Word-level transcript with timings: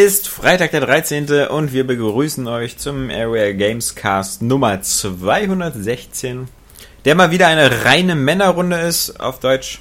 Es 0.00 0.14
ist 0.14 0.28
Freitag 0.28 0.70
der 0.70 0.80
13. 0.80 1.48
und 1.48 1.74
wir 1.74 1.86
begrüßen 1.86 2.48
euch 2.48 2.78
zum 2.78 3.10
Area 3.10 3.52
Games 3.52 3.94
Cast 3.94 4.40
Nummer 4.40 4.80
216, 4.80 6.48
der 7.04 7.14
mal 7.14 7.30
wieder 7.30 7.48
eine 7.48 7.84
reine 7.84 8.14
Männerrunde 8.14 8.78
ist, 8.80 9.20
auf 9.20 9.40
Deutsch 9.40 9.78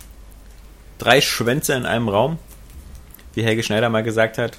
drei 0.97 1.21
Schwänze 1.21 1.73
in 1.73 1.85
einem 1.85 2.09
Raum. 2.09 2.37
Wie 3.33 3.43
Helge 3.43 3.63
Schneider 3.63 3.87
mal 3.87 4.03
gesagt 4.03 4.37
hat, 4.37 4.57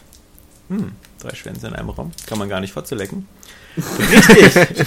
hm, 0.71 0.93
drei 1.21 1.35
Schwänze 1.35 1.67
in 1.67 1.75
einem 1.75 1.91
Raum, 1.91 2.13
kann 2.27 2.39
man 2.39 2.49
gar 2.49 2.61
nicht 2.61 2.73
vorzulecken. 2.73 3.29
Richtig! 3.77 4.87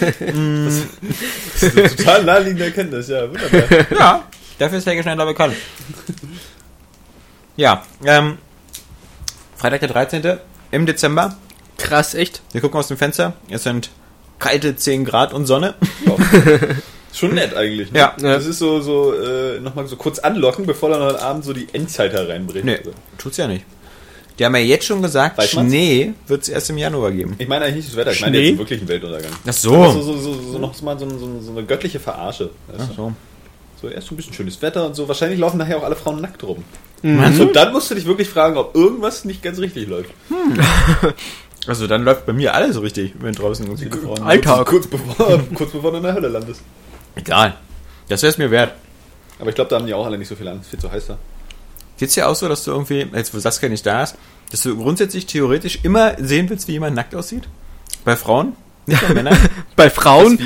Das 0.00 1.62
ist 1.62 1.76
eine 1.78 1.94
total 1.94 2.24
naheliegende 2.24 2.64
Erkenntnis, 2.64 3.08
ja, 3.08 3.30
wunderbar. 3.30 3.86
Ja, 3.96 4.24
dafür 4.58 4.78
ist 4.78 4.86
Helge 4.86 5.02
Schneider 5.02 5.26
bekannt. 5.26 5.54
Ja, 7.56 7.84
ähm, 8.04 8.38
Freitag 9.60 9.80
der 9.80 9.90
13. 9.90 10.38
im 10.70 10.86
Dezember. 10.86 11.36
Krass, 11.76 12.14
echt? 12.14 12.40
Wir 12.52 12.62
gucken 12.62 12.80
aus 12.80 12.88
dem 12.88 12.96
Fenster. 12.96 13.34
Es 13.50 13.62
sind 13.64 13.90
kalte 14.38 14.74
10 14.74 15.04
Grad 15.04 15.34
und 15.34 15.44
Sonne. 15.44 15.74
Schon 17.12 17.34
nett 17.34 17.54
eigentlich. 17.54 17.92
Ne? 17.92 17.98
Ja. 17.98 18.14
Das 18.18 18.46
ist 18.46 18.58
so, 18.58 18.80
so 18.80 19.12
äh, 19.12 19.60
nochmal 19.60 19.86
so 19.86 19.96
kurz 19.96 20.18
anlocken, 20.18 20.64
bevor 20.64 20.88
dann 20.88 21.02
heute 21.02 21.20
Abend 21.20 21.44
so 21.44 21.52
die 21.52 21.66
Endzeit 21.74 22.14
hereinbricht. 22.14 22.64
Nee, 22.64 22.76
Also, 22.78 22.92
tut's 23.18 23.36
ja 23.36 23.48
nicht. 23.48 23.66
Die 24.38 24.46
haben 24.46 24.54
ja 24.56 24.62
jetzt 24.62 24.86
schon 24.86 25.02
gesagt, 25.02 25.36
Weiß? 25.36 25.50
Schnee 25.50 26.14
wird 26.26 26.40
es 26.44 26.48
erst 26.48 26.70
im 26.70 26.78
Januar 26.78 27.10
geben. 27.12 27.34
Ich 27.36 27.46
meine 27.46 27.66
eigentlich 27.66 27.76
nicht 27.84 27.88
das 27.88 27.96
Wetter, 27.96 28.12
ich 28.12 28.20
meine 28.22 28.36
Schnee? 28.36 28.40
jetzt 28.44 28.52
den 28.52 28.58
wirklichen 28.60 28.88
Weltuntergang. 28.88 29.32
Ach 29.34 29.40
Das 29.44 29.60
so. 29.60 29.84
ist 29.84 29.92
so, 29.92 30.00
so, 30.00 30.16
so, 30.16 30.52
so 30.52 30.58
noch 30.58 30.80
mal 30.80 30.98
so, 30.98 31.06
so, 31.10 31.38
so 31.42 31.50
eine 31.50 31.64
göttliche 31.64 32.00
Verarsche. 32.00 32.48
weißt 32.68 32.80
Ach 32.84 32.88
du? 32.88 32.94
so. 32.94 33.12
So 33.80 33.88
erst 33.88 34.10
ein 34.10 34.16
bisschen 34.16 34.34
schönes 34.34 34.60
Wetter 34.60 34.84
und 34.86 34.94
so. 34.94 35.08
Wahrscheinlich 35.08 35.38
laufen 35.38 35.58
nachher 35.58 35.78
auch 35.78 35.84
alle 35.84 35.96
Frauen 35.96 36.20
nackt 36.20 36.42
rum. 36.42 36.64
Meinst 37.02 37.40
Und 37.40 37.56
dann 37.56 37.72
musst 37.72 37.90
du 37.90 37.94
dich 37.94 38.04
wirklich 38.04 38.28
fragen, 38.28 38.58
ob 38.58 38.74
irgendwas 38.76 39.24
nicht 39.24 39.42
ganz 39.42 39.58
richtig 39.58 39.88
läuft. 39.88 40.10
Also 41.66 41.86
dann 41.86 42.04
läuft 42.04 42.24
bei 42.24 42.32
mir 42.32 42.54
alles 42.54 42.80
richtig, 42.80 43.12
wenn 43.20 43.34
draußen 43.34 43.66
ganz 43.66 43.80
viele 43.80 43.94
Frauen 43.94 44.22
Alltag. 44.22 44.66
Kurz 44.66 44.86
bevor, 44.86 45.38
kurz 45.54 45.72
bevor 45.72 45.90
du 45.90 45.98
in 45.98 46.02
der 46.02 46.14
Hölle 46.14 46.28
landest. 46.28 46.62
Egal. 47.14 47.54
Das 48.08 48.22
wäre 48.22 48.30
es 48.30 48.38
mir 48.38 48.50
wert. 48.50 48.72
Aber 49.38 49.50
ich 49.50 49.54
glaube, 49.54 49.68
da 49.68 49.76
haben 49.76 49.86
die 49.86 49.92
auch 49.92 50.06
alle 50.06 50.16
nicht 50.16 50.28
so 50.28 50.36
viel 50.36 50.48
Angst. 50.48 50.70
Viel 50.70 50.78
zu 50.78 50.90
heiß 50.90 51.08
da. 51.08 51.18
Geht's 51.98 52.14
dir 52.14 52.28
auch 52.28 52.34
so, 52.34 52.48
dass 52.48 52.64
du 52.64 52.70
irgendwie, 52.70 53.06
jetzt 53.14 53.34
wo 53.34 53.38
Saskia 53.38 53.68
nicht 53.68 53.84
da 53.84 54.02
ist, 54.02 54.16
dass 54.50 54.62
du 54.62 54.74
grundsätzlich 54.76 55.26
theoretisch 55.26 55.80
immer 55.82 56.14
sehen 56.18 56.48
willst, 56.48 56.66
wie 56.66 56.72
jemand 56.72 56.96
nackt 56.96 57.14
aussieht? 57.14 57.46
Bei 58.04 58.16
Frauen? 58.16 58.56
Nicht 58.90 59.06
bei 59.08 59.14
Männern? 59.14 59.38
Bei 59.76 59.88
Frauen? 59.90 60.38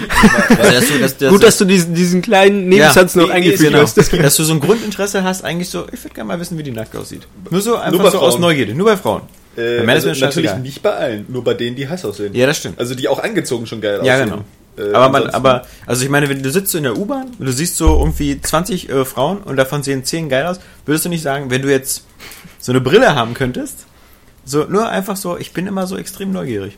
Also, 0.59 0.73
dass 0.73 0.89
du, 0.89 0.99
dass, 0.99 1.17
dass, 1.19 1.31
Gut, 1.33 1.43
dass 1.43 1.59
du 1.59 1.65
diesen, 1.65 1.95
diesen 1.95 2.23
kleinen 2.23 2.69
Nebensatz 2.69 3.15
Ja, 3.15 3.23
noch 3.23 3.31
eingefügt 3.31 3.61
genau. 3.71 3.81
hast. 3.81 3.97
Dass 3.97 4.37
du 4.37 4.45
so 4.45 4.53
ein 4.53 4.61
Grundinteresse 4.61 5.23
hast, 5.25 5.45
eigentlich 5.45 5.69
so, 5.71 5.87
ich 5.93 6.03
würde 6.05 6.15
gerne 6.15 6.29
mal 6.29 6.41
wissen, 6.41 6.57
wie 6.59 6.63
die 6.63 6.71
nackt 6.71 6.95
aussieht. 6.97 7.27
Nur 7.51 7.61
so 7.61 7.77
einfach 7.77 8.03
bei 8.03 8.11
so 8.11 8.19
aus 8.21 8.35
Frauen. 8.35 8.41
Neugierde, 8.43 8.75
nur 8.75 8.87
bei 8.87 8.97
Frauen. 8.97 9.23
Äh, 9.57 9.83
Bei 9.85 9.93
also 9.93 10.09
natürlich 10.09 10.55
nicht 10.57 10.83
bei 10.83 10.91
allen, 10.91 11.27
nur 11.29 11.45
bei 11.45 11.55
denen, 11.55 11.77
die 11.77 11.89
heiß 11.89 12.05
aussehen. 12.05 12.35
Ja, 12.35 12.47
das 12.47 12.59
stimmt. 12.59 12.79
Also 12.79 12.97
die 12.97 13.07
auch 13.07 13.23
angezogen 13.23 13.67
schon 13.67 13.81
geil 13.81 14.01
Ja, 14.03 14.15
aussehen. 14.15 14.31
genau. 14.77 14.91
Äh, 14.91 14.93
aber 14.93 15.09
man, 15.11 15.31
aber, 15.31 15.65
also 15.87 16.03
ich 16.03 16.11
meine, 16.11 16.29
wenn 16.29 16.43
du 16.43 16.51
sitzt 16.51 16.73
so 16.73 16.79
in 16.79 16.83
der 16.85 16.99
U-Bahn 16.99 17.29
und 17.39 17.47
du 17.47 17.53
siehst 17.53 17.77
so 17.77 18.01
irgendwie 18.01 18.41
20 18.41 18.89
äh, 18.89 19.05
Frauen 19.05 19.39
und 19.39 19.55
davon 19.57 19.85
sehen 19.85 20.05
10 20.05 20.29
geil 20.29 20.47
aus, 20.47 20.59
würdest 20.87 21.05
du 21.05 21.09
nicht 21.09 21.23
sagen, 21.23 21.51
wenn 21.51 21.63
du 21.63 21.71
jetzt 21.71 22.05
so 22.59 22.73
eine 22.73 22.81
Brille 22.81 23.15
haben 23.15 23.35
könntest, 23.35 23.87
so 24.45 24.65
nur 24.65 24.89
einfach 24.89 25.17
so, 25.17 25.39
ich 25.39 25.53
bin 25.53 25.69
immer 25.69 25.87
so 25.87 25.97
extrem 25.97 26.33
neugierig. 26.33 26.77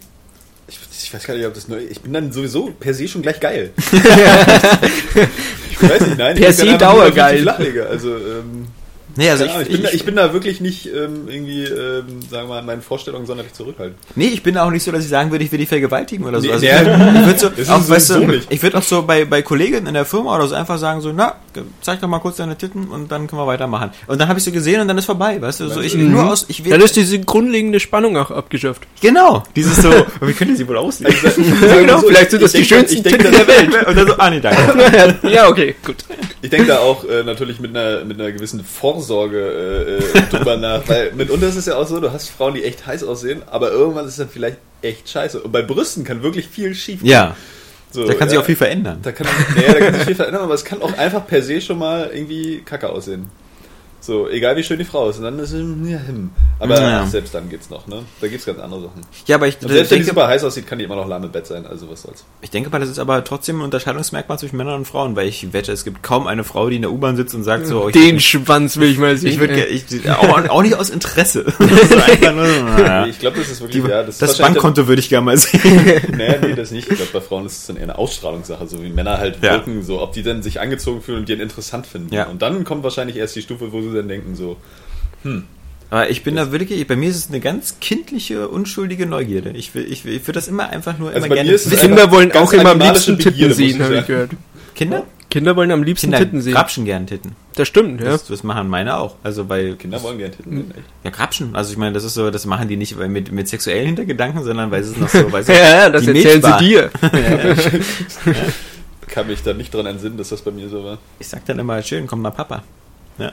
Ich, 0.68 0.78
ich 1.04 1.14
weiß 1.14 1.24
gar 1.24 1.34
nicht, 1.34 1.46
ob 1.46 1.54
das 1.54 1.68
neu 1.68 1.78
Ich 1.88 2.00
bin 2.00 2.12
dann 2.12 2.32
sowieso 2.32 2.66
per 2.78 2.92
se 2.94 3.06
schon 3.06 3.22
gleich 3.22 3.38
geil. 3.38 3.72
ich 5.70 5.82
weiß 5.82 6.00
nicht, 6.06 6.18
nein. 6.18 6.36
Per 6.36 6.52
se 6.52 6.76
dauergeil. 6.76 7.48
Also, 7.48 8.16
ähm, 8.16 8.66
Nee, 9.16 9.30
also 9.30 9.44
Ahnung, 9.44 9.62
ich, 9.62 9.68
ich, 9.68 9.72
bin, 9.74 9.82
da, 9.82 9.88
ich, 9.88 9.94
ich 9.94 10.04
bin 10.04 10.16
da 10.16 10.32
wirklich 10.32 10.60
nicht 10.60 10.86
ähm, 10.86 11.28
irgendwie, 11.28 11.64
ähm, 11.64 12.20
sagen 12.30 12.44
wir 12.48 12.54
mal, 12.54 12.58
in 12.60 12.66
meinen 12.66 12.82
Vorstellungen 12.82 13.26
sonderlich 13.26 13.52
zurückhaltend. 13.54 13.98
nee, 14.14 14.26
ich 14.28 14.42
bin 14.42 14.54
da 14.54 14.64
auch 14.66 14.70
nicht 14.70 14.82
so, 14.82 14.92
dass 14.92 15.02
ich 15.04 15.10
sagen 15.10 15.30
würde, 15.30 15.44
ich 15.44 15.50
will 15.52 15.58
die 15.58 15.66
vergewaltigen 15.66 16.24
oder 16.26 16.40
so. 16.40 16.46
Nee, 16.46 16.52
Also 16.52 16.66
nee, 16.66 16.72
ich 16.72 17.26
würde 17.26 17.26
würd 17.26 17.40
so, 17.40 17.46
auch, 17.72 17.88
weißt 17.88 18.06
sowieso 18.08 18.26
du, 18.26 18.32
nicht. 18.32 18.46
ich 18.52 18.62
würde 18.62 18.78
auch 18.78 18.82
so 18.82 19.02
bei, 19.02 19.24
bei 19.24 19.42
Kollegen 19.42 19.86
in 19.86 19.94
der 19.94 20.04
Firma 20.04 20.36
oder 20.36 20.46
so 20.46 20.54
einfach 20.54 20.78
sagen 20.78 21.00
so, 21.00 21.12
na, 21.14 21.34
zeig 21.80 22.00
doch 22.00 22.08
mal 22.08 22.18
kurz 22.18 22.36
deine 22.36 22.56
Titten 22.56 22.88
und 22.88 23.10
dann 23.10 23.26
können 23.26 23.40
wir 23.40 23.46
weitermachen. 23.46 23.90
Und 24.06 24.20
dann 24.20 24.28
habe 24.28 24.38
ich 24.38 24.44
so 24.44 24.52
gesehen 24.52 24.80
und 24.80 24.88
dann 24.88 24.98
ist 24.98 25.06
vorbei, 25.06 25.40
weißt 25.40 25.60
du, 25.60 25.68
so 25.68 25.80
ich 25.80 25.94
Mhm. 25.96 26.12
nur 26.12 26.30
aus, 26.30 26.44
ich 26.48 26.64
will, 26.64 26.72
Dann 26.72 26.80
ist 26.82 26.94
diese 26.96 27.18
grundlegende 27.20 27.80
Spannung 27.80 28.16
auch 28.16 28.30
abgeschafft. 28.30 28.82
genau, 29.00 29.42
dieses 29.56 29.80
so, 29.82 29.90
wie 30.20 30.32
könnte 30.34 30.56
sie 30.56 30.68
wohl 30.68 30.76
aussehen? 30.76 31.06
Also, 31.24 31.40
genau, 31.76 32.00
vielleicht 32.00 32.30
sind 32.32 32.42
das 32.42 32.54
ich 32.54 32.68
die 32.68 32.74
denk- 32.74 32.88
schönsten 32.88 33.06
ich 33.08 33.12
Titten 33.14 33.32
der 33.32 33.46
Welt. 33.48 33.86
und 33.86 33.96
dann 33.96 34.06
so, 34.06 34.14
ah 34.18 34.30
nee, 34.30 34.40
danke. 34.40 35.18
ja, 35.30 35.48
okay, 35.48 35.74
gut. 35.84 35.96
Ich 36.42 36.50
denke 36.50 36.66
da 36.68 36.78
auch 36.80 37.04
äh, 37.08 37.22
natürlich 37.24 37.60
mit 37.60 37.74
einer, 37.76 38.04
mit 38.04 38.20
einer 38.20 38.30
gewissen 38.32 38.62
Vorsorge 39.06 40.00
äh, 40.14 40.18
äh, 40.18 40.22
drüber 40.30 40.56
nach, 40.56 40.82
weil 40.88 41.12
mitunter 41.12 41.48
ist 41.48 41.56
es 41.56 41.66
ja 41.66 41.76
auch 41.76 41.86
so, 41.86 42.00
du 42.00 42.12
hast 42.12 42.28
Frauen, 42.28 42.54
die 42.54 42.64
echt 42.64 42.86
heiß 42.86 43.04
aussehen, 43.04 43.42
aber 43.46 43.70
irgendwann 43.70 44.04
ist 44.04 44.12
es 44.12 44.16
dann 44.18 44.28
vielleicht 44.28 44.58
echt 44.82 45.08
scheiße. 45.08 45.40
Und 45.40 45.52
bei 45.52 45.62
Brüsten 45.62 46.04
kann 46.04 46.22
wirklich 46.22 46.48
viel 46.48 46.74
schief 46.74 47.00
gehen. 47.00 47.10
Ja, 47.10 47.36
So, 47.90 48.04
da 48.04 48.14
kann 48.14 48.28
sich 48.28 48.36
ja, 48.36 48.42
auch 48.42 48.46
viel 48.46 48.56
verändern. 48.56 48.98
Da 49.02 49.12
kann, 49.12 49.26
naja, 49.54 49.72
da 49.72 49.78
kann 49.78 49.94
sich 49.94 50.04
viel 50.04 50.14
verändern, 50.14 50.42
aber 50.42 50.54
es 50.54 50.64
kann 50.64 50.82
auch 50.82 50.96
einfach 50.98 51.26
per 51.26 51.42
se 51.42 51.60
schon 51.60 51.78
mal 51.78 52.10
irgendwie 52.12 52.62
kacke 52.64 52.88
aussehen. 52.88 53.30
So, 54.00 54.28
egal 54.28 54.56
wie 54.56 54.62
schön 54.62 54.78
die 54.78 54.84
Frau 54.84 55.08
ist. 55.08 55.18
Und 55.18 55.24
dann 55.24 55.38
ist 55.38 55.52
es, 55.52 55.60
ja, 55.84 55.98
hm. 55.98 56.30
Aber 56.58 56.80
Ja. 56.80 57.06
selbst 57.06 57.34
dann 57.34 57.50
geht's 57.50 57.68
noch, 57.68 57.86
ne? 57.86 58.02
Da 58.20 58.28
gibt's 58.28 58.46
ganz 58.46 58.58
andere 58.60 58.80
Sachen. 58.82 59.02
Ja, 59.26 59.36
aber 59.36 59.46
ich, 59.46 59.56
Und 59.60 59.68
selbst 59.68 59.90
wenn 59.90 59.98
die 59.98 60.04
denke, 60.04 60.06
super 60.06 60.26
heiß 60.28 60.42
aussieht, 60.42 60.66
kann 60.66 60.78
die 60.78 60.86
immer 60.86 60.96
noch 60.96 61.06
lahm 61.06 61.22
im 61.24 61.30
Bett 61.30 61.46
sein, 61.46 61.66
also 61.66 61.90
was 61.90 62.00
soll's. 62.02 62.24
ich 62.40 62.48
denke 62.50 62.70
mal, 62.70 62.78
das 62.78 62.88
ist 62.88 62.98
aber 62.98 63.22
trotzdem 63.24 63.58
ein 63.60 63.64
Unterscheidungsmerkmal 63.64 64.38
zwischen 64.38 64.56
Männern 64.56 64.76
und 64.76 64.84
Frauen, 64.86 65.16
weil 65.16 65.28
ich 65.28 65.52
wette, 65.52 65.72
es 65.72 65.84
gibt 65.84 66.02
kaum 66.02 66.26
eine 66.26 66.44
Frau, 66.44 66.70
die 66.70 66.76
in 66.76 66.82
der 66.82 66.92
U-Bahn 66.92 67.16
sitzt 67.16 67.34
und 67.34 67.44
sagt 67.44 67.66
so, 67.66 67.84
oh, 67.84 67.88
ich 67.88 67.92
Den 67.92 68.20
Schwanz 68.20 68.78
will 68.78 68.90
ich 68.90 68.96
mal 68.98 69.16
sehen. 69.18 69.32
Ich 69.32 69.38
würde 69.38 69.66
ich, 69.66 69.84
auch, 70.10 70.48
auch 70.48 70.62
nicht 70.62 70.76
aus 70.76 70.88
Interesse. 70.88 71.44
nur. 71.58 73.06
Ich 73.08 73.18
glaube, 73.18 73.38
das 73.38 73.50
ist 73.50 73.60
wirklich, 73.60 73.82
Die, 73.82 73.88
ja, 73.90 74.02
das, 74.02 74.16
das 74.18 74.38
Bankkonto 74.38 74.86
würde 74.88 75.00
ich 75.00 75.08
gerne 75.10 75.24
mal 75.26 75.36
sehen. 75.36 75.60
Nee, 76.16 76.36
nee, 76.40 76.54
das 76.54 76.70
nicht. 76.70 76.88
Ich 76.90 76.96
glaube, 76.96 77.10
bei 77.12 77.20
Frauen 77.20 77.44
ist 77.46 77.58
es 77.58 77.66
dann 77.66 77.76
eher 77.76 77.82
eine 77.84 77.98
Ausstrahlungssache, 77.98 78.66
so 78.66 78.82
wie 78.82 78.88
Männer 78.88 79.18
halt 79.18 79.36
Ja. 79.42 79.52
wirken, 79.52 79.82
so, 79.82 80.00
ob 80.00 80.12
die 80.12 80.22
dann 80.22 80.42
sich 80.42 80.60
angezogen 80.60 81.02
fühlen 81.02 81.18
und 81.18 81.28
die 81.28 81.34
ihn 81.34 81.40
interessant 81.40 81.86
finden. 81.86 82.14
Ja. 82.14 82.24
Und 82.28 82.40
dann 82.40 82.64
kommt 82.64 82.82
wahrscheinlich 82.82 83.16
erst 83.16 83.36
die 83.36 83.42
Stufe, 83.42 83.72
wo 83.72 83.82
sie 83.82 83.92
dann 83.92 84.08
denken, 84.08 84.34
so, 84.34 84.56
Aber 85.90 86.10
ich 86.10 86.24
bin 86.24 86.34
da 86.36 86.50
wirklich, 86.50 86.84
bei 86.86 86.96
mir 86.96 87.08
ist 87.08 87.16
es 87.16 87.28
eine 87.28 87.38
ganz 87.40 87.76
kindliche, 87.80 88.48
unschuldige 88.48 89.06
Neugierde. 89.06 89.50
Ich 89.50 89.74
will, 89.74 89.86
ich 89.90 90.04
will, 90.04 90.14
ich 90.14 90.22
würde 90.22 90.32
das 90.32 90.48
immer 90.48 90.68
einfach 90.70 90.98
nur 90.98 91.08
Also 91.08 91.18
immer 91.18 91.28
bei 91.28 91.34
gerne 91.36 91.50
mir 91.50 91.54
ist 91.54 91.66
es 91.66 91.72
wissen. 91.72 91.88
Kinder 91.88 92.10
wollen 92.10 92.32
auch 92.32 92.52
immer 92.52 92.70
am 92.70 92.80
liebsten 92.80 93.16
Titten 93.18 93.32
Begierde, 93.32 93.48
muss 93.48 93.56
sehen, 93.56 93.82
habe 93.82 93.96
ich 93.98 94.06
gehört. 94.06 94.30
Kinder? 94.74 95.04
Kinder 95.30 95.56
wollen 95.56 95.70
am 95.70 95.82
liebsten 95.82 96.06
Kinder 96.06 96.18
Titten 96.18 96.40
sehen. 96.40 96.54
grapschen 96.54 96.84
gern 96.84 97.06
Titten. 97.06 97.32
Das 97.54 97.68
stimmt, 97.68 98.00
ja. 98.00 98.08
Das, 98.10 98.26
das 98.26 98.42
machen 98.42 98.68
meine 98.68 98.96
auch. 98.96 99.16
Also 99.22 99.44
bei 99.44 99.72
Kinder 99.78 100.02
wollen 100.02 100.18
gerne 100.18 100.34
Titten 100.34 100.56
sehen, 100.56 100.70
echt. 100.72 100.84
Ja, 101.04 101.10
grapschen. 101.10 101.54
Also 101.54 101.72
ich 101.72 101.78
meine, 101.78 101.92
das 101.92 102.04
ist 102.04 102.14
so, 102.14 102.30
das 102.30 102.46
machen 102.46 102.68
die 102.68 102.76
nicht 102.76 102.98
weil 102.98 103.08
mit, 103.08 103.30
mit 103.32 103.48
sexuellen 103.48 103.86
Hintergedanken, 103.86 104.42
sondern 104.44 104.70
weil 104.70 104.82
es 104.82 104.96
noch 104.96 105.08
so, 105.08 105.30
weil 105.32 105.44
Ja, 105.48 105.54
ja, 105.54 105.90
das 105.90 106.02
die 106.02 106.08
erzählen 106.08 106.40
Milchbar- 106.42 106.58
sie 106.58 106.64
dir. 106.66 106.90
Kann 109.08 109.26
mich 109.28 109.42
da 109.42 109.52
nicht 109.54 109.72
dran 109.72 109.86
entsinnen, 109.86 110.16
dass 110.18 110.28
das 110.30 110.42
bei 110.42 110.50
mir 110.50 110.68
so 110.68 110.84
war. 110.84 110.98
Ich 111.18 111.28
sag 111.28 111.44
dann 111.46 111.58
immer, 111.58 111.80
schön, 111.82 112.06
komm 112.06 112.22
mal 112.22 112.30
Papa. 112.30 112.62
Ja. 113.18 113.32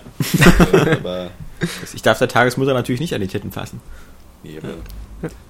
Aber, 0.92 1.30
Ich 1.94 2.02
darf 2.02 2.20
der 2.20 2.28
Tagesmutter 2.28 2.74
natürlich 2.74 3.02
nicht 3.02 3.14
an 3.14 3.22
die 3.22 3.28
Titten 3.28 3.52
fassen. 3.52 3.82
nee, 4.44 4.60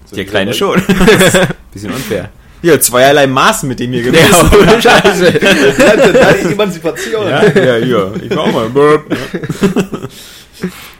so 0.06 0.14
Der 0.16 0.24
Kleine 0.24 0.54
schon. 0.54 0.82
Bisschen 1.72 1.92
unfair. 1.92 2.30
Hier, 2.62 2.80
zweierlei 2.80 3.26
Maßen 3.26 3.68
mit 3.68 3.80
dem 3.80 3.92
hier 3.92 4.02
Ja, 4.02 4.10
gemessen. 4.10 4.50
ohne 4.60 4.80
Scheiße. 4.80 5.40
Ja, 5.78 5.96
da 6.12 6.32
die 6.32 6.52
Emanzipation. 6.52 7.28
Ja, 7.28 7.44
ja, 7.52 7.76
ja. 7.78 8.12
Ich 8.22 8.30
war 8.30 8.44
auch 8.44 8.52
mal. 8.52 8.70
Burp. 8.70 9.04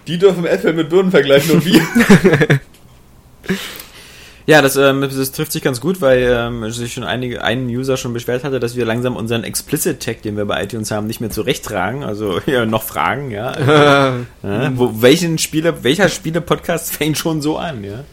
Die 0.06 0.18
dürfen 0.18 0.44
Äpfel 0.44 0.72
mit 0.74 0.90
Birnen 0.90 1.10
vergleichen 1.10 1.52
und 1.52 1.64
wir. 1.64 1.80
Ja, 4.46 4.60
das, 4.60 4.76
ähm, 4.76 5.00
das 5.00 5.32
trifft 5.32 5.52
sich 5.52 5.62
ganz 5.62 5.80
gut, 5.80 6.02
weil 6.02 6.22
ähm, 6.30 6.70
sich 6.70 6.92
schon 6.92 7.04
einige, 7.04 7.42
ein 7.42 7.66
User 7.66 7.96
schon 7.96 8.12
beschwert 8.12 8.44
hatte, 8.44 8.60
dass 8.60 8.76
wir 8.76 8.84
langsam 8.84 9.16
unseren 9.16 9.42
Explicit-Tag, 9.42 10.20
den 10.20 10.36
wir 10.36 10.44
bei 10.44 10.62
iTunes 10.62 10.90
haben, 10.90 11.06
nicht 11.06 11.20
mehr 11.20 11.30
zurechttragen. 11.30 12.04
Also 12.04 12.40
ja, 12.46 12.66
noch 12.66 12.82
Fragen, 12.82 13.30
ja. 13.30 13.58
ja 14.42 14.72
wo, 14.74 15.00
welchen 15.00 15.38
Spiele, 15.38 15.82
welcher 15.82 16.10
Spiele-Podcast 16.10 16.92
fängt 16.96 17.16
schon 17.16 17.40
so 17.40 17.56
an, 17.56 17.84
ja? 17.84 18.04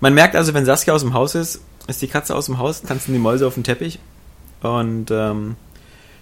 Man 0.00 0.14
merkt 0.14 0.36
also, 0.36 0.52
wenn 0.52 0.66
Saskia 0.66 0.92
aus 0.92 1.02
dem 1.02 1.14
Haus 1.14 1.34
ist, 1.34 1.62
ist 1.86 2.02
die 2.02 2.08
Katze 2.08 2.34
aus 2.34 2.46
dem 2.46 2.58
Haus, 2.58 2.82
tanzen 2.82 3.12
die 3.12 3.18
Mäuse 3.18 3.46
auf 3.46 3.54
dem 3.54 3.62
Teppich. 3.62 4.00
Und 4.62 5.10
ähm, 5.10 5.56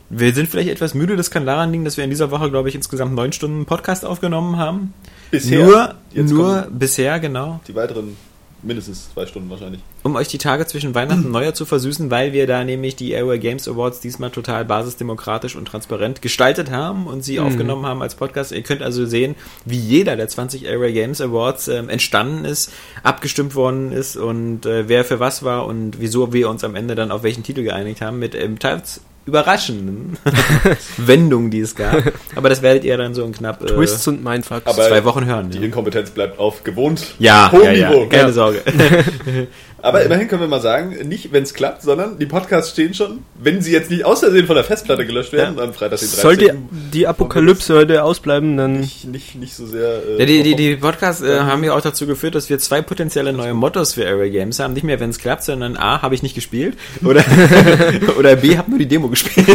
wir 0.09 0.35
sind 0.35 0.49
vielleicht 0.49 0.69
etwas 0.69 0.95
müde. 0.95 1.17
Das 1.17 1.31
kann 1.31 1.47
daran 1.47 1.73
liegen, 1.73 1.85
dass 1.85 1.97
wir 1.97 2.05
in 2.05 2.11
dieser 2.11 2.31
Woche, 2.31 2.51
glaube 2.51 2.69
ich, 2.69 2.75
insgesamt 2.75 3.15
neun 3.15 3.33
Stunden 3.33 3.65
Podcast 3.65 4.05
aufgenommen 4.05 4.57
haben. 4.57 4.95
Bisher. 5.31 5.65
Nur, 5.65 5.95
Jetzt 6.13 6.31
nur 6.31 6.69
bisher, 6.71 7.19
genau. 7.21 7.61
Die 7.67 7.75
weiteren 7.75 8.17
mindestens 8.63 9.13
zwei 9.13 9.27
Stunden 9.27 9.51
wahrscheinlich. 9.51 9.81
um 10.03 10.17
euch 10.17 10.29
die 10.29 10.39
Tage 10.39 10.67
zwischen 10.67 10.95
Weihnachten 10.95 11.27
und 11.27 11.33
Neujahr 11.33 11.55
zu 11.55 11.65
versüßen, 11.65 12.11
weil 12.11 12.33
wir 12.33 12.47
da 12.47 12.65
nämlich 12.65 12.97
die 12.97 13.13
Airway 13.13 13.39
Games 13.39 13.69
Awards 13.69 14.01
diesmal 14.01 14.31
total 14.31 14.65
basisdemokratisch 14.65 15.57
und 15.57 15.67
transparent 15.67 16.23
gestaltet 16.23 16.71
haben 16.71 17.07
und 17.07 17.23
sie 17.23 17.41
aufgenommen 17.41 17.87
haben 17.87 18.03
als 18.03 18.15
Podcast. 18.15 18.53
Ihr 18.53 18.63
könnt 18.63 18.83
also 18.83 19.07
sehen, 19.07 19.35
wie 19.65 19.79
jeder 19.79 20.17
der 20.17 20.29
20 20.29 20.65
Airway 20.65 20.93
Games 20.93 21.21
Awards 21.21 21.69
ähm, 21.69 21.89
entstanden 21.89 22.45
ist, 22.45 22.73
abgestimmt 23.03 23.55
worden 23.55 23.93
ist 23.93 24.17
und 24.17 24.67
äh, 24.67 24.89
wer 24.89 25.05
für 25.05 25.21
was 25.21 25.43
war 25.43 25.67
und 25.67 26.01
wieso 26.01 26.33
wir 26.33 26.49
uns 26.49 26.65
am 26.65 26.75
Ende 26.75 26.95
dann 26.95 27.11
auf 27.11 27.23
welchen 27.23 27.43
Titel 27.43 27.63
geeinigt 27.63 28.01
haben, 28.01 28.19
mit 28.19 28.35
ähm, 28.35 28.59
teils 28.59 29.01
überraschenden 29.31 30.17
Wendungen, 30.99 31.51
die 31.51 31.61
es 31.61 31.75
gab. 31.75 32.03
Aber 32.35 32.49
das 32.49 32.61
werdet 32.63 32.85
ihr 32.85 32.97
dann 32.97 33.15
so 33.15 33.25
in 33.25 33.33
knapp 33.33 33.63
äh, 33.63 33.67
Twists 33.67 34.07
und 34.09 34.23
Mindfucks. 34.25 34.67
Aber- 34.67 34.89
zwei 34.89 35.05
Wochen 35.05 35.25
hören. 35.25 35.51
Die 35.51 35.59
Ja, 35.59 35.65
Inkompetenz 35.65 36.11
bleibt 36.11 36.39
auf 36.39 36.65
gewohnt 36.65 37.15
ja, 37.19 37.51
hohem 37.53 37.63
ja, 37.65 37.73
ja. 37.73 37.91
Niveau. 37.91 38.07
keine 38.07 38.23
Ja. 38.25 38.33
Sorge. 38.33 38.63
Aber 39.83 40.03
immerhin 40.03 40.29
können 40.29 40.43
wir 40.43 40.49
mal 40.49 40.61
sagen, 40.61 41.09
nicht 41.09 41.33
wenn 41.33 41.43
es 41.43 41.55
klappt, 41.55 41.83
sondern 41.83 42.19
die 42.19 42.27
Podcasts 42.27 42.73
stehen 42.73 42.95
schon, 42.95 43.25
wenn 43.35 43.63
sie 43.63 43.73
jetzt 43.73 43.91
nicht 43.91 44.05
aus 44.05 44.21
Versehen 44.21 44.47
von 44.47 44.57
der 44.57 44.65
Festplatte 44.65 45.07
gelöscht 45.07 45.33
werden, 45.33 45.59
am 45.59 45.73
Freitag 45.73 46.01
den 46.01 46.09
13. 46.09 46.21
Sollte 46.21 46.57
die 46.93 47.07
Apokalypse 47.07 47.75
heute 47.75 48.05
ausbleiben, 48.05 48.57
dann 48.57 48.81
nicht, 48.81 49.07
nicht, 49.07 49.35
nicht 49.37 49.55
so 49.55 49.67
sehr... 49.67 50.03
Äh, 50.07 50.19
Ja, 50.19 50.27
die, 50.27 50.43
die, 50.43 50.57
die 50.57 50.77
Podcasts 50.77 51.23
äh, 51.23 51.41
haben 51.41 51.65
ja 51.65 51.75
auch 51.75 51.81
dazu 51.81 52.07
geführt, 52.07 52.35
dass 52.35 52.51
wir 52.51 52.59
zwei 52.59 52.83
potenzielle 52.83 53.33
neue 53.33 53.55
Mottos 53.55 53.95
für 53.95 54.07
Area 54.07 54.31
Games 54.31 54.59
haben. 54.59 54.75
Nicht 54.75 54.85
mehr, 54.85 55.01
wenn 55.01 55.11
es 55.11 55.19
klappt, 55.19 55.45
sondern 55.45 55.77
A, 55.77 56.03
habe 56.03 56.15
ich 56.15 56.23
nicht 56.23 56.35
gespielt 56.35 56.77
oder, 57.05 57.25
oder 58.19 58.37
B, 58.37 58.59
habe 58.59 58.71
nur 58.71 58.79
die 58.79 58.89
Demo 58.89 59.09
gespielt. 59.09 59.47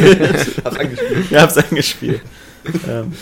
Hast 0.63 0.80
angespielt. 0.80 1.31
ja, 1.31 1.42
hab's 1.44 1.57
angespielt. 1.57 2.22
ähm, 2.89 3.13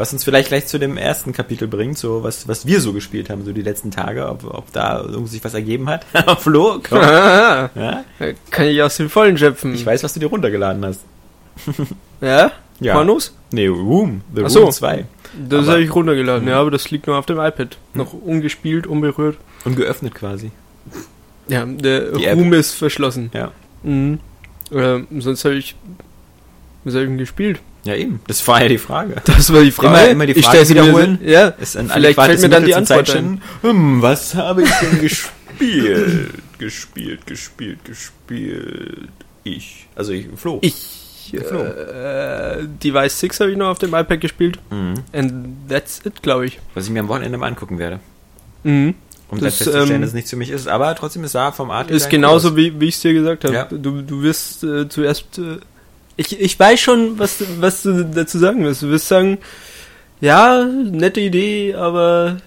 was 0.00 0.12
uns 0.14 0.24
vielleicht 0.24 0.48
gleich 0.48 0.66
zu 0.66 0.78
dem 0.78 0.96
ersten 0.96 1.32
Kapitel 1.34 1.68
bringt, 1.68 1.98
so 1.98 2.22
was, 2.22 2.48
was 2.48 2.66
wir 2.66 2.80
so 2.80 2.94
gespielt 2.94 3.28
haben, 3.28 3.44
so 3.44 3.52
die 3.52 3.60
letzten 3.60 3.90
Tage, 3.90 4.26
ob, 4.28 4.44
ob 4.44 4.72
da 4.72 5.04
sich 5.26 5.44
was 5.44 5.52
ergeben 5.52 5.90
hat. 5.90 6.04
Flo, 6.40 6.80
komm. 6.82 6.98
ah, 6.98 7.68
Ja? 7.76 8.04
kann 8.50 8.66
ich 8.66 8.82
aus 8.82 8.96
den 8.96 9.10
Vollen 9.10 9.36
schöpfen. 9.36 9.74
Ich 9.74 9.84
weiß, 9.84 10.02
was 10.02 10.14
du 10.14 10.20
dir 10.20 10.26
runtergeladen 10.26 10.84
hast. 10.84 11.02
Ja? 12.22 12.52
Ja. 12.80 12.94
Pornos? 12.94 13.34
Nee, 13.50 13.66
Room. 13.66 14.22
The 14.34 14.40
Room 14.40 14.50
so. 14.50 14.70
2. 14.70 15.04
Das 15.48 15.68
habe 15.68 15.82
ich 15.82 15.94
runtergeladen, 15.94 16.48
ja, 16.48 16.58
aber 16.60 16.70
das 16.70 16.90
liegt 16.90 17.06
nur 17.06 17.16
auf 17.18 17.26
dem 17.26 17.38
iPad. 17.38 17.76
Noch 17.94 18.12
ungespielt, 18.14 18.86
unberührt. 18.86 19.36
Und 19.64 19.76
geöffnet 19.76 20.14
quasi. 20.14 20.50
Ja, 21.48 21.64
der 21.66 22.12
Die 22.12 22.24
App. 22.24 22.38
Room 22.38 22.52
ist 22.54 22.74
verschlossen. 22.74 23.30
Ja. 23.34 23.52
Mhm. 23.82 24.18
Ähm, 24.72 25.06
sonst 25.18 25.44
habe 25.44 25.54
ich. 25.56 25.76
Was 26.84 26.94
habe 26.94 27.04
ich 27.04 27.08
denn 27.10 27.18
gespielt? 27.18 27.60
Ja, 27.84 27.94
eben. 27.94 28.20
Das 28.26 28.46
war 28.46 28.60
ja 28.62 28.68
die 28.68 28.78
Frage. 28.78 29.16
Das 29.24 29.52
war 29.52 29.62
die 29.62 29.70
Frage. 29.70 29.88
Immer- 30.00 30.08
immer 30.10 30.26
die 30.26 30.32
ich 30.32 30.44
Frage 30.44 30.56
stell 30.58 30.66
sie 30.66 30.74
mir- 30.74 30.82
wiederholen. 30.82 31.18
Ja, 31.24 31.48
Ist 31.48 31.76
ein 31.76 31.88
vielleicht 31.88 32.20
fällt 32.20 32.40
mir 32.42 32.48
dann 32.48 32.64
die 32.64 32.74
Antwort 32.74 33.14
ein. 33.16 33.40
Hm, 33.62 34.02
was 34.02 34.34
habe 34.34 34.62
ich 34.62 34.70
denn 34.70 35.00
gespielt? 35.00 36.30
gespielt, 36.58 37.26
gespielt, 37.26 37.78
gespielt. 37.84 39.08
Ich. 39.44 39.86
Also 39.96 40.12
ich, 40.12 40.26
Flo. 40.36 40.58
Ich. 40.62 40.98
Flo. 41.48 41.62
Äh, 41.62 42.66
Device 42.82 43.20
6 43.20 43.40
habe 43.40 43.52
ich 43.52 43.56
noch 43.56 43.68
auf 43.68 43.78
dem 43.78 43.94
iPad 43.94 44.20
gespielt. 44.20 44.58
Mhm. 44.70 44.94
And 45.12 45.68
that's 45.68 46.00
it, 46.04 46.22
glaube 46.22 46.46
ich. 46.46 46.58
Was 46.74 46.86
ich 46.86 46.90
mir 46.90 47.00
am 47.00 47.08
Wochenende 47.08 47.38
mal 47.38 47.46
angucken 47.46 47.78
werde. 47.78 48.00
Mhm. 48.64 48.94
Um 49.28 49.38
Das, 49.38 49.58
dann 49.58 49.66
festzustellen, 49.66 49.90
ähm, 49.94 50.00
dass 50.00 50.08
es 50.10 50.14
nichts 50.14 50.30
für 50.30 50.36
mich 50.36 50.50
ist. 50.50 50.66
Aber 50.66 50.92
trotzdem, 50.96 51.22
es 51.22 51.30
sah 51.32 51.52
vom 51.52 51.70
Art 51.70 51.88
Ist 51.88 52.10
genauso, 52.10 52.56
wie, 52.56 52.80
wie 52.80 52.86
ich 52.86 52.96
es 52.96 53.00
dir 53.00 53.12
gesagt 53.12 53.44
habe. 53.44 53.54
Ja. 53.54 53.64
Du, 53.70 54.02
du 54.02 54.22
wirst 54.22 54.64
äh, 54.64 54.88
zuerst. 54.88 55.40
Äh, 56.20 56.22
ich, 56.22 56.40
ich 56.40 56.58
weiß 56.58 56.78
schon, 56.80 57.18
was, 57.18 57.38
du- 57.38 57.44
was 57.60 57.82
du 57.82 58.04
dazu 58.04 58.38
sagen 58.38 58.62
wirst. 58.64 58.82
Du 58.82 58.88
wirst 58.90 59.08
sagen, 59.08 59.38
ja, 60.20 60.64
nette 60.64 61.20
Idee, 61.20 61.74
aber 61.74 62.38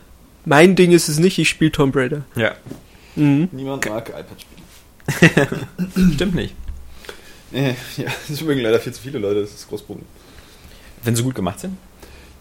mein 0.46 0.76
Ding 0.76 0.92
ist 0.92 1.10
es 1.10 1.20
nicht, 1.20 1.40
ich 1.40 1.50
spiele 1.50 1.72
Tomb 1.72 1.96
Raider. 1.96 2.22
Ja, 2.36 2.52
Mhm. 3.16 3.50
Niemand 3.52 3.88
mag 3.88 4.10
iPad 4.10 4.26
spielen. 4.42 6.14
stimmt 6.16 6.34
nicht. 6.36 6.56
Äh, 7.54 7.74
ja, 7.98 8.06
das 8.28 8.42
mögen 8.42 8.62
leider 8.62 8.80
viel 8.80 8.92
zu 8.92 9.02
viele 9.04 9.20
Leute, 9.20 9.42
das 9.42 9.52
ist 9.52 9.60
das 9.62 9.68
große 9.68 9.84
Problem. 9.84 10.06
Wenn 11.04 11.16
sie 11.16 11.22
gut 11.22 11.36
gemacht 11.36 11.60
sind. 11.60 11.78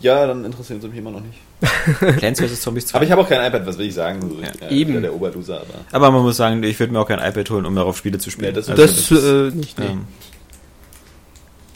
Ja, 0.00 0.26
dann 0.26 0.44
interessieren 0.46 0.80
sie 0.80 0.88
mich 0.88 0.96
immer 0.98 1.10
noch 1.10 1.20
nicht. 1.20 1.38
Plants 2.18 2.40
vs. 2.40 2.62
Zombies 2.62 2.86
2. 2.86 2.96
Aber 2.96 3.04
ich 3.04 3.10
habe 3.12 3.20
auch 3.20 3.28
kein 3.28 3.46
iPad, 3.46 3.66
was 3.66 3.76
will 3.76 3.84
ich 3.86 3.92
sagen? 3.94 4.20
So, 4.22 4.40
Ja, 4.40 4.48
ich 4.52 4.58
bin 4.60 4.70
eben. 4.94 5.02
der 5.02 5.14
Oberloser, 5.14 5.60
aber... 5.60 5.74
Aber 5.92 6.10
man 6.10 6.22
muss 6.22 6.38
sagen, 6.38 6.62
ich 6.62 6.78
würde 6.80 6.92
mir 6.94 7.00
auch 7.00 7.06
kein 7.08 7.18
iPad 7.18 7.50
holen, 7.50 7.66
um 7.66 7.74
darauf 7.76 7.98
Spiele 7.98 8.16
zu 8.18 8.30
spielen. 8.30 8.48
Nee, 8.52 8.54
das- 8.56 8.70
Also 8.70 8.80
Das, 8.82 9.10
ist, 9.10 9.10
äh, 9.24 9.50
nicht. 9.54 9.78
Nee. 9.78 9.98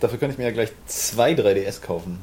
Dafür 0.00 0.18
könnte 0.18 0.32
ich 0.34 0.38
mir 0.38 0.44
ja 0.44 0.50
gleich 0.50 0.70
zwei 0.86 1.32
3DS 1.32 1.80
kaufen 1.80 2.18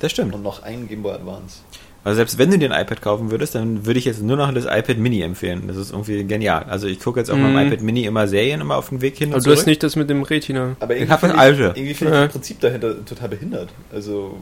das 0.00 0.12
stimmt. 0.12 0.34
und 0.34 0.42
noch 0.42 0.62
einen 0.62 0.88
Game 0.88 1.02
Boy 1.02 1.12
Advance. 1.14 1.58
Also 2.04 2.16
selbst 2.18 2.38
wenn 2.38 2.50
du 2.52 2.58
dir 2.58 2.70
ein 2.72 2.80
iPad 2.84 3.02
kaufen 3.02 3.30
würdest, 3.32 3.56
dann 3.56 3.84
würde 3.84 3.98
ich 3.98 4.04
jetzt 4.04 4.22
nur 4.22 4.36
noch 4.36 4.52
das 4.54 4.64
iPad 4.66 4.96
Mini 4.98 5.22
empfehlen. 5.22 5.64
Das 5.66 5.76
ist 5.76 5.90
irgendwie 5.90 6.22
genial. 6.24 6.64
Also 6.68 6.86
ich 6.86 7.00
gucke 7.00 7.18
jetzt 7.18 7.30
auf 7.30 7.36
Mhm. 7.36 7.52
meinem 7.52 7.66
iPad 7.66 7.82
Mini 7.82 8.04
immer 8.04 8.28
Serien 8.28 8.60
immer 8.60 8.76
auf 8.76 8.90
dem 8.90 9.00
Weg 9.00 9.16
hin 9.18 9.30
Aber 9.30 9.38
und 9.38 9.46
du 9.46 9.50
hast 9.50 9.66
nicht 9.66 9.82
das 9.82 9.96
mit 9.96 10.08
dem 10.08 10.22
Retina. 10.22 10.76
Aber 10.78 10.94
Ich 10.94 11.00
irgendwie 11.00 11.12
hab 11.12 11.20
das 11.20 11.30
finde 11.30 11.42
alte. 11.42 11.62
irgendwie 11.74 11.94
finde 11.94 12.12
ich 12.12 12.18
Ja. 12.18 12.24
das 12.26 12.32
Prinzip 12.32 12.60
dahinter 12.60 13.04
total 13.04 13.28
behindert. 13.28 13.70
Also 13.92 14.36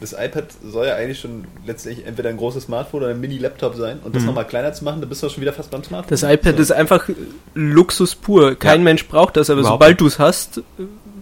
das 0.00 0.12
iPad 0.12 0.44
soll 0.62 0.88
ja 0.88 0.96
eigentlich 0.96 1.18
schon 1.18 1.46
letztlich 1.64 2.04
entweder 2.04 2.28
ein 2.28 2.36
großes 2.36 2.64
Smartphone 2.64 3.00
oder 3.04 3.12
ein 3.12 3.20
Mini-Laptop 3.20 3.76
sein 3.76 4.00
und 4.04 4.14
das 4.14 4.20
Mhm. 4.22 4.26
nochmal 4.26 4.46
kleiner 4.46 4.74
zu 4.74 4.84
machen, 4.84 5.00
dann 5.00 5.08
bist 5.08 5.22
du 5.22 5.28
auch 5.28 5.30
schon 5.30 5.40
wieder 5.40 5.54
fast 5.54 5.70
beim 5.70 5.82
Smartphone. 5.82 6.10
Das 6.10 6.22
iPad 6.22 6.56
so. 6.56 6.62
ist 6.62 6.72
einfach 6.72 7.08
Luxus 7.54 8.14
pur. 8.14 8.56
Kein 8.56 8.80
Ja. 8.80 8.84
Mensch 8.84 9.06
braucht 9.08 9.38
das, 9.38 9.48
aber 9.48 9.60
Überhaupt 9.60 9.82
sobald 9.82 10.00
du 10.02 10.06
es 10.06 10.18
hast, 10.18 10.60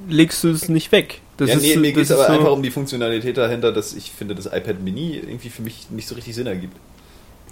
legst 0.08 0.42
du 0.44 0.50
es 0.50 0.68
nicht 0.68 0.92
weg. 0.92 1.20
Das 1.36 1.50
ja, 1.50 1.56
ist, 1.56 1.62
nee, 1.62 1.76
mir 1.76 1.92
geht 1.92 2.04
es 2.04 2.10
aber 2.12 2.26
so- 2.26 2.32
einfach 2.32 2.52
um 2.52 2.62
die 2.62 2.70
Funktionalität 2.70 3.36
dahinter, 3.36 3.72
dass 3.72 3.92
ich 3.94 4.10
finde, 4.12 4.34
das 4.34 4.46
iPad 4.46 4.80
Mini 4.82 5.16
irgendwie 5.16 5.50
für 5.50 5.62
mich 5.62 5.88
nicht 5.90 6.06
so 6.06 6.14
richtig 6.14 6.34
Sinn 6.34 6.46
ergibt. 6.46 6.76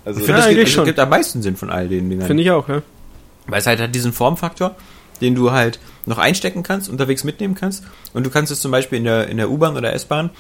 Also 0.05 0.21
Ich 0.21 0.27
Ja, 0.29 0.35
finde, 0.43 0.57
das, 0.61 0.67
gibt, 0.67 0.79
das 0.79 0.85
gibt 0.87 0.99
am 0.99 1.09
meisten 1.09 1.43
Sinn 1.43 1.57
von 1.57 1.71
all 1.71 1.89
den 1.89 2.09
Dingern. 2.11 2.27
Finde 2.27 2.43
ich 2.43 2.51
auch, 2.51 2.69
ja. 2.69 2.83
Weil 3.47 3.59
es 3.61 3.67
halt 3.67 3.81
hat 3.81 3.95
diesen 3.95 4.13
Formfaktor, 4.13 4.77
den 5.21 5.35
du 5.35 5.51
halt 5.53 5.79
noch 6.07 6.19
einstecken 6.19 6.63
kannst, 6.63 6.89
unterwegs 6.89 7.25
mitnehmen 7.25 7.55
kannst. 7.55 7.85
Und 8.13 8.25
du 8.25 8.31
kannst 8.31 8.53
es 8.53 8.61
zum 8.61 8.71
Beispiel 8.71 8.99
in 8.99 9.05
der, 9.05 9.29
in 9.29 9.37
der 9.37 9.51
U-Bahn 9.51 9.77
oder 9.77 9.93
S-Bahn 9.93 10.31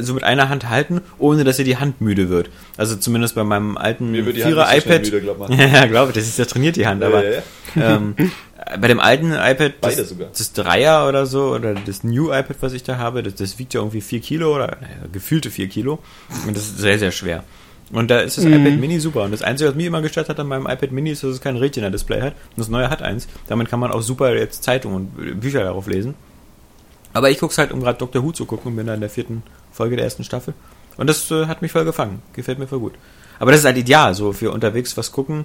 so 0.00 0.14
mit 0.14 0.24
einer 0.24 0.48
Hand 0.48 0.68
halten, 0.68 1.00
ohne 1.18 1.44
dass 1.44 1.56
dir 1.56 1.64
die 1.64 1.76
Hand 1.76 2.00
müde 2.00 2.28
wird. 2.28 2.50
Also 2.76 2.96
zumindest 2.96 3.34
bei 3.34 3.44
meinem 3.44 3.76
alten 3.76 4.10
Mir 4.10 4.26
wird 4.26 4.36
die 4.36 4.44
Hand 4.44 4.54
nicht 4.56 4.64
so 4.64 4.70
schnell 4.70 4.80
Vierer-iPad. 4.80 5.12
müde, 5.12 5.20
glaub 5.20 5.50
ja, 5.74 5.86
glaube 5.86 6.10
ich, 6.10 6.14
das 6.16 6.26
ist 6.26 6.38
ja 6.38 6.44
trainiert 6.44 6.76
die 6.76 6.86
Hand, 6.86 7.02
aber 7.02 7.24
Ja, 7.24 7.30
ja, 7.30 7.42
ja. 7.76 7.96
ähm, 7.96 8.14
bei 8.80 8.88
dem 8.88 9.00
alten 9.00 9.32
iPad, 9.32 9.74
das, 9.80 10.14
das 10.36 10.52
Dreier 10.52 11.08
oder 11.08 11.26
so, 11.26 11.54
oder 11.54 11.74
das 11.74 12.04
New 12.04 12.26
iPad, 12.30 12.56
was 12.60 12.72
ich 12.72 12.82
da 12.82 12.98
habe, 12.98 13.22
das, 13.22 13.34
das 13.36 13.58
wiegt 13.58 13.74
ja 13.74 13.80
irgendwie 13.80 14.00
vier 14.00 14.20
Kilo 14.20 14.54
oder 14.54 14.76
naja, 14.80 14.94
gefühlte 15.12 15.50
vier 15.50 15.68
Kilo. 15.68 15.98
Und 16.46 16.56
das 16.56 16.64
ist 16.64 16.78
sehr, 16.78 16.98
sehr 16.98 17.10
schwer. 17.12 17.44
Und 17.90 18.10
da 18.10 18.18
ist 18.20 18.36
das 18.36 18.44
Mhm. 18.44 18.66
iPad 18.66 18.80
Mini 18.80 19.00
super. 19.00 19.22
Und 19.22 19.30
das 19.30 19.40
Einzige, 19.40 19.70
was 19.70 19.76
mir 19.76 19.86
immer 19.86 20.02
gestört 20.02 20.28
hat 20.28 20.38
an 20.38 20.46
meinem 20.46 20.66
iPad 20.66 20.92
Mini, 20.92 21.10
ist, 21.12 21.22
dass 21.24 21.30
es 21.30 21.40
kein 21.40 21.56
Retina-Display 21.56 22.20
hat. 22.20 22.34
Und 22.34 22.58
das 22.58 22.68
neue 22.68 22.90
hat 22.90 23.00
eins. 23.00 23.28
Damit 23.46 23.70
kann 23.70 23.80
man 23.80 23.90
auch 23.92 24.02
super 24.02 24.34
jetzt 24.34 24.62
Zeitungen 24.62 24.94
und 25.16 25.40
Bücher 25.40 25.60
darauf 25.62 25.86
lesen. 25.86 26.14
Aber 27.12 27.30
ich 27.30 27.38
gucke 27.38 27.52
es 27.52 27.58
halt, 27.58 27.72
um 27.72 27.80
gerade 27.80 27.98
Dr. 27.98 28.22
Who 28.22 28.32
zu 28.32 28.44
gucken 28.44 28.70
und 28.72 28.76
bin 28.76 28.86
da 28.86 28.94
in 28.94 29.00
der 29.00 29.10
vierten 29.10 29.42
Folge 29.72 29.96
der 29.96 30.04
ersten 30.04 30.24
Staffel. 30.24 30.54
Und 30.96 31.08
das 31.08 31.30
äh, 31.30 31.46
hat 31.46 31.62
mich 31.62 31.72
voll 31.72 31.84
gefangen. 31.84 32.22
Gefällt 32.34 32.58
mir 32.58 32.66
voll 32.66 32.80
gut. 32.80 32.94
Aber 33.38 33.50
das 33.52 33.60
ist 33.60 33.66
halt 33.66 33.76
ideal, 33.78 34.14
so 34.14 34.32
für 34.32 34.50
unterwegs 34.50 34.96
was 34.96 35.12
gucken. 35.12 35.44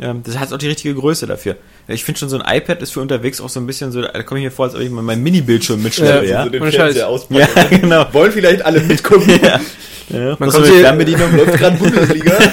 Ähm, 0.00 0.22
das 0.24 0.38
hat 0.38 0.52
auch 0.52 0.58
die 0.58 0.68
richtige 0.68 0.94
Größe 0.94 1.26
dafür. 1.26 1.56
Ich 1.86 2.04
finde 2.04 2.18
schon, 2.18 2.28
so 2.28 2.38
ein 2.38 2.56
iPad 2.56 2.82
ist 2.82 2.92
für 2.92 3.00
unterwegs 3.00 3.40
auch 3.40 3.48
so 3.48 3.60
ein 3.60 3.66
bisschen 3.66 3.92
so, 3.92 4.02
da 4.02 4.22
komme 4.22 4.40
ich 4.40 4.44
mir 4.44 4.50
vor, 4.50 4.64
als 4.66 4.74
ob 4.74 4.80
ich 4.80 4.90
mal 4.90 5.02
meinen 5.02 5.22
Mini-Bildschirm 5.22 5.82
mitschleppe, 5.82 6.26
Ja, 6.26 6.32
ja. 6.32 6.44
So 6.44 6.50
den 6.50 6.70
Fernseher 6.72 7.08
auspacken. 7.08 7.46
Ja, 7.56 7.64
genau. 7.78 8.06
Wollen 8.12 8.32
vielleicht 8.32 8.64
alle 8.64 8.80
mitgucken. 8.80 9.28
ja. 9.42 9.60
ja. 10.08 10.18
Man 10.18 10.30
Muss 10.30 10.38
kann 10.38 10.50
so 10.50 10.58
eine 10.58 10.66
sie- 10.66 10.80
Fernbedienung. 10.80 11.36
Läuft 11.36 11.58
gerade 11.58 11.76
Bundesliga. 11.76 12.38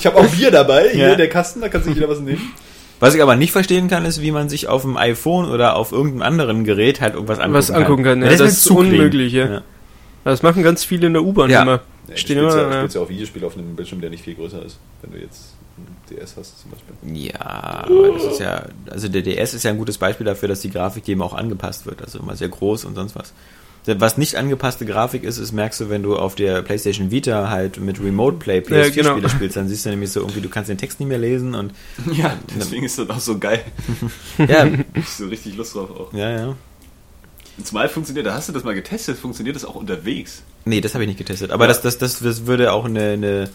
Ich 0.00 0.06
habe 0.06 0.16
auch 0.16 0.26
Bier 0.26 0.52
dabei. 0.52 0.90
Hier 0.92 1.08
Ja. 1.08 1.14
der 1.16 1.28
Kasten, 1.28 1.60
da 1.60 1.68
kann 1.68 1.82
sich 1.82 1.92
jeder 1.94 2.08
was 2.08 2.20
nehmen. 2.20 2.52
Was 3.00 3.14
ich 3.14 3.22
aber 3.22 3.36
nicht 3.36 3.52
verstehen 3.52 3.88
kann, 3.88 4.04
ist, 4.04 4.22
wie 4.22 4.32
man 4.32 4.48
sich 4.48 4.68
auf 4.68 4.82
dem 4.82 4.96
iPhone 4.96 5.48
oder 5.50 5.76
auf 5.76 5.92
irgendeinem 5.92 6.22
anderen 6.22 6.64
Gerät 6.64 7.00
halt 7.00 7.14
irgendwas 7.14 7.38
angucken 7.38 7.54
Was 7.54 7.70
angucken 7.70 8.04
kann, 8.04 8.22
ja, 8.22 8.28
ist 8.28 8.40
das 8.40 8.46
mir 8.46 8.48
ist 8.48 8.70
unmöglich, 8.70 9.32
ja. 9.32 9.62
Das 10.24 10.42
machen 10.42 10.62
ganz 10.62 10.84
viele 10.84 11.06
in 11.06 11.12
der 11.12 11.22
U-Bahn 11.22 11.50
Ja. 11.50 11.62
immer. 11.62 11.80
Ja, 12.08 12.16
Stehen 12.16 12.38
immer, 12.38 12.56
ja, 12.56 12.62
ja. 12.62 12.72
spielst 12.78 12.96
ja 12.96 13.02
auch 13.02 13.08
Videospiele 13.08 13.46
auf 13.46 13.56
einem 13.56 13.76
Bildschirm, 13.76 14.00
der 14.00 14.10
nicht 14.10 14.24
viel 14.24 14.34
größer 14.34 14.64
ist. 14.64 14.78
Wenn 15.02 15.12
du 15.12 15.18
jetzt 15.18 15.54
ein 15.76 15.86
DS 16.10 16.36
hast 16.36 16.60
zum 16.60 16.70
Beispiel. 16.70 16.94
Ja, 17.14 17.84
aber 17.84 18.12
das 18.14 18.24
ist 18.24 18.40
ja, 18.40 18.64
also 18.90 19.08
der 19.08 19.22
DS 19.22 19.54
ist 19.54 19.62
ja 19.62 19.70
ein 19.70 19.78
gutes 19.78 19.98
Beispiel 19.98 20.26
dafür, 20.26 20.48
dass 20.48 20.60
die 20.60 20.70
Grafik 20.70 21.04
dem 21.04 21.22
auch 21.22 21.34
angepasst 21.34 21.86
wird. 21.86 22.02
Also 22.02 22.18
immer 22.18 22.34
sehr 22.34 22.48
groß 22.48 22.84
und 22.84 22.94
sonst 22.94 23.14
was. 23.14 23.32
Was 23.98 24.18
nicht 24.18 24.36
angepasste 24.36 24.84
Grafik 24.84 25.24
ist, 25.24 25.38
ist, 25.38 25.52
merkst 25.52 25.80
du, 25.80 25.88
wenn 25.88 26.02
du 26.02 26.16
auf 26.16 26.34
der 26.34 26.62
PlayStation 26.62 27.10
Vita 27.10 27.48
halt 27.48 27.78
mit 27.80 28.00
Remote 28.00 28.36
Play 28.38 28.58
PS4 28.60 28.90
genau. 28.90 29.12
Spiele 29.12 29.28
spielst, 29.28 29.56
dann 29.56 29.68
siehst 29.68 29.86
du 29.86 29.90
nämlich 29.90 30.10
so 30.10 30.20
irgendwie, 30.20 30.40
du 30.40 30.48
kannst 30.48 30.68
den 30.68 30.78
Text 30.78 31.00
nicht 31.00 31.08
mehr 31.08 31.18
lesen 31.18 31.54
und 31.54 31.72
Ja, 32.12 32.36
deswegen 32.58 32.84
ist 32.84 32.98
das 32.98 33.08
auch 33.10 33.20
so 33.20 33.38
geil. 33.38 33.62
ja, 34.38 34.66
Ich 34.94 35.08
so 35.08 35.26
richtig 35.26 35.56
Lust 35.56 35.74
drauf 35.74 35.90
auch. 35.90 36.12
ja, 36.12 36.30
ja. 36.30 36.56
Zumal 37.64 37.88
funktioniert, 37.88 38.24
da 38.26 38.34
hast 38.34 38.48
du 38.48 38.52
das 38.52 38.62
mal 38.62 38.74
getestet, 38.74 39.18
funktioniert 39.18 39.56
das 39.56 39.64
auch 39.64 39.74
unterwegs. 39.74 40.42
Nee, 40.64 40.80
das 40.80 40.94
habe 40.94 41.02
ich 41.04 41.08
nicht 41.08 41.18
getestet. 41.18 41.50
Aber 41.50 41.64
Ja. 41.64 41.68
das, 41.68 41.80
das, 41.80 41.98
das, 41.98 42.20
das 42.20 42.46
würde 42.46 42.72
auch 42.72 42.84
eine, 42.84 43.10
eine 43.12 43.50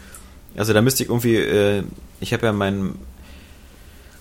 also 0.58 0.74
da 0.74 0.82
müsste 0.82 1.04
ich 1.04 1.10
irgendwie, 1.10 1.36
äh, 1.38 1.84
ich 2.20 2.34
habe 2.34 2.46
ja 2.46 2.52
mein, 2.54 2.96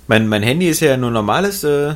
mein, 0.09 0.27
mein 0.29 0.43
Handy 0.43 0.69
ist 0.69 0.81
ja 0.81 0.97
nur 0.97 1.11
normales, 1.11 1.63
äh, 1.65 1.91
äh, 1.91 1.95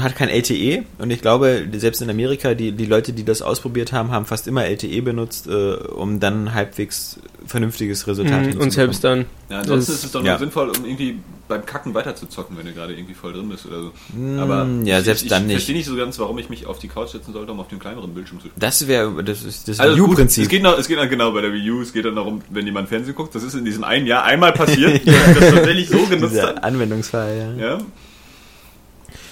hat 0.00 0.16
kein 0.16 0.28
LTE 0.28 0.84
und 0.98 1.10
ich 1.10 1.20
glaube, 1.20 1.66
selbst 1.74 2.00
in 2.02 2.08
Amerika, 2.10 2.54
die, 2.54 2.72
die 2.72 2.86
Leute, 2.86 3.12
die 3.12 3.24
das 3.24 3.42
ausprobiert 3.42 3.92
haben, 3.92 4.10
haben 4.10 4.26
fast 4.26 4.46
immer 4.48 4.64
LTE 4.64 5.02
benutzt, 5.02 5.46
äh, 5.48 5.74
um 5.74 6.20
dann 6.20 6.54
halbwegs 6.54 7.18
vernünftiges 7.46 8.06
Resultat 8.06 8.32
Mhm, 8.32 8.36
hinzubekommen. 8.44 8.62
und 8.68 8.70
selbst 8.72 9.04
dann. 9.04 9.26
Ja, 9.50 9.58
ansonsten 9.60 9.92
Das- 9.92 9.98
ist 10.00 10.04
es 10.06 10.12
doch 10.12 10.22
ja. 10.24 10.32
nur 10.32 10.38
sinnvoll, 10.38 10.70
um 10.70 10.84
irgendwie 10.84 11.18
beim 11.48 11.64
Kacken 11.64 11.94
weiter 11.94 12.14
zu 12.16 12.26
zocken, 12.26 12.56
wenn 12.58 12.66
du 12.66 12.72
gerade 12.72 12.94
irgendwie 12.94 13.14
voll 13.14 13.32
drin 13.32 13.48
bist 13.48 13.66
oder 13.66 13.82
so. 13.82 13.92
Mm, 14.14 14.38
Aber 14.38 14.66
ja, 14.84 14.98
ich, 14.98 15.04
selbst 15.04 15.22
ich, 15.24 15.28
dann 15.28 15.42
ich 15.42 15.46
nicht. 15.48 15.56
verstehe 15.56 15.76
nicht 15.76 15.86
so 15.86 15.96
ganz, 15.96 16.18
warum 16.18 16.38
ich 16.38 16.48
mich 16.48 16.66
auf 16.66 16.78
die 16.78 16.88
Couch 16.88 17.10
setzen 17.10 17.32
sollte, 17.32 17.52
um 17.52 17.60
auf 17.60 17.68
dem 17.68 17.78
kleineren 17.78 18.12
Bildschirm 18.14 18.38
zu 18.38 18.48
spielen. 18.48 18.58
Das 18.60 18.86
wäre, 18.88 19.22
das 19.24 19.42
ist 19.44 19.68
das 19.68 19.78
Also 19.80 20.04
gut, 20.06 20.18
es 20.18 20.48
geht, 20.48 20.62
noch, 20.62 20.76
es 20.78 20.88
geht 20.88 20.96
noch 20.98 21.08
genau 21.08 21.32
bei 21.32 21.40
der 21.42 21.52
Wii 21.52 21.70
U, 21.70 21.80
es 21.82 21.92
geht 21.92 22.04
dann 22.04 22.16
darum, 22.16 22.42
wenn 22.50 22.66
jemand 22.66 22.88
Fernsehen 22.88 23.14
guckt, 23.14 23.34
das 23.34 23.42
ist 23.42 23.54
in 23.54 23.64
diesem 23.64 23.84
einen 23.84 24.06
Jahr 24.06 24.24
einmal 24.24 24.52
passiert, 24.52 24.94
dass 25.06 25.14
ich 25.28 25.34
das 25.38 25.54
tatsächlich 25.54 25.88
so 25.88 25.98
genutzt 26.06 26.32
Dieser 26.34 26.48
hat. 26.48 26.64
Anwendungsfall, 26.64 27.56
ja. 27.58 27.66
Ja. 27.66 27.78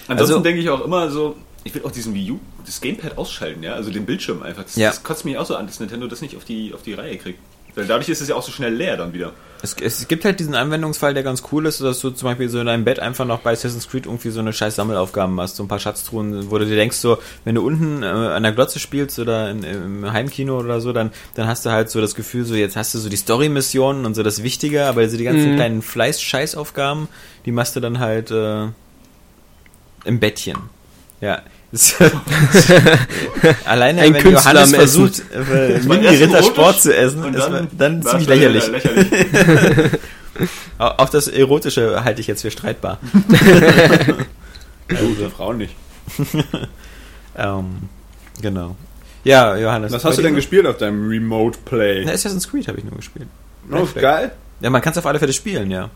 Ansonsten 0.06 0.34
Also- 0.34 0.40
denke 0.40 0.60
ich 0.60 0.68
auch 0.70 0.84
immer 0.84 1.10
so, 1.10 1.36
ich 1.64 1.74
will 1.74 1.82
auch 1.84 1.90
diesen 1.92 2.14
Wii 2.14 2.32
U, 2.32 2.40
das 2.66 2.80
Gamepad 2.80 3.16
ausschalten, 3.18 3.62
ja, 3.62 3.72
also 3.74 3.90
den 3.90 4.04
Bildschirm 4.06 4.42
einfach. 4.42 4.64
Das, 4.64 4.76
Ja. 4.76 4.88
das 4.90 5.02
kotzt 5.02 5.24
mich 5.24 5.38
auch 5.38 5.46
so 5.46 5.56
an, 5.56 5.66
dass 5.66 5.80
Nintendo 5.80 6.06
das 6.06 6.20
nicht 6.20 6.36
auf 6.36 6.44
die, 6.44 6.72
auf 6.74 6.82
die 6.82 6.92
Reihe 6.94 7.16
kriegt. 7.16 7.38
Weil 7.74 7.86
dadurch 7.86 8.08
ist 8.08 8.20
es 8.20 8.28
ja 8.28 8.34
auch 8.36 8.42
so 8.42 8.52
schnell 8.52 8.72
leer 8.74 8.96
dann 8.96 9.12
wieder. 9.12 9.32
Es, 9.62 9.74
es 9.80 10.06
gibt 10.08 10.26
halt 10.26 10.38
diesen 10.40 10.54
Anwendungsfall, 10.54 11.14
der 11.14 11.22
ganz 11.22 11.42
cool 11.50 11.64
ist, 11.64 11.80
dass 11.80 11.98
du 12.00 12.10
zum 12.10 12.28
Beispiel 12.28 12.50
so 12.50 12.60
in 12.60 12.66
deinem 12.66 12.84
Bett 12.84 13.00
einfach 13.00 13.24
noch 13.24 13.40
bei 13.40 13.52
Assassin's 13.52 13.88
Creed 13.88 14.04
irgendwie 14.04 14.28
so 14.28 14.40
eine 14.40 14.52
scheiß 14.52 14.76
Sammelaufgaben 14.76 15.34
machst, 15.34 15.56
so 15.56 15.62
ein 15.64 15.68
paar 15.68 15.78
Schatztruhen, 15.78 16.50
wo 16.50 16.58
du 16.58 16.66
dir 16.66 16.76
denkst, 16.76 16.98
so, 16.98 17.16
wenn 17.44 17.54
du 17.54 17.66
unten 17.66 18.02
äh, 18.02 18.06
an 18.06 18.42
der 18.42 18.52
Glotze 18.52 18.78
spielst 18.78 19.18
oder 19.18 19.50
in, 19.50 19.62
im 19.64 20.12
Heimkino 20.12 20.58
oder 20.60 20.82
so, 20.82 20.92
dann, 20.92 21.10
dann 21.34 21.46
hast 21.46 21.64
du 21.64 21.70
halt 21.70 21.88
so 21.88 22.00
das 22.02 22.14
Gefühl, 22.14 22.44
so 22.44 22.54
jetzt 22.54 22.76
hast 22.76 22.92
du 22.94 22.98
so 22.98 23.08
die 23.08 23.16
Story-Missionen 23.16 24.04
und 24.04 24.14
so 24.14 24.22
das 24.22 24.42
Wichtige, 24.42 24.84
aber 24.84 25.08
so 25.08 25.16
die 25.16 25.24
ganzen 25.24 25.52
Mhm. 25.52 25.56
kleinen 25.56 25.82
Fleiß-Scheißaufgaben, 25.82 27.08
die 27.46 27.52
machst 27.52 27.74
du 27.74 27.80
dann 27.80 27.98
halt 28.00 28.30
äh, 28.30 28.66
im 30.04 30.20
Bettchen. 30.20 30.58
Ja. 31.22 31.40
Alleine 33.64 34.02
Ein 34.02 34.14
wenn 34.14 34.22
Künstler 34.22 34.52
Johannes 34.52 34.74
versucht, 34.74 35.22
äh, 35.32 35.78
Mini-Ritter 35.80 36.42
Sport 36.42 36.80
zu 36.82 36.96
essen, 36.96 37.22
und 37.24 37.34
ist 37.34 37.46
dann, 37.46 37.68
dann 37.76 38.02
ziemlich 38.02 38.26
dann 38.26 38.38
lächerlich. 38.38 38.66
lächerlich. 38.68 39.08
Au- 40.78 40.94
Auch 40.98 41.08
das 41.08 41.28
Erotische 41.28 42.04
halte 42.04 42.20
ich 42.20 42.26
jetzt 42.26 42.42
für 42.42 42.50
streitbar. 42.50 42.98
Also, 44.88 45.14
für 45.14 45.30
Frauen 45.30 45.56
nicht. 45.56 45.74
ähm, 47.38 47.76
genau. 48.42 48.76
Ja, 49.24 49.56
Johannes. 49.56 49.92
Was 49.92 50.04
hast 50.04 50.18
du 50.18 50.22
denn 50.22 50.32
noch? 50.32 50.36
gespielt 50.36 50.66
auf 50.66 50.76
deinem 50.76 51.08
Remote 51.08 51.58
Play? 51.64 52.04
Na, 52.04 52.12
Assassin's 52.12 52.46
Creed 52.48 52.68
habe 52.68 52.78
ich 52.78 52.84
nur 52.84 52.94
gespielt. 52.94 53.26
Oh, 53.72 53.84
ist 53.84 53.94
geil. 53.94 54.32
Ja, 54.60 54.68
man 54.68 54.82
kann 54.82 54.92
es 54.92 54.98
auf 54.98 55.06
alle 55.06 55.18
Fälle 55.18 55.32
spielen, 55.32 55.70
ja. 55.70 55.88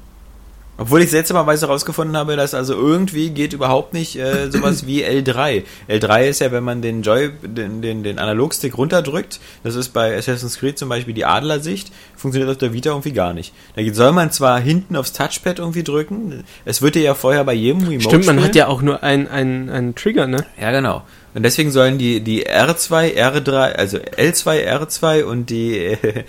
Obwohl 0.81 1.03
ich 1.03 1.11
seltsamerweise 1.11 1.67
herausgefunden 1.67 2.17
habe, 2.17 2.37
dass 2.37 2.55
also 2.55 2.75
irgendwie 2.75 3.31
geht 3.31 3.53
überhaupt 3.53 3.95
nicht 3.95 4.17
äh, 4.17 4.49
sowas 4.51 4.87
wie 4.87 5.05
L3. 5.05 5.65
L3 5.89 6.29
ist 6.29 6.41
ja, 6.41 6.53
wenn 6.53 6.63
man 6.63 6.83
den 6.83 7.03
Joy, 7.03 7.33
den, 7.43 7.83
den, 7.83 8.05
den 8.05 8.21
Analogstick 8.21 8.79
runterdrückt, 8.79 9.41
das 9.65 9.75
ist 9.75 9.89
bei 9.89 10.17
Assassin's 10.17 10.59
Creed 10.59 10.79
zum 10.79 10.89
Beispiel 10.89 11.15
die 11.15 11.25
Adlersicht, 11.25 11.91
funktioniert 12.17 12.51
auf 12.51 12.59
der 12.59 12.73
Vita 12.73 12.91
irgendwie 12.91 13.13
gar 13.13 13.35
nicht. 13.35 13.53
Da 13.75 13.83
soll 13.93 14.13
man 14.13 14.31
zwar 14.31 14.61
hinten 14.61 14.95
aufs 14.95 15.13
Touchpad 15.13 15.59
irgendwie 15.59 15.83
drücken, 15.83 16.45
es 16.65 16.81
wird 16.81 16.95
ja 16.95 17.15
vorher 17.15 17.43
bei 17.43 17.55
jedem 17.55 17.83
Remote 17.83 18.03
Stimmt, 18.03 18.27
man 18.27 18.43
hat 18.43 18.55
ja 18.55 18.69
auch 18.69 18.81
nur 18.81 19.03
einen, 19.03 19.27
einen, 19.27 19.71
einen 19.71 19.95
Trigger, 19.97 20.29
ne? 20.29 20.47
Ja, 20.61 20.71
genau. 20.71 21.03
Und 21.39 21.45
deswegen 21.45 21.71
sollen 21.71 21.99
die, 21.99 22.21
die 22.21 22.49
R2, 22.49 23.15
R3, 23.15 23.53
also 23.75 23.99
L2, 23.99 24.67
R2 24.67 25.23
und 25.23 25.51
die 25.51 25.77
äh, 26.03 26.25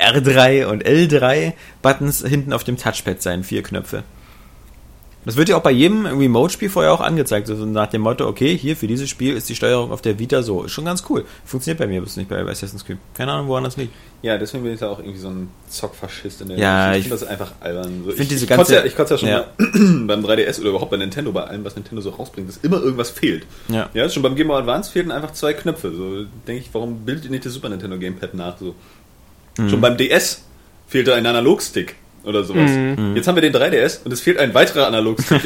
R3 0.00 0.66
und 0.66 0.84
L3 0.84 1.52
Buttons 1.82 2.26
hinten 2.26 2.52
auf 2.52 2.64
dem 2.64 2.76
Touchpad 2.76 3.22
sein, 3.22 3.44
vier 3.44 3.62
Knöpfe. 3.62 4.02
Das 5.26 5.36
wird 5.36 5.50
ja 5.50 5.56
auch 5.58 5.62
bei 5.62 5.70
jedem 5.70 6.06
Remote-Spiel 6.06 6.70
vorher 6.70 6.92
auch 6.94 7.02
angezeigt, 7.02 7.46
so 7.46 7.54
nach 7.66 7.88
dem 7.88 8.00
Motto, 8.00 8.26
okay, 8.26 8.56
hier 8.56 8.74
für 8.74 8.86
dieses 8.86 9.10
Spiel 9.10 9.36
ist 9.36 9.50
die 9.50 9.54
Steuerung 9.54 9.92
auf 9.92 10.00
der 10.00 10.18
Vita 10.18 10.42
so. 10.42 10.62
Ist 10.64 10.72
schon 10.72 10.86
ganz 10.86 11.04
cool. 11.10 11.26
Funktioniert 11.44 11.78
bei 11.78 11.86
mir, 11.86 12.00
bloß 12.00 12.16
nicht 12.16 12.30
bei 12.30 12.40
Assassin's 12.42 12.86
Creed. 12.86 12.96
Keine 13.14 13.32
Ahnung, 13.32 13.48
woran 13.48 13.64
das 13.64 13.76
liegt. 13.76 13.92
Ja, 14.22 14.38
deswegen 14.38 14.64
bin 14.64 14.72
ich 14.72 14.80
da 14.80 14.88
auch 14.88 14.98
irgendwie 14.98 15.18
so 15.18 15.28
ein 15.28 15.48
Zockfaschist 15.68 16.40
in 16.40 16.48
der 16.48 16.58
Ja, 16.58 16.92
ich 16.92 17.00
ich- 17.00 17.02
finde 17.08 17.18
das 17.20 17.28
einfach 17.28 17.52
albern. 17.60 18.02
So, 18.06 18.12
ich, 18.12 18.28
diese 18.28 18.46
ich 18.46 18.50
kotze 18.50 18.74
ja, 18.76 18.84
ich 18.84 18.96
kotze 18.96 19.14
ja 19.14 19.18
schon 19.18 19.28
Ja. 19.28 19.44
beim 19.58 20.24
3DS 20.24 20.58
oder 20.60 20.70
überhaupt 20.70 20.90
bei 20.90 20.96
Nintendo, 20.96 21.32
bei 21.32 21.44
allem, 21.44 21.64
was 21.66 21.76
Nintendo 21.76 22.00
so 22.00 22.10
rausbringt, 22.10 22.48
dass 22.48 22.56
immer 22.58 22.80
irgendwas 22.80 23.10
fehlt. 23.10 23.44
Ja. 23.68 23.90
Ja, 23.92 24.08
schon 24.08 24.22
beim 24.22 24.34
Game 24.36 24.48
Boy 24.48 24.58
Advance 24.60 24.90
fehlten 24.90 25.10
einfach 25.10 25.32
zwei 25.34 25.52
Knöpfe. 25.52 25.92
So 25.94 26.24
denke 26.46 26.62
ich, 26.62 26.70
warum 26.72 27.00
bildet 27.04 27.26
ihr 27.26 27.30
nicht 27.30 27.44
das 27.44 27.52
Super 27.52 27.68
Nintendo 27.68 27.98
Gamepad 27.98 28.32
nach? 28.32 28.56
So. 28.58 28.74
Mhm. 29.58 29.68
Schon 29.68 29.80
beim 29.82 29.98
DS 29.98 30.42
fehlte 30.88 31.14
ein 31.14 31.26
Analogstick 31.26 31.96
oder 32.24 32.44
sowas. 32.44 32.70
Mhm. 32.70 33.16
Jetzt 33.16 33.26
haben 33.28 33.34
wir 33.36 33.42
den 33.42 33.54
3DS 33.54 34.00
und 34.04 34.12
es 34.12 34.20
fehlt 34.20 34.38
ein 34.38 34.52
weiterer 34.54 34.86
Analogstick. 34.86 35.40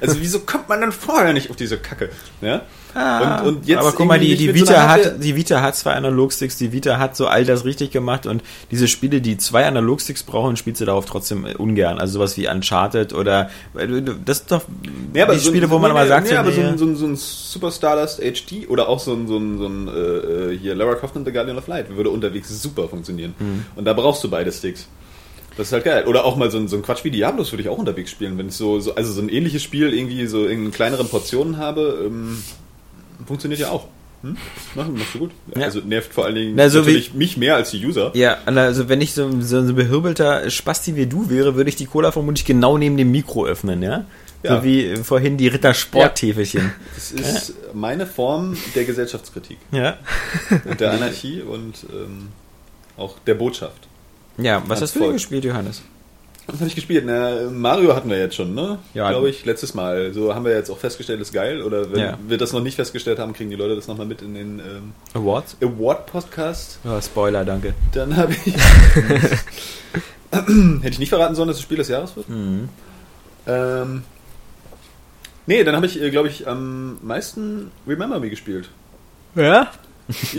Also 0.00 0.16
wieso 0.20 0.40
kommt 0.40 0.68
man 0.68 0.80
dann 0.80 0.92
vorher 0.92 1.32
nicht 1.32 1.50
auf 1.50 1.56
diese 1.56 1.78
Kacke? 1.78 2.08
Ja? 2.40 2.62
und, 2.94 3.46
und 3.46 3.66
jetzt 3.66 3.78
Ah, 3.78 3.80
aber 3.80 3.92
guck 3.92 4.06
mal, 4.06 4.18
die, 4.20 4.36
die 4.36 4.48
so 4.48 4.54
Vita 4.54 4.86
Hardware- 4.86 5.14
hat, 5.14 5.24
die 5.24 5.34
Vita 5.34 5.62
hat 5.62 5.74
zwei 5.76 5.92
Analogsticks, 5.94 6.58
die 6.58 6.72
Vita 6.72 6.98
hat 6.98 7.16
so 7.16 7.26
all 7.26 7.46
das 7.46 7.64
richtig 7.64 7.90
gemacht 7.90 8.26
und 8.26 8.42
diese 8.70 8.86
Spiele, 8.86 9.22
die 9.22 9.38
zwei 9.38 9.64
Analogsticks 9.66 10.22
brauchen, 10.24 10.56
spielst 10.58 10.82
du 10.82 10.84
darauf 10.84 11.06
trotzdem 11.06 11.46
äh, 11.46 11.54
ungern. 11.54 11.98
Also 11.98 12.14
sowas 12.14 12.36
wie 12.36 12.48
Uncharted 12.48 13.14
oder 13.14 13.48
äh, 13.78 13.86
das 14.26 14.40
ist 14.40 14.50
doch 14.50 14.62
Ja, 15.14 15.24
aber 15.24 15.32
die 15.32 15.38
so 15.40 15.48
ein- 15.48 15.54
Spiele, 15.54 15.70
wo 15.70 15.78
man 15.78 15.92
nee, 15.92 15.98
aber 15.98 16.06
sagt, 16.06 16.26
nee, 16.26 16.32
so, 16.34 16.36
aber 16.38 16.52
so 16.52 16.60
nee, 16.60 16.66
ein, 16.66 16.76
so 16.78 16.84
ein, 16.84 16.96
so 16.96 17.06
ein 17.06 17.16
Super 17.16 17.70
Stardust 17.70 18.20
HD 18.20 18.68
oder 18.68 18.90
auch 18.90 18.98
so 19.00 19.14
ein, 19.14 19.26
so 19.26 19.38
ein, 19.38 19.56
so 19.58 19.66
ein 19.68 19.88
äh, 19.88 20.58
hier 20.58 20.74
Lara 20.74 20.94
Croft 20.94 21.16
und 21.16 21.24
The 21.24 21.32
Guardian 21.32 21.56
of 21.56 21.66
Light 21.68 21.96
würde 21.96 22.10
unterwegs 22.10 22.50
super 22.60 22.88
funktionieren. 22.88 23.34
Mhm. 23.38 23.64
Und 23.74 23.86
da 23.86 23.94
brauchst 23.94 24.22
du 24.22 24.28
beide 24.28 24.52
Sticks. 24.52 24.86
Das 25.56 25.68
ist 25.68 25.72
halt 25.72 25.84
geil. 25.84 26.04
Oder 26.06 26.24
auch 26.24 26.36
mal 26.36 26.50
so 26.50 26.58
ein, 26.58 26.68
so 26.68 26.76
ein 26.76 26.82
Quatsch 26.82 27.04
wie 27.04 27.10
Diablos 27.10 27.52
würde 27.52 27.62
ich 27.62 27.68
auch 27.68 27.78
unterwegs 27.78 28.10
spielen, 28.10 28.38
wenn 28.38 28.48
ich 28.48 28.54
so, 28.54 28.80
so 28.80 28.94
also 28.94 29.12
so 29.12 29.20
ein 29.20 29.28
ähnliches 29.28 29.62
Spiel 29.62 29.92
irgendwie 29.92 30.26
so 30.26 30.46
in 30.46 30.70
kleineren 30.70 31.08
Portionen 31.08 31.58
habe, 31.58 32.04
ähm, 32.06 32.42
funktioniert 33.26 33.60
ja 33.60 33.70
auch. 33.70 33.86
Hm? 34.22 34.36
Mach, 34.76 34.88
machst 34.88 35.14
du 35.14 35.18
gut. 35.18 35.30
Ja. 35.56 35.64
Also 35.64 35.80
nervt 35.80 36.12
vor 36.14 36.24
allen 36.24 36.36
Dingen 36.36 36.52
Na, 36.54 36.68
so 36.68 36.78
natürlich 36.78 37.12
mich 37.12 37.36
mehr 37.36 37.56
als 37.56 37.72
die 37.72 37.84
User. 37.84 38.12
Ja, 38.14 38.38
also 38.46 38.88
wenn 38.88 39.00
ich 39.00 39.14
so, 39.14 39.28
so 39.40 39.58
ein 39.58 39.74
behürbelter 39.74 40.48
Spasti 40.48 40.94
wie 40.96 41.06
du 41.06 41.28
wäre, 41.28 41.56
würde 41.56 41.68
ich 41.68 41.76
die 41.76 41.86
Cola 41.86 42.12
vermutlich 42.12 42.44
genau 42.44 42.78
neben 42.78 42.96
dem 42.96 43.10
Mikro 43.10 43.46
öffnen, 43.46 43.82
ja? 43.82 44.04
Ja. 44.44 44.56
So 44.58 44.64
wie 44.64 44.96
vorhin 44.96 45.36
die 45.36 45.48
Ritter 45.48 45.74
Sporttäfelchen. 45.74 46.72
Das 46.94 47.12
ist 47.12 47.54
meine 47.74 48.06
Form 48.06 48.56
der 48.74 48.84
Gesellschaftskritik 48.84 49.58
Ja. 49.70 49.98
und 50.64 50.80
der 50.80 50.92
Anarchie 50.92 51.42
und 51.42 51.74
ähm, 51.92 52.28
auch 52.96 53.18
der 53.20 53.34
Botschaft. 53.34 53.88
Ja, 54.38 54.62
was 54.66 54.80
hast 54.80 54.94
du 54.96 55.00
denn 55.00 55.12
gespielt, 55.12 55.44
Johannes? 55.44 55.82
Was 56.48 56.56
habe 56.58 56.66
ich 56.68 56.74
gespielt? 56.74 57.04
Na, 57.06 57.48
Mario 57.50 57.94
hatten 57.94 58.10
wir 58.10 58.18
jetzt 58.18 58.34
schon, 58.34 58.52
ne? 58.54 58.78
Ja. 58.94 59.10
Glaube 59.10 59.30
ich, 59.30 59.44
letztes 59.44 59.74
Mal. 59.74 60.12
So 60.12 60.34
haben 60.34 60.44
wir 60.44 60.52
jetzt 60.52 60.70
auch 60.70 60.78
festgestellt, 60.78 61.20
ist 61.20 61.32
geil. 61.32 61.62
Oder 61.62 61.92
wenn 61.92 62.00
Ja. 62.00 62.18
wir 62.26 62.36
das 62.36 62.52
noch 62.52 62.60
nicht 62.60 62.74
festgestellt 62.74 63.20
haben, 63.20 63.32
kriegen 63.32 63.50
die 63.50 63.56
Leute 63.56 63.76
das 63.76 63.86
nochmal 63.86 64.06
mit 64.06 64.22
in 64.22 64.34
den 64.34 64.58
ähm, 64.58 64.92
Awards? 65.14 65.56
Award-Podcast. 65.62 66.80
Ja, 66.82 67.00
Spoiler, 67.00 67.44
danke. 67.44 67.74
Dann 67.92 68.16
habe 68.16 68.32
ich. 68.44 68.54
Hätte 70.32 70.88
ich 70.88 70.98
nicht 70.98 71.10
verraten 71.10 71.34
sollen, 71.34 71.48
dass 71.48 71.58
es 71.58 71.62
Spiel 71.62 71.76
des 71.76 71.88
Jahres 71.88 72.16
wird? 72.16 72.28
Mhm. 72.28 72.68
Ähm, 73.46 74.02
nee, 75.46 75.62
dann 75.62 75.76
habe 75.76 75.86
ich, 75.86 76.00
äh, 76.00 76.10
glaube 76.10 76.28
ich, 76.28 76.48
am 76.48 76.98
meisten 77.02 77.70
Remember 77.86 78.18
Me 78.18 78.30
gespielt. 78.30 78.68
Ja? 79.34 79.68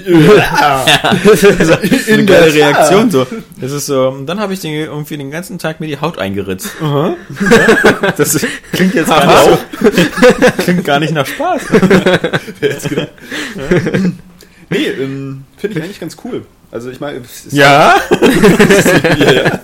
Ja! 0.06 0.86
Das 1.24 1.44
ist 1.44 2.10
eine 2.10 2.26
geile. 2.26 2.54
Reaktion 2.54 3.10
so. 3.12 3.26
Das 3.60 3.72
ist 3.72 3.86
so, 3.86 4.12
dann 4.26 4.40
habe 4.40 4.54
ich 4.54 4.60
den 4.60 4.74
irgendwie 4.74 5.18
den 5.18 5.32
ganzen 5.32 5.58
Tag 5.58 5.80
mir 5.80 5.88
die 5.88 6.00
Haut 6.00 6.18
eingeritzt. 6.20 6.70
Ja, 6.82 7.16
Das 8.18 8.36
ist, 8.36 8.46
klingt 8.72 8.94
jetzt 8.94 9.08
gar 9.10 9.26
nicht 9.26 9.60
so, 9.82 9.92
klingt 10.64 10.84
gar 10.84 11.00
nicht 11.00 11.14
nach 11.14 11.26
Spaß. 11.26 11.62
Wer 12.60 12.76
gedacht? 12.76 13.10
nee, 14.70 14.86
ähm, 14.88 15.44
finde 15.58 15.78
ich 15.78 15.84
eigentlich 15.84 16.00
ganz 16.00 16.18
cool. 16.24 16.46
Also 16.72 16.90
ich 16.90 17.00
meine, 17.00 17.22
Ja? 17.52 17.96
ja, 19.18 19.32
ja. 19.32 19.60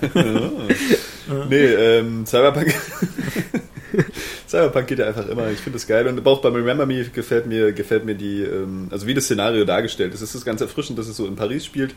Nee, 1.50 1.66
ähm, 1.66 2.26
Cyberpunk. 2.26 2.74
Cyberpunk 4.50 4.88
geht 4.88 5.00
ja 5.00 5.06
einfach 5.08 5.28
immer. 5.28 5.50
Ich 5.52 5.60
finde 5.60 5.78
das 5.78 5.86
geil. 5.88 6.08
Und 6.08 6.26
auch 6.26 6.42
bei 6.42 6.50
Remember 6.50 6.86
Me 6.88 7.04
gefällt 7.06 7.46
mir, 7.46 7.72
gefällt 7.72 8.04
mir 8.06 8.16
die, 8.16 8.42
ähm, 8.42 8.88
also 8.90 9.06
wie 9.06 9.14
das 9.14 9.26
Szenario 9.26 9.64
dargestellt 9.64 10.14
ist. 10.14 10.22
Es 10.22 10.34
ist 10.34 10.44
ganz 10.44 10.60
erfrischend, 10.62 10.98
dass 10.98 11.08
es 11.08 11.16
so 11.18 11.28
in 11.28 11.36
Paris 11.36 11.66
spielt. 11.66 11.92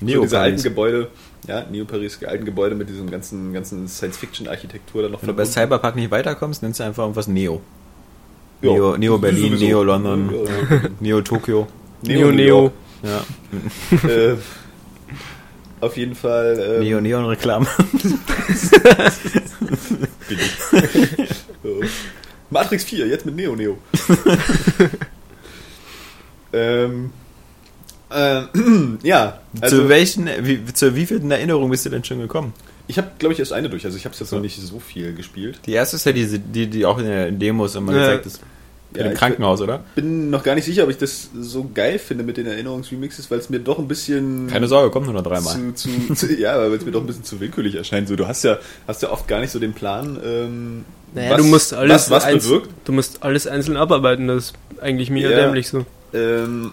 so 0.00 0.06
diese 0.06 0.16
alten 0.16 0.56
Neo-Paris. 0.56 0.62
Gebäude, 0.64 1.08
ja, 1.46 1.64
Neo-Paris, 1.70 2.18
alten 2.24 2.44
Gebäude 2.44 2.74
mit 2.74 2.88
diesem 2.88 3.08
ganzen, 3.08 3.52
ganzen 3.52 3.86
Science-Fiction-Architektur 3.86 5.02
da 5.02 5.08
noch 5.08 5.22
Wenn 5.22 5.28
du 5.28 5.34
bei 5.34 5.44
verbunden. 5.44 5.68
Cyberpunk 5.68 5.96
nicht 5.96 6.10
weiterkommst, 6.10 6.62
nennst 6.62 6.80
du 6.80 6.84
einfach 6.84 7.04
irgendwas 7.04 7.28
Neo. 7.28 7.60
Ja, 8.60 8.72
Neo, 8.72 8.96
Neo 8.96 9.18
Berlin, 9.18 9.52
sowieso. 9.52 9.64
Neo 9.66 9.82
London, 9.84 10.30
Ja, 10.34 10.40
ja. 10.76 10.80
Neo 11.00 11.20
Tokio. 11.20 11.68
Neo, 12.02 12.32
Neo. 12.32 12.72
Ja. 13.04 13.24
äh, 14.08 14.34
auf 15.80 15.96
jeden 15.96 16.16
Fall. 16.16 16.58
Ähm, 16.78 16.82
Neo 16.82 17.00
Neon 17.00 17.24
Reklame. 17.26 17.66
So. 21.80 21.86
Matrix 22.50 22.84
4, 22.84 23.06
jetzt 23.06 23.26
mit 23.26 23.36
Neo 23.36 23.54
Neo. 23.54 23.76
ähm, 26.52 27.12
äh, 28.10 28.42
ja, 29.02 29.40
also 29.60 29.82
zu 29.82 29.88
welchen, 29.88 30.28
wie, 30.40 30.64
zu 30.72 30.94
wievielten 30.94 31.30
Erinnerungen 31.30 31.70
bist 31.70 31.84
du 31.84 31.90
denn 31.90 32.04
schon 32.04 32.20
gekommen? 32.20 32.54
ich 32.88 32.96
habe, 32.96 33.10
glaube 33.18 33.34
ich, 33.34 33.38
erst 33.38 33.52
eine 33.52 33.68
durch. 33.68 33.84
Also 33.84 33.98
ich 33.98 34.06
habe 34.06 34.14
es 34.14 34.18
jetzt 34.18 34.32
noch 34.32 34.40
nicht 34.40 34.58
so 34.58 34.80
viel 34.80 35.14
gespielt. 35.14 35.60
Die 35.66 35.72
erste 35.72 35.96
ist 35.96 36.06
ja 36.06 36.12
diese, 36.12 36.38
die, 36.38 36.66
die 36.66 36.86
auch 36.86 36.98
in 36.98 37.04
den 37.04 37.38
Demos 37.38 37.74
immer 37.74 37.92
Ja. 37.92 38.00
gezeigt 38.00 38.26
ist. 38.26 38.40
In 38.92 38.96
Ja, 38.98 39.02
dem 39.04 39.12
ich- 39.12 39.18
Krankenhaus, 39.18 39.60
oder? 39.60 39.84
Bin 39.96 40.30
noch 40.30 40.42
gar 40.42 40.54
nicht 40.54 40.64
sicher, 40.64 40.84
ob 40.84 40.90
ich 40.90 40.96
das 40.96 41.28
so 41.38 41.68
geil 41.74 41.98
finde 41.98 42.24
mit 42.24 42.38
den 42.38 42.46
Erinnerungsremixes, 42.46 43.30
weil 43.30 43.38
es 43.38 43.50
mir 43.50 43.60
doch 43.60 43.78
ein 43.78 43.86
bisschen 43.86 44.46
Keine 44.46 44.66
Sorge, 44.66 44.90
kommt 44.90 45.04
nur 45.06 45.14
noch 45.14 45.22
dreimal. 45.22 45.54
zu, 45.74 45.74
zu, 45.74 46.14
zu, 46.14 46.32
ja, 46.34 46.58
weil 46.58 46.72
es 46.72 46.84
mir 46.86 46.92
doch 46.92 47.00
ein 47.02 47.06
bisschen 47.06 47.24
zu 47.24 47.38
willkürlich 47.38 47.74
erscheint. 47.74 48.08
So, 48.08 48.16
du 48.16 48.26
hast 48.26 48.44
ja, 48.44 48.58
hast 48.86 49.02
ja 49.02 49.10
oft 49.10 49.28
gar 49.28 49.40
nicht 49.40 49.50
so 49.50 49.58
den 49.58 49.74
Plan, 49.74 50.18
ähm, 50.24 50.84
Naja, 51.14 51.36
du 51.36 51.44
musst 51.44 51.74
alles, 51.74 52.10
was, 52.10 52.24
was 52.24 52.44
bewirkt. 52.44 52.70
du 52.86 52.92
musst 52.92 53.22
alles 53.22 53.46
einzeln 53.46 53.76
abarbeiten, 53.76 54.26
das 54.28 54.44
ist 54.46 54.52
eigentlich 54.80 55.10
mega 55.10 55.28
Ja. 55.30 55.36
dämlich 55.46 55.68
so. 55.68 55.84
Ähm, 56.14 56.72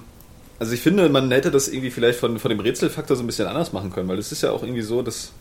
also 0.57 0.71
ich 0.71 0.79
finde, 0.79 1.09
man 1.09 1.29
hätte 1.31 1.51
das 1.51 1.67
irgendwie 1.67 1.91
vielleicht 1.91 2.17
von, 2.17 2.39
von 2.39 2.47
dem 2.49 2.61
Rätselfaktor 2.61 3.17
so 3.17 3.23
ein 3.23 3.27
bisschen 3.27 3.45
anders 3.47 3.73
machen 3.73 3.91
können, 3.91 4.07
weil 4.07 4.19
es 4.19 4.31
ist 4.31 4.41
ja 4.41 4.51
auch 4.51 4.63
irgendwie 4.63 4.83
so, 4.83 5.01
dass 5.01 5.31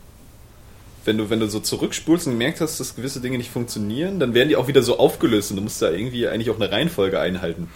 wenn 1.04 1.18
du, 1.18 1.30
wenn 1.30 1.40
du 1.40 1.48
so 1.48 1.60
zurückspulst 1.60 2.26
und 2.26 2.38
merkst 2.38 2.60
hast, 2.60 2.80
dass 2.80 2.96
gewisse 2.96 3.20
Dinge 3.20 3.38
nicht 3.38 3.50
funktionieren, 3.50 4.18
dann 4.20 4.34
werden 4.34 4.48
die 4.48 4.56
auch 4.56 4.68
wieder 4.68 4.82
so 4.82 4.98
aufgelöst 4.98 5.50
und 5.50 5.56
du 5.56 5.62
musst 5.62 5.80
da 5.82 5.90
irgendwie 5.90 6.28
eigentlich 6.28 6.50
auch 6.50 6.56
eine 6.56 6.70
Reihenfolge 6.70 7.20
einhalten. 7.20 7.68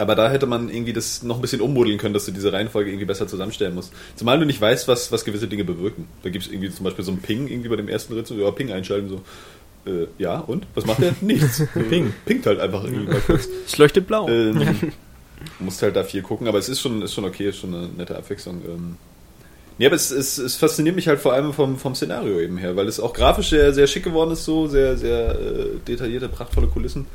Aber 0.00 0.14
da 0.14 0.30
hätte 0.30 0.46
man 0.46 0.70
irgendwie 0.70 0.94
das 0.94 1.22
noch 1.22 1.36
ein 1.36 1.42
bisschen 1.42 1.60
ummodeln 1.60 1.98
können, 1.98 2.14
dass 2.14 2.24
du 2.24 2.32
diese 2.32 2.54
Reihenfolge 2.54 2.90
irgendwie 2.90 3.04
besser 3.04 3.28
zusammenstellen 3.28 3.74
musst. 3.74 3.92
Zumal 4.16 4.38
du 4.38 4.46
nicht 4.46 4.60
weißt, 4.60 4.88
was, 4.88 5.12
was 5.12 5.26
gewisse 5.26 5.46
Dinge 5.46 5.64
bewirken. 5.64 6.06
Da 6.22 6.30
gibt 6.30 6.46
es 6.46 6.50
irgendwie 6.50 6.70
zum 6.70 6.84
Beispiel 6.84 7.04
so 7.04 7.10
einen 7.12 7.20
Ping 7.20 7.48
irgendwie 7.48 7.68
bei 7.68 7.76
dem 7.76 7.88
ersten 7.88 8.14
Ritt, 8.14 8.26
so, 8.26 8.34
ja, 8.34 8.50
Ping 8.50 8.72
einschalten, 8.72 9.10
so. 9.10 9.20
Äh, 9.90 10.06
ja, 10.16 10.38
und? 10.38 10.66
Was 10.74 10.86
macht 10.86 11.02
der? 11.02 11.14
Nichts. 11.20 11.62
Ping. 11.90 12.14
Pingt 12.24 12.46
halt 12.46 12.60
einfach 12.60 12.84
irgendwie 12.84 13.12
mal 13.12 13.20
kurz. 13.20 13.46
Es 13.66 13.76
leuchtet 13.76 14.06
blau. 14.06 14.26
Ähm, 14.26 14.58
du 15.58 15.64
musst 15.64 15.82
halt 15.82 15.96
da 15.96 16.02
viel 16.02 16.22
gucken, 16.22 16.48
aber 16.48 16.56
es 16.56 16.70
ist 16.70 16.80
schon, 16.80 17.02
ist 17.02 17.12
schon 17.12 17.26
okay, 17.26 17.50
ist 17.50 17.58
schon 17.58 17.74
eine 17.74 17.88
nette 17.88 18.16
Abwechslung. 18.16 18.62
Ähm, 18.66 18.96
ja, 19.80 19.88
aber 19.88 19.96
es, 19.96 20.10
es, 20.10 20.36
es 20.36 20.56
fasziniert 20.56 20.94
mich 20.94 21.08
halt 21.08 21.20
vor 21.20 21.32
allem 21.32 21.54
vom, 21.54 21.78
vom 21.78 21.94
Szenario 21.94 22.38
eben 22.38 22.58
her, 22.58 22.76
weil 22.76 22.86
es 22.86 23.00
auch 23.00 23.14
grafisch 23.14 23.48
sehr, 23.48 23.72
sehr 23.72 23.86
schick 23.86 24.04
geworden 24.04 24.32
ist, 24.32 24.44
so 24.44 24.66
sehr, 24.66 24.98
sehr 24.98 25.30
äh, 25.30 25.78
detaillierte, 25.88 26.28
prachtvolle 26.28 26.66
Kulissen. 26.66 27.06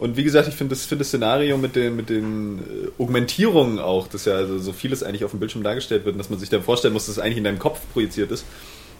Und 0.00 0.16
wie 0.16 0.24
gesagt, 0.24 0.48
ich 0.48 0.54
finde 0.54 0.74
das, 0.74 0.84
find 0.84 1.00
das 1.00 1.08
Szenario 1.08 1.56
mit 1.58 1.76
den, 1.76 1.94
mit 1.94 2.10
den 2.10 2.58
äh, 2.58 3.02
Augmentierungen 3.02 3.78
auch, 3.78 4.08
dass 4.08 4.24
ja 4.24 4.34
also 4.34 4.58
so 4.58 4.72
vieles 4.72 5.04
eigentlich 5.04 5.24
auf 5.24 5.30
dem 5.30 5.38
Bildschirm 5.38 5.62
dargestellt 5.62 6.04
wird, 6.04 6.18
dass 6.18 6.28
man 6.28 6.40
sich 6.40 6.48
dann 6.48 6.62
vorstellen 6.62 6.92
muss, 6.92 7.06
dass 7.06 7.18
es 7.18 7.22
eigentlich 7.22 7.38
in 7.38 7.44
deinem 7.44 7.60
Kopf 7.60 7.78
projiziert 7.92 8.32
ist. 8.32 8.44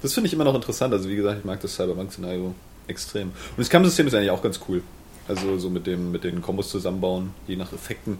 Das 0.01 0.15
finde 0.15 0.29
ich 0.29 0.33
immer 0.33 0.45
noch 0.45 0.55
interessant. 0.55 0.95
Also 0.95 1.09
wie 1.09 1.17
gesagt, 1.17 1.41
ich 1.41 1.45
mag 1.45 1.61
das 1.61 1.75
Cyberpunk-Szenario 1.75 2.55
extrem. 2.87 3.31
Und 3.31 3.59
das 3.59 3.69
Kampfsystem 3.69 4.07
ist 4.07 4.15
eigentlich 4.15 4.31
auch 4.31 4.43
ganz 4.43 4.61
cool. 4.69 4.81
Also 5.27 5.59
so 5.59 5.71
mit 5.71 5.89
dem, 5.89 6.13
mit 6.13 6.23
den 6.23 6.41
Kombos 6.41 6.69
zusammenbauen, 6.71 7.31
je 7.49 7.57
nach 7.57 7.73
Effekten. 7.73 8.19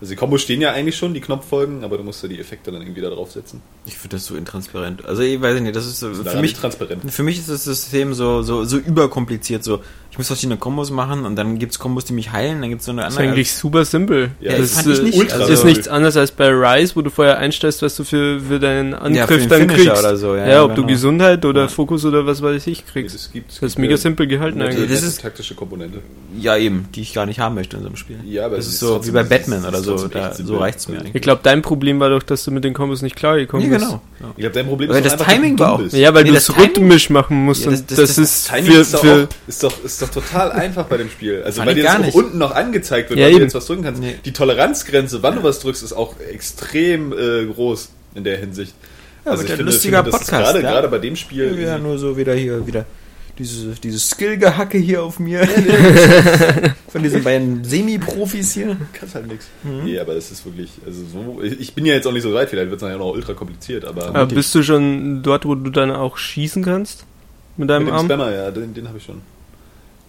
Also 0.00 0.10
die 0.10 0.16
Kombos 0.16 0.42
stehen 0.42 0.60
ja 0.60 0.72
eigentlich 0.72 0.96
schon, 0.96 1.14
die 1.14 1.22
Knopffolgen, 1.22 1.82
aber 1.82 1.96
du 1.96 2.04
musst 2.04 2.22
ja 2.22 2.28
die 2.28 2.38
Effekte 2.38 2.70
dann 2.70 2.82
irgendwie 2.82 3.00
da 3.00 3.08
draufsetzen. 3.08 3.62
Ich 3.86 3.96
finde 3.96 4.16
das 4.16 4.26
so 4.26 4.36
intransparent. 4.36 5.06
Also 5.06 5.22
ich 5.22 5.40
weiß 5.40 5.58
nicht, 5.60 5.74
das 5.74 5.86
ist 5.86 6.00
so, 6.00 6.12
für 6.12 6.40
mich 6.40 6.52
transparent. 6.52 7.10
Für 7.10 7.22
mich 7.22 7.38
ist 7.38 7.48
das 7.48 7.64
System 7.64 8.12
so, 8.12 8.42
so, 8.42 8.64
so 8.64 8.76
überkompliziert. 8.76 9.64
So, 9.64 9.82
ich 10.16 10.18
muss 10.18 10.28
verschiedene 10.28 10.56
Kombos 10.56 10.90
machen 10.90 11.26
und 11.26 11.36
dann 11.36 11.58
gibt's 11.58 11.78
Kombos, 11.78 12.06
die 12.06 12.14
mich 12.14 12.32
heilen, 12.32 12.62
dann 12.62 12.70
gibt's 12.70 12.86
so 12.86 12.92
eine 12.92 13.02
Das 13.02 13.12
ist 13.12 13.18
andere. 13.18 13.32
eigentlich 13.34 13.52
super 13.52 13.84
simpel. 13.84 14.30
Ja, 14.40 14.52
das 14.52 14.60
das 14.60 14.82
fand 14.82 14.94
ich 14.94 14.98
äh, 15.00 15.02
nicht. 15.02 15.18
ultra 15.18 15.38
Das 15.38 15.50
Also- 15.50 15.52
ist 15.52 15.64
nichts 15.64 15.88
anderes 15.88 16.16
als 16.16 16.30
bei 16.30 16.48
Rise, 16.48 16.96
wo 16.96 17.02
du 17.02 17.10
vorher 17.10 17.36
einstellst, 17.38 17.82
was 17.82 17.96
du 17.96 18.04
für, 18.04 18.40
für 18.40 18.58
deinen 18.58 18.94
Angriff 18.94 19.26
für 19.26 19.36
den 19.38 19.48
dann 19.50 19.60
Finisher 19.68 19.90
kriegst. 19.92 20.04
oder 20.04 20.16
so, 20.16 20.34
ja, 20.34 20.46
ja, 20.46 20.52
ja, 20.54 20.64
ob 20.64 20.70
du 20.74 20.76
genau. 20.82 20.88
Gesundheit 20.88 21.44
oder 21.44 21.62
Ja. 21.62 21.68
Fokus 21.68 22.04
oder 22.06 22.24
was 22.24 22.40
weiß 22.40 22.66
ich 22.66 22.86
kriegst. 22.86 23.14
Es 23.14 23.30
gibt, 23.30 23.50
es 23.50 23.60
Das 23.60 23.62
ist 23.68 23.74
gibt 23.74 23.78
mega 23.80 23.90
eine 23.92 23.98
simpel 23.98 24.26
gehalten 24.26 24.62
eigentlich. 24.62 24.90
Das 24.90 25.02
ist- 25.02 25.20
taktische 25.20 25.54
Komponente. 25.54 25.98
ja, 26.38 26.56
eben, 26.56 26.88
die 26.94 27.02
ich 27.02 27.12
gar 27.12 27.26
nicht 27.26 27.38
haben 27.40 27.54
möchte 27.54 27.76
in 27.76 27.82
so 27.82 27.88
einem 27.88 27.96
Spiel. 27.96 28.16
Ja, 28.24 28.46
aber 28.46 28.56
das 28.56 28.64
es 28.66 28.72
ist 28.74 28.82
ist 28.82 28.88
so 28.88 29.06
wie 29.06 29.10
bei 29.10 29.20
es 29.20 29.24
ist- 29.26 29.30
Batman 29.30 29.58
es 29.58 29.64
oder 29.66 29.78
ist 29.78 29.84
so. 29.84 30.08
Da, 30.08 30.32
so 30.34 30.56
reicht's 30.56 30.88
mir 30.88 30.98
eigentlich. 30.98 31.14
Ich 31.14 31.22
glaube, 31.22 31.40
dein 31.42 31.60
Problem 31.60 32.00
war 32.00 32.08
doch, 32.08 32.22
dass 32.22 32.42
du 32.44 32.50
mit 32.52 32.64
den 32.64 32.72
Kombos 32.72 33.02
nicht 33.02 33.16
klargekommen 33.16 33.66
Nee, 33.68 33.74
bist. 33.74 33.84
genau. 33.86 34.00
Ja. 34.20 34.26
Ich 34.30 34.36
glaube, 34.40 34.54
dein 34.54 34.66
Problem 34.66 34.90
Aber 34.90 34.98
ist 34.98 35.12
das 35.12 35.16
Timing 35.26 35.56
dass 35.56 35.66
du 35.66 35.70
war 35.70 35.72
auch- 35.74 35.82
bist. 35.82 35.94
Ja, 35.96 36.14
weil 36.14 36.24
du 36.24 36.32
das 36.32 36.48
es 36.48 36.56
rhythmisch 36.56 37.10
machen 37.10 37.36
musst. 37.44 37.64
Ja, 37.64 37.70
das- 37.72 37.84
das- 37.86 37.96
das, 37.96 38.14
das- 38.16 38.18
ist 38.18 38.48
für, 38.98 39.28
ist, 39.46 39.62
doch 39.62 39.84
ist, 39.84 40.02
doch, 40.14 40.22
total 40.22 40.52
einfach 40.52 40.86
bei 40.86 40.96
dem 40.96 41.10
Spiel. 41.10 41.42
Also 41.42 41.58
Fand 41.58 41.68
weil 41.68 41.74
dir 41.74 41.84
das 41.84 41.98
nicht. 41.98 42.14
unten 42.14 42.38
noch 42.38 42.52
angezeigt 42.54 43.10
wird, 43.10 43.18
Ja, 43.18 43.26
weil 43.26 43.32
du 43.32 43.36
eben. 43.36 43.44
jetzt 43.46 43.54
was 43.54 43.66
drücken 43.66 43.82
kannst. 43.82 44.00
Nee. 44.00 44.16
Die 44.24 44.32
Toleranzgrenze, 44.32 45.22
wann 45.22 45.36
du 45.36 45.42
was 45.42 45.60
drückst, 45.60 45.82
ist 45.82 45.92
auch 45.92 46.14
extrem 46.32 47.12
äh, 47.12 47.46
groß 47.46 47.90
in 48.14 48.24
der 48.24 48.38
Hinsicht. 48.38 48.74
Ja, 49.24 49.32
also 49.32 49.44
ich 49.44 49.50
ein 49.50 49.56
finde, 49.56 49.72
lustiger 49.72 50.02
finde, 50.04 50.10
Podcast, 50.18 50.30
Gerade, 50.30 50.62
ja. 50.62 50.70
gerade 50.70 50.88
bei 50.88 50.98
dem 50.98 51.16
Spiel. 51.16 51.58
Ja, 51.60 51.78
nur 51.78 51.98
so 51.98 52.16
wieder 52.16 52.34
hier, 52.34 52.66
wieder 52.66 52.86
diese, 53.38 53.74
dieses 53.74 54.08
Skill-Gehacke 54.10 54.78
hier 54.78 55.02
auf 55.02 55.18
mir. 55.18 55.46
Von 56.88 57.02
diesen 57.02 57.22
beiden 57.22 57.64
Semi-Profis 57.64 58.52
hier. 58.54 58.76
kannst 58.92 59.14
halt 59.14 59.26
nichts. 59.28 59.46
Mhm. 59.62 59.84
Nee, 59.84 59.98
aber 59.98 60.14
das 60.14 60.30
ist 60.30 60.44
wirklich, 60.46 60.70
also 60.86 61.02
so, 61.12 61.42
ich 61.42 61.74
bin 61.74 61.84
ja 61.84 61.94
jetzt 61.94 62.06
auch 62.06 62.12
nicht 62.12 62.22
so 62.22 62.32
weit, 62.32 62.48
vielleicht 62.48 62.70
wird 62.70 62.80
es 62.80 62.82
nachher 62.86 62.98
noch 62.98 63.12
ultra 63.12 63.34
kompliziert, 63.34 63.84
aber 63.84 64.06
Aber 64.08 64.26
bist 64.26 64.54
du 64.54 64.62
schon 64.62 65.22
dort, 65.22 65.44
wo 65.44 65.54
du 65.54 65.70
dann 65.70 65.90
auch 65.90 66.16
schießen 66.16 66.64
kannst? 66.64 67.04
Mit 67.56 67.68
deinem 67.70 67.84
mit 67.84 67.92
dem 67.92 67.96
Arm? 67.96 68.06
Spammer, 68.06 68.32
ja, 68.32 68.50
den, 68.50 68.74
den 68.74 68.88
habe 68.88 68.98
ich 68.98 69.04
schon. 69.04 69.20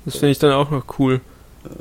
Das 0.07 0.15
finde 0.17 0.31
ich 0.31 0.39
dann 0.39 0.51
auch 0.53 0.71
noch 0.71 0.83
cool. 0.99 1.19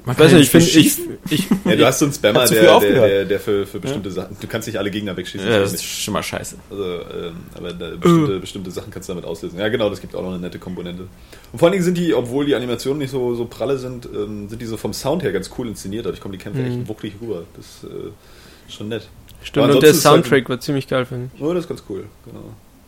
Man 0.05 0.15
Ich 0.17 0.21
weiß 0.21 0.33
nicht, 0.33 0.43
ich 0.43 0.51
finde, 0.51 0.67
ich, 0.67 0.99
ich, 1.31 1.47
Ja, 1.65 1.77
du 1.77 1.87
hast 1.87 2.01
so 2.01 2.07
einen 2.07 2.15
Spammer, 2.15 2.45
der, 2.45 2.81
der, 2.81 2.91
der, 2.91 3.25
der 3.25 3.39
für, 3.41 3.65
für 3.67 3.79
bestimmte 3.79 4.11
Sachen, 4.11 4.37
du 4.41 4.47
kannst 4.49 4.67
nicht 4.67 4.77
alle 4.79 4.91
Gegner 4.91 5.17
wegschießen. 5.17 5.49
Ja, 5.49 5.61
das 5.61 5.75
ist 5.75 5.85
schon 5.85 6.13
mal 6.13 6.25
scheiße. 6.25 6.57
Also, 6.71 6.83
ähm, 6.85 7.37
aber 7.55 7.73
da, 7.73 7.91
bestimmte, 7.91 8.41
bestimmte 8.41 8.71
Sachen 8.73 8.91
kannst 8.91 9.09
du 9.09 9.13
damit 9.13 9.25
auslösen. 9.25 9.61
Ja, 9.61 9.69
genau, 9.69 9.89
das 9.89 10.01
gibt 10.01 10.17
auch 10.17 10.23
noch 10.23 10.31
eine 10.31 10.41
nette 10.41 10.59
Komponente. 10.59 11.05
Und 11.53 11.59
vor 11.61 11.67
allen 11.69 11.73
Dingen 11.75 11.85
sind 11.85 11.97
die, 11.99 12.15
obwohl 12.15 12.47
die 12.47 12.57
Animationen 12.57 12.99
nicht 12.99 13.13
so, 13.13 13.37
so 13.37 13.45
pralle 13.45 13.79
sind, 13.79 14.07
ähm, 14.07 14.49
sind 14.49 14.61
die 14.61 14.67
so 14.67 14.77
vom 14.77 14.93
Sound 14.93 15.23
her 15.23 15.31
ganz 15.31 15.51
cool 15.57 15.69
inszeniert. 15.69 16.05
Also 16.05 16.15
ich 16.17 16.21
komme 16.21 16.37
die 16.37 16.43
Kämpfe 16.43 16.63
Mhm. 16.63 16.81
echt 16.81 16.89
wuchtig 16.89 17.13
rüber. 17.23 17.45
Das 17.57 17.65
ist 17.67 17.85
äh, 17.85 18.73
schon 18.73 18.89
nett. 18.89 19.09
stimmt, 19.45 19.71
und 19.73 19.81
der 19.83 19.93
halt- 19.93 20.01
Soundtrack 20.01 20.49
war 20.49 20.59
ziemlich 20.59 20.89
geil, 20.89 21.07
finde 21.07 21.29
ich. 21.33 21.41
Oh, 21.41 21.55
das 21.55 21.63
ist 21.65 21.69
ganz 21.69 21.85
cool, 21.89 22.07
genau. 22.25 22.43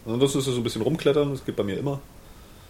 Und 0.05 0.15
ansonsten 0.15 0.39
ist 0.39 0.49
es 0.49 0.55
so 0.55 0.61
ein 0.61 0.65
bisschen 0.65 0.83
rumklettern, 0.83 1.31
das 1.31 1.45
geht 1.45 1.55
bei 1.55 1.63
mir 1.63 1.79
immer. 1.79 2.01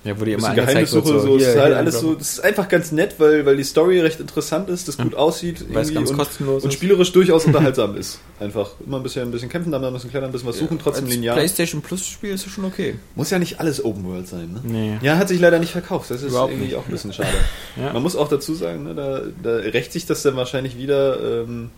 Ja, 0.05 0.15
Ein 0.15 0.23
immer 0.23 0.55
wird, 0.55 0.67
Geheimnissuche, 0.67 1.19
so, 1.21 1.37
hier, 1.39 1.49
es 1.49 1.55
ist 1.55 1.59
halt 1.59 1.67
hier, 1.67 1.77
alles 1.77 2.01
so, 2.01 2.15
das 2.15 2.31
ist 2.31 2.41
einfach 2.45 2.69
ganz 2.69 2.93
nett, 2.93 3.17
weil, 3.19 3.45
weil 3.45 3.57
die 3.57 3.65
Story 3.65 4.01
recht 4.01 4.21
interessant 4.21 4.69
ist, 4.71 4.87
das 4.87 4.97
gut 4.97 5.17
aussieht 5.17 5.65
Weil 5.73 5.83
es 5.83 5.89
irgendwie 5.89 5.95
ganz 5.95 6.11
und, 6.11 6.17
kostenlos 6.17 6.65
und 6.65 6.73
spielerisch 6.73 7.13
durchaus 7.13 7.45
unterhaltsam 7.47 7.97
ist. 7.97 8.21
Einfach 8.39 8.71
immer 8.87 8.99
ein 8.99 9.03
bisschen, 9.03 9.23
ein 9.23 9.31
bisschen 9.33 9.49
kämpfen, 9.49 9.73
dann 9.73 9.85
ein 9.85 9.93
bisschen 9.93 10.11
klettern, 10.11 10.31
ein 10.31 10.33
bisschen 10.33 10.49
was 10.49 10.59
suchen, 10.59 10.79
trotzdem 10.79 11.07
Als 11.07 11.15
linear. 11.15 11.35
PlayStation 11.35 11.83
Plus 11.83 12.07
Spiel 12.07 12.31
ist 12.31 12.47
das 12.47 12.53
schon 12.53 12.65
okay. 12.65 12.95
Muss 13.17 13.31
ja 13.31 13.41
nicht 13.41 13.59
alles 13.59 13.85
Open 13.85 14.05
World 14.05 14.29
sein, 14.29 14.53
ne? 14.53 14.61
Nee. 14.63 14.99
Ja, 15.03 15.17
hat 15.19 15.29
sich 15.29 15.41
leider 15.41 15.59
nicht 15.59 15.73
verkauft. 15.73 16.11
Das 16.13 16.23
ist 16.23 16.31
Überhaupt 16.31 16.53
irgendwie 16.53 16.67
nicht. 16.69 16.77
auch 16.77 16.85
ein 16.87 16.93
bisschen 16.93 17.13
schade. 17.15 17.29
Ja. 17.77 17.93
Man 17.93 18.03
muss 18.03 18.15
auch 18.15 18.29
dazu 18.29 18.55
sagen, 18.55 18.85
ne, 18.85 18.95
da, 18.95 19.23
da 19.43 19.57
rächt 19.57 19.93
sich 19.93 20.07
das 20.07 20.23
dann 20.23 20.37
wahrscheinlich 20.37 20.79
wieder 20.79 21.43
ähm, 21.43 21.71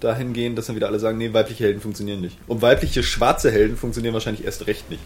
dahingehend, 0.00 0.58
dass 0.58 0.66
dann 0.66 0.76
wieder 0.76 0.88
alle 0.88 0.98
sagen, 0.98 1.18
nee, 1.18 1.32
weibliche 1.32 1.64
Helden 1.64 1.80
funktionieren 1.80 2.20
nicht. 2.20 2.36
Und 2.46 2.60
weibliche 2.60 3.02
schwarze 3.02 3.50
Helden 3.50 3.76
funktionieren 3.76 4.14
wahrscheinlich 4.14 4.44
erst 4.44 4.66
recht 4.66 4.90
nicht. 4.90 5.02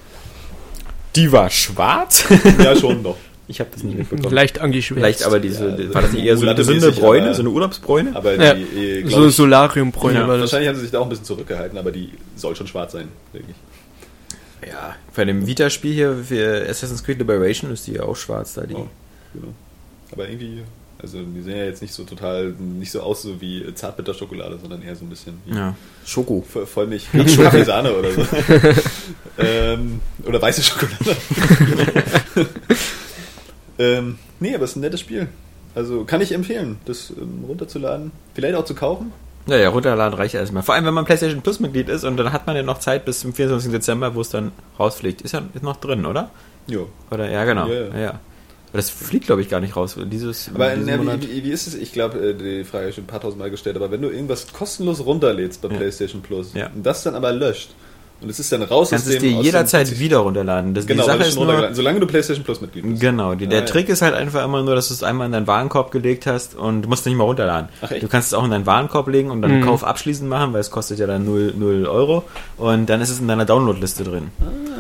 Die 1.17 1.31
war 1.33 1.51
schwarz? 1.51 2.25
Ja, 2.59 2.75
schon 2.77 3.03
noch. 3.03 3.17
Ich 3.49 3.61
habe 3.61 3.69
das 3.75 3.83
nicht 3.83 3.99
mitbekommen. 3.99 4.33
Leicht 4.33 4.61
angeschwärzt. 4.61 4.99
Vielleicht 5.01 5.25
aber 5.25 5.39
diese, 5.41 5.69
Ja, 5.77 5.93
war 5.95 6.03
das 6.03 6.13
nicht 6.13 6.25
eher 6.25 6.37
so 6.39 6.47
eine 6.47 6.55
Mulatte-mäßig, 6.63 7.01
Bräune, 7.01 7.25
aber- 7.27 7.35
so 7.35 7.43
eine 7.43 7.51
Urlaubsbräune? 7.51 8.11
Aber 8.17 8.35
Ja. 8.43 8.55
die, 8.55 8.63
äh, 8.63 9.03
glaub 9.03 9.13
So 9.21 9.29
ich, 9.29 9.35
Solariumbräune 9.37 10.15
Ja, 10.21 10.21
war 10.29 10.35
das. 10.39 10.43
wahrscheinlich 10.43 10.69
haben 10.69 10.77
sie 10.77 10.83
sich 10.83 10.91
da 10.93 11.01
auch 11.01 11.03
ein 11.05 11.09
bisschen 11.11 11.25
zurückgehalten, 11.27 11.77
aber 11.77 11.91
die 11.93 12.13
soll 12.37 12.57
schon 12.57 12.67
schwarz 12.69 12.93
sein, 12.93 13.09
denke 13.35 13.49
ich. 13.51 14.69
Ja, 14.71 14.95
bei 15.15 15.25
dem 15.27 15.47
Vita-Spiel 15.47 15.93
hier 15.93 16.17
für 16.27 16.65
Assassin's 16.67 17.03
Creed 17.05 17.19
Liberation 17.19 17.71
ist 17.73 17.87
die 17.89 17.95
ja 17.95 18.05
auch 18.05 18.17
schwarz 18.17 18.55
da, 18.55 18.63
die. 18.63 18.75
Oh, 18.75 18.87
genau. 19.35 19.49
Aber 20.13 20.29
irgendwie, 20.29 20.63
also 21.03 21.19
die 21.21 21.43
sehen 21.43 21.57
ja 21.57 21.65
jetzt 21.65 21.83
nicht 21.83 21.93
so 21.93 22.05
total, 22.05 22.55
nicht 22.59 22.91
so 22.93 23.01
aus 23.03 23.23
so 23.23 23.41
wie 23.41 23.75
Zartbitterschokolade, 23.75 24.59
sondern 24.61 24.83
eher 24.83 24.95
so 24.97 25.05
ein 25.05 25.09
bisschen 25.09 25.35
wie 25.45 25.57
Ja, 25.57 25.75
Schoko. 26.07 26.45
Voll- 26.49 26.67
Vollmilch, 26.67 27.09
Kaffee, 27.13 27.65
Sahne 27.65 27.93
oder 27.93 28.11
so. 28.13 28.23
ähm, 29.39 30.01
oder 30.25 30.41
weiße 30.41 30.63
Schokolade. 30.63 31.17
ähm, 33.79 34.19
nee, 34.41 34.55
aber 34.55 34.65
es 34.65 34.71
ist 34.71 34.77
ein 34.77 34.81
nettes 34.81 35.01
Spiel. 35.01 35.29
Also 35.75 36.05
kann 36.05 36.21
ich 36.21 36.33
empfehlen, 36.33 36.77
das 36.85 37.11
ähm, 37.11 37.45
runterzuladen. 37.47 38.13
Vielleicht 38.35 38.55
auch 38.55 38.65
zu 38.65 38.75
kaufen. 38.75 39.13
Ja, 39.47 39.57
ja, 39.57 39.71
runterladen 39.71 40.15
reicht 40.17 40.35
erstmal. 40.35 40.63
Vor 40.63 40.75
allem, 40.75 40.85
wenn 40.85 40.95
man 40.95 41.05
PlayStation 41.05 41.43
Plus 41.43 41.59
Mitglied 41.59 41.89
ist 41.89 42.05
und 42.05 42.17
dann 42.17 42.33
hat 42.33 42.47
man 42.47 42.55
ja 42.55 42.63
noch 42.63 42.79
Zeit 42.79 43.05
bis 43.05 43.21
zum 43.21 43.33
24. 43.35 43.73
Dezember, 43.73 44.15
wo 44.15 44.21
es 44.21 44.29
dann 44.29 44.53
rausfliegt. 44.79 45.23
Ist 45.23 45.33
ja 45.33 45.43
ist 45.53 45.63
noch 45.65 45.79
drin, 45.79 46.07
oder? 46.07 46.31
Jo. 46.69 46.89
Oder 47.11 47.29
ja, 47.31 47.45
genau. 47.45 47.67
Ja, 47.67 47.89
Ja, 47.89 47.99
ja. 47.99 48.21
Das 48.73 48.91
fliegt, 48.91 49.27
glaube 49.27 49.43
ich, 49.43 49.49
gar 49.49 49.61
nicht 49.61 49.77
raus. 49.77 49.97
Dieses, 50.07 50.51
Aber 50.55 50.75
na, 50.77 50.97
Monat. 50.97 51.23
wie, 51.23 51.45
wie, 51.45 51.51
ist 51.51 51.67
es? 51.67 51.75
Ich 51.75 51.93
glaube, 51.93 52.19
äh, 52.19 52.35
die 52.35 52.65
Frage 52.65 52.83
habe 52.85 52.91
ich 52.91 52.95
schon 52.97 53.05
ein 53.05 53.09
paar 53.09 53.21
tausend 53.21 53.39
Mal 53.41 53.51
gestellt, 53.51 53.77
aber 53.77 53.91
wenn 53.91 54.01
du 54.03 54.09
irgendwas 54.09 54.53
kostenlos 54.53 55.05
runterlädst 55.05 55.61
bei 55.63 55.69
Ja. 55.69 55.77
PlayStation 55.77 56.23
Plus 56.23 56.55
Ja. 56.55 56.71
und 56.75 56.85
das 56.85 57.03
dann 57.03 57.15
aber 57.15 57.33
löscht 57.33 57.71
und 58.23 58.31
es 58.31 58.39
ist 58.39 58.51
dann 58.53 58.63
raus 58.63 58.91
kannst 58.91 59.07
aus 59.07 59.13
es 59.15 59.21
dem... 59.21 59.31
dir 59.33 59.39
aus 59.39 59.45
jederzeit 59.45 59.91
dem, 59.91 59.99
wieder 59.99 60.19
runterladen. 60.19 60.75
Das, 60.75 60.87
Genau, 60.87 61.03
die 61.03 61.07
Sache 61.07 61.21
es 61.23 61.29
ist 61.29 61.35
schon 61.35 61.47
nur, 61.47 61.55
runtergeladen- 61.55 61.75
solange 61.75 62.01
du 62.01 62.07
PlayStation 62.07 62.45
Plus 62.45 62.61
Mitglied 62.61 62.85
bist. 62.89 63.01
Genau, 63.01 63.35
die, 63.35 63.47
der 63.47 63.61
Ja, 63.61 63.65
ja. 63.65 63.71
Trick 63.71 63.89
ist 63.89 64.03
halt 64.03 64.15
einfach 64.15 64.45
immer 64.45 64.63
nur, 64.63 64.75
dass 64.75 64.89
du 64.89 64.95
es 64.95 65.03
einmal 65.03 65.27
in 65.27 65.33
deinen 65.33 65.47
Warenkorb 65.47 65.91
gelegt 65.91 66.27
hast 66.27 66.55
und 66.55 66.83
du 66.83 66.89
musst 66.89 67.05
nicht 67.07 67.17
mal 67.17 67.25
runterladen. 67.25 67.69
Ach, 67.83 67.91
echt? 67.91 68.03
Du 68.03 68.09
kannst 68.09 68.29
es 68.29 68.35
auch 68.35 68.45
in 68.45 68.51
deinen 68.51 68.67
Warenkorb 68.67 69.09
legen 69.09 69.31
und 69.31 69.43
dann 69.43 69.59
Mhm. 69.61 69.65
Kauf 69.65 69.85
abschließend 69.85 70.29
machen, 70.29 70.53
weil 70.53 70.61
es 70.61 70.71
kostet 70.71 70.99
ja 70.99 71.07
dann 71.07 71.25
0, 71.25 71.55
0 71.57 71.87
Euro 71.87 72.25
und 72.57 72.87
dann 72.89 73.01
ist 73.01 73.11
es 73.11 73.21
in 73.21 73.29
deiner 73.29 73.45
Downloadliste 73.45 74.05
drin. 74.05 74.31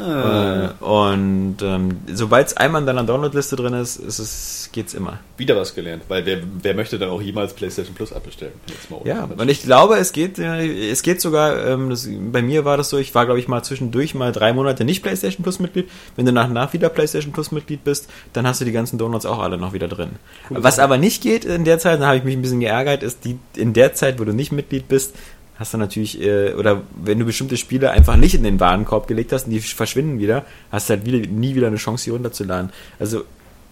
Ah, 0.04 0.70
Äh, 0.80 0.84
und 0.84 1.56
ähm, 1.62 1.98
sobald 2.12 2.48
es 2.48 2.56
einmal 2.56 2.80
in 2.80 2.86
deiner 2.86 3.04
Downloadliste 3.04 3.56
drin 3.56 3.74
ist, 3.74 3.96
ist 3.96 4.18
es, 4.18 4.68
geht's 4.72 4.94
immer. 4.94 5.18
wieder 5.36 5.56
was 5.56 5.74
gelernt, 5.74 6.02
weil 6.08 6.24
wer, 6.26 6.38
wer 6.62 6.74
möchte 6.74 6.98
dann 6.98 7.10
auch 7.10 7.20
jemals 7.22 7.52
PlayStation 7.54 7.94
Plus 7.94 8.12
abbestellen? 8.12 8.52
Jetzt 8.68 8.90
mal 8.90 8.98
ohne 9.00 9.08
Ja, 9.08 9.28
und 9.36 9.48
ich 9.48 9.62
glaube, 9.62 9.96
es 9.96 10.12
geht, 10.12 10.38
äh, 10.38 10.90
es 10.90 11.02
geht 11.02 11.20
sogar, 11.20 11.64
ähm, 11.66 11.90
das, 11.90 12.08
bei 12.32 12.42
mir 12.42 12.64
war 12.64 12.76
das 12.76 12.88
so, 12.90 12.98
ich 12.98 13.14
war, 13.14 13.26
glaube 13.32 13.40
ich, 13.40 13.48
mal 13.48 13.62
zwischendurch 13.62 14.14
mal 14.14 14.30
drei 14.30 14.52
Monate 14.52 14.84
nicht 14.84 15.02
PlayStation 15.02 15.42
Plus 15.42 15.58
Mitglied. 15.58 15.88
Wenn 16.16 16.26
du 16.26 16.32
nach 16.32 16.48
und 16.48 16.52
nach 16.52 16.74
wieder 16.74 16.90
PlayStation 16.90 17.32
Plus 17.32 17.50
Mitglied 17.50 17.82
bist, 17.82 18.10
dann 18.34 18.46
hast 18.46 18.60
du 18.60 18.66
die 18.66 18.72
ganzen 18.72 18.98
Donuts 18.98 19.24
auch 19.24 19.38
alle 19.38 19.56
noch 19.56 19.72
wieder 19.72 19.88
drin. 19.88 20.10
Was 20.50 20.78
aber 20.78 20.98
nicht 20.98 21.22
geht 21.22 21.46
in 21.46 21.64
der 21.64 21.78
Zeit, 21.78 22.02
da 22.02 22.08
habe 22.08 22.18
ich 22.18 22.24
mich 22.24 22.36
ein 22.36 22.42
bisschen 22.42 22.60
geärgert, 22.60 23.02
ist 23.02 23.24
die, 23.24 23.38
in 23.56 23.72
der 23.72 23.94
Zeit, 23.94 24.20
wo 24.20 24.24
du 24.24 24.34
nicht 24.34 24.52
Mitglied 24.52 24.86
bist, 24.86 25.14
hast 25.58 25.72
du 25.72 25.78
natürlich, 25.78 26.20
äh, 26.20 26.52
oder 26.52 26.82
wenn 27.02 27.18
du 27.18 27.24
bestimmte 27.24 27.56
Spiele 27.56 27.90
einfach 27.90 28.16
nicht 28.16 28.34
in 28.34 28.42
den 28.42 28.60
Warenkorb 28.60 29.06
gelegt 29.06 29.32
hast 29.32 29.46
und 29.46 29.52
die 29.52 29.60
verschwinden 29.60 30.18
wieder, 30.18 30.44
hast 30.70 30.90
du 30.90 30.94
halt 30.94 31.06
wieder, 31.06 31.26
nie 31.26 31.54
wieder 31.54 31.68
eine 31.68 31.76
Chance, 31.76 32.04
die 32.04 32.10
runterzuladen. 32.10 32.70
Also, 32.98 33.24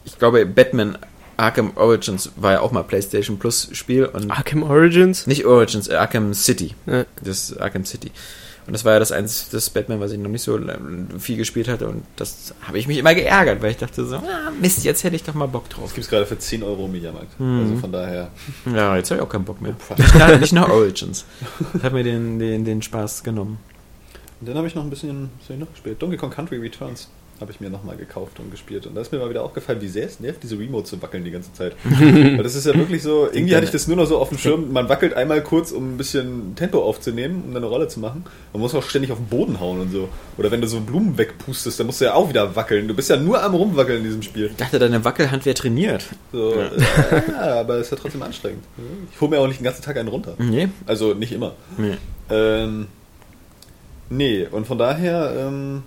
ich 0.06 0.18
glaube, 0.18 0.46
Batman 0.46 0.96
Arkham 1.36 1.72
Origins 1.74 2.32
war 2.36 2.52
ja 2.52 2.60
auch 2.60 2.72
mal 2.72 2.82
PlayStation 2.84 3.38
Plus 3.38 3.68
Spiel 3.72 4.06
und 4.06 4.30
Arkham 4.30 4.62
Origins? 4.62 5.26
nicht 5.26 5.44
Origins, 5.44 5.90
Arkham 5.90 6.32
City. 6.32 6.74
Ja. 6.86 7.04
Das 7.22 7.50
ist 7.50 7.60
Arkham 7.60 7.84
City. 7.84 8.10
Und 8.66 8.72
das 8.72 8.84
war 8.84 8.92
ja 8.92 8.98
das 8.98 9.12
einzige 9.12 9.50
das 9.52 9.70
Batman, 9.70 10.00
was 10.00 10.12
ich 10.12 10.18
noch 10.18 10.28
nicht 10.28 10.42
so 10.42 10.56
äh, 10.58 10.78
viel 11.18 11.36
gespielt 11.36 11.68
hatte. 11.68 11.88
Und 11.88 12.04
das 12.16 12.54
habe 12.62 12.78
ich 12.78 12.86
mich 12.86 12.98
immer 12.98 13.14
geärgert, 13.14 13.62
weil 13.62 13.72
ich 13.72 13.78
dachte 13.78 14.04
so, 14.04 14.16
ah, 14.16 14.52
Mist, 14.60 14.84
jetzt 14.84 15.02
hätte 15.02 15.16
ich 15.16 15.24
doch 15.24 15.34
mal 15.34 15.46
Bock 15.46 15.68
drauf. 15.68 15.84
Das 15.84 15.94
gibt 15.94 16.04
es 16.04 16.10
gerade 16.10 16.26
für 16.26 16.38
10 16.38 16.62
Euro 16.62 16.86
im 16.86 16.92
Mediamarkt. 16.92 17.38
Mhm. 17.40 17.60
Also 17.60 17.76
von 17.76 17.92
daher. 17.92 18.30
Ja, 18.72 18.96
jetzt 18.96 19.10
habe 19.10 19.20
ich 19.20 19.26
auch 19.26 19.30
keinen 19.30 19.44
Bock 19.44 19.60
mehr. 19.60 19.74
Nicht 19.96 20.14
nach, 20.14 20.40
nicht 20.40 20.52
nach 20.52 20.68
Origins. 20.68 21.24
Das 21.72 21.82
hat 21.82 21.92
mir 21.92 22.04
den, 22.04 22.38
den, 22.38 22.64
den 22.64 22.82
Spaß 22.82 23.22
genommen. 23.22 23.58
Und 24.40 24.48
dann 24.48 24.56
habe 24.56 24.66
ich 24.66 24.74
noch 24.74 24.84
ein 24.84 24.90
bisschen, 24.90 25.30
was 25.38 25.48
hab 25.48 25.54
ich 25.54 25.60
noch 25.60 25.70
gespielt? 25.70 26.00
Donkey 26.00 26.16
Kong 26.16 26.30
Country 26.30 26.58
Returns 26.58 27.08
habe 27.40 27.50
ich 27.52 27.60
mir 27.60 27.70
nochmal 27.70 27.96
gekauft 27.96 28.38
und 28.38 28.50
gespielt. 28.50 28.86
Und 28.86 28.94
da 28.94 29.00
ist 29.00 29.12
mir 29.12 29.18
mal 29.18 29.30
wieder 29.30 29.42
aufgefallen, 29.42 29.80
wie 29.80 29.88
sehr 29.88 30.06
es 30.06 30.20
nervt, 30.20 30.42
diese 30.42 30.58
Remote 30.58 30.84
zu 30.84 31.00
wackeln 31.00 31.24
die 31.24 31.30
ganze 31.30 31.52
Zeit. 31.52 31.74
Weil 31.84 32.42
das 32.42 32.54
ist 32.54 32.66
ja 32.66 32.74
wirklich 32.74 33.02
so, 33.02 33.28
irgendwie 33.32 33.56
hatte 33.56 33.64
ich 33.64 33.70
das 33.70 33.88
nur 33.88 33.96
noch 33.96 34.06
so 34.06 34.18
auf 34.18 34.28
dem 34.28 34.38
Schirm, 34.38 34.72
man 34.72 34.88
wackelt 34.88 35.14
einmal 35.14 35.42
kurz, 35.42 35.72
um 35.72 35.94
ein 35.94 35.96
bisschen 35.96 36.54
Tempo 36.54 36.84
aufzunehmen, 36.84 37.44
um 37.48 37.56
eine 37.56 37.66
Rolle 37.66 37.88
zu 37.88 38.00
machen. 38.00 38.24
Man 38.52 38.60
muss 38.60 38.74
auch 38.74 38.82
ständig 38.82 39.10
auf 39.10 39.18
den 39.18 39.28
Boden 39.28 39.60
hauen 39.60 39.80
und 39.80 39.90
so. 39.90 40.08
Oder 40.36 40.50
wenn 40.50 40.60
du 40.60 40.66
so 40.66 40.80
Blumen 40.80 41.16
wegpustest, 41.16 41.80
dann 41.80 41.86
musst 41.86 42.00
du 42.00 42.04
ja 42.04 42.14
auch 42.14 42.28
wieder 42.28 42.56
wackeln. 42.56 42.88
Du 42.88 42.94
bist 42.94 43.08
ja 43.10 43.16
nur 43.16 43.42
am 43.42 43.54
Rumwackeln 43.54 43.98
in 43.98 44.04
diesem 44.04 44.22
Spiel. 44.22 44.46
Ich 44.46 44.56
dachte, 44.56 44.78
deine 44.78 45.04
Wackelhand 45.04 45.46
wäre 45.46 45.54
trainiert. 45.54 46.04
So, 46.32 46.54
ja. 46.54 46.70
ja, 47.28 47.60
aber 47.60 47.76
es 47.76 47.86
ist 47.86 47.92
ja 47.92 47.96
trotzdem 47.96 48.22
anstrengend. 48.22 48.64
Ich 49.12 49.20
hole 49.20 49.30
mir 49.30 49.38
auch 49.38 49.46
nicht 49.46 49.60
den 49.60 49.64
ganzen 49.64 49.82
Tag 49.82 49.96
einen 49.96 50.08
runter. 50.08 50.34
Nee. 50.38 50.68
Also 50.86 51.14
nicht 51.14 51.32
immer. 51.32 51.54
nee. 51.78 51.96
Ähm, 52.30 52.86
nee, 54.08 54.46
und 54.50 54.66
von 54.66 54.78
daher, 54.78 55.34
ähm, 55.36 55.82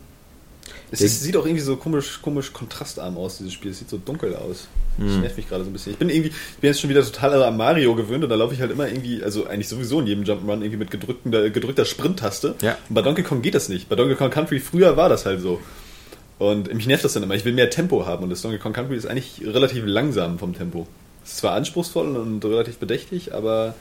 es 0.94 1.02
ist, 1.02 1.24
sieht 1.24 1.36
auch 1.38 1.46
irgendwie 1.46 1.64
so 1.64 1.76
komisch, 1.76 2.20
komisch 2.22 2.54
kontrastarm 2.54 3.18
aus, 3.18 3.38
dieses 3.38 3.54
Spiel. 3.54 3.72
Es 3.72 3.80
sieht 3.80 3.90
so 3.90 3.98
dunkel 3.98 4.36
aus. 4.36 4.68
Das 4.98 5.08
Hm. 5.12 5.22
nervt 5.22 5.38
mich 5.38 5.50
gerade 5.50 5.64
so 5.64 5.70
ein 5.70 5.74
bisschen. 5.74 5.94
Ich 5.94 5.98
bin 5.98 6.10
irgendwie, 6.10 6.30
ich 6.30 6.58
bin 6.62 6.68
jetzt 6.70 6.80
schon 6.80 6.90
wieder 6.90 7.04
total 7.04 7.42
an 7.44 7.58
Mario 7.58 7.96
gewöhnt 7.96 8.24
und 8.24 8.30
da 8.30 8.36
laufe 8.36 8.54
ich 8.54 8.62
halt 8.62 8.72
immer 8.72 8.88
irgendwie, 8.88 9.24
also 9.24 9.48
eigentlich 9.48 9.68
sowieso 9.68 10.00
in 10.00 10.08
jedem 10.08 10.24
Jump'n'Run 10.24 10.62
irgendwie 10.62 10.78
mit 10.78 10.92
gedrückten, 10.92 11.32
gedrückter 11.32 11.86
Sprint-Taste. 11.86 12.56
Ja. 12.62 12.78
Und 12.90 12.94
bei 12.96 13.02
Donkey 13.02 13.24
Kong 13.24 13.42
geht 13.42 13.56
das 13.56 13.70
nicht. 13.70 13.90
Bei 13.90 13.96
Donkey 13.96 14.16
Kong 14.16 14.30
Country 14.30 14.60
früher 14.60 14.96
war 14.96 15.10
das 15.10 15.26
halt 15.26 15.42
so. 15.42 15.60
Und 16.38 16.72
mich 16.74 16.86
nervt 16.88 17.04
das 17.04 17.14
dann 17.14 17.24
immer. 17.24 17.36
Ich 17.36 17.46
will 17.46 17.54
mehr 17.54 17.70
Tempo 17.70 18.06
haben 18.06 18.24
und 18.24 18.30
das 18.30 18.42
Donkey 18.44 18.60
Kong 18.60 18.74
Country 18.74 18.96
ist 18.96 19.08
eigentlich 19.08 19.42
relativ 19.46 19.84
langsam 19.86 20.38
vom 20.38 20.54
Tempo. 20.54 20.88
Es 21.24 21.32
ist 21.32 21.38
zwar 21.38 21.54
anspruchsvoll 21.54 22.16
und 22.16 22.44
relativ 22.46 22.78
bedächtig, 22.78 23.34
aber 23.34 23.74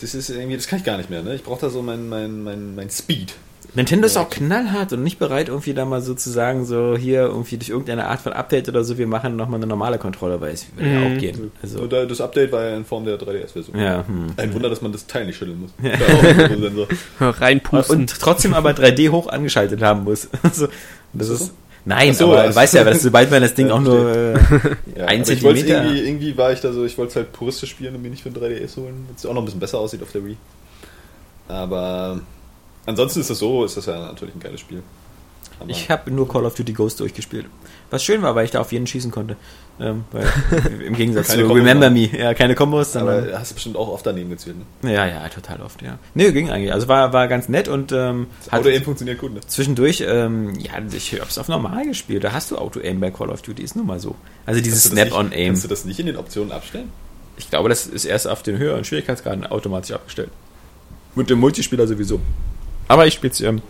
das 0.00 0.14
ist 0.14 0.28
irgendwie, 0.28 0.56
das 0.56 0.66
kann 0.66 0.78
ich 0.80 0.84
gar 0.84 0.96
nicht 0.98 1.08
mehr. 1.08 1.22
Ne? 1.22 1.34
Ich 1.36 1.42
brauche 1.42 1.60
da 1.60 1.70
so 1.70 1.82
mein, 1.82 2.08
mein, 2.08 2.42
mein, 2.42 2.74
mein 2.74 2.90
Speed. 2.90 3.34
Nintendo 3.74 4.06
ist 4.06 4.16
auch 4.16 4.28
knallhart 4.30 4.92
und 4.92 5.02
nicht 5.04 5.18
bereit, 5.18 5.48
irgendwie 5.48 5.74
da 5.74 5.84
mal 5.84 6.00
so 6.02 6.14
zu 6.14 6.28
sagen, 6.30 6.64
so 6.64 6.96
hier 6.96 7.20
irgendwie 7.22 7.56
durch 7.56 7.68
irgendeine 7.70 8.06
Art 8.08 8.20
von 8.20 8.32
Update 8.32 8.68
oder 8.68 8.82
so, 8.84 8.98
wir 8.98 9.06
machen 9.06 9.36
nochmal 9.36 9.58
eine 9.60 9.66
normale 9.66 9.98
Kontrolle, 9.98 10.40
weil 10.40 10.54
es 10.54 10.66
würde 10.76 10.92
ja 10.92 10.98
Mhm. 11.00 11.14
auch 11.16 11.18
gehen. 11.20 11.52
Also, 11.62 11.80
Und 11.80 11.92
da- 11.92 12.04
das 12.04 12.20
Update 12.20 12.50
war 12.52 12.64
ja 12.64 12.76
in 12.76 12.84
Form 12.84 13.04
der 13.04 13.16
3DS-Version. 13.18 13.78
ja, 13.78 14.04
hm. 14.06 14.26
Ein 14.36 14.52
Wunder, 14.54 14.68
dass 14.70 14.82
man 14.82 14.90
das 14.92 15.06
Teil 15.06 15.26
nicht 15.26 15.36
schütteln 15.36 15.60
muss. 15.60 15.70
Da 15.82 16.44
ein 16.46 16.60
Sensor. 16.60 16.88
Reinpusten. 17.20 17.96
Und 18.00 18.10
trotzdem 18.20 18.54
aber 18.54 18.70
3D 18.72 19.10
hoch 19.10 19.28
angeschaltet 19.28 19.82
haben 19.82 20.04
muss. 20.04 20.28
Also, 20.42 20.66
das 21.12 21.28
Ist 21.28 21.40
ist. 21.42 21.52
Nein, 21.84 22.12
so, 22.12 22.26
aber 22.32 22.42
ach 22.44 22.48
du 22.50 22.56
weißt 22.56 22.72
so. 22.72 22.78
ja, 22.78 22.84
dass 22.92 23.02
sobald 23.02 23.30
man 23.30 23.40
das 23.40 23.54
Ding 23.54 23.68
Ja, 23.68 23.74
auch 23.74 23.80
nur 23.80 24.14
äh, 24.14 24.32
Ja, 24.96 25.06
ein 25.06 25.22
aber 25.22 25.32
ich 25.32 25.42
wollte 25.42 25.60
Zentimeter. 25.60 25.84
irgendwie, 25.84 26.00
irgendwie 26.08 26.36
war 26.36 26.52
ich 26.52 26.60
da 26.60 26.72
so, 26.72 26.84
ich 26.84 26.98
wollte 26.98 27.10
es 27.10 27.16
halt 27.16 27.32
puristisch 27.32 27.70
spielen 27.70 27.94
und 27.94 28.02
mir 28.02 28.10
nicht 28.10 28.22
für 28.22 28.28
ein 28.28 28.34
3DS 28.34 28.76
holen, 28.76 29.06
dass 29.12 29.24
es 29.24 29.26
auch 29.26 29.32
noch 29.34 29.40
ein 29.42 29.44
bisschen 29.46 29.60
besser 29.60 29.78
aussieht 29.78 30.02
auf 30.02 30.12
der 30.12 30.24
Wii. 30.26 30.36
Aber 31.48 32.20
ansonsten 32.86 33.20
ist 33.20 33.30
das 33.30 33.38
so, 33.38 33.64
ist 33.64 33.76
das 33.76 33.86
ja 33.86 33.98
natürlich 33.98 34.34
ein 34.34 34.40
geiles 34.40 34.60
Spiel. 34.60 34.82
Aber 35.60 35.70
Ich 35.70 35.90
habe 35.90 36.10
nur 36.10 36.26
Call 36.28 36.44
of 36.46 36.54
Duty 36.54 36.72
Ghost 36.72 37.00
durchgespielt. 37.00 37.46
Was 37.90 38.02
schön 38.02 38.22
war, 38.22 38.34
weil 38.34 38.44
ich 38.44 38.50
da 38.50 38.60
auf 38.60 38.72
jeden 38.72 38.86
schießen 38.86 39.10
konnte. 39.10 39.36
Ähm, 39.78 40.04
weil, 40.12 40.26
Im 40.86 40.94
Gegensatz 40.94 41.28
zu 41.28 41.38
Kombos 41.38 41.56
Remember 41.56 41.90
machen. 41.90 42.10
Me. 42.12 42.18
Ja, 42.18 42.34
keine 42.34 42.54
Kombos, 42.54 42.96
aber 42.96 43.26
hast 43.34 43.50
du 43.50 43.54
bestimmt 43.54 43.76
auch 43.76 43.88
oft 43.88 44.06
daneben 44.06 44.30
gezählt. 44.30 44.56
Ne? 44.82 44.94
Ja, 44.94 45.06
ja, 45.06 45.28
total 45.28 45.60
oft, 45.62 45.82
ja. 45.82 45.98
Nee, 46.14 46.32
ging 46.32 46.50
eigentlich. 46.50 46.72
Also 46.72 46.88
war, 46.88 47.12
war 47.12 47.28
ganz 47.28 47.48
nett 47.48 47.68
und 47.68 47.92
ähm, 47.92 48.26
Das 48.44 48.52
hat 48.52 48.60
Auto-Aim 48.60 48.84
funktioniert 48.84 49.18
gut, 49.18 49.34
ne? 49.34 49.40
zwischendurch, 49.46 50.04
ähm, 50.06 50.54
ja, 50.58 50.72
ich 50.92 51.20
hab's 51.20 51.38
auf 51.38 51.48
normal 51.48 51.86
gespielt. 51.86 52.24
Da 52.24 52.32
hast 52.32 52.50
du 52.50 52.58
Auto-Aim 52.58 53.00
bei 53.00 53.10
Call 53.10 53.30
of 53.30 53.42
Duty, 53.42 53.62
ist 53.62 53.76
nun 53.76 53.86
mal 53.86 54.00
so. 54.00 54.14
Also 54.46 54.60
dieses 54.60 54.84
Snap-on-Aim. 54.84 55.48
Kannst 55.48 55.64
du 55.64 55.68
das 55.68 55.84
nicht 55.84 55.98
in 55.98 56.06
den 56.06 56.16
Optionen 56.16 56.52
abstellen? 56.52 56.90
Ich 57.36 57.48
glaube, 57.50 57.68
das 57.70 57.86
ist 57.86 58.04
erst 58.04 58.28
auf 58.28 58.42
den 58.42 58.58
höheren 58.58 58.84
Schwierigkeitsgraden 58.84 59.46
automatisch 59.46 59.92
abgestellt. 59.92 60.30
Mit 61.14 61.30
dem 61.30 61.40
Multispieler 61.40 61.86
sowieso. 61.86 62.20
Aber 62.90 63.06
ich 63.06 63.14
spiel's 63.14 63.40
ähm, 63.40 63.62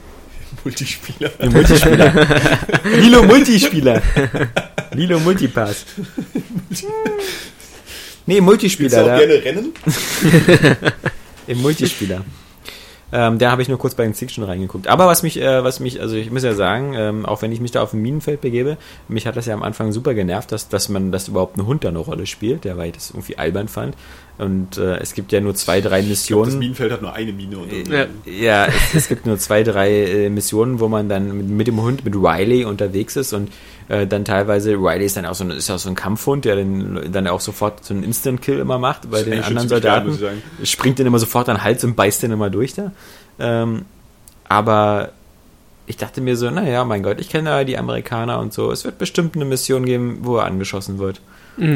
Multispieler. 0.64 1.30
im 1.40 1.52
Multispieler. 1.52 2.26
Lilo 2.96 3.22
Multispieler. 3.22 4.00
Lilo 4.92 5.20
Multipass. 5.20 5.84
Nee, 8.24 8.40
Multispieler. 8.40 9.04
du 9.04 9.12
auch 9.12 9.18
gerne 9.18 9.44
Rennen? 9.44 9.74
Im 11.46 11.60
Multispieler. 11.60 12.24
Ähm, 13.12 13.38
da 13.38 13.50
habe 13.50 13.60
ich 13.60 13.68
nur 13.68 13.76
kurz 13.78 13.94
bei 13.94 14.04
den 14.04 14.14
schon 14.14 14.44
reingeguckt. 14.44 14.86
Aber 14.86 15.06
was 15.06 15.22
mich, 15.22 15.38
äh, 15.38 15.62
was 15.64 15.80
mich, 15.80 16.00
also 16.00 16.16
ich 16.16 16.30
muss 16.30 16.44
ja 16.44 16.54
sagen, 16.54 16.94
ähm, 16.94 17.26
auch 17.26 17.42
wenn 17.42 17.52
ich 17.52 17.60
mich 17.60 17.72
da 17.72 17.82
auf 17.82 17.92
ein 17.92 18.00
Minenfeld 18.00 18.40
begebe, 18.40 18.78
mich 19.08 19.26
hat 19.26 19.36
das 19.36 19.46
ja 19.46 19.54
am 19.54 19.62
Anfang 19.62 19.92
super 19.92 20.14
genervt, 20.14 20.50
dass, 20.52 20.68
dass 20.68 20.88
man, 20.88 21.12
dass 21.12 21.28
überhaupt 21.28 21.58
ein 21.58 21.66
Hund 21.66 21.84
da 21.84 21.88
eine 21.88 21.98
Rolle 21.98 22.26
spielt, 22.26 22.64
der 22.64 22.78
weil 22.78 22.86
ich 22.86 22.94
das 22.94 23.10
irgendwie 23.10 23.36
albern 23.36 23.68
fand. 23.68 23.96
Und 24.40 24.78
äh, 24.78 24.96
es 24.98 25.12
gibt 25.12 25.32
ja 25.32 25.40
nur 25.40 25.54
zwei, 25.54 25.82
drei 25.82 26.00
Das 26.00 26.08
Missionen. 26.08 26.58
Minenfeld 26.58 26.90
hat 26.92 27.02
nur 27.02 27.12
eine 27.12 27.30
Mine. 27.32 27.58
Und 27.58 27.88
Ja. 27.88 28.06
Ja, 28.24 28.66
es, 28.66 28.94
es 28.94 29.08
gibt 29.08 29.26
nur 29.26 29.36
zwei, 29.38 29.62
drei 29.62 29.90
äh, 29.90 30.30
Missionen, 30.30 30.80
wo 30.80 30.88
man 30.88 31.08
dann 31.10 31.36
mit, 31.36 31.48
mit 31.48 31.66
dem 31.66 31.80
Hund, 31.82 32.04
mit 32.06 32.14
Riley 32.16 32.64
unterwegs 32.64 33.16
ist 33.16 33.34
und 33.34 33.52
äh, 33.88 34.06
dann 34.06 34.24
teilweise, 34.24 34.72
Riley 34.76 35.04
ist 35.04 35.16
dann 35.18 35.26
auch 35.26 35.34
so 35.34 35.44
ein, 35.44 35.50
ist 35.50 35.70
auch 35.70 35.78
so 35.78 35.90
ein 35.90 35.94
Kampfhund, 35.94 36.46
der 36.46 36.56
dann, 36.56 37.12
dann 37.12 37.26
auch 37.26 37.40
sofort 37.40 37.84
so 37.84 37.92
einen 37.92 38.02
Instant-Kill 38.02 38.58
immer 38.60 38.78
macht 38.78 39.10
bei 39.10 39.18
Das 39.18 39.24
den 39.24 39.42
anderen 39.44 39.68
Soldaten. 39.68 40.12
sagen. 40.14 40.42
springt 40.64 40.98
den 40.98 41.06
immer 41.06 41.18
sofort 41.18 41.48
an 41.50 41.56
den 41.56 41.64
Hals 41.64 41.84
und 41.84 41.94
beißt 41.94 42.22
den 42.22 42.30
immer 42.32 42.48
durch 42.48 42.72
da. 42.74 42.92
Ähm, 43.38 43.84
aber 44.48 45.10
ich 45.86 45.96
dachte 45.96 46.20
mir 46.20 46.36
so, 46.36 46.50
naja, 46.50 46.84
mein 46.84 47.02
Gott, 47.02 47.20
ich 47.20 47.28
kenne 47.28 47.50
ja 47.50 47.64
die 47.64 47.76
Amerikaner 47.76 48.38
und 48.38 48.52
so. 48.54 48.70
Es 48.70 48.84
wird 48.84 48.96
bestimmt 48.96 49.34
eine 49.34 49.44
Mission 49.44 49.84
geben, 49.84 50.20
wo 50.22 50.36
er 50.38 50.44
angeschossen 50.44 50.98
wird. 50.98 51.20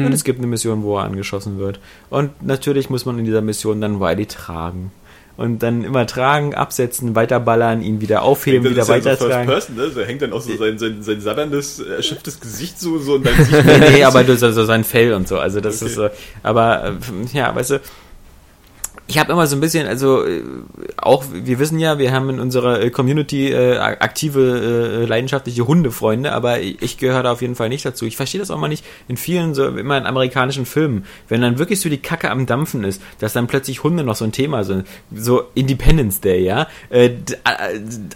Und 0.05 0.13
es 0.13 0.23
gibt 0.23 0.39
eine 0.39 0.47
Mission, 0.47 0.83
wo 0.83 0.97
er 0.97 1.03
angeschossen 1.03 1.59
wird. 1.59 1.79
Und 2.09 2.31
natürlich 2.45 2.89
muss 2.89 3.05
man 3.05 3.19
in 3.19 3.25
dieser 3.25 3.41
Mission 3.41 3.81
dann 3.81 4.01
Riley 4.01 4.25
tragen. 4.25 4.91
Und 5.37 5.61
dann 5.63 5.83
immer 5.83 6.07
tragen, 6.07 6.55
absetzen, 6.55 7.13
weiterballern, 7.13 7.81
ihn 7.81 7.99
wieder 7.99 8.21
aufheben, 8.21 8.63
Das 8.63 8.71
wieder 8.71 8.81
ist 8.83 8.87
ja 8.87 9.15
so 9.17 9.25
weitertragen. 9.25 9.49
First 9.49 9.67
Person, 9.75 9.89
ne? 9.89 9.93
So 9.93 10.01
hängt 10.01 10.21
dann 10.21 10.31
auch 10.31 10.41
so 10.41 10.55
sein, 10.55 10.77
sein, 10.79 11.01
sein 11.03 11.19
sabberndes, 11.19 11.79
erschöpftes 11.79 12.39
Gesicht 12.39 12.79
so, 12.79 12.97
so 12.99 13.15
und 13.15 13.25
dann 13.25 13.35
sieht 13.43 13.65
nee, 13.65 13.89
nee, 13.97 14.03
aber 14.05 14.23
das, 14.23 14.41
also 14.43 14.63
sein 14.63 14.85
Fell 14.85 15.13
und 15.13 15.27
so. 15.27 15.37
Also 15.37 15.59
das 15.59 15.81
Okay. 15.81 15.85
ist 15.87 15.95
so. 15.95 16.09
Aber 16.41 16.85
äh, 16.85 17.37
ja, 17.37 17.53
weißt 17.53 17.71
du, 17.71 17.81
ich 19.07 19.19
habe 19.19 19.31
immer 19.33 19.45
so 19.45 19.55
ein 19.55 19.59
bisschen, 19.59 19.85
also 19.87 20.25
äh, 20.25 20.41
auch, 20.97 21.25
wir 21.31 21.59
wissen 21.59 21.77
ja, 21.77 21.99
wir 21.99 22.11
haben 22.11 22.29
in 22.29 22.39
unserer 22.39 22.81
äh, 22.81 22.89
Community 22.89 23.51
äh, 23.51 23.77
aktive, 23.77 25.01
äh, 25.03 25.05
leidenschaftliche 25.05 25.67
Hundefreunde, 25.67 26.31
aber 26.31 26.59
ich 26.61 26.97
gehöre 26.97 27.21
da 27.21 27.31
auf 27.31 27.41
jeden 27.41 27.55
Fall 27.55 27.69
nicht 27.69 27.85
dazu. 27.85 28.05
Ich 28.05 28.17
verstehe 28.17 28.39
das 28.39 28.49
auch 28.49 28.57
mal 28.57 28.67
nicht 28.67 28.83
in 29.07 29.15
vielen, 29.17 29.53
so 29.53 29.67
immer 29.67 29.97
in 29.97 30.05
amerikanischen 30.07 30.65
Filmen, 30.65 31.05
wenn 31.29 31.41
dann 31.41 31.59
wirklich 31.59 31.79
so 31.81 31.89
die 31.89 31.99
Kacke 31.99 32.31
am 32.31 32.47
Dampfen 32.47 32.83
ist, 32.83 33.01
dass 33.19 33.33
dann 33.33 33.45
plötzlich 33.47 33.83
Hunde 33.83 34.03
noch 34.03 34.15
so 34.15 34.25
ein 34.25 34.31
Thema 34.31 34.63
sind. 34.63 34.87
So 35.13 35.43
Independence 35.53 36.21
Day, 36.21 36.43
ja. 36.43 36.67
Äh, 36.89 37.05
äh, 37.05 37.11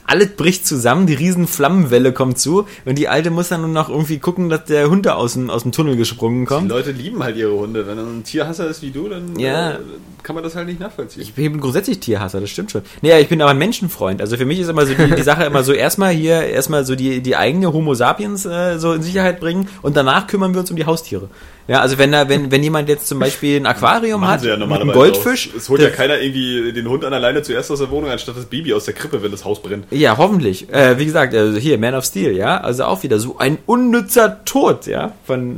alles 0.07 0.29
bricht 0.35 0.65
zusammen, 0.65 1.05
die 1.05 1.13
riesen 1.13 1.45
Flammenwelle 1.47 2.13
kommt 2.13 2.39
zu 2.39 2.65
und 2.85 2.97
die 2.97 3.07
Alte 3.07 3.29
muss 3.29 3.49
dann 3.49 3.61
nur 3.61 3.69
noch 3.69 3.89
irgendwie 3.89 4.17
gucken, 4.17 4.49
dass 4.49 4.65
der 4.65 4.89
Hund 4.89 5.05
da 5.05 5.13
aus 5.13 5.33
dem, 5.33 5.49
aus 5.51 5.63
dem 5.63 5.71
Tunnel 5.71 5.97
gesprungen 5.97 6.41
Die 6.41 6.45
kommt. 6.47 6.69
Leute 6.69 6.91
lieben 6.91 7.21
halt 7.21 7.37
ihre 7.37 7.53
Hunde. 7.53 7.85
Wenn 7.85 7.95
man 7.97 8.19
ein 8.19 8.23
Tierhasser 8.23 8.67
ist 8.67 8.81
wie 8.81 8.89
du, 8.91 9.07
dann 9.07 9.37
Ja. 9.37 9.71
äh, 9.73 9.77
kann 10.23 10.33
man 10.35 10.43
das 10.43 10.55
halt 10.55 10.67
nicht 10.67 10.78
nachvollziehen. 10.79 11.21
Ich 11.21 11.33
bin 11.33 11.59
grundsätzlich 11.59 11.99
Tierhasser, 11.99 12.41
das 12.41 12.49
stimmt 12.49 12.71
schon. 12.71 12.81
Nee, 13.01 13.19
ich 13.19 13.29
bin 13.29 13.41
aber 13.41 13.51
ein 13.51 13.57
Menschenfreund. 13.57 14.21
Also 14.21 14.37
für 14.37 14.45
mich 14.45 14.59
ist 14.59 14.69
immer 14.69 14.85
so 14.85 14.93
die, 14.93 15.15
die 15.15 15.21
Sache 15.21 15.43
immer 15.43 15.63
so 15.63 15.73
erstmal 15.73 16.11
hier, 16.11 16.43
erstmal 16.43 16.85
so 16.85 16.95
die, 16.95 17.21
die 17.21 17.35
eigene 17.35 17.71
Homo 17.73 17.93
sapiens 17.93 18.45
äh, 18.45 18.77
so 18.79 18.93
in 18.93 19.01
Sicherheit 19.01 19.39
bringen 19.39 19.67
und 19.81 19.95
danach 19.95 20.27
kümmern 20.27 20.53
wir 20.53 20.61
uns 20.61 20.71
um 20.71 20.77
die 20.77 20.85
Haustiere. 20.85 21.29
Ja, 21.69 21.81
also 21.81 21.99
wenn 21.99 22.11
da, 22.11 22.27
wenn, 22.27 22.51
wenn 22.51 22.63
jemand 22.63 22.89
jetzt 22.89 23.07
zum 23.07 23.19
Beispiel 23.19 23.57
ein 23.57 23.67
Aquarium 23.67 24.21
Machen 24.21 24.31
hat 24.31 24.43
ja 24.43 24.57
mit 24.57 24.71
einem 24.71 24.91
Goldfisch. 24.91 25.51
Auch. 25.51 25.57
Es 25.57 25.69
holt 25.69 25.79
ja 25.81 25.91
keiner 25.91 26.19
irgendwie 26.19 26.73
den 26.73 26.89
Hund 26.89 27.05
an 27.05 27.13
alleine 27.13 27.43
zuerst 27.43 27.69
aus 27.69 27.77
der 27.77 27.91
Wohnung, 27.91 28.09
anstatt 28.09 28.35
das 28.35 28.45
Baby 28.45 28.73
aus 28.73 28.85
der 28.85 28.95
Krippe, 28.95 29.21
wenn 29.21 29.29
das 29.29 29.45
Haus 29.45 29.61
brennt. 29.61 29.85
Ja, 29.91 30.17
hoffentlich. 30.17 30.73
Äh, 30.73 30.97
wie 30.97 31.05
gesagt, 31.05 31.35
also 31.35 31.59
hier, 31.59 31.77
Man 31.77 31.93
of 31.93 32.05
Steel, 32.05 32.35
ja. 32.35 32.59
Also 32.59 32.85
auch 32.85 33.03
wieder 33.03 33.19
so 33.19 33.37
ein 33.37 33.59
unnützer 33.67 34.43
Tod, 34.45 34.87
ja. 34.87 35.11
Von, 35.27 35.57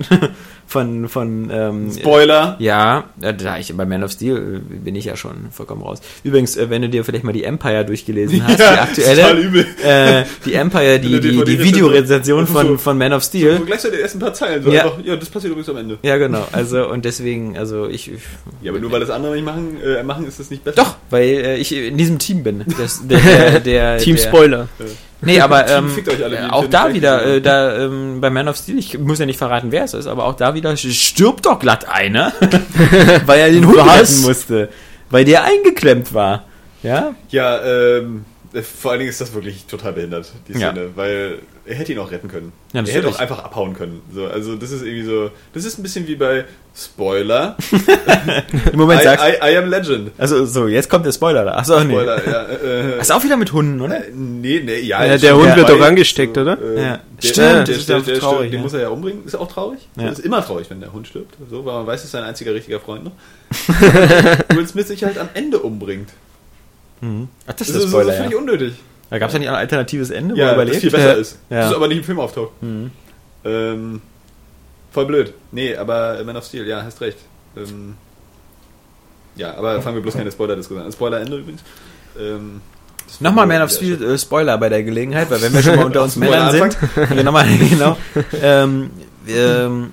von, 0.72 1.10
von, 1.10 1.50
ähm, 1.52 1.92
Spoiler! 1.92 2.56
Ja, 2.60 3.04
äh, 3.22 3.34
da 3.34 3.58
ich 3.58 3.76
bei 3.76 3.86
Man 3.86 4.04
of 4.06 4.12
Steel 4.12 4.62
äh, 4.72 4.74
bin 4.76 4.96
ich 4.96 5.04
ja 5.04 5.18
schon 5.18 5.50
vollkommen 5.52 5.82
raus. 5.82 6.00
Übrigens, 6.24 6.56
äh, 6.56 6.70
wenn 6.70 6.82
du 6.82 6.88
dir 6.88 7.04
vielleicht 7.04 7.26
mal 7.26 7.34
die 7.34 7.44
Empire 7.44 7.84
durchgelesen 7.84 8.42
hast, 8.48 8.54
die 8.54 8.64
total 8.64 8.80
aktuelle, 8.80 9.40
übel. 9.42 9.66
äh, 9.84 10.24
die 10.46 10.54
Empire, 10.54 10.98
die, 11.00 11.20
die, 11.20 11.44
die. 11.44 11.60
Videorezension 11.62 12.48
von, 12.48 12.68
So. 12.68 12.78
von 12.78 12.98
Man 12.98 13.12
of 13.12 13.22
So, 13.24 13.28
Steel. 13.28 13.60
gleich 13.66 13.82
so 13.82 13.92
die 13.92 14.00
ersten 14.00 14.20
paar 14.20 14.34
Zeilen. 14.34 14.64
So 14.64 14.72
Ja. 14.72 14.86
einfach, 14.86 15.00
ja, 15.04 15.16
das 15.18 15.30
passiert 15.30 15.52
übrigens 15.52 15.68
am 15.70 15.78
Ende. 15.78 15.98
Ja, 16.04 16.18
genau. 16.18 16.48
Also, 16.54 16.88
und 16.90 17.04
deswegen, 17.04 17.58
also 17.58 17.88
ich. 17.90 18.10
ich 18.10 18.22
Ja, 18.62 18.72
aber 18.72 18.80
nur 18.80 18.92
weil 18.94 19.02
das 19.02 19.10
andere 19.10 19.34
nicht 19.36 19.44
machen, 19.46 19.78
äh, 19.84 20.02
machen 20.04 20.26
ist 20.26 20.40
das 20.40 20.50
nicht 20.50 20.64
besser. 20.64 20.84
doch, 20.84 20.96
weil 21.10 21.28
äh, 21.28 21.58
ich 21.58 21.76
in 21.76 21.98
diesem 21.98 22.18
Team 22.18 22.44
bin. 22.44 22.64
Das, 22.80 23.06
der, 23.06 23.20
der, 23.20 23.60
der, 23.60 23.98
Team 23.98 24.16
der, 24.16 24.24
Spoiler. 24.24 24.70
Nee, 25.22 25.40
aber 25.40 25.68
ähm, 25.70 25.92
äh, 26.06 26.50
auch 26.50 26.68
da 26.68 26.94
wieder, 26.94 27.26
äh, 27.26 27.42
da 27.42 27.78
ähm, 27.86 28.20
bei 28.22 28.30
Man 28.30 28.48
of 28.48 28.58
Steel, 28.58 28.78
ich 28.80 28.98
muss 28.98 29.20
ja 29.20 29.26
nicht 29.26 29.38
verraten, 29.38 29.72
wer 29.72 29.84
es 29.84 29.94
ist, 29.94 30.08
aber 30.08 30.26
auch 30.26 30.36
da 30.36 30.54
wieder 30.56 30.76
stirbt 30.78 31.46
doch 31.46 31.60
glatt 31.60 31.88
einer, 31.88 32.34
weil 33.26 33.40
er 33.40 33.52
den 33.52 33.68
Hund 33.68 33.78
retten 33.78 34.22
musste, 34.22 34.70
weil 35.10 35.26
der 35.26 35.44
eingeklemmt 35.44 36.14
war. 36.14 36.46
Ja? 36.84 37.14
Ja, 37.30 37.62
ähm, 37.64 38.26
Äh, 38.54 38.62
Vor 38.64 38.92
allen 38.92 39.00
Dingen 39.00 39.12
ist 39.12 39.22
das 39.22 39.34
wirklich 39.34 39.66
total 39.66 39.94
behindert, 39.94 40.32
die 40.48 40.54
Ja. 40.60 40.72
Szene, 40.72 40.90
weil 40.96 41.40
er 41.66 41.76
hätte 41.76 41.92
ihn 41.94 42.00
auch 42.00 42.12
retten 42.12 42.28
können. 42.28 42.52
Ja, 42.74 42.82
er 42.82 42.88
hätte 42.94 43.08
auch 43.08 43.20
einfach 43.20 43.40
abhauen 43.44 43.74
können. 43.76 44.02
So, 44.14 44.26
also 44.26 44.56
das 44.56 44.72
ist 44.72 44.82
irgendwie 44.84 45.06
so, 45.06 45.30
das 45.54 45.64
ist 45.66 45.78
ein 45.78 45.84
bisschen 45.84 46.08
wie 46.08 46.16
bei 46.16 46.46
Spoiler. 46.76 47.58
Im 48.72 48.80
Moment 48.80 49.02
I, 49.02 49.04
sagst 49.04 49.26
I, 49.26 49.52
I 49.54 49.58
am 49.58 49.70
Legend. 49.70 50.12
Also, 50.18 50.46
so, 50.46 50.68
jetzt 50.68 50.90
kommt 50.90 51.06
der 51.06 51.12
Spoiler 51.12 51.44
da. 51.46 51.56
Achso, 51.56 51.84
nee. 51.84 51.94
Spoiler, 51.94 52.26
ja. 52.28 52.44
Äh, 52.48 52.98
Das 52.98 53.10
ist 53.10 53.12
auch 53.12 53.24
wieder 53.24 53.38
mit 53.38 53.52
Hunden, 53.54 53.82
oder? 53.82 53.98
äh, 54.08 54.12
nee, 54.14 54.62
nee, 54.64 54.80
ja. 54.80 55.06
Ja, 55.06 55.18
der 55.18 55.36
Hund 55.36 55.56
wird 55.56 55.70
doch 55.70 55.82
angesteckt, 55.82 56.38
oder? 56.38 56.58
Äh, 56.62 56.82
Ja. 56.82 57.00
Der, 57.22 57.28
Stimmt, 57.28 57.38
der, 57.38 57.64
der, 57.66 57.76
ist 57.76 57.90
der, 57.90 58.00
der 58.00 58.20
traurig, 58.20 58.38
stirbt, 58.38 58.54
den 58.54 58.62
muss 58.62 58.74
er 58.74 58.82
ja 58.82 58.90
umbringen. 58.90 59.26
Ist 59.26 59.36
auch 59.36 59.52
traurig? 59.52 59.88
Ja. 59.98 60.08
Das 60.10 60.18
ist 60.20 60.26
immer 60.26 60.44
traurig, 60.44 60.68
wenn 60.70 60.80
der 60.80 60.92
Hund 60.94 61.08
stirbt. 61.08 61.36
So, 61.52 61.64
weil 61.66 61.74
man 61.74 61.86
weiß, 61.88 62.00
es 62.00 62.06
ist 62.06 62.12
sein 62.12 62.24
einziger 62.24 62.54
richtiger 62.56 62.80
Freund 62.80 63.04
noch. 63.04 63.12
Will 64.56 64.68
Smith 64.68 64.88
sich 64.88 65.04
halt 65.04 65.18
am 65.20 65.30
Ende 65.36 65.60
umbringt. 65.60 66.10
Mhm. 67.02 67.28
Ach, 67.46 67.54
das 67.54 67.68
Das 67.68 67.70
ist 67.70 67.76
ist, 67.76 67.76
der 67.76 67.82
das 67.84 67.90
Spoiler, 67.92 68.14
ist 68.14 68.20
völlig 68.24 68.38
unnötig. 68.38 68.74
Da 69.12 69.20
gab 69.20 69.28
es 69.28 69.34
ja 69.34 69.40
nicht 69.40 69.50
ein 69.50 69.56
alternatives 69.56 70.10
Ende, 70.10 70.34
wo 70.36 70.40
Ja, 70.40 70.46
er 70.46 70.56
das 70.56 70.56
überlebt? 70.64 70.82
viel 70.82 70.90
besser 70.92 71.16
ist. 71.18 71.38
ja. 71.52 71.60
Das 71.68 71.76
aber 71.76 71.88
nicht 71.88 71.98
im 72.00 72.04
Film 72.04 72.20
auftaucht. 72.20 72.52
Mhm. 72.64 72.90
Ähm, 73.46 74.02
voll 74.92 75.06
blöd. 75.06 75.34
Nee, 75.52 75.76
aber 75.76 76.24
Man 76.24 76.36
of 76.38 76.46
Steel, 76.46 76.66
ja, 76.66 76.82
hast 76.82 77.02
recht. 77.02 77.18
Ähm, 77.56 77.96
ja, 79.36 79.54
aber 79.56 79.82
fangen 79.82 79.98
wir 79.98 80.02
bloß 80.02 80.16
keine 80.16 80.32
Spoiler-Diskussion 80.32 80.86
an. 80.86 80.92
Spoiler-Ende 80.92 81.38
übrigens. 81.38 81.62
Ähm, 82.20 82.62
das 83.06 83.20
Nochmal 83.22 83.48
Man 83.48 83.62
of 83.62 83.72
Steel 83.72 84.02
äh, 84.02 84.18
Spoiler 84.18 84.58
bei 84.58 84.70
der 84.70 84.84
Gelegenheit, 84.84 85.30
weil 85.30 85.42
wenn 85.42 85.54
wir 85.54 85.62
schon 85.62 85.76
mal 85.76 85.86
unter 85.86 86.04
uns 86.04 86.16
Männern 86.16 86.52
sind, 86.52 86.78
ja, 87.14 87.24
nochmal, 87.24 87.46
genau. 87.70 87.98
Ähm, 88.42 88.92
ähm, 89.28 89.92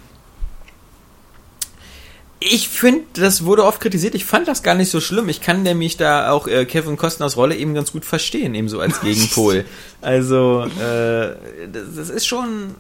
ich 2.40 2.68
finde, 2.68 3.05
das 3.14 3.44
wurde 3.44 3.64
oft 3.64 3.81
kritisiert. 3.81 4.14
Ich 4.14 4.24
fand 4.24 4.46
das 4.46 4.62
gar 4.62 4.74
nicht 4.74 4.90
so 4.90 5.01
schlimm. 5.01 5.29
Ich 5.29 5.40
kann 5.40 5.62
nämlich 5.62 5.96
da 5.96 6.31
auch 6.31 6.46
äh, 6.46 6.64
Kevin 6.66 6.96
Costners 6.96 7.37
Rolle 7.37 7.57
eben 7.57 7.74
ganz 7.74 7.90
gut 7.90 8.05
verstehen, 8.05 8.55
eben 8.55 8.68
so 8.68 8.81
als 8.81 9.01
Gegenpol. 9.03 9.64
Also, 10.01 10.64
äh, 10.81 11.35
das, 11.72 11.96
das 11.96 12.11
ist 12.11 12.27
schon. 12.27 12.74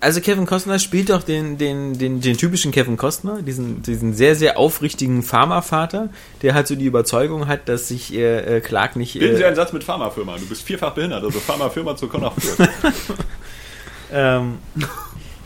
Also 0.00 0.20
Kevin 0.20 0.46
Costner 0.46 0.78
spielt 0.78 1.10
doch 1.10 1.24
den, 1.24 1.58
den, 1.58 1.98
den, 1.98 2.20
den 2.20 2.36
typischen 2.36 2.70
Kevin 2.70 2.96
Costner, 2.96 3.42
diesen, 3.42 3.82
diesen 3.82 4.14
sehr, 4.14 4.36
sehr 4.36 4.56
aufrichtigen 4.56 5.24
Pharmavater, 5.24 6.10
der 6.40 6.54
halt 6.54 6.68
so 6.68 6.76
die 6.76 6.84
Überzeugung 6.84 7.48
hat, 7.48 7.68
dass 7.68 7.88
sich 7.88 8.14
äh, 8.14 8.58
äh, 8.58 8.60
Clark 8.60 8.94
nicht... 8.94 9.18
Bilden 9.18 9.36
Sie 9.36 9.42
Äh, 9.42 9.46
einen 9.46 9.56
Satz 9.56 9.72
mit 9.72 9.82
Pharmafirma. 9.82 10.36
Du 10.38 10.46
bist 10.46 10.62
vierfach 10.62 10.94
behindert, 10.94 11.24
also 11.24 11.40
Pharmafirma 11.40 11.96
zu 11.96 12.06
Connor 12.06 12.32
ähm, 14.12 14.58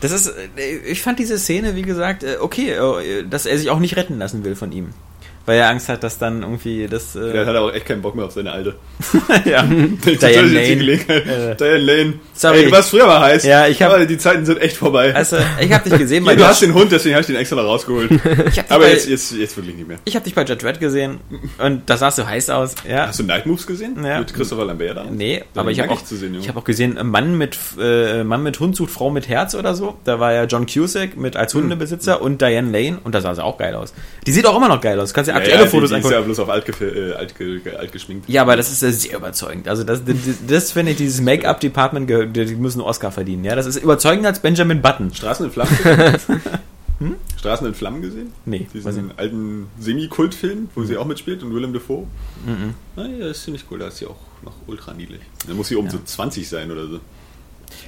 das 0.03 0.11
ist, 0.11 0.27
äh, 0.27 0.77
ich 0.85 1.01
fand 1.01 1.19
diese 1.19 1.39
Szene, 1.39 1.75
wie 1.75 1.81
gesagt, 1.81 2.23
äh, 2.23 2.37
okay, 2.39 2.71
äh, 2.71 3.23
dass 3.23 3.45
er 3.45 3.57
sich 3.57 3.69
auch 3.69 3.79
nicht 3.79 3.95
retten 3.95 4.17
lassen 4.17 4.43
will 4.43 4.55
von 4.55 4.71
ihm. 4.71 4.89
Weil 5.45 5.57
er 5.59 5.67
Angst 5.69 5.89
hat, 5.89 6.03
dass 6.03 6.17
dann 6.17 6.41
irgendwie 6.41 6.87
das... 6.87 7.15
Äh, 7.17 7.39
hat 7.45 7.47
aber 7.49 7.61
auch 7.67 7.73
echt 7.73 7.85
keinen 7.85 8.01
Bock 8.01 8.15
mehr 8.15 8.25
auf 8.25 8.31
seine 8.31 8.51
alte. 8.53 8.75
ja, 9.45 9.63
Diane 10.05 10.47
Lane. 10.47 10.91
Äh, 11.09 11.55
Diane 11.55 11.77
Lane. 11.79 12.13
sorry. 12.33 12.59
Ey, 12.59 12.65
du 12.65 12.71
warst 12.71 12.89
früher 12.91 13.05
mal 13.07 13.19
heiß. 13.19 13.43
Ja, 13.43 13.67
ich 13.67 13.81
hab- 13.81 13.91
Aber 13.93 14.05
die 14.05 14.17
Zeiten 14.17 14.45
sind 14.45 14.61
echt 14.61 14.77
vorbei. 14.77 15.13
Also, 15.13 15.35
ich 15.59 15.71
habe 15.73 15.89
dich 15.89 15.99
gesehen, 15.99 16.23
bei 16.25 16.35
du 16.35 16.45
hast 16.47 16.61
den 16.61 16.73
Hund, 16.73 16.91
deswegen 16.93 17.15
habe 17.15 17.21
ich 17.21 17.27
den 17.27 17.35
extra 17.35 17.57
noch 17.57 17.63
rausgeholt. 17.65 18.09
aber 18.69 18.85
bei, 18.85 18.91
jetzt, 18.91 19.09
jetzt, 19.09 19.31
jetzt 19.33 19.57
wirklich 19.57 19.75
nicht 19.75 19.87
mehr. 19.87 19.97
ich 20.05 20.15
hab 20.15 20.23
dich 20.23 20.33
bei 20.33 20.43
Judge 20.45 20.65
Red 20.65 20.79
gesehen 20.79 21.19
und 21.57 21.89
da 21.89 21.97
sahst 21.97 22.17
du 22.19 22.25
heiß 22.27 22.49
aus. 22.49 22.75
Ja. 22.89 23.07
Hast 23.07 23.19
du 23.19 23.23
Night 23.23 23.45
Moves 23.45 23.67
gesehen? 23.67 24.01
Ja. 24.03 24.19
Mit 24.19 24.33
Christopher 24.33 24.63
Lambert 24.65 24.95
da? 24.97 25.05
Nee, 25.11 25.43
Da 25.53 25.61
aber 25.61 25.71
ich 25.71 25.79
habe 25.81 25.91
auch, 25.91 26.03
zu 26.03 26.15
sehen, 26.15 26.29
Junge. 26.33 26.39
ich 26.43 26.47
hab 26.49 26.55
auch 26.55 26.63
gesehen, 26.63 26.97
ein 26.97 27.07
Mann 27.07 27.37
mit, 27.37 27.57
äh, 27.79 28.23
Mann 28.23 28.43
mit 28.43 28.59
Hund 28.61 28.75
sucht 28.77 28.91
Frau 28.91 29.09
mit 29.09 29.27
Herz 29.27 29.55
oder 29.55 29.75
so. 29.75 29.97
Da 30.05 30.19
war 30.21 30.31
ja 30.33 30.45
John 30.45 30.65
Cusack 30.67 31.17
mit 31.17 31.35
Hm. 31.35 31.41
als 31.41 31.53
Hundebesitzer 31.53 32.21
und 32.21 32.41
Diane 32.41 32.71
Lane 32.71 32.99
und 33.03 33.13
da 33.13 33.19
sah 33.21 33.35
sie 33.35 33.43
auch 33.43 33.57
geil 33.57 33.75
aus. 33.75 33.93
Die 34.25 34.31
sieht 34.31 34.45
auch 34.45 34.55
immer 34.55 34.67
noch 34.69 34.79
geil 34.79 34.99
aus. 34.99 35.09
Du 35.09 35.15
kannst 35.15 35.32
Ja, 35.33 35.39
aktuelle 35.39 35.63
ja, 35.63 35.69
Fotos 35.69 35.89
die, 35.89 35.95
die 35.95 36.01
ist 36.01 36.11
ja 36.11 36.21
bloß 36.21 36.39
auf 36.39 36.49
alt, 36.49 36.81
äh, 36.81 37.13
alt, 37.13 37.33
alt 37.77 37.91
geschminkt. 37.91 38.29
Ja, 38.29 38.43
aber 38.43 38.55
das 38.55 38.71
ist 38.71 38.83
äh, 38.83 38.91
sehr 38.91 39.17
überzeugend. 39.17 39.67
Also 39.67 39.83
das, 39.83 40.03
das, 40.05 40.15
das 40.47 40.71
finde 40.71 40.91
ich, 40.91 40.97
dieses 40.97 41.21
Make-up-Department, 41.21 42.09
die 42.35 42.55
müssen 42.55 42.79
einen 42.79 42.87
Oscar 42.87 43.11
verdienen. 43.11 43.43
Ja, 43.43 43.55
das 43.55 43.65
ist 43.65 43.77
überzeugender 43.77 44.29
als 44.29 44.39
Benjamin 44.39 44.81
Button. 44.81 45.13
Straßen 45.13 45.45
in 45.45 45.51
Flammen 45.51 45.77
gesehen? 45.77 46.41
Straßen 47.37 47.67
in 47.67 47.73
Flammen 47.73 48.01
gesehen? 48.01 48.31
Nee, 48.45 48.67
Diesen 48.73 49.11
alten 49.17 49.67
Semi-Kult-Film, 49.79 50.69
wo 50.75 50.83
sie 50.83 50.97
auch 50.97 51.05
mitspielt 51.05 51.43
und 51.43 51.53
Willem 51.53 51.73
Dafoe. 51.73 52.07
Mhm. 52.45 52.75
Naja, 52.95 53.27
das 53.27 53.37
ist 53.37 53.43
ziemlich 53.43 53.65
cool, 53.71 53.79
da 53.79 53.87
ist 53.87 53.97
sie 53.97 54.05
auch 54.05 54.19
noch 54.43 54.53
ultra 54.67 54.93
niedlich. 54.93 55.21
Da 55.47 55.53
muss 55.53 55.67
sie 55.67 55.75
um 55.75 55.89
so 55.89 55.99
20 56.03 56.47
sein 56.47 56.71
oder 56.71 56.87
so. 56.87 56.99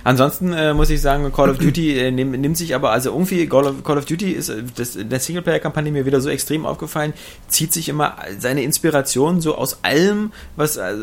Ansonsten 0.03 0.53
äh, 0.53 0.73
muss 0.73 0.89
ich 0.89 1.01
sagen, 1.01 1.31
Call 1.31 1.49
of 1.49 1.57
Duty 1.57 1.97
äh, 1.99 2.11
nimm, 2.11 2.31
nimmt 2.31 2.57
sich 2.57 2.75
aber, 2.75 2.91
also 2.91 3.11
irgendwie, 3.11 3.47
Call 3.47 3.65
of, 3.65 3.83
Call 3.83 3.97
of 3.97 4.05
Duty 4.05 4.31
ist 4.31 4.49
äh, 4.49 4.63
das, 4.75 4.97
der 4.99 5.19
Singleplayer-Kampagne 5.19 5.91
mir 5.91 6.05
wieder 6.05 6.21
so 6.21 6.29
extrem 6.29 6.65
aufgefallen, 6.65 7.13
zieht 7.47 7.73
sich 7.73 7.89
immer 7.89 8.15
seine 8.37 8.63
Inspiration 8.63 9.41
so 9.41 9.55
aus 9.55 9.79
allem, 9.83 10.31
was, 10.55 10.77
äh, 10.77 10.93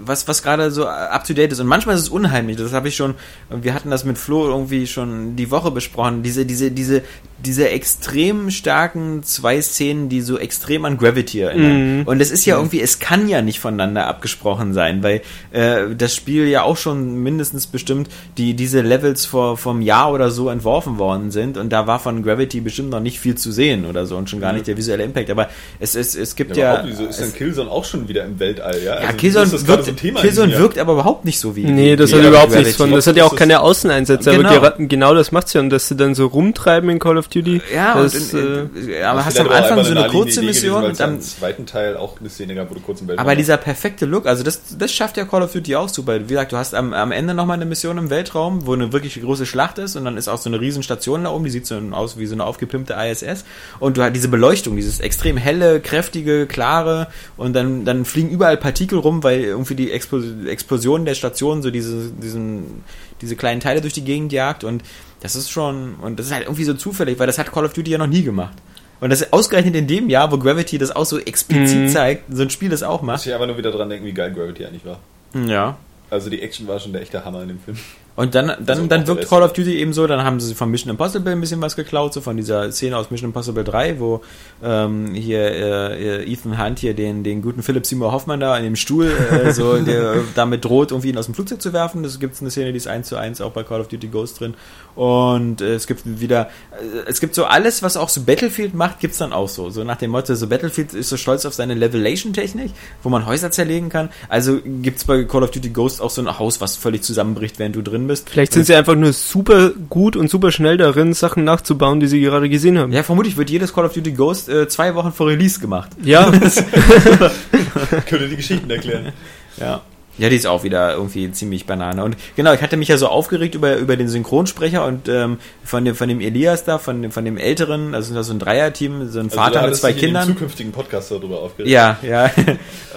was, 0.00 0.28
was 0.28 0.42
gerade 0.42 0.70
so 0.70 0.86
up 0.86 1.24
to 1.24 1.34
date 1.34 1.52
ist. 1.52 1.60
Und 1.60 1.66
manchmal 1.66 1.96
ist 1.96 2.02
es 2.02 2.08
unheimlich. 2.08 2.56
Das 2.56 2.72
habe 2.72 2.88
ich 2.88 2.96
schon, 2.96 3.14
wir 3.50 3.74
hatten 3.74 3.90
das 3.90 4.04
mit 4.04 4.18
Flo 4.18 4.46
irgendwie 4.46 4.86
schon 4.86 5.36
die 5.36 5.50
Woche 5.50 5.70
besprochen. 5.70 6.22
Diese, 6.22 6.46
diese, 6.46 6.70
diese, 6.70 7.02
diese 7.44 7.68
extrem 7.68 8.50
starken 8.50 9.22
zwei 9.22 9.60
Szenen, 9.62 10.08
die 10.08 10.20
so 10.22 10.38
extrem 10.38 10.84
an 10.84 10.98
Gravity 10.98 11.40
erinnern. 11.40 11.98
Mhm. 12.00 12.02
Und 12.06 12.20
es 12.20 12.30
ist 12.30 12.44
ja 12.46 12.56
irgendwie, 12.56 12.80
es 12.80 12.98
kann 12.98 13.28
ja 13.28 13.42
nicht 13.42 13.60
voneinander 13.60 14.06
abgesprochen 14.08 14.74
sein, 14.74 15.02
weil 15.02 15.22
äh, 15.52 15.94
das 15.96 16.14
Spiel 16.16 16.48
ja 16.48 16.62
auch 16.62 16.76
schon 16.76 17.22
mindestens 17.22 17.66
bestimmt 17.68 18.08
die 18.38 18.54
diese 18.54 18.80
Levels 18.80 19.24
vor 19.24 19.56
vom 19.56 19.80
Jahr 19.82 20.12
oder 20.12 20.30
so 20.30 20.48
entworfen 20.48 20.98
worden 20.98 21.30
sind 21.30 21.56
und 21.56 21.70
da 21.70 21.86
war 21.86 22.00
von 22.00 22.22
Gravity 22.22 22.60
bestimmt 22.60 22.90
noch 22.90 23.00
nicht 23.00 23.20
viel 23.20 23.36
zu 23.36 23.52
sehen 23.52 23.86
oder 23.86 24.04
so 24.06 24.16
und 24.16 24.28
schon 24.28 24.40
gar 24.40 24.50
Mhm. 24.52 24.56
nicht 24.58 24.66
der 24.68 24.76
visuelle 24.76 25.04
Impact. 25.04 25.30
Aber 25.30 25.48
es 25.78 25.94
es, 25.94 26.16
es 26.16 26.34
gibt 26.34 26.56
Ja, 26.56 26.74
ja, 26.74 26.82
wieso 26.86 27.04
ist 27.04 27.20
es, 27.20 27.20
dann 27.20 27.34
Killzone 27.34 27.70
auch 27.70 27.84
schon 27.84 28.08
wieder 28.08 28.24
im 28.24 28.38
Weltall, 28.40 28.78
ja? 28.84 28.94
ja, 29.00 29.06
Also, 29.06 29.16
Killzone, 29.16 29.52
wirkt, 29.68 29.84
so 29.84 29.90
ein 29.92 29.96
Thema 29.96 30.20
Killzone 30.20 30.58
wirkt 30.58 30.78
aber 30.78 30.94
überhaupt 30.94 31.24
nicht 31.24 31.38
so 31.38 31.54
wie 31.54 31.64
Nee, 31.64 31.94
das 31.94 32.12
hat 32.12 32.24
überhaupt 32.24 32.52
nichts 32.54 32.74
von. 32.76 32.90
Das 32.90 33.06
hat 33.06 33.16
ja 33.16 33.24
auch 33.24 33.36
keine 33.36 33.60
Außeneinsätze, 33.60 34.30
Genau. 34.32 34.48
aber 34.48 34.70
gera- 34.76 34.86
genau 34.88 35.14
das 35.14 35.30
macht's 35.32 35.52
ja. 35.52 35.60
Und 35.60 35.70
dass 35.70 35.88
sie 35.88 35.94
dann 35.96 36.14
so 36.14 36.26
rumtreiben 36.26 36.90
in 36.90 36.98
Call 36.98 37.16
of 37.18 37.27
Duty. 37.30 37.60
ja, 37.74 37.94
das, 38.00 38.32
und, 38.32 38.40
äh, 38.40 39.00
äh, 39.00 39.02
aber 39.02 39.24
hast 39.24 39.38
am 39.38 39.48
Anfang 39.48 39.84
so 39.84 39.90
eine 39.90 40.08
kurze 40.08 40.40
Idee 40.40 40.46
Mission 40.48 40.82
gewesen, 40.82 40.98
dann 40.98 41.14
im 41.16 41.20
zweiten 41.20 41.66
Teil 41.66 41.96
auch 41.96 42.18
eine 42.20 42.30
Szene 42.30 42.54
gab, 42.54 42.70
wo 42.70 42.74
du 42.74 42.80
kurz 42.80 43.00
im 43.00 43.08
Weltall 43.08 43.24
Aber 43.24 43.36
dieser 43.36 43.56
perfekte 43.56 44.06
Look, 44.06 44.26
also 44.26 44.42
das, 44.42 44.60
das 44.78 44.92
schafft 44.92 45.16
ja 45.16 45.24
Call 45.24 45.42
of 45.42 45.52
Duty 45.52 45.76
auch 45.76 45.88
super. 45.88 46.20
Wie 46.20 46.28
gesagt, 46.28 46.52
du 46.52 46.56
hast 46.56 46.74
am, 46.74 46.92
am 46.92 47.12
Ende 47.12 47.34
nochmal 47.34 47.56
eine 47.56 47.66
Mission 47.66 47.98
im 47.98 48.10
Weltraum, 48.10 48.66
wo 48.66 48.72
eine 48.72 48.92
wirklich 48.92 49.20
große 49.20 49.46
Schlacht 49.46 49.78
ist 49.78 49.96
und 49.96 50.04
dann 50.04 50.16
ist 50.16 50.28
auch 50.28 50.38
so 50.38 50.48
eine 50.48 50.60
riesen 50.60 50.82
Station 50.82 51.24
da 51.24 51.30
oben, 51.30 51.44
die 51.44 51.50
sieht 51.50 51.66
so 51.66 51.78
aus 51.92 52.18
wie 52.18 52.26
so 52.26 52.34
eine 52.34 52.44
aufgepimpte 52.44 52.94
ISS 52.94 53.44
und 53.78 53.96
du 53.96 54.02
hast 54.02 54.14
diese 54.14 54.28
Beleuchtung, 54.28 54.76
dieses 54.76 55.00
extrem 55.00 55.36
helle, 55.36 55.80
kräftige, 55.80 56.46
klare 56.46 57.08
und 57.36 57.54
dann, 57.54 57.84
dann 57.84 58.04
fliegen 58.04 58.30
überall 58.30 58.56
Partikel 58.56 58.98
rum, 58.98 59.22
weil 59.22 59.42
irgendwie 59.42 59.74
die 59.74 59.92
Explos- 59.92 60.46
Explosion 60.46 61.04
der 61.04 61.14
Station 61.14 61.62
so 61.62 61.70
diese, 61.70 62.10
diesen, 62.10 62.82
diese 63.20 63.36
kleinen 63.36 63.60
Teile 63.60 63.80
durch 63.80 63.92
die 63.94 64.04
Gegend 64.04 64.32
jagt 64.32 64.64
und 64.64 64.82
das 65.20 65.34
ist 65.36 65.50
schon, 65.50 65.94
und 65.96 66.18
das 66.18 66.26
ist 66.26 66.32
halt 66.32 66.44
irgendwie 66.44 66.64
so 66.64 66.74
zufällig, 66.74 67.18
weil 67.18 67.26
das 67.26 67.38
hat 67.38 67.50
Call 67.50 67.64
of 67.64 67.72
Duty 67.72 67.90
ja 67.90 67.98
noch 67.98 68.06
nie 68.06 68.22
gemacht. 68.22 68.54
Und 69.00 69.10
das 69.10 69.20
ist 69.20 69.32
ausgerechnet 69.32 69.76
in 69.76 69.86
dem 69.86 70.08
Jahr, 70.08 70.30
wo 70.32 70.38
Gravity 70.38 70.76
das 70.78 70.94
auch 70.94 71.04
so 71.06 71.18
explizit 71.18 71.78
Mhm. 71.78 71.88
zeigt, 71.88 72.24
so 72.34 72.42
ein 72.42 72.50
Spiel 72.50 72.68
das 72.68 72.82
auch 72.82 73.00
Muss 73.02 73.06
macht. 73.06 73.26
ich 73.26 73.34
aber 73.34 73.46
nur 73.46 73.56
wieder 73.56 73.70
dran 73.70 73.88
denken, 73.88 74.04
wie 74.06 74.12
geil 74.12 74.32
Gravity 74.32 74.64
eigentlich 74.66 74.84
war. 74.84 74.98
Ja. 75.46 75.76
Also 76.10 76.30
die 76.30 76.40
Action 76.42 76.66
war 76.66 76.80
schon 76.80 76.92
der 76.92 77.02
echte 77.02 77.24
Hammer 77.24 77.42
in 77.42 77.48
dem 77.48 77.60
Film. 77.60 77.78
Und 78.18 78.34
dann, 78.34 78.48
dann, 78.48 78.66
Also 78.66 78.86
dann 78.88 79.06
wirkt 79.06 79.28
Call 79.28 79.44
of 79.44 79.52
Duty 79.52 79.76
eben 79.76 79.92
so, 79.92 80.08
dann 80.08 80.24
haben 80.24 80.40
sie 80.40 80.52
von 80.56 80.68
Mission 80.72 80.90
Impossible 80.90 81.30
ein 81.30 81.40
bisschen 81.40 81.60
was 81.60 81.76
geklaut, 81.76 82.12
so 82.12 82.20
von 82.20 82.36
dieser 82.36 82.72
Szene 82.72 82.96
aus 82.96 83.12
Mission 83.12 83.30
Impossible 83.30 83.62
3, 83.62 84.00
wo 84.00 84.22
ähm, 84.60 85.14
hier 85.14 85.38
äh, 85.38 86.24
Ethan 86.24 86.60
Hunt 86.60 86.80
hier 86.80 86.94
den, 86.94 87.22
den 87.22 87.42
guten 87.42 87.62
Philipp 87.62 87.86
Seymour 87.86 88.10
Hoffmann 88.10 88.40
da 88.40 88.58
in 88.58 88.64
dem 88.64 88.74
Stuhl 88.74 89.06
äh, 89.06 89.52
so, 89.52 89.78
der 89.78 90.16
damit 90.34 90.64
droht, 90.64 90.90
irgendwie 90.90 91.10
ihn 91.10 91.16
aus 91.16 91.26
dem 91.26 91.34
Flugzeug 91.36 91.62
zu 91.62 91.72
werfen. 91.72 92.02
Das 92.02 92.18
gibt 92.18 92.40
eine 92.40 92.50
Szene, 92.50 92.72
die 92.72 92.78
ist 92.78 92.88
eins 92.88 93.06
zu 93.06 93.14
eins 93.14 93.40
auch 93.40 93.52
bei 93.52 93.62
Call 93.62 93.80
of 93.80 93.86
Duty 93.86 94.08
Ghost 94.08 94.40
drin. 94.40 94.54
Und 94.98 95.60
äh, 95.60 95.74
es 95.74 95.86
gibt 95.86 96.02
wieder, 96.04 96.50
äh, 96.72 97.08
es 97.08 97.20
gibt 97.20 97.36
so 97.36 97.44
alles, 97.44 97.84
was 97.84 97.96
auch 97.96 98.08
so 98.08 98.22
Battlefield 98.22 98.74
macht, 98.74 98.98
gibt's 98.98 99.18
dann 99.18 99.32
auch 99.32 99.48
so. 99.48 99.70
So 99.70 99.84
nach 99.84 99.94
dem 99.94 100.10
Motto, 100.10 100.34
so 100.34 100.48
Battlefield 100.48 100.92
ist 100.92 101.08
so 101.08 101.16
stolz 101.16 101.46
auf 101.46 101.54
seine 101.54 101.74
Levelation-Technik, 101.74 102.72
wo 103.04 103.08
man 103.08 103.24
Häuser 103.24 103.52
zerlegen 103.52 103.90
kann. 103.90 104.08
Also 104.28 104.58
gibt's 104.64 105.04
bei 105.04 105.22
Call 105.22 105.44
of 105.44 105.52
Duty 105.52 105.70
Ghost 105.70 106.02
auch 106.02 106.10
so 106.10 106.20
ein 106.20 106.38
Haus, 106.40 106.60
was 106.60 106.74
völlig 106.74 107.04
zusammenbricht, 107.04 107.60
während 107.60 107.76
du 107.76 107.82
drin 107.82 108.08
bist. 108.08 108.28
vielleicht 108.28 108.52
sind 108.52 108.66
sie 108.66 108.74
einfach 108.74 108.96
nur 108.96 109.12
super 109.12 109.70
gut 109.88 110.16
und 110.16 110.28
super 110.30 110.50
schnell 110.50 110.76
darin, 110.76 111.14
Sachen 111.14 111.44
nachzubauen, 111.44 112.00
die 112.00 112.08
sie 112.08 112.20
gerade 112.20 112.48
gesehen 112.48 112.76
haben. 112.76 112.90
Ja, 112.90 113.04
vermutlich 113.04 113.36
wird 113.36 113.50
jedes 113.50 113.72
Call 113.72 113.84
of 113.84 113.92
Duty 113.92 114.10
Ghost 114.10 114.48
äh, 114.48 114.66
zwei 114.66 114.96
Wochen 114.96 115.12
vor 115.12 115.28
Release 115.28 115.60
gemacht. 115.60 115.90
Ja, 116.02 116.28
Könnte 118.06 118.28
die 118.28 118.34
Geschichten 118.34 118.68
erklären. 118.68 119.12
Ja. 119.58 119.80
Ja, 120.18 120.28
die 120.28 120.36
ist 120.36 120.46
auch 120.46 120.64
wieder 120.64 120.92
irgendwie 120.94 121.30
ziemlich 121.32 121.66
Banane. 121.66 122.04
Und 122.04 122.16
genau, 122.36 122.52
ich 122.52 122.60
hatte 122.60 122.76
mich 122.76 122.88
ja 122.88 122.98
so 122.98 123.06
aufgeregt 123.08 123.54
über, 123.54 123.76
über 123.76 123.96
den 123.96 124.08
Synchronsprecher 124.08 124.84
und 124.84 125.08
ähm, 125.08 125.38
von, 125.64 125.84
dem, 125.84 125.94
von 125.94 126.08
dem 126.08 126.20
Elias 126.20 126.64
da, 126.64 126.78
von 126.78 127.02
dem, 127.02 127.12
von 127.12 127.24
dem 127.24 127.36
Älteren, 127.36 127.94
also 127.94 128.12
das 128.12 128.22
ist 128.22 128.26
so 128.28 128.34
ein 128.34 128.38
Dreierteam, 128.40 129.08
so 129.08 129.20
ein 129.20 129.26
Also 129.26 129.36
Vater 129.36 129.66
mit 129.66 129.76
zwei 129.76 129.92
dich 129.92 130.02
in 130.02 130.08
dem 130.08 130.14
Kindern. 130.14 130.28
zukünftigen 130.28 130.72
Podcast 130.72 131.10
darüber 131.10 131.40
aufgeregt. 131.40 131.70
Ja, 131.70 131.98
ja. 132.02 132.30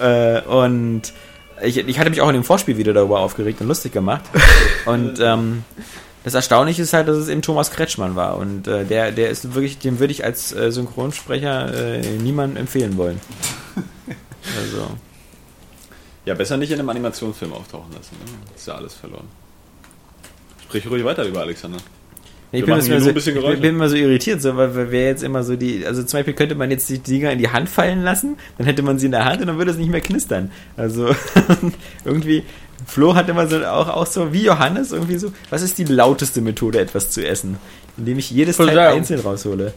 äh, 0.00 0.42
und 0.42 1.12
ich, 1.62 1.76
ich 1.76 1.98
hatte 1.98 2.10
mich 2.10 2.20
auch 2.20 2.28
in 2.28 2.34
dem 2.34 2.44
Vorspiel 2.44 2.76
wieder 2.76 2.92
darüber 2.92 3.20
aufgeregt 3.20 3.60
und 3.60 3.68
lustig 3.68 3.92
gemacht. 3.92 4.24
Und 4.84 5.20
ähm, 5.20 5.62
das 6.24 6.34
Erstaunliche 6.34 6.82
ist 6.82 6.92
halt, 6.92 7.06
dass 7.06 7.16
es 7.16 7.28
eben 7.28 7.42
Thomas 7.42 7.70
Kretschmann 7.70 8.16
war. 8.16 8.36
Und 8.36 8.66
äh, 8.66 8.84
der, 8.84 9.12
der 9.12 9.30
ist 9.30 9.54
wirklich, 9.54 9.78
dem 9.78 10.00
würde 10.00 10.12
ich 10.12 10.24
als 10.24 10.52
äh, 10.52 10.72
Synchronsprecher 10.72 11.72
äh, 11.72 12.00
niemandem 12.18 12.56
empfehlen 12.62 12.96
wollen. 12.96 13.20
Also. 14.60 14.88
Ja, 16.24 16.34
besser 16.34 16.56
nicht 16.56 16.70
in 16.70 16.78
einem 16.78 16.88
Animationsfilm 16.88 17.52
auftauchen 17.52 17.92
lassen. 17.92 18.16
Ne? 18.24 18.54
Ist 18.54 18.66
ja 18.66 18.74
alles 18.74 18.94
verloren. 18.94 19.26
Sprich 20.64 20.88
ruhig 20.88 21.04
weiter 21.04 21.24
über 21.24 21.40
Alexander. 21.40 21.78
Ich 22.54 22.66
bin, 22.66 22.74
immer 22.74 23.00
so, 23.00 23.08
ein 23.08 23.14
bisschen 23.14 23.36
ich 23.38 23.60
bin 23.60 23.76
immer 23.76 23.88
so 23.88 23.96
irritiert, 23.96 24.42
so, 24.42 24.54
weil 24.58 24.76
weil 24.76 24.92
wir 24.92 25.06
jetzt 25.06 25.22
immer 25.22 25.42
so 25.42 25.56
die, 25.56 25.86
also 25.86 26.02
zum 26.02 26.18
Beispiel 26.18 26.34
könnte 26.34 26.54
man 26.54 26.70
jetzt 26.70 26.86
die 26.90 26.98
Dinger 26.98 27.32
in 27.32 27.38
die 27.38 27.48
Hand 27.48 27.66
fallen 27.70 28.02
lassen, 28.02 28.36
dann 28.58 28.66
hätte 28.66 28.82
man 28.82 28.98
sie 28.98 29.06
in 29.06 29.12
der 29.12 29.24
Hand 29.24 29.40
und 29.40 29.46
dann 29.46 29.56
würde 29.56 29.70
es 29.70 29.78
nicht 29.78 29.90
mehr 29.90 30.02
knistern. 30.02 30.50
Also 30.76 31.14
irgendwie, 32.04 32.44
Flo 32.86 33.14
hat 33.14 33.30
immer 33.30 33.46
so 33.46 33.64
auch, 33.64 33.88
auch 33.88 34.06
so 34.06 34.34
wie 34.34 34.44
Johannes 34.44 34.92
irgendwie 34.92 35.16
so, 35.16 35.32
was 35.48 35.62
ist 35.62 35.78
die 35.78 35.84
lauteste 35.84 36.42
Methode, 36.42 36.78
etwas 36.78 37.08
zu 37.08 37.26
essen? 37.26 37.56
Indem 37.96 38.18
ich 38.18 38.30
jedes 38.30 38.58
Teil 38.58 38.78
einzeln 38.78 39.20
raushole. 39.20 39.72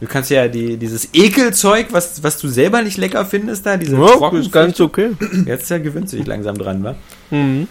Du 0.00 0.06
kannst 0.06 0.30
ja 0.30 0.46
die, 0.46 0.76
dieses 0.76 1.08
Ekelzeug, 1.12 1.88
was, 1.90 2.22
was 2.22 2.38
du 2.38 2.48
selber 2.48 2.82
nicht 2.82 2.96
lecker 2.98 3.26
findest, 3.26 3.66
da, 3.66 3.76
diese 3.76 3.96
Ja, 3.96 4.30
ist 4.32 4.52
ganz 4.52 4.78
okay. 4.80 5.10
Jetzt 5.44 5.68
ja, 5.70 5.78
gewöhnst 5.78 6.12
du 6.12 6.18
dich 6.18 6.26
langsam 6.26 6.56
dran, 6.56 6.84
wa? 6.84 6.94
Mhm. 7.30 7.66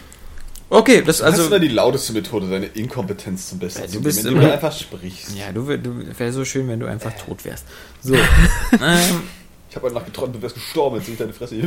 Okay, 0.70 1.02
das 1.04 1.22
Also, 1.22 1.24
also. 1.24 1.38
Hast 1.44 1.46
du 1.46 1.54
da 1.54 1.58
die 1.58 1.68
lauteste 1.68 2.12
Methode, 2.12 2.48
deine 2.50 2.66
Inkompetenz 2.66 3.48
zum 3.48 3.58
Besten 3.58 3.80
Ja, 3.80 3.86
du 3.86 3.92
zu 3.92 4.00
geben, 4.02 4.16
indem 4.18 4.32
immer- 4.34 4.42
du 4.42 4.52
einfach 4.52 4.72
sprichst. 4.78 5.30
Ja, 5.38 5.50
du, 5.52 5.66
wär- 5.66 5.78
du 5.78 6.04
wäre 6.18 6.32
so 6.32 6.44
schön, 6.44 6.68
wenn 6.68 6.80
du 6.80 6.86
einfach 6.86 7.12
tot 7.14 7.42
wärst. 7.46 7.64
So. 8.02 8.14
ähm, 8.14 8.20
Ich 9.70 9.76
habe 9.76 9.86
heute 9.86 9.94
Nacht 9.94 10.06
geträumt, 10.06 10.34
du 10.34 10.42
wärst 10.42 10.54
gestorben, 10.54 10.96
jetzt 10.96 11.06
sehe 11.06 11.14
ich 11.14 11.18
deine 11.18 11.32
Fresse 11.32 11.54
hier. 11.56 11.64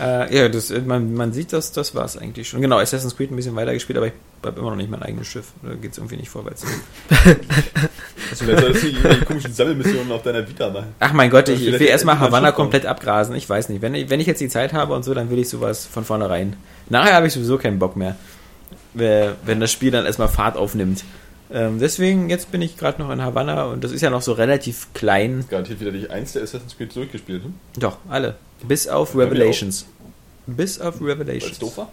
Äh, 0.00 0.36
ja, 0.36 0.48
das, 0.48 0.70
äh, 0.70 0.80
man, 0.80 1.14
man 1.14 1.32
sieht 1.32 1.52
das, 1.52 1.72
das 1.72 1.94
war 1.94 2.04
es 2.04 2.16
eigentlich 2.16 2.48
schon. 2.48 2.60
Genau, 2.60 2.78
Assassin's 2.78 3.16
Creed 3.16 3.30
ein 3.30 3.36
bisschen 3.36 3.54
weitergespielt, 3.54 3.96
aber 3.96 4.08
ich 4.08 4.12
habe 4.44 4.58
immer 4.58 4.70
noch 4.70 4.76
nicht 4.76 4.90
mein 4.90 5.02
eigenes 5.02 5.26
Schiff. 5.28 5.52
Da 5.62 5.74
geht 5.74 5.92
es 5.92 5.98
irgendwie 5.98 6.16
nicht 6.16 6.30
vorwärts. 6.30 6.64
Also, 8.30 8.44
Vielleicht 8.44 8.60
solltest 8.60 8.84
du 8.84 8.88
die 8.90 9.24
komischen 9.24 9.52
Sammelmissionen 9.54 10.12
auf 10.12 10.22
deiner 10.22 10.46
Vita 10.46 10.68
machen. 10.68 10.94
Ach 11.00 11.14
mein 11.14 11.30
Gott, 11.30 11.48
ich, 11.48 11.66
ich 11.66 11.80
will 11.80 11.86
erstmal 11.86 12.18
Havanna 12.18 12.52
komplett 12.52 12.84
abgrasen. 12.84 13.34
Ich 13.34 13.48
weiß 13.48 13.70
nicht. 13.70 13.80
Wenn 13.80 13.94
ich, 13.94 14.10
wenn 14.10 14.20
ich 14.20 14.26
jetzt 14.26 14.42
die 14.42 14.50
Zeit 14.50 14.74
habe 14.74 14.92
und 14.92 15.02
so, 15.02 15.14
dann 15.14 15.30
will 15.30 15.38
ich 15.38 15.48
sowas 15.48 15.86
von 15.86 16.04
vornherein. 16.04 16.56
Nachher 16.90 17.14
habe 17.14 17.26
ich 17.26 17.32
sowieso 17.32 17.56
keinen 17.56 17.78
Bock 17.78 17.96
mehr. 17.96 18.16
Wenn 18.92 19.60
das 19.60 19.72
Spiel 19.72 19.90
dann 19.92 20.04
erstmal 20.04 20.28
Fahrt 20.28 20.58
aufnimmt. 20.58 21.04
Ähm, 21.50 21.78
deswegen, 21.78 22.28
jetzt 22.28 22.52
bin 22.52 22.60
ich 22.60 22.76
gerade 22.76 23.00
noch 23.00 23.10
in 23.10 23.22
Havanna 23.22 23.64
und 23.66 23.82
das 23.82 23.92
ist 23.92 24.02
ja 24.02 24.10
noch 24.10 24.22
so 24.22 24.32
relativ 24.32 24.88
klein. 24.92 25.44
Garantiert 25.48 25.80
wieder 25.80 25.92
nicht 25.92 26.10
eins 26.10 26.32
der 26.32 26.42
Assassin's 26.42 26.76
Creed 26.76 26.94
durchgespielt, 26.94 27.44
hm? 27.44 27.54
Doch, 27.78 27.98
alle. 28.08 28.36
Bis 28.66 28.86
auf 28.86 29.14
Ja, 29.14 29.20
Revelations. 29.20 29.86
Bis 30.46 30.80
auf 30.80 31.00
Revelations. 31.00 31.58
doof 31.58 31.78
war? 31.78 31.88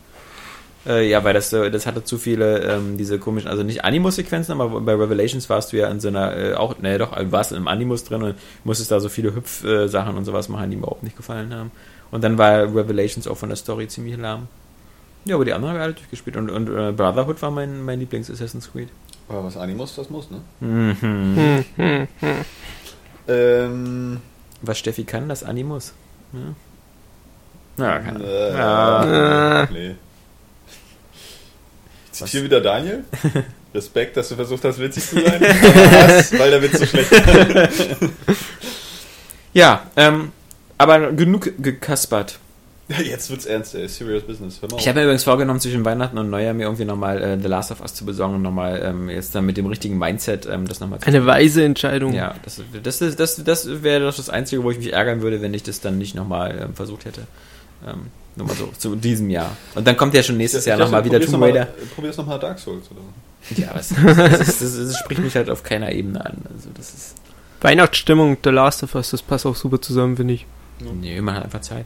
Äh, 0.85 1.09
ja, 1.09 1.23
weil 1.23 1.33
das, 1.33 1.51
äh, 1.53 1.71
das 1.71 1.87
hatte 1.87 2.03
zu 2.03 2.17
viele, 2.17 2.59
ähm, 2.59 2.97
diese 2.97 3.17
komischen, 3.17 3.49
also 3.49 3.63
nicht 3.63 3.83
Animus-Sequenzen, 3.83 4.59
aber 4.59 4.81
bei 4.81 4.93
Revelations 4.93 5.49
warst 5.49 5.73
du 5.73 5.77
ja 5.77 5.89
in 5.89 5.99
so 5.99 6.09
einer, 6.09 6.35
äh, 6.37 6.53
auch, 6.53 6.77
ne, 6.79 6.97
doch, 6.97 7.11
warst 7.31 7.53
im 7.53 7.67
Animus 7.67 8.03
drin 8.03 8.21
und 8.21 8.35
musstest 8.65 8.91
da 8.91 8.99
so 8.99 9.09
viele 9.09 9.33
Hüpf-Sachen 9.33 10.15
und 10.15 10.25
sowas 10.25 10.47
machen, 10.49 10.69
die 10.69 10.75
mir 10.75 10.83
überhaupt 10.83 11.03
nicht 11.03 11.17
gefallen 11.17 11.53
haben. 11.53 11.71
Und 12.11 12.23
dann 12.23 12.37
war 12.37 12.63
Revelations 12.63 13.27
auch 13.27 13.37
von 13.37 13.49
der 13.49 13.55
Story 13.55 13.87
ziemlich 13.87 14.17
lahm. 14.17 14.47
Ja, 15.25 15.35
aber 15.35 15.45
die 15.45 15.53
anderen 15.53 15.73
haben 15.73 15.79
wir 15.79 15.83
alle 15.85 15.93
durchgespielt. 15.93 16.37
Und, 16.37 16.51
und 16.51 16.67
äh, 16.69 16.91
Brotherhood 16.91 17.41
war 17.41 17.49
mein, 17.49 17.83
mein 17.83 17.99
Lieblings-Assassin's 17.99 18.71
Creed. 18.71 18.89
Aber 19.27 19.43
was 19.43 19.57
Animus, 19.57 19.95
das 19.95 20.09
muss, 20.09 20.29
ne? 20.29 20.41
Mhm. 20.59 20.97
Hm, 21.01 21.65
hm, 21.75 22.07
hm. 22.19 22.35
Ähm. 23.27 24.21
Was 24.61 24.77
Steffi 24.79 25.03
kann, 25.03 25.27
das 25.29 25.43
Animus. 25.43 25.93
Ja. 26.33 26.39
Ja, 27.85 27.99
kann. 27.99 28.21
Äh, 28.21 28.53
Ja. 28.53 29.63
Äh. 29.63 29.67
Nee. 29.71 29.95
Ich 32.11 32.19
zitiere 32.19 32.43
wieder 32.45 32.61
Daniel. 32.61 33.03
Respekt, 33.73 34.15
dass 34.15 34.29
du 34.29 34.35
versucht 34.35 34.63
hast, 34.63 34.79
witzig 34.79 35.05
zu 35.05 35.15
sein. 35.15 35.35
Aber 35.35 35.47
was? 36.07 36.31
Weil 36.39 36.51
der 36.51 36.61
Witz 36.61 36.79
so 36.79 36.85
schlecht 36.85 37.11
ist. 37.11 37.99
ja, 39.53 39.83
ähm, 39.97 40.31
aber 40.77 41.11
genug 41.11 41.51
gekaspert. 41.61 42.39
Jetzt 42.87 43.31
wird's 43.31 43.45
ernst, 43.47 43.73
ey. 43.73 43.87
Serious 43.87 44.23
Business. 44.23 44.61
Hör 44.61 44.69
mal 44.69 44.77
Ich 44.79 44.87
habe 44.87 44.99
mir 44.99 45.05
übrigens 45.05 45.23
vorgenommen, 45.23 45.59
zwischen 45.59 45.83
Weihnachten 45.83 46.17
und 46.19 46.29
Neujahr 46.29 46.53
mir 46.53 46.63
irgendwie 46.63 46.85
nochmal 46.85 47.19
äh, 47.21 47.39
The 47.41 47.47
Last 47.47 47.71
of 47.71 47.81
Us 47.81 47.95
zu 47.95 48.05
besorgen 48.05 48.35
und 48.35 48.41
nochmal 48.43 48.79
ähm, 48.85 49.09
jetzt 49.09 49.33
dann 49.33 49.45
mit 49.47 49.57
dem 49.57 49.65
richtigen 49.65 49.97
Mindset 49.97 50.45
ähm, 50.45 50.67
das 50.67 50.79
nochmal 50.79 50.99
zu 50.99 51.07
Eine 51.07 51.25
weise 51.25 51.63
Entscheidung. 51.63 52.13
Ja, 52.13 52.35
das, 52.43 52.61
das, 52.83 53.01
ist- 53.01 53.19
das, 53.19 53.43
das 53.43 53.81
wäre 53.83 54.01
doch 54.05 54.15
das 54.15 54.29
Einzige, 54.29 54.63
wo 54.63 54.69
ich 54.69 54.77
mich 54.77 54.93
ärgern 54.93 55.21
würde, 55.21 55.41
wenn 55.41 55.53
ich 55.55 55.63
das 55.63 55.81
dann 55.81 55.97
nicht 55.97 56.13
nochmal 56.13 56.59
ähm, 56.61 56.75
versucht 56.75 57.05
hätte. 57.05 57.21
Ähm, 57.87 58.07
nur 58.35 58.47
mal 58.47 58.55
so, 58.55 58.69
zu 58.77 58.95
diesem 58.95 59.31
Jahr. 59.31 59.57
Und 59.73 59.87
dann 59.87 59.97
kommt 59.97 60.13
ja 60.13 60.21
schon 60.21 60.37
nächstes 60.37 60.61
Ich 60.61 60.67
Jahr 60.67 60.77
nochmal 60.77 61.03
wieder 61.05 61.13
probier's 61.17 61.31
Tomb 61.31 61.43
Raider. 61.43 61.67
Probier's 61.95 62.17
nochmal 62.17 62.37
Dark 62.37 62.59
Souls, 62.59 62.85
oder? 62.91 63.01
Ja, 63.57 63.69
was, 63.73 63.89
das, 63.89 64.47
ist, 64.47 64.61
das, 64.61 64.77
das 64.77 64.97
spricht 64.99 65.21
mich 65.21 65.35
halt 65.35 65.49
auf 65.49 65.63
keiner 65.63 65.91
Ebene 65.91 66.23
an. 66.23 66.37
Also 66.53 66.69
das 66.75 66.93
ist. 66.93 67.15
Weihnachtsstimmung, 67.61 68.37
The 68.43 68.49
Last 68.51 68.83
of 68.83 68.93
Us, 68.93 69.09
das 69.09 69.21
passt 69.23 69.45
auch 69.47 69.55
super 69.55 69.81
zusammen, 69.81 70.17
finde 70.17 70.35
ich. 70.35 70.45
Nee, 71.01 71.19
man 71.21 71.33
hat 71.35 71.45
einfach 71.45 71.61
Zeit. 71.61 71.85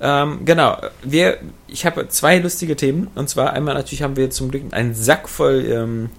Ähm, 0.00 0.44
genau, 0.44 0.78
wir, 1.02 1.38
ich 1.66 1.84
habe 1.84 2.08
zwei 2.08 2.38
lustige 2.38 2.76
Themen. 2.76 3.08
Und 3.14 3.28
zwar 3.28 3.52
einmal 3.52 3.74
natürlich 3.74 4.02
haben 4.02 4.16
wir 4.16 4.30
zum 4.30 4.50
Glück 4.50 4.62
einen 4.70 4.94
Sack 4.94 5.28
voll 5.28 5.64
ähm, 5.66 6.10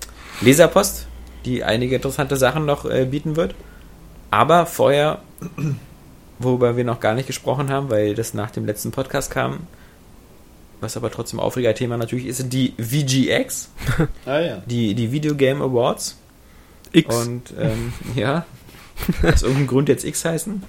Leserpost, 0.41 1.07
die 1.45 1.63
einige 1.63 1.95
interessante 1.95 2.35
Sachen 2.35 2.65
noch 2.65 2.85
äh, 2.85 3.05
bieten 3.05 3.35
wird. 3.35 3.55
Aber 4.31 4.65
vorher, 4.65 5.19
worüber 6.39 6.77
wir 6.77 6.83
noch 6.83 6.99
gar 6.99 7.13
nicht 7.13 7.27
gesprochen 7.27 7.69
haben, 7.69 7.89
weil 7.89 8.15
das 8.15 8.33
nach 8.33 8.51
dem 8.51 8.65
letzten 8.65 8.91
Podcast 8.91 9.31
kam, 9.31 9.61
was 10.81 10.95
aber 10.95 11.11
trotzdem 11.11 11.39
Aufreger-Thema 11.39 11.97
natürlich 11.97 12.25
ist, 12.25 12.51
die 12.53 12.73
VGX, 12.77 13.69
Ah 14.25 14.39
ja. 14.39 14.63
die, 14.65 14.93
die 14.93 15.11
Video 15.11 15.35
Game 15.35 15.61
Awards. 15.61 16.17
X. 16.91 17.15
Und 17.15 17.53
ähm, 17.59 17.93
ja, 18.15 18.45
aus 19.23 19.43
irgendeinem 19.43 19.67
Grund 19.67 19.89
jetzt 19.89 20.03
X 20.03 20.25
heißen. 20.25 20.63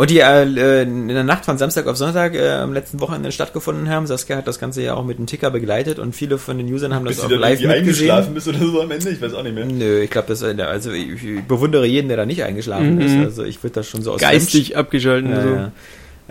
Und 0.00 0.08
die 0.08 0.20
äh, 0.20 0.44
äh, 0.44 0.82
in 0.84 1.08
der 1.08 1.24
Nacht 1.24 1.44
von 1.44 1.58
Samstag 1.58 1.86
auf 1.86 1.94
Sonntag 1.98 2.34
äh, 2.34 2.52
am 2.52 2.72
letzten 2.72 3.00
Wochenende 3.00 3.30
stattgefunden 3.32 3.90
haben. 3.90 4.06
Saskia 4.06 4.36
hat 4.38 4.48
das 4.48 4.58
Ganze 4.58 4.80
ja 4.82 4.94
auch 4.94 5.04
mit 5.04 5.18
dem 5.18 5.26
Ticker 5.26 5.50
begleitet 5.50 5.98
und 5.98 6.14
viele 6.16 6.38
von 6.38 6.56
den 6.56 6.72
Usern 6.72 6.94
haben 6.94 7.04
Bis 7.04 7.16
das 7.16 7.26
auch 7.26 7.28
dann 7.28 7.38
live 7.40 7.60
irgendwie 7.60 7.80
eingeschlafen 7.80 8.32
mitgesehen. 8.32 8.54
bist 8.54 8.62
oder 8.62 8.72
so 8.72 8.80
am 8.80 8.90
Ende? 8.90 9.10
Ich 9.10 9.20
weiß 9.20 9.34
auch 9.34 9.42
nicht 9.42 9.54
mehr. 9.54 9.66
Nö, 9.66 10.00
ich 10.00 10.08
glaube, 10.08 10.28
das 10.28 10.40
äh, 10.40 10.56
also 10.62 10.90
ich, 10.90 11.22
ich 11.22 11.42
bewundere 11.42 11.84
jeden, 11.84 12.08
der 12.08 12.16
da 12.16 12.24
nicht 12.24 12.42
eingeschlafen 12.42 12.94
Mhm. 12.94 13.00
ist. 13.02 13.16
Also 13.26 13.44
ich 13.44 13.62
würde 13.62 13.74
das 13.74 13.88
schon 13.88 14.00
so 14.02 14.12
aus 14.12 14.22
Geistig 14.22 14.74
abgeschalten. 14.74 15.30
ja, 15.32 15.42
so. 15.42 15.48
ja. 15.50 15.72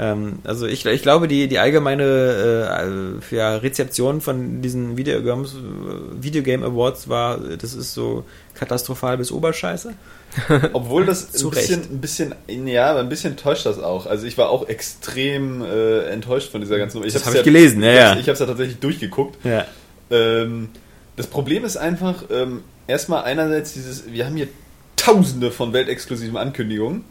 Ähm, 0.01 0.39
also 0.45 0.65
ich, 0.65 0.85
ich 0.85 1.01
glaube, 1.01 1.27
die, 1.27 1.49
die 1.49 1.59
allgemeine 1.59 3.19
äh, 3.21 3.35
ja, 3.35 3.57
Rezeption 3.57 4.21
von 4.21 4.61
diesen 4.61 4.95
Videogames, 4.95 5.55
äh, 5.55 6.23
Videogame 6.23 6.65
Awards 6.65 7.09
war, 7.09 7.37
das 7.37 7.73
ist 7.73 7.93
so 7.93 8.23
katastrophal 8.53 9.17
bis 9.17 9.31
Oberscheiße. 9.31 9.93
Obwohl 10.73 11.05
das 11.05 11.43
ein 11.43 11.49
bisschen, 11.49 11.81
ein 11.91 12.01
bisschen, 12.01 12.35
ja, 12.67 12.95
ein 12.97 13.09
bisschen 13.09 13.35
täuscht 13.35 13.65
das 13.65 13.79
auch. 13.79 14.05
Also 14.05 14.25
ich 14.25 14.37
war 14.37 14.49
auch 14.49 14.69
extrem 14.69 15.61
äh, 15.63 16.01
enttäuscht 16.05 16.51
von 16.51 16.61
dieser 16.61 16.77
ganzen 16.77 16.97
Nummer. 16.97 17.05
Das 17.11 17.15
hab's 17.15 17.27
hab 17.27 17.35
ich 17.35 17.43
gelesen, 17.43 17.83
ja, 17.83 17.89
ich 17.91 17.97
ja. 17.97 18.09
hab's- 18.11 18.19
Ich 18.21 18.27
habe 18.27 18.33
es 18.33 18.39
ja 18.39 18.45
tatsächlich 18.45 18.77
durchgeguckt. 18.79 19.43
Ja. 19.43 19.65
Ähm, 20.11 20.69
das 21.17 21.27
Problem 21.27 21.65
ist 21.65 21.75
einfach, 21.77 22.23
ähm, 22.31 22.61
erstmal 22.87 23.23
einerseits 23.23 23.73
dieses, 23.73 24.09
wir 24.11 24.25
haben 24.25 24.35
hier 24.37 24.47
tausende 24.95 25.51
von 25.51 25.73
weltexklusiven 25.73 26.37
Ankündigungen, 26.37 27.03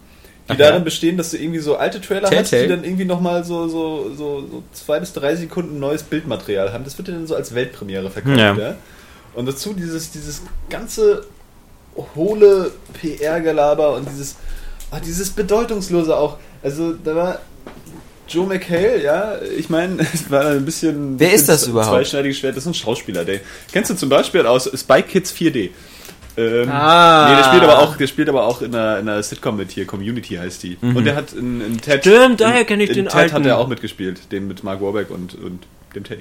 die 0.49 0.55
Ach 0.55 0.57
darin 0.57 0.79
ja. 0.79 0.85
bestehen, 0.85 1.17
dass 1.17 1.31
du 1.31 1.37
irgendwie 1.37 1.59
so 1.59 1.77
alte 1.77 2.01
Trailer 2.01 2.31
hast, 2.31 2.51
Telltale? 2.51 2.63
die 2.63 2.69
dann 2.69 2.85
irgendwie 2.85 3.05
nochmal 3.05 3.45
so, 3.45 3.69
so, 3.69 4.11
so, 4.15 4.41
so 4.41 4.63
zwei 4.73 4.99
bis 4.99 5.13
drei 5.13 5.37
Sekunden 5.37 5.79
neues 5.79 6.03
Bildmaterial 6.03 6.73
haben. 6.73 6.85
Das 6.85 6.97
wird 6.97 7.09
dir 7.09 7.13
dann 7.13 7.27
so 7.27 7.35
als 7.35 7.55
Weltpremiere 7.55 8.11
verkauft, 8.11 8.39
Ja. 8.39 8.57
ja. 8.57 8.77
Und 9.35 9.47
dazu 9.47 9.75
dieses, 9.75 10.11
dieses 10.11 10.43
ganze 10.71 11.25
hohle 12.15 12.71
PR-Gelaber 13.01 13.95
und 13.95 14.09
dieses, 14.09 14.37
ah, 14.91 15.01
dieses 15.01 15.31
bedeutungslose 15.31 16.17
auch. 16.17 16.39
Also 16.63 16.93
da 16.93 17.15
war 17.15 17.39
Joe 18.29 18.47
McHale, 18.47 19.03
ja, 19.03 19.37
ich 19.57 19.69
meine, 19.71 20.03
es 20.15 20.31
war 20.31 20.47
ein 20.47 20.65
bisschen. 20.65 21.19
Wer 21.19 21.33
ist 21.33 21.49
das 21.49 21.67
überhaupt? 21.67 21.97
Zweischneidiges 21.97 22.39
Schwert, 22.39 22.57
das 22.57 22.65
ist 22.65 22.69
ein 22.69 22.75
Schauspieler, 22.75 23.25
der. 23.25 23.41
Kennst 23.73 23.91
du 23.91 23.95
zum 23.95 24.09
Beispiel 24.09 24.47
aus 24.47 24.71
Spy 24.75 25.03
Kids 25.03 25.33
4D? 25.33 25.71
Ähm, 26.39 26.69
Ah. 26.71 27.29
Nee, 27.31 27.37
der 27.37 27.45
spielt 27.45 27.63
aber 27.65 27.79
auch, 27.81 27.97
der 27.97 28.07
spielt 28.07 28.29
aber 28.29 28.45
auch 28.47 28.63
in 28.63 28.75
einer, 28.75 28.99
in 29.01 29.09
einer 29.09 29.23
Sitcom 29.23 29.57
mit 29.57 29.71
hier, 29.73 29.87
Community 29.87 30.37
heißt 30.37 30.63
die. 30.63 30.79
Mhm. 30.81 30.97
Und 30.97 31.05
der 31.05 31.17
hat 31.17 31.33
in, 31.33 31.61
in 31.61 31.81
Ted. 31.81 32.01
Stimmt, 32.01 32.41
daher 32.41 32.61
in- 32.61 32.67
kenn 32.67 32.81
ich 32.81 32.91
in 32.91 32.95
den 32.97 33.05
Ted 33.07 33.15
alten. 33.17 33.35
hat 33.35 33.47
er 33.47 33.59
auch 33.59 33.67
mitgespielt, 33.69 34.31
den 34.31 34.47
mit 34.47 34.63
Mark 34.63 34.81
Warburg 34.81 35.11
und, 35.11 35.35
und 35.35 35.67
dem 35.95 36.05
Tay. 36.05 36.19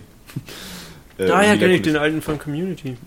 Äh, 1.19 1.25
Daher 1.27 1.49
Mila 1.53 1.57
kenne 1.59 1.73
ich 1.75 1.81
den 1.83 1.97
alten 1.97 2.21
von 2.21 2.37
Community. 2.39 2.97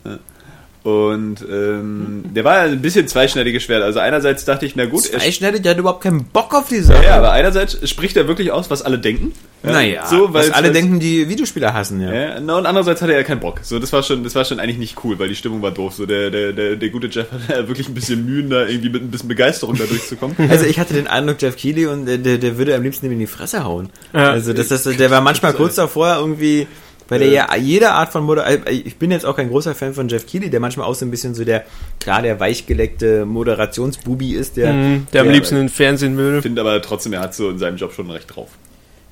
Und 0.82 1.42
ähm, 1.42 2.24
der 2.34 2.44
war 2.44 2.60
ein 2.60 2.80
bisschen 2.80 3.06
zweischneidiges 3.06 3.62
Schwert. 3.62 3.82
Also 3.82 3.98
einerseits 3.98 4.46
dachte 4.46 4.64
ich, 4.64 4.76
na 4.76 4.86
gut, 4.86 5.04
er 5.06 5.18
Zweischneidig, 5.18 5.60
der 5.60 5.72
hat 5.72 5.78
überhaupt 5.78 6.02
keinen 6.02 6.24
Bock 6.24 6.54
auf 6.54 6.68
die 6.68 6.80
Sache. 6.80 7.04
ja, 7.04 7.16
aber 7.16 7.32
einerseits 7.32 7.86
spricht 7.88 8.16
er 8.16 8.26
wirklich 8.26 8.50
aus, 8.50 8.70
was 8.70 8.80
alle 8.80 8.98
denken. 8.98 9.32
Ja, 9.62 9.72
naja, 9.72 10.06
so, 10.06 10.32
weil 10.32 10.48
was 10.48 10.56
alle 10.56 10.72
denken, 10.72 10.98
die 10.98 11.28
Videospieler 11.28 11.74
hassen, 11.74 12.00
ja. 12.00 12.10
Ja, 12.10 12.40
na, 12.40 12.56
und 12.56 12.64
andererseits 12.64 13.02
hatte 13.02 13.12
er 13.12 13.24
keinen 13.24 13.40
Bock. 13.40 13.60
So, 13.62 13.78
das 13.78 13.92
war 13.92 14.02
schon, 14.02 14.24
das 14.24 14.34
war 14.34 14.46
schon 14.46 14.58
eigentlich 14.58 14.78
nicht 14.78 14.96
cool, 15.04 15.18
weil 15.18 15.28
die 15.28 15.36
Stimmung 15.36 15.60
war 15.60 15.70
doof. 15.70 15.92
So, 15.92 16.06
der, 16.06 16.30
der, 16.30 16.54
der, 16.54 16.76
der 16.76 16.88
gute 16.88 17.08
Jeff 17.08 17.26
hatte 17.30 17.68
wirklich 17.68 17.88
ein 17.88 17.94
bisschen 17.94 18.24
Mühen, 18.24 18.48
da 18.48 18.66
irgendwie 18.66 18.88
mit 18.88 19.02
ein 19.02 19.10
bisschen 19.10 19.28
Begeisterung 19.28 19.76
da 19.76 19.84
durchzukommen. 19.84 20.36
Also 20.50 20.64
ich 20.64 20.80
hatte 20.80 20.94
den 20.94 21.06
Eindruck, 21.06 21.40
Jeff 21.40 21.56
Keighley 21.56 21.86
und 21.86 22.06
der, 22.06 22.18
der, 22.18 22.38
der 22.38 22.58
würde 22.58 22.74
am 22.74 22.82
liebsten 22.82 23.06
ihm 23.06 23.12
in 23.12 23.18
die 23.20 23.26
Fresse 23.26 23.64
hauen. 23.64 23.90
Ja. 24.12 24.30
Also 24.30 24.52
das, 24.52 24.68
das, 24.68 24.84
der 24.84 25.10
war 25.10 25.20
manchmal 25.20 25.52
kurz 25.54 25.74
davor 25.76 26.16
irgendwie, 26.16 26.66
weil 27.10 27.18
der 27.18 27.28
ja 27.28 27.54
jede 27.56 27.90
Art 27.90 28.10
von 28.12 28.24
Moder 28.24 28.46
ich 28.70 28.96
bin 28.96 29.10
jetzt 29.10 29.26
auch 29.26 29.36
kein 29.36 29.50
großer 29.50 29.74
Fan 29.74 29.92
von 29.92 30.08
Jeff 30.08 30.26
Keighley, 30.26 30.48
der 30.48 30.60
manchmal 30.60 30.86
auch 30.86 30.94
so 30.94 31.04
ein 31.04 31.10
bisschen 31.10 31.34
so 31.34 31.44
der, 31.44 31.64
klar, 32.00 32.22
der 32.22 32.40
weichgeleckte 32.40 33.26
Moderationsbubi 33.26 34.34
ist, 34.34 34.56
der, 34.56 34.72
Mhm, 34.72 35.06
der 35.12 35.22
am 35.22 35.28
liebsten 35.28 35.56
in 35.56 35.68
Fernsehen 35.68 36.12
Ich 36.12 36.18
würde. 36.18 36.42
finde 36.42 36.62
aber 36.62 36.80
trotzdem, 36.80 37.12
er 37.12 37.20
hat 37.20 37.34
so 37.34 37.50
in 37.50 37.58
seinem 37.58 37.76
Job 37.76 37.92
schon 37.92 38.10
recht 38.10 38.34
drauf. 38.34 38.48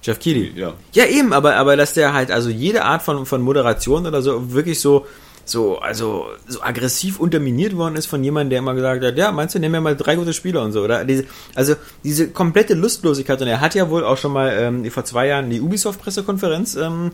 Jeff 0.02 0.18
Keighley. 0.20 0.52
Ja. 0.54 0.74
Ja, 0.94 1.04
eben, 1.06 1.32
aber, 1.32 1.56
aber 1.56 1.76
dass 1.76 1.92
der 1.92 2.12
halt, 2.14 2.30
also 2.30 2.48
jede 2.48 2.84
Art 2.84 3.02
von, 3.02 3.26
von 3.26 3.42
Moderation 3.42 4.06
oder 4.06 4.22
so 4.22 4.52
wirklich 4.52 4.80
so, 4.80 5.06
so, 5.44 5.78
also, 5.78 6.26
so 6.46 6.62
aggressiv 6.62 7.18
unterminiert 7.18 7.74
worden 7.76 7.96
ist 7.96 8.06
von 8.06 8.22
jemandem, 8.22 8.50
der 8.50 8.58
immer 8.60 8.74
gesagt 8.74 9.02
hat, 9.02 9.16
ja, 9.16 9.32
meinst 9.32 9.54
du, 9.54 9.58
nimm 9.58 9.72
mir 9.72 9.80
mal 9.80 9.96
drei 9.96 10.14
gute 10.16 10.34
Spieler 10.34 10.62
und 10.62 10.72
so, 10.72 10.82
oder? 10.82 11.04
Diese, 11.04 11.24
also, 11.54 11.74
diese 12.04 12.28
komplette 12.28 12.74
Lustlosigkeit, 12.74 13.40
und 13.40 13.48
er 13.48 13.60
hat 13.60 13.74
ja 13.74 13.88
wohl 13.90 14.04
auch 14.04 14.18
schon 14.18 14.32
mal 14.32 14.54
ähm, 14.60 14.88
vor 14.90 15.04
zwei 15.04 15.26
Jahren 15.26 15.48
die 15.50 15.60
Ubisoft-Pressekonferenz 15.60 16.76
ähm, 16.76 17.12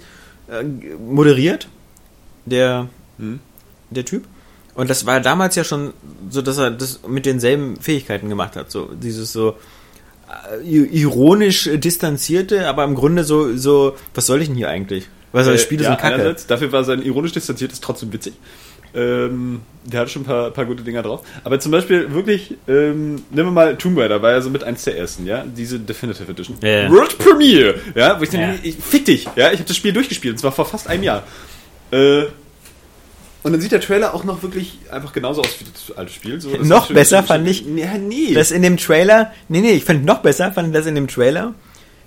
äh, 0.48 0.62
moderiert, 0.96 1.68
der, 2.44 2.88
Hm. 3.18 3.40
der 3.90 4.04
Typ. 4.04 4.24
Und 4.74 4.90
das 4.90 5.06
war 5.06 5.20
damals 5.20 5.54
ja 5.54 5.64
schon 5.64 5.92
so, 6.30 6.42
dass 6.42 6.58
er 6.58 6.70
das 6.70 7.00
mit 7.06 7.26
denselben 7.26 7.76
Fähigkeiten 7.76 8.28
gemacht 8.28 8.56
hat, 8.56 8.70
so, 8.70 8.86
dieses 8.86 9.32
so, 9.32 9.56
äh, 10.60 10.66
ironisch 10.66 11.70
distanzierte, 11.74 12.68
aber 12.68 12.84
im 12.84 12.94
Grunde 12.94 13.24
so, 13.24 13.56
so, 13.56 13.96
was 14.14 14.26
soll 14.26 14.42
ich 14.42 14.48
denn 14.48 14.56
hier 14.56 14.68
eigentlich? 14.68 15.08
Was 15.32 15.46
Äh, 15.46 15.52
die 15.52 15.58
Spiele 15.58 15.84
ja, 15.84 15.90
sind 15.90 16.00
kacke. 16.00 16.36
Dafür 16.48 16.72
war 16.72 16.84
sein 16.84 17.02
ironisch 17.02 17.32
distanziertes 17.32 17.80
trotzdem 17.80 18.12
witzig. 18.12 18.34
Ähm, 18.94 19.60
der 19.84 20.00
hat 20.00 20.10
schon 20.10 20.22
ein 20.22 20.26
paar, 20.26 20.50
paar 20.50 20.64
gute 20.64 20.82
Dinger 20.82 21.02
drauf. 21.02 21.22
Aber 21.42 21.58
zum 21.60 21.72
Beispiel 21.72 22.12
wirklich, 22.14 22.54
ähm, 22.68 23.16
nehmen 23.30 23.48
wir 23.48 23.50
mal 23.50 23.76
Tomb 23.76 23.98
Raider, 23.98 24.22
war 24.22 24.30
ja 24.30 24.40
so 24.40 24.50
mit 24.50 24.62
eins 24.64 24.84
der 24.84 24.96
ersten, 24.96 25.26
ja? 25.26 25.44
Diese 25.44 25.78
Definitive 25.78 26.30
Edition. 26.30 26.56
Ja. 26.62 26.90
World 26.90 27.18
Premiere! 27.18 27.74
Ja, 27.94 28.18
wo 28.18 28.22
ich 28.22 28.30
dann, 28.30 28.40
Ja. 28.40 28.54
ich, 28.62 28.76
fick 28.76 29.04
dich! 29.04 29.24
Ja, 29.36 29.48
ich 29.52 29.58
habe 29.58 29.64
das 29.68 29.76
Spiel 29.76 29.92
durchgespielt, 29.92 30.34
und 30.34 30.38
zwar 30.38 30.52
vor 30.52 30.64
fast 30.64 30.88
einem 30.88 31.02
Jahr. 31.02 31.24
Äh, 31.90 32.22
und 33.42 33.52
dann 33.52 33.60
sieht 33.60 33.72
der 33.72 33.80
Trailer 33.80 34.14
auch 34.14 34.24
noch 34.24 34.42
wirklich 34.42 34.78
einfach 34.90 35.12
genauso 35.12 35.42
aus 35.42 35.54
wie 35.60 35.66
das 35.70 35.94
alte 35.98 36.12
Spiel. 36.12 36.40
So, 36.40 36.56
das 36.56 36.66
Noch 36.66 36.90
besser 36.90 37.22
fand 37.22 37.46
ich- 37.46 37.66
Ja, 37.76 37.98
nee. 37.98 38.32
Das 38.32 38.50
in 38.52 38.62
dem 38.62 38.78
Trailer, 38.78 39.32
nee, 39.48 39.60
nee, 39.60 39.72
ich 39.72 39.84
fand 39.84 40.04
noch 40.06 40.20
besser, 40.20 40.50
fand 40.52 40.68
ich 40.68 40.74
das 40.74 40.86
in 40.86 40.94
dem 40.94 41.08
Trailer, 41.08 41.52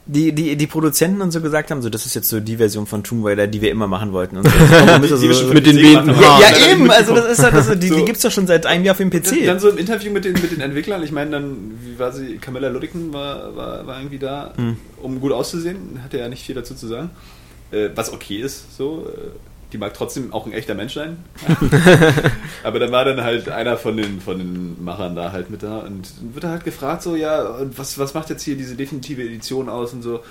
die, 0.08 0.32
die, 0.32 0.56
die 0.56 0.68
Produzenten 0.68 1.22
und 1.22 1.32
so 1.32 1.42
gesagt 1.42 1.70
haben, 1.70 1.82
so, 1.82 1.90
das 1.90 2.06
ist 2.06 2.16
jetzt 2.16 2.30
so 2.30 2.40
die 2.40 2.58
Version 2.58 2.88
von 2.88 3.04
Tomb 3.04 3.26
Raider, 3.26 3.46
die 3.48 3.62
wir 3.62 3.70
immer 3.72 3.88
machen 3.88 4.14
wollten. 4.14 4.38
Und 4.38 4.48
so. 4.48 4.52
Wir 4.58 5.08
so, 5.10 5.18
so 5.18 5.54
mit 5.54 5.66
den 5.66 5.78
wehenden 5.78 6.10
ja. 6.20 6.28
Haaren. 6.28 6.42
Dann 6.42 6.62
ja, 6.62 6.72
eben, 6.72 6.92
also 6.92 7.14
das 7.14 7.38
ist 7.38 7.44
halt, 7.44 7.54
also, 7.54 7.76
die, 7.76 7.88
So. 7.88 7.96
die 7.96 8.06
gibt's 8.06 8.22
doch 8.22 8.32
schon 8.32 8.48
seit 8.48 8.66
einem 8.66 8.86
Jahr 8.86 8.94
auf 8.94 8.98
dem 8.98 9.10
PC. 9.10 9.46
Dann 9.46 9.60
so 9.60 9.70
im 9.70 9.78
Interview 9.78 10.12
mit 10.12 10.26
den, 10.26 10.34
mit 10.34 10.52
den 10.52 10.62
Entwicklern, 10.62 11.04
ich 11.04 11.12
meine 11.12 11.32
dann, 11.32 11.78
wie 11.84 12.00
war 12.00 12.12
sie, 12.12 12.38
Camilla 12.38 12.70
Luddigen 12.70 13.12
war, 13.14 13.56
war, 13.56 13.86
war 13.86 14.00
irgendwie 14.00 14.20
da, 14.20 14.54
Hm. 14.56 14.78
um 15.02 15.20
gut 15.20 15.32
auszusehen, 15.34 16.02
hatte 16.04 16.18
ja 16.18 16.30
nicht 16.30 16.44
viel 16.46 16.56
dazu 16.56 16.74
zu 16.74 16.88
sagen. 16.88 17.10
Äh, 17.72 17.90
was 17.96 18.12
okay 18.14 18.38
ist, 18.38 18.78
so. 18.78 19.08
Äh, 19.08 19.30
die 19.74 19.78
mag 19.78 19.94
trotzdem 19.94 20.34
auch 20.34 20.46
ein 20.46 20.54
echter 20.54 20.76
Mensch 20.76 20.94
sein. 20.94 21.18
Aber 22.64 22.80
dann 22.80 22.92
war 22.92 23.04
dann 23.06 23.22
halt 23.22 23.50
einer 23.50 23.78
von 23.78 23.98
den, 23.98 24.22
von 24.22 24.38
den 24.38 24.84
Machern 24.84 25.16
da 25.16 25.32
halt 25.32 25.50
mit 25.50 25.64
da 25.64 25.80
und 25.80 26.10
wird 26.34 26.46
halt 26.46 26.64
gefragt, 26.64 27.04
so, 27.04 27.16
ja, 27.16 27.58
was, 27.76 28.00
was 28.00 28.14
macht 28.14 28.30
jetzt 28.30 28.44
hier 28.44 28.56
diese 28.56 28.76
definitive 28.76 29.22
Edition 29.22 29.68
aus 29.68 29.94
und 29.94 30.02
so. 30.02 30.22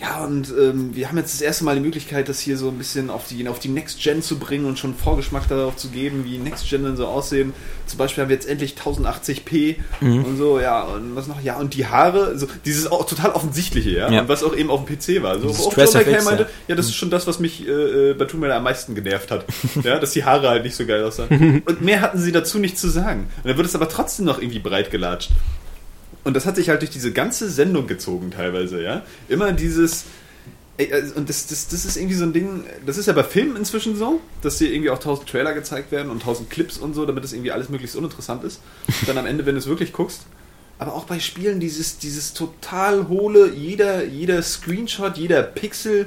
Ja, 0.00 0.24
und 0.24 0.48
ähm, 0.58 0.94
wir 0.96 1.08
haben 1.08 1.18
jetzt 1.18 1.34
das 1.34 1.42
erste 1.42 1.64
Mal 1.64 1.74
die 1.74 1.82
Möglichkeit, 1.82 2.30
das 2.30 2.40
hier 2.40 2.56
so 2.56 2.68
ein 2.68 2.78
bisschen 2.78 3.10
auf 3.10 3.26
die, 3.28 3.46
auf 3.48 3.58
die 3.58 3.68
Next 3.68 4.02
Gen 4.02 4.22
zu 4.22 4.38
bringen 4.38 4.64
und 4.64 4.78
schon 4.78 4.94
Vorgeschmack 4.94 5.46
darauf 5.48 5.76
zu 5.76 5.88
geben, 5.88 6.24
wie 6.24 6.38
Next 6.38 6.70
Gen 6.70 6.84
dann 6.84 6.96
so 6.96 7.06
aussehen. 7.06 7.52
Zum 7.86 7.98
Beispiel 7.98 8.22
haben 8.22 8.30
wir 8.30 8.34
jetzt 8.36 8.48
endlich 8.48 8.76
1080p 8.76 9.76
Mhm. 10.00 10.24
und 10.24 10.36
so, 10.38 10.58
ja, 10.58 10.84
und 10.84 11.16
was 11.16 11.26
noch? 11.26 11.42
Ja, 11.42 11.58
und 11.58 11.74
die 11.74 11.86
Haare, 11.86 12.38
so 12.38 12.46
dieses 12.64 12.90
auch 12.90 13.04
total 13.04 13.32
offensichtliche, 13.32 13.90
ja, 13.90 14.10
Ja. 14.10 14.22
und 14.22 14.28
was 14.30 14.42
auch 14.42 14.56
eben 14.56 14.70
auf 14.70 14.84
dem 14.86 14.96
PC 14.96 15.22
war. 15.22 15.38
So, 15.38 15.48
wo 15.58 15.64
auch 15.64 15.76
FX, 15.76 16.24
meinte, 16.24 16.44
ja. 16.44 16.48
ja, 16.68 16.74
das 16.76 16.86
ist 16.86 16.94
schon 16.94 17.10
das, 17.10 17.26
was 17.26 17.38
mich 17.38 17.68
äh, 17.68 17.70
äh, 18.10 18.14
bei 18.14 18.24
Tomb 18.24 18.42
Raider 18.42 18.56
am 18.56 18.64
meisten 18.64 18.94
genervt 18.94 19.30
hat. 19.30 19.44
ja, 19.84 19.98
dass 19.98 20.12
die 20.12 20.24
Haare 20.24 20.48
halt 20.48 20.64
nicht 20.64 20.76
so 20.76 20.86
geil 20.86 21.04
aussahen. 21.04 21.62
Und 21.66 21.82
mehr 21.82 22.00
hatten 22.00 22.18
sie 22.18 22.32
dazu 22.32 22.58
nicht 22.58 22.78
zu 22.78 22.88
sagen. 22.88 23.28
Und 23.42 23.48
dann 23.50 23.56
wird 23.58 23.66
es 23.66 23.74
aber 23.74 23.88
trotzdem 23.90 24.24
noch 24.24 24.40
irgendwie 24.40 24.60
breit 24.60 24.90
gelatscht. 24.90 25.30
Und 26.24 26.34
das 26.34 26.46
hat 26.46 26.56
sich 26.56 26.68
halt 26.68 26.82
durch 26.82 26.90
diese 26.90 27.12
ganze 27.12 27.48
Sendung 27.50 27.86
gezogen 27.86 28.30
teilweise, 28.30 28.82
ja. 28.82 29.02
Immer 29.28 29.52
dieses. 29.52 30.04
Also, 30.78 31.14
Und 31.14 31.28
das, 31.28 31.46
das, 31.46 31.68
das 31.68 31.84
ist 31.84 31.96
irgendwie 31.96 32.14
so 32.14 32.24
ein 32.24 32.32
Ding, 32.32 32.64
das 32.86 32.96
ist 32.96 33.06
ja 33.06 33.12
bei 33.12 33.24
Filmen 33.24 33.56
inzwischen 33.56 33.96
so, 33.96 34.20
dass 34.42 34.58
hier 34.58 34.72
irgendwie 34.72 34.90
auch 34.90 34.98
tausend 34.98 35.28
Trailer 35.28 35.52
gezeigt 35.52 35.92
werden 35.92 36.10
und 36.10 36.22
tausend 36.22 36.48
Clips 36.48 36.78
und 36.78 36.94
so, 36.94 37.04
damit 37.04 37.24
es 37.24 37.32
irgendwie 37.32 37.52
alles 37.52 37.68
möglichst 37.68 37.96
uninteressant 37.96 38.44
ist. 38.44 38.60
Dann 39.06 39.18
am 39.18 39.26
Ende, 39.26 39.44
wenn 39.46 39.54
du 39.54 39.58
es 39.58 39.66
wirklich 39.66 39.92
guckst. 39.92 40.22
Aber 40.78 40.94
auch 40.94 41.04
bei 41.04 41.20
Spielen 41.20 41.60
dieses, 41.60 41.98
dieses 41.98 42.32
total 42.32 43.08
hohle, 43.08 43.52
jeder, 43.52 44.04
jeder 44.04 44.42
Screenshot, 44.42 45.18
jeder 45.18 45.42
Pixel, 45.42 46.06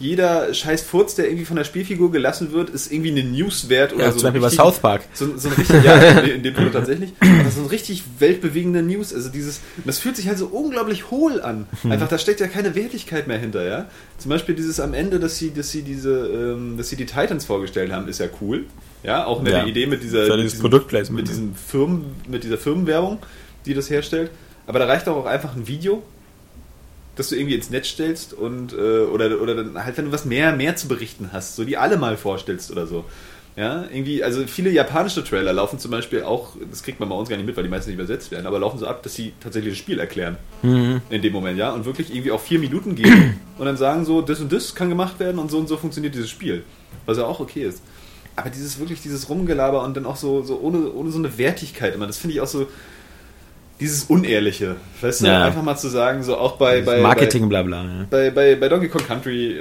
jeder 0.00 0.52
scheiß 0.54 0.82
Furz, 0.82 1.14
der 1.14 1.26
irgendwie 1.26 1.44
von 1.44 1.56
der 1.56 1.64
Spielfigur 1.64 2.12
gelassen 2.12 2.52
wird, 2.52 2.70
ist 2.70 2.92
irgendwie 2.92 3.10
eine 3.10 3.24
News 3.24 3.68
wert 3.68 3.92
oder 3.92 4.04
ja, 4.04 4.12
so. 4.12 4.18
zum 4.18 4.24
Beispiel 4.24 4.40
bei 4.40 4.50
South 4.50 4.78
Park. 4.78 5.02
so, 5.14 5.36
so 5.36 5.48
ein 5.48 5.54
richtig, 5.54 5.82
ja, 5.82 5.96
in, 6.20 6.42
dem 6.42 6.54
Fall 6.54 6.70
tatsächlich, 6.70 7.12
aber 7.20 7.50
so 7.50 7.62
ein 7.62 7.66
richtig 7.66 8.04
weltbewegende 8.18 8.82
News. 8.82 9.12
Also 9.14 9.28
dieses, 9.28 9.60
das 9.84 9.98
fühlt 9.98 10.16
sich 10.16 10.28
halt 10.28 10.38
so 10.38 10.46
unglaublich 10.46 11.10
hohl 11.10 11.40
an. 11.40 11.66
Hm. 11.82 11.92
Einfach, 11.92 12.08
da 12.08 12.18
steckt 12.18 12.40
ja 12.40 12.46
keine 12.46 12.74
Wertigkeit 12.74 13.26
mehr 13.26 13.38
hinter, 13.38 13.64
ja. 13.64 13.86
Zum 14.18 14.30
Beispiel 14.30 14.54
dieses 14.54 14.80
am 14.80 14.94
Ende, 14.94 15.20
dass 15.20 15.38
sie, 15.38 15.52
dass 15.52 15.70
sie 15.70 15.82
diese, 15.82 16.26
ähm, 16.26 16.76
dass 16.76 16.88
sie 16.88 16.96
die 16.96 17.06
Titans 17.06 17.44
vorgestellt 17.44 17.92
haben, 17.92 18.08
ist 18.08 18.20
ja 18.20 18.26
cool. 18.40 18.66
Ja, 19.02 19.26
auch 19.26 19.40
eine 19.40 19.50
Ja. 19.50 19.66
Idee 19.66 19.86
mit 19.86 20.02
dieser, 20.02 20.36
mit 20.36 20.44
diesem, 20.44 21.14
mit 21.14 21.28
diesem 21.28 21.54
Firmen, 21.54 22.04
mit 22.26 22.44
dieser 22.44 22.58
Firmenwerbung, 22.58 23.18
die 23.66 23.74
das 23.74 23.90
herstellt. 23.90 24.30
Aber 24.66 24.78
da 24.78 24.86
reicht 24.86 25.06
doch 25.06 25.16
auch 25.16 25.26
einfach 25.26 25.56
ein 25.56 25.66
Video, 25.66 26.02
das 27.18 27.28
du 27.28 27.36
irgendwie 27.36 27.56
ins 27.56 27.68
Netz 27.70 27.88
stellst 27.88 28.32
und 28.32 28.72
äh, 28.72 28.76
oder 28.76 29.42
oder 29.42 29.54
dann 29.54 29.84
halt 29.84 29.98
wenn 29.98 30.06
du 30.06 30.12
was 30.12 30.24
mehr 30.24 30.54
mehr 30.54 30.76
zu 30.76 30.88
berichten 30.88 31.30
hast, 31.32 31.56
so 31.56 31.64
die 31.64 31.76
alle 31.76 31.96
mal 31.96 32.16
vorstellst 32.16 32.70
oder 32.70 32.86
so. 32.86 33.04
Ja, 33.56 33.86
irgendwie, 33.90 34.22
also 34.22 34.46
viele 34.46 34.70
japanische 34.70 35.24
Trailer 35.24 35.52
laufen 35.52 35.80
zum 35.80 35.90
Beispiel 35.90 36.22
auch, 36.22 36.54
das 36.70 36.84
kriegt 36.84 37.00
man 37.00 37.08
bei 37.08 37.16
uns 37.16 37.28
gar 37.28 37.36
nicht 37.36 37.44
mit, 37.44 37.56
weil 37.56 37.64
die 37.64 37.68
meisten 37.68 37.90
nicht 37.90 37.98
übersetzt 37.98 38.30
werden, 38.30 38.46
aber 38.46 38.60
laufen 38.60 38.78
so 38.78 38.86
ab, 38.86 39.02
dass 39.02 39.16
sie 39.16 39.32
tatsächlich 39.40 39.72
das 39.72 39.78
Spiel 39.80 39.98
erklären. 39.98 40.36
Mhm. 40.62 41.02
In 41.10 41.22
dem 41.22 41.32
Moment, 41.32 41.58
ja, 41.58 41.72
und 41.72 41.84
wirklich 41.84 42.14
irgendwie 42.14 42.30
auch 42.30 42.40
vier 42.40 42.60
Minuten 42.60 42.94
gehen 42.94 43.40
und 43.58 43.66
dann 43.66 43.76
sagen 43.76 44.04
so, 44.04 44.22
das 44.22 44.38
und 44.38 44.52
das 44.52 44.76
kann 44.76 44.88
gemacht 44.88 45.18
werden 45.18 45.40
und 45.40 45.50
so 45.50 45.58
und 45.58 45.66
so 45.66 45.76
funktioniert 45.76 46.14
dieses 46.14 46.30
Spiel. 46.30 46.62
Was 47.04 47.18
ja 47.18 47.24
auch 47.24 47.40
okay 47.40 47.64
ist. 47.64 47.82
Aber 48.36 48.48
dieses 48.48 48.78
wirklich, 48.78 49.02
dieses 49.02 49.28
Rumgelaber 49.28 49.82
und 49.82 49.96
dann 49.96 50.06
auch 50.06 50.14
so, 50.14 50.44
so 50.44 50.60
ohne, 50.60 50.92
ohne 50.92 51.10
so 51.10 51.18
eine 51.18 51.36
Wertigkeit 51.36 51.96
immer, 51.96 52.06
das 52.06 52.18
finde 52.18 52.34
ich 52.34 52.40
auch 52.40 52.46
so, 52.46 52.68
dieses 53.80 54.04
Unehrliche. 54.04 54.76
Weißt 55.00 55.22
du, 55.22 55.26
Ja. 55.26 55.44
einfach 55.44 55.62
mal 55.62 55.76
zu 55.76 55.88
sagen, 55.88 56.22
so 56.22 56.36
auch 56.36 56.56
bei, 56.56 56.80
bei, 56.82 57.00
Marketing, 57.00 57.48
bla 57.48 57.62
bla. 57.62 57.82
Ja. 57.84 58.06
bei, 58.10 58.30
bei, 58.30 58.54
bei 58.56 58.68
Donkey 58.68 58.88
Kong 58.88 59.06
Country 59.06 59.52
äh, 59.52 59.60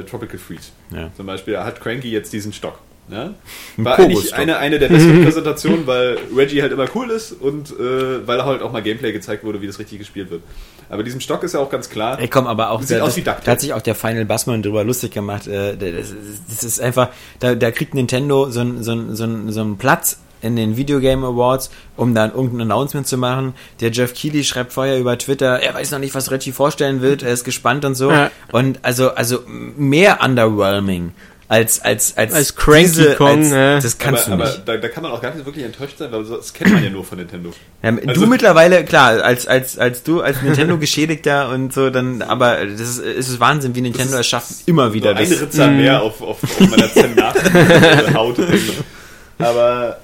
äh, 0.00 0.02
Tropical 0.04 0.38
Freeze 0.38 0.70
Ja. 0.94 1.10
zum 1.16 1.26
Beispiel 1.26 1.58
hat 1.58 1.80
Cranky 1.80 2.10
jetzt 2.10 2.32
diesen 2.32 2.52
Stock. 2.52 2.78
Ein 3.12 3.34
War 3.76 3.98
eigentlich 3.98 4.14
Pogo-Stock. 4.18 4.38
eine, 4.38 4.58
eine 4.58 4.78
der 4.78 4.88
besten 4.88 5.24
Präsentationen, 5.24 5.84
weil 5.88 6.16
Reggie 6.36 6.62
halt 6.62 6.70
immer 6.70 6.86
cool 6.94 7.10
ist 7.10 7.32
und 7.32 7.70
äh, 7.70 8.24
weil 8.24 8.44
halt 8.44 8.62
auch 8.62 8.70
mal 8.70 8.82
Gameplay 8.82 9.10
gezeigt 9.10 9.42
wurde, 9.42 9.60
wie 9.60 9.66
das 9.66 9.80
richtig 9.80 9.98
gespielt 9.98 10.30
wird. 10.30 10.42
Aber 10.88 11.02
diesem 11.02 11.18
Stock 11.20 11.42
ist 11.42 11.54
ja 11.54 11.58
auch 11.58 11.70
ganz 11.70 11.90
klar. 11.90 12.20
Ey, 12.20 12.28
komm, 12.28 12.46
aber 12.46 12.70
auch 12.70 12.82
Sieht 12.82 12.90
der, 12.98 13.04
aus 13.04 13.16
wie 13.16 13.22
DuckTales. 13.22 13.44
da 13.46 13.50
hat 13.52 13.60
sich 13.60 13.72
auch 13.74 13.82
der 13.82 13.96
Final 13.96 14.26
Bassman 14.26 14.62
drüber 14.62 14.84
lustig 14.84 15.10
gemacht. 15.12 15.48
Äh, 15.48 15.76
der- 15.76 15.90
das, 15.90 16.10
ist- 16.10 16.42
das 16.50 16.62
ist 16.62 16.80
einfach, 16.80 17.08
da, 17.40 17.56
da 17.56 17.72
kriegt 17.72 17.94
Nintendo 17.94 18.48
so 18.48 18.60
einen 18.60 18.84
so 18.84 18.92
einen- 18.92 19.16
so 19.16 19.24
einen- 19.24 19.50
so 19.50 19.60
einen 19.60 19.76
Platz 19.76 20.20
in 20.42 20.56
den 20.56 20.76
Videogame 20.76 21.26
Awards, 21.26 21.70
um 21.96 22.14
dann 22.14 22.30
irgendein 22.32 22.70
Announcement 22.70 23.06
zu 23.06 23.16
machen. 23.16 23.54
Der 23.80 23.90
Jeff 23.90 24.14
Keighley 24.14 24.44
schreibt 24.44 24.72
vorher 24.72 24.98
über 24.98 25.16
Twitter, 25.18 25.60
er 25.60 25.74
weiß 25.74 25.90
noch 25.90 25.98
nicht, 25.98 26.14
was 26.14 26.30
Reggie 26.30 26.52
vorstellen 26.52 27.02
wird, 27.02 27.22
er 27.22 27.32
ist 27.32 27.44
gespannt 27.44 27.84
und 27.84 27.94
so. 27.94 28.10
Ja. 28.10 28.30
Und 28.52 28.80
also, 28.82 29.10
also 29.14 29.40
mehr 29.46 30.20
underwhelming 30.24 31.12
als 31.48 31.80
als 31.84 32.16
als, 32.16 32.32
Als 32.32 32.54
Cranky 32.54 33.16
Kong, 33.16 33.42
ja. 33.50 33.80
das 33.80 33.98
kannst 33.98 34.28
aber 34.28 34.36
du 34.36 34.42
aber 34.44 34.52
nicht. 34.52 34.68
da, 34.68 34.76
da 34.76 34.86
kann 34.88 35.02
man 35.02 35.10
auch 35.10 35.20
gar 35.20 35.34
nicht 35.34 35.44
wirklich 35.44 35.64
enttäuscht 35.64 35.98
sein, 35.98 36.12
weil 36.12 36.22
das 36.24 36.52
kennt 36.54 36.72
man 36.72 36.84
ja 36.84 36.90
nur 36.90 37.02
von 37.04 37.18
Nintendo. 37.18 37.50
Ja, 37.82 37.90
Also- 37.90 38.20
du 38.20 38.26
mittlerweile, 38.28 38.84
klar, 38.84 39.20
als, 39.24 39.48
als, 39.48 39.76
als 39.76 40.04
du, 40.04 40.20
als 40.20 40.40
Nintendo-Geschädigter 40.42 41.48
und 41.52 41.72
so, 41.74 41.90
dann, 41.90 42.22
aber 42.22 42.64
das 42.64 42.80
ist, 42.80 42.98
es 43.00 43.28
ist 43.28 43.40
Wahnsinn, 43.40 43.74
wie 43.74 43.80
Nintendo 43.80 44.16
es 44.18 44.28
schafft, 44.28 44.52
immer 44.66 44.92
wieder 44.92 45.10
so 45.16 45.22
ein 45.24 45.28
das. 45.28 45.40
Ritzer 45.42 45.66
mehr 45.72 46.00
auf, 46.02 46.22
auf, 46.22 46.38
auf 46.40 46.60
meiner 46.70 46.88
Zenat-Haut. 46.88 48.36
Aber 49.38 49.98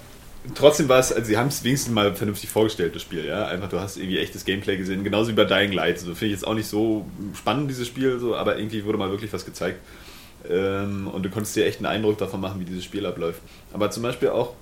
trotzdem 0.55 0.89
war 0.89 0.99
es, 0.99 1.13
also 1.13 1.27
sie 1.27 1.37
haben 1.37 1.49
es 1.49 1.65
wenigstens 1.65 1.93
mal 1.93 2.15
vernünftig 2.15 2.51
vorgestellt, 2.51 2.95
das 2.95 3.03
Spiel, 3.03 3.25
ja. 3.25 3.47
Einfach, 3.47 3.69
du 3.69 3.81
hast 3.81 3.97
irgendwie 3.97 4.19
echtes 4.19 4.45
Gameplay 4.45 4.77
gesehen, 4.77 5.05
genauso 5.05 5.31
wie 5.31 5.35
bei 5.35 5.45
Dying 5.45 5.73
Light. 5.73 5.99
So 5.99 6.07
finde 6.07 6.27
ich 6.27 6.33
jetzt 6.33 6.47
auch 6.47 6.55
nicht 6.55 6.69
so 6.69 7.07
spannend, 7.35 7.71
dieses 7.71 7.87
Spiel, 7.87 8.19
so, 8.19 8.37
aber 8.37 8.59
irgendwie 8.59 8.85
wurde 8.85 8.99
mal 8.99 9.11
wirklich 9.11 9.33
was 9.33 9.45
gezeigt. 9.45 9.81
Ähm, 10.49 11.09
und 11.09 11.25
du 11.25 11.31
konntest 11.31 11.57
dir 11.57 11.67
echt 11.67 11.79
einen 11.79 11.87
Eindruck 11.87 12.19
davon 12.19 12.41
machen, 12.41 12.61
wie 12.61 12.65
dieses 12.65 12.85
Spiel 12.85 13.05
abläuft. 13.07 13.41
Aber 13.73 13.91
zum 13.91 14.03
Beispiel 14.03 14.29
auch, 14.29 14.55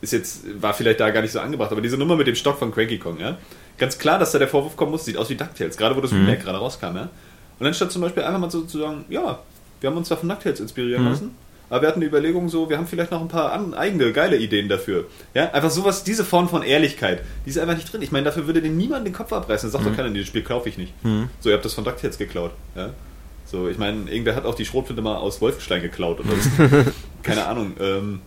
ist 0.00 0.12
jetzt, 0.12 0.44
war 0.60 0.74
vielleicht 0.74 1.00
da 1.00 1.10
gar 1.10 1.22
nicht 1.22 1.32
so 1.32 1.40
angebracht, 1.40 1.72
aber 1.72 1.80
diese 1.80 1.96
Nummer 1.96 2.16
mit 2.16 2.26
dem 2.26 2.34
Stock 2.34 2.58
von 2.58 2.72
Cranky 2.72 2.98
Kong, 2.98 3.18
ja. 3.18 3.38
Ganz 3.78 3.98
klar, 3.98 4.18
dass 4.18 4.32
da 4.32 4.38
der 4.38 4.48
Vorwurf 4.48 4.76
kommen 4.76 4.92
muss, 4.92 5.04
sieht 5.04 5.16
aus 5.16 5.30
wie 5.30 5.34
DuckTales, 5.34 5.76
gerade 5.76 5.96
wo 5.96 6.00
das 6.00 6.12
Remake 6.12 6.42
gerade 6.42 6.58
rauskam, 6.58 6.96
ja. 6.96 7.10
Und 7.58 7.64
dann 7.64 7.74
statt 7.74 7.90
zum 7.90 8.02
Beispiel 8.02 8.22
einfach 8.22 8.38
mal 8.38 8.50
so 8.50 8.62
zu 8.62 8.78
sagen, 8.78 9.04
ja, 9.08 9.40
wir 9.80 9.90
haben 9.90 9.96
uns 9.96 10.08
da 10.08 10.16
von 10.16 10.28
DuckTales 10.28 10.60
inspirieren 10.60 11.04
lassen, 11.08 11.30
aber 11.74 11.82
wir 11.82 11.88
hatten 11.88 12.00
die 12.00 12.06
Überlegung 12.06 12.48
so, 12.48 12.70
wir 12.70 12.78
haben 12.78 12.86
vielleicht 12.86 13.10
noch 13.10 13.20
ein 13.20 13.26
paar 13.26 13.50
an, 13.50 13.74
eigene, 13.74 14.12
geile 14.12 14.36
Ideen 14.36 14.68
dafür. 14.68 15.06
Ja, 15.34 15.50
einfach 15.50 15.72
sowas, 15.72 16.04
diese 16.04 16.24
Form 16.24 16.48
von 16.48 16.62
Ehrlichkeit, 16.62 17.22
die 17.44 17.50
ist 17.50 17.58
einfach 17.58 17.74
nicht 17.74 17.92
drin. 17.92 18.00
Ich 18.00 18.12
meine, 18.12 18.26
dafür 18.26 18.46
würde 18.46 18.62
den 18.62 18.76
niemand 18.76 19.04
den 19.04 19.12
Kopf 19.12 19.32
abreißen. 19.32 19.68
Sagt 19.70 19.84
doch 19.84 19.96
keiner, 19.96 20.08
das 20.10 20.24
Spiel 20.24 20.44
kaufe 20.44 20.68
ich 20.68 20.78
nicht. 20.78 20.92
So, 21.40 21.48
ihr 21.48 21.56
habt 21.56 21.64
das 21.64 21.74
von 21.74 21.82
DuckTales 21.82 22.16
geklaut, 22.16 22.52
ja. 22.76 22.90
So, 23.44 23.66
ich 23.68 23.76
meine, 23.76 24.08
irgendwer 24.08 24.36
hat 24.36 24.44
auch 24.44 24.54
die 24.54 24.64
Schrotflinte 24.64 25.02
mal 25.02 25.16
aus 25.16 25.40
Wolfenstein 25.40 25.82
geklaut 25.82 26.20
oder 26.20 26.28
so. 26.36 26.92
Keine 27.24 27.44
Ahnung. 27.44 27.72
Ähm, 27.80 28.20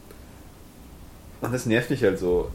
und 1.39 1.53
das 1.53 1.65
nervt 1.65 1.89
mich 1.89 2.03
halt 2.03 2.19
so. 2.19 2.51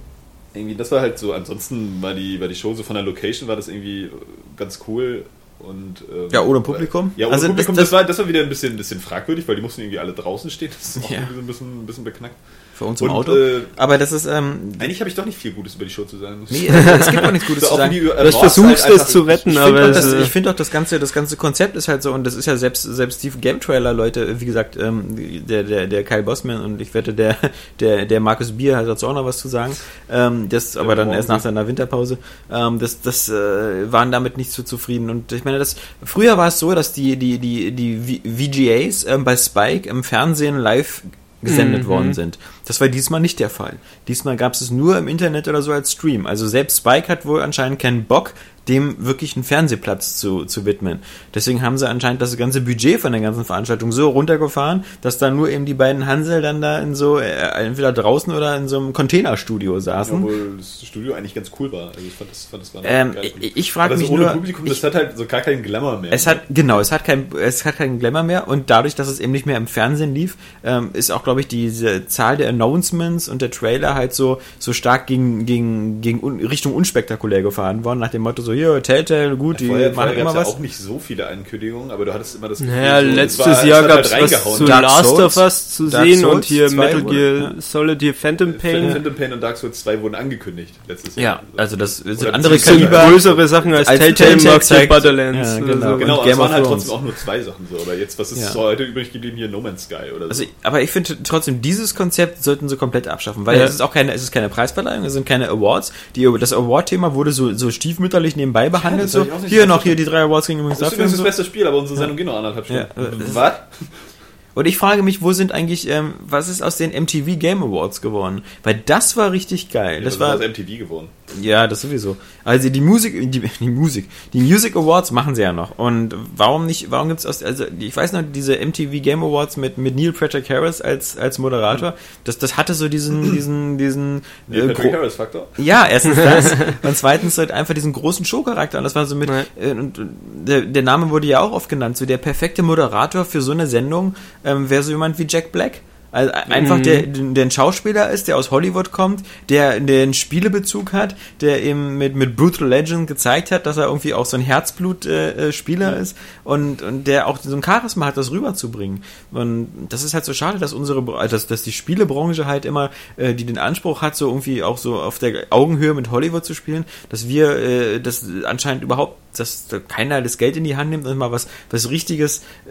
Irgendwie, 0.52 0.74
das 0.74 0.92
war 0.92 1.00
halt 1.00 1.18
so, 1.18 1.32
ansonsten 1.32 2.02
war 2.02 2.12
die, 2.12 2.38
war 2.38 2.48
die 2.48 2.54
Show 2.54 2.74
so 2.74 2.82
von 2.82 2.96
der 2.96 3.02
Location, 3.02 3.48
war 3.48 3.56
das 3.56 3.68
irgendwie 3.68 4.10
ganz 4.58 4.80
cool. 4.86 5.24
Und, 5.62 6.02
ähm, 6.12 6.28
Ja, 6.32 6.42
ohne 6.42 6.60
Publikum? 6.60 7.12
Ja, 7.16 7.26
ohne 7.26 7.34
Also 7.34 7.46
Publikum, 7.48 7.74
das- 7.76 7.84
das, 7.84 7.92
war, 7.92 8.04
das 8.04 8.18
war 8.18 8.28
wieder 8.28 8.40
ein 8.40 8.48
bisschen, 8.48 8.72
ein 8.74 8.76
bisschen 8.76 9.00
fragwürdig, 9.00 9.46
weil 9.48 9.56
die 9.56 9.62
mussten 9.62 9.80
irgendwie 9.82 9.98
alle 9.98 10.12
draußen 10.12 10.50
stehen. 10.50 10.70
Das 10.76 10.96
ist 10.96 11.04
auch 11.04 11.10
Ja. 11.10 11.18
irgendwie 11.18 11.34
so 11.34 11.40
ein 11.40 11.46
bisschen, 11.46 11.82
ein 11.82 11.86
bisschen 11.86 12.04
beknackt. 12.04 12.34
Für 12.82 12.88
uns 12.88 13.00
im 13.00 13.10
Und, 13.10 13.16
Auto. 13.16 13.36
äh, 13.36 13.60
Aber 13.76 13.96
das 13.98 14.10
ist, 14.12 14.26
ähm, 14.26 14.72
Eigentlich 14.78 14.98
habe 15.00 15.08
ich 15.08 15.14
doch 15.14 15.24
nicht 15.24 15.38
viel 15.38 15.52
Gutes 15.52 15.76
über 15.76 15.84
die 15.84 15.90
Show 15.90 16.04
zu 16.04 16.18
sagen. 16.18 16.42
ich 16.48 16.62
nee, 16.62 16.70
also 16.70 16.90
es 16.90 17.10
gibt 17.10 17.24
auch 17.24 17.30
nichts 17.30 17.46
Gutes 17.46 17.62
So, 17.62 17.68
zu 17.68 17.72
auch 17.74 17.78
sagen. 17.78 17.92
die 17.92 18.10
Awards 18.10 18.36
versucht, 18.36 18.84
halt 18.84 18.96
es 18.96 19.06
zu 19.08 19.20
retten, 19.22 19.50
Ich 19.52 19.58
aber 19.58 19.68
finde 19.68 19.84
auch, 19.84 19.88
es, 19.90 19.96
das, 19.96 20.12
äh, 20.14 20.22
ich 20.22 20.28
find 20.28 20.48
auch 20.48 20.54
das 20.54 20.70
ganze, 20.70 20.98
das 20.98 21.12
ganze 21.12 21.36
Konzept 21.36 21.76
ist 21.76 21.88
halt 21.88 22.02
so, 22.02 22.12
und 22.12 22.24
das 22.24 22.34
ist 22.34 22.46
ja 22.46 22.56
selbst, 22.56 22.82
selbst 22.82 23.22
die 23.22 23.30
Game 23.30 23.60
Trailer 23.60 23.92
Leute, 23.92 24.40
wie 24.40 24.44
gesagt, 24.46 24.76
ähm, 24.76 25.46
der, 25.46 25.62
der, 25.62 25.86
der 25.86 26.02
Kyle 26.04 26.22
Bossman 26.24 26.60
und 26.60 26.80
ich 26.80 26.92
wette, 26.94 27.14
der, 27.14 27.36
der, 27.80 28.06
der 28.06 28.20
Markus 28.20 28.52
Bier 28.52 28.76
hat 28.76 28.88
dazu 28.88 29.06
auch 29.08 29.14
noch 29.14 29.24
was 29.24 29.38
zu 29.38 29.48
sagen. 29.48 29.76
Ähm, 30.10 30.48
das, 30.48 30.76
aber 30.76 30.96
dann 30.96 31.12
erst 31.12 31.28
nach 31.28 31.40
seiner 31.40 31.66
Winterpause. 31.68 32.18
Ähm, 32.50 32.78
das, 32.78 33.00
das, 33.00 33.28
äh, 33.28 33.92
waren 33.92 34.10
damit 34.10 34.36
nicht 34.36 34.50
so 34.52 34.62
zufrieden. 34.62 35.10
Und 35.10 35.32
ich 35.32 35.44
meine, 35.44 35.58
das, 35.58 35.76
früher 36.04 36.36
war 36.38 36.48
es 36.48 36.58
so, 36.58 36.74
dass 36.74 36.92
die, 36.92 37.16
die, 37.16 37.38
die, 37.38 37.70
die 37.72 38.22
VGAs 38.24 39.04
ähm, 39.04 39.24
bei 39.24 39.36
Spike 39.36 39.88
im 39.88 40.02
Fernsehen 40.04 40.56
live 40.58 41.02
gesendet 41.42 41.82
Mhm. 41.84 41.86
worden 41.88 42.14
sind. 42.14 42.38
Das 42.64 42.80
war 42.80 42.88
diesmal 42.88 43.20
nicht 43.20 43.40
der 43.40 43.50
Fall. 43.50 43.76
Diesmal 44.08 44.36
gab 44.36 44.54
es 44.54 44.60
es 44.60 44.70
nur 44.70 44.96
im 44.98 45.08
Internet 45.08 45.48
oder 45.48 45.62
so 45.62 45.72
als 45.72 45.92
Stream. 45.92 46.26
Also 46.26 46.46
selbst 46.46 46.78
Spike 46.78 47.08
hat 47.08 47.26
wohl 47.26 47.42
anscheinend 47.42 47.78
keinen 47.80 48.04
Bock, 48.04 48.32
dem 48.68 49.04
wirklich 49.04 49.36
einen 49.36 49.44
Fernsehplatz 49.44 50.16
zu, 50.18 50.44
zu 50.44 50.64
widmen. 50.64 51.00
Deswegen 51.34 51.62
haben 51.62 51.78
sie 51.78 51.88
anscheinend 51.88 52.22
das 52.22 52.36
ganze 52.36 52.60
Budget 52.60 53.00
von 53.00 53.12
der 53.12 53.20
ganzen 53.20 53.44
Veranstaltung 53.44 53.90
so 53.92 54.10
runtergefahren, 54.10 54.84
dass 55.00 55.18
da 55.18 55.30
nur 55.30 55.50
eben 55.50 55.64
die 55.64 55.74
beiden 55.74 56.06
Hansel 56.06 56.42
dann 56.42 56.60
da 56.60 56.78
in 56.78 56.94
so, 56.94 57.18
äh, 57.18 57.30
entweder 57.64 57.92
draußen 57.92 58.32
oder 58.32 58.56
in 58.56 58.68
so 58.68 58.78
einem 58.78 58.92
Containerstudio 58.92 59.80
saßen. 59.80 60.14
Obwohl 60.16 60.56
das 60.58 60.84
Studio 60.84 61.14
eigentlich 61.14 61.34
ganz 61.34 61.50
cool 61.58 61.72
war. 61.72 61.88
Also 61.88 62.00
ich 62.06 62.12
fand 62.12 62.30
das, 62.30 62.44
fand 62.44 62.62
das 62.62 62.74
war 62.74 62.82
Ähm, 62.84 63.14
geil. 63.14 63.32
ich 63.40 63.56
ich 63.56 63.72
frage 63.72 63.94
mich 63.96 64.04
das 64.06 64.10
ohne 64.12 64.22
nur, 64.24 64.32
Publikum, 64.32 64.66
ich, 64.66 64.72
das 64.80 64.84
hat 64.84 64.94
halt 64.94 65.16
so 65.16 65.26
gar 65.26 65.40
keinen 65.40 65.62
Glamour 65.62 65.98
mehr. 66.00 66.12
es 66.12 66.26
hat, 66.26 66.42
genau, 66.50 66.78
es 66.80 66.92
hat 66.92 67.04
kein, 67.04 67.26
es 67.40 67.64
hat 67.64 67.76
keinen 67.76 67.98
Glamour 67.98 68.22
mehr 68.22 68.48
und 68.48 68.70
dadurch, 68.70 68.94
dass 68.94 69.08
es 69.08 69.18
eben 69.20 69.32
nicht 69.32 69.46
mehr 69.46 69.56
im 69.56 69.66
Fernsehen 69.66 70.14
lief, 70.14 70.36
ähm, 70.64 70.90
ist 70.92 71.10
auch, 71.10 71.24
glaube 71.24 71.40
ich, 71.40 71.48
diese 71.48 72.06
Zahl 72.06 72.36
der 72.36 72.48
Announcements 72.48 73.28
und 73.28 73.42
der 73.42 73.50
Trailer 73.50 73.94
halt 73.94 74.14
so, 74.14 74.40
so 74.58 74.72
stark 74.72 75.06
gegen, 75.06 75.46
gegen, 75.46 76.00
gegen 76.00 76.22
un, 76.22 76.40
Richtung 76.40 76.74
unspektakulär 76.74 77.42
gefahren 77.42 77.84
worden, 77.84 77.98
nach 77.98 78.10
dem 78.10 78.22
Motto 78.22 78.42
so, 78.42 78.51
hier, 78.52 78.82
Telltale, 78.82 79.36
gut, 79.36 79.60
die 79.60 79.66
Vorher, 79.68 79.88
machen 79.88 79.94
vorher 79.94 80.16
immer 80.18 80.30
es 80.30 80.34
ja 80.34 80.40
was. 80.42 80.48
auch 80.48 80.58
nicht 80.58 80.76
so 80.76 80.98
viele 80.98 81.26
Ankündigungen, 81.28 81.90
aber 81.90 82.04
du 82.04 82.14
hattest 82.14 82.36
immer 82.36 82.48
das 82.48 82.60
Naja, 82.60 83.00
so, 83.02 83.08
es 83.08 83.14
letztes 83.14 83.46
war- 83.46 83.64
Jahr 83.66 83.82
gab 83.82 83.90
halt 83.96 84.04
es 84.06 84.12
was 84.12 84.20
reingehauen. 84.20 84.56
zu 84.58 84.64
Dark 84.64 84.82
Last 84.82 85.04
Souls, 85.04 85.20
of 85.20 85.36
Us 85.44 85.68
zu 85.76 85.88
Dark 85.88 86.04
sehen 86.06 86.20
Souls 86.20 86.34
und 86.34 86.44
hier 86.44 86.68
2 86.68 86.76
Metal 86.76 87.04
wurde, 87.04 87.14
Gear 87.14 87.52
ja. 87.54 87.60
Solid 87.60 88.00
hier 88.02 88.14
Phantom 88.14 88.58
Pain. 88.58 88.90
Phantom 88.92 89.14
Pain 89.14 89.32
und 89.32 89.40
Dark 89.42 89.56
Souls 89.56 89.80
2 89.82 90.00
wurden 90.02 90.14
angekündigt 90.14 90.74
letztes 90.88 91.16
Ja, 91.16 91.22
Jahr. 91.22 91.42
also 91.56 91.76
das 91.76 91.96
sind 91.98 92.20
Oder 92.22 92.34
andere 92.34 92.58
sind 92.58 92.90
größere 92.90 93.48
Sachen 93.48 93.74
als, 93.74 93.88
Als 93.88 94.00
Telltale 94.00 94.36
Telltale 94.36 94.86
Borderlands. 94.86 95.48
Ja, 95.54 95.58
genau. 95.60 95.90
so. 95.92 95.96
Genau, 95.98 96.14
aber 96.14 96.22
Game 96.24 96.32
es 96.32 96.38
waren 96.38 96.52
halt 96.52 96.64
trotzdem 96.66 96.90
auch 96.94 97.02
nur 97.02 97.16
zwei 97.16 97.40
Sachen 97.42 97.66
so. 97.70 97.78
Aber 97.82 97.94
jetzt, 97.94 98.18
was 98.18 98.32
ist 98.32 98.40
Ja. 98.42 98.48
so 98.50 98.60
heute 98.60 98.84
übrig 98.84 99.12
geblieben? 99.12 99.36
Hier 99.36 99.48
No 99.48 99.60
Man's 99.60 99.84
Sky 99.84 100.10
oder 100.14 100.26
so. 100.26 100.28
Also, 100.30 100.44
aber 100.62 100.80
ich 100.82 100.90
finde 100.90 101.16
trotzdem, 101.22 101.60
dieses 101.62 101.94
Konzept 101.94 102.42
sollten 102.44 102.68
sie 102.68 102.76
komplett 102.76 103.08
abschaffen, 103.08 103.46
weil 103.46 103.58
Ja. 103.58 103.64
es 103.64 103.70
ist 103.72 103.80
auch 103.82 103.92
keine, 103.92 104.12
es 104.14 104.22
ist 104.22 104.32
keine 104.32 104.48
Preisverleihung, 104.48 105.04
es 105.04 105.12
sind 105.12 105.26
keine 105.26 105.48
Awards. 105.48 105.92
Die, 106.16 106.28
das 106.38 106.52
Award-Thema 106.52 107.14
wurde 107.14 107.32
so, 107.32 107.52
so 107.54 107.70
stiefmütterlich 107.70 108.36
nebenbei 108.42 108.68
behandelt. 108.68 109.14
das 109.14 109.20
hab 109.20 109.40
so, 109.40 109.46
hier 109.46 109.66
noch, 109.66 109.82
hier 109.82 109.94
die 109.96 110.04
drei 110.04 110.22
Awards 110.22 110.46
gingen 110.46 110.60
übrigens 110.60 110.80
das 110.80 110.88
ist 110.88 110.92
dafür. 110.92 111.04
übrigens 111.04 111.18
und 111.20 111.26
das 111.26 111.36
beste 111.36 111.44
Spiel, 111.50 111.66
aber 111.66 111.78
unsere 111.78 111.98
Sendung 111.98 112.16
geht 112.16 112.26
noch 112.26 112.36
anderthalb 112.36 112.64
Stunden. 112.64 112.86
Ja, 112.96 113.02
äh, 113.02 113.10
das- 113.18 113.34
Was? 113.34 113.52
Und 114.54 114.66
ich 114.66 114.76
frage 114.76 115.02
mich, 115.02 115.22
wo 115.22 115.32
sind 115.32 115.52
eigentlich, 115.52 115.88
ähm, 115.88 116.14
was 116.20 116.48
ist 116.48 116.62
aus 116.62 116.76
den 116.76 116.90
MTV 116.90 117.38
Game 117.38 117.62
Awards 117.62 118.00
geworden? 118.00 118.42
Weil 118.62 118.82
das 118.84 119.16
war 119.16 119.32
richtig 119.32 119.70
geil. 119.70 120.02
Das 120.02 120.14
Das 120.14 120.20
war 120.20 120.36
das 120.38 120.46
MTV 120.48 120.78
geworden. 120.78 121.08
ja, 121.40 121.66
das 121.66 121.80
sowieso. 121.80 122.16
Also 122.44 122.68
die 122.68 122.80
Musik, 122.82 123.30
die, 123.32 123.40
die 123.40 123.68
Musik, 123.70 124.08
die 124.32 124.40
Music 124.40 124.76
Awards 124.76 125.10
machen 125.12 125.34
sie 125.34 125.42
ja 125.42 125.52
noch. 125.52 125.78
Und 125.78 126.14
warum 126.36 126.66
nicht, 126.66 126.90
warum 126.90 127.08
gibt's 127.08 127.24
aus, 127.24 127.42
also 127.42 127.64
ich 127.78 127.96
weiß 127.96 128.12
noch, 128.12 128.22
diese 128.30 128.56
MTV 128.56 129.00
Game 129.02 129.22
Awards 129.22 129.56
mit, 129.56 129.78
mit 129.78 129.96
Neil 129.96 130.12
Patrick 130.12 130.50
Harris 130.50 130.80
als, 130.82 131.16
als 131.16 131.38
Moderator, 131.38 131.94
das, 132.24 132.36
das 132.38 132.56
hatte 132.58 132.74
so 132.74 132.88
diesen, 132.88 133.22
diesen, 133.34 133.78
diesen, 133.78 134.22
Der 134.48 134.64
äh, 134.64 134.68
Patrick 134.68 134.92
Harris 134.92 135.14
Faktor. 135.14 135.46
Ja, 135.56 135.86
erstens 135.86 136.16
das 136.16 136.52
und 136.82 136.96
zweitens 136.96 137.38
halt 137.38 137.50
einfach 137.52 137.72
diesen 137.74 137.92
großen 137.92 138.24
Showcharakter. 138.26 138.78
Und 138.78 138.84
das 138.84 138.94
war 138.94 139.06
so 139.06 139.14
mit, 139.16 139.30
Ja. 139.30 139.44
äh, 139.58 139.70
und 139.70 139.98
und 139.98 140.10
der, 140.48 140.62
der 140.62 140.82
Name 140.82 141.10
wurde 141.10 141.26
ja 141.26 141.40
auch 141.40 141.52
oft 141.52 141.68
genannt, 141.68 141.96
so 141.96 142.04
der 142.06 142.18
perfekte 142.18 142.62
Moderator 142.62 143.24
für 143.24 143.40
so 143.40 143.52
eine 143.52 143.66
Sendung 143.66 144.14
ähm, 144.44 144.70
wäre 144.70 144.82
so 144.82 144.90
jemand 144.90 145.18
wie 145.18 145.26
Jack 145.28 145.52
Black. 145.52 145.80
Also 146.12 146.30
einfach 146.30 146.76
Mhm. 146.76 146.82
der, 146.82 147.02
der 147.06 147.44
ein 147.46 147.50
Schauspieler 147.50 148.10
ist, 148.10 148.28
der 148.28 148.36
aus 148.36 148.50
Hollywood 148.50 148.92
kommt, 148.92 149.22
der, 149.48 149.80
der 149.80 150.02
einen 150.02 150.12
Spielebezug 150.12 150.92
hat, 150.92 151.16
der 151.40 151.62
eben 151.62 151.96
mit, 151.96 152.14
mit 152.14 152.36
Brutal 152.36 152.68
Legend 152.68 153.06
gezeigt 153.06 153.50
hat, 153.50 153.64
dass 153.64 153.78
er 153.78 153.86
irgendwie 153.86 154.12
auch 154.12 154.26
so 154.26 154.36
ein 154.36 154.42
Herzblut-Spieler 154.42 155.38
äh, 155.38 155.52
Spieler 155.52 155.96
ist 155.96 156.14
und, 156.44 156.82
und 156.82 157.06
der 157.06 157.28
auch 157.28 157.38
so 157.38 157.56
ein 157.56 157.62
Charisma 157.62 158.04
hat, 158.04 158.18
das 158.18 158.30
rüberzubringen. 158.30 159.02
Und 159.30 159.68
das 159.88 160.02
ist 160.02 160.12
halt 160.12 160.26
so 160.26 160.34
schade, 160.34 160.58
dass 160.58 160.74
unsere, 160.74 161.02
dass, 161.28 161.46
dass 161.46 161.62
die 161.62 161.72
Spielebranche 161.72 162.44
halt 162.44 162.66
immer, 162.66 162.90
äh, 163.16 163.32
die 163.32 163.46
den 163.46 163.56
Anspruch 163.56 164.02
hat, 164.02 164.14
so 164.14 164.28
irgendwie 164.28 164.62
auch 164.62 164.76
so 164.76 165.00
auf 165.00 165.18
der 165.18 165.46
Augenhöhe 165.48 165.94
mit 165.94 166.10
Hollywood 166.10 166.44
zu 166.44 166.52
spielen, 166.52 166.84
dass 167.08 167.26
wir, 167.26 167.56
äh, 167.56 168.00
das 168.00 168.26
anscheinend 168.44 168.82
überhaupt, 168.82 169.18
dass 169.38 169.66
da 169.66 169.78
keiner 169.78 170.20
das 170.20 170.36
Geld 170.36 170.58
in 170.58 170.64
die 170.64 170.76
Hand 170.76 170.90
nimmt 170.90 171.06
und 171.06 171.16
mal 171.16 171.32
was, 171.32 171.48
was 171.70 171.88
richtiges 171.88 172.42
äh, 172.66 172.70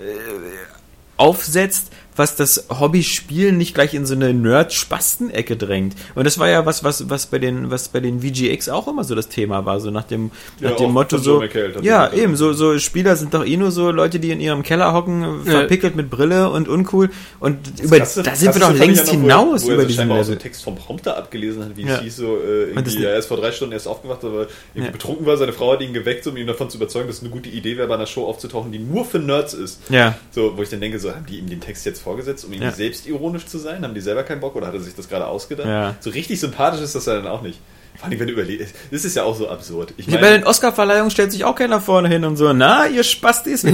aufsetzt, 1.22 1.92
was 2.16 2.36
das 2.36 2.66
Hobby 2.70 3.04
Spielen 3.04 3.58
nicht 3.58 3.74
gleich 3.74 3.94
in 3.94 4.06
so 4.06 4.14
eine 4.16 4.34
Nerd-Spasten-Ecke 4.34 5.56
drängt. 5.58 5.96
Und 6.16 6.26
das 6.26 6.40
war 6.40 6.50
ja 6.50 6.66
was, 6.66 6.84
was, 6.84 7.10
was 7.10 7.26
bei 7.28 7.40
den, 7.40 7.72
was 7.72 7.90
bei 7.90 8.00
den 8.00 8.22
VGX 8.22 8.70
auch 8.70 8.88
immer 8.88 9.04
so 9.04 9.16
das 9.16 9.30
Thema 9.30 9.66
war, 9.66 9.80
so 9.80 9.92
nach 9.92 10.04
dem, 10.04 10.32
Ja, 10.60 10.70
nach 10.72 10.78
dem 10.78 10.92
Motto 10.92 11.18
so, 11.18 11.42
ja, 11.82 12.12
eben, 12.14 12.36
so, 12.36 12.54
so 12.54 12.78
Spieler 12.80 13.16
sind 13.16 13.34
doch 13.34 13.46
eh 13.46 13.58
nur 13.58 13.72
so 13.72 13.92
Leute, 13.92 14.20
die 14.20 14.32
in 14.32 14.40
ihrem 14.40 14.64
Keller 14.64 14.94
hocken, 14.94 15.44
verpickelt 15.46 15.96
mit 15.96 16.10
Brille 16.10 16.50
und 16.50 16.68
uncool. 16.68 17.10
Und 17.40 17.80
über, 17.82 17.98
Krasse- 17.98 18.24
da 18.24 18.36
sind 18.36 18.54
wir 18.54 18.62
doch 18.62 18.74
längst 18.74 19.08
ja 19.08 19.14
noch, 19.14 19.22
hinaus 19.22 19.66
wo 19.66 19.70
er, 19.70 19.70
wo 19.70 19.70
er 19.70 19.74
über 19.76 19.82
so 19.84 19.88
diesen 19.88 20.04
auch 20.12 20.16
so 20.16 20.20
Level. 20.20 20.32
einen 20.32 20.40
Text 20.40 20.64
vom 20.64 20.76
Prompter 20.76 21.18
abgelesen 21.18 21.64
hat, 21.66 21.78
wie 21.78 21.84
Ja. 21.84 21.96
es 21.96 22.02
hieß, 22.02 22.16
so 22.18 22.38
äh, 22.38 22.74
das- 22.74 22.94
irgendwie, 22.94 23.06
er 23.06 23.18
ist 23.18 23.28
vor 23.28 23.38
drei 23.38 23.52
Stunden 23.52 23.74
erst 23.74 23.88
aufgewacht, 23.88 24.24
aber 24.24 24.48
irgendwie 24.74 24.88
Ja. 24.88 24.92
betrunken 24.92 25.26
war, 25.26 25.38
seine 25.38 25.54
Frau 25.54 25.74
hat 25.74 25.82
ihn 25.82 25.94
geweckt, 25.94 26.26
um 26.28 26.36
ihn 26.38 26.48
davon 26.48 26.70
zu 26.70 26.78
überzeugen, 26.78 27.08
dass 27.08 27.18
es 27.18 27.22
eine 27.24 27.32
gute 27.32 27.50
Idee 27.50 27.78
wäre, 27.78 27.88
bei 27.88 27.96
einer 27.96 28.06
Show 28.08 28.26
aufzutauchen, 28.26 28.72
die 28.72 28.80
nur 28.80 29.06
für 29.06 29.20
Nerds 29.20 29.54
ist. 29.54 29.80
Ja. 29.90 30.16
So, 30.32 30.58
wo 30.58 30.62
ich 30.62 30.70
dann 30.70 30.82
denke, 30.82 31.00
so, 31.00 31.12
haben 31.12 31.26
die 31.26 31.38
ihm 31.40 31.50
den 31.50 31.62
Text 31.62 31.86
jetzt 31.86 32.01
vorgesetzt, 32.02 32.44
um 32.46 32.52
irgendwie 32.52 32.70
Ja. 32.70 32.76
selbstironisch 32.76 33.46
zu 33.46 33.58
sein? 33.58 33.84
Haben 33.84 33.94
die 33.94 34.02
selber 34.02 34.24
keinen 34.24 34.42
Bock 34.42 34.56
oder 34.56 34.68
hat 34.68 34.74
er 34.74 34.80
sich 34.82 34.96
das 34.96 35.08
gerade 35.08 35.28
ausgedacht? 35.28 35.68
Ja. 35.68 35.96
So 36.00 36.10
richtig 36.10 36.40
sympathisch 36.40 36.82
ist 36.82 36.96
das 36.96 37.06
ja 37.06 37.16
dann 37.16 37.28
auch 37.28 37.42
nicht. 37.42 37.60
Vor 37.98 38.08
allem, 38.10 38.20
wenn 38.20 38.28
du 38.28 38.34
überlegst, 38.34 38.74
das 38.90 39.04
ist 39.06 39.16
ja 39.18 39.24
auch 39.24 39.36
so 39.36 39.50
absurd. 39.50 39.94
Ich 39.98 40.06
Hier 40.06 40.18
bei 40.20 40.32
den 40.32 40.46
Oscar-Verleihungen 40.46 41.12
stellt 41.12 41.32
sich 41.32 41.44
auch 41.44 41.56
keiner 41.56 41.82
vorne 41.82 42.08
hin 42.08 42.24
und 42.24 42.38
so, 42.38 42.52
na, 42.54 42.88
ihr 42.88 43.04
Spastis, 43.04 43.64
Ja, 43.64 43.72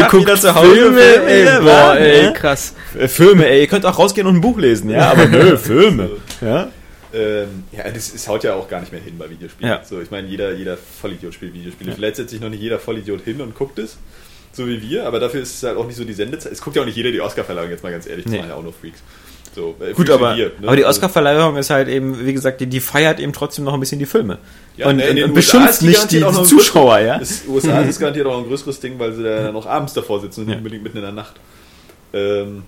Tag 0.00 0.10
guckt 0.10 0.38
zu 0.38 0.54
Hause, 0.54 0.74
Filme, 0.74 1.00
ey, 1.26 1.42
hier, 1.44 1.60
boah, 1.60 1.66
wa? 1.66 1.94
ey, 1.96 2.32
krass. 2.34 2.74
Äh, 2.98 3.08
Filme, 3.08 3.46
ey, 3.48 3.62
ihr 3.62 3.66
könnt 3.66 3.86
auch 3.86 3.98
rausgehen 3.98 4.26
und 4.26 4.36
ein 4.36 4.40
Buch 4.42 4.58
lesen, 4.58 4.90
ja, 4.90 5.10
aber 5.10 5.26
nö, 5.26 5.56
Filme. 5.58 6.10
Ja? 6.42 6.68
Ähm, 7.14 7.64
ja, 7.72 7.88
das, 7.90 8.12
das 8.12 8.28
haut 8.28 8.44
ja 8.44 8.54
auch 8.54 8.68
gar 8.68 8.80
nicht 8.80 8.92
mehr 8.92 9.00
hin 9.00 9.14
bei 9.16 9.30
Videospielen. 9.30 9.70
Ja. 9.72 9.82
So, 9.84 10.00
ich 10.00 10.10
meine, 10.10 10.28
jeder, 10.28 10.52
jeder 10.52 10.76
Vollidiot 10.76 11.32
spielt 11.32 11.54
Videospiele. 11.54 11.92
Vielleicht 11.92 12.16
setzt 12.16 12.30
sich 12.30 12.40
noch 12.40 12.50
nicht 12.50 12.60
jeder 12.60 12.78
Vollidiot 12.78 13.22
hin 13.22 13.40
und 13.40 13.54
guckt 13.54 13.78
es, 13.78 13.96
so 14.54 14.66
wie 14.66 14.80
wir, 14.80 15.06
aber 15.06 15.20
dafür 15.20 15.42
ist 15.42 15.54
es 15.56 15.62
halt 15.62 15.76
auch 15.76 15.86
nicht 15.86 15.96
so 15.96 16.04
die 16.04 16.12
Sendezeit. 16.14 16.52
Es 16.52 16.60
guckt 16.62 16.76
ja 16.76 16.82
auch 16.82 16.86
nicht 16.86 16.96
jeder 16.96 17.10
die 17.12 17.20
Oscar-Verleihung, 17.20 17.70
jetzt 17.70 17.82
mal 17.82 17.92
ganz 17.92 18.06
ehrlich, 18.06 18.24
das 18.24 18.32
Nee. 18.32 18.38
machen 18.38 18.50
ja 18.50 18.54
auch 18.56 18.62
nur 18.62 18.72
Freaks. 18.72 19.00
So, 19.54 19.76
äh, 19.80 19.92
Gut, 19.92 20.10
aber, 20.10 20.36
wir, 20.36 20.46
ne? 20.46 20.52
aber 20.66 20.74
die 20.76 20.84
Also, 20.84 20.98
Oscar-Verleihung 20.98 21.56
ist 21.56 21.70
halt 21.70 21.88
eben, 21.88 22.26
wie 22.26 22.32
gesagt, 22.32 22.60
die, 22.60 22.66
die 22.66 22.80
feiert 22.80 23.20
eben 23.20 23.32
trotzdem 23.32 23.64
noch 23.64 23.74
ein 23.74 23.78
bisschen 23.80 24.00
die 24.00 24.06
Filme. 24.06 24.38
Ja, 24.76 24.88
und 24.88 25.00
und, 25.00 25.22
und 25.22 25.34
beschimpft 25.34 25.82
nicht 25.82 26.10
die, 26.10 26.20
die 26.20 26.42
Zuschauer, 26.44 26.98
ja. 26.98 27.18
Das 27.18 27.42
USA 27.46 27.80
ist 27.82 27.98
garantiert 28.00 28.26
auch 28.26 28.38
ein 28.38 28.48
größeres 28.48 28.80
Ding, 28.80 28.98
weil 28.98 29.12
sie 29.12 29.22
da 29.22 29.52
noch 29.52 29.66
abends 29.66 29.92
davor 29.92 30.20
sitzen 30.20 30.40
und 30.40 30.46
nicht 30.46 30.54
Ja. 30.54 30.58
unbedingt 30.58 30.82
mitten 30.82 30.96
in 30.96 31.02
der 31.04 31.12
Nacht. 31.12 31.34
Ähm, 32.12 32.62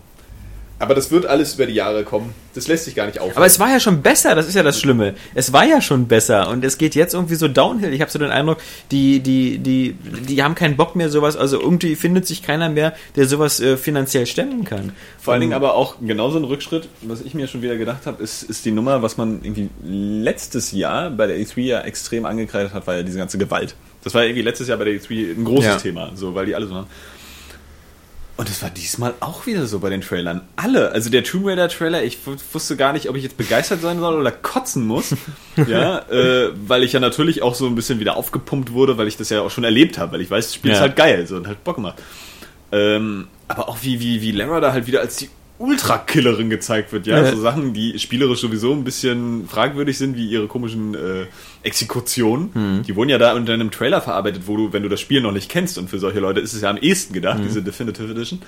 aber 0.78 0.94
das 0.94 1.10
wird 1.10 1.24
alles 1.26 1.54
über 1.54 1.66
die 1.66 1.74
Jahre 1.74 2.04
kommen. 2.04 2.34
Das 2.54 2.68
lässt 2.68 2.84
sich 2.84 2.94
gar 2.94 3.06
nicht 3.06 3.18
aufhalten. 3.18 3.38
Aber 3.38 3.46
es 3.46 3.58
war 3.58 3.70
ja 3.70 3.80
schon 3.80 4.02
besser, 4.02 4.34
das 4.34 4.46
ist 4.46 4.54
ja 4.54 4.62
das 4.62 4.78
Schlimme. 4.78 5.14
Es 5.34 5.52
war 5.52 5.64
ja 5.64 5.80
schon 5.80 6.06
besser 6.06 6.48
und 6.48 6.64
es 6.64 6.76
geht 6.76 6.94
jetzt 6.94 7.14
irgendwie 7.14 7.34
so 7.34 7.48
downhill. 7.48 7.92
Ich 7.92 8.00
habe 8.00 8.10
so 8.10 8.18
den 8.18 8.30
Eindruck, 8.30 8.58
die, 8.90 9.20
die, 9.20 9.58
die, 9.58 9.92
die 9.94 10.42
haben 10.42 10.54
keinen 10.54 10.76
Bock 10.76 10.94
mehr 10.94 11.08
sowas, 11.08 11.36
also 11.36 11.60
irgendwie 11.60 11.96
findet 11.96 12.26
sich 12.26 12.42
keiner 12.42 12.68
mehr, 12.68 12.94
der 13.14 13.26
sowas 13.26 13.60
äh, 13.60 13.76
finanziell 13.76 14.26
stemmen 14.26 14.64
kann. 14.64 14.92
Vor 15.18 15.32
allen 15.32 15.40
Dingen 15.40 15.54
aber 15.54 15.74
auch 15.74 15.96
genauso 16.00 16.38
ein 16.38 16.44
Rückschritt, 16.44 16.88
was 17.02 17.22
ich 17.22 17.34
mir 17.34 17.46
schon 17.46 17.62
wieder 17.62 17.76
gedacht 17.76 18.06
habe, 18.06 18.22
ist, 18.22 18.42
ist 18.42 18.64
die 18.64 18.70
Nummer, 18.70 19.02
was 19.02 19.16
man 19.16 19.40
irgendwie 19.42 19.70
letztes 19.84 20.72
Jahr 20.72 21.10
bei 21.10 21.26
der 21.26 21.38
E3 21.38 21.60
ja 21.60 21.80
extrem 21.80 22.26
angekreidet 22.26 22.74
hat, 22.74 22.86
war 22.86 22.96
ja 22.96 23.02
diese 23.02 23.18
ganze 23.18 23.38
Gewalt. 23.38 23.74
Das 24.04 24.14
war 24.14 24.22
irgendwie 24.22 24.42
letztes 24.42 24.68
Jahr 24.68 24.78
bei 24.78 24.84
der 24.84 24.94
E3 24.94 25.36
ein 25.36 25.44
großes 25.44 25.64
Ja. 25.64 25.76
Thema, 25.78 26.12
so, 26.14 26.34
weil 26.34 26.46
die 26.46 26.54
alle 26.54 26.66
so 26.66 26.74
waren. 26.74 26.86
Und 28.38 28.50
es 28.50 28.62
war 28.62 28.68
diesmal 28.68 29.14
auch 29.20 29.46
wieder 29.46 29.66
so 29.66 29.78
bei 29.78 29.88
den 29.88 30.02
Trailern. 30.02 30.42
Alle, 30.56 30.92
also 30.92 31.08
der 31.08 31.24
Tomb 31.24 31.46
Raider 31.46 31.68
Trailer, 31.68 32.02
ich 32.04 32.18
wu- 32.26 32.36
wusste 32.52 32.76
gar 32.76 32.92
nicht, 32.92 33.08
ob 33.08 33.16
ich 33.16 33.22
jetzt 33.22 33.38
begeistert 33.38 33.80
sein 33.80 33.98
soll 33.98 34.14
oder 34.20 34.30
kotzen 34.30 34.86
muss. 34.86 35.14
ja, 35.66 36.00
äh, 36.10 36.50
weil 36.66 36.82
ich 36.82 36.92
ja 36.92 37.00
natürlich 37.00 37.40
auch 37.42 37.54
so 37.54 37.66
ein 37.66 37.74
bisschen 37.74 37.98
wieder 37.98 38.16
aufgepumpt 38.18 38.72
wurde, 38.72 38.98
weil 38.98 39.08
ich 39.08 39.16
das 39.16 39.30
ja 39.30 39.40
auch 39.40 39.50
schon 39.50 39.64
erlebt 39.64 39.96
habe, 39.96 40.12
weil 40.12 40.20
ich 40.20 40.30
weiß, 40.30 40.46
das 40.48 40.54
Spiel 40.54 40.70
Ja. 40.72 40.76
ist 40.76 40.82
halt 40.82 40.96
geil 40.96 41.26
so 41.26 41.36
und 41.36 41.46
hat 41.48 41.64
Bock 41.64 41.76
gemacht. 41.76 41.96
Ähm, 42.72 43.28
aber 43.48 43.68
auch 43.70 43.78
wie, 43.82 44.00
wie, 44.00 44.20
wie 44.20 44.32
Lara 44.32 44.60
da 44.60 44.72
halt 44.72 44.86
wieder 44.86 45.00
als 45.00 45.16
die 45.16 45.30
Ultra-Killerin 45.58 46.50
gezeigt 46.50 46.92
wird, 46.92 47.06
ja. 47.06 47.22
Ja. 47.22 47.30
So 47.32 47.40
Sachen, 47.40 47.72
die 47.72 47.98
spielerisch 47.98 48.40
sowieso 48.40 48.72
ein 48.74 48.84
bisschen 48.84 49.48
fragwürdig 49.48 49.96
sind, 49.96 50.14
wie 50.14 50.28
ihre 50.28 50.46
komischen 50.48 50.94
äh, 50.94 51.24
Exekutionen. 51.66 52.50
Die 52.86 52.96
wurden 52.96 53.10
ja 53.10 53.18
da 53.18 53.34
unter 53.34 53.52
einem 53.52 53.70
Trailer 53.70 54.00
verarbeitet, 54.00 54.42
wo 54.46 54.56
du, 54.56 54.72
wenn 54.72 54.82
du 54.82 54.88
das 54.88 55.00
Spiel 55.00 55.20
noch 55.20 55.32
nicht 55.32 55.50
kennst, 55.50 55.76
und 55.78 55.90
für 55.90 55.98
solche 55.98 56.20
Leute 56.20 56.40
ist 56.40 56.54
es 56.54 56.62
ja 56.62 56.70
am 56.70 56.78
ehesten 56.78 57.12
gedacht, 57.12 57.40
diese 57.44 57.62
Definitive 57.62 58.10
Edition. 58.10 58.40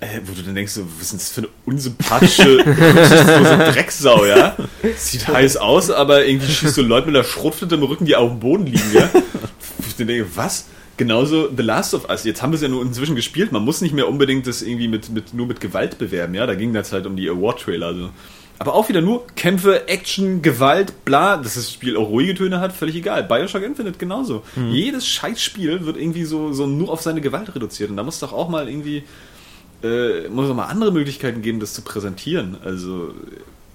Äh, 0.00 0.20
wo 0.24 0.32
du 0.32 0.42
dann 0.42 0.54
denkst, 0.54 0.72
so, 0.72 0.86
was 0.98 1.02
ist 1.02 1.12
denn 1.12 1.18
das 1.18 1.28
für 1.28 1.40
eine 1.42 1.48
unsympathische, 1.66 2.58
rücksichtslose 2.66 3.58
Drecksau, 3.72 4.24
ja? 4.24 4.56
Sieht 4.96 5.28
heiß 5.28 5.58
aus, 5.58 5.90
aber 5.90 6.24
irgendwie 6.24 6.50
schießt 6.50 6.78
du 6.78 6.82
Leute 6.82 7.08
mit 7.08 7.16
einer 7.16 7.24
Schrotflinte 7.24 7.74
im 7.74 7.82
Rücken, 7.82 8.06
die 8.06 8.16
auf 8.16 8.30
dem 8.30 8.40
Boden 8.40 8.64
liegen, 8.64 8.94
ja? 8.94 9.10
Wo 9.12 9.84
ich 9.86 9.96
denke, 9.96 10.26
was? 10.34 10.68
Genauso 10.96 11.50
The 11.54 11.62
Last 11.62 11.92
of 11.92 12.08
Us. 12.08 12.24
Jetzt 12.24 12.40
haben 12.40 12.52
wir 12.52 12.56
es 12.56 12.62
ja 12.62 12.68
nur 12.68 12.80
inzwischen 12.82 13.14
gespielt. 13.14 13.52
Man 13.52 13.62
muss 13.62 13.82
nicht 13.82 13.94
mehr 13.94 14.08
unbedingt 14.08 14.46
das 14.46 14.62
irgendwie 14.62 14.88
mit, 14.88 15.10
mit, 15.10 15.34
nur 15.34 15.46
mit 15.46 15.60
Gewalt 15.60 15.98
bewerben, 15.98 16.32
ja? 16.32 16.46
Da 16.46 16.54
ging 16.54 16.72
das 16.72 16.92
halt 16.92 17.04
um 17.04 17.16
die 17.16 17.28
Award-Trailer, 17.28 17.94
so. 17.94 18.10
Aber 18.60 18.74
auch 18.74 18.90
wieder 18.90 19.00
nur 19.00 19.26
Kämpfe, 19.36 19.88
Action, 19.88 20.42
Gewalt, 20.42 21.06
bla, 21.06 21.38
dass 21.38 21.54
das 21.54 21.72
Spiel 21.72 21.96
auch 21.96 22.10
ruhige 22.10 22.34
Töne 22.34 22.60
hat, 22.60 22.74
völlig 22.74 22.94
egal. 22.94 23.24
Bioshock 23.24 23.62
Infinite 23.62 23.96
genauso. 23.96 24.42
Jedes 24.70 25.06
Scheißspiel 25.06 25.86
wird 25.86 25.96
irgendwie 25.96 26.24
so, 26.24 26.52
so 26.52 26.66
nur 26.66 26.90
auf 26.90 27.00
seine 27.00 27.22
Gewalt 27.22 27.54
reduziert. 27.54 27.88
Und 27.88 27.96
da 27.96 28.02
muss 28.02 28.20
doch 28.20 28.34
auch 28.34 28.50
mal 28.50 28.68
irgendwie, 28.68 29.02
äh, 29.82 30.28
muss 30.28 30.46
doch 30.46 30.54
mal 30.54 30.66
andere 30.66 30.92
Möglichkeiten 30.92 31.40
geben, 31.40 31.58
das 31.58 31.72
zu 31.72 31.80
präsentieren. 31.80 32.58
Also, 32.62 33.14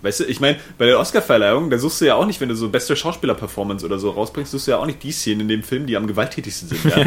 weißt 0.04 0.20
du, 0.20 0.26
ich 0.26 0.40
meine, 0.40 0.60
bei 0.78 0.86
der 0.86 1.00
Oscar-Verleihung, 1.00 1.72
da 1.72 1.80
suchst 1.80 2.02
du 2.02 2.06
ja 2.06 2.14
auch 2.14 2.28
nicht, 2.28 2.40
wenn 2.40 2.50
du 2.50 2.56
so 2.56 2.70
beste 2.70 2.96
Schauspieler-Performance 2.96 3.84
oder 3.88 3.98
so 3.98 4.12
rausbringst, 4.12 4.52
suchst 4.52 4.68
du 4.68 4.72
ja 4.74 4.78
auch 4.78 4.86
nicht 4.86 5.02
die 5.02 5.12
Szenen 5.12 5.42
in 5.42 5.48
dem 5.48 5.64
Film, 5.64 5.88
die 5.88 5.98
am 5.98 6.06
gewalttätigsten 6.06 6.70
sind, 6.70 6.86
ja. 6.86 7.04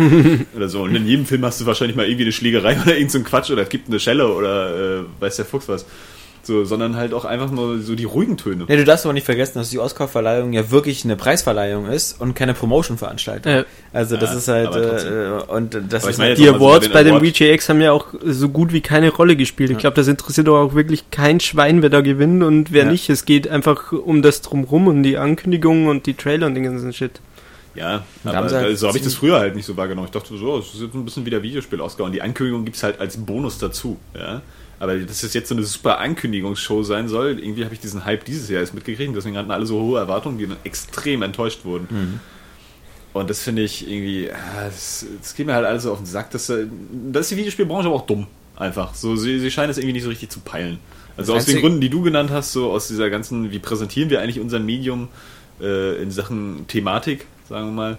oder 0.57 0.68
so. 0.68 0.83
Und 0.83 0.97
in 0.97 1.07
jedem 1.07 1.26
Film 1.26 1.45
hast 1.45 1.61
du 1.61 1.66
wahrscheinlich 1.66 1.97
mal 1.97 2.07
irgendwie 2.07 2.24
eine 2.24 2.33
Schlägerei 2.33 2.76
oder 2.83 2.97
irgend 2.97 3.12
so 3.12 3.18
ein 3.18 3.24
Quatsch 3.24 3.53
oder 3.53 3.62
es 3.62 3.68
gibt 3.68 3.87
eine 3.87 4.01
Schelle 4.01 4.35
oder 4.35 4.99
äh, 4.99 5.05
weiß 5.20 5.37
der 5.37 5.45
Fuchs 5.45 5.68
was. 5.68 5.87
So, 6.43 6.64
sondern 6.64 6.97
halt 6.97 7.12
auch 7.12 7.24
einfach 7.26 7.51
nur 7.51 7.78
so 7.80 7.95
die 7.95 8.05
ruhigen 8.05 8.36
Töne. 8.39 8.64
Ja, 8.68 8.76
du 8.76 8.84
darfst 8.84 9.05
aber 9.05 9.12
nicht 9.12 9.26
vergessen, 9.26 9.59
dass 9.59 9.68
die 9.70 9.78
Oscar-Verleihung 9.78 10.53
ja 10.55 10.70
wirklich 10.70 11.05
eine 11.05 11.14
Preisverleihung 11.16 11.86
ist 11.86 12.20
und 12.20 12.34
keine 12.34 12.55
Promotion-Veranstaltung. 12.55 13.53
Ja. 13.53 13.64
Also 13.93 14.16
das 14.16 14.30
Ja, 14.32 14.39
ist 14.39 14.49
halt 14.49 14.74
äh, 14.74 15.53
und 15.53 15.78
das 15.91 16.03
Aber 16.05 16.11
ist 16.11 16.18
halt, 16.18 16.39
Die 16.39 16.49
Awards 16.49 16.86
den 16.86 16.93
bei 16.95 17.03
den 17.05 17.14
Award- 17.16 17.36
VGX 17.36 17.68
haben 17.68 17.80
ja 17.82 17.93
auch 17.93 18.07
so 18.24 18.49
gut 18.49 18.72
wie 18.72 18.80
keine 18.80 19.11
Rolle 19.11 19.36
gespielt. 19.36 19.70
Ich 19.70 19.78
glaube, 19.78 19.97
das 19.97 20.09
interessiert 20.09 20.47
doch 20.49 20.57
auch 20.59 20.74
wirklich 20.74 21.11
kein 21.11 21.41
Schwein, 21.41 21.82
wer 21.82 21.91
da 21.91 22.01
gewinnt 22.01 22.43
und 22.43 22.72
wer 22.72 22.84
Ja. 22.84 22.91
nicht. 22.91 23.11
Es 23.11 23.24
geht 23.26 23.49
einfach 23.49 23.93
um 23.93 24.22
das 24.22 24.41
Drumrum 24.41 24.86
und 24.86 25.03
die 25.03 25.18
Ankündigungen 25.18 25.89
und 25.89 26.07
die 26.07 26.14
Trailer 26.14 26.47
und 26.47 26.55
den 26.55 26.64
ganzen 26.64 26.93
Shit. 26.95 27.20
Ja, 27.74 28.05
aber 28.24 28.51
halt 28.51 28.78
so 28.78 28.89
habe 28.89 28.99
ich 28.99 29.05
das 29.05 29.14
früher 29.14 29.39
halt 29.39 29.55
nicht 29.55 29.66
so 29.66 29.76
wahrgenommen. 29.76 30.07
Ich 30.07 30.12
dachte 30.12 30.36
so, 30.36 30.59
es 30.59 30.74
ist 30.74 30.80
jetzt 30.80 30.95
ein 30.95 31.05
bisschen 31.05 31.24
wie 31.26 31.30
der 31.30 31.43
Videospiel-Oscar 31.43 32.05
und 32.05 32.12
die 32.12 32.22
Ankündigung 32.22 32.64
gibt's 32.64 32.82
halt 32.82 32.99
als 33.01 33.16
Bonus 33.18 33.59
dazu. 33.59 33.99
Ja? 34.18 34.41
Aber 34.81 34.97
dass 34.97 35.22
es 35.22 35.35
jetzt 35.35 35.49
so 35.49 35.55
eine 35.55 35.64
super 35.64 35.99
Ankündigungsshow 35.99 36.83
sein 36.83 37.09
soll, 37.09 37.39
irgendwie 37.41 37.64
habe 37.64 37.74
ich 37.74 37.81
diesen 37.81 38.05
Hype 38.05 38.24
dieses 38.24 38.49
Jahr 38.49 38.61
erst 38.61 38.74
mitgekriegt. 38.74 39.14
Deswegen 39.16 39.37
hatten 39.37 39.51
alle 39.51 39.66
so 39.66 39.81
hohe 39.81 39.99
Erwartungen, 39.99 40.39
die 40.39 40.47
dann 40.47 40.57
extrem 40.64 41.22
enttäuscht 41.22 41.64
wurden. 41.64 41.89
Mhm. 41.91 42.20
Und 43.12 43.31
das 43.31 43.43
finde 43.43 43.62
ich 43.62 43.91
irgendwie, 43.91 44.31
ah, 44.31 44.66
das, 44.66 45.05
das 45.20 45.35
geht 45.35 45.47
mir 45.47 45.55
halt 45.55 45.66
alles 45.66 45.83
so 45.83 45.93
auf 45.93 45.99
den 45.99 46.07
Sack. 46.07 46.31
Das, 46.31 46.49
äh, 46.51 46.66
da 47.11 47.20
ist 47.20 47.31
die 47.31 47.37
Videospielbranche 47.37 47.89
aber 47.89 47.97
auch 47.97 48.07
dumm. 48.07 48.26
Einfach. 48.57 48.95
So, 48.95 49.16
sie, 49.16 49.39
sie 49.39 49.51
scheinen 49.51 49.70
es 49.70 49.79
irgendwie 49.79 49.95
nicht 49.95 50.03
so 50.03 50.09
richtig 50.09 50.31
zu 50.31 50.41
peilen. 50.41 50.79
Also 51.16 51.35
Das 51.35 51.43
aus 51.43 51.47
den 51.47 51.61
Gründen, 51.61 51.81
die 51.81 51.91
du 51.91 52.03
genannt 52.03 52.31
hast, 52.31 52.53
so 52.53 52.70
aus 52.70 52.89
dieser 52.89 53.11
ganzen, 53.11 53.51
wie 53.51 53.59
präsentieren 53.59 54.11
wir 54.11 54.20
eigentlich 54.20 54.41
unser 54.41 54.61
Medium 54.61 55.09
äh, 55.61 56.01
in 56.01 56.11
Sachen 56.11 56.66
Thematik, 56.68 57.26
sagen 57.49 57.66
wir 57.66 57.72
mal. 57.72 57.99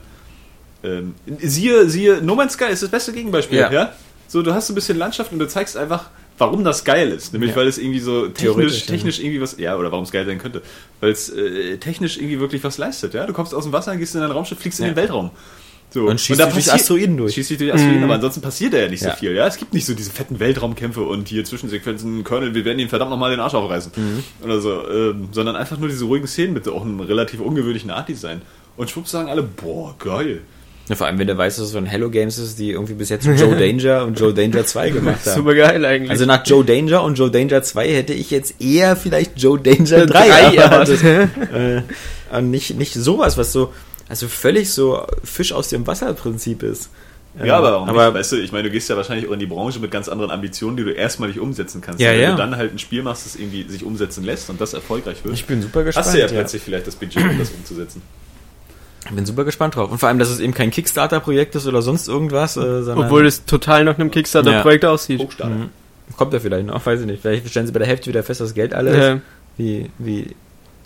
Ähm, 0.83 1.15
siehe, 1.39 1.89
siehe, 1.89 2.21
No 2.21 2.35
Man's 2.35 2.53
Sky 2.53 2.65
ist 2.71 2.83
das 2.83 2.89
beste 2.89 3.11
Gegenbeispiel, 3.11 3.59
ja. 3.59 3.71
Ja. 3.71 3.93
So, 4.27 4.41
du 4.41 4.53
hast 4.53 4.69
ein 4.69 4.75
bisschen 4.75 4.97
Landschaft 4.97 5.33
und 5.33 5.39
du 5.39 5.47
zeigst 5.47 5.75
einfach, 5.75 6.09
warum 6.39 6.63
das 6.63 6.83
geil 6.83 7.09
ist. 7.11 7.33
Nämlich, 7.33 7.51
Ja. 7.51 7.57
weil 7.57 7.67
es 7.67 7.77
irgendwie 7.77 7.99
so 7.99 8.27
technisch, 8.27 8.85
technisch 8.87 9.19
irgendwie 9.19 9.41
was, 9.41 9.57
ja, 9.59 9.77
oder 9.77 9.91
warum 9.91 10.03
es 10.05 10.11
geil 10.11 10.25
sein 10.25 10.39
könnte. 10.39 10.61
Weil 10.99 11.11
es 11.11 11.29
äh, 11.29 11.77
technisch 11.77 12.17
irgendwie 12.17 12.39
wirklich 12.39 12.63
was 12.63 12.77
leistet, 12.79 13.13
ja. 13.13 13.25
Du 13.27 13.33
kommst 13.33 13.53
aus 13.53 13.65
dem 13.65 13.73
Wasser, 13.73 13.95
gehst 13.97 14.15
in 14.15 14.21
dein 14.21 14.31
Raumschiff, 14.31 14.57
fliegst 14.59 14.79
in 14.79 14.87
den 14.87 14.95
Weltraum. 14.95 15.29
So. 15.91 16.05
Und 16.07 16.21
schießt 16.21 16.39
dich 16.39 16.47
durch 16.53 16.71
Asteroiden 16.71 17.17
durch. 17.17 17.33
Schießt 17.33 17.49
dich 17.49 17.57
durch 17.57 17.73
Asteroiden, 17.73 17.97
Mhm. 17.99 18.03
aber 18.05 18.13
ansonsten 18.15 18.41
passiert 18.41 18.73
da 18.73 18.77
ja 18.77 18.87
nicht 18.87 19.01
so 19.01 19.07
Ja. 19.09 19.15
viel, 19.15 19.33
ja. 19.33 19.47
Es 19.47 19.57
gibt 19.57 19.73
nicht 19.73 19.85
so 19.87 19.95
diese 19.95 20.11
fetten 20.11 20.39
Weltraumkämpfe 20.39 21.01
und 21.01 21.27
hier 21.27 21.43
Zwischensequenzen, 21.45 22.23
Colonel, 22.23 22.53
wir 22.53 22.63
werden 22.63 22.77
ihn 22.77 22.89
verdammt 22.89 23.09
nochmal 23.09 23.31
den 23.31 23.39
Arsch 23.39 23.55
aufreißen. 23.55 23.91
Mhm. 23.95 24.23
Oder 24.43 24.61
so. 24.61 24.87
Ähm, 24.87 25.29
sondern 25.31 25.55
einfach 25.55 25.79
nur 25.79 25.89
diese 25.89 26.05
ruhigen 26.05 26.27
Szenen 26.27 26.53
mit 26.53 26.67
auch 26.67 26.83
einem 26.85 26.99
relativ 26.99 27.39
ungewöhnlichen 27.39 27.89
Art-Design. 27.89 28.43
Und 28.77 28.89
schwupps 28.91 29.09
sagen 29.11 29.29
alle, 29.29 29.41
boah, 29.41 29.95
geil. 29.97 30.41
Ja, 30.89 30.95
vor 30.95 31.05
allem 31.05 31.19
wenn 31.19 31.27
du 31.27 31.37
weißt, 31.37 31.59
dass 31.59 31.67
es 31.67 31.71
von 31.71 31.85
Hello 31.85 32.09
Games 32.09 32.39
ist, 32.39 32.57
die 32.57 32.71
irgendwie 32.71 32.95
bis 32.95 33.09
jetzt 33.09 33.25
Joe 33.25 33.55
Danger 33.59 34.05
und 34.05 34.19
Joe 34.19 34.33
Danger 34.33 34.65
2 34.65 34.89
gemacht 34.89 35.23
haben. 35.23 35.35
Super 35.35 35.53
geil 35.53 35.85
eigentlich. 35.85 36.09
Also 36.09 36.25
nach 36.25 36.43
Joe 36.45 36.65
Danger 36.65 37.03
und 37.03 37.15
Joe 37.15 37.29
Danger 37.29 37.61
2 37.61 37.87
hätte 37.89 38.13
ich 38.13 38.31
jetzt 38.31 38.59
eher 38.59 38.95
vielleicht 38.95 39.39
Joe 39.39 39.59
Danger 39.59 40.07
3 40.07 40.07
Drei 40.07 40.55
erwartet. 40.55 41.03
erwartet. 41.03 41.83
äh, 42.33 42.37
und 42.37 42.49
nicht, 42.49 42.75
nicht 42.75 42.95
sowas, 42.95 43.37
was 43.37 43.53
so, 43.53 43.71
also 44.07 44.27
völlig 44.27 44.71
so 44.71 45.05
Fisch 45.23 45.53
aus 45.53 45.69
dem 45.69 45.85
Wasser 45.85 46.11
Prinzip 46.15 46.63
ist. 46.63 46.89
Ja, 47.43 47.57
aber 47.59 47.71
warum 47.71 47.89
aber 47.89 48.05
nicht? 48.07 48.15
Weißt 48.15 48.31
du, 48.31 48.37
ich 48.37 48.51
meine, 48.51 48.63
du 48.63 48.71
gehst 48.71 48.89
ja 48.89 48.97
wahrscheinlich 48.97 49.29
auch 49.29 49.33
in 49.33 49.39
die 49.39 49.45
Branche 49.45 49.79
mit 49.79 49.91
ganz 49.91 50.09
anderen 50.09 50.31
Ambitionen, 50.31 50.75
die 50.75 50.83
du 50.83 50.91
erstmal 50.91 51.29
nicht 51.29 51.39
umsetzen 51.39 51.81
kannst. 51.81 52.01
Ja, 52.01 52.09
Und 52.09 52.15
wenn 52.15 52.23
ja. 52.23 52.31
du 52.31 52.37
dann 52.37 52.57
halt 52.57 52.73
ein 52.73 52.79
Spiel 52.79 53.03
machst, 53.03 53.27
das 53.27 53.35
irgendwie 53.35 53.69
sich 53.69 53.83
umsetzen 53.83 54.23
lässt 54.23 54.49
und 54.49 54.59
das 54.59 54.73
erfolgreich 54.73 55.23
wird, 55.23 55.35
ich 55.35 55.45
bin 55.45 55.61
super 55.61 55.83
gespannt. 55.83 56.07
hast 56.07 56.15
du 56.15 56.19
ja 56.19 56.25
ja. 56.25 56.31
plötzlich 56.31 56.63
vielleicht 56.63 56.87
das 56.87 56.95
Budget, 56.95 57.23
um 57.23 57.37
das 57.37 57.51
umzusetzen. 57.51 58.01
Ich 59.09 59.15
bin 59.15 59.25
super 59.25 59.43
gespannt 59.43 59.75
drauf. 59.75 59.91
Und 59.91 59.97
vor 59.97 60.07
allem, 60.09 60.19
dass 60.19 60.29
es 60.29 60.39
eben 60.39 60.53
kein 60.53 60.71
Kickstarter-Projekt 60.71 61.55
ist 61.55 61.67
oder 61.67 61.81
sonst 61.81 62.07
irgendwas, 62.07 62.55
äh, 62.57 62.83
sondern 62.83 63.05
Obwohl 63.07 63.25
es 63.25 63.43
total 63.45 63.83
nach 63.83 63.97
einem 63.97 64.11
Kickstarter-Projekt 64.11 64.85
aussieht. 64.85 65.19
Hochstarter. 65.19 65.53
Mhm. 65.55 65.69
kommt 66.15 66.33
ja 66.33 66.39
vielleicht 66.39 66.67
noch, 66.67 66.85
weiß 66.85 67.01
ich 67.01 67.05
nicht. 67.07 67.21
Vielleicht 67.21 67.49
stellen 67.49 67.65
sie 67.65 67.73
bei 67.73 67.79
der 67.79 67.87
Hälfte 67.87 68.07
wieder 68.07 68.23
fest, 68.23 68.41
dass 68.41 68.53
Geld 68.53 68.73
alle 68.73 68.89
ist. 68.91 68.97
Äh, 68.97 69.19
Wie, 69.57 69.89
wie 69.97 70.35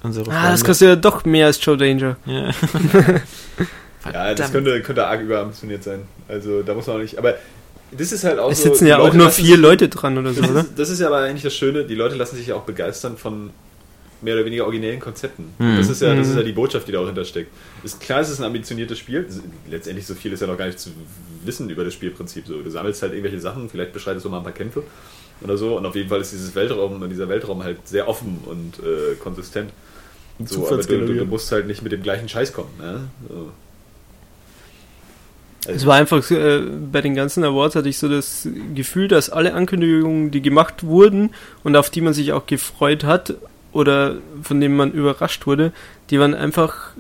unsere 0.04 0.30
ah, 0.32 0.34
das 0.34 0.62
Freunde. 0.62 0.66
kostet 0.66 0.88
ja 0.88 0.96
doch 0.96 1.26
mehr 1.26 1.46
als 1.48 1.64
Joe 1.64 1.78
Danger. 1.78 2.16
Ja. 2.26 2.50
Ja, 4.12 4.34
das 4.34 4.52
könnte, 4.52 4.82
könnte 4.82 5.06
arg 5.08 5.22
überambitioniert 5.22 5.84
sein. 5.84 6.02
Also 6.28 6.62
da 6.62 6.74
muss 6.74 6.88
man 6.88 6.98
auch 6.98 7.02
nicht. 7.02 7.18
Aber 7.18 7.36
das 7.92 8.12
ist 8.12 8.24
halt 8.24 8.40
auch 8.40 8.52
Es 8.52 8.62
so. 8.62 8.70
sitzen 8.70 8.88
ja 8.88 8.98
auch 8.98 9.06
Leute 9.06 9.18
nur 9.18 9.26
lassen 9.28 9.46
vier 9.46 9.58
Leute 9.58 9.88
dran 9.88 10.18
oder 10.18 10.34
so, 10.34 10.42
Das 10.42 10.50
oder? 10.52 10.60
ist, 10.62 10.72
das 10.78 10.90
ist 10.90 11.00
ja 11.00 11.08
aber 11.08 11.20
eigentlich 11.20 11.44
das 11.44 11.56
Schöne, 11.56 11.86
die 11.86 11.96
Leute 11.96 12.16
lassen 12.16 12.36
sich 12.36 12.48
ja 12.48 12.56
auch 12.56 12.64
begeistern 12.64 13.18
von 13.18 13.52
mehr 14.24 14.36
oder 14.36 14.46
weniger 14.46 14.66
originellen 14.66 15.00
Konzepten. 15.00 15.54
Mhm. 15.60 15.78
Das, 15.78 15.90
ist 15.90 16.02
ja, 16.02 16.16
das 16.16 16.30
ist 16.30 16.36
ja 16.36 16.44
die 16.44 16.52
Botschaft, 16.52 16.88
die 16.88 16.92
dahinter 16.92 17.26
steckt. 17.26 17.52
Ist 17.84 18.00
klar, 18.00 18.22
es 18.22 18.30
ist 18.30 18.40
ein 18.40 18.46
ambitioniertes 18.46 18.98
Spiel. 18.98 19.28
Letztendlich 19.70 20.06
so 20.08 20.16
viel 20.16 20.34
ist 20.34 20.40
ja 20.40 20.48
noch 20.48 20.58
gar 20.58 20.66
nicht 20.66 20.80
zu 20.80 20.90
wissen 21.44 21.70
über 21.70 21.84
das 21.84 21.94
Spielprinzip. 21.94 22.48
So, 22.48 22.62
du 22.62 22.70
sammelst 22.70 23.02
halt 23.02 23.14
irgendwelche 23.14 23.40
Sachen, 23.40 23.70
vielleicht 23.70 23.94
beschreitest 23.94 24.26
du 24.26 24.30
mal 24.30 24.38
ein 24.38 24.44
paar 24.44 24.54
Kämpfe 24.54 24.84
oder 25.42 25.58
so. 25.58 25.78
Und 25.78 25.86
auf 25.86 25.96
jeden 25.96 26.10
Fall 26.10 26.22
ist 26.22 26.32
dieses 26.32 26.56
Weltraum, 26.56 27.10
dieser 27.10 27.30
Weltraum 27.30 27.64
halt 27.64 27.88
sehr 27.88 28.08
offen 28.08 28.40
und 28.46 28.80
äh, 28.80 29.16
konsistent. 29.16 29.72
So, 30.46 30.68
aber 30.68 30.78
du, 30.78 31.06
du, 31.06 31.14
du 31.14 31.26
musst 31.26 31.52
halt 31.52 31.68
nicht 31.68 31.84
mit 31.84 31.92
dem 31.92 32.02
gleichen 32.02 32.28
Scheiß 32.28 32.54
kommen. 32.54 32.72
Ne? 32.80 33.02
So. 33.30 33.52
Es 35.66 35.86
war 35.86 35.96
einfach, 35.96 36.30
äh, 36.32 36.60
bei 36.92 37.02
den 37.02 37.16
ganzen 37.16 37.44
Awards 37.44 37.76
hatte 37.76 37.88
ich 37.88 37.98
so 37.98 38.10
das 38.10 38.48
Gefühl, 38.76 39.08
dass 39.08 39.30
alle 39.30 39.54
Ankündigungen, 39.54 40.32
die 40.32 40.42
gemacht 40.42 40.84
wurden 40.84 41.34
und 41.64 41.76
auf 41.76 41.90
die 41.90 42.02
man 42.02 42.14
sich 42.14 42.34
auch 42.34 42.46
gefreut 42.46 43.04
hat 43.04 43.36
oder 43.74 44.16
von 44.42 44.62
denen 44.62 44.76
man 44.78 44.92
überrascht 44.92 45.46
wurde, 45.48 45.72
die 46.10 46.20
waren 46.20 46.34
einfach, 46.34 46.92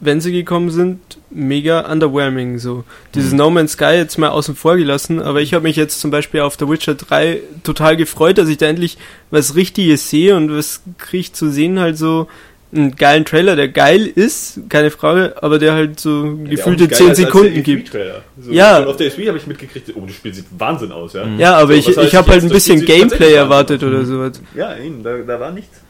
wenn 0.00 0.20
sie 0.20 0.32
gekommen 0.32 0.70
sind, 0.70 1.00
mega 1.30 1.80
underwhelming. 1.90 2.58
So 2.58 2.84
dieses 3.14 3.32
No 3.32 3.48
Man's 3.50 3.72
Sky 3.72 3.94
jetzt 3.96 4.18
mal 4.18 4.28
außen 4.28 4.54
vor 4.56 4.76
gelassen, 4.76 5.20
aber 5.22 5.40
ich 5.40 5.54
habe 5.54 5.62
mich 5.62 5.76
jetzt 5.76 6.00
zum 6.00 6.10
Beispiel 6.10 6.40
auf 6.40 6.56
The 6.58 6.68
Witcher 6.68 6.94
3 6.94 7.40
total 7.64 7.96
gefreut, 7.96 8.38
dass 8.38 8.48
ich 8.48 8.58
da 8.58 8.66
endlich 8.66 8.98
was 9.30 9.54
Richtiges 9.54 10.10
sehe 10.10 10.36
und 10.36 10.50
was 10.54 10.82
kriege 10.98 11.20
ich 11.20 11.32
zu 11.32 11.50
sehen, 11.50 11.78
halt 11.78 11.96
so 11.96 12.28
einen 12.74 12.96
geilen 12.96 13.24
Trailer, 13.24 13.54
der 13.56 13.68
geil 13.68 14.06
ist, 14.06 14.60
keine 14.68 14.90
Frage, 14.90 15.34
aber 15.40 15.58
der 15.58 15.72
halt 15.74 16.00
so 16.00 16.36
gefühlte 16.44 16.88
10 16.88 17.14
Sekunden 17.14 17.62
gibt. 17.62 17.92
So, 18.38 18.50
Ja. 18.50 18.84
Auf 18.84 18.96
der 18.96 19.10
E3 19.12 19.28
habe 19.28 19.38
ich 19.38 19.46
mitgekriegt, 19.46 19.92
oh, 19.94 20.02
das 20.04 20.16
Spiel 20.16 20.34
sieht 20.34 20.46
Wahnsinn 20.58 20.90
aus, 20.92 21.12
ja. 21.14 21.24
Mhm. 21.24 21.38
Ja, 21.38 21.56
aber 21.56 21.80
So, 21.80 21.90
ich, 21.92 21.96
ich 21.96 22.14
habe 22.16 22.30
halt 22.32 22.42
ein 22.42 22.48
bisschen 22.50 22.84
Gameplay 22.84 23.32
erwartet 23.34 23.82
oder 23.84 24.00
aus. 24.00 24.06
sowas. 24.08 24.42
Ja, 24.54 24.76
eben, 24.76 25.02
da, 25.02 25.16
da 25.18 25.38
war 25.40 25.52
nichts. 25.52 25.80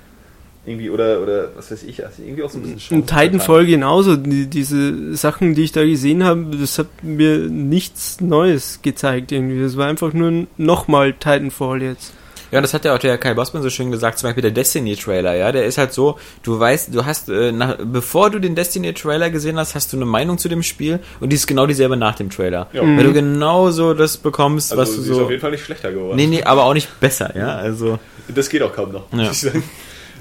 Irgendwie, 0.66 0.90
oder, 0.90 1.22
oder, 1.22 1.50
was 1.56 1.70
weiß 1.70 1.84
ich, 1.84 2.04
also 2.04 2.22
irgendwie 2.22 2.42
auch 2.42 2.50
so 2.50 2.58
ein 2.58 2.74
bisschen 2.74 2.98
Und 2.98 3.06
Titanfall 3.06 3.66
genauso. 3.66 4.16
Die, 4.16 4.46
diese 4.46 5.14
Sachen, 5.16 5.54
die 5.54 5.62
ich 5.62 5.72
da 5.72 5.84
gesehen 5.84 6.24
habe, 6.24 6.44
das 6.60 6.78
hat 6.80 6.88
mir 7.02 7.38
nichts 7.38 8.20
Neues 8.20 8.80
gezeigt 8.82 9.30
irgendwie. 9.30 9.62
Das 9.62 9.76
war 9.76 9.86
einfach 9.86 10.12
nur 10.12 10.46
nochmal 10.56 11.12
Titanfall 11.12 11.82
jetzt. 11.82 12.12
Ja, 12.52 12.60
das 12.60 12.74
hat 12.74 12.84
ja 12.84 12.94
auch 12.94 12.98
der 12.98 13.18
Kai 13.18 13.34
Bossmann 13.34 13.62
so 13.62 13.70
schön 13.70 13.90
gesagt, 13.90 14.18
zum 14.18 14.28
Beispiel 14.28 14.42
der 14.42 14.52
Destiny-Trailer, 14.52 15.34
ja, 15.34 15.50
der 15.50 15.66
ist 15.66 15.78
halt 15.78 15.92
so, 15.92 16.16
du 16.44 16.58
weißt, 16.58 16.94
du 16.94 17.04
hast, 17.04 17.28
äh, 17.28 17.50
nach, 17.50 17.76
bevor 17.84 18.30
du 18.30 18.38
den 18.38 18.54
Destiny-Trailer 18.54 19.30
gesehen 19.30 19.58
hast, 19.58 19.74
hast 19.74 19.92
du 19.92 19.96
eine 19.96 20.06
Meinung 20.06 20.38
zu 20.38 20.48
dem 20.48 20.62
Spiel 20.62 21.00
und 21.18 21.30
die 21.30 21.36
ist 21.36 21.48
genau 21.48 21.66
dieselbe 21.66 21.96
nach 21.96 22.14
dem 22.14 22.30
Trailer. 22.30 22.68
Ja. 22.72 22.82
Weil 22.82 23.02
du 23.02 23.12
genau 23.12 23.70
so 23.72 23.94
das 23.94 24.16
bekommst, 24.16 24.70
Also, 24.72 24.80
was 24.80 24.94
du 24.96 25.02
sie 25.02 25.10
ist 25.10 25.16
so... 25.16 25.24
auf 25.24 25.30
jeden 25.30 25.42
Fall 25.42 25.50
nicht 25.50 25.64
schlechter 25.64 25.92
geworden. 25.92 26.16
Nee, 26.16 26.28
nee, 26.28 26.44
aber 26.44 26.64
auch 26.64 26.74
nicht 26.74 27.00
besser, 27.00 27.36
ja, 27.36 27.56
also... 27.56 27.98
Das 28.32 28.48
geht 28.48 28.62
auch 28.62 28.72
kaum 28.72 28.92
noch, 28.92 29.06
Ja. 29.12 29.18
muss 29.24 29.42
ich 29.42 29.50
sagen. 29.52 29.64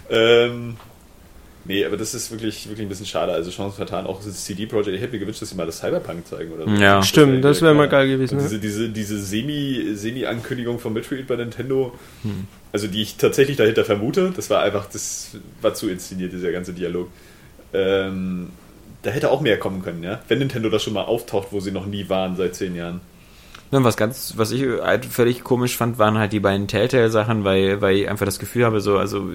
Ähm, 0.10 0.78
Nee, 1.68 1.84
aber 1.84 1.98
das 1.98 2.14
ist 2.14 2.30
wirklich, 2.30 2.68
wirklich 2.68 2.86
ein 2.86 2.90
bisschen 2.90 3.08
schade. 3.08 3.32
Also 3.32 3.50
Chance 3.50 3.76
vertan, 3.76 4.06
auch 4.06 4.24
das 4.24 4.46
CD 4.46 4.68
Projekt. 4.68 4.88
Ich 4.90 5.02
hätte 5.02 5.14
mir 5.14 5.18
gewünscht, 5.18 5.42
dass 5.42 5.50
sie 5.50 5.56
mal 5.56 5.66
das 5.66 5.80
Cyberpunk 5.80 6.28
zeigen 6.28 6.52
oder 6.52 6.66
so. 6.66 6.70
Ja. 6.80 7.02
Stimmt, 7.02 7.44
das 7.44 7.60
wäre 7.64 7.74
mal 7.74 7.90
geil. 7.90 8.08
gewesen. 8.08 8.38
Ja. 8.38 8.44
diese, 8.44 8.60
diese, 8.60 8.90
diese 8.90 9.18
Semi- 9.18 9.96
Semi-Ankündigung 9.96 10.78
von 10.78 10.94
Metroid 10.94 11.26
bei 11.26 11.38
Nintendo, 11.38 11.92
Hm. 12.22 12.46
also 12.72 12.86
die 12.86 13.02
ich 13.02 13.16
tatsächlich 13.18 13.58
dahinter 13.58 13.84
vermute, 13.84 14.32
das 14.36 14.48
war 14.52 14.62
einfach, 14.62 14.86
das 14.94 15.38
war 15.60 15.74
zu 15.74 15.90
inszeniert, 15.90 16.34
dieser 16.34 16.52
ganze 16.52 16.72
Dialog. 16.72 17.10
Ähm, 17.74 18.50
da 19.02 19.10
hätte 19.10 19.32
auch 19.32 19.42
mehr 19.42 19.58
kommen 19.58 19.82
können, 19.84 20.04
ja. 20.04 20.22
Wenn 20.28 20.38
Nintendo 20.38 20.70
das 20.70 20.84
schon 20.84 20.94
mal 20.94 21.06
auftaucht, 21.06 21.48
wo 21.50 21.60
sie 21.62 21.72
noch 21.72 21.88
nie 21.88 22.08
waren 22.10 22.36
seit 22.36 22.54
zehn 22.54 22.76
Jahren. 22.76 23.02
Ja, 23.72 23.84
was 23.84 23.98
ganz, 23.98 24.36
was 24.38 24.52
ich 24.52 24.62
halt 24.84 25.04
völlig 25.06 25.44
komisch 25.44 25.76
fand, 25.76 25.98
waren 25.98 26.20
halt 26.20 26.32
die 26.32 26.40
beiden 26.40 26.68
Telltale-Sachen, 26.68 27.44
weil, 27.44 27.82
weil 27.82 27.96
ich 27.98 28.08
einfach 28.08 28.28
das 28.28 28.38
Gefühl 28.38 28.66
habe, 28.66 28.82
so, 28.82 29.00
also 29.00 29.32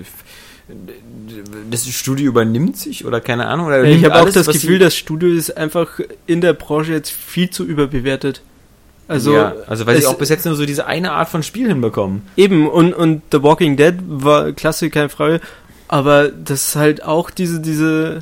das 1.71 1.89
Studio 1.89 2.27
übernimmt 2.27 2.77
sich 2.77 3.05
oder 3.05 3.21
keine 3.21 3.47
Ahnung. 3.47 3.67
Oder 3.67 3.85
Ich 3.85 4.05
habe 4.05 4.17
auch 4.17 4.31
das 4.31 4.47
Gefühl, 4.47 4.79
das 4.79 4.97
Studio 4.97 5.29
ist 5.29 5.57
einfach 5.57 6.01
in 6.27 6.41
der 6.41 6.53
Branche 6.53 6.93
jetzt 6.93 7.11
viel 7.11 7.51
zu 7.51 7.65
überbewertet. 7.65 8.43
Also, 9.09 9.35
ja, 9.35 9.55
also 9.67 9.87
weil 9.87 10.01
sie 10.01 10.07
auch 10.07 10.19
bis 10.19 10.29
jetzt 10.29 10.47
nur 10.47 10.55
so 10.55 10.65
diese 10.65 10.87
eine 10.87 11.11
Art 11.13 11.29
von 11.29 11.43
Spiel 11.43 11.67
hinbekommen. 11.67 12.23
Eben, 12.37 12.69
und, 12.69 12.95
und 12.95 13.23
The 13.33 13.43
Walking 13.43 13.77
Dead 13.77 13.95
war 14.07 14.53
klasse, 14.53 14.89
keine 14.89 15.09
Frage. 15.09 15.41
Aber 15.89 16.29
das 16.29 16.69
ist 16.69 16.77
halt 16.77 17.03
auch 17.03 17.31
diese, 17.31 17.61
diese. 17.61 18.21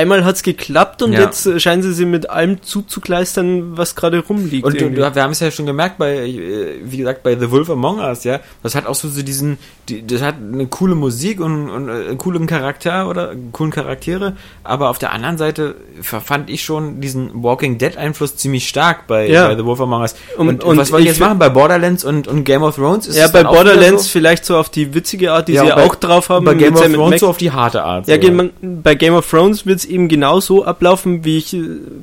Einmal 0.00 0.24
hat's 0.24 0.42
geklappt 0.42 1.02
und 1.02 1.12
Ja. 1.12 1.20
jetzt 1.20 1.60
scheinen 1.60 1.82
sie 1.82 1.92
sie 1.92 2.06
mit 2.06 2.30
allem 2.30 2.62
zuzukleistern, 2.62 3.76
was 3.76 3.94
gerade 3.94 4.18
rumliegt. 4.20 4.64
Und 4.64 4.80
du, 4.80 4.94
wir 4.96 5.04
haben 5.14 5.32
es 5.32 5.40
ja 5.40 5.50
schon 5.50 5.66
gemerkt 5.66 5.98
bei, 5.98 6.16
äh, 6.16 6.80
wie 6.84 6.96
gesagt, 6.98 7.22
bei 7.22 7.36
The 7.38 7.50
Wolf 7.50 7.70
Among 7.70 7.98
Us, 7.98 8.24
ja. 8.24 8.40
Das 8.62 8.74
hat 8.74 8.86
auch 8.86 8.94
so, 8.94 9.08
so 9.08 9.22
diesen, 9.22 9.58
die, 9.88 10.06
das 10.06 10.22
hat 10.22 10.36
eine 10.40 10.66
coole 10.66 10.94
Musik 10.94 11.40
und, 11.40 11.68
und 11.70 11.88
äh, 11.88 11.92
einen 12.08 12.18
coolen 12.18 12.46
Charakter 12.46 13.08
oder 13.08 13.32
coolen 13.52 13.72
Charaktere, 13.72 14.36
aber 14.64 14.88
auf 14.90 14.98
der 14.98 15.12
anderen 15.12 15.38
Seite 15.38 15.74
fand 16.02 16.50
ich 16.50 16.62
schon 16.64 17.00
diesen 17.00 17.42
Walking 17.42 17.78
Dead 17.78 17.96
Einfluss 17.96 18.36
ziemlich 18.36 18.68
stark 18.68 19.06
bei, 19.06 19.28
Ja. 19.28 19.48
bei 19.48 19.56
The 19.56 19.64
Wolf 19.64 19.80
Among 19.80 20.00
Us. 20.02 20.14
Und- 20.36 20.48
Und, 20.48 20.64
und 20.64 20.76
was 20.78 20.90
wollen 20.92 21.02
die 21.04 21.10
ich 21.10 21.16
jetzt 21.16 21.20
machen? 21.20 21.38
Bei 21.38 21.48
Borderlands 21.48 22.04
und, 22.04 22.26
und 22.28 22.44
Game 22.44 22.62
of 22.62 22.76
Thrones 22.76 23.06
ist 23.06 23.16
ja, 23.16 23.26
es 23.26 23.32
bei 23.32 23.42
Borderlands 23.44 24.04
so? 24.04 24.08
vielleicht 24.10 24.44
so 24.44 24.56
auf 24.56 24.68
die 24.68 24.94
witzige 24.94 25.32
Art, 25.32 25.48
die 25.48 25.52
Ja, 25.54 25.62
sie 25.62 25.68
ja 25.68 25.74
bei- 25.76 25.84
auch 25.84 25.94
drauf 25.94 26.28
haben. 26.28 26.44
bei 26.44 26.54
Game 26.54 26.74
of 26.74 26.82
Thrones 26.92 27.20
so 27.20 27.28
auf 27.28 27.36
die 27.38 27.50
harte 27.50 27.82
Art. 27.84 28.08
Ja, 28.08 28.20
so, 28.20 28.30
man, 28.32 28.50
bei 28.60 28.94
Game 28.94 29.14
of 29.14 29.28
Thrones 29.28 29.66
wird 29.66 29.84
eben 29.90 30.08
genauso 30.08 30.64
ablaufen, 30.64 31.24
wie 31.24 31.38
ich, 31.38 31.56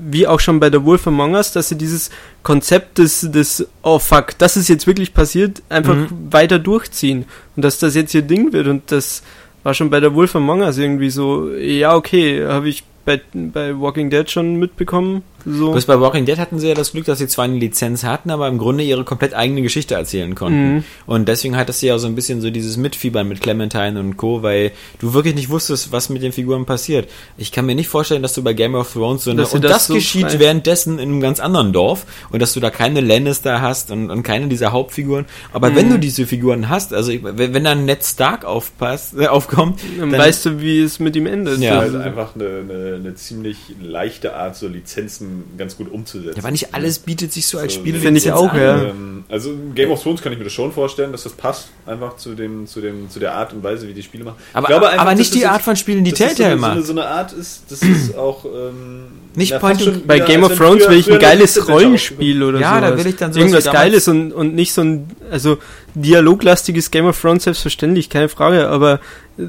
wie 0.09 0.27
auch 0.27 0.39
schon 0.39 0.59
bei 0.59 0.69
The 0.71 0.83
Wolf 0.83 1.07
Among 1.07 1.33
Us, 1.33 1.51
dass 1.51 1.69
sie 1.69 1.77
dieses 1.77 2.09
Konzept 2.43 2.97
des, 2.97 3.21
des, 3.21 3.67
oh 3.81 3.99
fuck, 3.99 4.37
das 4.37 4.57
ist 4.57 4.67
jetzt 4.67 4.87
wirklich 4.87 5.13
passiert, 5.13 5.61
einfach 5.69 5.95
Mhm. 5.95 6.09
weiter 6.31 6.59
durchziehen. 6.59 7.25
Und 7.55 7.63
dass 7.63 7.79
das 7.79 7.95
jetzt 7.95 8.13
ihr 8.13 8.21
Ding 8.21 8.53
wird. 8.53 8.67
Und 8.67 8.91
das 8.91 9.23
war 9.63 9.73
schon 9.73 9.89
bei 9.89 9.99
The 9.99 10.13
Wolf 10.13 10.35
Among 10.35 10.61
Us 10.61 10.77
irgendwie 10.77 11.09
so, 11.09 11.49
ja, 11.53 11.95
okay, 11.95 12.45
habe 12.45 12.69
ich 12.69 12.83
bei, 13.07 13.21
bei 13.33 13.79
Walking 13.79 14.09
Dead 14.11 14.29
schon 14.29 14.57
mitbekommen. 14.57 15.23
So. 15.45 15.71
Bloß 15.71 15.85
bei 15.85 15.97
Walking 16.01 16.25
Dead 16.25 16.37
hatten 16.37 16.59
sie 16.59 16.67
ja 16.67 16.73
das 16.73 16.91
Glück, 16.91 17.05
dass 17.05 17.19
sie 17.19 17.27
zwar 17.27 17.45
eine 17.45 17.55
Lizenz 17.57 18.03
hatten, 18.03 18.31
aber 18.31 18.49
im 18.49 18.57
Grunde 18.57 18.83
ihre 18.83 19.05
komplett 19.05 19.33
eigene 19.33 19.61
Geschichte 19.61 19.95
erzählen 19.95 20.35
konnten. 20.35 20.73
Mhm. 20.75 20.83
Und 21.05 21.29
deswegen 21.29 21.55
hattest 21.55 21.81
du 21.81 21.87
ja 21.87 21.97
so 21.99 22.07
ein 22.07 22.15
bisschen 22.15 22.41
so 22.41 22.49
dieses 22.49 22.75
Mitfiebern 22.75 23.29
mit 23.29 23.39
Clementine 23.39 23.97
und 23.97 24.17
Co., 24.17 24.43
weil 24.43 24.71
du 24.99 25.13
wirklich 25.13 25.35
nicht 25.35 25.49
wusstest, 25.49 25.93
was 25.93 26.09
mit 26.09 26.21
den 26.21 26.33
Figuren 26.33 26.65
passiert. 26.65 27.07
Ich 27.37 27.53
kann 27.53 27.65
mir 27.65 27.75
nicht 27.75 27.87
vorstellen, 27.87 28.21
dass 28.23 28.33
du 28.33 28.43
bei 28.43 28.51
Game 28.51 28.75
of 28.75 28.91
Thrones 28.91 29.23
so 29.23 29.31
eine, 29.31 29.47
und 29.47 29.63
das 29.63 29.71
das, 29.71 29.87
so 29.87 29.93
geschieht 29.93 30.31
frei- 30.31 30.39
währenddessen 30.39 30.99
in 30.99 31.07
einem 31.09 31.21
ganz 31.21 31.39
anderen 31.39 31.71
Dorf 31.71 32.05
und 32.29 32.41
dass 32.41 32.53
du 32.53 32.59
da 32.59 32.69
keine 32.69 32.99
Lannister 32.99 33.61
hast 33.61 33.89
und, 33.89 34.11
und 34.11 34.23
keine 34.23 34.47
dieser 34.47 34.73
Hauptfiguren. 34.73 35.25
Aber 35.53 35.73
wenn 35.75 35.87
Mhm. 35.87 35.91
du 35.91 35.99
diese 35.99 36.25
Figuren 36.27 36.67
hast, 36.67 36.93
also 36.93 37.13
wenn, 37.13 37.53
wenn 37.53 37.63
da 37.63 37.71
ein 37.71 37.85
Ned 37.85 38.03
Stark 38.03 38.43
aufpasst, 38.43 39.17
äh, 39.17 39.27
aufkommt, 39.27 39.79
Dann, 39.97 40.11
dann- 40.11 40.19
weißt 40.19 40.45
du, 40.45 40.59
wie 40.59 40.81
es 40.81 40.99
mit 40.99 41.15
ihm 41.15 41.25
endet. 41.25 41.59
Ja. 41.61 41.79
Das 41.79 41.93
ist- 41.93 41.95
einfach 41.95 42.35
eine, 42.35 42.45
eine, 42.45 42.96
eine 42.97 43.15
ziemlich 43.15 43.57
leichte 43.81 44.35
Art, 44.35 44.55
so 44.55 44.67
Lizenzen 44.67 45.43
ganz 45.57 45.77
gut 45.77 45.91
umzusetzen. 45.91 46.35
ja, 46.37 46.43
aber 46.43 46.51
nicht 46.51 46.73
alles 46.73 46.99
bietet 46.99 47.31
sich 47.33 47.47
so 47.47 47.57
als 47.57 47.73
So, 47.73 47.79
Spiel. 47.79 47.95
Finde 47.95 48.19
ich 48.19 48.31
auch, 48.31 48.53
ja. 48.53 48.83
Ähm, 48.83 49.23
also 49.29 49.55
Game 49.73 49.91
of 49.91 50.01
Thrones 50.03 50.21
kann 50.21 50.31
ich 50.33 50.37
mir 50.37 50.43
das 50.43 50.53
schon 50.53 50.71
vorstellen, 50.71 51.11
dass 51.11 51.23
das 51.23 51.33
passt, 51.33 51.69
einfach 51.85 52.17
zu 52.17 52.33
dem, 52.35 52.67
zu 52.67 52.81
dem, 52.81 53.09
zu 53.09 53.19
der 53.19 53.33
Art 53.33 53.53
und 53.53 53.63
Weise, 53.63 53.87
wie 53.87 53.93
die 53.93 54.03
Spiele 54.03 54.23
machen. 54.25 54.37
Aber, 54.53 54.63
Ich 54.63 54.67
glaube 54.67 54.89
einfach, 54.89 55.01
aber 55.05 55.15
nicht 55.15 55.33
die 55.33 55.45
Art 55.45 55.61
von 55.61 55.75
Spielen, 55.75 56.03
die 56.03 56.11
Telltale 56.13 56.55
so 56.55 56.61
macht. 56.61 56.83
so, 56.83 56.91
eine, 56.91 57.01
so 57.01 57.07
Art 57.07 57.33
ist, 57.33 57.63
das 57.69 57.81
ist 57.81 58.15
auch 58.17 58.45
ähm, 58.45 59.05
Nicht 59.35 59.51
fast 59.51 59.61
Point 59.61 59.81
schon 59.81 60.05
Bei 60.07 60.19
Game 60.19 60.43
of 60.43 60.55
Thrones 60.57 60.87
will 60.89 60.97
ich 60.97 61.11
ein 61.11 61.19
geiles 61.19 61.67
Rollenspiel 61.67 62.43
oder 62.43 62.59
Ja, 62.59 62.81
da 62.81 62.87
sowas. 62.89 63.03
will 63.03 63.11
ich 63.11 63.17
dann 63.17 63.33
sowas 63.33 63.51
Irgendwas 63.51 63.73
Geiles 63.73 64.07
und, 64.07 64.31
und 64.31 64.55
nicht 64.55 64.73
so 64.73 64.81
ein, 64.81 65.07
also 65.31 65.57
dialoglastiges 65.95 66.91
Game 66.91 67.05
of 67.05 67.19
Thrones 67.19 67.43
selbstverständlich, 67.43 68.09
keine 68.09 68.29
Frage, 68.29 68.67
aber 68.67 68.99
äh, 69.37 69.43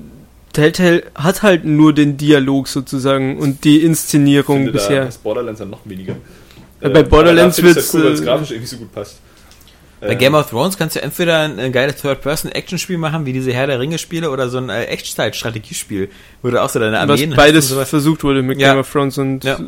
Telltale 0.59 1.05
hat 1.15 1.43
halt 1.43 1.65
nur 1.65 1.93
den 1.95 2.17
Dialog 2.17 2.67
sozusagen 2.67 3.39
und 3.39 3.63
die 3.63 3.83
Inszenierung 3.83 4.65
finde, 4.65 4.73
Da 4.73 4.79
bisher. 4.79 5.05
passt 5.05 5.23
Borderlands 5.23 5.61
dann 5.61 5.71
noch 5.71 5.81
weniger. 5.85 6.17
Ja, 6.81 6.89
bei 6.89 7.03
Borderlands 7.05 7.63
wird 7.63 7.77
es 7.77 7.95
wird's, 7.95 8.21
cool, 8.21 8.23
äh, 8.23 8.25
grafisch 8.25 8.51
irgendwie 8.51 8.67
so 8.69 8.77
gut 8.79 8.93
passt. 8.93 9.21
Bei 10.01 10.15
Game 10.15 10.35
of 10.35 10.49
Thrones 10.49 10.79
kannst 10.79 10.95
du 10.97 11.03
entweder 11.03 11.41
ein, 11.41 11.59
ein 11.59 11.73
geiles 11.73 11.97
Third-Person-Action-Spiel 11.97 12.99
machen, 12.99 13.27
wie 13.27 13.33
diese 13.33 13.53
Herr 13.53 13.67
der 13.67 13.81
Ringe-Spiele, 13.81 14.31
oder 14.31 14.49
so 14.49 14.59
ein 14.59 14.69
äh, 14.71 14.85
Echtzeit-Strategiespiel, 14.85 16.09
wo 16.43 16.51
du 16.51 16.63
auch 16.63 16.69
so 16.69 16.79
deine 16.79 16.93
was 16.97 17.01
Armeen 17.11 17.31
hast 17.31 17.37
beides 17.37 17.65
und 17.67 17.77
sowas. 17.77 17.89
versucht 17.91 18.23
wurde 18.25 18.43
mit 18.43 18.61
Ja. 18.61 18.71
Game 18.71 18.79
of 18.81 18.91
Thrones 18.93 19.19
und 19.19 19.45
Ja. 19.45 19.59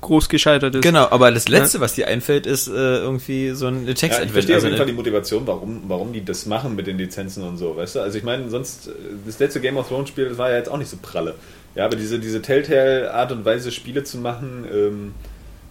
groß 0.00 0.28
gescheitert 0.28 0.74
ist. 0.74 0.82
Genau, 0.82 1.08
aber 1.10 1.30
das 1.30 1.48
Letzte, 1.48 1.80
was 1.80 1.94
dir 1.94 2.06
einfällt, 2.08 2.46
ist 2.46 2.68
äh, 2.68 2.72
irgendwie 2.72 3.50
so 3.52 3.66
ein 3.66 3.84
Ja, 3.86 3.92
ich 3.92 3.98
Text-Adventure. 4.00 4.32
verstehe 4.32 4.56
auf 4.56 4.62
also 4.62 4.66
jeden 4.66 4.76
Fall 4.78 4.86
die 4.86 4.92
Motivation, 4.92 5.46
warum, 5.46 5.82
warum 5.88 6.12
die 6.12 6.24
das 6.24 6.46
machen 6.46 6.76
mit 6.76 6.86
den 6.86 6.98
Lizenzen 6.98 7.42
und 7.42 7.56
so, 7.56 7.76
weißt 7.76 7.96
du? 7.96 8.00
Also 8.00 8.18
ich 8.18 8.24
meine, 8.24 8.50
sonst, 8.50 8.88
äh, 8.88 8.92
das 9.26 9.38
letzte 9.38 9.60
Game 9.60 9.76
of 9.76 9.88
Thrones 9.88 10.08
Spiel, 10.10 10.28
das 10.28 10.38
war 10.38 10.50
ja 10.50 10.56
jetzt 10.58 10.70
auch 10.70 10.78
nicht 10.78 10.90
so 10.90 10.98
pralle. 11.00 11.34
Ja, 11.74 11.86
aber 11.86 11.96
diese, 11.96 12.18
diese 12.18 12.42
Telltale-Art 12.42 13.32
und 13.32 13.44
Weise, 13.46 13.72
Spiele 13.72 14.04
zu 14.04 14.18
machen, 14.18 14.66
ähm, 14.70 15.14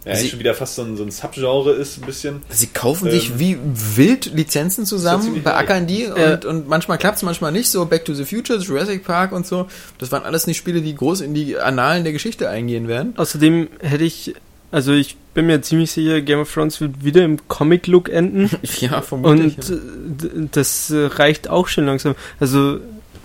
ja, 0.05 0.15
Sie- 0.15 0.29
schon 0.29 0.39
wieder 0.39 0.53
fast 0.53 0.75
so 0.75 0.81
ein, 0.83 0.97
so 0.97 1.03
ein 1.03 1.11
Subgenre 1.11 1.71
ist, 1.73 1.97
ein 1.99 2.05
bisschen. 2.05 2.41
Sie 2.49 2.67
kaufen 2.67 3.07
Ähm, 3.07 3.11
sich 3.13 3.37
wie 3.39 3.57
wild 3.95 4.33
Lizenzen 4.33 4.85
zusammen, 4.85 5.43
beackern 5.43 5.85
die 5.87 6.05
und, 6.07 6.17
Ja. 6.19 6.49
und 6.49 6.67
manchmal 6.67 6.97
klappt's, 6.97 7.21
manchmal 7.23 7.51
nicht. 7.51 7.69
So 7.69 7.85
Back 7.85 8.05
to 8.05 8.13
the 8.13 8.25
Future, 8.25 8.59
Jurassic 8.59 9.03
Park 9.03 9.31
und 9.31 9.45
so. 9.45 9.67
Das 9.99 10.11
waren 10.11 10.23
alles 10.23 10.47
nicht 10.47 10.57
Spiele, 10.57 10.81
die 10.81 10.95
groß 10.95 11.21
in 11.21 11.33
die 11.33 11.57
Annalen 11.57 12.03
der 12.03 12.13
Geschichte 12.13 12.49
eingehen 12.49 12.87
werden. 12.87 13.13
Außerdem 13.17 13.67
hätte 13.79 14.03
ich, 14.03 14.33
also 14.71 14.91
ich 14.93 15.17
bin 15.33 15.45
mir 15.45 15.61
ziemlich 15.61 15.91
sicher, 15.91 16.21
Game 16.21 16.39
of 16.39 16.51
Thrones 16.53 16.81
wird 16.81 17.05
wieder 17.05 17.23
im 17.23 17.37
Comic-Look 17.47 18.09
enden. 18.09 18.49
Ja, 18.79 19.03
Und 19.11 19.39
äh, 19.39 19.51
d- 19.69 20.29
das 20.51 20.89
äh, 20.91 21.05
reicht 21.05 21.49
auch 21.49 21.67
schon 21.67 21.85
langsam. 21.85 22.15
Also, 22.39 22.79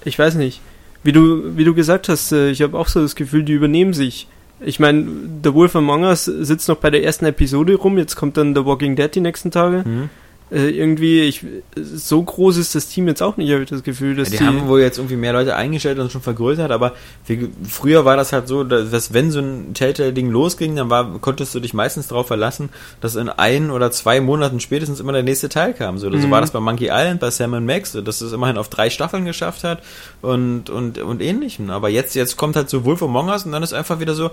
ich 0.05 0.19
weiß 0.19 0.35
nicht. 0.35 0.61
Wie 1.03 1.13
du, 1.13 1.57
wie 1.57 1.65
du 1.65 1.75
gesagt 1.75 2.09
hast, 2.09 2.33
äh, 2.33 2.51
ich 2.51 2.63
habe 2.63 2.77
auch 2.79 2.89
so 2.89 3.01
das 3.01 3.15
Gefühl, 3.17 3.45
die 3.45 3.53
übernehmen 3.53 3.93
sich. 3.95 4.27
Ich 4.61 4.81
meine, 4.81 5.07
The 5.45 5.53
Wolf 5.53 5.77
Among 5.77 6.05
Us 6.05 6.25
sitzt 6.25 6.69
noch 6.69 6.79
bei 6.79 6.91
der 6.91 7.05
ersten 7.05 7.27
Episode 7.27 7.75
rum, 7.75 7.99
jetzt 7.99 8.17
kommt 8.17 8.37
dann 8.37 8.55
The 8.55 8.65
Walking 8.65 8.97
Dead 8.97 9.15
die 9.15 9.21
nächsten 9.21 9.51
Tage. 9.51 9.85
Hm. 9.85 10.11
Äh, 10.49 10.69
irgendwie, 10.71 11.23
ich, 11.23 11.45
so 11.77 12.23
groß 12.23 12.57
ist 12.59 12.77
das 12.77 12.87
Team 12.89 13.09
jetzt 13.09 13.21
auch 13.21 13.37
nicht, 13.37 13.51
habe 13.51 13.65
ich 13.65 13.69
das 13.69 13.83
Gefühl, 13.83 14.15
dass 14.15 14.31
die, 14.31 14.37
die, 14.39 14.45
haben 14.45 14.69
wohl 14.69 14.81
jetzt 14.81 14.97
irgendwie 14.97 15.17
mehr 15.17 15.33
Leute 15.33 15.57
eingestellt 15.57 15.99
und 15.99 16.13
schon 16.13 16.21
vergrößert, 16.23 16.71
aber 16.71 16.93
wie, 17.27 17.49
früher 17.69 18.05
war 18.05 18.17
das 18.17 18.33
halt 18.33 18.47
so, 18.47 18.63
dass 18.63 19.13
wenn 19.13 19.33
so 19.33 19.41
ein 19.41 19.75
Telltale-Ding 19.75 20.31
losging, 20.31 20.77
dann 20.77 20.89
war, 20.89 21.19
konntest 21.19 21.53
du 21.57 21.59
dich 21.59 21.75
meistens 21.75 22.07
darauf 22.07 22.29
verlassen, 22.29 22.69
dass 23.01 23.17
in 23.17 23.29
ein 23.29 23.73
oder 23.73 23.91
zwei 23.91 24.21
Monaten 24.21 24.61
spätestens 24.61 25.01
immer 25.01 25.13
der 25.13 25.25
nächste 25.25 25.49
Teil 25.49 25.75
kam. 25.75 25.99
So, 25.99 26.09
so 26.17 26.29
Mhm. 26.29 26.31
war 26.31 26.41
das 26.41 26.53
bei 26.53 26.61
Monkey 26.61 26.91
Island, 26.93 27.19
bei 27.19 27.31
Sam 27.33 27.65
Max, 27.67 27.91
so, 27.91 28.01
dass 28.01 28.21
es 28.21 28.33
immerhin 28.33 28.57
auf 28.57 28.69
drei 28.69 28.89
Staffeln 28.89 29.25
geschafft 29.25 29.65
hat 29.65 29.83
und, 30.23 30.71
und, 30.71 30.99
und 30.99 31.23
ähnlichem. 31.23 31.71
Aber 31.71 31.89
jetzt, 31.89 32.15
jetzt 32.15 32.37
kommt 32.37 32.55
halt 32.55 32.71
so 32.71 32.85
Wolf 32.85 33.03
Among 33.03 33.31
Us 33.31 33.47
und 33.47 33.51
dann 33.51 33.65
ist 33.65 33.73
einfach 33.73 33.99
wieder 33.99 34.15
so, 34.15 34.31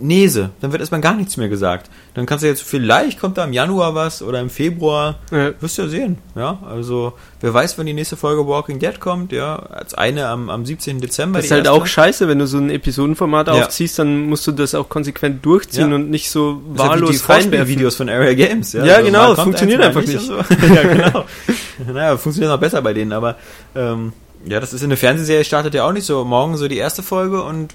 Nese, 0.00 0.50
dann 0.60 0.72
wird 0.72 0.80
erstmal 0.80 1.00
gar 1.00 1.14
nichts 1.14 1.36
mehr 1.36 1.48
gesagt. 1.48 1.90
Dann 2.14 2.26
kannst 2.26 2.42
du 2.44 2.48
jetzt, 2.48 2.62
vielleicht 2.62 3.20
kommt 3.20 3.38
da 3.38 3.44
im 3.44 3.52
Januar 3.52 3.94
was 3.94 4.22
oder 4.22 4.40
im 4.40 4.50
Februar, 4.50 5.16
Ja. 5.30 5.50
wirst 5.60 5.78
du 5.78 5.82
ja 5.82 5.88
sehen, 5.88 6.18
ja. 6.36 6.58
Also, 6.68 7.12
wer 7.40 7.52
weiß, 7.54 7.78
wann 7.78 7.86
die 7.86 7.92
nächste 7.94 8.16
Folge 8.16 8.46
Walking 8.46 8.78
Dead 8.78 8.98
kommt, 9.00 9.32
ja. 9.32 9.56
Als 9.56 9.94
eine 9.94 10.26
am, 10.28 10.50
am 10.50 10.64
17. 10.66 11.00
Dezember. 11.00 11.38
Das 11.38 11.46
ist 11.46 11.50
halt 11.52 11.66
erste. 11.66 11.72
auch 11.80 11.86
scheiße, 11.86 12.28
wenn 12.28 12.38
du 12.38 12.46
so 12.46 12.58
ein 12.58 12.70
Episodenformat 12.70 13.48
Ja. 13.48 13.54
aufziehst, 13.54 13.98
dann 13.98 14.26
musst 14.28 14.46
du 14.46 14.52
das 14.52 14.74
auch 14.74 14.88
konsequent 14.88 15.44
durchziehen 15.44 15.90
Ja. 15.90 15.94
und 15.96 16.10
nicht 16.10 16.30
so 16.30 16.60
Das 16.74 16.82
halt 16.82 16.90
wahllos 16.92 17.10
die 17.10 17.16
reinwerfen. 17.16 17.50
Vorspielvideos 17.52 17.96
von 17.96 18.08
Area 18.08 18.34
Games, 18.34 18.72
ja. 18.72 18.84
Ja, 18.84 18.94
Also, 18.96 19.06
genau, 19.06 19.24
kommt 19.26 19.38
funktioniert 19.40 19.82
einfach 19.82 20.00
und 20.00 20.08
So. 20.08 20.34
ja, 20.74 20.82
genau. 20.82 21.24
naja, 21.92 22.16
funktioniert 22.16 22.52
noch 22.52 22.60
besser 22.60 22.82
bei 22.82 22.92
denen, 22.92 23.12
aber 23.12 23.36
ähm, 23.74 24.12
ja, 24.46 24.60
das 24.60 24.72
ist 24.72 24.82
in 24.82 24.88
der 24.90 24.98
Fernsehserie 24.98 25.44
startet 25.44 25.74
ja 25.74 25.84
auch 25.84 25.92
nicht 25.92 26.04
so. 26.06 26.24
Morgen 26.24 26.56
so 26.56 26.68
die 26.68 26.76
erste 26.78 27.02
Folge 27.02 27.42
und 27.42 27.74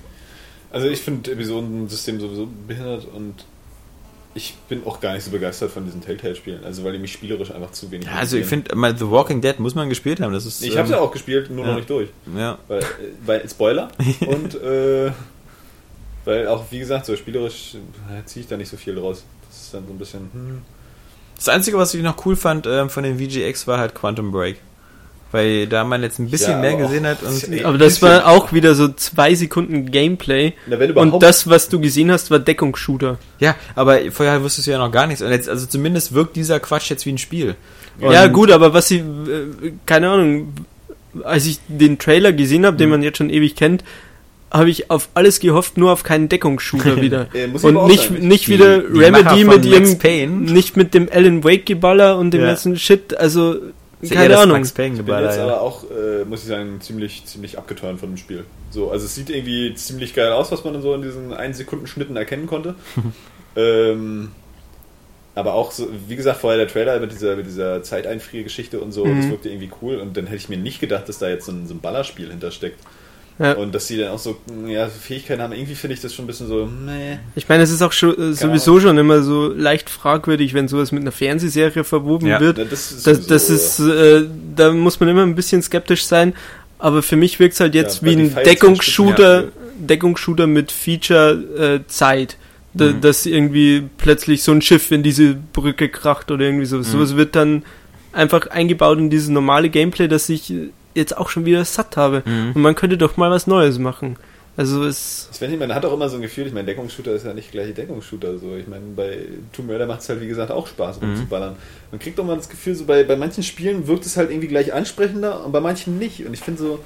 Also 0.73 0.87
ich 0.87 0.99
finde 0.99 1.31
Episodensystem 1.31 2.19
sowieso 2.19 2.49
behindert 2.67 3.07
und 3.15 3.45
ich 4.35 4.55
bin 4.67 4.85
auch 4.85 4.99
gar 4.99 5.13
nicht 5.13 5.23
so 5.23 5.29
begeistert 5.29 5.71
von 5.71 5.85
diesen 5.85 6.01
Telltale-Spielen, 6.01 6.63
also 6.65 6.83
weil 6.83 6.93
die 6.93 6.99
mich 6.99 7.13
spielerisch 7.13 7.51
einfach 7.51 7.71
zu 7.71 7.91
wenig 7.91 8.07
ja, 8.07 8.15
also 8.15 8.35
ich 8.37 8.47
finde, 8.47 8.75
mal 8.75 8.97
The 8.97 9.09
Walking 9.09 9.41
Dead 9.41 9.59
muss 9.59 9.75
man 9.75 9.87
gespielt 9.87 10.19
haben. 10.19 10.33
Das 10.33 10.47
ist, 10.47 10.63
Ich 10.63 10.75
habe 10.75 10.87
ähm, 10.87 10.95
ja 10.95 10.99
auch 10.99 11.11
gespielt, 11.11 11.51
nur 11.51 11.63
ja. 11.63 11.69
noch 11.69 11.77
nicht 11.77 11.89
durch. 11.89 12.09
Ja. 12.35 12.57
Weil, 12.67 12.79
äh, 12.79 12.85
weil 13.23 13.47
Spoiler 13.47 13.89
und 14.25 14.55
äh, 14.55 15.11
weil 16.25 16.47
auch, 16.47 16.65
wie 16.71 16.79
gesagt, 16.79 17.05
so 17.05 17.15
spielerisch 17.15 17.75
äh, 18.09 18.25
ziehe 18.25 18.41
ich 18.41 18.49
da 18.49 18.57
nicht 18.57 18.69
so 18.69 18.77
viel 18.77 18.95
draus. 18.95 19.23
Das 19.47 19.61
ist 19.61 19.73
dann 19.73 19.85
so 19.85 19.93
ein 19.93 19.99
bisschen, 19.99 20.29
hm. 20.33 20.61
Das 21.35 21.49
Einzige, 21.49 21.77
was 21.77 21.93
ich 21.93 22.01
noch 22.01 22.25
cool 22.25 22.35
fand 22.35 22.65
ähm, 22.65 22.89
von 22.89 23.03
den 23.03 23.19
VGX 23.19 23.67
war 23.67 23.77
halt 23.77 23.93
Quantum 23.93 24.31
Break. 24.31 24.57
Weil 25.33 25.67
da 25.67 25.83
man 25.83 26.01
jetzt 26.03 26.19
ein 26.19 26.29
bisschen 26.29 26.51
Ja, 26.53 26.59
mehr 26.59 26.75
gesehen 26.77 27.05
hat 27.05 27.17
und 27.23 27.65
Aber 27.65 27.77
das 27.77 28.01
war 28.01 28.27
auch 28.27 28.53
wieder 28.53 28.75
so 28.75 28.87
zwei 28.89 29.35
Sekunden 29.35 29.91
Gameplay. 29.91 30.53
Na. 30.67 30.77
Und 30.95 31.21
das, 31.21 31.49
was 31.49 31.67
du 31.69 31.79
gesehen 31.81 32.11
hast, 32.11 32.31
war 32.31 32.39
Deckungsshooter. 32.39 33.17
ja, 33.39 33.55
aber 33.75 33.99
vorher 34.11 34.41
wusstest 34.43 34.67
du 34.67 34.71
ja 34.71 34.77
noch 34.77 34.91
gar 34.91 35.07
nichts 35.07 35.21
und 35.21 35.31
jetzt 35.31 35.49
also 35.49 35.65
zumindest 35.65 36.13
wirkt 36.13 36.35
dieser 36.35 36.59
Quatsch 36.59 36.89
jetzt 36.89 37.05
wie 37.05 37.11
ein 37.11 37.17
Spiel. 37.17 37.55
ja, 37.99 38.25
Und- 38.25 38.33
gut, 38.33 38.51
aber 38.51 38.73
was 38.73 38.87
sie, 38.87 38.99
äh, 38.99 39.73
keine 39.85 40.09
Ahnung, 40.09 40.53
als 41.23 41.45
ich 41.45 41.59
den 41.67 41.99
Trailer 41.99 42.31
gesehen 42.31 42.65
habe, 42.65 42.77
den 42.77 42.89
man 42.89 43.03
jetzt 43.03 43.17
schon 43.17 43.29
ewig 43.29 43.55
kennt, 43.55 43.83
habe 44.51 44.69
ich 44.69 44.91
auf 44.91 45.09
alles 45.15 45.39
gehofft, 45.39 45.77
nur 45.77 45.91
auf 45.91 46.03
keinen 46.03 46.29
Deckungsshooter 46.29 47.01
wieder. 47.01 47.27
Äh, 47.33 47.47
und 47.65 47.87
nicht, 47.87 48.11
nicht 48.21 48.49
wieder 48.49 48.79
die 48.79 48.99
Remedy 48.99 49.45
mit 49.45 49.65
ihrem, 49.65 49.97
Payne. 49.97 50.51
nicht 50.51 50.77
mit 50.77 50.93
dem 50.93 51.09
Alan 51.11 51.43
Wake 51.43 51.65
Geballer 51.65 52.17
und 52.19 52.31
dem 52.31 52.41
Ja. 52.41 52.47
ganzen 52.49 52.77
Shit, 52.77 53.17
also, 53.17 53.55
Ist 54.03 54.09
ja 54.11 54.15
eher 54.15 54.21
keine 54.23 54.33
das 54.33 54.43
Ahnung. 54.43 54.57
Max 54.57 54.71
Payne 54.71 54.95
Ich 54.99 55.05
bin 55.05 55.19
jetzt 55.19 55.37
ja. 55.37 55.43
aber 55.43 55.61
auch, 55.61 55.83
äh, 55.89 56.25
muss 56.25 56.41
ich 56.41 56.47
sagen, 56.47 56.79
ziemlich, 56.81 57.25
ziemlich 57.25 57.57
abgeturnt 57.57 57.99
von 57.99 58.09
dem 58.09 58.17
Spiel. 58.17 58.45
So, 58.69 58.91
also 58.91 59.05
es 59.05 59.15
sieht 59.15 59.29
irgendwie 59.29 59.73
ziemlich 59.75 60.13
geil 60.13 60.31
aus, 60.31 60.51
was 60.51 60.63
man 60.63 60.81
so 60.81 60.93
in 60.93 61.01
diesen 61.01 61.33
1 61.33 61.57
Sekunden 61.57 61.87
Schnitten 61.87 62.15
erkennen 62.15 62.47
konnte. 62.47 62.75
ähm, 63.55 64.31
aber 65.35 65.53
auch 65.55 65.71
so, 65.71 65.87
wie 66.07 66.15
gesagt, 66.15 66.41
vorher 66.41 66.59
der 66.59 66.67
Trailer 66.67 66.99
mit 66.99 67.11
dieser, 67.11 67.35
mit 67.35 67.47
dieser 67.47 67.81
Zeiteinfriergeschichte 67.81 68.79
und 68.79 68.91
so, 68.91 69.05
Mhm. 69.05 69.21
das 69.21 69.29
wirkte 69.31 69.49
irgendwie 69.49 69.71
cool 69.81 69.97
und 69.97 70.15
dann 70.15 70.25
hätte 70.25 70.37
ich 70.37 70.49
mir 70.49 70.57
nicht 70.57 70.79
gedacht, 70.79 71.09
dass 71.09 71.17
da 71.19 71.27
jetzt 71.29 71.45
so 71.45 71.51
ein, 71.51 71.67
so 71.67 71.73
ein 71.73 71.79
Ballerspiel 71.79 72.29
hintersteckt. 72.29 72.79
Ja. 73.39 73.53
Und 73.53 73.73
dass 73.73 73.87
sie 73.87 73.97
dann 73.97 74.09
auch 74.11 74.19
so, 74.19 74.37
ja, 74.67 74.87
Fähigkeiten 74.87 75.41
haben, 75.41 75.53
irgendwie 75.53 75.73
finde 75.75 75.95
ich 75.95 76.01
das 76.01 76.13
schon 76.13 76.25
ein 76.25 76.27
bisschen 76.27 76.47
so, 76.47 76.65
nee. 76.67 77.17
Ich 77.35 77.49
meine, 77.49 77.63
es 77.63 77.71
ist 77.71 77.81
auch 77.81 77.91
schon, 77.91 78.17
äh, 78.17 78.33
sowieso 78.33 78.79
schon 78.79 78.97
immer 78.97 79.23
so 79.23 79.47
leicht 79.47 79.89
fragwürdig, 79.89 80.53
wenn 80.53 80.67
sowas 80.67 80.91
mit 80.91 81.01
einer 81.01 81.11
Fernsehserie 81.11 81.83
verwoben 81.83 82.27
Ja. 82.27 82.39
wird. 82.39 82.59
Das 82.71 82.91
ist, 82.91 83.07
Das, 83.07 83.25
das 83.25 83.49
ist, 83.49 83.79
äh, 83.79 84.23
da 84.55 84.71
muss 84.71 84.99
man 84.99 85.09
immer 85.09 85.23
ein 85.23 85.33
bisschen 85.35 85.61
skeptisch 85.63 86.05
sein. 86.05 86.33
Aber 86.77 87.01
für 87.01 87.15
mich 87.15 87.39
wirkt 87.39 87.53
es 87.55 87.59
halt 87.59 87.75
jetzt 87.75 88.03
wie 88.03 88.13
ein 88.15 88.35
Deckungsshooter, 88.35 89.43
ja. 89.45 89.49
Deckungsshooter 89.79 90.47
mit 90.47 90.71
Feature-Zeit. 90.71 92.37
Da, 92.75 92.85
Mhm. 92.85 93.01
Dass 93.01 93.25
irgendwie 93.27 93.83
plötzlich 93.99 94.41
so 94.41 94.51
ein 94.51 94.61
Schiff 94.61 94.89
in 94.91 95.03
diese 95.03 95.35
Brücke 95.53 95.89
kracht 95.89 96.31
oder 96.31 96.43
irgendwie 96.45 96.65
sowas. 96.65 96.87
Mhm. 96.87 96.91
Sowas 96.93 97.15
wird 97.15 97.35
dann 97.35 97.63
einfach 98.13 98.47
eingebaut 98.47 98.97
in 98.97 99.09
dieses 99.11 99.29
normale 99.29 99.69
Gameplay, 99.69 100.07
das 100.07 100.27
ich 100.29 100.51
äh, 100.51 100.69
jetzt 100.93 101.17
auch 101.17 101.29
schon 101.29 101.45
wieder 101.45 101.63
satt 101.65 101.97
habe. 101.97 102.23
Mhm. 102.25 102.51
Und 102.55 102.61
man 102.61 102.75
könnte 102.75 102.97
doch 102.97 103.17
mal 103.17 103.31
was 103.31 103.47
Neues 103.47 103.79
machen. 103.79 104.17
Also 104.55 104.83
es. 104.83 105.29
Ich 105.33 105.41
nicht, 105.41 105.59
man 105.59 105.73
hat 105.73 105.83
auch 105.83 105.93
immer 105.93 106.09
so 106.09 106.17
ein 106.17 106.21
Gefühl, 106.21 106.45
ich 106.45 106.53
meine, 106.53 106.67
Deckungsshooter 106.67 107.11
ist 107.13 107.25
ja 107.25 107.33
nicht 107.33 107.51
gleich 107.51 107.73
Deckungsshooter. 107.73 108.37
So. 108.37 108.55
Ich 108.55 108.67
meine, 108.67 108.83
bei 108.95 109.17
Tomb 109.51 109.69
Raider 109.71 109.87
macht 109.87 110.01
es 110.01 110.09
halt, 110.09 110.21
wie 110.21 110.27
gesagt, 110.27 110.51
auch 110.51 110.67
Spaß, 110.67 111.01
Mhm. 111.01 111.07
rumzuballern. 111.07 111.55
Man 111.89 111.99
kriegt 111.99 112.19
auch 112.19 112.23
mal 112.23 112.35
das 112.35 112.49
Gefühl, 112.49 112.75
so 112.75 112.85
bei, 112.85 113.03
bei 113.03 113.15
manchen 113.15 113.41
Spielen 113.43 113.87
wirkt 113.87 114.05
es 114.05 114.15
halt 114.15 114.29
irgendwie 114.29 114.47
gleich 114.47 114.71
ansprechender 114.71 115.43
und 115.43 115.51
bei 115.51 115.59
manchen 115.59 115.97
nicht. 115.97 116.23
Und 116.25 116.33
ich 116.35 116.41
finde 116.41 116.61
so, 116.61 116.79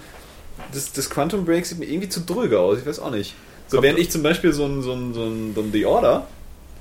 das, 0.73 0.93
das 0.93 1.09
Quantum 1.09 1.43
Break 1.45 1.65
sieht 1.65 1.79
mir 1.79 1.85
irgendwie 1.85 2.09
zu 2.09 2.21
dröge 2.21 2.59
aus, 2.59 2.79
ich 2.79 2.85
weiß 2.85 2.99
auch 2.99 3.11
nicht. 3.11 3.35
So, 3.67 3.83
während 3.83 3.99
ich 3.99 4.09
zum 4.11 4.23
Beispiel 4.23 4.53
so 4.53 4.63
ein, 4.65 4.81
so 4.81 4.93
ein, 4.93 5.13
so 5.13 5.23
ein, 5.25 5.51
so 5.53 5.61
ein 5.61 5.71
The 5.73 5.85
Order, 5.85 6.25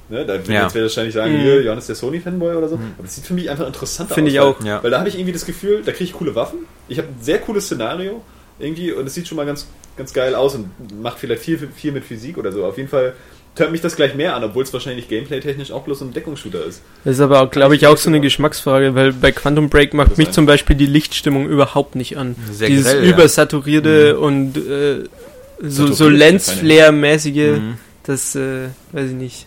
ne, 0.08 0.24
da 0.26 0.34
wird 0.34 0.48
Ja. 0.48 0.62
jetzt 0.64 0.74
wahrscheinlich 0.74 1.14
sagen, 1.14 1.32
Mhm. 1.34 1.40
hier, 1.40 1.62
Johannes 1.62 1.86
der 1.86 1.96
Sony-Fanboy 1.96 2.56
oder 2.56 2.68
so, 2.68 2.74
aber 2.76 2.84
das 3.02 3.14
sieht 3.16 3.24
für 3.26 3.34
mich 3.34 3.50
einfach 3.50 3.66
interessanter 3.66 4.14
Finde 4.14 4.30
aus. 4.30 4.34
ich 4.34 4.40
weil- 4.40 4.48
auch. 4.48 4.64
Ja. 4.78 4.82
Weil 4.82 4.90
da 4.90 4.98
habe 4.98 5.08
ich 5.08 5.14
irgendwie 5.16 5.32
das 5.32 5.46
Gefühl, 5.46 5.82
da 5.84 5.92
kriege 5.92 6.04
ich 6.04 6.12
coole 6.12 6.34
Waffen. 6.34 6.60
Ich 6.88 6.98
habe 6.98 7.08
ein 7.08 7.16
sehr 7.22 7.38
cooles 7.38 7.66
Szenario 7.66 8.22
irgendwie 8.58 8.92
und 8.92 9.06
es 9.06 9.14
sieht 9.14 9.28
schon 9.28 9.36
mal 9.36 9.46
ganz, 9.46 9.66
ganz 9.96 10.12
geil 10.12 10.34
aus 10.34 10.54
und 10.54 10.70
macht 11.02 11.18
vielleicht 11.18 11.42
viel, 11.42 11.58
viel 11.74 11.92
mit 11.92 12.04
Physik 12.04 12.38
oder 12.38 12.52
so. 12.52 12.64
Auf 12.64 12.76
jeden 12.76 12.88
Fall 12.88 13.14
hört 13.58 13.72
mich 13.72 13.80
das 13.80 13.96
gleich 13.96 14.14
mehr 14.14 14.36
an, 14.36 14.44
obwohl 14.44 14.62
es 14.64 14.72
wahrscheinlich 14.74 15.08
gameplay-technisch 15.08 15.70
auch 15.72 15.82
bloß 15.82 16.02
ein 16.02 16.12
Deckungsshooter 16.12 16.62
ist. 16.66 16.82
Das 17.04 17.14
ist 17.14 17.20
aber, 17.20 17.46
glaube 17.48 17.74
ich, 17.74 17.86
auch 17.86 17.96
so 17.96 18.10
eine 18.10 18.20
Geschmacksfrage, 18.20 18.94
weil 18.94 19.14
bei 19.14 19.32
Quantum 19.32 19.70
Break 19.70 19.94
macht 19.94 20.18
mich 20.18 20.30
zum 20.30 20.44
Beispiel 20.44 20.76
die 20.76 20.84
Lichtstimmung 20.84 21.48
überhaupt 21.48 21.96
nicht 21.96 22.18
an. 22.18 22.36
Sehr 22.52 22.68
Dieses 22.68 22.92
grell, 22.92 23.04
ja. 23.06 23.14
übersaturierte 23.14 24.18
und 24.18 24.58
äh, 24.58 25.04
so, 25.62 25.86
so 25.90 26.06
Lensflare-mäßige, 26.10 27.58
Mhm. 27.58 27.74
das 28.04 28.34
äh, 28.36 28.68
weiß 28.92 29.10
ich 29.10 29.16
nicht. 29.16 29.46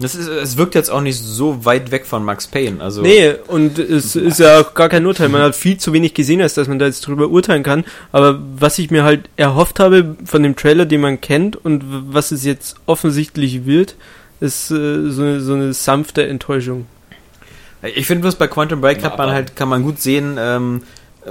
Das 0.00 0.16
ist, 0.16 0.26
es 0.26 0.56
wirkt 0.56 0.74
jetzt 0.74 0.90
auch 0.90 1.00
nicht 1.00 1.18
so 1.18 1.64
weit 1.64 1.92
weg 1.92 2.04
von 2.04 2.24
Max 2.24 2.48
Payne. 2.48 2.82
Also 2.82 3.02
Nee, 3.02 3.34
und 3.46 3.78
es 3.78 4.16
ist 4.16 4.40
ja 4.40 4.60
auch 4.60 4.74
gar 4.74 4.88
kein 4.88 5.06
Urteil. 5.06 5.28
Man 5.28 5.42
hat 5.42 5.54
viel 5.54 5.76
zu 5.78 5.92
wenig 5.92 6.14
gesehen, 6.14 6.42
als 6.42 6.54
dass 6.54 6.66
man 6.66 6.80
da 6.80 6.86
jetzt 6.86 7.06
drüber 7.06 7.28
urteilen 7.28 7.62
kann. 7.62 7.84
Aber 8.10 8.40
was 8.56 8.78
ich 8.78 8.90
mir 8.90 9.04
halt 9.04 9.28
erhofft 9.36 9.78
habe 9.78 10.16
von 10.24 10.42
dem 10.42 10.56
Trailer, 10.56 10.84
den 10.84 11.00
man 11.00 11.20
kennt 11.20 11.56
und 11.56 11.84
was 11.86 12.32
es 12.32 12.44
jetzt 12.44 12.74
offensichtlich 12.86 13.66
wird, 13.66 13.94
ist 14.40 14.70
äh, 14.72 15.10
so, 15.10 15.22
eine, 15.22 15.40
so 15.40 15.54
eine 15.54 15.72
sanfte 15.72 16.26
Enttäuschung. 16.26 16.86
Ich 17.94 18.06
finde 18.06 18.22
bloß 18.22 18.36
bei 18.36 18.46
Quantum 18.48 18.80
Break 18.80 19.04
hat 19.04 19.18
man 19.18 19.30
halt, 19.30 19.56
kann 19.56 19.68
man 19.68 19.82
gut 19.82 20.00
sehen, 20.00 20.36
ähm, 20.38 20.82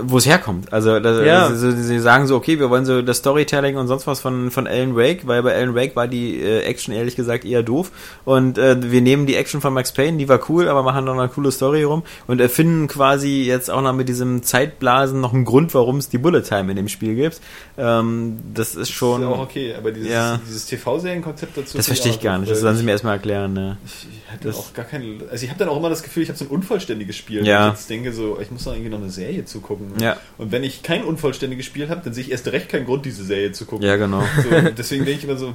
wo 0.01 0.17
es 0.17 0.25
herkommt. 0.25 0.73
Also 0.73 0.99
das, 0.99 1.25
Ja. 1.25 1.45
also, 1.45 1.69
sie 1.71 1.99
sagen 1.99 2.25
so, 2.27 2.35
okay, 2.35 2.59
wir 2.59 2.69
wollen 2.69 2.85
so 2.85 3.01
das 3.01 3.17
Storytelling 3.17 3.77
und 3.77 3.87
sonst 3.87 4.07
was 4.07 4.19
von, 4.19 4.49
von 4.49 4.65
Alan 4.67 4.95
Wake, 4.95 5.27
weil 5.27 5.43
bei 5.43 5.53
Alan 5.55 5.75
Wake 5.75 5.95
war 5.95 6.07
die 6.07 6.39
äh, 6.41 6.61
Action 6.61 6.93
ehrlich 6.93 7.15
gesagt 7.15 7.45
eher 7.45 7.61
doof. 7.63 7.91
Und 8.25 8.57
äh, 8.57 8.75
wir 8.91 9.01
nehmen 9.01 9.25
die 9.27 9.35
Action 9.35 9.61
von 9.61 9.71
Max 9.73 9.91
Payne, 9.91 10.17
die 10.17 10.27
war 10.27 10.39
cool, 10.49 10.67
aber 10.67 10.81
machen 10.83 11.05
noch 11.05 11.17
eine 11.17 11.29
coole 11.29 11.51
Story 11.51 11.83
rum 11.83 12.03
und 12.27 12.41
erfinden 12.41 12.87
quasi 12.87 13.43
jetzt 13.43 13.69
auch 13.69 13.81
noch 13.81 13.93
mit 13.93 14.09
diesem 14.09 14.41
Zeitblasen 14.43 15.21
noch 15.21 15.33
einen 15.33 15.45
Grund, 15.45 15.73
warum 15.73 15.97
es 15.97 16.09
die 16.09 16.17
Bullet 16.17 16.41
Time 16.41 16.71
in 16.71 16.75
dem 16.77 16.87
Spiel 16.89 17.15
gibt. 17.15 17.39
Ähm, 17.77 18.39
das 18.53 18.75
ist 18.75 18.89
schon. 18.91 19.21
ist 19.21 19.27
ja 19.27 19.33
auch 19.33 19.39
okay, 19.41 19.75
aber 19.77 19.91
dieses, 19.91 20.09
Ja. 20.11 20.39
dieses 20.47 20.65
TV-Serienkonzept 20.65 21.57
dazu. 21.57 21.77
Das 21.77 21.87
verstehe 21.87 22.11
ich 22.11 22.19
gar 22.19 22.37
nicht. 22.39 22.51
Das 22.51 22.59
sollen 22.61 22.75
sie 22.77 22.83
mir 22.83 22.91
erstmal 22.91 23.13
erklären. 23.15 23.53
Ne? 23.53 23.77
Ich, 23.85 24.07
ich 24.25 24.31
hatte 24.31 24.47
Das- 24.47 24.57
auch 24.57 24.73
gar 24.73 24.85
keine. 24.85 25.05
Also 25.31 25.43
ich 25.43 25.49
habe 25.49 25.59
dann 25.59 25.69
auch 25.69 25.77
immer 25.77 25.89
das 25.89 26.03
Gefühl, 26.03 26.23
ich 26.23 26.29
habe 26.29 26.37
so 26.39 26.45
ein 26.45 26.49
unvollständiges 26.51 27.15
Spiel. 27.15 27.45
Ja. 27.45 27.65
Und 27.67 27.73
ich 27.73 27.79
jetzt 27.79 27.89
denke 27.89 28.11
so, 28.13 28.39
ich 28.41 28.49
muss 28.51 28.63
doch 28.63 28.71
irgendwie 28.73 28.89
noch 28.89 28.99
eine 28.99 29.09
Serie 29.09 29.45
zugucken. 29.45 29.82
Ja. 29.99 30.17
Und 30.37 30.51
wenn 30.51 30.63
ich 30.63 30.83
kein 30.83 31.03
unvollständiges 31.03 31.65
Spiel 31.65 31.89
habe, 31.89 32.01
dann 32.03 32.13
sehe 32.13 32.23
ich 32.23 32.31
erst 32.31 32.47
recht 32.47 32.69
keinen 32.69 32.85
Grund, 32.85 33.05
diese 33.05 33.23
Serie 33.23 33.51
zu 33.51 33.65
gucken. 33.65 33.85
Ja, 33.85 33.95
genau. 33.95 34.23
So, 34.43 34.69
deswegen 34.77 35.05
denke 35.05 35.19
ich 35.19 35.27
immer 35.27 35.37
so, 35.37 35.53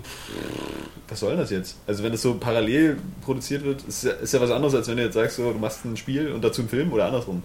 was 1.09 1.21
soll 1.21 1.31
denn 1.31 1.41
das 1.41 1.51
jetzt? 1.51 1.77
Also 1.87 2.03
wenn 2.03 2.13
das 2.13 2.23
so 2.23 2.35
parallel 2.35 2.97
produziert 3.25 3.65
wird, 3.65 3.83
ist 3.89 4.05
ja, 4.05 4.13
ist 4.13 4.33
ja 4.35 4.41
was 4.41 4.51
anderes, 4.51 4.75
als 4.75 4.89
wenn 4.89 4.97
du 4.97 5.03
jetzt 5.05 5.15
sagst, 5.15 5.37
so, 5.37 5.53
du 5.53 5.59
machst 5.59 5.85
ein 5.85 5.97
Spiel 5.97 6.33
und 6.33 6.43
dazu 6.45 6.63
einen 6.63 6.69
Film 6.69 6.93
oder 6.93 7.07
andersrum. 7.07 7.43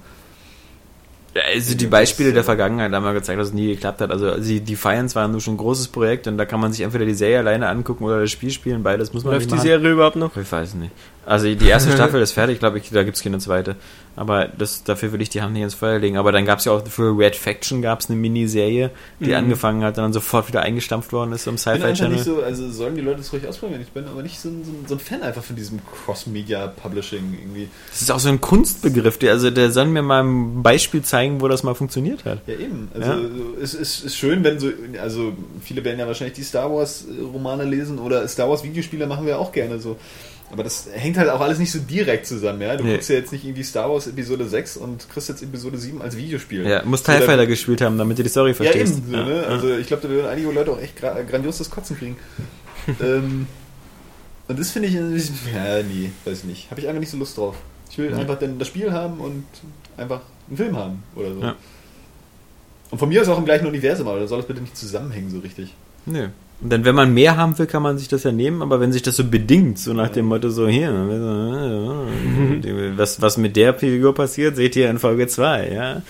Ja, 1.35 1.41
Also 1.51 1.75
die 1.75 1.87
Beispiele 1.87 2.31
der 2.31 2.43
Vergangenheit 2.43 2.91
haben 2.91 3.03
wir 3.03 3.13
gezeigt, 3.13 3.39
dass 3.39 3.47
es 3.47 3.53
nie 3.53 3.67
geklappt 3.67 4.01
hat. 4.01 4.11
Also 4.11 4.37
die 4.39 4.61
Defiance 4.61 5.15
war 5.15 5.27
nur 5.27 5.41
schon 5.41 5.55
ein 5.55 5.57
großes 5.57 5.87
Projekt 5.87 6.27
und 6.27 6.37
da 6.37 6.45
kann 6.45 6.59
man 6.59 6.71
sich 6.71 6.81
entweder 6.81 7.05
die 7.05 7.15
Serie 7.15 7.39
alleine 7.39 7.69
angucken 7.69 8.03
oder 8.03 8.21
das 8.21 8.29
Spiel 8.29 8.51
spielen. 8.51 8.83
Beides 8.83 9.13
muss 9.13 9.23
man 9.23 9.33
Läuft 9.33 9.49
nicht 9.49 9.63
die. 9.63 9.67
Serie 9.67 9.91
überhaupt 9.91 10.15
noch? 10.15 10.37
Ich 10.37 10.51
weiß 10.51 10.75
nicht. 10.75 10.91
Also 11.25 11.51
die 11.53 11.67
erste 11.67 11.91
Staffel 11.93 12.21
ist 12.21 12.33
fertig, 12.33 12.59
glaube 12.59 12.77
ich, 12.77 12.91
da 12.91 13.01
gibt 13.03 13.17
es 13.17 13.23
keine 13.23 13.39
zweite. 13.39 13.75
Aber 14.15 14.47
das, 14.47 14.83
dafür 14.83 15.11
will 15.11 15.21
ich 15.21 15.29
die 15.29 15.41
Hand 15.41 15.53
nicht 15.53 15.63
ins 15.63 15.73
Feuer 15.73 15.97
legen. 15.99 16.17
Aber 16.17 16.31
dann 16.31 16.45
gab 16.45 16.59
es 16.59 16.65
ja 16.65 16.71
auch 16.71 16.87
für 16.87 17.17
Red 17.17 17.35
Faction 17.35 17.81
gab 17.81 17.99
es 17.99 18.09
eine 18.09 18.19
Miniserie, 18.19 18.91
die 19.19 19.29
Mhm. 19.29 19.33
angefangen 19.35 19.83
hat 19.83 19.97
und 19.97 20.03
dann 20.03 20.13
sofort 20.13 20.47
wieder 20.47 20.61
eingestampft 20.61 21.11
worden 21.13 21.31
ist 21.31 21.47
im 21.47 21.55
Ich 21.55 21.63
bin 21.63 21.73
Sci-Fi 21.73 21.83
einfach 21.87 21.97
Channel. 21.97 22.13
nicht 22.13 22.23
so, 22.25 22.41
also 22.43 22.69
sollen 22.71 22.95
die 22.95 23.01
Leute 23.01 23.17
das 23.17 23.33
ruhig 23.33 23.47
ausprobieren. 23.47 23.81
Ich 23.81 23.89
bin 23.89 24.05
aber 24.07 24.21
nicht 24.21 24.39
so 24.39 24.49
ein, 24.49 24.85
so 24.87 24.95
ein, 24.95 24.99
Fan 24.99 25.21
einfach 25.23 25.43
von 25.43 25.55
diesem 25.55 25.79
Cross-Media-Publishing 26.05 27.33
irgendwie. 27.39 27.69
Das 27.89 28.01
ist 28.01 28.11
auch 28.11 28.19
so 28.19 28.29
ein 28.29 28.41
Kunstbegriff. 28.41 29.17
Der, 29.17 29.31
also 29.31 29.49
der 29.49 29.71
soll 29.71 29.85
mir 29.87 30.01
mal 30.01 30.23
ein 30.23 30.63
Beispiel 30.63 31.01
zeigen, 31.01 31.41
wo 31.41 31.47
das 31.47 31.63
mal 31.63 31.73
funktioniert 31.73 32.25
hat. 32.25 32.39
Ja, 32.47 32.53
eben. 32.55 32.89
Also 32.93 33.11
Ja. 33.11 33.19
es 33.61 33.73
ist, 33.73 34.03
ist 34.03 34.15
schön, 34.15 34.43
wenn 34.43 34.59
so, 34.59 34.69
also 35.01 35.33
viele 35.63 35.83
werden 35.83 35.99
ja 35.99 36.07
wahrscheinlich 36.07 36.35
die 36.35 36.43
Star 36.43 36.71
Wars-Romane 36.71 37.63
lesen 37.65 37.99
oder 37.99 38.27
Star 38.27 38.49
Wars-Videospiele 38.49 39.07
machen 39.07 39.25
wir 39.25 39.39
auch 39.39 39.51
gerne 39.51 39.79
so. 39.79 39.97
Aber 40.53 40.63
das 40.63 40.87
hängt 40.93 41.17
halt 41.17 41.29
auch 41.29 41.41
alles 41.41 41.57
nicht 41.57 41.71
so 41.71 41.79
direkt 41.79 42.27
zusammen, 42.27 42.61
ja. 42.61 42.77
Du 42.77 42.83
Nee. 42.83 42.93
guckst 42.93 43.09
ja 43.09 43.15
jetzt 43.15 43.31
nicht 43.31 43.43
irgendwie 43.43 43.63
Star 43.63 43.89
Wars 43.91 44.05
Episode 44.07 44.47
6 44.47 44.77
und 44.77 45.09
kriegst 45.09 45.27
jetzt 45.27 45.41
Episode 45.41 45.79
7 45.79 45.99
als 46.01 46.15
Videospiel. 46.15 46.65
Ja, 46.67 46.83
muss 46.85 47.01
TIE 47.01 47.21
Fighter 47.21 47.47
gespielt 47.47 47.81
haben, 47.81 47.97
damit 47.97 48.19
du 48.19 48.23
die 48.23 48.29
Story 48.29 48.51
Ja, 48.51 48.55
verstehst. 48.55 48.99
eben. 48.99 49.11
So, 49.11 49.17
ne? 49.17 49.43
Also 49.47 49.75
ich 49.75 49.87
glaube, 49.87 50.03
da 50.03 50.09
würden 50.09 50.27
einige 50.27 50.51
Leute 50.51 50.71
auch 50.71 50.79
echt 50.79 50.95
gra 50.95 51.19
grandios 51.23 51.57
das 51.57 51.69
Kotzen 51.71 51.97
kriegen. 51.97 52.17
ähm, 53.01 53.47
und 54.47 54.59
das 54.59 54.69
finde 54.71 54.89
ich, 54.89 54.95
ein 54.95 55.11
bisschen- 55.11 55.35
ja, 55.55 55.81
nee, 55.81 56.11
weiß 56.23 56.39
ich 56.39 56.43
nicht. 56.45 56.69
Habe 56.69 56.81
ich 56.81 56.87
einfach 56.87 56.99
nicht 56.99 57.09
so 57.11 57.17
Lust 57.17 57.35
drauf. 57.37 57.55
Ich 57.89 57.97
will 57.97 58.11
Ja. 58.11 58.17
einfach 58.17 58.37
dann 58.37 58.59
das 58.59 58.67
Spiel 58.67 58.91
haben 58.93 59.19
und 59.19 59.45
einfach 59.97 60.21
einen 60.47 60.57
Film 60.57 60.77
haben 60.77 61.03
oder 61.15 61.33
so. 61.33 61.41
Ja. 61.41 61.55
Und 62.91 62.99
von 62.99 63.09
mir 63.09 63.21
aus 63.21 63.27
auch 63.27 63.39
im 63.39 63.45
gleichen 63.45 63.65
Universum, 63.65 64.07
aber 64.07 64.19
da 64.19 64.27
soll 64.27 64.39
es 64.39 64.45
bitte 64.45 64.61
nicht 64.61 64.77
zusammenhängen 64.77 65.31
so 65.31 65.39
richtig. 65.39 65.73
Nö. 66.05 66.27
Dann, 66.61 66.85
wenn 66.85 66.95
man 66.95 67.13
mehr 67.13 67.35
haben 67.35 67.57
will, 67.59 67.65
kann 67.65 67.83
man 67.83 67.97
sich 67.97 68.07
das 68.07 68.23
ja 68.23 68.31
nehmen, 68.31 68.61
aber 68.61 68.79
wenn 68.79 68.93
sich 68.93 69.01
das 69.01 69.17
so 69.17 69.25
bedingt, 69.25 69.79
so 69.79 69.91
nach 69.93 70.07
dem 70.09 70.25
Motto 70.27 70.49
so 70.49 70.65
hier, 70.67 70.91
was, 72.95 73.21
was 73.21 73.37
mit 73.37 73.55
der 73.55 73.73
Figur 73.73 74.13
passiert, 74.15 74.55
seht 74.55 74.75
ihr 74.75 74.89
in 74.89 74.99
Folge 74.99 75.27
2, 75.27 75.69
ja. 75.73 76.01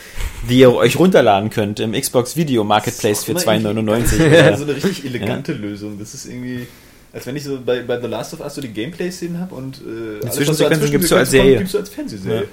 Die 0.50 0.60
ihr 0.60 0.74
euch 0.74 0.98
runterladen 1.00 1.50
könnt 1.50 1.80
im 1.80 1.94
Xbox 1.94 2.36
Video 2.36 2.64
Marketplace 2.64 3.24
für 3.24 3.34
Das 3.34 3.44
ist 3.44 3.48
auch 3.50 3.54
immer 3.54 3.70
2,99. 3.70 4.20
irgendwie- 4.20 4.36
ja. 4.36 4.58
So 4.58 4.64
eine 4.66 4.76
richtig 4.76 5.06
elegante 5.06 5.54
Lösung. 5.54 5.98
Das 6.00 6.14
ist 6.14 6.26
irgendwie, 6.28 6.68
als 7.14 7.26
wenn 7.26 7.36
ich 7.36 7.44
so 7.44 7.60
bei, 7.66 7.82
bei 7.82 8.00
The 8.00 8.08
Last 8.08 8.34
of 8.34 8.42
Us 8.42 8.56
so 8.56 8.62
die 8.62 8.70
Gameplay-Szenen 8.74 9.40
habe 9.40 9.56
und 9.56 9.78
äh, 9.78 10.22
so 10.22 10.30
Zwischensequenzen 10.30 10.92
gibt's 10.92 11.10
so 11.10 11.16
als 11.16 11.32
Serie. 11.32 11.58
gibt's 11.58 11.72
so 11.72 11.80
als 11.80 11.90
Fernsehserie. 11.90 12.48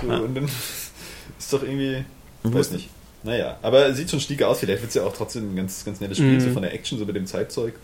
So, 0.00 0.08
Ja. 0.08 0.18
Und 0.18 0.36
dann 0.36 0.44
ist 1.38 1.52
doch 1.52 1.62
irgendwie, 1.62 2.04
weiß 2.42 2.72
nicht. 2.72 2.88
Naja, 3.24 3.58
aber 3.62 3.92
sieht 3.94 4.10
schon 4.10 4.20
stieg 4.20 4.42
aus. 4.42 4.60
Vielleicht 4.60 4.80
wird 4.82 4.90
es 4.90 4.94
ja 4.94 5.04
auch 5.04 5.12
trotzdem 5.12 5.52
ein 5.52 5.56
ganz, 5.56 5.84
ganz 5.84 6.00
nettes 6.00 6.18
Spiel, 6.18 6.34
Mhm. 6.34 6.40
so 6.40 6.50
von 6.50 6.62
der 6.62 6.72
Action, 6.72 6.98
so 6.98 7.04
mit 7.04 7.16
dem 7.16 7.26
Zeitzeug. 7.26 7.74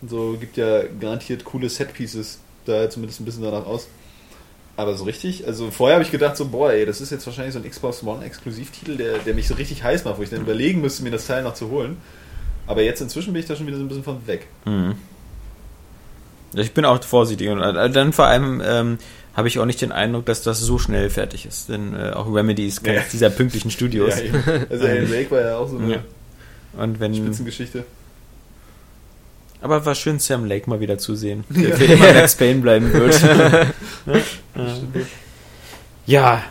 Und 0.00 0.10
so 0.10 0.36
gibt 0.38 0.56
ja 0.56 0.82
garantiert 1.00 1.44
coole 1.44 1.68
Set-Pieces, 1.68 2.40
da 2.66 2.90
zumindest 2.90 3.20
ein 3.20 3.24
bisschen 3.24 3.44
danach 3.44 3.64
aus. 3.66 3.88
Aber 4.76 4.96
so 4.96 5.04
richtig, 5.04 5.46
also 5.46 5.70
vorher 5.70 5.96
habe 5.96 6.04
ich 6.04 6.10
gedacht, 6.10 6.36
so, 6.36 6.46
boah, 6.48 6.72
ey, 6.72 6.86
das 6.86 7.00
ist 7.00 7.10
jetzt 7.10 7.26
wahrscheinlich 7.26 7.52
so 7.52 7.60
ein 7.60 7.68
Xbox 7.70 8.02
One 8.02 8.24
Exklusivtitel, 8.24 8.96
der, 8.96 9.18
der 9.18 9.34
mich 9.34 9.46
so 9.46 9.54
richtig 9.54 9.84
heiß 9.84 10.04
macht, 10.04 10.18
wo 10.18 10.22
ich 10.22 10.30
dann 10.30 10.40
überlegen 10.40 10.80
müsste, 10.80 11.04
mir 11.04 11.10
das 11.10 11.26
Teil 11.26 11.42
noch 11.42 11.54
zu 11.54 11.68
holen. 11.70 11.98
Aber 12.66 12.82
jetzt 12.82 13.00
inzwischen 13.02 13.32
bin 13.32 13.40
ich 13.42 13.48
da 13.48 13.54
schon 13.54 13.66
wieder 13.66 13.76
so 13.76 13.84
ein 13.84 13.88
bisschen 13.88 14.02
von 14.04 14.26
weg. 14.26 14.46
Mhm. 14.64 14.94
Ich 16.54 16.72
bin 16.72 16.84
auch 16.84 17.02
vorsichtig 17.04 17.48
und 17.48 17.60
äh, 17.62 17.90
dann 17.90 18.12
vor 18.12 18.26
allem 18.26 18.62
ähm, 18.64 18.98
habe 19.34 19.48
ich 19.48 19.58
auch 19.58 19.64
nicht 19.64 19.80
den 19.80 19.92
Eindruck, 19.92 20.26
dass 20.26 20.42
das 20.42 20.60
so 20.60 20.78
schnell 20.78 21.08
fertig 21.10 21.46
ist, 21.46 21.68
denn 21.68 21.94
äh, 21.94 22.10
auch 22.10 22.32
Remedy 22.32 22.66
ist 22.66 22.84
keines 22.84 23.04
Ja. 23.04 23.08
dieser 23.12 23.30
pünktlichen 23.30 23.70
Studios. 23.70 24.14
Ja, 24.20 24.32
also 24.70 24.84
Alan 24.86 25.10
Wake 25.10 25.30
war 25.30 25.40
ja 25.40 25.56
auch 25.58 25.68
so 25.68 25.78
eine 25.78 25.92
Ja. 25.94 25.98
Und 26.82 27.00
wenn 27.00 27.14
Spitzengeschichte. 27.14 27.84
Aber 29.60 29.84
war 29.86 29.94
schön, 29.94 30.18
Sam 30.18 30.44
Lake 30.44 30.68
mal 30.68 30.80
wieder 30.80 30.98
zu 30.98 31.14
sehen, 31.14 31.44
der 31.50 31.76
für 31.76 31.84
immer 31.84 32.12
Max 32.14 32.34
Payne 32.34 32.60
bleiben 32.60 32.92
wird. 32.92 33.14
ja, 36.06 36.42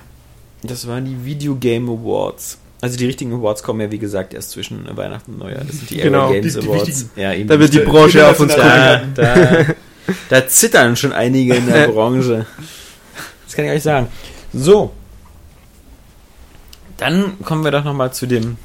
das 0.64 0.88
waren 0.88 1.06
die 1.06 1.26
Video 1.26 1.56
Game 1.56 1.90
Awards. 1.90 2.58
Also 2.80 2.98
die 2.98 3.06
richtigen 3.06 3.34
Awards 3.34 3.62
kommen 3.64 3.82
ja 3.82 3.92
wie 3.92 4.00
gesagt 4.00 4.34
erst 4.34 4.52
zwischen 4.52 4.86
Weihnachten 4.98 5.34
und 5.34 5.40
Neujahr. 5.40 5.64
Das 5.66 5.76
sind 5.78 5.90
die 5.92 5.98
Genau, 5.98 6.26
Era 6.32 6.34
Games 6.40 6.54
die- 6.56 6.60
die 6.62 6.68
Awards. 6.68 6.88
wichtigen. 6.88 7.10
ja, 7.16 7.34
eben. 7.34 7.48
Da 7.50 7.60
wird 7.60 7.74
die 7.74 7.80
Die 7.80 7.84
Branche 7.86 8.28
auf 8.28 8.40
uns 8.40 8.54
gucken. 8.56 8.70
internationalen- 8.70 9.14
da, 9.16 9.36
da, 9.64 9.74
da 10.30 10.48
zittern 10.48 10.96
schon 10.96 11.14
einige 11.14 11.56
in 11.56 11.68
der 11.68 11.88
Branche. 11.94 12.46
Das 13.46 13.56
kann 13.56 13.66
ich 13.66 13.72
euch 13.72 13.84
sagen. 13.84 14.08
So. 14.54 14.94
Dann 16.98 17.40
kommen 17.44 17.64
wir 17.64 17.72
doch 17.72 17.84
nochmal 17.84 18.14
zu 18.14 18.28
dem 18.28 18.58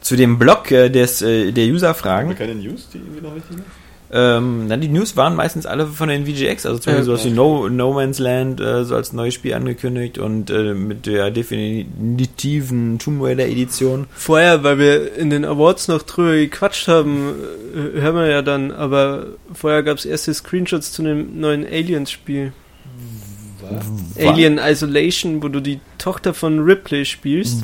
zu 0.00 0.16
dem 0.16 0.38
Blog 0.38 0.70
äh, 0.70 0.90
des, 0.90 1.22
äh, 1.22 1.50
der 1.50 1.64
Haben 1.64 1.68
wir 1.68 1.74
User-Fragen. 1.74 2.34
keine 2.36 2.54
News, 2.54 2.88
die 2.92 2.98
irgendwie 2.98 3.22
noch 3.22 3.34
wichtig 3.34 3.56
sind? 3.56 3.64
Ähm, 4.12 4.66
dann 4.68 4.80
die 4.80 4.88
News 4.88 5.16
waren 5.16 5.34
meistens 5.34 5.66
alle 5.66 5.86
von 5.86 6.08
den 6.08 6.26
VGX, 6.26 6.66
also 6.66 6.78
zum 6.78 6.92
Beispiel 6.92 7.04
sowas 7.04 7.24
wie 7.24 7.30
no, 7.30 7.68
no 7.68 7.92
Man's 7.92 8.18
Land 8.18 8.60
äh, 8.60 8.84
so 8.84 8.94
als 8.94 9.12
neues 9.12 9.34
Spiel 9.34 9.54
angekündigt 9.54 10.18
und 10.18 10.50
äh, 10.50 10.74
mit 10.74 11.06
der 11.06 11.30
definitiven 11.30 12.98
Tomb 12.98 13.22
Raider 13.22 13.46
Edition. 13.46 14.06
Vorher, 14.14 14.62
weil 14.62 14.78
wir 14.78 15.16
in 15.16 15.30
den 15.30 15.44
Awards 15.44 15.88
noch 15.88 16.02
drüber 16.02 16.32
gequatscht 16.32 16.86
haben, 16.86 17.34
äh, 17.74 18.00
hören 18.00 18.16
wir 18.16 18.26
ja 18.28 18.42
dann, 18.42 18.70
aber 18.72 19.26
vorher 19.52 19.82
gab 19.82 19.98
es 19.98 20.04
erste 20.04 20.32
Screenshots 20.32 20.92
zu 20.92 21.02
einem 21.02 21.40
neuen 21.40 21.64
Aliens-Spiel. 21.64 22.52
Alien 24.18 24.58
Isolation, 24.58 25.42
wo 25.42 25.48
du 25.48 25.60
die 25.60 25.80
Tochter 25.98 26.34
von 26.34 26.60
Ripley 26.60 27.04
spielst. 27.04 27.62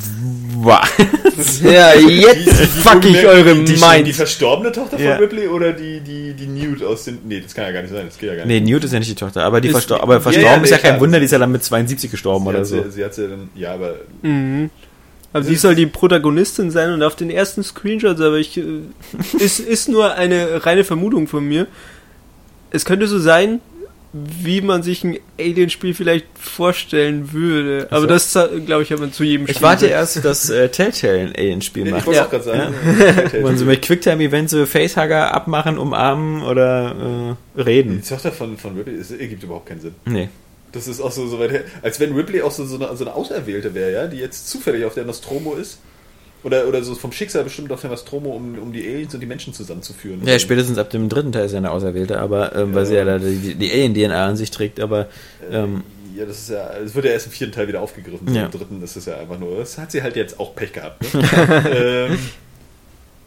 Wow. 0.57 0.79
ja, 1.65 1.95
jetzt 1.95 2.37
Die- 2.37 2.45
die- 2.45 2.55
fuck 2.67 3.05
ich 3.05 3.27
eure 3.27 3.55
die, 3.55 3.65
die, 3.65 3.81
Minds. 3.81 4.05
die 4.05 4.13
verstorbene 4.13 4.73
Tochter 4.73 4.97
von 4.99 5.07
Ja. 5.07 5.17
Ripley 5.17 5.47
oder 5.49 5.73
die, 5.73 6.01
die, 6.01 6.35
die 6.35 6.47
Nude 6.47 6.87
aus 6.89 7.05
den. 7.05 7.19
Nee, 7.27 7.41
das 7.41 7.55
kann 7.55 7.65
ja 7.65 7.73
gar 7.73 7.83
nicht 7.83 7.93
sein, 7.93 8.07
das 8.07 8.19
geht 8.19 8.29
ja 8.31 8.37
gar 8.37 8.47
Nee, 8.47 8.61
nicht. 8.61 8.71
Newt 8.73 8.85
ist 8.85 8.93
ja 8.93 8.99
nicht 8.99 9.11
die 9.11 9.15
Tochter, 9.15 9.45
aber 9.45 9.61
die 9.61 9.69
Ist- 9.69 9.73
verstor 9.75 10.03
aber 10.03 10.15
Ja, 10.15 10.21
verstorben 10.21 10.49
ja, 10.59 10.63
ist 10.65 10.71
ja 10.71 10.77
nee, 10.77 10.83
kein 10.83 10.91
klar. 10.93 11.01
Wunder, 11.01 11.19
die 11.19 11.25
ist 11.25 11.31
ja 11.33 11.39
dann 11.39 11.53
mit 11.53 11.65
72 11.65 12.11
gestorben 12.11 12.47
oder 12.47 12.59
hat 12.61 12.67
so. 12.67 12.83
sie, 12.83 12.91
sie 12.91 13.05
hat 13.05 13.15
sie 13.15 13.29
dann. 13.29 13.49
Ja, 13.55 13.75
aber. 13.75 13.95
Mhm. 14.23 14.71
Aber 15.33 15.41
Das 15.43 15.49
sie 15.49 15.55
soll 15.57 15.77
die 15.77 15.87
Protagonistin 15.87 16.73
sein 16.73 16.93
und 16.93 17.03
auf 17.05 17.15
den 17.15 17.31
ersten 17.31 17.63
Screenshots, 17.63 18.21
aber 18.21 18.39
ich, 18.39 18.57
äh, 18.59 18.65
ist, 19.39 19.61
ist 19.61 19.89
nur 19.89 20.15
eine 20.15 20.67
reine 20.67 20.83
Vermutung 20.85 21.29
von 21.29 21.45
mir. 21.47 21.67
Es 22.73 22.85
könnte 22.85 23.07
so 23.07 23.19
sein, 23.19 23.61
wie 24.13 24.61
man 24.61 24.83
sich 24.83 25.05
ein 25.05 25.19
Alien-Spiel 25.39 25.95
vielleicht 25.95 26.27
vorstellen 26.39 27.33
würde. 27.33 27.87
Aber 27.91 28.01
so. 28.03 28.07
das, 28.09 28.33
glaube 28.67 28.83
ich, 28.83 28.93
aber 28.93 29.11
zu 29.13 29.23
jedem 29.23 29.47
Ich 29.47 29.53
Spiel. 29.53 29.63
warte 29.63 29.87
erst, 29.87 30.25
dass 30.25 30.51
äh, 30.51 30.69
Telltale 30.69 31.21
ein 31.21 31.33
Alien-Spiel 31.37 31.87
Ich 31.87 31.93
macht. 31.93 32.07
wollte 32.07 32.19
Ja. 32.19 32.27
auch 32.27 32.31
gerade 32.31 32.45
sagen. 32.45 32.75
Wo 33.33 33.41
man 33.43 33.57
so 33.57 33.65
mit 33.65 33.83
Quicktime-Events 33.83 34.51
so 34.53 34.67
Facehugger 34.67 35.33
abmachen, 35.33 35.79
umarmen 35.79 36.43
oder 36.43 37.37
äh, 37.57 37.61
reden. 37.63 38.03
Tochter 38.03 38.33
von, 38.33 38.59
von 38.59 38.77
Ripley 38.77 38.97
ist, 38.97 39.13
ergibt 39.13 39.43
überhaupt 39.45 39.67
keinen 39.67 39.81
Sinn. 39.81 39.95
Nee. 40.07 40.29
Das 40.73 40.87
ist 40.89 41.01
auch 41.01 41.13
so, 41.13 41.27
so 41.29 41.39
weit 41.39 41.51
her. 41.53 41.65
Als 41.83 41.99
wenn 42.01 42.15
Ripley 42.15 42.43
auch 42.43 42.51
so, 42.53 42.65
so, 42.65 42.77
eine, 42.77 42.97
so 42.97 43.05
eine 43.05 43.15
Auserwählte 43.15 43.75
wäre, 43.75 43.93
ja, 43.93 44.07
die 44.07 44.19
jetzt 44.19 44.49
zufällig 44.49 44.85
auf 44.85 44.95
der 44.95 45.05
Nostromo 45.05 45.55
ist. 45.55 45.79
Oder, 46.43 46.67
oder 46.67 46.83
so 46.83 46.95
vom 46.95 47.13
Schicksal 47.13 47.45
bestimmt 47.45 47.71
auf 47.71 47.83
der 47.83 47.91
Nostromo, 47.91 48.31
um, 48.31 48.59
um 48.59 48.73
die 48.73 48.87
Aliens 48.89 49.13
und 49.13 49.21
die 49.21 49.27
Menschen 49.27 49.53
zusammenzuführen. 49.53 50.21
Ja, 50.25 50.39
spätestens 50.39 50.79
ab 50.79 50.89
dem 50.91 51.09
dritten 51.11 51.33
Teil 51.33 51.45
ist 51.47 51.53
ja 51.53 51.59
eine 51.59 51.71
Auserwählte, 51.71 52.19
aber 52.19 52.57
ähm, 52.57 52.75
weil 52.75 52.87
sie 52.87 52.95
ja 52.95 53.05
da 53.05 53.19
die, 53.19 53.55
die 53.55 53.71
Alien-DNA 53.71 54.27
an 54.27 54.37
sich 54.37 54.51
trägt, 54.51 54.81
aber 54.81 55.09
ähm, 55.51 55.83
Ja, 56.17 56.25
das 56.25 56.39
ist 56.39 56.51
ja, 56.51 56.71
es 56.83 56.95
wird 56.95 57.05
ja 57.05 57.13
erst 57.13 57.27
im 57.27 57.33
vierten 57.33 57.53
Teil 57.53 57.69
wieder 57.69 57.83
aufgegriffen. 57.83 58.35
Ja. 58.35 58.47
Im 58.47 58.51
dritten 58.51 58.83
ist 58.83 58.97
es 58.97 59.05
ja 59.05 59.19
einfach 59.19 59.39
nur, 59.39 59.59
das 59.59 59.77
hat 59.77 59.93
sie 59.93 60.03
halt 60.03 60.17
jetzt 60.17 60.41
auch 60.41 60.55
Pech 60.55 60.73
gehabt. 60.73 61.03
Ne? 61.13 61.23
ähm, 62.11 62.19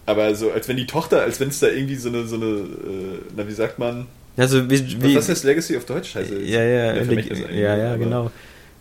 aber 0.05 0.33
so, 0.35 0.51
als 0.51 0.67
wenn 0.67 0.77
die 0.77 0.85
Tochter, 0.87 1.21
als 1.21 1.39
wenn 1.39 1.49
es 1.49 1.59
da 1.59 1.67
irgendwie 1.67 1.95
so 1.95 2.09
eine, 2.09 2.25
so 2.25 2.35
eine, 2.35 2.45
äh, 2.45 3.19
na, 3.37 3.47
wie 3.47 3.53
sagt 3.53 3.77
man, 3.79 4.07
also 4.35 4.67
wie, 4.69 4.79
was, 4.81 5.01
wie 5.03 5.15
was 5.15 5.29
heißt 5.29 5.43
Legacy 5.43 5.77
auf 5.77 5.85
Deutsch? 5.85 6.09
Scheiße. 6.13 6.39
ja, 6.41 6.63
ja, 6.63 6.95
ja, 6.95 7.77
ja, 7.77 7.89
aber- 7.89 7.97
genau. 7.99 8.31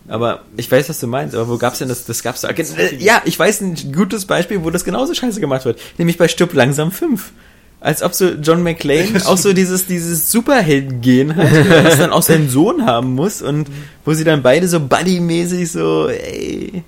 Aber 0.07 0.41
ich 0.57 0.69
weiß, 0.71 0.89
was 0.89 0.99
du 0.99 1.07
meinst, 1.07 1.33
aber 1.35 1.47
wo 1.47 1.57
gab's 1.57 1.79
denn 1.79 1.87
das? 1.87 2.05
Das 2.05 2.23
gab's 2.23 2.41
da. 2.41 2.49
Äh, 2.49 2.95
Ja, 2.97 3.21
ich 3.25 3.39
weiß 3.39 3.61
ein 3.61 3.75
gutes 3.93 4.25
Beispiel, 4.25 4.63
wo 4.63 4.69
das 4.69 4.83
genauso 4.83 5.13
scheiße 5.13 5.39
gemacht 5.39 5.63
wird. 5.65 5.79
Nämlich 5.97 6.17
bei 6.17 6.27
Stirb 6.27 6.53
langsam 6.53 6.91
5. 6.91 7.31
Als 7.79 8.01
ob 8.01 8.13
so 8.13 8.29
John 8.29 8.63
McClane 8.63 9.21
auch 9.25 9.37
so 9.37 9.51
dieses, 9.53 9.85
dieses 9.87 10.31
Superhelden-Gen 10.31 11.35
hat, 11.35 11.85
das 11.85 11.97
dann 11.97 12.11
auch 12.11 12.21
seinen 12.21 12.49
Sohn 12.49 12.85
haben 12.85 13.13
muss 13.13 13.41
und 13.41 13.67
wo 14.05 14.13
sie 14.13 14.23
dann 14.23 14.41
beide 14.41 14.67
so 14.69 14.79
buddy-mäßig 14.79 15.69
so, 15.69 16.07
ey. 16.07 16.83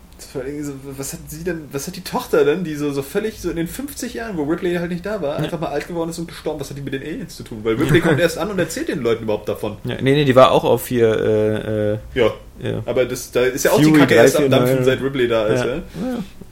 So, 0.63 0.73
Was 0.97 1.13
hat 1.13 1.19
sie 1.27 1.43
denn, 1.43 1.63
was 1.71 1.87
hat 1.87 1.95
die 1.95 2.03
Tochter 2.03 2.43
denn, 2.45 2.63
die 2.63 2.75
so, 2.75 2.91
so 2.91 3.01
völlig 3.01 3.39
so 3.39 3.49
in 3.49 3.55
den 3.55 3.67
50 3.67 4.13
Jahren, 4.13 4.37
wo 4.37 4.43
Ripley 4.43 4.75
halt 4.75 4.91
nicht 4.91 5.05
da 5.05 5.21
war, 5.21 5.37
einfach 5.37 5.59
mal 5.59 5.67
alt 5.69 5.87
geworden 5.87 6.09
ist 6.09 6.19
und 6.19 6.27
gestorben, 6.27 6.59
was 6.59 6.69
hat 6.69 6.77
die 6.77 6.81
mit 6.81 6.93
den 6.93 7.01
Aliens 7.01 7.35
zu 7.35 7.43
tun? 7.43 7.59
Weil 7.63 7.75
Ripley 7.75 8.01
kommt 8.01 8.19
erst 8.19 8.37
an 8.37 8.49
und 8.51 8.59
erzählt 8.59 8.89
den 8.89 9.01
Leuten 9.01 9.23
überhaupt 9.23 9.47
davon. 9.49 9.77
Ja, 9.83 9.95
nee, 10.01 10.13
nee, 10.13 10.25
die 10.25 10.35
war 10.35 10.51
auch 10.51 10.63
auf 10.63 10.87
hier, 10.87 11.07
äh, 11.09 11.93
äh, 11.93 11.97
Ja. 12.13 12.33
ja. 12.61 12.83
Aber 12.85 13.05
das, 13.05 13.31
da 13.31 13.41
ist 13.43 13.65
ja 13.65 13.71
auch 13.71 13.81
Fury 13.81 13.93
die 13.93 13.99
Kacke 13.99 14.15
erst 14.15 14.35
am 14.37 14.49
349. 14.49 14.49
Dampfen, 14.49 14.85
seit 14.85 15.01
Ripley 15.01 15.27
da 15.27 15.47
ist, 15.47 15.59
Ja. 15.61 15.65
ja. 15.67 15.75
Ja. 15.75 15.81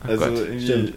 Also 0.07 0.25
Gott, 0.25 0.37
irgendwie. 0.39 0.63
stimmt. 0.65 0.93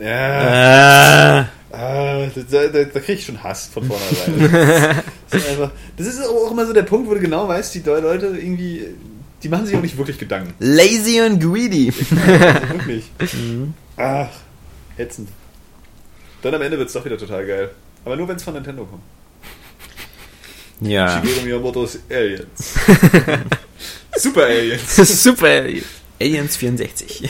Ja. 0.00 1.40
Äh, 1.40 1.44
Ah, 1.72 2.26
da, 2.50 2.66
da, 2.66 2.82
da 2.82 2.98
krieg 3.00 3.18
ich 3.20 3.24
schon 3.26 3.40
Hass 3.44 3.68
von 3.72 3.84
vornherein. 3.84 4.50
das, 5.30 5.40
ist 5.42 5.50
einfach, 5.50 5.70
das 5.96 6.06
ist 6.08 6.26
auch 6.26 6.50
immer 6.50 6.66
so 6.66 6.72
der 6.72 6.82
Punkt, 6.82 7.08
wo 7.08 7.14
du 7.14 7.20
genau 7.20 7.46
weißt, 7.46 7.72
die 7.76 7.82
Leute 7.84 8.26
irgendwie, 8.26 8.86
die 9.42 9.48
machen 9.48 9.66
sich 9.66 9.76
auch 9.76 9.82
nicht 9.82 9.96
wirklich 9.96 10.18
Gedanken. 10.18 10.54
lazy 10.58 11.20
und 11.20 11.40
greedy. 11.40 11.92
Also 12.10 12.16
wirklich. 12.78 13.04
Mhm. 13.34 13.74
Ach, 13.96 14.28
ätzend. 14.96 15.28
Dann 16.42 16.54
am 16.54 16.62
Ende 16.62 16.78
wird 16.78 16.88
es 16.88 16.94
doch 16.94 17.04
wieder 17.04 17.18
total 17.18 17.46
geil. 17.46 17.70
Aber 18.04 18.16
nur 18.16 18.26
wenn 18.28 18.36
es 18.36 18.42
von 18.42 18.54
Nintendo 18.54 18.84
kommt. 18.84 19.02
Ja. 20.80 21.22
Shigeru 21.22 21.42
Miyamoto's 21.44 21.98
Aliens. 22.10 22.74
Super 24.16 24.44
Aliens. 24.46 24.96
Super. 25.22 25.64
Aliens 26.18 26.56
64. 26.56 27.28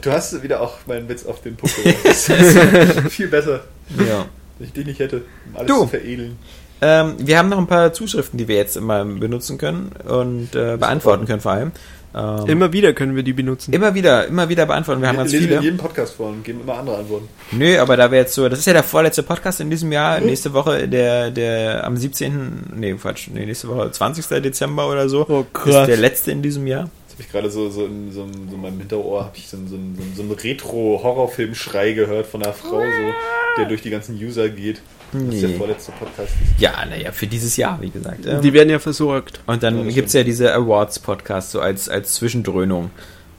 Du 0.00 0.10
hast 0.12 0.42
wieder 0.42 0.60
auch 0.60 0.78
meinen 0.86 1.08
Witz 1.08 1.24
auf 1.26 1.42
den 1.42 1.56
Punkt 1.56 1.74
gebracht. 1.76 1.96
Das 2.04 2.28
ist 2.28 3.10
viel 3.12 3.28
besser, 3.28 3.64
ja. 3.98 4.26
wenn 4.58 4.66
ich 4.66 4.72
den 4.72 4.86
nicht 4.86 5.00
hätte, 5.00 5.22
um 5.46 5.56
alles 5.56 5.66
Du. 5.68 5.80
zu 5.80 5.88
veredeln. 5.88 6.38
Ähm, 6.82 7.14
wir 7.18 7.38
haben 7.38 7.48
noch 7.48 7.58
ein 7.58 7.66
paar 7.68 7.92
Zuschriften, 7.92 8.38
die 8.38 8.48
wir 8.48 8.56
jetzt 8.56 8.76
immer 8.76 9.04
benutzen 9.04 9.56
können 9.56 9.92
und 10.08 10.54
äh, 10.56 10.76
beantworten 10.76 11.26
können 11.26 11.40
vor 11.40 11.52
allem. 11.52 11.72
Ähm, 12.14 12.44
Immer 12.46 12.72
wieder 12.74 12.92
können 12.92 13.16
wir 13.16 13.22
die 13.22 13.32
benutzen. 13.32 13.72
immer 13.72 13.94
wieder, 13.94 14.26
immer 14.26 14.46
wieder 14.50 14.66
beantworten. 14.66 15.00
Wir 15.00 15.08
haben 15.08 15.16
ganz 15.16 15.32
lesen 15.32 15.44
in 15.44 15.48
viele. 15.50 15.62
jedem 15.62 15.78
Podcast 15.78 16.14
vor 16.16 16.28
und 16.28 16.44
geben 16.44 16.60
immer 16.60 16.74
andere 16.76 16.98
Antworten. 16.98 17.26
Nö, 17.52 17.78
aber 17.78 17.96
da 17.96 18.10
wir 18.10 18.18
jetzt 18.18 18.34
so, 18.34 18.46
das 18.50 18.58
ist 18.58 18.66
ja 18.66 18.74
der 18.74 18.82
vorletzte 18.82 19.22
Podcast 19.22 19.60
in 19.62 19.70
diesem 19.70 19.90
Jahr. 19.92 20.20
Nächste 20.20 20.52
Woche, 20.52 20.88
der, 20.88 21.30
der 21.30 21.84
am 21.86 21.96
17. 21.96 22.64
Nee, 22.76 22.92
Quatsch, 23.00 23.28
nee, 23.32 23.46
nächste 23.46 23.68
Woche 23.68 23.90
20. 23.90 24.26
Dezember 24.42 24.90
oder 24.90 25.08
so. 25.08 25.24
Oh, 25.26 25.40
Ist 25.40 25.54
krass. 25.54 25.86
der 25.86 25.96
letzte 25.96 26.32
in 26.32 26.42
diesem 26.42 26.66
Jahr. 26.66 26.90
Jetzt 27.08 27.14
habe 27.14 27.22
ich 27.22 27.32
gerade 27.32 27.50
so, 27.50 27.70
so, 27.70 27.86
in, 27.86 28.12
so, 28.12 28.24
in, 28.24 28.48
so 28.50 28.56
in 28.56 28.60
meinem 28.60 28.78
Hinterohr 28.80 29.24
habe 29.24 29.36
ich 29.38 29.48
so, 29.48 29.56
einen- 29.56 29.68
so, 29.68 29.76
so, 29.76 30.02
so 30.16 30.22
einen 30.22 30.32
Retro-Horrorfilm-Schrei 30.32 31.92
gehört 31.92 32.26
von 32.26 32.42
einer 32.42 32.52
Frau, 32.52 32.80
so, 32.80 33.12
der 33.58 33.66
durch 33.68 33.80
die 33.82 33.90
ganzen 33.90 34.16
User 34.16 34.48
geht. 34.50 34.82
Das 35.12 35.22
ist 35.22 35.42
der 35.42 35.48
Nee. 35.50 35.56
vorletzte 35.56 35.92
Podcast. 35.92 36.32
Ja, 36.58 36.72
naja, 36.88 37.12
für 37.12 37.26
dieses 37.26 37.56
Jahr, 37.56 37.78
wie 37.80 37.90
gesagt. 37.90 38.26
Ähm, 38.26 38.40
Die 38.40 38.52
werden 38.52 38.70
ja 38.70 38.78
versorgt. 38.78 39.40
Und 39.46 39.62
dann 39.62 39.78
Ja, 39.80 39.84
das 39.84 39.94
gibt's 39.94 40.12
ja 40.14 40.22
diese 40.24 40.54
Awards-Podcasts 40.54 41.52
so 41.52 41.60
als, 41.60 41.88
als 41.88 42.14
Zwischendröhnung. 42.14 42.90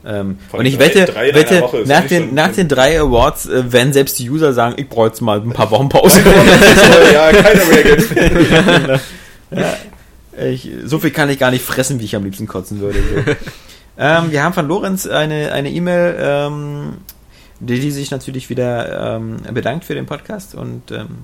Ähm, 0.06 0.38
und 0.52 0.66
ich 0.66 0.76
drei- 0.76 0.84
wette, 0.86 1.04
drei 1.06 1.34
wette 1.34 1.64
nach, 1.86 2.00
nicht 2.02 2.10
den, 2.10 2.34
nach 2.34 2.52
den 2.52 2.68
drei 2.68 3.00
Awards 3.00 3.46
äh, 3.46 3.72
werden 3.72 3.92
selbst 3.94 4.18
die 4.18 4.28
User 4.30 4.52
sagen, 4.52 4.74
ich 4.76 4.88
brauche 4.88 5.06
jetzt 5.06 5.20
mal 5.22 5.40
ein 5.40 5.50
paar 5.52 5.70
Wochen 5.70 5.88
Pause. 5.88 6.20
ja, 7.12 7.32
keiner 7.32 7.64
mehr 7.64 7.82
geht. 7.82 9.00
ich, 10.52 10.70
so 10.84 10.98
viel 10.98 11.10
kann 11.10 11.30
ich 11.30 11.38
gar 11.38 11.50
nicht 11.50 11.64
fressen, 11.64 12.00
wie 12.00 12.04
ich 12.04 12.14
am 12.16 12.24
liebsten 12.24 12.46
kotzen 12.46 12.80
würde. 12.80 12.98
So. 12.98 13.32
ähm, 13.98 14.30
wir 14.30 14.42
haben 14.42 14.52
von 14.52 14.68
Lorenz 14.68 15.06
eine 15.06 15.52
eine 15.52 15.70
E-Mail, 15.70 16.16
ähm, 16.18 16.98
die, 17.60 17.78
die 17.80 17.90
sich 17.90 18.10
natürlich 18.10 18.50
wieder 18.50 19.16
ähm, 19.16 19.36
bedankt 19.52 19.84
für 19.84 19.94
den 19.94 20.06
Podcast 20.06 20.54
und 20.54 20.90
ähm, 20.90 21.18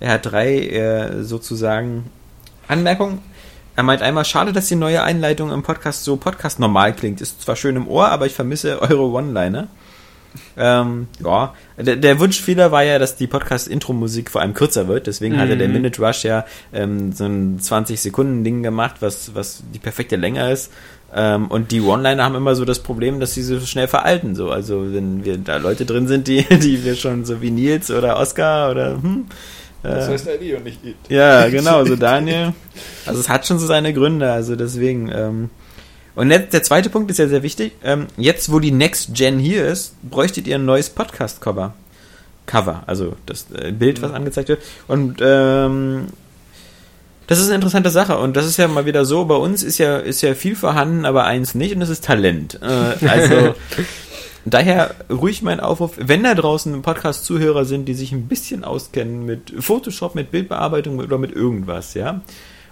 er 0.00 0.12
hat 0.12 0.26
drei 0.26 0.58
äh, 0.58 1.22
sozusagen 1.22 2.10
Anmerkungen. 2.68 3.20
Er 3.76 3.84
meint 3.84 4.02
einmal, 4.02 4.24
schade, 4.24 4.52
dass 4.52 4.66
die 4.68 4.74
neue 4.74 5.02
Einleitung 5.02 5.52
im 5.52 5.62
Podcast 5.62 6.04
so 6.04 6.16
Podcast 6.16 6.58
normal 6.58 6.92
klingt. 6.94 7.20
Ist 7.20 7.42
zwar 7.42 7.54
schön 7.56 7.76
im 7.76 7.86
Ohr, 7.86 8.08
aber 8.08 8.26
ich 8.26 8.34
vermisse 8.34 8.82
eure 8.82 9.04
One-Liner. 9.08 9.68
Ähm, 10.56 11.06
ja, 11.24 11.54
der, 11.78 11.96
der 11.96 12.20
Wunschfehler 12.20 12.70
war 12.70 12.82
ja, 12.82 12.98
dass 12.98 13.16
die 13.16 13.26
Podcast-Intro-Musik 13.26 14.30
vor 14.30 14.40
allem 14.40 14.52
kürzer 14.54 14.88
wird. 14.88 15.06
Deswegen 15.06 15.36
Mhm. 15.36 15.40
hatte 15.40 15.56
der 15.56 15.68
Minute 15.68 16.02
Rush 16.02 16.24
ja 16.24 16.44
ähm, 16.72 17.12
so 17.12 17.24
ein 17.24 17.58
20-Sekunden-Ding 17.60 18.62
gemacht, 18.62 18.96
was, 19.00 19.34
was 19.34 19.62
die 19.72 19.78
perfekte 19.78 20.16
Länge 20.16 20.50
ist. 20.52 20.72
Ähm, 21.14 21.46
und 21.46 21.70
die 21.72 21.80
One-Liner 21.80 22.24
haben 22.24 22.34
immer 22.34 22.54
so 22.54 22.64
das 22.64 22.80
Problem, 22.80 23.20
dass 23.20 23.32
sie 23.34 23.42
so 23.42 23.58
schnell 23.60 23.88
veralten. 23.88 24.34
So. 24.34 24.50
Also 24.50 24.92
wenn 24.92 25.24
wir 25.24 25.38
da 25.38 25.56
Leute 25.56 25.86
drin 25.86 26.06
sind, 26.08 26.28
die, 26.28 26.42
die 26.62 26.84
wir 26.84 26.96
schon 26.96 27.24
so 27.24 27.40
wie 27.40 27.50
Nils 27.50 27.90
oder 27.90 28.18
Oscar 28.18 28.70
oder 28.70 28.94
hm, 29.00 29.26
Das 29.82 30.08
äh, 30.08 30.12
heißt 30.12 30.26
ID 30.26 30.56
und 30.56 30.64
nicht 30.64 30.84
It. 30.84 30.96
ja, 31.08 31.48
genau, 31.48 31.84
so 31.84 31.96
Daniel. 31.96 32.52
Also 33.06 33.20
es 33.20 33.28
hat 33.28 33.46
schon 33.46 33.58
so 33.58 33.66
seine 33.66 33.92
Gründe, 33.92 34.30
also 34.30 34.56
deswegen. 34.56 35.10
Ähm, 35.12 35.50
und 36.14 36.30
der 36.30 36.62
zweite 36.64 36.90
Punkt 36.90 37.12
ist 37.12 37.18
ja 37.18 37.28
sehr 37.28 37.44
wichtig. 37.44 37.72
Ähm, 37.84 38.08
jetzt, 38.16 38.50
wo 38.50 38.58
die 38.58 38.72
Next 38.72 39.14
Gen 39.14 39.38
hier 39.38 39.66
ist, 39.66 39.94
bräuchtet 40.02 40.48
ihr 40.48 40.56
ein 40.56 40.64
neues 40.64 40.90
Podcast-Cover. 40.90 41.74
Cover, 42.44 42.82
also 42.86 43.14
das 43.24 43.46
äh, 43.54 43.70
Bild, 43.70 44.02
was 44.02 44.10
angezeigt 44.10 44.48
wird. 44.48 44.62
Und 44.88 45.18
ähm, 45.20 46.06
das 47.28 47.38
ist 47.38 47.46
eine 47.46 47.56
interessante 47.56 47.90
Sache. 47.90 48.18
Und 48.18 48.36
das 48.36 48.46
ist 48.46 48.56
ja 48.56 48.66
mal 48.66 48.86
wieder 48.86 49.04
so, 49.04 49.26
bei 49.26 49.36
uns 49.36 49.62
ist 49.62 49.78
ja, 49.78 49.98
ist 49.98 50.22
ja 50.22 50.34
viel 50.34 50.56
vorhanden, 50.56 51.04
aber 51.04 51.24
eins 51.24 51.54
nicht, 51.54 51.74
und 51.74 51.80
das 51.80 51.90
ist 51.90 52.04
Talent. 52.04 52.58
Äh, 52.62 53.06
also 53.06 53.54
Daher 54.44 54.94
ruhig 55.10 55.42
mein 55.42 55.60
Aufruf, 55.60 55.92
wenn 55.98 56.22
da 56.22 56.34
draußen 56.34 56.80
Podcast-Zuhörer 56.82 57.64
sind, 57.64 57.86
die 57.86 57.94
sich 57.94 58.12
ein 58.12 58.26
bisschen 58.28 58.64
auskennen 58.64 59.24
mit 59.26 59.52
Photoshop, 59.58 60.14
mit 60.14 60.30
Bildbearbeitung 60.30 60.98
oder 61.00 61.18
mit 61.18 61.32
irgendwas, 61.32 61.94
ja, 61.94 62.20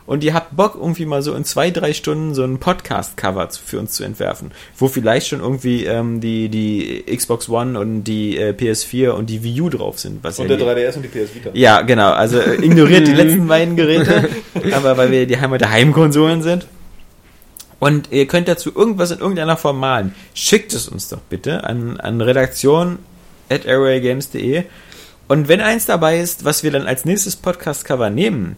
und 0.07 0.23
ihr 0.23 0.35
habt 0.35 0.55
Bock, 0.57 0.77
irgendwie 0.81 1.05
mal 1.05 1.21
so 1.21 1.35
in 1.35 1.45
zwei, 1.45 1.73
drei 1.73 1.93
Stunden 1.93 2.33
so 2.33 2.45
ein 2.45 2.59
Podcast-Cover 2.59 3.49
für 3.51 3.81
uns 3.81 3.91
zu 3.91 4.05
entwerfen, 4.05 4.53
wo 4.79 4.87
vielleicht 4.87 5.27
schon 5.27 5.41
irgendwie 5.41 5.85
ähm, 5.85 6.21
die, 6.21 6.49
die 6.49 7.03
Xbox 7.13 7.49
One 7.49 7.77
und 7.77 8.05
die 8.05 8.37
äh, 8.39 8.53
PS4 8.53 9.09
und 9.11 9.29
die 9.29 9.43
Wii 9.43 9.61
U 9.63 9.69
drauf 9.69 9.99
sind. 9.99 10.23
Was 10.23 10.39
Und 10.39 10.49
ja 10.49 10.57
der 10.57 10.75
die- 10.77 10.81
3DS 10.81 10.95
und 10.95 11.03
die 11.03 11.09
PS 11.09 11.35
Vita. 11.35 11.51
ja, 11.55 11.83
genau. 11.83 12.13
Also 12.13 12.39
äh, 12.39 12.55
ignoriert 12.65 13.09
die 13.09 13.13
letzten 13.15 13.49
beiden 13.49 13.75
Geräte, 13.75 14.29
aber 14.73 14.97
weil 14.97 15.11
wir 15.11 15.27
die 15.27 15.41
Heim 15.41 15.59
der 15.59 15.71
Heimkonsolen 15.73 16.41
sind. 16.41 16.69
Und 17.79 18.11
ihr 18.11 18.27
könnt 18.27 18.49
dazu 18.49 18.75
irgendwas 18.75 19.11
in 19.11 19.19
irgendeiner 19.19 19.57
Form 19.57 19.79
malen. 19.79 20.15
Schickt 20.35 20.73
es 20.73 20.89
uns 20.89 21.09
doch 21.09 21.21
bitte 21.21 21.65
an, 21.65 22.01
an 22.01 22.21
redaktion 22.21 22.99
at 23.51 23.67
airwaygames.de. 23.67 24.65
Und 25.29 25.49
wenn 25.49 25.61
eins 25.61 25.87
dabei 25.87 26.19
ist, 26.19 26.45
was 26.45 26.63
wir 26.63 26.71
dann 26.71 26.87
als 26.87 27.05
nächstes 27.05 27.37
Podcast-Cover 27.37 28.11
nehmen, 28.11 28.57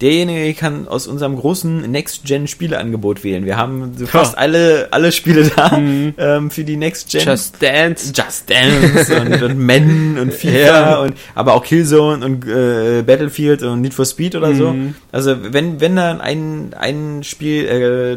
derjenige 0.00 0.54
kann 0.54 0.86
aus 0.88 1.06
unserem 1.06 1.36
großen 1.36 1.90
Next-Gen-Spieleangebot 1.90 3.24
wählen. 3.24 3.44
Wir 3.44 3.56
haben 3.56 3.94
so 3.96 4.06
fast 4.06 4.38
alle, 4.38 4.88
alle 4.90 5.12
Spiele 5.12 5.50
da 5.54 5.76
ähm, 5.76 6.50
für 6.50 6.64
die 6.64 6.76
Next-Gen. 6.76 7.22
Just 7.26 7.62
Dance. 7.62 8.12
Just 8.14 8.48
Dance 8.48 9.20
und, 9.20 9.42
und 9.42 9.58
Men 9.58 10.18
und 10.18 10.32
FIFA 10.32 10.58
Ja. 10.58 10.98
und 11.00 11.14
aber 11.34 11.54
auch 11.54 11.64
Killzone 11.64 12.24
und 12.24 12.46
äh, 12.46 13.02
Battlefield 13.02 13.62
und 13.62 13.80
Need 13.80 13.94
for 13.94 14.04
Speed 14.04 14.36
oder 14.36 14.54
so. 14.54 14.70
Mhm. 14.72 14.94
Also 15.12 15.36
wenn 15.52 15.80
wenn 15.80 15.96
da 15.96 16.18
ein 16.18 16.74
ein 16.78 17.22
Spiel 17.24 17.66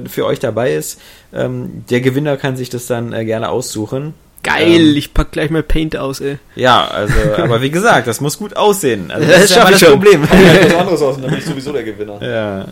äh, 0.06 0.10
für 0.10 0.26
euch 0.26 0.40
dabei 0.40 0.74
ist, 0.74 1.00
ähm, 1.34 1.84
der 1.90 2.02
Gewinner 2.02 2.38
kann 2.38 2.56
sich 2.58 2.70
das 2.70 2.86
dann 2.88 3.14
äh, 3.14 3.26
gerne 3.26 3.50
aussuchen. 3.50 4.14
Geil, 4.44 4.80
Ähm, 4.90 4.98
ich 4.98 5.14
pack 5.14 5.32
gleich 5.32 5.50
mal 5.52 5.62
Paint 5.64 5.96
aus, 5.96 6.20
ey. 6.20 6.38
ja, 6.56 6.88
also 6.88 7.14
aber 7.38 7.62
wie 7.62 7.70
gesagt, 7.70 8.08
das 8.08 8.22
muss 8.22 8.38
gut 8.40 8.56
aussehen. 8.58 9.12
Also, 9.12 9.28
Das 9.28 9.36
das 9.36 9.44
ist 9.46 9.50
ja 9.52 9.56
schaff 9.56 9.64
mal 9.66 9.74
ich 9.74 9.80
das 9.80 9.90
schon. 9.90 10.00
Problem. 10.00 10.24
Ja, 10.24 10.66
was 10.66 10.76
anderes 10.80 11.02
aus, 11.02 11.16
und 11.18 11.22
dann 11.24 11.30
bin 11.32 11.40
ich 11.40 11.46
sowieso 11.46 11.72
der 11.74 11.84
Gewinner. 11.84 12.20
ja. 12.22 12.66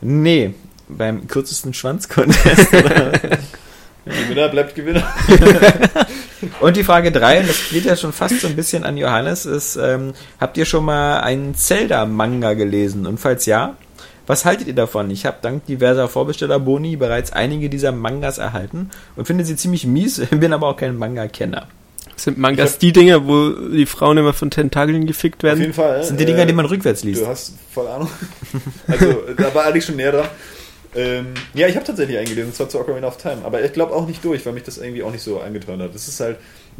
Nee, 0.00 0.54
beim 0.88 1.26
kürzesten 1.26 1.74
Schwanzcontest. 1.74 2.70
Gewinner 4.04 4.48
bleibt 4.50 4.74
Gewinner. 4.74 5.02
Und 6.60 6.76
die 6.76 6.84
Frage 6.84 7.10
3, 7.10 7.40
und 7.40 7.48
das 7.48 7.70
geht 7.70 7.86
ja 7.86 7.96
schon 7.96 8.12
fast 8.12 8.40
so 8.42 8.46
ein 8.46 8.54
bisschen 8.54 8.84
an 8.84 8.98
Johannes, 8.98 9.46
ist, 9.46 9.76
ähm, 9.76 10.12
habt 10.38 10.58
ihr 10.58 10.66
schon 10.66 10.84
mal 10.84 11.20
einen 11.20 11.54
Zelda-Manga 11.54 12.52
gelesen? 12.52 13.06
Und 13.06 13.18
falls 13.18 13.46
ja, 13.46 13.76
was 14.26 14.44
haltet 14.44 14.66
ihr 14.68 14.74
davon? 14.74 15.10
Ich 15.10 15.26
habe 15.26 15.38
dank 15.42 15.66
diverser 15.66 16.08
Vorbesteller-Boni 16.08 16.96
bereits 16.96 17.32
einige 17.32 17.68
dieser 17.68 17.92
Mangas 17.92 18.38
erhalten 18.38 18.90
und 19.16 19.26
finde 19.26 19.44
sie 19.44 19.56
ziemlich 19.56 19.86
mies, 19.86 20.20
bin 20.30 20.52
aber 20.52 20.68
auch 20.68 20.76
kein 20.76 20.96
Manga-Kenner. 20.96 21.68
Sind 22.16 22.38
Mangas 22.38 22.78
die 22.78 22.92
Dinger, 22.92 23.26
wo 23.26 23.50
die 23.50 23.86
Frauen 23.86 24.18
immer 24.18 24.32
von 24.32 24.50
Tentakeln 24.50 25.06
gefickt 25.06 25.44
Auf 25.44 25.50
jeden 25.50 25.60
werden? 25.60 25.74
Fall. 25.74 25.98
Das 25.98 26.08
sind 26.08 26.20
die 26.20 26.24
äh, 26.24 26.26
Dinger, 26.26 26.46
die 26.46 26.52
man 26.52 26.66
rückwärts 26.66 27.02
liest. 27.02 27.22
Du 27.22 27.26
hast 27.26 27.54
voll 27.72 27.88
Ahnung. 27.88 28.08
Also, 28.86 29.22
da 29.36 29.52
war 29.52 29.66
eigentlich 29.66 29.84
schon 29.84 29.96
näher 29.96 30.12
dran. 30.12 30.28
Ähm, 30.96 31.34
ja, 31.54 31.66
ich 31.66 31.74
habe 31.74 31.84
tatsächlich 31.84 32.16
eingelesen, 32.16 32.50
und 32.50 32.54
zwar 32.54 32.68
zu 32.68 32.78
Ocarina 32.78 33.08
of 33.08 33.16
Time. 33.16 33.38
Aber 33.42 33.64
ich 33.64 33.72
glaube 33.72 33.92
auch 33.92 34.06
nicht 34.06 34.24
durch, 34.24 34.46
weil 34.46 34.52
mich 34.52 34.62
das 34.62 34.78
irgendwie 34.78 35.02
auch 35.02 35.10
nicht 35.10 35.22
so 35.22 35.40
angetan 35.40 35.82
hat. 35.82 35.94
Das 35.94 36.06
ist 36.06 36.20
halt, 36.20 36.38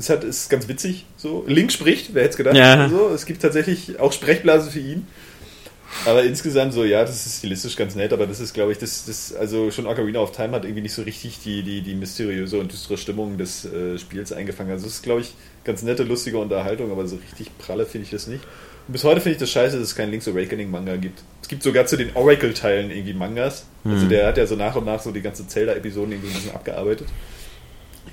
hat, 0.09 0.23
ist 0.23 0.51
ganz 0.51 0.69
witzig. 0.69 1.07
So, 1.17 1.45
Link 1.49 1.73
spricht, 1.73 2.15
wer 2.15 2.23
hätte 2.23 2.33
es 2.33 2.37
gedacht? 2.37 2.55
Ja. 2.55 2.89
So, 2.89 3.09
es 3.09 3.27
gibt 3.27 3.43
tatsächlich 3.43 3.99
auch 3.99 4.13
Sprechblase 4.13 4.71
für 4.71 4.79
ihn. 4.79 5.07
Aber 6.07 6.23
insgesamt 6.23 6.73
so, 6.75 6.85
ja, 6.85 7.01
das 7.03 7.25
ist 7.27 7.39
stilistisch 7.39 7.77
ganz 7.77 7.95
nett, 7.95 8.13
aber 8.13 8.27
das 8.27 8.41
ist, 8.41 8.53
glaube 8.53 8.73
ich, 8.73 8.79
das, 8.79 9.07
das, 9.07 9.35
also 9.35 9.71
schon 9.71 9.87
Ocarina 9.87 10.19
of 10.21 10.33
Time 10.33 10.53
hat 10.53 10.65
irgendwie 10.65 10.83
nicht 10.83 10.95
so 10.95 11.03
richtig 11.03 11.39
die, 11.43 11.63
die, 11.63 11.81
die 11.83 11.95
mysteriöse 11.95 12.59
und 12.59 12.71
düstere 12.73 12.99
Stimmung 12.99 13.39
des 13.39 13.65
äh, 13.65 13.99
Spiels 13.99 14.33
eingefangen. 14.33 14.73
Also 14.73 14.87
es 14.87 14.95
ist, 14.97 15.03
glaube 15.03 15.23
ich, 15.23 15.35
ganz 15.65 15.83
nette, 15.83 16.03
lustige 16.03 16.39
Unterhaltung, 16.39 16.91
aber 16.91 17.07
so 17.07 17.17
richtig 17.17 17.57
pralle 17.59 17.87
finde 17.87 18.05
ich 18.05 18.11
das 18.11 18.27
nicht. 18.27 18.45
Und 18.87 18.93
bis 18.93 19.05
heute 19.05 19.21
finde 19.23 19.35
ich 19.37 19.41
das 19.41 19.51
scheiße, 19.51 19.79
dass 19.79 19.89
es 19.89 19.95
keinen 19.97 20.11
Link's 20.11 20.29
Awakening 20.29 20.71
Manga 20.71 20.97
gibt. 20.97 21.23
Es 21.41 21.49
gibt 21.49 21.63
sogar 21.63 21.87
zu 21.87 21.97
den 21.97 22.15
Oracle-Teilen 22.15 22.91
irgendwie 22.91 23.15
Mangas. 23.15 23.65
Also 23.85 24.03
Hm. 24.03 24.09
der 24.11 24.27
hat 24.27 24.37
ja 24.37 24.47
so 24.47 24.57
nach 24.57 24.77
und 24.77 24.85
nach 24.85 25.01
so 25.01 25.11
die 25.11 25.23
ganze 25.23 25.47
Zelda-Episoden 25.47 26.13
irgendwie 26.13 26.31
ein 26.31 26.35
bisschen 26.35 26.55
abgearbeitet. 26.55 27.09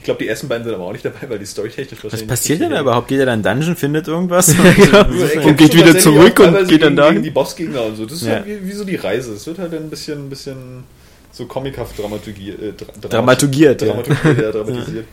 Ich 0.02 0.06
glaube, 0.06 0.18
die 0.24 0.28
ersten 0.28 0.48
beiden 0.48 0.64
sind 0.66 0.74
aber 0.74 0.86
auch 0.86 0.94
nicht 0.94 1.06
dabei, 1.06 1.30
weil 1.30 1.38
die 1.38 1.46
storytechnisch 1.46 2.00
Was 2.00 2.06
wahrscheinlich 2.06 2.28
passiert 2.28 2.60
nicht 2.60 2.72
denn 2.72 2.76
da 2.76 2.82
überhaupt? 2.82 3.08
Geht 3.08 3.20
er 3.20 3.28
dann 3.28 3.42
in 3.42 3.44
Dungeon, 3.44 3.76
findet 3.76 4.08
irgendwas? 4.08 4.48
Er 4.58 5.08
Und 5.08 5.16
kämpft 5.44 5.58
geht 5.60 5.76
wieder 5.76 5.96
zurück 6.00 6.40
und 6.40 6.68
geht 6.68 6.82
dann 6.82 6.96
gegen 6.96 7.22
die 7.22 7.30
Bossgegner 7.30 7.84
und 7.84 7.98
so. 7.98 8.06
Das 8.08 8.14
ist 8.16 8.24
Ja. 8.26 8.34
halt 8.38 8.48
wie, 8.48 8.68
wie 8.68 8.72
so 8.72 8.84
die 8.84 8.96
Reise. 8.96 9.34
Es 9.34 9.46
wird 9.46 9.60
halt 9.60 9.76
ein 9.76 9.92
bisschen, 9.92 10.26
ein 10.26 10.30
bisschen 10.32 10.86
so 11.32 11.46
comichaft 11.46 12.00
dramaturgiert. 12.00 12.60
Äh, 12.60 12.74
dra 12.74 13.10
Dramaturgiert, 13.10 13.80
ja. 13.84 13.90
Dramaturgiert, 13.90 14.38
ja, 14.42 14.52
dramatisiert. 14.64 15.06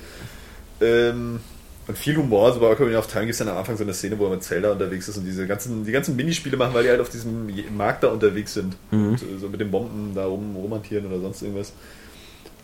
Ähm, 0.80 1.41
und 1.86 1.99
viel 1.99 2.16
Humor. 2.16 2.47
Also 2.47 2.61
bei 2.61 2.70
Ocarina 2.70 2.99
of 2.99 3.09
Time 3.09 3.26
gibt 3.26 3.32
es 3.32 3.39
dann 3.41 3.49
am 3.49 3.59
Anfang 3.59 3.76
so 3.76 3.82
eine 3.82 3.93
Szene, 3.93 4.18
wo 4.18 4.24
er 4.24 4.30
mit 4.30 4.43
Zelda 4.43 4.72
unterwegs 4.72 5.07
ist 5.07 5.18
und 5.18 5.26
diese 5.26 5.47
ganzen, 5.47 5.84
die 5.84 5.93
ganzen 5.93 6.16
Minispiele 6.16 6.57
machen, 6.57 6.72
weil 6.72 6.84
die 6.84 6.89
halt 6.89 7.01
auf 7.03 7.11
diesem 7.11 7.51
Markt 7.76 8.05
da 8.05 8.09
unterwegs 8.09 8.55
sind. 8.55 8.74
Mhm. 8.91 9.09
Und 9.11 9.22
äh, 9.22 9.39
so 9.39 9.49
mit 9.51 9.61
den 9.61 9.70
Bomben 9.70 10.12
da 10.14 10.24
rum 10.24 10.57
romantieren 10.57 11.05
oder 11.07 11.20
sonst 11.20 11.43
irgendwas. 11.43 11.74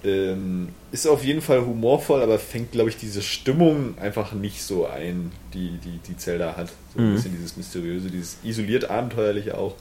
Ähm, 0.04 0.68
ist 0.92 1.06
auf 1.06 1.24
jeden 1.24 1.40
Fall 1.40 1.62
humorvoll, 1.64 2.22
aber 2.22 2.38
fängt, 2.38 2.72
glaube 2.72 2.90
ich, 2.90 2.96
diese 2.98 3.22
Stimmung 3.22 3.96
einfach 3.98 4.32
nicht 4.32 4.62
so 4.62 4.86
ein, 4.86 5.32
die, 5.54 5.78
die, 5.82 5.98
die 6.06 6.16
Zelda 6.16 6.56
hat. 6.56 6.68
So 6.94 7.00
ein 7.00 7.10
Mhm. 7.10 7.14
bisschen 7.14 7.32
dieses 7.32 7.56
Mysteriöse, 7.56 8.10
dieses 8.10 8.36
isoliert 8.44 8.90
Abenteuerliche 8.90 9.56
auch. 9.56 9.74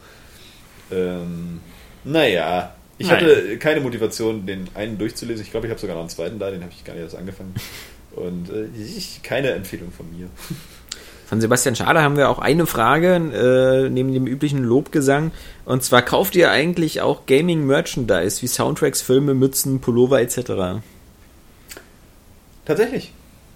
Ähm, 0.91 1.59
naja, 2.03 2.73
ich 2.97 3.07
Naja. 3.07 3.17
hatte 3.21 3.57
keine 3.57 3.81
Motivation, 3.81 4.45
den 4.45 4.67
einen 4.75 4.97
durchzulesen. 4.97 5.43
Ich 5.43 5.51
glaube, 5.51 5.67
ich 5.67 5.71
habe 5.71 5.79
sogar 5.81 5.95
noch 5.95 6.03
einen 6.03 6.09
zweiten 6.09 6.39
da, 6.39 6.51
den 6.51 6.61
habe 6.61 6.71
ich 6.75 6.83
gar 6.83 6.93
nicht 6.93 7.03
erst 7.03 7.15
angefangen. 7.15 7.53
Und 8.15 8.49
äh, 8.49 8.65
ich, 8.77 9.21
keine 9.23 9.51
Empfehlung 9.51 9.91
von 9.91 10.05
mir. 10.17 10.27
Von 11.33 11.41
Sebastian 11.41 11.75
Schade 11.75 12.03
haben 12.03 12.15
wir 12.15 12.29
auch 12.29 12.37
eine 12.37 12.67
Frage, 12.67 13.15
äh, 13.15 13.89
neben 13.89 14.13
dem 14.13 14.27
üblichen 14.27 14.63
Lobgesang. 14.63 15.31
Und 15.65 15.81
zwar, 15.81 16.03
kauft 16.03 16.35
ihr 16.35 16.51
eigentlich 16.51 17.01
auch 17.01 17.25
Gaming-Merchandise 17.25 18.43
wie 18.43 18.47
Soundtracks, 18.47 19.01
Filme, 19.01 19.33
Mützen, 19.33 19.79
Pullover 19.79 20.21
etc.? 20.21 20.83
Tatsächlich. 22.65 23.13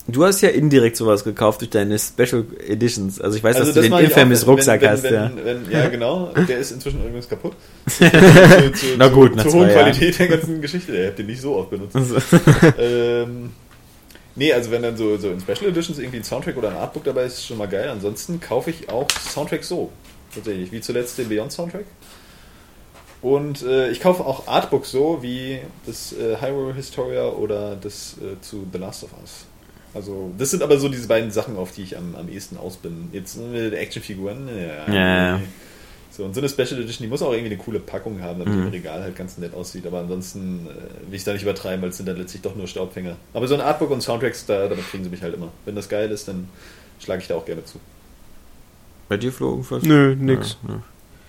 Du 0.07 0.25
hast 0.25 0.41
ja 0.41 0.49
indirekt 0.49 0.97
sowas 0.97 1.23
gekauft 1.23 1.61
durch 1.61 1.69
deine 1.69 1.99
Special 1.99 2.45
Editions. 2.67 3.21
Also 3.21 3.37
ich 3.37 3.43
weiß, 3.43 3.57
dass 3.57 3.73
du 3.75 3.81
den 3.83 3.93
Infamous 3.93 4.41
auch, 4.41 4.47
wenn- 4.47 4.53
Rucksack 4.55 4.81
wenn, 4.81 4.89
hast, 4.89 5.03
wenn, 5.03 5.13
ja. 5.69 5.83
Ja, 5.83 5.89
genau. 5.89 6.33
Der 6.47 6.57
ist 6.57 6.71
inzwischen 6.71 7.01
übrigens 7.01 7.29
kaputt. 7.29 7.53
zu, 7.87 8.09
zu, 8.73 8.85
Na 8.97 9.07
gut, 9.09 9.35
nach 9.35 9.45
zu 9.45 9.53
hohen. 9.53 9.69
Qualität 9.69 10.17
der 10.17 10.29
ganzen 10.29 10.61
Geschichte. 10.63 10.97
Ich 10.97 11.05
habe 11.05 11.15
den 11.15 11.27
nicht 11.27 11.41
so 11.41 11.57
oft 11.57 11.69
benutzt. 11.69 11.95
ähm, 12.79 13.51
nee, 14.37 14.53
also 14.53 14.71
wenn 14.71 14.81
dann 14.81 14.95
so, 14.95 15.17
so 15.17 15.29
in 15.29 15.41
Special 15.41 15.69
Editions 15.69 15.99
irgendwie 15.99 16.17
ein 16.17 16.23
Soundtrack 16.23 16.55
oder 16.55 16.69
ein 16.69 16.77
Artbook 16.77 17.03
dabei 17.03 17.25
ist, 17.25 17.33
ist 17.33 17.47
schon 17.47 17.57
mal 17.57 17.67
geil. 17.67 17.89
Ansonsten 17.89 18.39
kaufe 18.39 18.69
ich 18.69 18.89
auch 18.89 19.07
Soundtracks 19.09 19.67
so. 19.67 19.91
Tatsächlich. 20.33 20.71
Wie 20.71 20.81
zuletzt 20.81 21.17
den 21.17 21.29
Beyond 21.29 21.51
Soundtrack. 21.51 21.85
Und 23.21 23.63
äh, 23.63 23.89
ich 23.89 23.99
kaufe 23.99 24.23
auch 24.23 24.47
Artbooks 24.47 24.91
so, 24.91 25.21
wie 25.21 25.59
das 25.85 26.13
äh, 26.13 26.37
Hyrule 26.39 26.73
Historia 26.75 27.27
oder 27.29 27.75
das 27.75 28.15
äh, 28.21 28.39
zu 28.41 28.67
The 28.71 28.77
Last 28.77 29.03
of 29.03 29.09
Us. 29.19 29.45
Also, 29.93 30.31
das 30.37 30.51
sind 30.51 30.61
aber 30.61 30.77
so 30.77 30.89
diese 30.89 31.07
beiden 31.07 31.31
Sachen, 31.31 31.57
auf 31.57 31.71
die 31.71 31.81
ich 31.81 31.97
am, 31.97 32.15
am 32.15 32.29
ehesten 32.29 32.57
aus 32.57 32.77
bin. 32.77 33.09
Jetzt 33.11 33.37
mit 33.37 33.73
Actionfiguren, 33.73 34.47
ja. 34.47 34.93
Ja. 34.93 35.41
So, 36.17 36.23
und 36.25 36.33
so 36.33 36.41
eine 36.41 36.49
Special 36.49 36.81
Edition, 36.81 37.03
die 37.05 37.07
muss 37.07 37.21
auch 37.21 37.31
irgendwie 37.31 37.53
eine 37.53 37.61
coole 37.63 37.79
Packung 37.79 38.21
haben, 38.23 38.39
damit 38.39 38.53
Mhm. 38.55 38.59
die 38.61 38.65
im 38.67 38.71
Regal 38.73 39.03
halt 39.03 39.15
ganz 39.15 39.37
nett 39.37 39.53
aussieht. 39.53 39.85
Aber 39.85 39.99
ansonsten 39.99 40.65
äh, 40.65 40.69
will 41.09 41.13
ich 41.13 41.19
es 41.19 41.25
da 41.25 41.33
nicht 41.33 41.43
übertreiben, 41.43 41.81
weil 41.83 41.89
es 41.89 41.97
sind 41.97 42.07
dann 42.07 42.17
letztlich 42.17 42.41
doch 42.41 42.55
nur 42.55 42.67
Staubfänger. 42.67 43.15
Aber 43.33 43.47
so 43.47 43.53
ein 43.53 43.61
Artbook 43.61 43.91
und 43.91 44.01
Soundtracks, 44.01 44.45
da, 44.47 44.67
damit 44.67 44.89
kriegen 44.89 45.03
sie 45.03 45.11
mich 45.11 45.21
halt 45.21 45.35
immer. 45.35 45.49
Wenn 45.65 45.75
das 45.75 45.87
geil 45.89 46.09
ist, 46.09 46.27
dann 46.27 46.49
schlage 46.99 47.21
ich 47.21 47.27
da 47.27 47.35
auch 47.35 47.45
gerne 47.45 47.63
zu. 47.65 47.79
Bei 49.09 49.17
dir, 49.17 49.31
Flo, 49.31 49.51
irgendwas? 49.51 49.83
Nö, 49.83 50.15
nix. 50.19 50.57
Ja, 50.67 50.73
ja. 50.73 50.81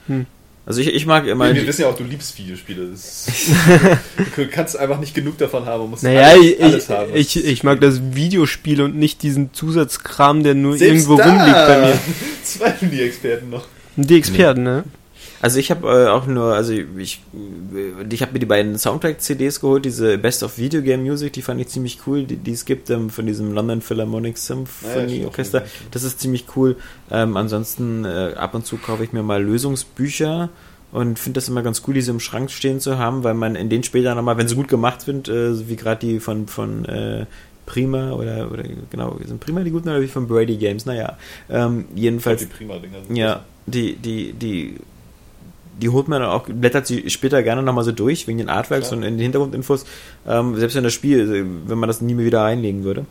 Hm. 0.07 0.27
Also 0.65 0.81
ich, 0.81 0.89
ich 0.89 1.07
mag 1.07 1.27
immer. 1.27 1.55
Wir 1.55 1.67
wissen 1.67 1.83
ja 1.83 1.89
auch, 1.89 1.97
du 1.97 2.05
liebst 2.05 2.37
Videospiele. 2.39 2.89
Du 4.37 4.47
kannst 4.49 4.77
einfach 4.79 5.01
nicht 5.01 5.15
genug 5.15 5.39
davon 5.39 5.65
haben 5.67 5.85
und 5.85 5.91
musst 5.91 6.03
Naja, 6.03 6.29
alles, 6.29 6.45
ich, 6.45 6.63
alles 6.63 6.89
haben. 6.91 7.11
ich, 7.15 7.45
ich 7.45 7.63
mag 7.65 7.81
das 7.81 8.01
Videospiel 8.15 8.81
und 8.83 8.97
nicht 8.97 9.23
diesen 9.23 9.53
Zusatzkram, 9.55 10.43
der 10.43 10.55
nur 10.55 10.77
Selbst 10.77 11.09
irgendwo 11.09 11.17
da 11.17 11.25
rumliegt 11.25 11.67
bei 11.67 11.81
mir. 11.81 11.99
Zweifeln 12.43 12.91
die 12.91 13.01
Experten 13.03 13.51
noch. 13.51 13.67
Die 13.99 14.17
Experten, 14.17 14.63
ne? 14.63 14.85
Also 15.41 15.59
ich 15.59 15.71
habe 15.71 15.89
äh, 15.89 16.09
auch 16.09 16.27
nur, 16.27 16.55
also 16.55 16.73
ich, 16.73 17.21
äh, 17.35 18.05
ich 18.13 18.23
habe 18.23 18.33
mir 18.33 18.39
die 18.39 18.47
beiden 18.47 18.79
Soundtrack-CDs 18.79 19.61
geholt, 19.61 19.85
diese 19.85 20.19
Best 20.19 20.43
of 20.43 20.59
Video 20.59 20.83
Game 20.83 21.03
Music, 21.03 21.33
die 21.33 21.43
fand 21.43 21.61
ich 21.61 21.69
ziemlich 21.69 22.01
cool, 22.07 22.25
die, 22.25 22.37
die 22.37 22.53
es 22.53 22.65
gibt 22.65 22.91
ähm, 22.91 23.11
von 23.11 23.27
diesem 23.27 23.53
London 23.53 23.81
Philharmonic 23.81 24.39
Symphony 24.39 25.09
stimmt, 25.09 25.27
Orchester. 25.27 25.65
Das 25.91 26.05
ist 26.05 26.21
ziemlich 26.21 26.45
cool. 26.57 26.77
Ähm, 27.11 27.37
ansonsten 27.37 28.05
äh, 28.05 28.35
ab 28.37 28.55
und 28.55 28.67
zu 28.67 28.77
kaufe 28.77 29.05
ich 29.05 29.13
mir 29.13 29.23
mal 29.23 29.43
Lösungsbücher 29.43 30.49
und 30.91 31.19
finde 31.19 31.39
das 31.39 31.49
immer 31.49 31.63
ganz 31.63 31.83
cool, 31.87 31.95
diese 31.95 32.11
im 32.11 32.21
Schrank 32.21 32.51
stehen 32.51 32.81
zu 32.81 32.99
haben, 32.99 33.25
weil 33.25 33.35
man 33.35 33.57
in 33.57 33.69
den 33.69 33.83
später 33.83 34.15
nochmal, 34.15 34.39
wenn 34.39 34.49
sie 34.49 34.55
gut 34.55 34.69
gemacht 34.69 35.03
sind, 35.03 35.29
äh, 35.29 35.69
wie 35.69 35.77
gerade 35.77 36.07
die 36.07 36.21
von, 36.21 36.47
von 36.47 36.85
äh, 36.85 37.27
Prima 37.67 38.13
oder, 38.13 38.51
oder 38.51 38.65
genau, 38.91 39.19
sind 39.25 39.41
Prima 39.41 39.63
die 39.63 39.71
guten 39.71 39.89
oder 39.89 40.01
wie 40.01 40.09
von 40.09 40.27
Brady 40.27 40.57
Games, 40.57 40.87
naja. 40.87 41.19
Ähm, 41.51 41.85
jedenfalls 41.95 42.41
Die 42.41 42.47
Prima-Dinger 42.47 43.05
sind 43.07 43.17
ja, 43.17 43.45
die, 43.71 43.97
die, 43.97 44.33
die, 44.33 44.77
die 45.81 45.89
holt 45.89 46.09
man 46.09 46.23
auch, 46.23 46.47
blättert 46.47 46.87
sie 46.87 47.09
später 47.11 47.43
gerne 47.43 47.63
nochmal 47.63 47.85
so 47.85 47.93
durch, 47.93 48.27
wegen 48.27 48.39
den 48.39 48.49
Artworks 48.49 48.89
Klar. 48.89 48.99
und 48.99 49.05
in 49.05 49.15
den 49.15 49.23
Hintergrundinfos, 49.23 49.85
ähm, 50.27 50.57
selbst 50.57 50.75
wenn 50.77 50.85
das 50.85 50.93
Spiel, 50.93 51.47
wenn 51.67 51.79
man 51.79 51.89
das 51.89 52.01
nie 52.01 52.15
mehr 52.15 52.27
wieder 52.27 52.45
einlegen 52.45 52.85
würde. 52.85 53.07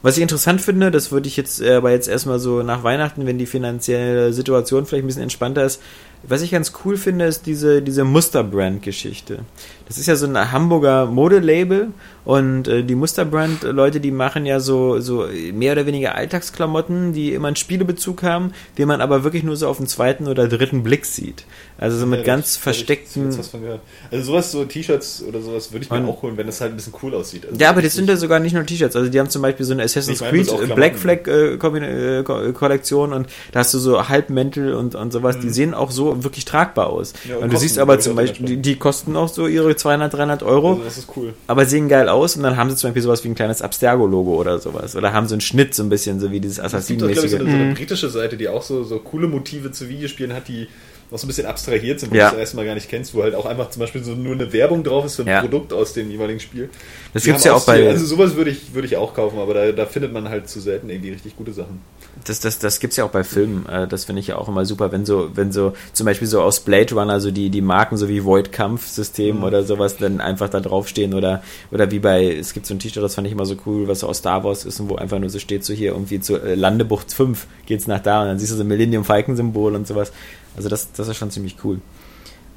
Was 0.00 0.16
ich 0.16 0.22
interessant 0.22 0.60
finde, 0.60 0.92
das 0.92 1.10
würde 1.10 1.26
ich 1.26 1.36
jetzt 1.36 1.60
äh, 1.60 1.74
aber 1.74 1.90
jetzt 1.90 2.08
erstmal 2.08 2.38
so 2.38 2.62
nach 2.62 2.84
Weihnachten, 2.84 3.26
wenn 3.26 3.38
die 3.38 3.46
finanzielle 3.46 4.32
Situation 4.32 4.86
vielleicht 4.86 5.04
ein 5.04 5.08
bisschen 5.08 5.22
entspannter 5.22 5.64
ist, 5.64 5.82
was 6.22 6.42
ich 6.42 6.50
ganz 6.50 6.72
cool 6.84 6.96
finde, 6.96 7.26
ist 7.26 7.46
diese, 7.46 7.80
diese 7.82 8.04
Musterbrand-Geschichte. 8.04 9.40
Das 9.86 9.96
ist 9.96 10.06
ja 10.06 10.16
so 10.16 10.26
ein 10.26 10.52
Hamburger 10.52 11.06
Modelabel 11.06 11.88
und 12.26 12.68
äh, 12.68 12.82
die 12.84 12.94
Musterbrand-Leute, 12.94 14.00
die 14.00 14.10
machen 14.10 14.44
ja 14.44 14.60
so, 14.60 15.00
so 15.00 15.26
mehr 15.54 15.72
oder 15.72 15.86
weniger 15.86 16.14
Alltagsklamotten, 16.14 17.14
die 17.14 17.32
immer 17.32 17.48
einen 17.48 17.56
Spielebezug 17.56 18.22
haben, 18.22 18.52
die 18.76 18.84
man 18.84 19.00
aber 19.00 19.24
wirklich 19.24 19.44
nur 19.44 19.56
so 19.56 19.66
auf 19.66 19.78
den 19.78 19.86
zweiten 19.86 20.28
oder 20.28 20.46
dritten 20.46 20.82
Blick 20.82 21.06
sieht. 21.06 21.46
Also 21.78 21.96
so 21.96 22.06
mit 22.06 22.20
Ja, 22.20 22.26
ganz 22.26 22.56
hab 22.56 22.64
versteckten... 22.64 23.30
Ich, 23.30 23.38
was 23.38 23.48
von 23.48 23.62
gehört. 23.62 23.80
Also 24.10 24.24
sowas, 24.24 24.52
so 24.52 24.64
T-Shirts 24.64 25.22
oder 25.26 25.40
sowas 25.40 25.72
würde 25.72 25.84
ich 25.84 25.90
mir 25.90 26.06
auch 26.06 26.20
holen, 26.20 26.36
wenn 26.36 26.46
das 26.46 26.60
halt 26.60 26.72
ein 26.72 26.76
bisschen 26.76 26.92
cool 27.02 27.14
aussieht. 27.14 27.46
Also 27.46 27.56
Ja, 27.58 27.70
aber 27.70 27.80
das 27.80 27.94
sind 27.94 28.10
ja 28.10 28.16
sogar 28.16 28.40
nicht 28.40 28.52
nur 28.52 28.66
T-Shirts. 28.66 28.94
Also 28.94 29.08
die 29.08 29.18
haben 29.18 29.30
zum 29.30 29.40
Beispiel 29.40 29.64
so 29.64 29.72
eine 29.72 29.84
Assassin's 29.84 30.20
Ich 30.20 30.20
meine, 30.20 30.44
Creed 30.44 30.70
äh. 30.70 30.74
Black 30.74 30.98
Flag 30.98 31.26
äh, 31.28 31.54
äh, 31.54 32.22
Ko- 32.24 32.52
Kollektion 32.52 33.14
und 33.14 33.28
da 33.52 33.60
hast 33.60 33.72
du 33.72 33.78
so 33.78 34.08
Halbmäntel 34.08 34.74
und, 34.74 34.94
und 34.94 35.12
sowas. 35.12 35.38
Die 35.38 35.48
sehen 35.48 35.72
auch 35.72 35.90
so 35.90 36.07
wirklich 36.22 36.44
tragbar 36.44 36.88
aus. 36.88 37.12
Mhm. 37.24 37.30
Ja, 37.30 37.36
und 37.36 37.44
und 37.44 37.52
du 37.52 37.56
siehst 37.58 37.78
aber 37.78 37.98
zum 38.00 38.14
Beispiel, 38.16 38.46
die, 38.46 38.56
die 38.58 38.76
kosten 38.76 39.16
auch 39.16 39.28
so 39.28 39.46
ihre 39.46 39.74
200, 39.76 40.12
300 40.12 40.42
Euro, 40.42 40.72
Also 40.72 40.84
das 40.84 40.98
ist 40.98 41.08
cool. 41.16 41.34
aber 41.46 41.64
sehen 41.66 41.88
geil 41.88 42.08
aus 42.08 42.36
und 42.36 42.42
dann 42.42 42.56
haben 42.56 42.70
sie 42.70 42.76
zum 42.76 42.88
Beispiel 42.88 43.02
sowas 43.02 43.24
wie 43.24 43.28
ein 43.28 43.34
kleines 43.34 43.62
Abstergo-Logo 43.62 44.34
oder 44.34 44.58
sowas. 44.58 44.96
Oder 44.96 45.12
haben 45.12 45.26
so 45.28 45.34
einen 45.34 45.40
Schnitt 45.40 45.74
so 45.74 45.82
ein 45.82 45.88
bisschen, 45.88 46.20
so 46.20 46.30
wie 46.30 46.40
dieses 46.40 46.58
Es 46.58 46.86
gibt 46.86 47.02
auch, 47.02 47.06
glaube 47.08 47.12
ich, 47.12 47.18
so 47.18 47.36
Assassin-mäßige. 47.36 47.40
eine, 47.40 47.50
so 47.50 47.64
eine 47.64 47.74
britische 47.74 48.08
Seite, 48.10 48.36
die 48.36 48.48
auch 48.48 48.62
so, 48.62 48.84
so 48.84 48.98
coole 48.98 49.28
Motive 49.28 49.70
zu 49.72 49.88
Videospielen 49.88 50.32
hat, 50.34 50.48
die 50.48 50.68
noch 51.10 51.18
so 51.18 51.24
ein 51.24 51.28
bisschen 51.28 51.46
abstrahiert 51.46 52.00
sind, 52.00 52.10
wo 52.12 52.16
Ja. 52.16 52.26
du 52.26 52.32
das 52.32 52.40
erstmal 52.40 52.66
gar 52.66 52.74
nicht 52.74 52.90
kennst, 52.90 53.14
wo 53.14 53.22
halt 53.22 53.34
auch 53.34 53.46
einfach 53.46 53.70
zum 53.70 53.80
Beispiel 53.80 54.04
so 54.04 54.12
nur 54.12 54.34
eine 54.34 54.52
Werbung 54.52 54.84
drauf 54.84 55.06
ist 55.06 55.16
für 55.16 55.22
ein 55.22 55.28
Ja. 55.28 55.40
Produkt 55.40 55.72
aus 55.72 55.94
dem 55.94 56.10
jeweiligen 56.10 56.38
Spiel. 56.38 56.68
Das 57.14 57.24
gibt's 57.24 57.44
haben 57.46 57.52
ja 57.52 57.56
auch 57.56 57.64
bei-. 57.64 57.88
Also 57.88 58.04
sowas 58.04 58.34
würde 58.36 58.50
ich, 58.50 58.74
würde 58.74 58.86
ich 58.86 58.98
auch 58.98 59.14
kaufen, 59.14 59.38
aber 59.38 59.54
da, 59.54 59.72
da 59.72 59.86
findet 59.86 60.12
man 60.12 60.28
halt 60.28 60.50
zu 60.50 60.60
selten 60.60 60.90
irgendwie 60.90 61.10
richtig 61.12 61.34
gute 61.34 61.54
Sachen. 61.54 61.80
Das, 62.24 62.40
das, 62.40 62.58
das 62.58 62.80
gibt's 62.80 62.96
ja 62.96 63.04
auch 63.04 63.10
bei 63.10 63.22
Filmen. 63.24 63.66
Äh, 63.66 63.86
Das 63.86 64.04
finde 64.04 64.20
ich 64.20 64.28
ja 64.28 64.36
auch 64.36 64.48
immer 64.48 64.64
super, 64.64 64.92
wenn 64.92 65.04
so, 65.06 65.30
wenn 65.34 65.52
so, 65.52 65.72
zum 65.92 66.04
Beispiel 66.06 66.26
so 66.28 66.40
aus 66.42 66.60
Blade 66.60 66.94
Runner, 66.94 67.20
so 67.20 67.30
die, 67.30 67.50
die 67.50 67.60
Marken, 67.60 67.96
so 67.96 68.08
wie 68.08 68.24
Void 68.24 68.52
Kampfsystem 68.52 69.38
Mhm. 69.38 69.44
oder 69.44 69.62
sowas, 69.64 69.96
dann 69.96 70.20
einfach 70.20 70.48
da 70.48 70.60
draufstehen 70.60 71.14
oder, 71.14 71.42
oder 71.70 71.90
wie 71.90 71.98
bei, 71.98 72.26
es 72.36 72.52
gibt 72.52 72.66
so 72.66 72.74
ein 72.74 72.78
T-Shirt, 72.78 73.02
das 73.02 73.14
fand 73.14 73.26
ich 73.26 73.32
immer 73.32 73.46
so 73.46 73.56
cool, 73.66 73.88
was 73.88 74.00
so 74.00 74.08
aus 74.08 74.18
Star 74.18 74.42
Wars 74.44 74.64
ist 74.64 74.80
und 74.80 74.88
wo 74.90 74.96
einfach 74.96 75.18
nur 75.18 75.30
so 75.30 75.38
steht, 75.38 75.64
so 75.64 75.72
hier 75.72 75.92
irgendwie 75.92 76.20
zu 76.20 76.36
äh, 76.36 76.54
Landebucht 76.54 77.12
5 77.12 77.46
geht's 77.66 77.86
nach 77.86 78.00
da 78.00 78.22
und 78.22 78.28
dann 78.28 78.38
siehst 78.38 78.52
du 78.52 78.56
so 78.56 78.62
ein 78.62 78.68
Millennium 78.68 79.04
Falcon 79.04 79.36
Symbol 79.36 79.74
und 79.74 79.86
sowas. 79.86 80.12
Also 80.56 80.68
das, 80.68 80.90
das 80.92 81.08
ist 81.08 81.16
schon 81.16 81.30
ziemlich 81.30 81.56
cool. 81.64 81.80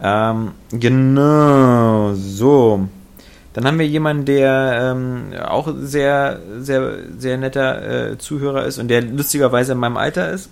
Ähm, 0.01 0.51
genau, 0.71 2.13
so. 2.15 2.87
Dann 3.53 3.65
haben 3.65 3.79
wir 3.79 3.87
jemanden, 3.87 4.25
der 4.25 4.93
ähm, 4.95 5.33
auch 5.43 5.73
sehr, 5.77 6.39
sehr, 6.59 6.99
sehr 7.17 7.37
netter 7.37 8.11
äh, 8.11 8.17
Zuhörer 8.17 8.65
ist 8.65 8.77
und 8.77 8.87
der 8.87 9.01
lustigerweise 9.01 9.73
in 9.73 9.77
meinem 9.77 9.97
Alter 9.97 10.29
ist. 10.29 10.49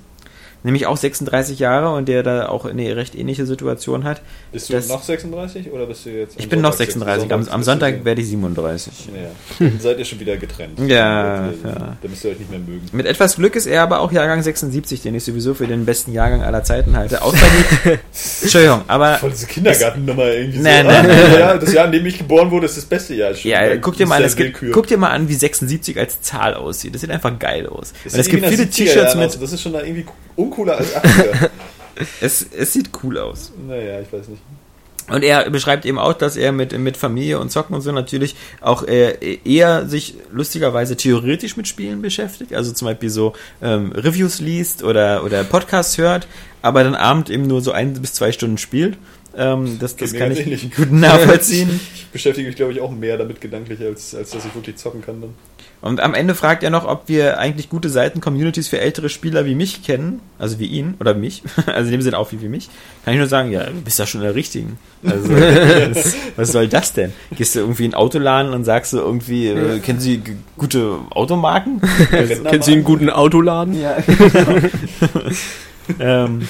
Nämlich 0.61 0.87
auch 0.87 0.97
36 0.97 1.59
Jahre 1.59 1.95
und 1.95 2.07
der 2.09 2.21
da 2.21 2.49
auch 2.49 2.65
eine 2.65 2.95
recht 2.95 3.15
ähnliche 3.15 3.45
Situation 3.45 4.03
hat. 4.03 4.21
Bist 4.51 4.69
du 4.69 4.77
noch 4.77 5.01
36 5.03 5.71
oder 5.71 5.85
bist 5.85 6.05
du 6.05 6.09
jetzt? 6.09 6.37
Ich 6.37 6.49
bin 6.49 6.59
noch 6.59 6.73
Sonntag 6.73 6.87
36. 6.91 7.31
Am, 7.33 7.47
am 7.47 7.63
Sonntag 7.63 8.03
werde 8.03 8.21
ich 8.21 8.27
37. 8.27 8.93
Ja, 9.07 9.29
dann 9.59 9.79
seid 9.79 9.99
ihr 9.99 10.05
schon 10.05 10.19
wieder 10.19 10.37
getrennt. 10.37 10.79
Ja, 10.89 11.47
Dann, 11.47 11.53
ja. 11.63 11.97
Dann 12.01 12.11
müsst 12.11 12.25
ihr 12.25 12.31
euch 12.31 12.39
nicht 12.39 12.49
mehr 12.49 12.59
mögen. 12.59 12.81
Mit 12.91 13.05
etwas 13.05 13.35
Glück 13.35 13.55
ist 13.55 13.67
er 13.67 13.83
aber 13.83 13.99
auch 14.01 14.11
Jahrgang 14.11 14.41
76, 14.41 15.01
den 15.01 15.15
ich 15.15 15.23
sowieso 15.23 15.53
für 15.53 15.67
den 15.67 15.85
besten 15.85 16.13
Jahrgang 16.13 16.41
aller 16.41 16.63
Zeiten 16.63 16.97
halte. 16.97 17.21
Außer. 17.21 17.37
Entschuldigung, 18.41 18.81
aber. 18.87 19.15
Voll 19.15 19.31
diese 19.31 19.45
Kindergartennummer 19.47 20.25
irgendwie 20.25 20.59
Nee, 20.59 20.81
so. 20.81 20.87
ah, 20.89 21.03
nee. 21.03 21.39
Ja, 21.39 21.57
das 21.57 21.73
Jahr, 21.73 21.85
in 21.85 21.91
dem 21.91 22.05
ich 22.05 22.17
geboren 22.17 22.51
wurde, 22.51 22.65
ist 22.65 22.77
das 22.77 22.85
beste 22.85 23.13
Jahr. 23.15 23.33
Stimmt, 23.33 23.53
Ja, 23.53 23.77
guck 23.77 23.95
dir 23.97 24.07
mal 24.07 24.23
an, 24.23 24.35
gibt, 24.35 24.61
guck 24.71 24.87
dir 24.87 24.97
mal 24.97 25.09
an, 25.11 25.27
wie 25.29 25.35
76 25.35 25.97
als 25.97 26.21
Zahl 26.21 26.53
aussieht. 26.55 26.93
Das 26.93 27.01
sieht 27.01 27.11
einfach 27.11 27.37
geil 27.37 27.67
aus. 27.67 27.93
Das 28.03 28.13
Und 28.13 28.19
es 28.19 28.27
gibt 28.27 28.45
viele 28.45 28.63
nach 28.65 28.71
70er 28.71 28.75
T-Shirts 28.75 29.15
mit. 29.15 29.41
Das 29.41 29.53
ist 29.53 29.61
schon 29.61 29.73
da 29.73 29.81
irgendwie 29.81 30.05
uncooler 30.49 30.77
als 30.77 30.95
80er. 30.95 31.49
Es, 32.21 32.45
es 32.57 32.71
sieht 32.71 32.91
cool 33.03 33.17
aus. 33.17 33.51
naja, 33.67 33.99
ich 33.99 34.13
weiß 34.13 34.29
nicht. 34.29 34.41
Und 35.09 35.23
er 35.23 35.49
beschreibt 35.49 35.85
eben 35.85 35.97
auch, 35.97 36.13
dass 36.13 36.37
er 36.37 36.51
mit, 36.51 36.77
mit 36.77 36.97
Familie 36.97 37.39
und 37.39 37.51
Zocken 37.51 37.75
und 37.75 37.81
so 37.81 37.91
natürlich 37.91 38.35
auch 38.61 38.83
äh, 38.83 39.39
eher 39.43 39.87
sich 39.87 40.15
lustigerweise 40.31 40.95
theoretisch 40.95 41.57
mit 41.57 41.67
Spielen 41.67 42.01
beschäftigt. 42.01 42.53
Also 42.53 42.71
zum 42.71 42.87
Beispiel 42.87 43.09
so 43.09 43.33
ähm, 43.61 43.91
Reviews 43.91 44.39
liest 44.39 44.83
oder, 44.83 45.23
oder 45.23 45.43
Podcasts 45.43 45.97
hört, 45.97 46.27
aber 46.61 46.83
dann 46.83 46.95
abend 46.95 47.29
eben 47.29 47.47
nur 47.47 47.61
so 47.61 47.71
ein 47.71 47.93
bis 47.93 48.13
zwei 48.13 48.31
Stunden 48.31 48.57
spielt. 48.57 48.97
Ähm, 49.35 49.77
das 49.79 49.95
das 49.95 50.13
kann 50.13 50.31
ich 50.31 50.39
ähnlich. 50.39 50.73
gut 50.75 50.91
nachvollziehen. 50.91 51.79
Ich 52.09 52.11
beschäftige 52.11 52.47
mich, 52.47 52.55
glaube 52.55 52.71
ich, 52.71 52.81
auch 52.81 52.89
mehr 52.89 53.19
damit 53.19 53.39
gedanklich, 53.39 53.79
als, 53.81 54.15
als 54.15 54.31
dass 54.31 54.43
ich 54.43 54.55
wirklich 54.55 54.77
zocken 54.77 55.03
kann 55.03 55.21
dann. 55.21 55.35
Und 55.81 56.01
am 56.01 56.13
Ende 56.13 56.35
fragt 56.35 56.61
er 56.63 56.69
noch, 56.69 56.85
ob 56.85 57.03
wir 57.07 57.39
eigentlich 57.39 57.69
gute 57.69 57.89
Seiten-Communities 57.89 58.67
für 58.67 58.79
ältere 58.81 59.07
Spieler 59.07 59.45
wie 59.45 59.55
mich 59.55 59.81
kennen. 59.83 60.19
Also 60.37 60.59
wie 60.59 60.65
ihn 60.65 60.95
oder 60.99 61.13
mich. 61.13 61.43
Also 61.67 61.85
in 61.85 61.91
dem 61.91 62.01
Sinne 62.01 62.17
auch 62.17 62.31
wie, 62.31 62.41
wie 62.41 62.49
mich. 62.49 62.69
Kann 63.05 63.13
ich 63.13 63.19
nur 63.19 63.27
sagen, 63.27 63.51
ja, 63.51 63.63
du 63.63 63.81
bist 63.81 63.99
da 63.99 64.05
schon 64.05 64.21
der 64.21 64.35
richtigen. 64.35 64.77
Also, 65.05 65.29
was, 65.29 66.15
was 66.35 66.51
soll 66.51 66.67
das 66.67 66.93
denn? 66.93 67.13
Gehst 67.37 67.55
du 67.55 67.59
irgendwie 67.59 67.85
in 67.85 67.91
den 67.91 67.95
Autoladen 67.95 68.53
und 68.53 68.65
sagst 68.65 68.91
du 68.91 68.97
irgendwie, 68.97 69.47
äh, 69.47 69.79
kennen 69.79 69.99
Sie 69.99 70.21
gute 70.57 70.95
Automarken? 71.11 71.79
Kennen 72.09 72.61
Sie 72.61 72.73
einen 72.73 72.83
guten 72.83 73.09
Autoladen? 73.09 73.79
Ja, 73.79 73.97
ähm, 75.99 76.47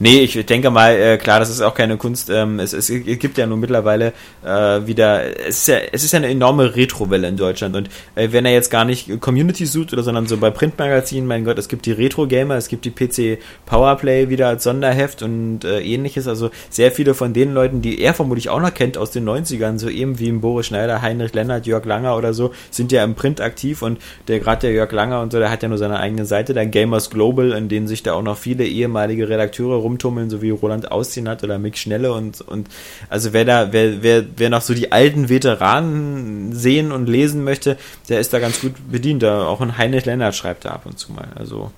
nee, 0.00 0.20
ich 0.20 0.44
denke 0.46 0.70
mal, 0.70 0.96
äh, 0.96 1.18
klar, 1.18 1.38
das 1.38 1.50
ist 1.50 1.60
auch 1.60 1.74
keine 1.74 1.96
Kunst. 1.96 2.30
Ähm, 2.30 2.58
es, 2.58 2.72
es 2.72 2.88
gibt 2.88 3.38
ja 3.38 3.46
nun 3.46 3.60
mittlerweile 3.60 4.12
äh, 4.44 4.86
wieder, 4.86 5.38
es 5.46 5.58
ist 5.58 5.68
ja, 5.68 5.76
es 5.92 6.02
ist 6.02 6.12
ja 6.12 6.18
eine 6.18 6.28
enorme 6.28 6.74
Retro-Welle 6.74 7.28
in 7.28 7.36
Deutschland. 7.36 7.76
Und 7.76 7.88
äh, 8.16 8.28
wenn 8.32 8.44
er 8.44 8.52
jetzt 8.52 8.70
gar 8.70 8.84
nicht 8.84 9.20
Community 9.20 9.66
sucht 9.66 9.92
oder 9.92 10.02
sondern 10.02 10.26
so 10.26 10.36
bei 10.38 10.50
Printmagazinen, 10.50 11.28
mein 11.28 11.44
Gott, 11.44 11.58
es 11.58 11.68
gibt 11.68 11.86
die 11.86 11.92
Retro-Gamer, 11.92 12.56
es 12.56 12.68
gibt 12.68 12.84
die 12.84 12.90
PC 12.90 13.40
Powerplay 13.66 14.28
wieder 14.28 14.48
als 14.48 14.64
Sonderheft 14.64 15.22
und 15.22 15.64
äh, 15.64 15.80
ähnliches. 15.80 16.26
Also 16.26 16.50
sehr 16.70 16.90
viele 16.90 17.14
von 17.14 17.32
den 17.32 17.54
Leuten, 17.54 17.82
die 17.82 18.00
er 18.00 18.14
vermutlich 18.14 18.48
auch 18.48 18.60
noch 18.60 18.74
kennt 18.74 18.98
aus 18.98 19.10
den 19.10 19.28
90ern, 19.28 19.78
so 19.78 19.88
eben 19.88 20.18
wie 20.18 20.28
im 20.28 20.40
Boris 20.40 20.66
Schneider, 20.66 21.02
Heinrich 21.02 21.34
Lennart, 21.34 21.66
Jörg 21.66 21.84
Langer 21.84 22.16
oder 22.16 22.34
so, 22.34 22.52
sind 22.70 22.90
ja 22.90 23.04
im 23.04 23.14
Print 23.14 23.40
aktiv 23.40 23.82
und 23.82 23.98
der 24.28 24.40
gerade 24.40 24.62
der 24.62 24.72
Jörg 24.72 24.90
Langer 24.92 25.20
und 25.20 25.32
so, 25.32 25.38
der 25.38 25.50
hat 25.50 25.62
ja 25.62 25.68
nur 25.68 25.78
seine 25.78 26.00
eigene 26.00 26.24
Seite, 26.24 26.54
der 26.54 26.66
Gamers 26.66 27.10
Global, 27.10 27.52
in 27.52 27.68
denen 27.68 27.86
sich 27.86 28.02
da 28.02 28.14
auch 28.14 28.22
noch 28.22 28.38
viele 28.38 28.64
ehemalige 28.64 29.28
Redakteure 29.28 29.89
rumtummeln, 29.90 30.30
so 30.30 30.40
wie 30.40 30.50
Roland 30.50 30.90
Austin 30.92 31.28
hat 31.28 31.42
oder 31.42 31.58
Mick 31.58 31.76
Schnelle 31.76 32.12
und, 32.12 32.40
und 32.40 32.68
also 33.08 33.32
wer 33.32 33.44
da, 33.44 33.72
wer, 33.72 34.02
wer, 34.02 34.24
wer 34.36 34.50
noch 34.50 34.62
so 34.62 34.72
die 34.72 34.92
alten 34.92 35.28
Veteranen 35.28 36.54
sehen 36.54 36.92
und 36.92 37.08
lesen 37.08 37.42
möchte, 37.44 37.76
der 38.08 38.20
ist 38.20 38.32
da 38.32 38.38
ganz 38.38 38.60
gut 38.60 38.74
bedient. 38.90 39.22
Da 39.22 39.44
auch 39.46 39.60
ein 39.60 39.76
Heinrich 39.76 40.04
Lennart 40.06 40.34
schreibt 40.34 40.64
da 40.64 40.70
ab 40.70 40.86
und 40.86 40.98
zu 40.98 41.12
mal. 41.12 41.28
Also 41.34 41.72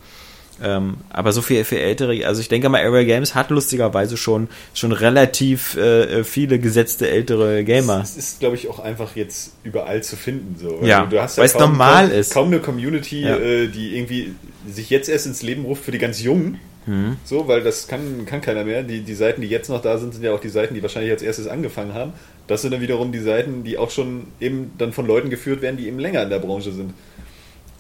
ähm, 0.63 0.99
aber 1.11 1.33
so 1.33 1.43
viel 1.43 1.65
für 1.65 1.81
ältere, 1.81 2.25
also 2.27 2.41
ich 2.41 2.49
denke 2.49 2.69
mal, 2.69 2.85
Area 2.85 3.03
Games 3.03 3.35
hat 3.35 3.51
lustigerweise 3.51 4.17
schon 4.17 4.49
schon 4.75 4.93
relativ 4.93 5.77
äh, 5.77 6.23
viele 6.23 6.59
gesetzte 6.61 7.09
ältere 7.09 7.65
Gamer. 7.65 8.01
Es 8.03 8.17
ist, 8.17 8.39
glaube 8.41 8.55
ich, 8.55 8.69
auch 8.69 8.79
einfach 8.79 9.17
jetzt 9.17 9.55
überall 9.65 10.03
zu 10.05 10.15
finden. 10.15 10.57
So. 10.61 10.81
Ja, 10.85 11.07
du 11.07 11.21
hast 11.21 11.39
weil 11.39 11.47
es 11.47 11.55
normal 11.55 12.09
kaum, 12.09 12.19
ist. 12.19 12.33
Kaum 12.33 12.47
eine 12.49 12.61
Community, 12.61 13.23
Ja. 13.23 13.39
äh, 13.39 13.67
die 13.69 13.97
irgendwie 13.97 14.35
sich 14.69 14.91
jetzt 14.91 15.09
erst 15.09 15.27
ins 15.27 15.43
Leben 15.43 15.65
ruft 15.65 15.85
für 15.85 15.91
die 15.91 15.99
ganz 15.99 16.23
Jungen. 16.23 16.61
Mhm. 16.87 17.17
So, 17.25 17.49
weil 17.49 17.63
das 17.63 17.87
kann, 17.87 18.27
kann 18.27 18.41
keiner 18.41 18.65
mehr. 18.65 18.83
Die, 18.83 19.03
die 19.03 19.15
Seiten, 19.15 19.41
die 19.41 19.49
jetzt 19.49 19.69
noch 19.69 19.83
da 19.83 19.99
sind, 19.99 20.15
sind 20.15 20.25
ja 20.25 20.33
auch 20.33 20.41
die 20.41 20.49
Seiten, 20.49 20.75
die 20.75 20.83
wahrscheinlich 20.83 21.13
als 21.13 21.23
erstes 21.23 21.47
angefangen 21.47 21.95
haben. 21.95 22.13
Das 22.47 22.63
sind 22.63 22.73
dann 22.73 22.81
wiederum 22.81 23.13
die 23.13 23.21
Seiten, 23.21 23.65
die 23.65 23.79
auch 23.79 23.91
schon 23.91 24.27
eben 24.41 24.73
dann 24.79 24.93
von 24.93 25.07
Leuten 25.07 25.31
geführt 25.31 25.63
werden, 25.63 25.77
die 25.77 25.87
eben 25.87 25.99
länger 25.99 26.23
in 26.23 26.31
der 26.31 26.41
Branche 26.41 26.73
sind. 26.73 26.93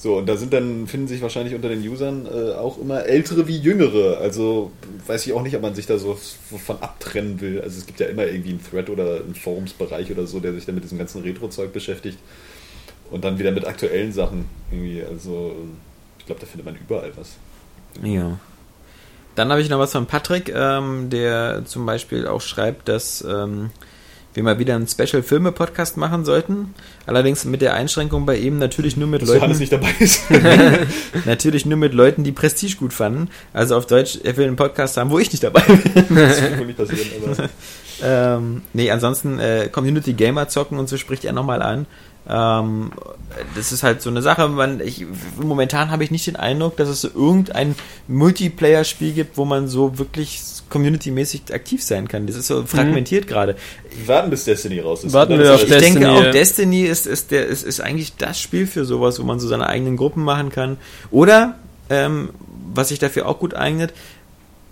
So, 0.02 0.18
und 0.18 0.28
da 0.28 0.36
sind 0.36 0.52
dann, 0.52 0.88
finden 0.88 1.06
sich 1.06 1.22
wahrscheinlich 1.22 1.54
unter 1.54 1.68
den 1.68 1.86
Usern 1.88 2.26
äh, 2.26 2.54
auch 2.54 2.76
immer 2.78 3.04
ältere 3.04 3.46
wie 3.46 3.56
jüngere. 3.56 4.18
Also 4.18 4.72
weiß 5.06 5.26
ich 5.26 5.32
auch 5.32 5.42
nicht, 5.42 5.54
ob 5.54 5.62
man 5.62 5.76
sich 5.76 5.86
da 5.86 5.96
so, 5.96 6.18
so 6.50 6.58
von 6.58 6.78
abtrennen 6.80 7.40
will. 7.40 7.60
Also 7.60 7.78
es 7.78 7.86
gibt 7.86 8.00
ja 8.00 8.06
immer 8.06 8.26
irgendwie 8.26 8.50
einen 8.50 8.64
Thread 8.64 8.90
oder 8.90 9.20
einen 9.22 9.36
Forumsbereich 9.36 10.10
oder 10.10 10.26
so, 10.26 10.40
der 10.40 10.54
sich 10.54 10.66
dann 10.66 10.74
mit 10.74 10.82
diesem 10.82 10.98
ganzen 10.98 11.22
Retro-Zeug 11.22 11.72
beschäftigt. 11.72 12.18
Und 13.12 13.24
dann 13.24 13.38
wieder 13.38 13.52
mit 13.52 13.64
aktuellen 13.64 14.12
Sachen 14.12 14.46
irgendwie. 14.72 15.04
Also 15.04 15.54
ich 16.18 16.26
glaube, 16.26 16.40
da 16.40 16.46
findet 16.48 16.66
man 16.66 16.76
überall 16.76 17.12
was. 17.16 17.36
Ja. 18.02 18.40
Dann 19.34 19.50
habe 19.50 19.60
ich 19.60 19.68
noch 19.68 19.78
was 19.78 19.92
von 19.92 20.06
Patrick, 20.06 20.52
ähm, 20.54 21.08
der 21.10 21.62
zum 21.64 21.86
Beispiel 21.86 22.26
auch 22.26 22.40
schreibt, 22.40 22.88
dass 22.88 23.24
ähm, 23.26 23.70
wir 24.34 24.42
mal 24.42 24.58
wieder 24.58 24.74
einen 24.74 24.86
Special-Filme-Podcast 24.86 25.96
machen 25.96 26.24
sollten. 26.24 26.74
Allerdings 27.06 27.44
mit 27.44 27.60
der 27.60 27.74
Einschränkung 27.74 28.24
bei 28.24 28.36
ihm 28.36 28.58
natürlich 28.58 28.96
nur 28.96 29.08
mit 29.08 29.22
Dass 29.22 29.28
Leuten. 29.28 29.58
Nicht 29.58 29.72
dabei 29.72 29.94
ist. 29.98 30.22
natürlich 31.26 31.66
nur 31.66 31.78
mit 31.78 31.92
Leuten, 31.94 32.24
die 32.24 32.32
Prestige 32.32 32.76
gut 32.76 32.92
fanden. 32.92 33.28
Also 33.52 33.76
auf 33.76 33.86
Deutsch, 33.86 34.18
er 34.22 34.36
will 34.36 34.46
einen 34.46 34.56
Podcast 34.56 34.96
haben, 34.96 35.10
wo 35.10 35.18
ich 35.18 35.30
nicht 35.32 35.44
dabei 35.44 35.60
bin. 35.62 35.82
das 36.16 36.42
wird 36.42 36.58
wohl 36.58 36.66
nicht 36.66 36.78
passieren, 36.78 37.08
aber. 37.22 37.48
ähm, 38.02 38.62
nee, 38.72 38.90
ansonsten 38.90 39.38
äh, 39.38 39.68
Community 39.70 40.14
Gamer 40.14 40.48
zocken 40.48 40.78
und 40.78 40.88
so 40.88 40.96
spricht 40.96 41.24
er 41.24 41.32
nochmal 41.32 41.62
an. 41.62 41.86
Ähm, 42.28 42.92
das 43.56 43.72
ist 43.72 43.82
halt 43.82 44.02
so 44.02 44.10
eine 44.10 44.22
Sache, 44.22 44.48
man, 44.48 44.80
ich, 44.80 45.06
momentan 45.40 45.90
habe 45.90 46.04
ich 46.04 46.10
nicht 46.10 46.26
den 46.26 46.36
Eindruck, 46.36 46.76
dass 46.76 46.88
es 46.88 47.00
so 47.00 47.08
irgendein 47.14 47.74
Multiplayer-Spiel 48.08 49.12
gibt, 49.12 49.36
wo 49.36 49.44
man 49.44 49.68
so 49.68 49.98
wirklich 49.98 50.40
community-mäßig 50.70 51.52
aktiv 51.52 51.82
sein 51.82 52.08
kann. 52.08 52.26
Das 52.26 52.36
ist 52.36 52.46
so 52.46 52.64
fragmentiert 52.64 53.26
gerade. 53.26 53.56
Wir 53.90 54.08
warten, 54.08 54.30
bis 54.30 54.44
Destiny 54.44 54.80
raus 54.80 55.04
ist. 55.04 55.12
Warten 55.12 55.38
wir 55.38 55.54
auf 55.54 55.62
Ich 55.62 55.68
denke 55.68 56.00
Destiny, 56.00 56.06
auch, 56.06 56.22
ja. 56.22 56.30
Destiny 56.30 56.82
ist, 56.82 57.06
ist, 57.06 57.30
der, 57.30 57.46
ist, 57.46 57.62
ist 57.62 57.80
eigentlich 57.80 58.16
das 58.16 58.40
Spiel 58.40 58.66
für 58.66 58.84
sowas, 58.84 59.18
wo 59.20 59.24
man 59.24 59.40
so 59.40 59.48
seine 59.48 59.66
eigenen 59.66 59.96
Gruppen 59.96 60.24
machen 60.24 60.50
kann. 60.50 60.78
Oder, 61.10 61.56
ähm, 61.90 62.30
was 62.72 62.88
sich 62.88 62.98
dafür 62.98 63.28
auch 63.28 63.38
gut 63.38 63.54
eignet, 63.54 63.92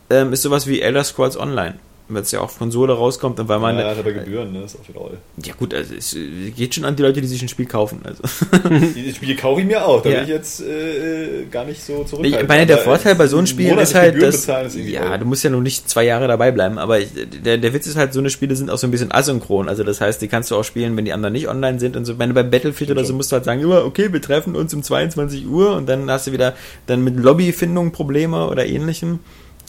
ähm, 0.09 0.33
ist 0.33 0.43
sowas 0.43 0.67
wie 0.67 0.81
Elder 0.81 1.05
Scrolls 1.05 1.39
Online. 1.39 1.75
Weil 2.12 2.23
es 2.23 2.31
ja 2.32 2.41
auch 2.41 2.45
auf 2.45 2.59
Konsole 2.59 2.93
rauskommt 2.93 3.39
und 3.41 3.49
weil 3.49 3.59
man. 3.61 3.78
ja, 3.78 3.89
hat 3.91 3.99
aber 3.99 4.12
Gebühren, 4.12 4.53
ne? 4.53 4.65
Ist 4.65 4.77
auch 4.82 4.89
wieder 4.89 5.01
all. 5.01 5.19
Ja 5.45 5.55
gut, 5.55 5.73
also 5.73 5.95
es 5.95 6.15
äh, 6.15 6.51
geht 6.51 6.74
schon 6.74 6.85
an 6.85 6.97
die 6.97 7.03
Leute, 7.03 7.20
die 7.20 7.27
sich 7.27 7.41
ein 7.43 7.49
Spiel 7.49 7.66
kaufen. 7.66 8.01
Also. 8.05 8.23
Die 8.95 9.12
Spiele 9.15 9.37
kaufe 9.37 9.61
ich 9.61 9.66
mir 9.66 9.85
auch, 9.87 10.03
da 10.03 10.09
Ja. 10.11 10.15
bin 10.16 10.24
ich 10.24 10.31
jetzt 10.31 10.61
äh, 10.61 11.45
gar 11.51 11.65
nicht 11.65 11.82
so 11.82 12.03
Ich 12.03 12.09
zurückhaltend. 12.09 12.49
meine, 12.49 12.66
der 12.66 12.78
Vorteil 12.78 13.15
bei 13.15 13.27
so 13.27 13.37
einem 13.37 13.45
äh, 13.47 13.49
Spiel 13.49 13.78
ist 13.78 13.95
halt, 13.95 14.20
dass, 14.23 14.37
bezahlen 14.43 14.70
ja, 14.89 15.16
du 15.19 15.24
musst 15.24 15.45
ja 15.45 15.51
noch 15.51 15.61
nicht 15.61 15.89
zwei 15.89 16.05
Jahre 16.05 16.27
dabei 16.28 16.51
bleiben, 16.51 16.78
aber 16.78 16.99
ich, 17.01 17.09
der, 17.45 17.59
der 17.59 17.73
Witz 17.73 17.87
ist 17.87 17.97
halt, 17.97 18.12
so 18.12 18.20
eine 18.20 18.31
Spiele 18.31 18.57
sind 18.57 18.70
auch 18.70 18.78
so 18.78 18.87
ein 18.87 18.91
bisschen 18.91 19.12
asynchron, 19.12 19.69
also 19.69 19.85
das 19.85 20.01
heißt, 20.01 20.20
die 20.23 20.28
kannst 20.28 20.51
du 20.51 20.57
auch 20.57 20.65
spielen, 20.65 20.97
wenn 20.97 21.05
die 21.05 21.12
anderen 21.12 21.32
nicht 21.32 21.49
online 21.49 21.78
sind 21.81 21.97
und 21.97 22.05
so. 22.05 22.12
Ich 22.12 22.19
meine, 22.19 22.35
bei 22.35 22.43
Battlefield 22.43 22.91
oder 22.91 23.05
so 23.05 23.15
musst 23.15 23.31
du 23.32 23.37
halt 23.37 23.45
sagen, 23.45 23.61
immer, 23.61 23.85
okay, 23.85 24.12
wir 24.12 24.20
treffen 24.20 24.57
uns 24.57 24.74
um 24.74 24.82
22 24.82 25.47
Uhr 25.47 25.77
und 25.77 25.89
dann 25.89 26.11
hast 26.11 26.27
du 26.27 26.32
wieder 26.32 26.55
dann 26.87 27.03
mit 27.03 27.16
Lobbyfindung 27.16 27.93
Probleme 27.93 28.47
oder 28.49 28.66
ähnlichem. 28.66 29.20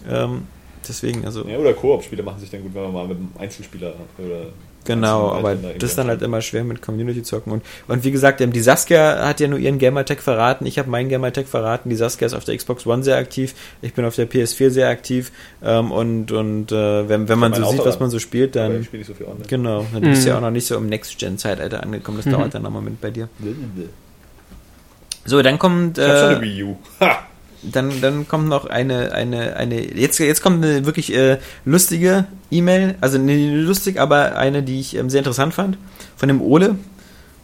Ähm, 0.09 0.43
deswegen, 0.87 1.25
also, 1.25 1.45
Ja, 1.47 1.57
oder 1.57 1.73
Koop-Spiele 1.73 2.23
machen 2.23 2.39
sich 2.39 2.49
dann 2.49 2.61
gut, 2.63 2.73
wenn 2.73 2.83
man 2.83 2.93
mal 2.93 3.07
mit 3.07 3.17
einem 3.17 3.29
Einzelspieler 3.39 3.93
oder 4.17 4.47
Genau, 4.83 5.31
aber 5.31 5.53
das 5.53 5.91
ist 5.91 5.97
dann 5.99 6.07
halt 6.07 6.23
immer 6.23 6.41
schwer 6.41 6.63
mit 6.63 6.81
Community 6.81 7.21
zocken. 7.21 7.53
Und, 7.53 7.63
und 7.87 8.03
wie 8.03 8.09
gesagt, 8.09 8.41
ähm, 8.41 8.51
die 8.51 8.61
Saskia 8.61 9.27
hat 9.27 9.39
ja 9.39 9.47
nur 9.47 9.59
ihren 9.59 9.77
Gamertag 9.77 10.21
verraten. 10.23 10.65
Ich 10.65 10.79
habe 10.79 10.89
meinen 10.89 11.07
Gamertag 11.07 11.47
verraten. 11.47 11.91
Die 11.91 11.95
Saskia 11.95 12.25
ist 12.25 12.33
auf 12.33 12.45
der 12.45 12.57
Xbox 12.57 12.87
One 12.87 13.03
sehr 13.03 13.17
aktiv. 13.17 13.53
Ich 13.83 13.93
bin 13.93 14.05
auf 14.05 14.15
der 14.15 14.27
PS4 14.27 14.71
sehr 14.71 14.89
aktiv. 14.89 15.31
Ähm, 15.63 15.91
und 15.91 16.31
und 16.31 16.71
äh, 16.71 17.07
wenn, 17.07 17.29
wenn 17.29 17.37
man 17.37 17.53
so 17.53 17.63
sieht, 17.65 17.85
was 17.85 17.99
man 17.99 18.09
so 18.09 18.17
spielt, 18.17 18.57
Aber 18.57 18.69
dann. 18.69 18.79
ich 18.81 18.87
spiele 18.87 19.01
nicht 19.01 19.07
so 19.07 19.13
viel 19.13 19.27
online. 19.27 19.45
Genau, 19.47 19.85
dann 19.93 20.01
bist 20.01 20.23
du 20.23 20.29
Mhm. 20.29 20.31
ja 20.31 20.37
auch 20.37 20.41
noch 20.41 20.49
nicht 20.49 20.65
so 20.65 20.75
im 20.77 20.87
Next-Gen-Zeitalter 20.87 21.83
angekommen. 21.83 22.17
Das 22.17 22.25
Mhm. 22.25 22.31
dauert 22.31 22.55
dann 22.55 22.63
noch 22.63 22.69
einen 22.69 22.75
Moment 22.77 23.01
bei 23.01 23.11
dir. 23.11 23.29
Ich 23.39 25.29
So, 25.29 25.43
dann 25.43 25.59
kommt. 25.59 25.99
hab 25.99 26.05
schon 26.17 26.27
eine 26.29 26.37
Äh, 26.37 26.41
Wii 26.41 26.63
U. 26.63 26.75
Ha! 26.99 27.19
Dann, 27.63 28.01
dann 28.01 28.27
kommt 28.27 28.47
noch 28.47 28.65
eine, 28.65 29.11
eine, 29.11 29.55
eine, 29.55 29.95
jetzt, 29.95 30.19
jetzt 30.19 30.41
kommt 30.41 30.63
eine 30.63 30.85
wirklich 30.85 31.13
äh, 31.13 31.37
lustige 31.65 32.25
E-Mail, 32.49 32.95
also 33.01 33.17
nicht 33.17 33.53
lustig, 33.53 33.99
aber 33.99 34.35
eine, 34.35 34.63
die 34.63 34.79
ich 34.79 34.95
ähm, 34.95 35.09
sehr 35.09 35.19
interessant 35.19 35.53
fand, 35.53 35.77
von 36.15 36.27
dem 36.27 36.41
Ole. 36.41 36.75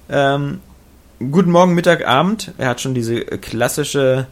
Ähm, 0.09 0.59
guten 1.19 1.51
Morgen, 1.51 1.75
Mittag, 1.75 2.07
Abend. 2.07 2.53
Er 2.57 2.69
hat 2.69 2.81
schon 2.81 2.93
diese 2.93 3.15
äh, 3.15 3.37
klassische 3.37 4.27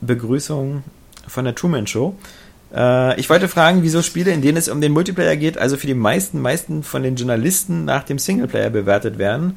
Begrüßung 0.00 0.82
von 1.26 1.44
der 1.44 1.54
Truman 1.54 1.86
Show. 1.86 2.16
Äh, 2.74 3.18
ich 3.18 3.30
wollte 3.30 3.48
fragen, 3.48 3.82
wieso 3.82 4.02
Spiele, 4.02 4.32
in 4.32 4.42
denen 4.42 4.58
es 4.58 4.68
um 4.68 4.80
den 4.80 4.92
Multiplayer 4.92 5.36
geht, 5.36 5.58
also 5.58 5.76
für 5.76 5.86
die 5.86 5.94
meisten, 5.94 6.40
meisten 6.40 6.82
von 6.82 7.02
den 7.02 7.16
Journalisten 7.16 7.84
nach 7.84 8.04
dem 8.04 8.18
Singleplayer 8.18 8.70
bewertet 8.70 9.18
werden. 9.18 9.56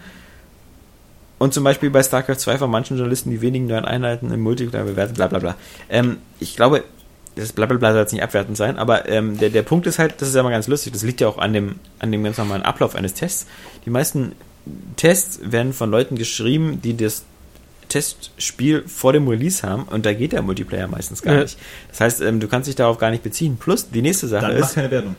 Und 1.40 1.54
zum 1.54 1.64
Beispiel 1.64 1.90
bei 1.90 2.04
StarCraft 2.04 2.36
2 2.38 2.58
von 2.60 2.70
manchen 2.70 2.98
Journalisten 2.98 3.32
die 3.32 3.42
wenigen 3.42 3.66
neuen 3.68 3.86
Einheiten 3.86 4.32
im 4.32 4.42
Multiplayer 4.42 4.84
bewertet, 4.84 5.16
bla 5.16 5.28
bla 5.28 5.40
bla. 5.40 5.56
Ähm, 5.90 6.18
ich 6.40 6.56
glaube, 6.56 6.84
das 7.36 7.54
bla 7.54 7.66
bla 7.66 7.78
bla 7.78 7.92
soll 7.94 8.02
jetzt 8.02 8.12
nicht 8.14 8.22
abwertend 8.24 8.58
sein, 8.58 8.78
aber 8.78 9.08
ähm, 9.10 9.38
der, 9.40 9.50
der 9.50 9.64
Punkt 9.64 9.88
ist 9.88 9.98
halt, 10.00 10.16
das 10.22 10.28
ist 10.30 10.36
ja 10.36 10.44
mal 10.44 10.50
ganz 10.52 10.68
lustig, 10.68 10.92
das 10.94 11.04
liegt 11.04 11.22
ja 11.22 11.28
auch 11.30 11.38
an 11.38 11.54
dem, 11.54 11.76
an 12.00 12.12
dem 12.12 12.24
ganz 12.24 12.38
normalen 12.38 12.62
Ablauf 12.64 12.96
eines 12.96 13.14
Tests. 13.14 13.48
Die 13.86 13.90
meisten 13.90 14.34
Tests 14.98 15.40
werden 15.42 15.72
von 15.74 15.90
Leuten 15.90 16.16
geschrieben, 16.18 16.82
die 16.84 16.96
das 16.98 17.24
Testspiel 17.88 18.84
vor 18.88 19.14
dem 19.14 19.28
Release 19.28 19.68
haben 19.68 19.84
und 19.84 20.06
da 20.06 20.14
geht 20.14 20.32
der 20.34 20.42
Multiplayer 20.42 20.88
meistens 20.88 21.22
gar 21.22 21.36
Ja. 21.36 21.42
nicht. 21.44 21.58
Das 21.90 22.02
heißt, 22.02 22.22
ähm, 22.22 22.40
du 22.40 22.48
kannst 22.48 22.68
dich 22.68 22.76
darauf 22.76 22.98
gar 22.98 23.10
nicht 23.12 23.24
beziehen. 23.24 23.58
Plus, 23.58 23.90
die 23.90 24.02
nächste 24.02 24.28
Sache 24.28 24.48
Dann 24.48 24.60
mach 24.60 24.68
ist, 24.68 24.76
keine 24.76 24.92
Werbung. 24.92 25.16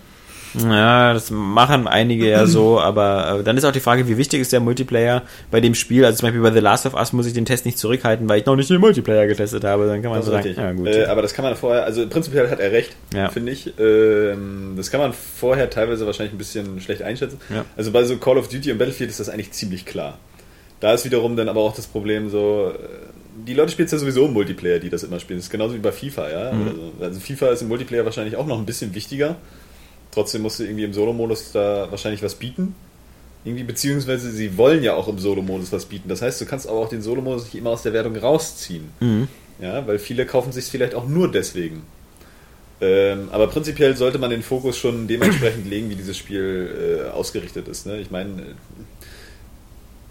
Ja, 0.59 1.12
das 1.14 1.31
machen 1.31 1.86
einige 1.86 2.28
ja 2.28 2.47
so, 2.47 2.81
aber 2.81 3.39
äh, 3.40 3.44
dann 3.44 3.56
ist 3.56 3.64
auch 3.64 3.72
die 3.72 3.81
Frage, 3.81 4.09
wie 4.09 4.16
wichtig 4.16 4.40
ist 4.40 4.52
der 4.52 4.60
Multiplayer 4.60 5.22
bei 5.51 5.60
dem 5.60 5.74
Spiel? 5.74 6.05
Also 6.05 6.18
zum 6.18 6.27
Beispiel 6.27 6.43
bei 6.43 6.51
The 6.52 6.59
Last 6.60 6.86
of 6.86 6.94
Us 6.94 7.12
muss 7.12 7.27
ich 7.27 7.32
den 7.32 7.44
Test 7.44 7.66
nicht 7.66 7.78
zurückhalten, 7.78 8.28
weil 8.28 8.40
ich 8.40 8.47
noch 8.47 8.56
nicht 8.56 8.68
den 8.70 8.81
Multiplayer 8.81 9.27
getestet 9.27 9.64
habe. 9.64 9.86
Dann 9.86 10.02
kann 10.02 10.10
man 10.10 10.20
Das 10.20 10.27
so 10.27 10.32
sagen, 10.32 10.44
richtig. 10.44 10.62
ja 10.64 10.72
gut. 10.72 10.86
Äh, 10.89 11.05
aber 11.06 11.22
das 11.22 11.35
kann 11.35 11.44
man 11.44 11.55
vorher, 11.56 11.85
also 11.85 12.06
prinzipiell 12.09 12.51
hat 12.51 12.60
er 12.60 12.72
recht, 12.72 12.97
Ja. 13.14 13.28
finde 13.31 13.52
ich. 13.52 13.72
Ähm, 13.78 14.74
das 14.77 14.90
kann 14.90 15.01
man 15.01 15.12
vorher 15.12 15.70
teilweise 15.70 16.06
wahrscheinlich 16.06 16.35
ein 16.35 16.39
bisschen 16.39 16.81
schlecht 16.81 17.02
einschätzen. 17.02 17.39
Also 17.77 17.90
bei 17.93 18.05
so 18.05 18.16
Call 18.16 18.39
of 18.39 18.48
Duty 18.48 18.72
und 18.72 18.78
Battlefield 18.78 19.10
ist 19.10 19.20
das 19.20 19.28
eigentlich 19.28 19.52
ziemlich 19.52 19.86
klar. 19.86 20.18
Da 20.81 20.94
ist 20.94 21.05
wiederum 21.05 21.36
dann 21.36 21.48
aber 21.51 21.60
auch 21.60 21.74
das 21.77 21.86
Problem 21.86 22.31
so, 22.31 22.72
äh, 22.74 22.78
die 23.47 23.55
Leute 23.55 23.70
spielen 23.72 23.86
es 23.86 23.93
ja 23.93 23.98
sowieso 23.98 24.27
im 24.27 24.32
Multiplayer, 24.32 24.78
die 24.81 24.90
das 24.90 25.02
immer 25.02 25.20
spielen. 25.20 25.39
Das 25.39 25.47
ist 25.47 25.51
genauso 25.51 25.74
wie 25.74 25.78
bei 25.78 25.93
FIFA, 25.93 26.31
ja. 26.31 26.52
Mhm. 26.52 26.62
Oder 26.62 26.70
so. 26.72 27.05
Also 27.05 27.20
FIFA 27.20 27.48
ist 27.51 27.62
im 27.62 27.68
Multiplayer 27.68 28.05
wahrscheinlich 28.05 28.36
auch 28.36 28.47
noch 28.47 28.59
ein 28.59 28.66
bisschen 28.66 28.94
wichtiger. 28.94 29.36
Trotzdem 30.12 30.43
musst 30.43 30.59
du 30.59 30.65
irgendwie 30.65 30.85
im 30.85 30.93
Solo-Modus 30.93 31.53
da 31.53 31.91
wahrscheinlich 31.91 32.23
was 32.23 32.35
bieten. 32.35 32.74
Irgendwie, 33.45 33.65
beziehungsweise 33.65 34.31
sie 34.31 34.57
wollen 34.59 34.82
ja 34.82 34.95
auch 34.95 35.09
im 35.09 35.19
Solo-Modus 35.19 35.73
was 35.73 35.87
bieten. 35.87 36.09
Das 36.09 36.20
heißt, 36.20 36.41
du 36.41 36.47
kannst 36.47 36.69
aber 36.69 36.78
auch 36.78 36.89
den 36.89 37.01
Solo-Modus 37.01 37.45
nicht 37.45 37.55
immer 37.55 37.70
aus 37.70 37.82
der 37.82 37.93
Wertung 37.93 38.16
rausziehen. 38.16 38.91
mhm. 39.01 39.28
Ja, 39.61 39.87
weil 39.87 39.99
viele 39.99 40.24
kaufen 40.24 40.53
sich 40.53 40.65
vielleicht 40.65 40.95
auch 40.95 41.07
nur 41.07 41.31
deswegen. 41.31 41.82
Ähm, 42.81 43.28
aber 43.31 43.47
prinzipiell 43.49 43.95
sollte 43.95 44.19
man 44.19 44.31
den 44.31 44.43
Fokus 44.43 44.78
schon 44.78 45.07
dementsprechend 45.07 45.69
legen, 45.69 45.91
wie 45.91 45.97
dieses 45.97 46.16
Spiel 46.16 47.05
äh, 47.07 47.11
ausgerichtet 47.11 47.69
ist. 47.69 47.87
Ne? 47.87 48.01
Ich 48.01 48.11
meine, 48.11 48.43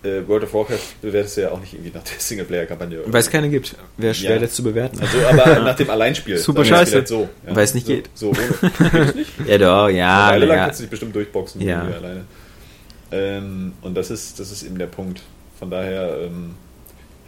äh, 0.03 0.27
World 0.27 0.43
of 0.43 0.53
Warcraft 0.53 0.79
bewertest 1.01 1.37
du 1.37 1.41
ja 1.41 1.51
auch 1.51 1.59
nicht 1.59 1.73
irgendwie 1.73 1.91
nach 1.93 2.03
der 2.03 2.19
Singleplayer-Kampagne. 2.19 2.99
Weil 3.05 3.19
es 3.19 3.29
keine 3.29 3.49
gibt. 3.49 3.75
Wäre 3.97 4.13
schwer, 4.13 4.35
Ja. 4.35 4.39
das 4.39 4.53
zu 4.53 4.63
bewerten. 4.63 4.99
Also, 5.01 5.17
aber 5.27 5.59
nach 5.63 5.75
dem 5.75 5.89
Alleinspiel. 5.89 6.37
Super 6.37 6.63
scheiße. 6.63 7.05
So, 7.05 7.27
ja. 7.47 7.55
Weil 7.55 7.63
es 7.65 7.73
nicht 7.73 7.87
so, 7.87 7.93
geht. 7.93 8.09
So, 8.13 8.29
ohne. 8.29 9.13
Nicht? 9.15 9.31
ja, 9.47 9.57
doch, 9.57 9.89
ja. 9.89 10.27
Eine 10.27 10.33
Weile 10.33 10.45
lang 10.45 10.57
ja. 10.57 10.65
kannst 10.65 10.79
du 10.79 10.83
dich 10.83 10.89
bestimmt 10.89 11.15
durchboxen 11.15 11.61
Ja. 11.61 11.81
alleine. 11.81 12.25
Ähm, 13.11 13.73
und 13.81 13.95
das 13.95 14.11
ist, 14.11 14.39
das 14.39 14.51
ist 14.51 14.63
eben 14.63 14.77
der 14.77 14.85
Punkt. 14.87 15.21
Von 15.57 15.69
daher, 15.71 16.17
ähm, 16.21 16.55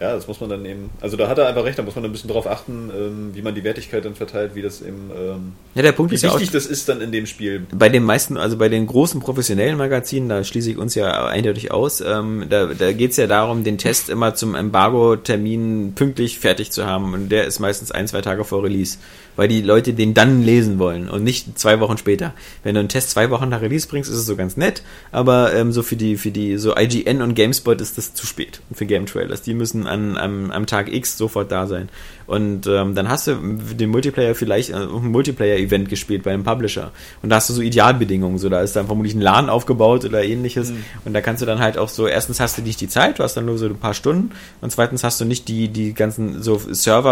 ja, 0.02 0.16
das 0.16 0.26
muss 0.26 0.40
man 0.40 0.50
dann 0.50 0.66
eben. 0.66 0.90
Also 1.00 1.16
da 1.16 1.28
hat 1.28 1.38
er 1.38 1.46
einfach 1.46 1.64
recht, 1.64 1.78
da 1.78 1.84
muss 1.84 1.94
man 1.94 2.04
ein 2.04 2.10
bisschen 2.10 2.28
drauf 2.28 2.48
achten, 2.48 2.90
ähm, 2.92 3.30
wie 3.34 3.40
man 3.40 3.54
die 3.54 3.62
Wertigkeit 3.62 4.04
dann 4.04 4.16
verteilt, 4.16 4.56
wie 4.56 4.62
das 4.62 4.82
eben. 4.82 5.12
Ähm, 5.16 5.52
Ja, 5.76 5.82
der 5.82 5.92
Punkt 5.92 6.10
wie 6.10 6.16
ist 6.16 6.22
ja 6.22 6.30
auch, 6.30 6.34
wichtig 6.34 6.50
das 6.50 6.66
ist 6.66 6.88
dann 6.88 7.00
in 7.00 7.12
dem 7.12 7.26
Spiel. 7.26 7.66
bei 7.72 7.88
den 7.88 8.02
meisten, 8.02 8.36
also 8.36 8.56
bei 8.56 8.68
den 8.68 8.88
großen 8.88 9.20
professionellen 9.20 9.78
Magazinen, 9.78 10.28
da 10.28 10.42
schließe 10.42 10.72
ich 10.72 10.76
uns 10.76 10.96
ja 10.96 11.26
eindeutig 11.26 11.70
aus, 11.70 12.00
ähm, 12.00 12.46
da, 12.50 12.66
da 12.66 12.92
geht 12.92 13.12
es 13.12 13.16
ja 13.16 13.28
darum, 13.28 13.62
den 13.62 13.78
Test 13.78 14.08
immer 14.08 14.34
zum 14.34 14.56
Embargo-Termin 14.56 15.92
pünktlich 15.94 16.40
fertig 16.40 16.72
zu 16.72 16.84
haben. 16.84 17.14
Und 17.14 17.28
der 17.28 17.46
ist 17.46 17.60
meistens 17.60 17.92
ein, 17.92 18.08
zwei 18.08 18.22
Tage 18.22 18.44
vor 18.44 18.64
Release. 18.64 18.98
Weil 19.34 19.48
die 19.48 19.62
Leute 19.62 19.94
den 19.94 20.12
dann 20.12 20.42
lesen 20.42 20.78
wollen 20.78 21.08
und 21.08 21.24
nicht 21.24 21.58
zwei 21.58 21.80
Wochen 21.80 21.96
später. 21.96 22.34
Wenn 22.64 22.74
du 22.74 22.80
einen 22.80 22.90
Test 22.90 23.10
zwei 23.10 23.30
Wochen 23.30 23.48
nach 23.48 23.62
Release 23.62 23.88
bringst, 23.88 24.10
ist 24.10 24.18
es 24.18 24.26
so 24.26 24.36
ganz 24.36 24.58
nett, 24.58 24.82
aber 25.10 25.54
ähm, 25.54 25.72
so 25.72 25.82
für 25.82 25.96
die, 25.96 26.18
für 26.18 26.30
die, 26.30 26.58
so 26.58 26.76
IGN 26.76 27.22
und 27.22 27.34
GameSpot 27.34 27.80
ist 27.80 27.96
das 27.96 28.12
zu 28.12 28.26
spät 28.26 28.60
für 28.74 28.84
Game 28.84 29.06
Trailers. 29.06 29.40
Die 29.40 29.54
müssen 29.54 29.86
an, 29.92 30.16
am, 30.16 30.50
am 30.50 30.66
Tag 30.66 30.92
X 30.92 31.16
sofort 31.16 31.52
da 31.52 31.66
sein. 31.66 31.88
Und 32.26 32.66
ähm, 32.66 32.94
dann 32.94 33.08
hast 33.08 33.26
du 33.26 33.34
den 33.34 33.90
Multiplayer 33.90 34.34
vielleicht 34.34 34.70
äh, 34.70 34.74
ein 34.74 35.10
Multiplayer-Event 35.10 35.88
gespielt 35.88 36.22
bei 36.22 36.32
einem 36.32 36.44
Publisher. 36.44 36.90
Und 37.22 37.30
da 37.30 37.36
hast 37.36 37.48
du 37.48 37.54
so 37.54 37.62
Idealbedingungen. 37.62 38.38
So, 38.38 38.48
da 38.48 38.60
ist 38.60 38.74
dann 38.76 38.86
vermutlich 38.86 39.14
ein 39.14 39.20
LAN 39.20 39.48
aufgebaut 39.50 40.04
oder 40.04 40.22
ähnliches. 40.24 40.72
Und 41.04 41.12
da 41.14 41.20
kannst 41.20 41.42
du 41.42 41.46
dann 41.46 41.58
halt 41.60 41.78
auch 41.78 41.88
so, 41.88 42.06
erstens 42.06 42.40
hast 42.40 42.58
du 42.58 42.62
nicht 42.62 42.80
die 42.80 42.88
Zeit, 42.88 43.18
du 43.18 43.22
hast 43.22 43.34
dann 43.36 43.46
nur 43.46 43.58
so 43.58 43.66
ein 43.66 43.76
paar 43.76 43.94
Stunden. 43.94 44.30
Und 44.60 44.70
zweitens 44.70 45.04
hast 45.04 45.20
du 45.20 45.24
nicht 45.24 45.48
die, 45.48 45.68
die 45.68 45.94
ganzen 45.94 46.42
so 46.42 46.58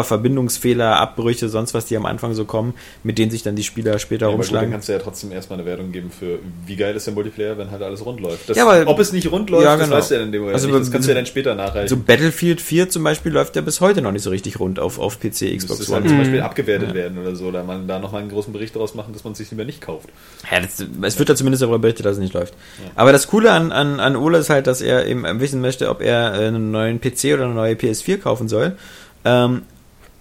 Server-Verbindungsfehler, 0.05 0.97
Abbrüche, 1.01 1.49
sonst 1.49 1.75
was, 1.75 1.87
die 1.87 1.97
am 1.97 2.07
Anfang 2.07 2.35
so 2.35 2.45
kommen, 2.45 2.75
mit 3.03 3.19
denen 3.19 3.31
sich 3.31 3.43
dann 3.43 3.57
die 3.57 3.63
Spieler 3.63 3.99
später 3.99 4.27
Ja, 4.27 4.29
aber 4.29 4.37
gut, 4.39 4.47
dann 4.47 4.55
rumschlagen. 4.55 4.71
kannst 4.73 4.89
du 4.89 4.93
ja 4.93 4.99
trotzdem 4.99 5.33
erstmal 5.33 5.59
eine 5.59 5.67
Wertung 5.69 5.93
geben 5.93 6.11
für, 6.11 6.39
wie 6.67 6.77
geil 6.77 6.95
ist 6.97 7.07
der 7.07 7.15
Multiplayer, 7.15 7.59
wenn 7.59 7.71
halt 7.71 7.83
alles 7.83 8.05
rund 8.05 8.21
läuft. 8.21 8.49
Das, 8.49 8.57
Ja, 8.57 8.67
aber- 8.69 8.89
ob 8.91 8.99
es 8.99 9.13
nicht 9.13 9.31
rund 9.31 9.51
läuft, 9.51 9.65
Ja, 9.65 9.77
das 9.77 9.85
genau. 9.87 9.97
weißt 9.99 10.11
du 10.11 10.15
ja 10.17 10.23
in 10.23 10.33
dem 10.33 10.41
Moment 10.43 10.55
Also 10.55 10.69
nicht. 10.69 10.81
Das 10.81 10.91
kannst 10.91 11.09
du 11.09 11.13
ja 11.13 11.17
dann 11.17 11.27
später 11.27 11.55
nachreichen. 11.55 11.89
So 11.89 11.97
Battlefield 11.97 12.61
4 12.61 12.89
zum 12.89 13.05
Beispiel 13.05 13.33
läuft 13.33 13.57
ja 13.57 13.63
bis 13.63 13.81
heute 13.81 14.03
noch 14.03 14.13
nicht 14.13 14.23
so 14.23 14.31
richtig 14.31 14.59
rund 14.61 14.79
auf, 14.79 14.99
auf 15.01 15.19
PC, 15.19 15.57
Xbox 15.57 15.81
es 15.81 15.91
halt 15.91 16.03
One. 16.03 16.09
zum 16.09 16.19
Beispiel 16.19 16.41
abgewertet 16.41 16.95
werden 16.95 17.19
oder 17.19 17.35
so, 17.35 17.47
oder 17.47 17.65
man 17.65 17.89
da 17.89 17.99
nochmal 17.99 18.21
einen 18.23 18.31
großen 18.31 18.53
Bericht 18.53 18.75
daraus 18.75 18.95
machen, 18.95 19.13
dass 19.13 19.25
man 19.25 19.33
es 19.33 19.39
sich 19.39 19.51
lieber 19.51 19.65
nicht 19.65 19.81
kauft. 19.81 20.09
Ja, 20.51 20.61
das, 20.61 20.85
es 21.03 21.19
wird 21.19 21.29
ja 21.29 21.35
zumindest 21.35 21.63
darüber 21.63 21.79
berichtet, 21.79 22.07
dass 22.07 22.15
es 22.15 22.19
nicht 22.19 22.35
läuft. 22.35 22.55
Aber 22.95 23.13
das 23.13 23.27
Coole 23.27 23.51
an, 23.53 23.73
an, 23.73 24.01
an 24.01 24.17
Ole 24.17 24.39
ist 24.39 24.51
halt, 24.51 24.67
dass 24.67 24.81
er 24.81 25.07
eben 25.07 25.25
wissen 25.41 25.61
möchte, 25.61 25.89
ob 25.89 26.01
er 26.03 26.35
äh, 26.35 26.47
einen 26.47 26.71
neuen 26.71 27.01
PC 27.01 27.35
oder 27.35 27.45
eine 27.45 27.55
neue 27.55 27.75
PS4 27.75 28.19
kaufen 28.19 28.49
soll. 28.49 28.77
Ähm, 29.25 29.63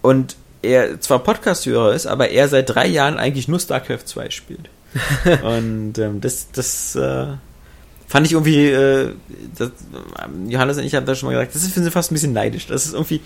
und 0.01 0.35
er 0.61 0.99
zwar 0.99 1.19
Podcast-Hörer 1.19 1.93
ist, 1.93 2.05
aber 2.05 2.29
er 2.29 2.47
seit 2.47 2.69
drei 2.69 2.87
Jahren 2.87 3.17
eigentlich 3.17 3.47
nur 3.47 3.59
StarCraft 3.59 4.05
2 4.05 4.29
spielt. 4.29 4.69
und 5.43 5.97
ähm, 5.97 6.19
das, 6.21 6.51
das 6.51 6.95
äh, 6.95 7.27
fand 8.09 8.25
ich 8.25 8.33
irgendwie, 8.33 8.65
äh, 8.65 9.13
das, 9.57 9.69
ähm, 10.21 10.49
Johannes 10.49 10.77
und 10.77 10.83
ich 10.83 10.95
haben 10.95 11.05
da 11.05 11.13
schon 11.13 11.27
mal 11.27 11.33
gesagt, 11.33 11.55
das 11.55 11.61
ist 11.61 11.73
finde 11.73 11.87
ich 11.87 11.93
fast 11.93 12.11
ein 12.11 12.15
bisschen 12.15 12.33
neidisch. 12.33 12.65
Das 12.65 12.85
ist 12.85 12.93
irgendwie 12.93 13.21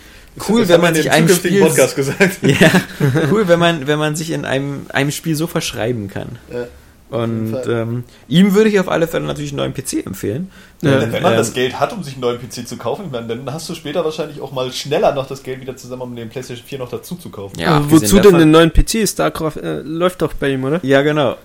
cool, 0.49 0.61
Das 0.61 0.69
wenn 0.69 0.81
man 0.81 0.93
sich 0.93 1.09
einem 1.09 1.29
Spiel 1.29 1.61
Podcast 1.61 1.95
gesagt. 1.95 2.39
ja, 2.43 2.69
cool, 3.31 3.47
wenn 3.47 3.59
man, 3.59 3.87
wenn 3.87 3.97
man 3.97 4.17
sich 4.17 4.31
in 4.31 4.43
einem, 4.43 4.85
einem 4.89 5.11
Spiel 5.11 5.35
so 5.35 5.47
verschreiben 5.47 6.09
kann. 6.09 6.37
Ja. 6.51 6.67
Und 7.09 7.55
ähm, 7.67 8.03
ihm 8.27 8.55
würde 8.55 8.69
ich 8.71 8.79
auf 8.79 8.89
alle 8.89 9.07
Fälle 9.07 9.25
natürlich 9.25 9.51
einen 9.51 9.57
neuen 9.57 9.73
PC 9.73 10.05
empfehlen. 10.05 10.49
Ja. 10.81 10.99
Ähm, 10.99 11.11
Wenn 11.13 11.21
man 11.21 11.33
ähm, 11.33 11.37
das 11.37 11.53
Geld 11.53 11.79
hat, 11.79 11.93
um 11.93 12.03
sich 12.03 12.15
einen 12.15 12.21
neuen 12.21 12.39
PC 12.39 12.67
zu 12.67 12.75
kaufen, 12.75 13.05
ich 13.05 13.11
meine, 13.11 13.27
dann 13.27 13.53
hast 13.53 13.69
du 13.69 13.75
später 13.75 14.03
wahrscheinlich 14.03 14.41
auch 14.41 14.51
mal 14.51 14.71
schneller 14.73 15.13
noch 15.13 15.27
das 15.27 15.43
Geld 15.43 15.61
wieder 15.61 15.77
zusammen, 15.77 16.01
um 16.01 16.15
den 16.15 16.29
PlayStation 16.29 16.65
4 16.65 16.79
noch 16.79 16.89
dazu 16.89 17.15
zu 17.15 17.29
kaufen. 17.29 17.59
ja, 17.59 17.77
abgesehen 17.77 18.01
wozu 18.01 18.19
denn 18.19 18.39
den 18.39 18.51
neuen 18.51 18.73
PC? 18.73 19.07
StarCraft 19.07 19.57
äh, 19.57 19.81
läuft 19.81 20.23
doch 20.23 20.33
bei 20.33 20.49
ihm, 20.49 20.63
oder? 20.63 20.79
Ja, 20.83 21.03
genau. 21.03 21.37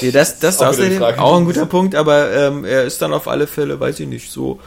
Ja, 0.00 0.10
das 0.10 0.38
das 0.38 0.54
ist 0.54 0.60
die 0.60 0.64
außerdem 0.64 1.02
auch 1.02 1.36
ein 1.38 1.44
guter 1.44 1.66
Punkt, 1.66 1.94
aber 1.94 2.32
ähm, 2.32 2.64
er 2.64 2.84
ist 2.84 3.00
dann 3.02 3.12
auf 3.12 3.28
alle 3.28 3.46
Fälle, 3.46 3.78
weiß 3.80 4.00
ich 4.00 4.08
nicht, 4.08 4.30
so 4.30 4.60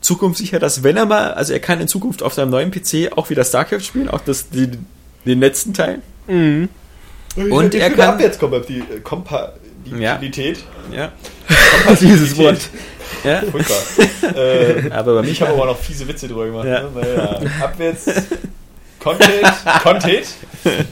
zukunftssicher, 0.00 0.58
dass 0.58 0.82
wenn 0.82 0.96
er 0.96 1.06
mal, 1.06 1.32
also 1.34 1.52
er 1.52 1.60
kann 1.60 1.80
in 1.80 1.88
Zukunft 1.88 2.22
auf 2.22 2.34
seinem 2.34 2.50
neuen 2.50 2.70
PC 2.70 3.12
auch 3.16 3.30
wieder 3.30 3.44
StarCraft 3.44 3.80
spielen, 3.80 4.08
auch 4.08 4.20
das, 4.20 4.48
die, 4.50 4.70
den 5.24 5.40
letzten 5.40 5.74
Teil. 5.74 6.00
Mhm. 6.26 6.68
Und 7.36 7.74
er 7.74 7.90
kann- 7.90 8.10
Abwärtskompatibilität. 8.14 10.58
Ja. 10.90 11.12
Dieses 12.00 12.36
Wort. 12.36 12.58
ja. 13.24 13.42
Furchtbar. 13.50 14.34
äh, 14.36 14.90
Aber 14.90 15.22
bei 15.22 15.28
ich 15.28 15.40
habe 15.40 15.52
aber 15.52 15.66
noch 15.66 15.78
fiese 15.78 16.06
Witze 16.08 16.26
drüber 16.28 16.46
gemacht. 16.46 16.66
Ja. 16.66 16.82
Ne? 16.82 16.90
Naja, 16.94 17.40
abwärts. 17.62 18.06
Content. 18.98 19.46
Content. 19.82 20.26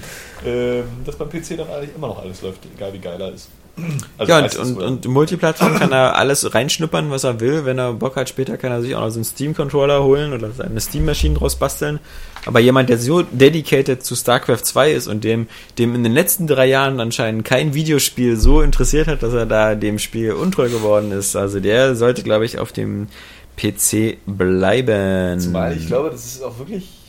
ähm, 0.44 0.84
dass 1.04 1.16
beim 1.16 1.28
PC 1.28 1.56
dann 1.56 1.68
eigentlich 1.68 1.94
immer 1.94 2.08
noch 2.08 2.22
alles 2.22 2.42
läuft, 2.42 2.60
egal 2.74 2.92
wie 2.92 2.98
geil 2.98 3.20
er 3.20 3.32
ist. 3.32 3.48
Also 4.18 4.32
ja, 4.32 4.38
und, 4.40 4.56
und, 4.56 4.76
wohl. 4.76 4.82
und 4.82 5.08
Multiplattform 5.08 5.78
kann 5.78 5.92
er 5.92 6.16
alles 6.16 6.54
reinschnuppern, 6.54 7.10
was 7.10 7.24
er 7.24 7.40
will. 7.40 7.64
Wenn 7.64 7.78
er 7.78 7.94
Bock 7.94 8.16
hat, 8.16 8.28
später 8.28 8.58
kann 8.58 8.70
er 8.70 8.82
sich 8.82 8.94
auch 8.94 9.00
noch 9.00 9.10
so 9.10 9.16
einen 9.16 9.24
Steam-Controller 9.24 10.02
holen 10.02 10.34
oder 10.34 10.50
seine 10.50 10.80
Steam-Maschine 10.80 11.36
draus 11.36 11.56
basteln. 11.56 11.98
Aber 12.44 12.60
jemand, 12.60 12.90
der 12.90 12.98
so 12.98 13.22
dedicated 13.22 14.02
zu 14.04 14.14
StarCraft 14.14 14.64
2 14.64 14.92
ist 14.92 15.06
und 15.06 15.24
dem, 15.24 15.46
dem 15.78 15.94
in 15.94 16.02
den 16.02 16.12
letzten 16.12 16.46
drei 16.46 16.66
Jahren 16.66 17.00
anscheinend 17.00 17.44
kein 17.44 17.72
Videospiel 17.72 18.36
so 18.36 18.60
interessiert 18.60 19.08
hat, 19.08 19.22
dass 19.22 19.32
er 19.32 19.46
da 19.46 19.74
dem 19.74 19.98
Spiel 19.98 20.32
untreu 20.32 20.68
geworden 20.68 21.12
ist, 21.12 21.36
also 21.36 21.60
der 21.60 21.96
sollte, 21.96 22.22
glaube 22.22 22.44
ich, 22.44 22.58
auf 22.58 22.72
dem 22.72 23.08
PC 23.56 24.18
bleiben. 24.26 25.40
Zumal 25.40 25.76
ich 25.76 25.86
glaube, 25.86 26.10
das 26.10 26.26
ist 26.26 26.42
auch 26.42 26.58
wirklich 26.58 26.99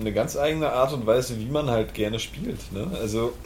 eine 0.00 0.12
ganz 0.12 0.36
eigene 0.36 0.72
Art 0.72 0.92
und 0.92 1.06
Weise, 1.06 1.38
wie 1.38 1.46
man 1.46 1.68
halt 1.70 1.94
gerne 1.94 2.18
spielt. 2.18 2.72
Ne? 2.72 2.86
Also 3.00 3.32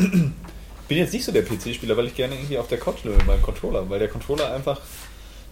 bin 0.89 0.99
jetzt 0.99 1.13
nicht 1.13 1.25
so 1.25 1.33
der 1.33 1.43
PC-Spieler, 1.43 1.97
weil 1.97 2.07
ich 2.07 2.15
gerne 2.15 2.35
irgendwie 2.35 2.59
auf 2.59 2.69
der 2.69 2.79
Couch 2.79 3.05
mit 3.05 3.27
meinem 3.27 3.43
Controller, 3.43 3.89
weil 3.89 3.99
der 3.99 4.09
Controller 4.09 4.53
einfach, 4.53 4.81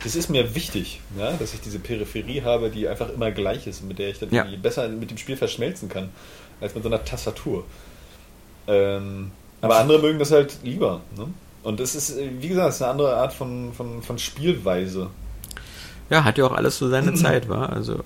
das 0.02 0.14
ist 0.16 0.28
mir 0.30 0.54
wichtig, 0.54 1.00
ja? 1.18 1.32
dass 1.32 1.54
ich 1.54 1.60
diese 1.60 1.78
Peripherie 1.78 2.42
habe, 2.42 2.70
die 2.70 2.86
einfach 2.88 3.08
immer 3.12 3.30
gleich 3.30 3.66
ist 3.66 3.82
und 3.82 3.88
mit 3.88 3.98
der 3.98 4.10
ich 4.10 4.18
dann 4.18 4.30
Ja. 4.30 4.42
irgendwie 4.42 4.58
besser 4.58 4.88
mit 4.88 5.10
dem 5.10 5.18
Spiel 5.18 5.36
verschmelzen 5.36 5.88
kann, 5.88 6.10
als 6.60 6.74
mit 6.74 6.82
so 6.84 6.88
einer 6.88 7.04
Tastatur. 7.04 7.64
Ähm, 8.66 9.30
aber 9.62 9.76
andere 9.78 9.98
mögen 9.98 10.18
das 10.18 10.30
halt 10.30 10.58
lieber. 10.62 11.00
Ne? 11.16 11.26
Und 11.62 11.80
das 11.80 11.94
ist, 11.94 12.16
wie 12.18 12.48
gesagt, 12.48 12.70
ist 12.70 12.82
eine 12.82 12.90
andere 12.92 13.16
Art 13.16 13.32
von, 13.32 13.72
von, 13.74 14.02
von 14.02 14.18
Spielweise. 14.18 15.08
Ja, 16.08 16.24
hat 16.24 16.38
ja 16.38 16.46
auch 16.46 16.52
alles 16.52 16.78
so 16.78 16.88
seine 16.88 17.12
Zeit, 17.14 17.48
war. 17.48 17.70
Also 17.72 18.00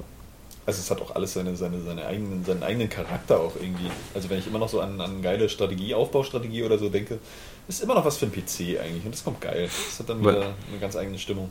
Also 0.66 0.80
es 0.80 0.90
hat 0.90 1.00
auch 1.02 1.14
alles 1.14 1.34
seine, 1.34 1.56
seine, 1.56 1.80
seine 1.82 2.06
eigenen, 2.06 2.44
seinen 2.44 2.62
eigenen 2.62 2.88
Charakter 2.88 3.40
auch 3.40 3.56
irgendwie. 3.56 3.90
Also 4.14 4.30
wenn 4.30 4.38
ich 4.38 4.46
immer 4.46 4.58
noch 4.58 4.68
so 4.68 4.80
an, 4.80 5.00
an 5.00 5.20
geile 5.20 5.48
Strategie, 5.48 5.94
Aufbaustrategie 5.94 6.62
oder 6.62 6.78
so 6.78 6.88
denke, 6.88 7.18
ist 7.68 7.82
immer 7.82 7.94
noch 7.94 8.04
was 8.04 8.16
für 8.16 8.26
ein 8.26 8.32
PC 8.32 8.80
eigentlich 8.80 9.04
und 9.04 9.12
das 9.12 9.24
kommt 9.24 9.40
geil. 9.40 9.68
Das 9.68 9.98
hat 9.98 10.08
dann 10.08 10.20
wieder 10.20 10.54
eine 10.68 10.78
ganz 10.80 10.96
eigene 10.96 11.18
Stimmung. 11.18 11.50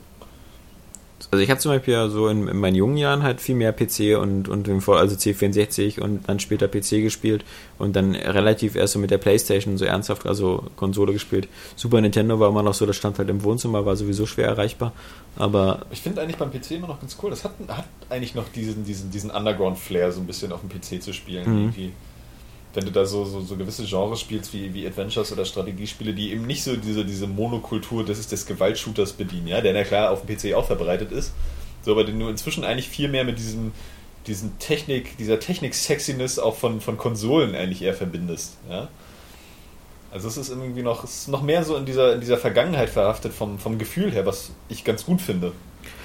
Also 1.33 1.41
ich 1.41 1.49
habe 1.49 1.59
zum 1.59 1.71
Beispiel 1.71 1.95
ja 1.95 2.09
so 2.09 2.27
in, 2.27 2.47
in 2.47 2.57
meinen 2.59 2.75
jungen 2.75 2.95
Jahren 2.95 3.23
halt 3.23 3.41
viel 3.41 3.55
mehr 3.55 3.71
PC 3.73 4.19
und, 4.21 4.47
und 4.49 4.67
im 4.67 4.81
Vor- 4.81 4.99
also 4.99 5.15
C64 5.15 5.99
und 5.99 6.29
dann 6.29 6.39
später 6.39 6.67
PC 6.67 7.01
gespielt 7.01 7.43
und 7.79 7.95
dann 7.95 8.13
relativ 8.13 8.75
erst 8.75 8.93
so 8.93 8.99
mit 8.99 9.09
der 9.09 9.17
Playstation 9.17 9.79
so 9.79 9.83
ernsthaft, 9.85 10.27
also 10.27 10.63
Konsole 10.75 11.11
gespielt. 11.11 11.47
Super 11.75 12.01
Nintendo 12.01 12.39
war 12.39 12.49
immer 12.49 12.61
noch 12.61 12.75
so, 12.75 12.85
das 12.85 12.97
stand 12.97 13.17
halt 13.17 13.29
im 13.29 13.41
Wohnzimmer, 13.41 13.83
war 13.83 13.95
sowieso 13.95 14.27
schwer 14.27 14.45
erreichbar. 14.45 14.91
Aber 15.35 15.87
Ich 15.89 16.01
finde 16.01 16.21
eigentlich 16.21 16.37
beim 16.37 16.51
PC 16.51 16.69
immer 16.73 16.87
noch 16.89 16.99
ganz 17.01 17.17
cool. 17.23 17.31
Das 17.31 17.43
hat, 17.43 17.53
hat 17.67 17.85
eigentlich 18.11 18.35
noch 18.35 18.47
diesen, 18.49 18.85
diesen, 18.85 19.09
diesen 19.09 19.31
Underground-Flair, 19.31 20.11
so 20.11 20.19
ein 20.21 20.27
bisschen 20.27 20.51
auf 20.51 20.59
dem 20.61 20.69
PC 20.69 21.01
zu 21.01 21.13
spielen. 21.13 21.49
Mhm. 21.51 21.57
Irgendwie. 21.63 21.93
Wenn 22.73 22.85
du 22.85 22.91
da 22.91 23.05
so, 23.05 23.23
so, 23.25 23.41
so 23.41 23.55
gewisse 23.55 23.85
Genres 23.85 24.19
spielst, 24.19 24.53
wie, 24.53 24.73
wie 24.73 24.87
Adventures 24.87 25.31
oder 25.31 25.45
Strategiespiele, 25.45 26.13
die 26.13 26.31
eben 26.31 26.47
nicht 26.47 26.63
so 26.63 26.75
diese, 26.75 27.05
diese 27.05 27.27
Monokultur 27.27 28.03
des, 28.03 28.27
des 28.27 28.45
Gewaltshooters 28.45 29.13
bedienen, 29.13 29.47
ja, 29.47 29.61
der 29.61 29.73
na 29.73 29.83
klar 29.83 30.11
auf 30.11 30.25
dem 30.25 30.35
PC 30.35 30.55
auch 30.55 30.65
verbreitet 30.65 31.11
ist, 31.11 31.33
so, 31.83 31.91
aber 31.91 32.03
den 32.03 32.19
du 32.19 32.27
inzwischen 32.29 32.63
eigentlich 32.63 32.89
viel 32.89 33.09
mehr 33.09 33.25
mit 33.25 33.37
diesem, 33.37 33.73
diesen 34.25 34.57
Technik, 34.57 35.17
dieser 35.17 35.39
Technik-Sexiness 35.39 36.39
auch 36.39 36.55
von, 36.55 36.81
von 36.81 36.97
Konsolen 36.97 37.55
eigentlich 37.55 37.81
eher 37.81 37.93
verbindest, 37.93 38.57
ja. 38.69 38.87
Also 40.11 40.27
es 40.27 40.37
ist 40.37 40.49
irgendwie 40.49 40.83
noch, 40.83 41.03
es 41.03 41.21
ist 41.21 41.27
noch 41.29 41.41
mehr 41.41 41.63
so 41.63 41.75
in 41.75 41.85
dieser, 41.85 42.13
in 42.13 42.21
dieser 42.21 42.37
Vergangenheit 42.37 42.91
verhaftet 42.91 43.33
vom, 43.33 43.57
vom 43.57 43.79
Gefühl 43.79 44.11
her, 44.11 44.27
was 44.27 44.51
ich 44.69 44.83
ganz 44.83 45.05
gut 45.05 45.21
finde. 45.21 45.53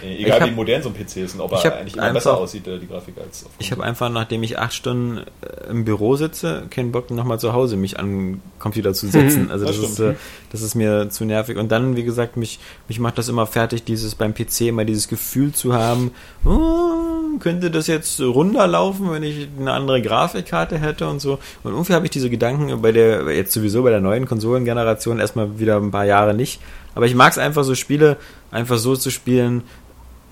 Egal 0.03 0.41
hab- 0.41 0.49
wie 0.49 0.53
modern 0.55 0.83
so 0.83 0.89
ein 0.91 0.95
PC 0.95 1.17
ist 1.25 1.35
und 1.35 1.41
ob 1.41 1.53
er 1.53 1.79
eigentlich 1.79 1.95
immer 1.95 2.05
einfach- 2.05 2.15
besser 2.15 2.37
aussieht, 2.39 2.67
äh, 2.67 2.79
die 2.79 2.87
Grafik, 2.87 3.15
als 3.19 3.45
auf 3.45 3.51
ich 3.59 3.71
habe 3.73 3.83
einfach, 3.83 4.09
nachdem 4.11 4.43
ich 4.43 4.59
acht 4.59 4.73
Stunden 4.75 5.19
äh, 5.19 5.71
im 5.71 5.85
Büro 5.85 6.17
sitze, 6.17 6.65
keinen 6.71 6.93
Bock 6.93 7.11
nochmal 7.11 7.39
zu 7.41 7.53
Hause 7.53 7.77
mich 7.77 7.99
an 7.99 8.07
den 8.07 8.43
Computer 8.59 8.95
zu 8.95 9.09
setzen. 9.09 9.49
Also 9.51 9.67
Das 9.67 9.81
das, 9.81 9.91
ist, 9.91 9.99
äh, 10.01 10.15
das 10.53 10.63
ist 10.63 10.75
mir 10.75 11.11
zu 11.11 11.25
nervig. 11.25 11.57
Und 11.57 11.73
dann, 11.73 11.97
wie 11.97 12.05
gesagt, 12.05 12.37
mich, 12.37 12.59
mich 12.87 13.01
macht 13.01 13.19
das 13.19 13.29
immer 13.29 13.47
fertig, 13.47 13.85
dieses 13.85 14.15
beim 14.15 14.35
PC 14.35 14.69
immer 14.69 14.85
dieses 14.85 15.09
Gefühl 15.09 15.53
zu 15.53 15.75
haben, 15.75 16.13
oh, 16.45 17.39
könnte 17.41 17.71
das 17.71 17.87
jetzt 17.87 18.21
runder 18.21 18.67
laufen, 18.67 19.11
wenn 19.13 19.23
ich 19.23 19.49
eine 19.59 19.73
andere 19.73 20.03
Grafikkarte 20.03 20.79
hätte 20.79 21.09
und 21.09 21.21
so. 21.21 21.35
Und 21.63 21.73
irgendwie 21.73 21.93
habe 21.95 22.05
ich 22.05 22.11
diese 22.11 22.31
Gedanken 22.31 22.81
bei 22.83 22.93
der, 22.93 23.31
jetzt 23.35 23.53
sowieso 23.53 23.83
bei 23.83 23.91
der 23.91 24.01
neuen 24.01 24.27
Konsolengeneration 24.27 25.19
erstmal 25.21 25.59
wieder 25.59 25.77
ein 25.77 25.91
paar 25.91 26.05
Jahre 26.05 26.35
nicht. 26.35 26.61
Aber 26.95 27.07
ich 27.07 27.15
mag 27.15 27.31
es 27.33 27.39
einfach 27.39 27.63
so 27.65 27.75
Spiele 27.77 28.17
einfach 28.51 28.79
so 28.79 28.97
zu 28.97 29.11
spielen, 29.11 29.63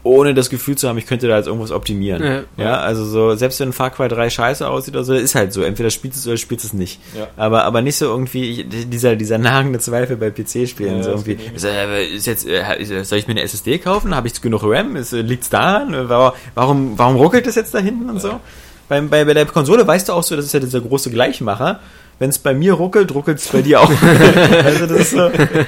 ohne 0.07 0.33
das 0.35 0.49
Gefühl 0.51 0.77
zu 0.77 0.89
haben, 0.89 0.97
ich 0.99 1.07
könnte 1.07 1.29
da 1.29 1.37
jetzt 1.37 1.47
irgendwas 1.47 1.71
optimieren. 1.73 2.23
Ja. 2.23 2.43
Ja, 2.65 2.77
also 2.79 3.05
so, 3.05 3.35
selbst 3.35 3.61
wenn 3.61 3.73
Far 3.73 3.91
Cry 3.91 4.09
3 4.09 4.31
scheiße 4.31 4.67
aussieht 4.69 4.95
oder 4.95 5.05
so, 5.05 5.13
ist 5.15 5.35
halt 5.35 5.53
so. 5.53 5.63
Entweder 5.63 5.91
spielst 5.91 6.17
du 6.17 6.21
es 6.21 6.27
oder 6.27 6.37
spielst 6.37 6.65
es 6.65 6.73
nicht. 6.73 7.01
Ja. 7.17 7.29
Aber, 7.37 7.65
aber 7.65 7.83
nicht 7.83 7.97
so 7.97 8.07
irgendwie, 8.07 8.63
ich- 8.63 8.89
dieser, 8.89 9.17
dieser 9.17 9.39
nagende 9.39 9.79
Zweifel 9.79 10.17
bei 10.17 10.31
PC-Spielen. 10.31 10.97
Ja, 10.99 11.03
so 11.03 11.11
irgendwie, 11.11 11.39
ist, 11.55 11.65
äh, 11.65 12.05
ist 12.07 12.27
jetzt, 12.27 12.47
äh, 12.47 12.81
ist, 12.81 13.09
soll 13.09 13.19
ich 13.19 13.27
mir 13.27 13.33
eine 13.33 13.43
SSD 13.43 13.79
kaufen? 13.79 14.15
Habe 14.15 14.29
ich 14.29 14.41
genug 14.41 14.63
RAM? 14.65 14.97
Ist, 14.97 15.13
äh, 15.13 15.21
liegt's 15.23 15.51
daran? 15.51 15.93
Äh, 15.95 16.09
Warum, 16.09 16.93
warum, 16.97 17.17
ruckelt 17.17 17.47
das 17.47 17.55
jetzt 17.57 17.75
da 17.75 17.79
hinten 17.79 18.09
und 18.09 18.21
so? 18.21 18.41
Beim, 18.89 19.09
bei, 19.11 19.25
bei 19.25 19.35
der 19.35 19.47
Konsole 19.47 19.85
weißt 19.87 20.09
du 20.09 20.13
auch 20.13 20.23
so, 20.23 20.37
das 20.37 20.45
ist 20.45 20.55
ja 20.55 20.61
dieser 20.61 20.81
große 20.81 21.11
Gleichmacher. 21.11 21.81
Wenn 22.19 22.31
es 22.31 22.39
bei 22.39 22.55
mir 22.55 22.73
ruckelt, 22.73 23.15
ruckelt 23.15 23.39
es 23.39 23.49
bei 23.49 23.61
dir 23.61 23.81
auch. 23.81 23.91
also 24.65 24.87
das 24.87 25.01
ist 25.01 25.11
so, 25.11 25.19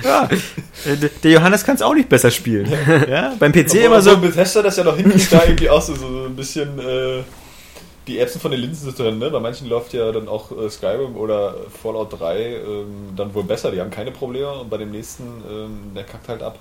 ja. 0.05 0.29
Der- 0.87 1.11
Der 1.23 1.31
Johannes 1.31 1.63
kann 1.65 1.75
es 1.75 1.83
auch 1.83 1.93
nicht 1.95 2.09
besser 2.09 2.31
spielen. 2.31 2.67
Ja, 3.09 3.35
beim 3.39 3.53
PC 3.53 3.67
Obwohl- 3.67 3.81
immer 3.81 4.01
so, 4.03 4.13
obwohl 4.13 4.29
Bethesda 4.31 4.63
das 4.63 4.77
ja 4.79 4.85
noch 4.85 4.97
hinkriegt, 4.97 5.31
da 5.33 5.43
irgendwie 5.45 5.69
auch 5.69 5.83
so, 5.83 5.95
so 5.95 6.07
ein 6.27 6.35
bisschen 6.35 6.79
äh, 6.79 7.23
die 8.07 8.19
Erbsen 8.19 8.41
von 8.41 8.51
den 8.51 8.61
Linsen 8.61 8.89
zu 8.89 8.97
trennen. 9.03 9.19
Ne? 9.19 9.29
Bei 9.31 9.41
manchen 9.41 9.69
läuft 9.69 9.93
ja 9.93 10.11
dann 10.11 10.27
auch 10.29 10.51
äh, 10.53 10.71
Skyrim 10.71 11.17
oder 11.17 11.55
Fallout 11.83 12.19
3 12.19 12.39
ähm, 12.39 12.87
dann 13.15 13.35
wohl 13.35 13.43
besser. 13.45 13.71
Die 13.71 13.81
haben 13.81 13.91
keine 13.91 14.11
Probleme 14.13 14.51
und 14.51 14.71
bei 14.71 14.79
dem 14.79 14.91
nächsten, 14.91 15.25
ähm, 15.51 15.93
der 15.95 16.05
kackt 16.05 16.29
halt 16.31 16.43
ab. 16.43 16.59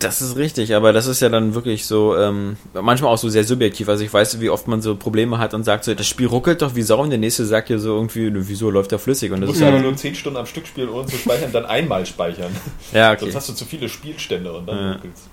Das 0.00 0.22
ist 0.22 0.36
richtig, 0.36 0.76
aber 0.76 0.92
das 0.92 1.06
ist 1.08 1.20
ja 1.20 1.28
dann 1.28 1.54
wirklich 1.54 1.84
so, 1.86 2.16
ähm, 2.16 2.56
manchmal 2.72 3.12
auch 3.12 3.18
so 3.18 3.28
sehr 3.28 3.42
subjektiv. 3.42 3.88
Also 3.88 4.04
ich 4.04 4.12
weiß, 4.12 4.40
wie 4.40 4.48
oft 4.48 4.68
man 4.68 4.80
so 4.80 4.94
Probleme 4.94 5.38
hat 5.38 5.54
und 5.54 5.64
sagt 5.64 5.82
so, 5.84 5.92
das 5.94 6.06
Spiel 6.06 6.28
ruckelt 6.28 6.62
doch 6.62 6.76
wie 6.76 6.82
Sau 6.82 7.02
und 7.02 7.10
der 7.10 7.18
nächste 7.18 7.44
sagt 7.44 7.68
ja 7.68 7.78
so 7.78 7.96
irgendwie, 7.96 8.30
wieso 8.32 8.70
läuft 8.70 8.92
der 8.92 9.00
flüssig? 9.00 9.32
Und 9.32 9.40
Du 9.40 9.46
das 9.46 9.48
musst 9.48 9.56
ist 9.60 9.62
ja 9.62 9.68
aber 9.68 9.78
ja, 9.78 9.82
nur 9.82 9.96
10 9.96 10.14
Stunden 10.14 10.36
am 10.38 10.46
Stück 10.46 10.68
spielen, 10.68 10.88
ohne 10.88 11.06
zu 11.08 11.16
speichern, 11.16 11.50
dann 11.52 11.66
einmal 11.66 12.06
speichern. 12.06 12.54
ja, 12.92 13.10
okay. 13.14 13.20
Sonst 13.22 13.34
hast 13.34 13.48
du 13.48 13.52
zu 13.54 13.64
viele 13.64 13.88
Spielstände 13.88 14.52
und 14.52 14.66
dann 14.66 14.78
Ja. 14.78 14.92
ruckelt's. 14.92 15.28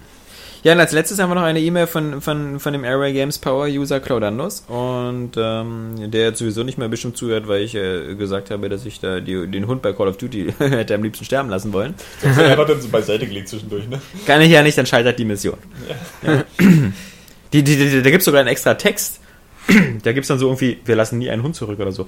Ja, 0.65 0.73
und 0.73 0.79
als 0.79 0.93
letztes 0.93 1.19
haben 1.19 1.29
wir 1.29 1.35
noch 1.35 1.43
eine 1.43 1.61
E-Mail 1.61 1.85
von, 1.85 2.21
von, 2.21 2.59
von 2.59 2.73
dem 2.73 2.83
Airway 2.83 3.13
Games 3.13 3.37
Power 3.37 3.67
User 3.67 3.99
Claudandos 3.99 4.63
und 4.67 5.33
ähm, 5.37 6.09
der 6.09 6.23
jetzt 6.23 6.39
sowieso 6.39 6.63
nicht 6.63 6.79
mehr 6.79 6.87
bestimmt 6.89 7.15
zuhört, 7.17 7.47
weil 7.47 7.61
ich 7.61 7.75
äh, 7.75 8.15
gesagt 8.15 8.49
habe, 8.49 8.67
dass 8.67 8.83
ich 8.83 8.99
da 8.99 9.19
die, 9.19 9.45
den 9.45 9.67
Hund 9.67 9.83
bei 9.83 9.93
Call 9.93 10.07
of 10.07 10.17
Duty 10.17 10.55
hätte 10.57 10.95
am 10.95 11.03
liebsten 11.03 11.23
sterben 11.23 11.51
lassen 11.51 11.71
wollen. 11.71 11.93
Hat 12.23 12.37
er 12.39 12.49
einfach 12.49 12.65
dann 12.65 12.81
so 12.81 12.87
beiseite 12.87 13.27
gelegt 13.27 13.49
zwischendurch, 13.49 13.87
ne? 13.87 14.01
Kann 14.25 14.41
ich 14.41 14.49
ja 14.49 14.63
nicht, 14.63 14.75
dann 14.75 14.87
scheitert 14.87 15.19
die 15.19 15.25
Mission. 15.25 15.59
Ja. 16.25 16.43
Die, 17.53 17.63
die, 17.63 17.77
die, 17.77 18.01
da 18.01 18.09
gibt 18.09 18.19
es 18.19 18.25
sogar 18.25 18.41
einen 18.41 18.49
extra 18.49 18.73
Text. 18.73 19.21
da 20.03 20.11
gibt 20.11 20.23
es 20.23 20.27
dann 20.27 20.39
so 20.39 20.47
irgendwie, 20.47 20.79
wir 20.83 20.95
lassen 20.97 21.19
nie 21.19 21.29
einen 21.29 21.41
Hund 21.41 21.55
zurück 21.55 21.79
oder 21.79 21.93
so. 21.93 22.07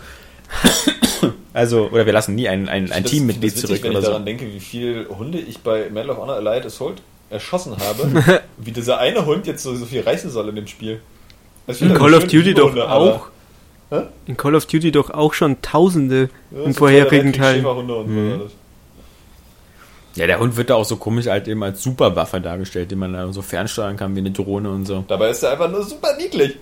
also, 1.53 1.89
oder 1.89 2.05
wir 2.05 2.11
lassen 2.11 2.35
nie 2.35 2.49
ein, 2.49 2.67
ein, 2.67 2.91
ein 2.91 3.05
Teammitglied 3.05 3.55
zurück 3.55 3.79
wenn 3.83 3.91
oder 3.91 3.99
ich 3.99 4.05
so. 4.05 4.11
daran 4.11 4.25
denke, 4.25 4.51
wie 4.51 4.59
viele 4.59 5.07
Hunde 5.07 5.39
ich 5.39 5.59
bei 5.59 5.89
Medal 5.89 6.09
of 6.09 6.17
Honor 6.17 6.35
Allied 6.35 6.65
Assault 6.65 7.01
erschossen 7.29 7.75
habe, 7.77 8.41
wie 8.57 8.71
dieser 8.71 8.99
eine 8.99 9.25
Hund 9.25 9.47
jetzt 9.47 9.63
so, 9.63 9.75
so 9.75 9.85
viel 9.85 10.01
reißen 10.01 10.29
soll 10.29 10.49
in 10.49 10.55
dem 10.55 10.67
Spiel. 10.67 11.01
Also 11.65 11.85
In 11.85 11.93
Call 11.93 12.13
of 12.13 12.23
Duty 12.27 12.53
doch 12.53 12.69
Hunde, 12.69 12.87
aber- 12.87 13.15
auch. 13.15 13.27
Hä? 13.89 14.01
In 14.25 14.35
Call 14.35 14.55
of 14.55 14.65
Duty 14.65 14.91
doch 14.91 15.09
auch 15.11 15.33
schon 15.33 15.61
Tausende 15.61 16.29
Ja, 16.51 16.65
so 16.67 16.73
vorherigen 16.73 17.33
so 17.33 17.41
alles. 17.41 18.51
Ja, 20.15 20.25
der 20.27 20.39
Hund 20.39 20.57
wird 20.57 20.69
da 20.71 20.75
auch 20.75 20.83
so 20.85 20.95
komisch 20.97 21.27
halt 21.27 21.47
eben 21.47 21.61
als 21.63 21.83
Superwaffe 21.83 22.41
dargestellt, 22.41 22.89
den 22.91 22.97
man 22.99 23.13
da 23.13 23.31
so 23.31 23.41
fernsteuern 23.41 23.95
kann 23.97 24.15
wie 24.15 24.19
eine 24.19 24.31
Drohne 24.31 24.71
und 24.71 24.85
so. 24.85 25.05
Dabei 25.07 25.29
ist 25.29 25.43
er 25.43 25.51
einfach 25.51 25.69
nur 25.69 25.83
super 25.83 26.17
niedlich. 26.17 26.57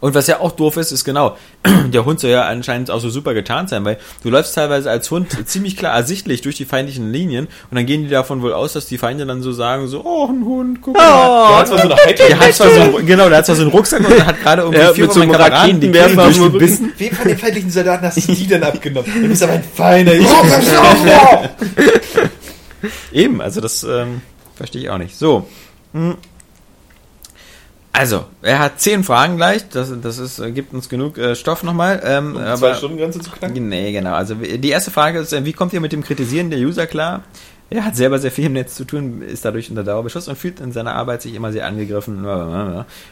Und 0.00 0.14
was 0.14 0.26
ja 0.26 0.40
auch 0.40 0.52
doof 0.52 0.78
ist, 0.78 0.92
ist 0.92 1.04
genau, 1.04 1.36
der 1.92 2.04
Hund 2.06 2.20
soll 2.20 2.30
ja 2.30 2.46
anscheinend 2.46 2.90
auch 2.90 3.00
so 3.00 3.10
super 3.10 3.34
getarnt 3.34 3.68
sein, 3.68 3.84
weil 3.84 3.98
du 4.22 4.30
läufst 4.30 4.54
teilweise 4.54 4.90
als 4.90 5.10
Hund 5.10 5.36
ziemlich 5.48 5.76
klar 5.76 5.94
ersichtlich 5.94 6.40
durch 6.40 6.56
die 6.56 6.64
feindlichen 6.64 7.12
Linien 7.12 7.46
und 7.70 7.76
dann 7.76 7.84
gehen 7.86 8.02
die 8.02 8.08
davon 8.08 8.40
wohl 8.42 8.52
aus, 8.54 8.72
dass 8.72 8.86
die 8.86 8.96
Feinde 8.98 9.26
dann 9.26 9.42
so 9.42 9.52
sagen, 9.52 9.86
so, 9.88 10.02
oh, 10.04 10.26
ein 10.26 10.44
Hund, 10.44 10.78
guck 10.82 10.96
mal. 10.96 11.48
Der 11.50 11.58
hat 11.58 11.68
zwar 11.68 11.78
so 11.78 11.84
eine 11.84 11.96
Heidel. 12.04 12.26
Der 12.28 12.40
hat 12.40 12.54
zwar 12.54 12.70
so, 12.70 13.00
genau, 13.04 13.28
der 13.28 13.38
hat 13.38 13.46
zwar 13.46 13.56
so 13.56 13.62
einen 13.62 13.70
Rucksack 13.70 14.08
und 14.08 14.26
hat 14.26 14.40
gerade 14.40 14.62
irgendwie 14.62 14.80
Ja, 14.80 14.92
vier 14.94 15.04
mit 15.04 15.12
von 15.12 15.22
so 15.22 15.28
Kameraden 15.28 15.80
die 15.80 15.86
Rücken. 15.88 16.16
durchgebissen. 16.16 16.92
Wem 16.96 17.12
von 17.14 17.28
den 17.28 17.38
feindlichen 17.38 17.70
Soldaten 17.70 18.06
hast 18.06 18.16
du 18.28 18.32
die 18.32 18.46
denn 18.46 18.62
abgenommen? 18.62 19.10
Du 19.22 19.28
bist 19.28 19.42
aber 19.42 19.52
ein 19.52 19.64
Feiner. 19.74 20.12
Ich 20.14 20.26
Eben, 23.12 23.40
also 23.42 23.60
das 23.60 23.82
ähm, 23.82 24.22
verstehe 24.56 24.82
ich 24.82 24.90
auch 24.90 24.98
nicht. 24.98 25.16
So. 25.16 25.46
Hm. 25.92 26.16
Also, 27.92 28.24
er 28.42 28.60
hat 28.60 28.80
zehn 28.80 29.02
Fragen 29.04 29.36
gleich, 29.36 29.68
das, 29.68 29.92
das 30.00 30.18
ist, 30.18 30.38
äh, 30.38 30.52
gibt 30.52 30.72
uns 30.72 30.88
genug 30.88 31.18
äh, 31.18 31.34
Stoff 31.34 31.62
nochmal. 31.64 32.00
Ähm, 32.04 32.36
um 32.36 32.42
aber- 32.42 32.56
zwei 32.56 32.74
Stunden 32.74 32.98
Grenze 32.98 33.18
zu 33.20 33.30
knacken. 33.30 33.68
Nee, 33.68 33.92
genau. 33.92 34.14
Also 34.14 34.34
die 34.36 34.68
erste 34.70 34.90
Frage 34.90 35.18
ist, 35.18 35.32
äh, 35.32 35.44
wie 35.44 35.52
kommt 35.52 35.72
ihr 35.72 35.80
mit 35.80 35.92
dem 35.92 36.02
Kritisieren 36.04 36.50
der 36.50 36.60
User 36.60 36.86
klar? 36.86 37.22
Er 37.72 37.84
hat 37.84 37.94
selber 37.94 38.18
sehr 38.18 38.32
viel 38.32 38.46
im 38.46 38.54
Netz 38.54 38.74
zu 38.74 38.84
tun, 38.84 39.22
ist 39.22 39.44
dadurch 39.44 39.70
unter 39.70 39.84
Dauerbeschuss 39.84 40.26
und 40.26 40.36
fühlt 40.36 40.58
in 40.58 40.72
seiner 40.72 40.94
Arbeit 40.96 41.22
sich 41.22 41.34
immer 41.34 41.52
sehr 41.52 41.66
angegriffen. 41.66 42.24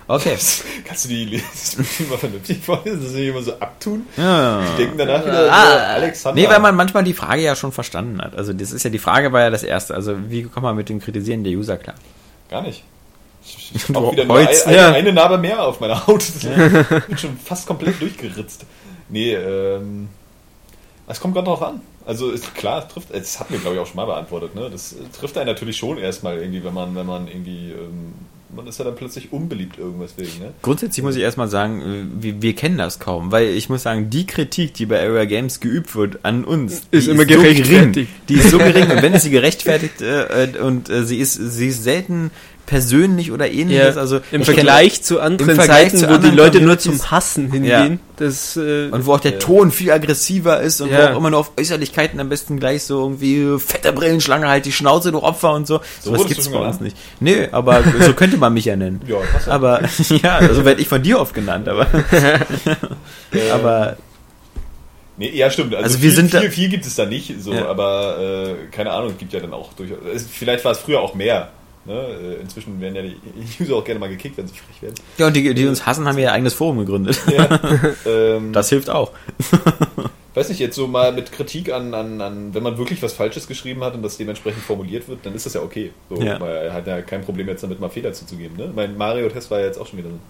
Okay. 0.09 0.37
Kannst 0.85 1.05
du 1.05 1.09
die 1.09 1.43
mal 2.11 2.19
vernünftig 2.19 2.59
vorlesen, 2.65 3.01
dass 3.03 3.13
sie 3.13 3.21
nicht 3.21 3.29
immer 3.29 3.43
so 3.43 3.53
abtun? 3.61 4.07
Ja. 4.17 4.61
Die 4.73 4.83
denken 4.83 4.99
danach 4.99 5.25
wieder, 5.25 5.53
Ah. 5.53 5.65
so, 5.71 5.79
Alexander. 6.03 6.41
Nee, 6.41 6.49
weil 6.49 6.59
man 6.59 6.75
manchmal 6.75 7.05
die 7.05 7.15
Frage 7.15 7.43
ja 7.43 7.55
schon 7.55 7.71
verstanden 7.71 8.21
hat. 8.21 8.35
Also 8.37 8.53
das 8.53 8.73
ist 8.73 8.83
ja 8.83 8.91
die 8.91 8.99
Frage 8.99 9.33
war 9.33 9.43
ja 9.43 9.51
das 9.51 9.63
erste. 9.63 9.95
Also 9.95 10.17
wie 10.29 10.43
kommt 10.45 10.65
man 10.65 10.75
mit 10.75 10.89
dem 10.89 11.01
Kritisieren 11.01 11.45
der 11.45 11.53
User 11.53 11.77
klar? 11.77 11.95
Gar 12.51 12.63
nicht. 12.63 12.83
Ich, 13.57 13.73
ich 13.75 13.85
Du 13.87 13.95
hab 13.95 14.03
auch 14.05 14.13
wieder 14.13 14.25
nur 14.25 14.37
ein, 14.37 14.47
heulst, 14.47 14.67
eine, 14.67 14.77
ja. 14.77 14.93
eine 14.93 15.13
Narbe 15.13 15.39
mehr 15.39 15.63
auf 15.63 15.81
meiner 15.81 16.07
Haut. 16.07 16.23
Ich 16.23 17.07
bin 17.07 17.19
schon 17.19 17.39
fast 17.39 17.67
komplett 17.67 18.01
durchgeritzt. 18.01 18.65
Nee, 19.09 19.35
ähm. 19.35 20.09
Es 21.11 21.21
kommt 21.21 21.35
gerade 21.35 21.47
drauf 21.47 21.63
an. 21.63 21.81
Also 22.05 22.31
ist 22.31 22.55
klar, 22.55 22.85
es 22.87 22.93
trifft, 22.93 23.15
das 23.15 23.41
hat 23.41 23.51
mir 23.51 23.59
glaube 23.59 23.77
ich 23.77 23.83
auch 23.83 23.87
schon 23.87 23.97
mal 23.97 24.07
beantwortet, 24.07 24.55
ne? 24.55 24.69
Das 24.71 24.93
äh, 24.93 24.97
trifft 25.19 25.37
einen 25.39 25.47
natürlich 25.47 25.77
schon 25.77 25.99
erstmal 25.99 26.39
irgendwie, 26.39 26.63
wenn 26.65 26.73
man, 26.75 26.95
wenn 26.95 27.07
man 27.07 27.29
irgendwie, 27.29 27.71
ähm, 27.73 28.15
man 28.55 28.67
ist 28.67 28.79
ja 28.79 28.85
dann 28.87 28.95
plötzlich 28.95 29.31
unbeliebt 29.33 29.79
irgendwas 29.79 30.17
wegen, 30.17 30.39
ne? 30.39 30.53
Grundsätzlich 30.63 31.03
muss 31.05 31.17
ich 31.17 31.23
erstmal 31.23 31.49
sagen, 31.49 31.83
äh, 31.83 32.23
wir, 32.23 32.43
wir 32.43 32.55
kennen 32.55 32.79
das 32.79 32.99
kaum, 32.99 33.31
weil 33.31 33.49
ich 33.49 33.69
muss 33.69 33.83
sagen, 33.83 34.09
die 34.11 34.27
Kritik, 34.27 34.75
die 34.75 34.87
bei 34.87 35.01
Area 35.03 35.27
Games 35.27 35.61
geübt 35.61 35.95
wird 35.97 36.25
an 36.25 36.45
uns, 36.45 36.83
Ist 36.91 37.09
immer 37.09 37.23
so 37.23 37.29
gering. 37.29 37.43
gerechtfertigt. 37.57 38.11
Die 38.29 38.35
ist 38.35 38.51
so 38.51 38.59
gering 38.59 38.91
und 38.91 39.03
wenn 39.03 39.13
es 39.15 39.23
sie 39.23 39.31
gerechtfertigt 39.31 40.01
äh, 40.01 40.45
äh, 40.45 40.59
und 40.59 40.89
äh, 40.91 41.05
sie 41.05 41.19
ist 41.19 41.35
sie 41.35 41.69
ist 41.69 41.85
selten 41.85 42.31
persönlich 42.69 43.33
oder 43.33 43.51
ähnliches, 43.51 43.95
Ja, 43.97 44.01
also 44.01 44.17
Im 44.31 44.43
ich 44.43 44.49
kenn- 44.49 44.55
Vergleich 44.55 45.03
zu 45.03 45.21
anderen 45.21 45.51
im 45.51 45.57
Vergleich 45.57 45.85
Seiten, 45.91 45.97
zu 45.97 46.05
wo 46.05 46.09
die 46.11 46.15
anderen 46.17 46.37
Leute 46.37 46.61
nur 46.61 46.79
zum 46.79 47.11
Hassen 47.11 47.51
hingehen. 47.51 47.99
Das, 48.17 48.57
äh, 48.59 48.89
und 48.91 49.07
wo 49.07 49.15
auch 49.15 49.21
der 49.21 49.33
Ja. 49.33 49.39
Ton 49.39 49.73
viel 49.73 49.91
aggressiver 49.91 50.61
ist 50.61 50.81
und 50.83 50.91
Ja. 50.91 50.99
wo 51.11 51.15
auch 51.15 51.19
immer 51.19 51.31
nur 51.31 51.41
auf 51.41 51.53
Äußerlichkeiten 51.59 52.21
am 52.21 52.29
besten 52.29 52.59
gleich 52.61 52.83
so 52.85 53.01
irgendwie 53.03 53.59
fette 53.59 53.93
Brillenschlange 53.93 54.47
halt 54.49 54.67
die 54.67 54.73
Schnauze 54.73 55.11
du 55.13 55.23
Opfer 55.23 55.55
und 55.55 55.67
so. 55.67 55.81
So 56.01 56.13
was 56.13 56.27
gibt's 56.27 56.49
bei 56.51 56.59
uns 56.59 56.81
nicht. 56.81 56.97
Nee, 57.21 57.49
aber 57.53 57.83
so 58.05 58.13
könnte 58.13 58.37
man 58.37 58.53
mich 58.53 58.67
ja 58.67 58.77
nennen. 58.77 59.01
Ja, 59.09 59.17
passt 59.33 59.47
ja. 59.47 59.53
Aber 59.55 59.81
ja, 60.23 60.37
also 60.37 60.65
werde 60.65 60.83
ich 60.83 60.89
von 60.89 61.03
dir 61.03 61.19
oft 61.21 61.35
genannt, 61.35 61.69
aber 61.69 61.87
Äh, 63.33 63.51
aber 63.51 63.97
Nee, 65.17 65.31
ja, 65.35 65.51
stimmt. 65.51 65.75
Also, 65.75 65.85
Also 65.85 66.03
wir 66.03 66.11
viel, 66.11 66.17
sind 66.17 66.33
da- 66.35 66.41
viel, 66.43 66.51
viel 66.51 66.69
gibt 66.69 66.87
es 66.87 66.95
da 66.95 67.05
nicht, 67.05 67.35
so, 67.43 67.53
Ja. 67.53 67.67
aber 67.67 68.19
äh, 68.21 68.55
keine 68.71 68.93
Ahnung, 68.93 69.11
es 69.13 69.19
gibt 69.19 69.33
ja 69.33 69.41
dann 69.41 69.53
auch 69.53 69.73
durchaus. 69.73 69.99
Vielleicht 70.31 70.65
war 70.65 70.71
es 70.73 70.79
früher 70.79 71.01
auch 71.01 71.15
mehr. 71.15 71.49
Ne? 71.89 72.37
Äh, 72.39 72.41
Inzwischen 72.43 72.81
werden 72.81 72.95
ja 72.95 73.03
die 73.03 73.17
User 73.63 73.77
auch 73.77 73.85
gerne 73.85 73.99
mal 73.99 74.09
gekickt, 74.09 74.37
wenn 74.37 74.47
sie 74.47 74.55
frech 74.55 74.83
werden. 74.83 74.95
ja 75.17 75.27
und 75.27 75.35
die, 75.35 75.55
die 75.55 75.67
uns 75.67 75.87
hassen, 75.87 76.07
haben 76.07 76.19
ja 76.19 76.25
ihr 76.25 76.33
eigenes 76.33 76.55
Forum 76.55 76.79
gegründet. 76.79 77.21
Ja. 77.31 77.61
ähm, 78.07 78.53
Das 78.53 78.69
hilft 78.69 78.91
auch. 78.91 79.11
weiß 80.39 80.49
nicht, 80.51 80.61
jetzt 80.61 80.77
so 80.77 80.87
mal 80.87 81.13
mit 81.13 81.33
Kritik 81.33 81.73
an, 81.73 81.95
an, 81.95 82.21
an, 82.21 82.55
wenn 82.55 82.63
man 82.63 82.79
wirklich 82.79 83.03
was 83.03 83.13
Falsches 83.13 83.49
geschrieben 83.49 83.83
hat 83.83 83.95
und 83.95 84.03
das 84.03 84.17
dementsprechend 84.17 84.63
formuliert 84.63 85.09
wird, 85.09 85.27
dann 85.27 85.35
ist 85.35 85.47
das 85.47 85.55
ja 85.55 85.63
okay. 85.63 85.91
So, 86.09 86.23
Ja. 86.23 86.41
Weil 86.41 86.57
er 86.57 86.73
hat 86.73 86.87
ja 86.87 87.03
kein 87.03 87.23
Problem 87.23 87.49
jetzt 87.49 87.63
damit 87.63 87.81
mal 87.81 87.89
Fehler 87.89 88.13
zuzugeben. 88.13 88.57
Ne? 88.57 88.71
Mein 88.75 88.97
Mario-Test 88.97 89.51
war 89.51 89.59
ja 89.61 89.67
jetzt 89.67 89.79
auch 89.79 89.87
schon 89.87 89.99
wieder 89.99 90.11
ein 90.11 90.21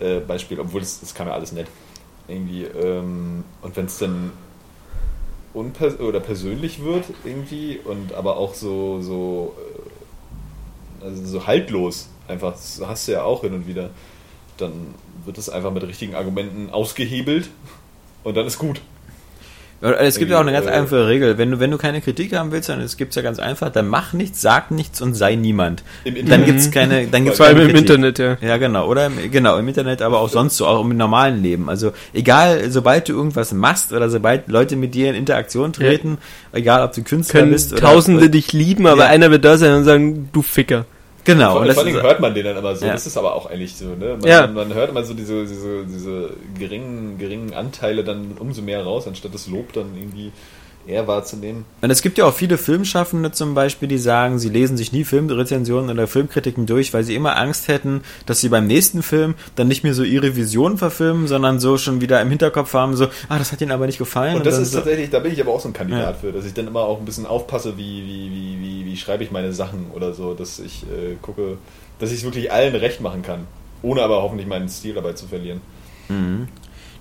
äh, 0.00 0.20
Beispiel, 0.20 0.58
obwohl 0.58 0.80
das, 0.80 1.00
das 1.00 1.14
kam 1.14 1.28
ja 1.28 1.34
alles 1.34 1.52
nett. 1.52 1.68
Irgendwie, 2.28 2.64
ähm, 2.64 3.44
und 3.62 3.76
wenn 3.76 3.86
es 3.86 3.98
dann 3.98 4.32
unpers 5.54 6.00
oder 6.00 6.20
persönlich 6.20 6.82
wird 6.82 7.04
irgendwie 7.24 7.78
und 7.82 8.14
aber 8.14 8.36
auch 8.36 8.54
so, 8.54 9.00
so, 9.00 9.54
äh, 9.58 9.85
also 11.06 11.24
so 11.24 11.46
haltlos, 11.46 12.08
einfach, 12.28 12.52
das 12.52 12.82
hast 12.86 13.08
du 13.08 13.12
ja 13.12 13.22
auch 13.22 13.42
hin 13.42 13.54
und 13.54 13.66
wieder, 13.66 13.90
dann 14.58 14.72
wird 15.24 15.38
es 15.38 15.48
einfach 15.48 15.72
mit 15.72 15.82
richtigen 15.86 16.14
Argumenten 16.14 16.70
ausgehebelt 16.70 17.48
und 18.24 18.36
dann 18.36 18.46
ist 18.46 18.58
gut. 18.58 18.80
Es 19.82 20.18
gibt 20.18 20.30
ja 20.30 20.38
auch 20.38 20.40
eine 20.40 20.52
ganz 20.52 20.64
Äh, 20.66 20.70
einfache 20.70 21.06
Regel. 21.06 21.36
Wenn 21.36 21.50
du, 21.50 21.60
wenn 21.60 21.70
du 21.70 21.76
keine 21.76 22.00
Kritik 22.00 22.34
haben 22.34 22.50
willst, 22.50 22.70
dann 22.70 22.80
es 22.80 22.96
gibt's 22.96 23.14
ja 23.14 23.20
ganz 23.20 23.38
einfach, 23.38 23.70
dann 23.70 23.86
mach 23.88 24.14
nichts, 24.14 24.40
sag 24.40 24.70
nichts 24.70 25.02
und 25.02 25.12
sei 25.12 25.34
niemand. 25.34 25.82
Im 26.04 26.14
Dann 26.14 26.22
Internet. 26.22 26.46
gibt's 26.46 26.70
keine, 26.70 27.06
dann 27.08 27.24
gibt's 27.24 27.36
vor 27.36 27.44
allem 27.46 27.58
keine 27.58 27.68
im 27.68 27.74
Kritik. 27.76 27.90
Internet, 27.96 28.18
ja. 28.18 28.38
Ja, 28.40 28.56
genau. 28.56 28.88
Oder 28.88 29.06
im, 29.08 29.30
genau, 29.30 29.58
im 29.58 29.68
Internet, 29.68 30.00
aber 30.00 30.20
auch 30.20 30.30
sonst 30.30 30.56
so, 30.56 30.66
auch 30.66 30.80
im 30.82 30.96
normalen 30.96 31.42
Leben. 31.42 31.68
Also 31.68 31.92
egal, 32.14 32.70
sobald 32.70 33.10
du 33.10 33.12
irgendwas 33.12 33.52
machst 33.52 33.92
oder 33.92 34.08
sobald 34.08 34.48
Leute 34.48 34.76
mit 34.76 34.94
dir 34.94 35.10
in 35.10 35.14
Interaktion 35.14 35.74
treten, 35.74 36.16
egal 36.52 36.82
ob 36.82 36.94
du 36.94 37.02
Künstler 37.02 37.40
Können 37.40 37.52
bist 37.52 37.72
oder 37.72 37.82
Tausende 37.82 38.30
dich 38.30 38.54
lieben, 38.54 38.86
aber 38.86 39.02
Ja. 39.04 39.08
einer 39.08 39.30
wird 39.30 39.44
da 39.44 39.58
sein 39.58 39.74
und 39.74 39.84
sagen, 39.84 40.30
du 40.32 40.40
Ficker. 40.40 40.86
Genau. 41.26 41.52
Vor, 41.52 41.60
und 41.62 41.72
vor 41.72 41.82
allem 41.84 42.02
hört 42.02 42.20
man 42.20 42.34
den 42.34 42.44
dann 42.44 42.56
immer 42.56 42.76
so. 42.76 42.86
Ja. 42.86 42.92
Das 42.92 43.06
ist 43.06 43.16
aber 43.16 43.34
auch 43.34 43.46
eigentlich 43.50 43.76
so, 43.76 43.86
ne? 43.86 44.16
Man, 44.20 44.22
Ja. 44.22 44.46
man 44.46 44.72
hört 44.72 44.90
immer 44.90 45.02
so 45.02 45.12
diese, 45.12 45.44
diese, 45.44 45.84
diese 45.84 46.30
geringen, 46.58 47.18
geringen 47.18 47.52
Anteile 47.52 48.04
dann 48.04 48.36
umso 48.38 48.62
mehr 48.62 48.82
raus, 48.84 49.08
anstatt 49.08 49.34
das 49.34 49.48
Lob 49.48 49.72
dann 49.72 49.96
irgendwie 49.98 50.30
eher 50.86 51.06
wahrzunehmen. 51.06 51.64
Und 51.80 51.90
es 51.90 52.02
gibt 52.02 52.18
ja 52.18 52.24
auch 52.26 52.34
viele 52.34 52.58
Filmschaffende 52.58 53.32
zum 53.32 53.54
Beispiel, 53.54 53.88
die 53.88 53.98
sagen, 53.98 54.38
sie 54.38 54.48
lesen 54.48 54.76
sich 54.76 54.92
nie 54.92 55.04
Filmrezensionen 55.04 55.90
oder 55.90 56.06
Filmkritiken 56.06 56.66
durch, 56.66 56.92
weil 56.94 57.04
sie 57.04 57.14
immer 57.14 57.36
Angst 57.36 57.68
hätten, 57.68 58.02
dass 58.26 58.40
sie 58.40 58.48
beim 58.48 58.66
nächsten 58.66 59.02
Film 59.02 59.34
dann 59.56 59.68
nicht 59.68 59.84
mehr 59.84 59.94
so 59.94 60.02
ihre 60.02 60.36
Vision 60.36 60.78
verfilmen, 60.78 61.26
sondern 61.26 61.60
so 61.60 61.76
schon 61.78 62.00
wieder 62.00 62.20
im 62.20 62.28
Hinterkopf 62.28 62.72
haben, 62.74 62.96
so, 62.96 63.06
ah, 63.28 63.38
das 63.38 63.52
hat 63.52 63.60
ihnen 63.60 63.72
aber 63.72 63.86
nicht 63.86 63.98
gefallen. 63.98 64.36
Und 64.36 64.46
das 64.46 64.54
dann 64.54 64.62
ist 64.64 64.72
tatsächlich, 64.72 65.10
da 65.10 65.18
bin 65.18 65.32
ich 65.32 65.40
aber 65.40 65.52
auch 65.52 65.60
so 65.60 65.68
ein 65.68 65.72
Kandidat 65.72 66.00
Ja. 66.00 66.12
für, 66.14 66.32
dass 66.32 66.44
ich 66.46 66.54
dann 66.54 66.66
immer 66.66 66.80
auch 66.80 66.98
ein 66.98 67.04
bisschen 67.04 67.26
aufpasse, 67.26 67.76
wie, 67.76 68.02
wie, 68.06 68.30
wie, 68.30 68.60
wie, 68.60 68.86
wie 68.86 68.96
schreibe 68.96 69.24
ich 69.24 69.30
meine 69.30 69.52
Sachen 69.52 69.90
oder 69.94 70.14
so, 70.14 70.34
dass 70.34 70.58
ich 70.58 70.84
äh, 70.84 71.16
gucke, 71.22 71.58
dass 71.98 72.10
ich 72.12 72.18
es 72.18 72.24
wirklich 72.24 72.52
allen 72.52 72.74
recht 72.74 73.00
machen 73.00 73.22
kann, 73.22 73.46
ohne 73.82 74.02
aber 74.02 74.22
hoffentlich 74.22 74.46
meinen 74.46 74.68
Stil 74.68 74.94
dabei 74.94 75.12
zu 75.14 75.26
verlieren. 75.26 75.60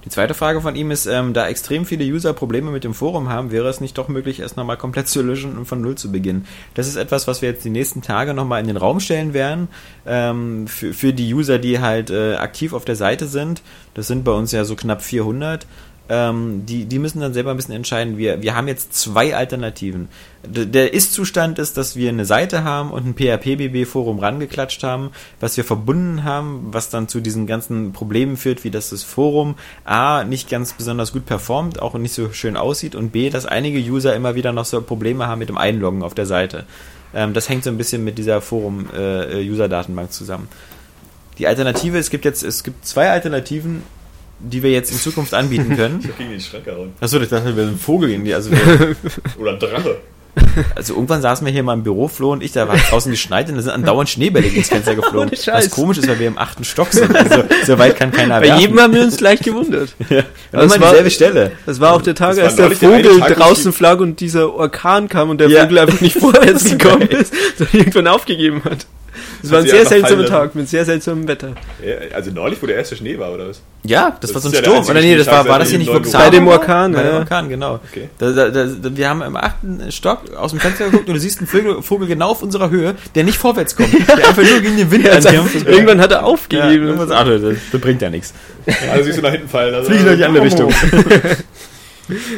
Die 0.06 0.10
zweite 0.10 0.36
Frage 0.36 0.62
von 0.62 0.76
ihm 0.76 0.92
ist, 0.92 1.08
ähm, 1.08 1.34
da 1.34 1.48
extrem 1.48 1.84
viele 1.84 2.06
User 2.06 2.34
Probleme 2.34 2.70
mit 2.70 2.84
dem 2.84 2.94
Forum 2.94 3.30
haben, 3.30 3.52
wäre 3.52 3.68
es 3.68 3.82
nicht 3.82 3.98
doch 3.98 4.08
möglich, 4.08 4.40
erst 4.40 4.56
nochmal 4.56 4.78
komplett 4.78 5.08
zu 5.08 5.24
löschen 5.24 5.58
und 5.58 5.66
von 5.66 5.82
Null 5.82 5.96
zu 5.96 6.12
beginnen. 6.12 6.46
Das 6.76 6.88
ist 6.88 6.96
etwas, 6.96 7.28
was 7.28 7.42
wir 7.42 7.50
jetzt 7.50 7.66
die 7.66 7.72
nächsten 7.72 8.04
Tage 8.04 8.36
nochmal 8.36 8.62
in 8.62 8.68
den 8.68 8.78
Raum 8.78 9.00
stellen 9.00 9.34
werden, 9.34 9.68
ähm, 10.06 10.68
für, 10.68 10.94
für 10.94 11.12
die 11.12 11.34
User, 11.34 11.58
die 11.58 11.80
halt 11.80 12.12
äh, 12.12 12.36
aktiv 12.36 12.74
auf 12.74 12.86
der 12.86 12.96
Seite 12.96 13.26
sind. 13.26 13.64
Das 13.96 14.06
sind 14.06 14.24
bei 14.24 14.32
uns 14.32 14.52
ja 14.52 14.64
so 14.64 14.76
knapp 14.76 15.02
400. 15.02 15.66
Ähm, 16.08 16.66
die, 16.68 16.86
die 16.86 17.00
müssen 17.00 17.20
dann 17.20 17.34
selber 17.34 17.52
ein 17.52 17.58
bisschen 17.58 17.74
entscheiden. 17.74 18.18
Wir, 18.18 18.42
wir 18.42 18.56
haben 18.56 18.68
jetzt 18.68 18.94
zwei 18.94 19.36
Alternativen. 19.36 20.10
D 20.46 20.68
der 20.68 20.94
Ist-Zustand 20.94 21.58
ist, 21.58 21.78
dass 21.78 21.96
wir 21.96 22.10
eine 22.10 22.26
Seite 22.26 22.64
haben 22.64 22.92
und 22.92 23.08
ein 23.08 23.16
PHP-BB-Forum 23.16 24.20
rangeklatscht 24.20 24.84
haben, 24.84 25.10
was 25.40 25.58
wir 25.58 25.64
verbunden 25.64 26.24
haben, 26.24 26.68
was 26.72 26.90
dann 26.90 27.08
zu 27.08 27.22
diesen 27.22 27.48
ganzen 27.48 27.92
Problemen 27.92 28.38
führt, 28.38 28.64
wie 28.64 28.70
dass 28.70 28.92
das 28.92 29.04
Forum 29.04 29.56
A 29.84 30.24
nicht 30.24 30.48
ganz 30.50 30.74
besonders 30.74 31.12
gut 31.12 31.26
performt, 31.26 31.82
auch 31.82 31.96
nicht 31.96 32.14
so 32.14 32.32
schön 32.32 32.56
aussieht 32.56 32.94
und 32.94 33.12
B, 33.12 33.32
dass 33.32 33.48
einige 33.48 33.80
User 33.80 34.16
immer 34.16 34.36
wieder 34.36 34.54
noch 34.54 34.66
so 34.66 34.82
Probleme 34.82 35.26
haben 35.28 35.40
mit 35.40 35.50
dem 35.50 35.58
Einloggen 35.58 36.04
auf 36.04 36.14
der 36.14 36.28
Seite. 36.28 36.66
Ähm, 37.16 37.34
das 37.34 37.50
hängt 37.50 37.64
so 37.64 37.72
ein 37.72 37.78
bisschen 37.78 38.04
mit 38.04 38.20
dieser 38.20 38.42
Forum-User-Datenbank 38.42 40.12
zusammen. 40.12 40.50
Die 41.40 41.48
Alternative, 41.48 41.98
es 41.98 42.10
gibt 42.10 42.26
jetzt, 42.26 42.44
es 42.44 42.64
gibt 42.64 42.86
zwei 42.86 43.10
Alternativen, 43.10 43.84
die 44.40 44.62
wir 44.64 44.72
jetzt 44.72 44.92
in 44.92 44.98
Zukunft 44.98 45.34
anbieten 45.34 45.76
können. 45.78 46.00
Ich 46.02 46.08
hab 46.10 46.18
gegen 46.18 46.32
den 46.32 46.42
Schrank 46.42 46.66
gehauen. 46.66 46.94
Achso, 47.00 47.20
ich 47.20 47.30
dachte, 47.30 47.56
wir 47.56 47.66
sind 47.66 47.76
ein 47.76 47.80
Vogel 47.80 48.10
gegen 48.10 48.26
die, 48.26 48.34
also 48.34 48.52
wir, 48.52 48.58
Oder 49.40 49.52
ein 49.54 49.60
Drache. 49.60 49.98
Also 50.76 50.96
irgendwann 50.96 51.22
saßen 51.22 51.46
wir 51.48 51.54
hier 51.54 51.64
mal 51.64 51.74
im 51.74 51.84
Büro, 51.84 52.10
Flo 52.10 52.34
und 52.34 52.44
ich, 52.44 52.52
da 52.52 52.68
war 52.68 52.76
draußen 52.76 53.10
geschneit 53.10 53.48
und 53.48 53.56
da 53.56 53.62
sind 53.62 53.72
andauernd 53.72 54.10
Schneebälle 54.10 54.48
ins 54.48 54.68
Fenster 54.68 54.94
geflogen. 54.96 55.30
Ohne 55.30 55.38
Scheiß. 55.38 55.68
Was 55.68 55.70
komisch 55.72 55.98
ist, 55.98 56.10
weil 56.10 56.20
wir 56.20 56.28
im 56.28 56.38
achten 56.38 56.66
Stock 56.66 56.92
sind. 56.92 57.16
Also 57.16 57.46
so 57.66 57.80
weit 57.80 57.96
kann 57.96 58.12
keiner 58.12 58.42
Bei 58.42 58.48
werfen. 58.48 58.60
jedem 58.62 58.80
haben 58.82 58.94
wir 58.94 59.04
uns 59.04 59.16
gleich 59.16 59.40
gewundert. 59.40 59.96
ja. 60.10 60.24
Das 60.52 60.66
Immer 60.76 60.82
war- 60.84 60.90
dieselbe 60.92 61.10
Stelle. 61.12 61.52
Das 61.66 61.80
war 61.80 61.94
auch 61.94 62.02
der 62.02 62.16
Tag, 62.16 62.32
Das 62.36 62.40
als 62.40 62.56
der 62.58 62.68
der 62.68 62.78
Vogel 62.78 63.22
wo 63.22 63.34
draußen 63.34 63.72
flog 63.72 64.02
und 64.02 64.20
dieser 64.20 64.54
Orkan 64.54 65.08
kam 65.08 65.30
und 65.30 65.40
der 65.40 65.48
Ja. 65.50 65.62
Vogel 65.64 65.80
einfach 65.80 66.02
nicht 66.02 66.18
vorwärts 66.18 66.52
Das 66.52 66.64
ist 66.66 66.80
gekommen 66.80 67.08
ist, 67.08 67.34
sondern 67.58 67.78
irgendwann 67.78 68.08
aufgegeben 68.08 68.62
hat. 68.66 68.86
Das 69.50 69.52
Hat 69.52 69.58
war 69.58 69.60
ein 69.64 69.70
sehr 69.70 69.86
seltsamer. 69.86 70.26
Tag 70.26 70.56
mit 70.56 70.68
sehr 70.70 70.86
seltsamem 70.86 71.28
Wetter. 71.28 71.50
Ja, 71.86 71.96
Also 72.16 72.32
neulich, 72.32 72.62
wo 72.62 72.66
der 72.66 72.78
erste 72.78 72.96
Schnee 72.96 73.18
war, 73.20 73.32
oder 73.34 73.50
was? 73.50 73.62
Ja, 73.84 74.10
das, 74.20 74.32
Das 74.32 74.34
war 74.34 74.42
so 74.42 74.48
ein 74.50 74.54
ja 74.54 74.60
Sturm. 74.62 74.86
Oder 74.86 75.02
nee, 75.02 75.16
das 75.16 75.28
war, 75.28 75.48
war 75.48 75.60
das 75.60 75.70
hier 75.70 75.78
nicht, 75.78 75.92
Xaver 75.92 76.24
Bei 76.24 76.30
dem? 76.32 76.48
Orkan, 76.48 76.94
Bei 76.94 77.04
dem 77.04 77.12
ja. 77.12 77.18
Orkan, 77.20 77.50
genau. 77.50 77.80
Okay. 77.92 78.10
Da, 78.18 78.32
da, 78.32 78.50
da, 78.50 78.68
wir 78.82 79.10
haben 79.10 79.22
im 79.22 79.36
achten 79.36 79.92
Stock 79.92 80.22
aus 80.36 80.52
dem 80.52 80.60
Fenster 80.60 80.86
geguckt 80.86 81.08
und 81.08 81.14
du 81.14 81.20
siehst 81.20 81.38
einen 81.40 81.48
Vogel, 81.48 81.82
Vogel 81.84 82.08
genau 82.08 82.30
auf 82.30 82.42
unserer 82.42 82.70
Höhe, 82.72 82.96
der 83.14 83.24
nicht 83.24 83.38
vorwärts 83.38 83.76
kommt. 83.76 83.94
Der 84.08 84.28
einfach 84.30 84.42
nur 84.44 84.60
gegen 84.62 84.78
den 84.78 84.90
Wind 84.90 85.08
Also, 85.08 85.30
ankämpft. 85.30 85.68
irgendwann 85.68 86.02
hat 86.02 86.12
er 86.12 86.18
Ja, 86.20 86.24
aufgegeben. 86.24 86.88
irgendwas, 86.88 87.12
ach, 87.12 87.26
das, 87.28 87.42
das 87.72 87.82
bringt 87.82 88.02
ja 88.02 88.10
nichts. 88.10 88.34
Also 88.92 89.04
siehst 89.04 89.18
du 89.20 89.22
nach 89.22 89.32
hinten 89.32 89.48
fallen. 89.50 89.74
Also, 89.76 89.92
Fliegen 89.92 90.08
in 90.08 90.18
die 90.18 90.24
andere. 90.26 90.44
Richtung. 90.46 90.74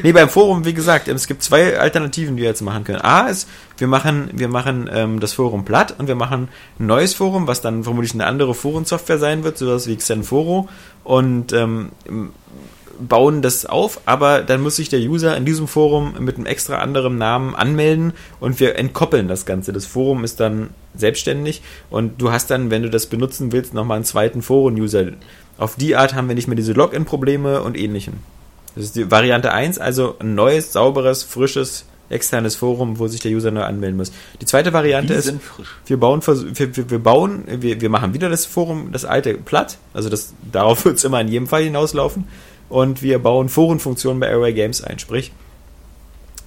Nee, 0.04 0.12
beim 0.12 0.30
Forum, 0.30 0.66
wie 0.66 0.74
gesagt, 0.74 1.08
es 1.08 1.28
gibt 1.28 1.44
zwei 1.44 1.80
Alternativen, 1.80 2.36
die 2.36 2.44
wir 2.44 2.50
jetzt 2.50 2.62
machen 2.62 2.84
können. 2.84 3.02
A 3.02 3.28
ist, 3.28 3.50
wir 3.78 3.88
machen, 3.88 4.30
wir 4.34 4.48
machen 4.48 4.90
ähm, 4.92 5.20
das 5.20 5.34
Forum 5.34 5.66
platt 5.66 5.96
und 5.98 6.08
wir 6.08 6.16
machen 6.16 6.48
ein 6.80 6.86
neues 6.86 7.14
Forum, 7.14 7.48
was 7.48 7.62
dann 7.62 7.84
vermutlich 7.84 8.14
eine 8.14 8.26
andere 8.26 8.54
Forensoftware 8.54 9.18
sein 9.18 9.44
wird, 9.44 9.58
sowas 9.58 9.88
wie 9.88 9.96
Xenforo 9.96 10.70
und 11.04 11.54
ähm, 11.54 11.92
bauen 13.00 13.42
das 13.42 13.66
auf, 13.66 14.02
aber 14.06 14.42
dann 14.42 14.62
muss 14.62 14.78
sich 14.78 14.90
der 14.90 15.00
User 15.00 15.38
in 15.38 15.46
diesem 15.46 15.68
Forum 15.68 16.16
mit 16.20 16.38
einem 16.38 16.46
extra 16.46 16.78
anderen 16.80 17.18
Namen 17.18 17.56
anmelden 17.56 18.14
und 18.40 18.60
wir 18.60 18.78
entkoppeln 18.78 19.28
das 19.28 19.46
Ganze. 19.46 19.74
Das 19.74 19.86
Forum 19.86 20.24
ist 20.24 20.40
dann 20.40 20.70
selbstständig 20.96 21.62
und 21.90 22.22
du 22.22 22.32
hast 22.32 22.50
dann, 22.50 22.72
wenn 22.72 22.84
du 22.84 22.90
das 22.90 23.06
benutzen 23.06 23.52
willst, 23.52 23.74
nochmal 23.74 23.98
einen 23.98 24.06
zweiten 24.06 24.42
Foren-User. 24.42 25.12
Auf 25.58 25.76
die 25.76 25.96
Art 25.96 26.16
haben 26.16 26.28
wir 26.28 26.36
nicht 26.36 26.48
mehr 26.48 26.56
diese 26.56 26.74
Login-Probleme 26.74 27.62
und 27.62 27.78
ähnlichen. 27.78 28.20
Das 28.78 28.86
ist 28.86 28.96
die 28.96 29.10
Variante 29.10 29.52
1, 29.52 29.80
also 29.80 30.16
ein 30.20 30.36
neues, 30.36 30.72
sauberes, 30.72 31.24
frisches, 31.24 31.86
externes 32.10 32.56
Forum, 32.56 33.00
wo 33.00 33.08
sich 33.08 33.20
der 33.20 33.32
User 33.32 33.50
neu 33.50 33.64
anmelden 33.64 33.98
muss. 33.98 34.12
Die 34.40 34.46
zweite 34.46 34.72
Variante 34.72 35.16
ist, 35.16 35.34
wir 35.88 35.98
bauen, 35.98 36.22
wir, 36.26 36.78
wir, 36.78 36.90
wir 36.92 37.00
bauen, 37.00 37.44
wir, 37.48 37.82
wir 37.82 37.90
machen 37.90 38.14
wieder 38.14 38.30
das 38.30 38.46
Forum, 38.46 38.92
das 38.92 39.04
alte 39.04 39.34
platt, 39.34 39.78
also 39.94 40.10
das, 40.10 40.34
darauf 40.52 40.86
wird 40.86 40.98
es 40.98 41.04
immer 41.04 41.20
in 41.20 41.28
jedem 41.28 41.48
Fall 41.48 41.64
hinauslaufen 41.64 42.28
und 42.70 43.02
wir 43.02 43.18
bauen 43.20 43.50
Forenfunktionen 43.50 44.20
bei 44.20 44.32
Array 44.32 44.54
Games 44.54 44.84
ein, 44.84 45.00
sprich, 45.00 45.32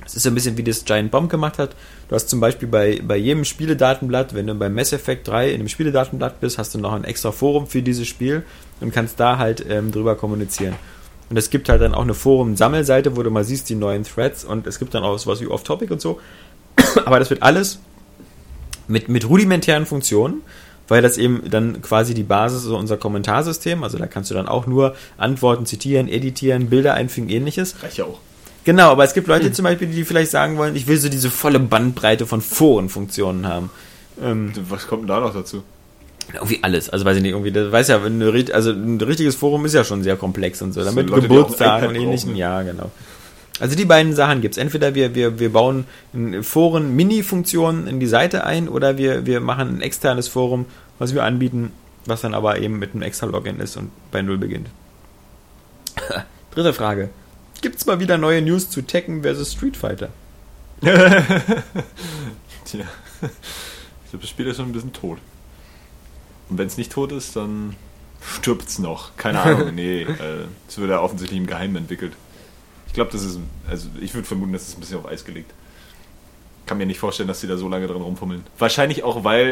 es 0.07 0.15
ist 0.17 0.23
so 0.23 0.31
ein 0.31 0.35
bisschen 0.35 0.57
wie 0.57 0.65
das 0.65 0.85
Giant 0.85 1.13
Bomb 1.13 1.31
gemacht 1.31 1.59
hat. 1.59 1.77
Du 2.09 2.17
hast 2.17 2.29
zum 2.29 2.41
Beispiel 2.41 2.67
bei, 2.67 3.01
bei 3.01 3.17
jedem 3.17 3.45
Spieledatenblatt, 3.45 4.35
wenn 4.35 4.49
du 4.49 4.55
beim 4.55 4.75
Mass 4.75 4.93
Effect 4.93 5.29
3 5.29 5.51
in 5.51 5.55
einem 5.61 5.69
Spieledatenblatt 5.69 6.41
bist, 6.41 6.59
hast 6.59 6.75
du 6.75 6.79
noch 6.79 6.93
ein 6.93 7.05
extra 7.05 7.31
Forum 7.31 7.69
für 7.69 7.81
dieses 7.81 8.09
Spiel 8.09 8.43
und 8.81 8.93
kannst 8.93 9.21
da 9.21 9.39
halt 9.39 9.65
ähm, 9.69 9.93
drüber 9.93 10.17
kommunizieren. 10.17 10.75
Und 11.31 11.37
es 11.37 11.49
gibt 11.49 11.69
halt 11.69 11.81
dann 11.81 11.95
auch 11.95 12.03
eine 12.03 12.15
Forum-Sammelseite, 12.15 13.17
wo 13.17 13.23
du 13.23 13.31
mal 13.31 13.45
siehst 13.45 13.69
die 13.71 13.77
neuen 13.77 14.03
Threads 14.05 14.45
und 14.45 14.67
es 14.67 14.81
gibt 14.81 14.95
dann 14.95 15.05
auch 15.05 15.17
sowas 15.17 15.41
wie 15.41 15.47
Off-Topic 15.47 15.93
und 15.93 16.01
so. 16.01 16.21
Aber 17.05 17.21
das 17.21 17.31
wird 17.31 17.43
alles 17.43 17.79
mit, 18.89 19.09
mit 19.09 19.29
rudimentären 19.29 19.87
Funktionen, 19.87 20.43
weil 20.89 21.03
das 21.03 21.19
eben 21.19 21.49
dann 21.49 21.83
quasi 21.83 22.15
die 22.15 22.25
Basis 22.25 22.65
ist 22.65 22.71
unser 22.71 22.97
Kommentarsystem. 22.97 23.85
Also 23.85 23.97
da 23.97 24.09
kannst 24.09 24.33
du 24.33 24.35
dann 24.35 24.49
auch 24.49 24.67
nur 24.67 24.97
Antworten 25.19 25.67
zitieren, 25.67 26.09
editieren, 26.09 26.69
Bilder 26.69 26.95
einfügen, 26.95 27.29
ähnliches. 27.29 27.81
Reicht 27.81 27.99
ja 27.99 28.07
auch. 28.07 28.19
Genau, 28.65 28.91
aber 28.91 29.05
es 29.05 29.15
gibt 29.15 29.29
Leute 29.29 29.53
zum 29.53 29.63
Beispiel, 29.63 29.89
die 29.89 30.05
vielleicht 30.05 30.33
sagen 30.33 30.59
wollen, 30.59 30.77
ich 30.77 30.87
will 30.87 30.99
so 30.99 31.09
diese 31.09 31.31
volle 31.31 31.61
Bandbreite 31.61 32.27
von 32.27 32.43
Forenfunktionen 32.43 33.47
haben. 33.47 33.71
Ähm, 34.21 34.53
Was 34.69 34.87
kommt 34.87 35.03
denn 35.03 35.09
da 35.09 35.21
noch 35.21 35.33
dazu? 35.33 35.63
Irgendwie 36.35 36.61
alles. 36.63 36.89
Also 36.91 37.05
weiß 37.05 37.17
ich 37.17 37.23
nicht, 37.23 37.33
irgendwie, 37.33 37.53
das 37.53 37.71
weiß 37.73 37.89
ja, 37.89 38.03
wenn 38.05 38.23
ri- 38.23 38.53
also 38.53 38.71
ein 38.71 39.01
richtiges 39.01 39.35
Forum 39.37 39.65
ist 39.65 39.75
ja 39.75 39.85
schon 39.85 40.03
sehr 40.03 40.17
komplex 40.17 40.61
und 40.63 40.73
so. 40.73 40.81
So 40.81 40.87
Damit 40.87 41.09
Leute, 41.11 41.23
Geburtstagen 41.29 41.89
und 41.89 41.95
ähnlichen, 41.97 42.37
ja, 42.37 42.63
genau. 42.63 42.91
Also 43.59 43.77
die 43.77 43.85
beiden 43.85 44.15
Sachen 44.15 44.41
gibt's. 44.41 44.57
Entweder 44.57 44.95
wir, 44.95 45.15
wir, 45.15 45.39
wir 45.39 45.53
bauen 45.53 45.85
in 46.15 46.43
Foren 46.43 46.97
Mini-Funktionen 46.97 47.87
in 47.87 48.01
die 48.01 48.07
Seite 48.07 48.45
ein 48.45 48.69
oder 48.69 48.97
wir, 48.97 49.27
wir 49.27 49.41
machen 49.41 49.77
ein 49.77 49.81
externes 49.83 50.29
Forum, 50.29 50.65
was 50.99 51.13
wir 51.15 51.25
anbieten, 51.25 51.73
was 52.07 52.23
dann 52.23 52.33
aber 52.35 52.59
eben 52.59 52.79
mit 52.79 52.95
einem 52.95 53.03
extra 53.03 53.27
Login 53.27 53.61
ist 53.61 53.77
und 53.77 53.91
bei 54.11 54.23
Null 54.23 54.39
beginnt. 54.39 54.69
Dritte 56.55 56.73
Frage. 56.73 57.11
Gibt's 57.61 57.85
mal 57.85 58.01
wieder 58.01 58.17
neue 58.17 58.41
News 58.41 58.71
zu 58.71 58.81
Tekken 58.83 59.23
versus 59.23 59.53
Street 59.53 59.77
Fighter? 59.77 60.09
Tja. 60.81 60.95
Ich 64.05 64.11
glaube, 64.11 64.23
das 64.23 64.29
Spiel 64.31 64.47
ist 64.47 64.57
schon 64.57 64.67
ein 64.71 64.73
bisschen 64.73 64.93
tot. 64.93 65.19
Und 66.51 66.59
wenn 66.59 66.67
es 66.67 66.77
nicht 66.77 66.93
tot 66.93 67.13
ist, 67.13 67.37
dann 67.37 67.77
stirbt 68.37 68.69
es 68.69 68.79
noch. 68.79 69.17
Keine 69.17 69.41
Ahnung, 69.43 69.75
nee. 69.75 70.03
äh, 70.03 70.45
Es 70.69 70.77
wird 70.79 70.91
ja 70.91 71.01
offensichtlich 71.01 71.39
im 71.39 71.47
Geheimen 71.47 71.77
entwickelt. 71.77 72.13
Ich 72.89 72.93
glaube, 72.93 73.13
das 73.13 73.23
ist, 73.23 73.39
also 73.69 73.89
ich 74.01 74.15
würde 74.15 74.27
vermuten, 74.27 74.53
das 74.53 74.63
ist 74.69 74.77
ein 74.77 74.81
bisschen 74.81 74.99
auf 74.99 75.07
Eis 75.07 75.25
gelegt. 75.25 75.53
Kann 76.67 76.79
mir 76.79 76.87
nicht 76.87 76.99
vorstellen, 76.99 77.29
dass 77.29 77.41
die 77.41 77.47
da 77.47 77.57
so 77.57 77.69
lange 77.69 77.87
dran 77.87 78.03
rumfummeln. 78.03 78.43
Wahrscheinlich 78.59 79.03
auch, 79.05 79.25
weil 79.25 79.47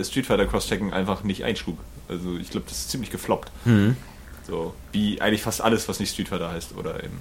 äh, 0.00 0.04
Street 0.04 0.26
Fighter 0.26 0.46
Cross-Checking 0.46 0.92
einfach 0.92 1.22
nicht 1.24 1.44
einschlug. 1.44 1.76
Also 2.08 2.36
ich 2.40 2.50
glaube, 2.50 2.66
das 2.68 2.78
ist 2.78 2.90
ziemlich 2.90 3.10
gefloppt. 3.10 3.50
Hm. 3.64 3.96
So, 4.46 4.74
wie 4.92 5.20
eigentlich 5.20 5.42
fast 5.42 5.60
alles, 5.60 5.88
was 5.88 5.98
nicht 6.00 6.12
Street 6.12 6.28
Fighter 6.28 6.50
heißt 6.50 6.76
oder 6.76 7.02
eben 7.02 7.18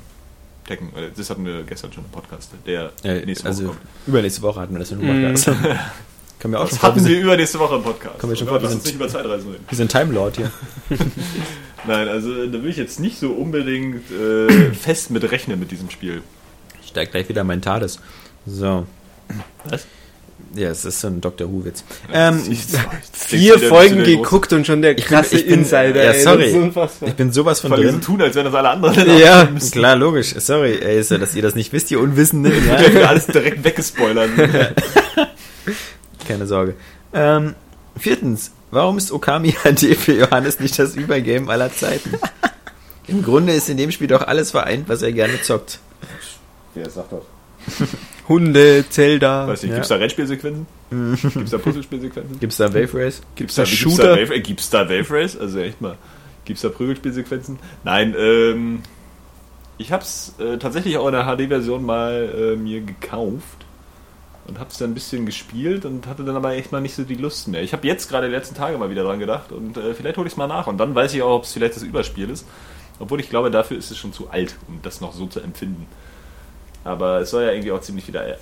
Tekken. 0.68 0.90
Äh, 0.96 1.10
Das 1.16 1.30
hatten 1.30 1.46
wir 1.46 1.64
gestern 1.64 1.92
schon 1.94 2.04
im 2.06 2.12
Podcast, 2.12 2.52
der 2.66 2.92
Ja, 3.04 3.14
nächste 3.26 3.44
Woche 3.46 3.50
also 3.50 3.66
kommt. 3.68 3.80
übernächste 4.08 4.42
Woche 4.44 4.60
hatten 4.62 4.74
wir 4.74 4.80
das 4.80 4.92
in 4.92 5.00
Mhm. 5.00 5.34
Podcast. 5.34 5.50
Können 6.44 6.54
wir 6.56 6.60
auch 6.60 6.64
Das 6.64 6.72
schon 6.72 6.80
vor, 6.80 6.90
hatten 6.90 7.06
wir 7.06 7.12
wir 7.16 7.22
übernächste 7.22 7.58
Woche 7.58 7.76
im 7.78 7.84
Podcast. 7.84 8.20
Kommen 8.20 8.34
wir 8.34 8.38
schon 8.38 8.48
vor, 8.50 8.58
wir 8.58 8.64
lass 8.64 8.74
uns 8.74 8.84
sind- 8.84 9.00
nicht 9.00 9.02
über 9.02 9.08
Zeitreisen 9.10 9.50
reden. 9.50 9.64
wir 9.68 9.78
sind 9.78 9.90
Time 9.90 10.14
Lord 10.14 10.36
hier. 10.36 10.52
Nein, 11.88 12.08
also 12.10 12.46
da 12.48 12.62
will 12.62 12.70
ich 12.70 12.76
jetzt 12.78 13.00
nicht 13.00 13.18
so 13.18 13.30
unbedingt 13.32 14.04
äh, 14.12 14.72
fest 14.74 15.10
mit 15.10 15.32
rechnen 15.32 15.58
mit 15.60 15.72
diesem 15.72 15.90
Spiel. 15.90 16.22
Steigt 16.86 17.12
gleich 17.14 17.30
wieder 17.30 17.44
mein 17.46 17.62
Tades. 17.62 18.00
So. 18.46 18.86
Was? 19.70 19.86
Ja, 20.54 20.70
es 20.70 20.84
ist 20.84 21.00
so 21.00 21.08
ein 21.08 21.22
Dr. 21.22 21.50
Who-Witz. 21.50 21.86
Ähm, 22.12 22.42
Vier 23.14 23.58
Folgen 23.60 24.04
geguckt 24.04 24.52
und 24.52 24.68
schon 24.68 24.82
der 24.82 24.92
Ich 24.92 24.98
bin- 24.98 25.06
krasse 25.06 25.38
ich 25.38 25.46
bin- 25.46 25.60
Insider. 25.60 26.04
ja, 26.04 26.12
ey, 26.12 26.22
sorry. 26.22 26.52
Unfassbar. 26.52 27.08
ich 27.08 27.16
bin 27.16 27.32
sowas 27.32 27.62
von 27.62 27.70
so 27.72 27.78
drin. 27.78 28.02
tun, 28.02 28.22
als 28.22 28.36
wären 28.36 28.46
das 28.48 28.54
alle 28.56 28.70
anderen. 28.70 29.18
Ja. 29.18 29.48
Klar, 29.72 29.96
logisch. 29.96 30.36
Sorry, 30.38 30.78
ey, 30.82 31.00
ist 31.00 31.10
ja, 31.10 31.18
dass 31.20 31.36
ihr 31.36 31.42
das 31.42 31.56
nicht 31.56 31.72
wisst, 31.72 31.90
ihr 31.92 32.02
Unwissenden. 32.02 32.52
Ja. 32.68 32.82
Ja? 32.82 32.92
wieder 32.94 33.10
alles 33.10 33.28
direkt 33.28 33.64
weggespoilert. 33.64 34.30
Keine 36.28 36.46
Sorge. 36.48 36.76
Ähm, 37.14 37.56
viertens, 37.98 38.52
warum 38.72 38.98
ist 38.98 39.12
Okami 39.12 39.52
HD 39.64 39.96
für 39.96 40.14
Johannes 40.14 40.60
nicht 40.60 40.78
das 40.80 40.96
Übergame 40.96 41.52
aller 41.52 41.72
Zeiten? 41.72 42.12
Im 43.08 43.22
Grunde 43.24 43.54
ist 43.54 43.70
in 43.70 43.78
dem 43.78 43.92
Spiel 43.92 44.08
doch 44.08 44.26
alles 44.26 44.52
vereint, 44.52 44.88
was 44.88 45.02
er 45.02 45.12
gerne 45.12 45.42
zockt. 45.42 45.80
Wer 46.74 46.90
sagt 46.90 47.12
das? 47.12 47.88
Hunde, 48.30 48.86
Zelda. 48.90 49.48
Weiß 49.48 49.62
nicht, 49.64 49.72
Ja. 49.72 49.76
gibt's 49.78 49.90
da 49.90 49.96
Rennspielsequenzen? 49.96 50.66
gibt's 51.34 51.52
da 51.52 51.58
Puzzlespielsequenzen? 51.58 52.40
Gibt's 52.40 52.58
da 52.58 52.74
Wave 52.74 52.90
Race? 52.94 53.22
Gibt's 53.36 53.56
da 53.56 53.64
Gibt's 53.64 53.78
Shooter? 53.78 54.16
da 54.16 54.22
Wave, 54.22 54.34
äh, 54.36 54.40
gibt's 54.40 54.70
da 54.70 54.88
Wave 54.90 55.06
Race? 55.10 55.38
Also 55.38 55.60
echt 55.60 55.82
mal. 55.82 55.98
Gibt's 56.46 56.62
da 56.62 56.70
Prügelspielsequenzen? 56.70 57.60
Nein, 57.84 58.16
ähm. 58.18 58.82
Ich 59.80 59.92
hab's 59.92 60.36
äh, 60.40 60.58
tatsächlich 60.60 60.98
auch 60.98 61.08
in 61.08 61.14
der 61.14 61.26
HD-Version 61.26 61.84
mal 61.84 62.54
äh, 62.54 62.56
mir 62.56 62.82
gekauft 62.82 63.63
und 64.48 64.60
hab's 64.60 64.78
dann 64.78 64.92
ein 64.92 64.94
bisschen 64.94 65.26
gespielt 65.26 65.86
und 65.86 66.08
hatte 66.08 66.24
dann 66.24 66.36
aber 66.36 66.54
echt 66.54 66.72
mal 66.72 66.82
nicht 66.82 66.96
so 66.96 67.04
die 67.04 67.16
Lust 67.16 67.48
mehr. 67.48 67.64
Ich 67.64 67.74
habe 67.74 67.88
jetzt 67.88 68.10
gerade 68.10 68.28
die 68.28 68.34
letzten 68.34 68.56
Tage 68.56 68.78
mal 68.78 68.90
wieder 68.90 69.04
dran 69.04 69.20
gedacht 69.20 69.52
und 69.52 69.78
äh, 69.78 69.94
vielleicht 69.94 70.18
hole 70.18 70.28
ich's 70.28 70.38
mal 70.38 70.48
nach 70.48 70.68
und 70.68 70.78
dann 70.78 70.94
weiß 70.94 71.14
ich 71.14 71.22
auch, 71.22 71.38
ob 71.38 71.44
es 71.44 71.54
vielleicht 71.54 71.76
das 71.76 71.84
Überspiel 71.84 72.30
ist. 72.30 72.46
Obwohl 73.00 73.20
ich 73.20 73.30
glaube, 73.30 73.52
dafür 73.52 73.78
ist 73.78 73.90
es 73.90 73.98
schon 73.98 74.14
zu 74.14 74.30
alt, 74.30 74.56
um 74.68 74.80
das 74.84 75.02
noch 75.02 75.14
so 75.14 75.26
zu 75.26 75.40
empfinden. 75.40 75.88
Aber 76.84 77.22
es 77.22 77.32
soll 77.32 77.44
ja 77.44 77.52
irgendwie 77.52 77.72
auch 77.72 77.82
ziemlich 77.82 78.08
wieder 78.08 78.28
äh, 78.28 78.36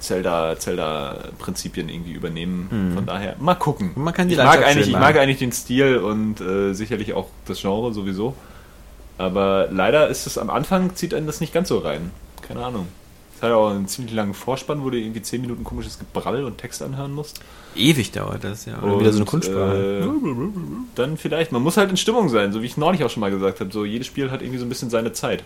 Zelda, 0.00 0.58
Zelda-Prinzipien 0.58 1.88
irgendwie 1.88 2.12
übernehmen. 2.12 2.68
Mhm. 2.70 2.94
Von 2.94 3.06
daher, 3.06 3.36
mal 3.38 3.54
gucken. 3.54 3.92
Man 3.94 4.12
kann 4.12 4.28
die 4.28 4.34
ich 4.34 4.40
mag, 4.40 4.64
eigentlich, 4.64 4.88
ich 4.88 4.92
mag 4.92 5.16
eigentlich 5.16 5.38
den 5.38 5.52
Stil 5.52 5.98
und 5.98 6.40
äh, 6.40 6.74
sicherlich 6.74 7.14
auch 7.14 7.28
das 7.46 7.60
Genre 7.60 7.92
sowieso. 7.94 8.34
Aber 9.16 9.68
leider 9.70 10.08
ist 10.08 10.26
es 10.26 10.38
am 10.38 10.50
Anfang, 10.50 10.96
zieht 10.96 11.14
einen 11.14 11.26
das 11.26 11.40
nicht 11.40 11.54
ganz 11.54 11.68
so 11.68 11.78
rein. 11.78 12.10
Keine 12.46 12.64
Ahnung. 12.64 12.88
Es 13.42 13.44
hat 13.44 13.50
ja 13.50 13.56
auch 13.56 13.70
einen 13.70 13.88
ziemlich 13.88 14.14
langen 14.14 14.34
Vorspann, 14.34 14.84
wo 14.84 14.90
du 14.90 14.96
irgendwie 14.96 15.20
10 15.20 15.40
Minuten 15.40 15.64
komisches 15.64 15.98
Gebrabbel 15.98 16.44
und 16.44 16.58
Text 16.58 16.80
anhören 16.80 17.10
musst. 17.10 17.40
Ewig 17.74 18.12
dauert 18.12 18.44
das, 18.44 18.66
ja. 18.66 18.80
Oder 18.80 18.92
Und, 18.92 19.00
wieder 19.00 19.12
so 19.12 19.18
eine 19.18 19.24
Kunstsprache. 19.24 20.04
Äh, 20.04 20.08
dann 20.94 21.16
vielleicht, 21.16 21.50
man 21.50 21.60
muss 21.60 21.76
halt 21.76 21.90
in 21.90 21.96
Stimmung 21.96 22.28
sein, 22.28 22.52
so 22.52 22.62
wie 22.62 22.66
ich 22.66 22.76
neulich 22.76 23.02
auch 23.02 23.10
schon 23.10 23.20
mal 23.20 23.32
gesagt 23.32 23.58
habe. 23.58 23.72
So 23.72 23.84
jedes 23.84 24.06
Spiel 24.06 24.30
hat 24.30 24.42
irgendwie 24.42 24.60
so 24.60 24.64
ein 24.64 24.68
bisschen 24.68 24.90
seine 24.90 25.12
Zeit. 25.12 25.42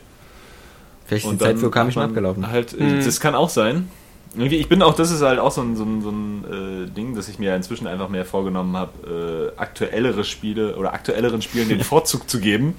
Vielleicht 1.06 1.24
ist 1.24 1.31
die 1.31 1.32
Und 1.32 1.39
Zeit 1.40 1.52
dann 1.52 1.56
für 1.56 1.68
Okami 1.68 1.86
hat 1.86 1.94
schon 1.94 2.02
abgelaufen. 2.02 2.51
Halt, 2.51 2.78
äh, 2.78 2.82
Mhm. 2.82 3.02
Das 3.02 3.18
kann 3.18 3.35
auch 3.35 3.48
sein. 3.48 3.89
Irgendwie, 4.35 4.56
ich 4.56 4.68
bin 4.68 4.82
auch, 4.82 4.94
das 4.94 5.10
ist 5.10 5.23
halt 5.23 5.39
auch 5.39 5.52
so 5.52 5.62
ein, 5.62 5.74
so 5.74 5.85
ein, 5.85 6.02
so 6.02 6.10
ein 6.10 6.85
äh, 6.85 6.90
Ding, 6.90 7.14
dass 7.14 7.31
ich 7.31 7.39
mir 7.39 7.56
inzwischen 7.56 7.86
einfach 7.86 8.10
mehr 8.10 8.27
vorgenommen 8.27 8.77
habe, 8.77 9.52
äh, 9.56 9.59
aktuellere 9.59 10.24
Spiele 10.24 10.77
oder 10.77 10.93
aktuelleren 10.93 11.40
Spielen 11.40 11.70
den 11.70 11.81
Vorzug 11.82 12.28
zu 12.28 12.40
geben 12.40 12.74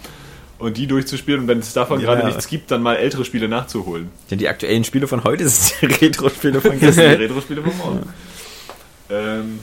und 0.60 0.78
die 0.78 0.88
durchzuspielen 0.88 1.42
und 1.42 1.48
wenn 1.48 1.60
es 1.60 1.74
davon 1.74 2.00
Ja. 2.02 2.14
gerade 2.14 2.28
nichts 2.28 2.48
gibt, 2.48 2.72
dann 2.72 2.82
mal 2.82 2.96
ältere 2.96 3.24
Spiele 3.26 3.48
nachzuholen. 3.48 4.10
Denn 4.32 4.40
die 4.40 4.48
aktuellen 4.48 4.84
Spiele 4.84 5.08
von 5.08 5.24
heute 5.24 5.48
sind 5.50 5.82
die 5.82 5.86
Retro-Spiele 6.06 6.62
von 6.62 6.80
gestern. 6.80 7.18
die 7.18 7.24
Retro-Spiele 7.24 7.62
von 7.64 7.78
morgen. 7.78 8.14
Ähm, 9.10 9.60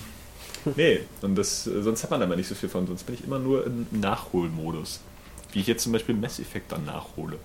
nee, 0.77 1.01
und 1.23 1.37
das, 1.37 1.65
sonst 1.65 2.03
hat 2.05 2.11
man 2.11 2.23
aber 2.23 2.37
nicht 2.37 2.49
so 2.49 2.55
viel 2.55 2.69
von, 2.69 2.87
sonst 2.87 3.05
bin 3.05 3.15
ich 3.15 3.25
immer 3.25 3.39
nur 3.39 3.67
im 3.67 3.87
Nachholmodus. 3.91 5.01
Wie 5.53 5.61
ich 5.61 5.67
jetzt 5.67 5.83
zum 5.85 5.93
Beispiel 5.93 6.15
Mass 6.15 6.39
Effect 6.41 6.73
dann 6.73 6.85
nachhole. 6.85 7.37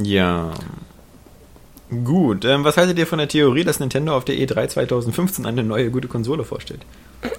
Ja. 0.00 0.52
Gut, 2.04 2.44
ähm, 2.46 2.64
was 2.64 2.78
haltet 2.78 2.98
ihr 2.98 3.06
von 3.06 3.18
der 3.18 3.28
Theorie, 3.28 3.64
dass 3.64 3.78
Nintendo 3.78 4.16
auf 4.16 4.24
der 4.24 4.38
E 4.38 4.46
E3 4.46 4.68
2015 4.68 5.44
eine 5.44 5.62
neue 5.62 5.90
gute 5.90 6.08
Konsole 6.08 6.44
vorstellt? 6.44 6.80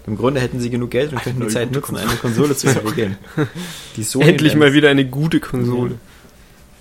Im 0.05 0.15
Grunde 0.15 0.41
hätten 0.41 0.59
sie 0.59 0.69
genug 0.69 0.91
Geld 0.91 1.11
und 1.11 1.21
könnten 1.23 1.41
die 1.41 1.47
Zeit 1.47 1.71
nutzen, 1.71 1.97
eine 1.97 2.15
Konsole 2.15 2.55
zu 2.55 2.67
entwickeln. 2.69 3.17
Die 3.97 4.03
Sony 4.03 4.29
Endlich 4.29 4.55
mal 4.55 4.73
wieder 4.73 4.89
eine 4.89 5.05
gute 5.05 5.39
Konsole. 5.39 5.95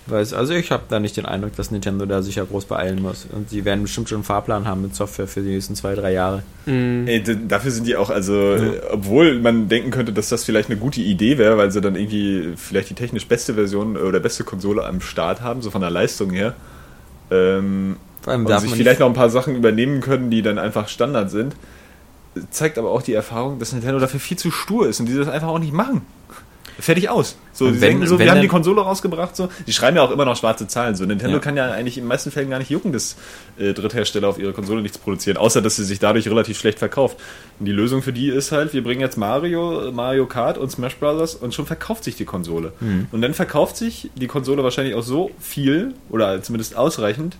Weiß, 0.05 0.33
also 0.33 0.53
ich 0.53 0.69
habe 0.69 0.83
da 0.89 0.99
nicht 0.99 1.15
den 1.15 1.25
Eindruck, 1.25 1.55
dass 1.55 1.71
Nintendo 1.71 2.05
da 2.05 2.21
sich 2.21 2.35
ja 2.35 2.43
groß 2.43 2.65
beeilen 2.65 3.01
muss. 3.01 3.25
Und 3.31 3.49
sie 3.49 3.63
werden 3.63 3.83
bestimmt 3.83 4.09
schon 4.09 4.17
einen 4.17 4.25
Fahrplan 4.25 4.67
haben 4.67 4.81
mit 4.81 4.93
Software 4.93 5.27
für 5.27 5.41
die 5.41 5.51
nächsten 5.51 5.75
zwei, 5.75 5.95
drei 5.95 6.11
Jahre. 6.11 6.43
Mhm. 6.65 7.07
Ey, 7.07 7.23
dafür 7.47 7.71
sind 7.71 7.87
die 7.87 7.95
auch, 7.95 8.09
also, 8.09 8.33
äh, 8.55 8.81
obwohl 8.91 9.39
man 9.39 9.69
denken 9.69 9.91
könnte, 9.91 10.11
dass 10.11 10.27
das 10.27 10.43
vielleicht 10.43 10.69
eine 10.69 10.77
gute 10.77 10.99
Idee 10.99 11.37
wäre, 11.37 11.57
weil 11.57 11.71
sie 11.71 11.79
dann 11.79 11.95
irgendwie 11.95 12.53
vielleicht 12.57 12.89
die 12.89 12.95
technisch 12.95 13.27
beste 13.27 13.53
Version 13.53 13.95
äh, 13.95 13.99
oder 13.99 14.19
beste 14.19 14.43
Konsole 14.43 14.85
am 14.85 14.99
Start 14.99 15.41
haben, 15.41 15.61
so 15.61 15.71
von 15.71 15.81
der 15.81 15.89
Leistung 15.91 16.31
her. 16.31 16.53
Ähm, 17.33 17.97
und 18.25 18.59
sich 18.59 18.73
vielleicht 18.73 18.99
noch 18.99 19.07
ein 19.07 19.13
paar 19.13 19.29
Sachen 19.29 19.55
übernehmen 19.55 19.99
können, 19.99 20.29
die 20.29 20.41
dann 20.41 20.57
einfach 20.57 20.87
Standard 20.87 21.29
sind. 21.29 21.55
Zeigt 22.49 22.77
aber 22.77 22.89
auch 22.91 23.01
die 23.01 23.13
Erfahrung, 23.13 23.59
dass 23.59 23.73
Nintendo 23.73 23.99
dafür 23.99 24.19
viel 24.19 24.37
zu 24.37 24.49
stur 24.49 24.87
ist 24.87 24.99
und 24.99 25.07
die 25.07 25.15
das 25.15 25.27
einfach 25.27 25.49
auch 25.49 25.59
nicht 25.59 25.73
machen. 25.73 26.01
Fertig 26.79 27.09
aus. 27.09 27.37
So, 27.51 27.65
Und 27.65 27.75
sie 27.75 27.81
wenn- 27.81 27.89
denken 27.91 28.07
so, 28.07 28.17
wir 28.19 28.29
haben 28.31 28.41
die 28.41 28.47
Konsole 28.47 28.81
rausgebracht, 28.81 29.35
so. 29.35 29.49
Die 29.67 29.73
schreiben 29.73 29.95
ja 29.97 30.03
auch 30.03 30.11
immer 30.11 30.25
noch 30.25 30.35
schwarze 30.35 30.67
Zahlen. 30.67 30.95
So, 30.95 31.05
Nintendo 31.05 31.35
Ja. 31.35 31.39
kann 31.39 31.55
ja 31.55 31.71
eigentlich 31.71 31.97
in 31.97 32.03
den 32.03 32.07
meisten 32.07 32.31
Fällen 32.31 32.49
gar 32.49 32.57
nicht 32.59 32.71
jucken, 32.71 32.91
dass 32.91 33.15
äh, 33.59 33.73
Dritthersteller 33.73 34.27
auf 34.27 34.39
ihre 34.39 34.53
Konsole 34.53 34.81
nichts 34.81 34.97
produzieren, 34.97 35.37
außer 35.37 35.61
dass 35.61 35.75
sie 35.75 35.83
sich 35.83 35.99
dadurch 35.99 36.27
relativ 36.27 36.57
schlecht 36.57 36.79
verkauft. 36.79 37.17
Und 37.59 37.65
die 37.67 37.71
Lösung 37.71 38.01
für 38.01 38.11
die 38.13 38.29
ist 38.29 38.51
halt, 38.51 38.73
wir 38.73 38.83
bringen 38.83 39.01
jetzt 39.01 39.17
Mario, 39.17 39.91
Mario 39.91 40.25
Kart 40.25 40.57
und 40.57 40.71
Smash 40.71 40.95
Bros. 40.97 41.35
und 41.35 41.53
schon 41.53 41.65
verkauft 41.67 42.03
sich 42.03 42.15
die 42.15 42.25
Konsole. 42.25 42.73
Mhm. 42.79 43.07
Und 43.11 43.21
dann 43.21 43.33
verkauft 43.33 43.77
sich 43.77 44.09
die 44.15 44.27
Konsole 44.27 44.63
wahrscheinlich 44.63 44.95
auch 44.95 45.03
so 45.03 45.29
viel 45.39 45.93
oder 46.09 46.41
zumindest 46.41 46.75
ausreichend, 46.75 47.37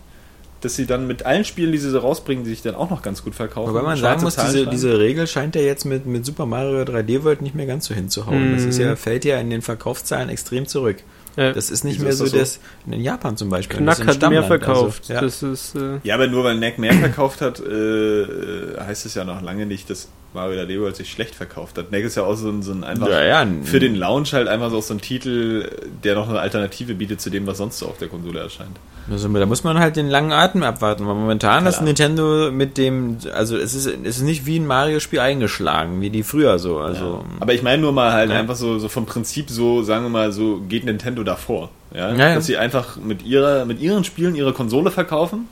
dass 0.63 0.75
sie 0.75 0.85
dann 0.85 1.07
mit 1.07 1.25
allen 1.25 1.45
Spielen, 1.45 1.71
die 1.71 1.77
sie 1.77 1.89
so 1.89 1.99
rausbringen, 1.99 2.43
die 2.43 2.51
sich 2.51 2.61
dann 2.61 2.75
auch 2.75 2.89
noch 2.89 3.01
ganz 3.01 3.23
gut 3.23 3.35
verkaufen. 3.35 3.73
Wobei 3.73 3.81
man 3.81 3.97
sagen 3.97 4.21
Schwarze 4.21 4.25
muss, 4.25 4.35
Zahlen 4.35 4.53
diese, 4.53 4.67
diese 4.67 4.99
Regel 4.99 5.27
scheint 5.27 5.55
ja 5.55 5.61
jetzt 5.61 5.85
mit, 5.85 6.05
mit 6.05 6.25
Super 6.25 6.45
Mario 6.45 6.81
3D 6.83 7.23
World 7.23 7.41
nicht 7.41 7.55
mehr 7.55 7.65
ganz 7.65 7.85
so 7.85 7.93
hinzuhauen. 7.93 8.53
Das 8.53 8.63
ist 8.63 8.77
ja, 8.77 8.95
fällt 8.95 9.25
ja 9.25 9.39
in 9.39 9.49
den 9.49 9.61
Verkaufszahlen 9.61 10.29
extrem 10.29 10.67
zurück. 10.67 10.97
Ja. 11.35 11.51
Das 11.51 11.71
ist 11.71 11.83
nicht 11.83 11.95
Wieso 11.95 12.03
mehr 12.03 12.13
so, 12.13 12.23
das 12.25 12.31
so? 12.31 12.37
das 12.37 12.59
in 12.85 13.01
Japan 13.01 13.37
zum 13.37 13.49
Beispiel. 13.49 13.83
das 13.83 13.97
Knack 13.97 14.07
hat 14.07 14.29
mehr 14.29 14.43
Stammland, 14.43 14.47
verkauft. 14.47 15.01
Also, 15.03 15.13
ja. 15.13 15.21
Das 15.21 15.43
ist, 15.43 15.75
äh, 15.75 15.99
Ja, 16.03 16.15
aber 16.15 16.27
nur 16.27 16.43
weil 16.43 16.57
NAC 16.59 16.77
mehr 16.77 16.93
verkauft 16.93 17.41
hat, 17.41 17.59
äh, 17.59 18.21
äh, 18.21 18.79
heißt 18.79 19.05
es 19.05 19.15
ja 19.15 19.23
noch 19.23 19.41
lange 19.41 19.65
nicht, 19.65 19.89
dass 19.89 20.09
Mario 20.33 20.61
3D 20.61 20.79
World 20.81 20.95
sich 20.95 21.11
schlecht 21.11 21.35
verkauft 21.35 21.77
hat. 21.77 21.91
NAC 21.91 22.03
ist 22.03 22.15
ja 22.15 22.23
auch 22.23 22.35
so 22.35 22.49
ein, 22.49 22.63
so 22.63 22.71
ein 22.71 22.83
einfach 22.83 23.07
Ja, 23.07 23.23
ja, 23.23 23.47
für 23.63 23.79
den 23.79 23.95
Launch 23.95 24.33
halt 24.33 24.47
einfach 24.47 24.71
so, 24.71 24.81
so 24.81 24.93
ein 24.93 25.01
Titel, 25.01 25.69
der 26.03 26.15
noch 26.15 26.29
eine 26.29 26.39
Alternative 26.39 26.93
bietet 26.95 27.21
zu 27.21 27.29
dem, 27.29 27.45
was 27.47 27.57
sonst 27.57 27.79
so 27.79 27.87
auf 27.87 27.97
der 27.97 28.07
Konsole 28.07 28.39
erscheint. 28.39 28.77
Also, 29.11 29.27
da 29.27 29.45
muss 29.45 29.63
man 29.63 29.79
halt 29.79 29.95
den 29.97 30.09
langen 30.09 30.31
Atem 30.31 30.63
abwarten, 30.63 31.05
weil 31.05 31.15
momentan 31.15 31.65
ist. 31.65 31.81
Nintendo 31.81 32.51
mit 32.51 32.77
dem, 32.77 33.17
also 33.33 33.57
es 33.57 33.73
ist, 33.73 33.85
es 33.85 34.17
ist 34.17 34.23
nicht 34.23 34.45
wie 34.45 34.57
ein 34.59 34.65
Mario-Spiel 34.65 35.19
eingeschlagen, 35.19 35.99
wie 36.01 36.09
die 36.09 36.23
früher 36.23 36.57
so. 36.57 36.79
Also, 36.79 37.23
Aber 37.39 37.53
ich 37.53 37.61
meine 37.63 37.81
nur 37.81 37.91
mal 37.91 38.13
halt 38.13 38.31
Ja. 38.31 38.37
einfach 38.39 38.55
so, 38.55 38.79
so 38.79 38.87
vom 38.87 39.05
Prinzip 39.05 39.49
so, 39.49 39.83
sagen 39.83 40.05
wir 40.05 40.09
mal, 40.09 40.31
so 40.31 40.61
geht 40.69 40.85
Nintendo 40.85 41.23
davor. 41.23 41.69
Ja? 41.93 42.11
Ja, 42.13 42.29
ja. 42.29 42.35
Dass 42.35 42.45
sie 42.45 42.57
einfach 42.57 42.95
mit 42.95 43.23
ihrer, 43.25 43.65
mit 43.65 43.81
ihren 43.81 44.03
Spielen 44.03 44.35
ihre 44.35 44.53
Konsole 44.53 44.89
verkaufen 44.89 45.47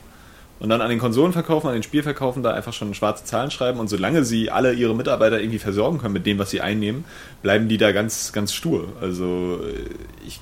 und 0.62 0.68
dann 0.68 0.80
an 0.80 0.90
den 0.90 1.00
Konsolen 1.00 1.32
verkaufen, 1.32 1.66
an 1.66 1.74
den 1.74 1.82
Spielverkaufen 1.82 2.44
da 2.44 2.52
einfach 2.52 2.72
schon 2.72 2.94
schwarze 2.94 3.24
Zahlen 3.24 3.50
schreiben 3.50 3.80
und 3.80 3.88
solange 3.88 4.24
sie 4.24 4.48
alle 4.48 4.72
ihre 4.72 4.94
Mitarbeiter 4.94 5.40
irgendwie 5.40 5.58
versorgen 5.58 5.98
können 5.98 6.14
mit 6.14 6.24
dem, 6.24 6.38
was 6.38 6.50
sie 6.50 6.60
einnehmen, 6.60 7.04
bleiben 7.42 7.68
die 7.68 7.78
da 7.78 7.90
ganz, 7.90 8.32
ganz 8.32 8.52
stur. 8.52 8.92
Also 9.00 9.58
äh, 9.60 9.90
ich, 10.24 10.38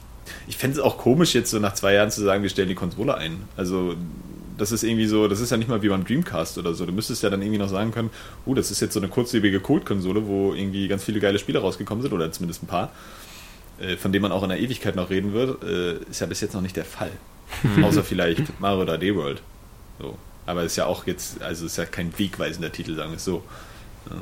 ich 0.47 0.59
fände 0.59 0.77
es 0.77 0.85
auch 0.85 0.99
komisch, 0.99 1.35
jetzt 1.35 1.51
so 1.51 1.59
nach 1.59 1.73
zwei 1.73 1.95
Jahren 1.95 2.11
zu 2.11 2.21
sagen, 2.21 2.43
wir 2.43 2.51
stellen 2.51 2.69
die 2.69 2.75
Konsole 2.75 3.17
ein. 3.17 3.45
Also 3.57 3.95
das 4.59 4.73
ist 4.73 4.83
irgendwie 4.83 5.07
so, 5.07 5.27
das 5.27 5.41
ist 5.41 5.53
ja 5.53 5.57
nicht 5.57 5.71
mal 5.71 5.81
wie 5.81 5.89
beim 5.89 6.05
Dreamcast 6.05 6.59
oder 6.59 6.75
so. 6.75 6.85
Du 6.85 6.93
müsstest 6.93 7.23
ja 7.23 7.31
dann 7.31 7.41
irgendwie 7.41 7.59
noch 7.59 7.71
sagen 7.71 7.91
können, 7.91 8.11
uh, 8.45 8.55
das 8.55 8.71
ist 8.71 8.81
jetzt 8.81 8.93
so 8.93 9.01
eine 9.01 9.09
kurzlebige 9.09 9.59
Code-Konsole, 9.61 10.27
wo 10.27 10.53
irgendwie 10.53 10.87
ganz 10.87 11.03
viele 11.03 11.21
geile 11.21 11.39
Spiele 11.39 11.61
rausgekommen 11.61 12.03
sind, 12.03 12.13
oder 12.13 12.31
zumindest 12.31 12.63
ein 12.63 12.67
paar, 12.67 12.93
äh, 13.81 13.97
von 13.97 14.13
denen 14.13 14.25
man 14.25 14.33
auch 14.33 14.43
in 14.43 14.51
der 14.51 14.61
Ewigkeit 14.61 14.97
noch 14.97 15.09
reden 15.09 15.33
wird, 15.33 15.65
äh, 15.65 15.95
ist 16.11 16.21
ja 16.21 16.27
bis 16.27 16.43
jetzt 16.43 16.53
noch 16.53 16.61
nicht 16.61 16.77
der 16.77 16.85
Fall. 16.85 17.13
Außer 17.83 18.05
vielleicht 18.05 18.61
Mario 18.61 18.83
3D 18.83 19.17
World. 19.17 19.41
So. 20.01 20.19
Aber 20.47 20.65
ist 20.65 20.77
ja 20.77 20.87
auch 20.87 21.07
jetzt, 21.07 21.43
also 21.43 21.67
ist 21.67 21.77
ja 21.77 21.85
kein 21.85 22.17
wegweisender 22.19 22.73
Titel, 22.73 22.97
sagen 22.97 23.11
wir 23.11 23.17
es 23.17 23.25
so. 23.25 23.45
Ja. 24.09 24.17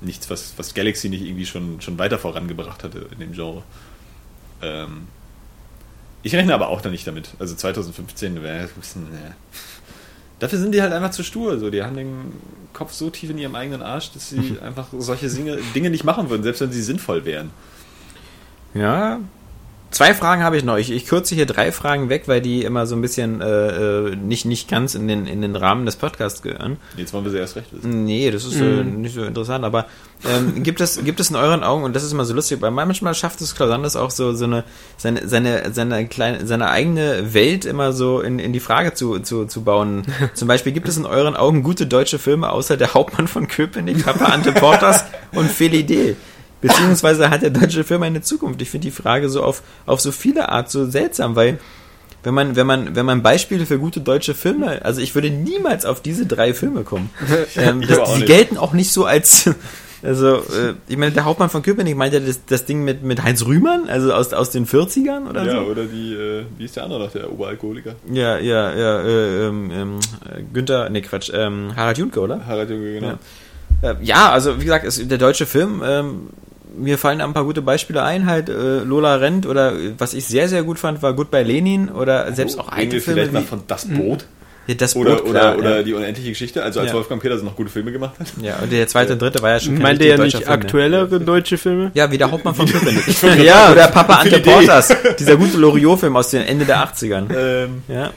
Nichts, 0.00 0.30
was, 0.30 0.54
was 0.56 0.74
Galaxy 0.74 1.08
nicht 1.08 1.22
irgendwie 1.22 1.46
schon, 1.46 1.80
schon 1.80 1.98
weiter 1.98 2.18
vorangebracht 2.18 2.84
hatte 2.84 3.06
in 3.12 3.18
dem 3.18 3.32
Genre. 3.32 3.62
Ähm, 4.62 5.08
ich 6.22 6.34
rechne 6.34 6.54
aber 6.54 6.68
auch 6.68 6.80
da 6.80 6.88
nicht 6.88 7.06
damit. 7.06 7.30
Also 7.38 7.54
2015 7.54 8.42
wäre 8.42 8.64
ein 8.64 8.68
bisschen, 8.80 9.06
ja. 9.12 9.34
Dafür 10.38 10.58
sind 10.58 10.72
die 10.72 10.82
halt 10.82 10.92
einfach 10.92 11.10
zu 11.10 11.24
stur. 11.24 11.58
So. 11.58 11.70
Die 11.70 11.82
haben 11.82 11.96
den 11.96 12.32
Kopf 12.72 12.92
so 12.92 13.10
tief 13.10 13.30
in 13.30 13.38
ihrem 13.38 13.54
eigenen 13.54 13.82
Arsch, 13.82 14.12
dass 14.12 14.30
sie 14.30 14.58
einfach 14.62 14.88
solche 14.96 15.28
Dinge, 15.28 15.58
Dinge 15.74 15.90
nicht 15.90 16.04
machen 16.04 16.30
würden, 16.30 16.42
selbst 16.42 16.60
wenn 16.60 16.72
sie 16.72 16.82
sinnvoll 16.82 17.24
wären. 17.24 17.50
ja. 18.74 19.20
Zwei 19.90 20.12
Fragen 20.12 20.42
habe 20.42 20.56
ich 20.56 20.64
noch. 20.64 20.76
Ich, 20.76 20.90
ich 20.90 21.06
kürze 21.06 21.34
hier 21.34 21.46
drei 21.46 21.72
Fragen 21.72 22.10
weg, 22.10 22.24
weil 22.26 22.42
die 22.42 22.62
immer 22.62 22.86
so 22.86 22.94
ein 22.94 23.00
bisschen 23.00 23.40
äh, 23.40 24.08
äh, 24.08 24.16
nicht, 24.16 24.44
nicht 24.44 24.68
ganz 24.68 24.94
in 24.94 25.08
den, 25.08 25.26
in 25.26 25.40
den 25.40 25.56
Rahmen 25.56 25.86
des 25.86 25.96
Podcasts 25.96 26.42
gehören. 26.42 26.76
Jetzt 26.96 27.14
wollen 27.14 27.24
wir 27.24 27.30
sie 27.30 27.38
erst 27.38 27.56
recht 27.56 27.72
wissen. 27.72 28.04
Nee, 28.04 28.30
das 28.30 28.44
ist 28.44 28.60
äh, 28.60 28.84
nicht 28.84 29.14
so 29.14 29.24
interessant, 29.24 29.64
aber 29.64 29.86
ähm, 30.28 30.62
gibt, 30.62 30.82
es, 30.82 31.02
gibt 31.04 31.20
es 31.20 31.30
in 31.30 31.36
euren 31.36 31.64
Augen, 31.64 31.84
und 31.84 31.96
das 31.96 32.02
ist 32.02 32.12
immer 32.12 32.26
so 32.26 32.34
lustig, 32.34 32.60
weil 32.60 32.70
manchmal 32.70 33.14
schafft 33.14 33.40
es 33.40 33.54
Klausandes 33.54 33.96
auch 33.96 34.10
so, 34.10 34.34
so 34.34 34.44
eine, 34.44 34.64
seine, 34.98 35.26
seine, 35.26 35.72
seine, 35.72 36.06
kleine, 36.06 36.46
seine 36.46 36.68
eigene 36.68 37.32
Welt 37.32 37.64
immer 37.64 37.94
so 37.94 38.20
in, 38.20 38.38
in 38.38 38.52
die 38.52 38.60
Frage 38.60 38.92
zu, 38.92 39.20
zu, 39.20 39.46
zu 39.46 39.62
bauen. 39.62 40.02
Zum 40.34 40.48
Beispiel, 40.48 40.72
gibt 40.72 40.88
es 40.88 40.98
in 40.98 41.06
euren 41.06 41.34
Augen 41.34 41.62
gute 41.62 41.86
deutsche 41.86 42.18
Filme 42.18 42.50
außer 42.50 42.76
der 42.76 42.92
Hauptmann 42.92 43.26
von 43.26 43.48
Köpenick, 43.48 44.04
Papa 44.04 44.26
Ante 44.26 44.52
Portas 44.52 45.04
und 45.32 45.50
Felidee? 45.50 46.16
Beziehungsweise 46.60 47.30
hat 47.30 47.42
der 47.42 47.50
deutsche 47.50 47.84
Film 47.84 48.02
eine 48.02 48.20
Zukunft? 48.20 48.60
Ich 48.62 48.70
finde 48.70 48.86
die 48.86 48.92
Frage 48.92 49.28
so 49.28 49.42
auf, 49.42 49.62
auf 49.86 50.00
so 50.00 50.10
viele 50.12 50.48
Art 50.48 50.70
so 50.70 50.86
seltsam, 50.86 51.36
weil 51.36 51.58
wenn 52.24 52.34
man, 52.34 52.56
wenn 52.56 52.66
man, 52.66 52.96
wenn 52.96 53.06
man 53.06 53.22
Beispiele 53.22 53.64
für 53.64 53.78
gute 53.78 54.00
deutsche 54.00 54.34
Filme, 54.34 54.84
also 54.84 55.00
ich 55.00 55.14
würde 55.14 55.30
niemals 55.30 55.86
auf 55.86 56.02
diese 56.02 56.26
drei 56.26 56.52
Filme 56.52 56.82
kommen. 56.82 57.10
ähm, 57.56 57.80
das, 57.80 58.14
die 58.14 58.24
gelten 58.24 58.56
auch 58.58 58.72
nicht 58.72 58.92
so 58.92 59.04
als, 59.04 59.48
also, 60.02 60.38
äh, 60.38 60.74
ich 60.88 60.96
meine, 60.96 61.12
der 61.12 61.24
Hauptmann 61.24 61.48
von 61.48 61.62
Köpenick 61.62 61.96
meint 61.96 62.12
ja 62.12 62.20
das, 62.20 62.44
das 62.44 62.64
Ding 62.64 62.82
mit, 62.82 63.04
mit 63.04 63.22
Heinz 63.22 63.46
Rühmann, 63.46 63.88
also 63.88 64.12
aus, 64.12 64.32
aus 64.32 64.50
den 64.50 64.66
40ern 64.66 65.30
oder 65.30 65.44
Ja, 65.44 65.52
so. 65.52 65.70
oder 65.70 65.84
die, 65.84 66.12
äh, 66.12 66.44
wie 66.56 66.64
ist 66.64 66.74
der 66.74 66.84
andere 66.84 67.04
noch, 67.04 67.12
der 67.12 67.32
Oberalkoholiker? 67.32 67.94
Ja, 68.12 68.38
ja, 68.38 68.74
ja, 68.74 69.00
äh, 69.00 69.46
ähm, 69.46 69.70
ähm, 69.72 69.98
äh, 70.28 70.42
Günther, 70.52 70.90
nee, 70.90 71.02
Quatsch, 71.02 71.30
ähm, 71.32 71.72
Harald 71.76 71.98
Junke, 71.98 72.18
oder? 72.18 72.44
Harald 72.44 72.68
Junge, 72.68 72.94
genau. 72.94 73.18
Ja. 73.82 73.90
Äh, 73.90 73.96
ja, 74.02 74.30
also 74.32 74.60
wie 74.60 74.64
gesagt, 74.64 74.84
es, 74.84 75.06
der 75.06 75.18
deutsche 75.18 75.46
Film, 75.46 75.82
ähm, 75.86 76.28
mir 76.76 76.98
fallen 76.98 77.20
ein 77.20 77.32
paar 77.32 77.44
gute 77.44 77.62
Beispiele 77.62 78.02
ein, 78.02 78.26
halt 78.26 78.48
äh, 78.48 78.80
Lola 78.80 79.16
Rent 79.16 79.46
oder 79.46 79.72
äh, 79.72 79.92
was 79.98 80.14
ich 80.14 80.26
sehr, 80.26 80.48
sehr 80.48 80.62
gut 80.62 80.78
fand, 80.78 81.02
war 81.02 81.14
Goodbye 81.14 81.42
Lenin 81.42 81.88
oder 81.88 82.32
selbst 82.32 82.58
auch 82.58 82.68
Oh, 82.68 82.72
alte 82.72 83.00
Filme 83.00 83.20
vielleicht 83.20 83.32
mal 83.32 83.42
wie 83.42 83.46
von 83.46 83.62
Das 83.66 83.86
Boot 83.86 84.26
ja, 84.68 84.74
das 84.74 84.94
oder, 84.96 85.16
Boot, 85.16 85.30
oder, 85.30 85.40
klar, 85.40 85.58
oder 85.58 85.76
ja. 85.78 85.82
die 85.82 85.94
unendliche 85.94 86.28
Geschichte, 86.28 86.62
also 86.62 86.80
als 86.80 86.90
Ja. 86.90 86.94
Wolfgang 86.94 87.22
Petersen 87.22 87.46
noch 87.46 87.56
gute 87.56 87.70
Filme 87.70 87.90
gemacht 87.90 88.20
hat. 88.20 88.26
ja, 88.42 88.58
und 88.62 88.70
der 88.70 88.86
zweite 88.86 89.14
und 89.14 89.22
dritte 89.22 89.40
war 89.40 89.52
ja 89.52 89.60
schon 89.60 89.78
Meint 89.78 90.00
ihr 90.02 90.08
ja 90.08 90.18
nicht 90.18 90.40
ne? 90.40 90.46
aktuellere 90.46 91.18
deutsche 91.20 91.56
Filme? 91.56 91.90
Ja, 91.94 92.10
wie 92.10 92.18
der 92.18 92.30
Hauptmann 92.30 92.54
von 92.54 92.66
Köpenick. 92.66 93.02
Ja. 93.42 93.72
oder 93.72 93.88
Papa 93.88 94.16
Ante. 94.16 94.40
Portas, 94.40 94.94
dieser 95.18 95.36
gute 95.36 95.56
Loriot-Film 95.56 96.14
aus 96.16 96.30
den 96.30 96.42
Ende 96.42 96.66
der 96.66 96.86
80ern. 96.86 97.34
Ähm, 97.34 97.82
Ja. 97.88 98.10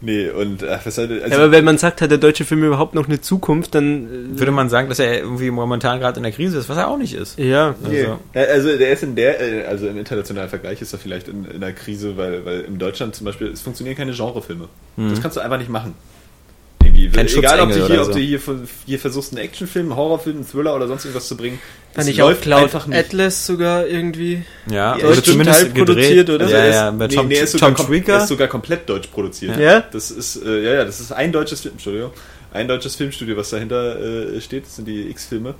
Nee, 0.00 0.28
und 0.30 0.64
ach, 0.64 0.84
was 0.84 0.98
halt, 0.98 1.10
Ja, 1.10 1.22
also, 1.24 1.36
aber 1.36 1.52
wenn 1.52 1.64
man 1.64 1.78
sagt, 1.78 2.00
hat 2.02 2.10
der 2.10 2.18
deutsche 2.18 2.44
Film 2.44 2.64
überhaupt 2.64 2.94
noch 2.94 3.06
eine 3.06 3.20
Zukunft, 3.20 3.74
dann 3.74 4.38
Würde 4.38 4.52
man 4.52 4.68
sagen, 4.68 4.88
dass 4.88 4.98
er 4.98 5.18
irgendwie 5.18 5.50
momentan 5.50 6.00
gerade 6.00 6.16
in 6.18 6.22
der 6.22 6.32
Krise 6.32 6.58
ist, 6.58 6.68
was 6.68 6.76
er 6.76 6.88
auch 6.88 6.98
nicht 6.98 7.14
ist. 7.14 7.38
äh, 7.38 7.50
ja. 7.50 7.74
Nee. 7.88 8.00
Also- 8.04 8.18
Ja, 8.34 8.40
Also 8.42 8.76
der 8.78 8.92
ist 8.92 9.02
in 9.02 9.14
der, 9.16 9.40
äh, 9.40 9.66
also 9.66 9.86
im 9.88 9.96
internationalen 9.98 10.48
Vergleich 10.48 10.80
ist 10.82 10.92
er 10.92 10.98
vielleicht 10.98 11.28
in, 11.28 11.44
in 11.44 11.60
der 11.60 11.72
Krise, 11.72 12.16
weil, 12.16 12.44
weil 12.44 12.60
in 12.62 12.78
Deutschland 12.78 13.14
zum 13.14 13.24
Beispiel, 13.26 13.48
es 13.48 13.60
funktionieren 13.62 13.96
keine 13.96 14.12
Genrefilme. 14.12 14.68
Das 14.96 15.20
kannst 15.22 15.36
du 15.36 15.40
einfach 15.40 15.58
nicht 15.58 15.70
machen. 15.70 15.94
Irgendwie. 17.04 17.16
Kein 17.16 17.26
egal 17.26 17.60
ob 17.60 17.68
du 17.70 17.74
hier, 17.76 17.84
oder 17.86 18.00
ob 18.00 18.06
so. 18.06 18.12
du 18.12 18.18
hier, 18.20 18.40
hier 18.86 18.98
versuchst, 18.98 19.32
einen 19.32 19.44
Actionfilm, 19.44 19.86
einen 19.86 19.96
Horrorfilm, 19.96 20.36
einen 20.36 20.48
Thriller 20.48 20.74
oder 20.76 20.86
sonst 20.88 21.04
irgendwas 21.04 21.28
zu 21.28 21.36
bringen. 21.36 21.58
Nicht 21.96 22.22
auch 22.22 22.28
läuft 22.28 22.42
Cloud 22.42 22.62
einfach 22.62 22.86
nicht. 22.86 22.98
Atlas 22.98 23.46
sogar 23.46 23.86
irgendwie? 23.86 24.42
Ja, 24.70 24.96
Ja, 24.96 25.04
oder 25.06 25.10
ist 25.10 25.24
zumindest 25.26 25.74
produziert, 25.74 26.30
oder? 26.30 26.48
Ja, 26.48 26.56
Also 26.58 26.70
ja, 26.70 26.88
ist, 26.88 26.94
mit 26.96 27.10
nee, 27.10 27.16
Tom, 27.16 27.28
nee, 27.28 27.34
er 27.36 27.42
ist 27.44 27.52
sogar, 27.52 27.74
Tom 27.74 27.84
kom- 27.84 27.88
Tweaker. 27.88 28.12
er 28.14 28.22
ist 28.22 28.28
sogar 28.28 28.48
komplett 28.48 28.88
deutsch 28.88 29.08
produziert. 29.08 29.58
Ja? 29.58 29.80
Das 29.80 30.10
ist, 30.10 30.36
äh, 30.44 30.62
ja, 30.62 30.74
ja, 30.74 30.84
das 30.84 31.00
ist 31.00 31.10
ein 31.12 31.32
deutsches 31.32 31.60
Film, 31.62 31.74
Entschuldigung, 31.74 32.12
ein 32.52 32.68
deutsches 32.68 32.94
Filmstudio, 32.96 33.36
was 33.36 33.50
dahinter 33.50 33.98
äh, 34.36 34.40
steht, 34.40 34.66
das 34.66 34.76
sind 34.76 34.86
die 34.86 35.10
X-Filme. 35.10 35.54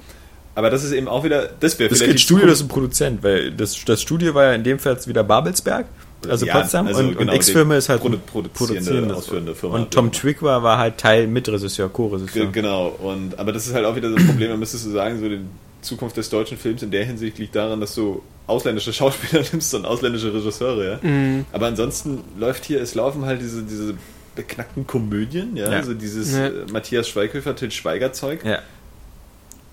Aber 0.54 0.68
das 0.70 0.84
ist 0.84 0.92
eben 0.92 1.08
auch 1.08 1.24
wieder, 1.24 1.48
das 1.60 1.78
wäre 1.78 1.88
Das 1.88 1.98
vielleicht 1.98 2.14
ist 2.16 2.20
die 2.20 2.24
Studio, 2.24 2.46
das 2.46 2.58
ist 2.58 2.64
ein 2.64 2.68
Produzent, 2.68 3.22
weil 3.22 3.50
das, 3.52 3.82
das 3.84 4.02
Studio 4.02 4.34
war 4.34 4.44
ja 4.46 4.52
in 4.54 4.64
dem 4.64 4.78
Fall 4.78 4.94
jetzt 4.94 5.08
wieder 5.08 5.22
Babelsberg, 5.24 5.86
also 6.28 6.46
Ja, 6.46 6.58
Potsdam, 6.60 6.86
also 6.86 7.00
und, 7.00 7.08
genau, 7.18 7.32
und 7.32 7.46
die 7.46 7.74
ist 7.76 7.88
halt 7.88 8.02
produ- 8.02 8.18
produzierende, 8.18 8.50
produzierendes. 8.52 9.16
ausführende 9.16 9.54
Firma. 9.54 9.76
Und 9.76 9.90
Tom 9.90 10.12
Trick 10.12 10.42
war, 10.42 10.62
war 10.62 10.78
halt 10.78 10.98
Teil 10.98 11.26
Mitregisseur, 11.26 11.88
Co-Regisseur. 11.88 12.46
Genau, 12.52 12.88
und, 12.88 13.38
aber 13.38 13.52
das 13.52 13.66
ist 13.66 13.74
halt 13.74 13.84
auch 13.86 13.96
wieder 13.96 14.10
so 14.10 14.16
ein 14.16 14.26
Problem, 14.26 14.50
man 14.50 14.58
müsstest 14.60 14.86
du 14.86 14.90
sagen, 14.90 15.18
so 15.20 15.28
die 15.28 15.40
Zukunft 15.82 16.16
des 16.16 16.28
deutschen 16.28 16.58
Films 16.58 16.82
in 16.82 16.90
der 16.90 17.04
Hinsicht 17.04 17.38
liegt 17.38 17.56
daran, 17.56 17.80
dass 17.80 17.94
du 17.94 18.22
ausländische 18.46 18.92
Schauspieler 18.92 19.42
nimmst 19.50 19.74
und 19.74 19.86
ausländische 19.86 20.32
Regisseure, 20.34 20.98
ja. 21.02 21.08
Mhm. 21.08 21.46
Aber 21.52 21.66
ansonsten 21.66 22.22
läuft 22.38 22.64
hier, 22.66 22.80
es 22.82 22.94
laufen 22.94 23.24
halt 23.24 23.40
diese, 23.40 23.62
diese 23.62 23.94
beknackten 24.36 24.86
Komödien, 24.86 25.56
ja, 25.56 25.70
Ja. 25.70 25.78
also 25.78 25.94
dieses 25.94 26.32
Ja. 26.32 26.46
äh, 26.48 26.52
Matthias 26.72 27.08
Schweighöfer, 27.08 27.56
Til 27.56 27.70
Schweiger 27.70 28.12
Zeug. 28.12 28.44
Ja. 28.44 28.58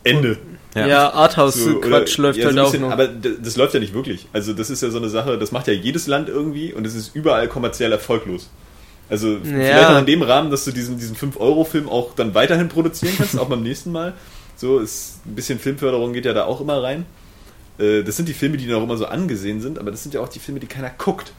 Ende. 0.09 0.37
Ja, 0.75 0.87
Ja. 0.87 1.13
Arthouse-Quatsch 1.13 2.19
oder- 2.19 2.23
läuft 2.27 2.39
ja, 2.39 2.45
halt 2.45 2.53
so 2.55 2.59
ein 2.59 2.59
auch 2.59 2.71
bisschen, 2.71 2.81
noch. 2.81 2.91
Aber 2.91 3.07
das 3.07 3.55
läuft 3.55 3.73
ja 3.73 3.79
nicht 3.79 3.93
wirklich. 3.93 4.27
Also 4.33 4.53
das 4.53 4.69
ist 4.69 4.83
ja 4.83 4.89
so 4.89 4.97
eine 4.97 5.09
Sache, 5.09 5.37
das 5.37 5.51
macht 5.51 5.67
ja 5.67 5.73
jedes 5.73 6.07
Land 6.07 6.29
irgendwie 6.29 6.73
und 6.73 6.85
es 6.85 6.93
ist 6.95 7.15
überall 7.15 7.47
kommerziell 7.47 7.91
erfolglos. 7.91 8.49
Also 9.09 9.37
vielleicht 9.41 9.87
auch 9.89 9.99
in 9.99 10.05
dem 10.05 10.21
Rahmen, 10.21 10.51
dass 10.51 10.65
du 10.65 10.71
diesen, 10.71 10.97
diesen 10.99 11.15
5-Euro-Film 11.15 11.87
auch 11.87 12.13
dann 12.15 12.35
weiterhin 12.35 12.67
produzieren 12.67 13.13
kannst, 13.17 13.39
auch 13.39 13.47
beim 13.47 13.63
nächsten 13.63 13.91
Mal. 13.91 14.13
So, 14.57 14.79
ist, 14.79 15.21
ein 15.25 15.35
bisschen 15.35 15.59
Filmförderung 15.59 16.13
geht 16.13 16.25
ja 16.25 16.33
da 16.33 16.43
auch 16.45 16.59
immer 16.61 16.83
rein. 16.83 17.05
Äh, 17.79 18.03
Das 18.03 18.17
sind 18.17 18.27
die 18.27 18.33
Filme, 18.33 18.57
die 18.57 18.65
noch 18.67 18.83
immer 18.83 18.97
so 18.97 19.05
angesehen 19.05 19.61
sind, 19.61 19.79
aber 19.79 19.91
das 19.91 20.03
sind 20.03 20.13
ja 20.13 20.19
auch 20.21 20.27
die 20.27 20.39
Filme, 20.39 20.59
die 20.59 20.67
keiner 20.67 20.89
guckt. 20.97 21.31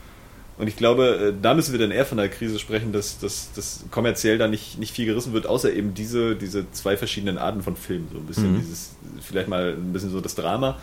Und 0.59 0.67
ich 0.67 0.77
glaube, 0.77 1.29
äh, 1.29 1.33
da 1.41 1.55
müssen 1.55 1.73
wir 1.73 1.79
dann 1.79 1.93
eher 1.93 2.05
von 2.05 2.19
der 2.19 2.29
Krise 2.29 2.59
sprechen, 2.59 2.93
dass, 2.93 3.19
dass, 3.21 3.51
dass 3.55 3.85
kommerziell 3.93 4.39
da 4.39 4.49
nicht, 4.49 4.79
nicht 4.79 4.93
viel 4.93 5.07
gerissen 5.07 5.33
wird, 5.33 5.47
außer 5.47 5.73
eben 5.73 5.95
diese, 5.95 6.35
diese 6.35 6.71
zwei 6.73 6.97
verschiedenen 6.97 7.39
Arten 7.39 7.63
von 7.63 7.77
Filmen. 7.77 8.09
So 8.13 8.19
ein 8.19 8.25
bisschen 8.27 8.55
Mhm. 8.55 8.61
dieses, 8.61 8.91
vielleicht 9.23 9.49
mal 9.49 9.75
ein 9.79 9.93
bisschen 9.93 10.11
so 10.11 10.21
das 10.21 10.35
Drama 10.35 10.77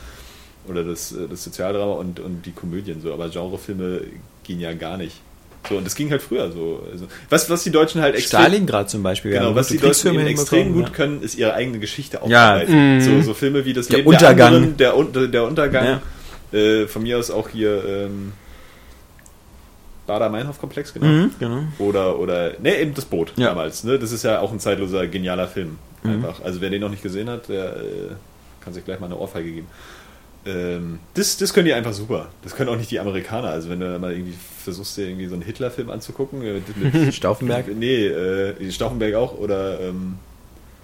oder 0.69 0.84
das, 0.84 1.11
äh, 1.11 1.27
das 1.30 1.43
Sozialdrama 1.43 1.93
und, 1.93 2.19
und 2.22 2.45
die 2.45 2.52
Komödien 2.53 3.02
so. 3.02 3.11
Aber 3.14 3.27
Genrefilme 3.30 4.02
gehen 4.43 4.60
ja 4.61 4.73
gar 4.73 4.95
nicht. 4.97 5.19
So, 5.68 5.77
und 5.77 5.84
das 5.85 5.95
ging 5.95 6.10
halt 6.11 6.22
früher 6.22 6.52
so. 6.52 6.85
Also, 6.91 7.07
was, 7.30 7.49
was 7.49 7.64
die 7.64 7.72
Deutschen 7.72 7.99
halt 7.99 8.15
extrem. 8.15 8.39
Stalingrad 8.41 8.89
zum 8.89 9.02
Beispiel. 9.03 9.31
Genau, 9.31 9.56
was 9.56 9.68
die 9.69 9.77
Deutschen 9.80 10.18
extrem 10.27 10.73
gut 10.73 10.93
können, 10.93 11.22
ist 11.23 11.35
ihre 11.35 11.53
eigene 11.53 11.80
Geschichte 11.80 12.18
Ja. 12.27 12.53
aufarbeiten. 12.53 12.95
Mhm. 12.97 13.02
So, 13.02 13.22
so 13.22 13.34
Filme 13.34 13.65
wie 13.65 13.73
das 13.73 13.88
Der 13.88 13.97
Leben 13.97 14.10
Untergang. 14.10 14.77
der 14.77 14.93
anderen, 14.93 15.14
der, 15.14 15.27
der 15.27 15.43
Untergang. 15.43 15.85
Ja. 16.53 16.57
Äh, 16.57 16.88
von 16.88 17.02
mir 17.03 17.18
aus 17.18 17.31
auch 17.31 17.49
hier 17.49 17.84
ähm, 17.84 18.31
Bader-Meinhof-Komplex, 20.07 20.94
genau. 20.94 21.06
Mhm, 21.06 21.32
genau. 21.40 21.64
Oder, 21.80 22.19
oder, 22.19 22.53
ne, 22.60 22.77
eben 22.80 22.94
das 22.94 23.06
Boot 23.06 23.34
Ja. 23.38 23.49
damals. 23.49 23.84
Ne? 23.84 23.98
Das 23.99 24.11
ist 24.11 24.23
ja 24.23 24.40
auch 24.40 24.52
ein 24.52 24.60
zeitloser, 24.60 25.07
genialer 25.07 25.48
Film. 25.48 25.77
Mhm. 26.03 26.11
Einfach. 26.11 26.41
Also 26.44 26.61
wer 26.61 26.69
den 26.69 26.82
noch 26.82 26.90
nicht 26.90 27.03
gesehen 27.03 27.30
hat, 27.30 27.49
der 27.49 27.76
äh, 27.77 27.82
kann 28.61 28.73
sich 28.73 28.86
gleich 28.86 28.99
mal 28.99 29.07
eine 29.07 29.18
Ohrfeige 29.18 29.52
geben. 29.52 29.68
Ähm, 30.48 30.99
das, 31.15 31.38
das 31.38 31.53
können 31.53 31.65
die 31.65 31.73
einfach 31.73 31.94
super. 31.94 32.27
Das 32.44 32.56
können 32.56 32.69
auch 32.69 32.77
nicht 32.77 32.91
die 32.91 32.99
Amerikaner. 32.99 33.49
Also 33.49 33.69
wenn 33.69 33.80
du 33.80 33.98
mal 33.98 34.11
irgendwie 34.14 34.36
versuchst, 34.64 34.95
dir 34.98 35.07
irgendwie 35.07 35.26
so 35.26 35.34
einen 35.34 35.41
Hitler-Film 35.44 35.90
anzugucken, 35.90 36.41
äh, 36.44 36.53
mit, 36.76 36.94
mit 37.06 37.14
Stauffenberg. 37.15 37.65
Nee, 37.76 38.06
äh, 38.06 38.72
Stauffenberg 38.72 39.15
auch. 39.15 39.38
Oder 39.38 39.80
ähm, 39.80 40.19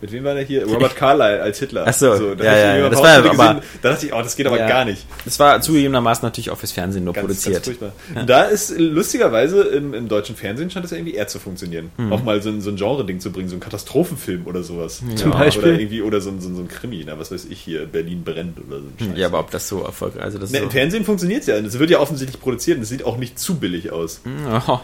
mit 0.01 0.11
wem 0.11 0.23
war 0.23 0.33
der 0.33 0.43
hier? 0.43 0.65
Robert 0.67 0.95
Carlyle 0.95 1.41
als 1.41 1.59
Hitler. 1.59 1.83
Ach 1.87 1.93
so, 1.93 2.35
da 2.35 2.43
ja, 2.43 2.57
ja, 2.57 2.75
ja, 2.77 2.83
mal 2.83 2.89
das 2.89 3.01
war 3.01 3.09
aber- 3.17 3.29
gesehen, 3.29 3.61
Da 3.81 3.89
dachte 3.91 4.05
ich, 4.07 4.13
oh, 4.13 4.21
das 4.21 4.35
geht 4.35 4.47
aber 4.47 4.59
Ja. 4.59 4.67
gar 4.67 4.85
nicht. 4.85 5.05
Das 5.25 5.39
war 5.39 5.61
zugegebenermaßen 5.61 6.23
natürlich 6.25 6.49
auch 6.49 6.57
fürs 6.57 6.71
Fernsehen 6.71 7.03
nur 7.03 7.13
Ganz, 7.13 7.25
produziert. 7.27 7.55
Ganz 7.63 7.65
furchtbar. 7.77 7.93
Da 8.25 8.43
ist 8.43 8.73
lustigerweise 8.77 9.61
im, 9.63 9.93
im 9.93 10.07
deutschen 10.07 10.35
Fernsehen 10.35 10.69
scheint 10.69 10.85
es 10.85 10.91
ja 10.91 10.97
irgendwie 10.97 11.13
eher 11.15 11.27
zu 11.27 11.39
funktionieren. 11.39 11.91
Mhm. 11.97 12.11
Auch 12.13 12.23
mal 12.23 12.41
so 12.41 12.49
ein, 12.49 12.61
so 12.61 12.69
ein 12.69 12.75
Genre-Ding 12.75 13.19
zu 13.19 13.31
bringen, 13.31 13.49
so 13.49 13.55
ein 13.55 13.59
Katastrophenfilm 13.59 14.47
oder 14.47 14.63
sowas. 14.63 15.01
Zum 15.15 15.31
Ja, 15.31 15.37
Beispiel? 15.37 15.69
Oder 15.69 15.79
irgendwie, 15.79 16.01
oder 16.01 16.21
so 16.21 16.29
ein, 16.29 16.41
so 16.41 16.47
ein, 16.49 16.67
Krimi, 16.67 17.03
na, 17.05 17.17
was 17.19 17.31
weiß 17.31 17.45
ich 17.49 17.59
hier, 17.59 17.85
Berlin 17.85 18.23
brennt 18.23 18.57
oder 18.67 18.79
so. 18.79 18.85
ein 18.85 18.93
Scheiß. 19.11 19.17
ja, 19.19 19.27
aber 19.27 19.39
ob 19.39 19.51
das 19.51 19.67
so 19.67 19.83
erfolgreich 19.83 20.23
also 20.23 20.37
das 20.37 20.51
so, 20.51 20.57
Im 20.57 20.69
Fernsehen 20.71 21.03
funktioniert 21.05 21.41
es 21.41 21.47
ja. 21.47 21.55
Es 21.57 21.77
wird 21.79 21.89
ja 21.89 21.99
offensichtlich 21.99 22.39
produziert 22.41 22.77
und 22.77 22.83
es 22.83 22.89
sieht 22.89 23.03
auch 23.05 23.17
nicht 23.17 23.37
zu 23.39 23.55
billig 23.55 23.91
aus. 23.91 24.21
Oh, 24.67 24.79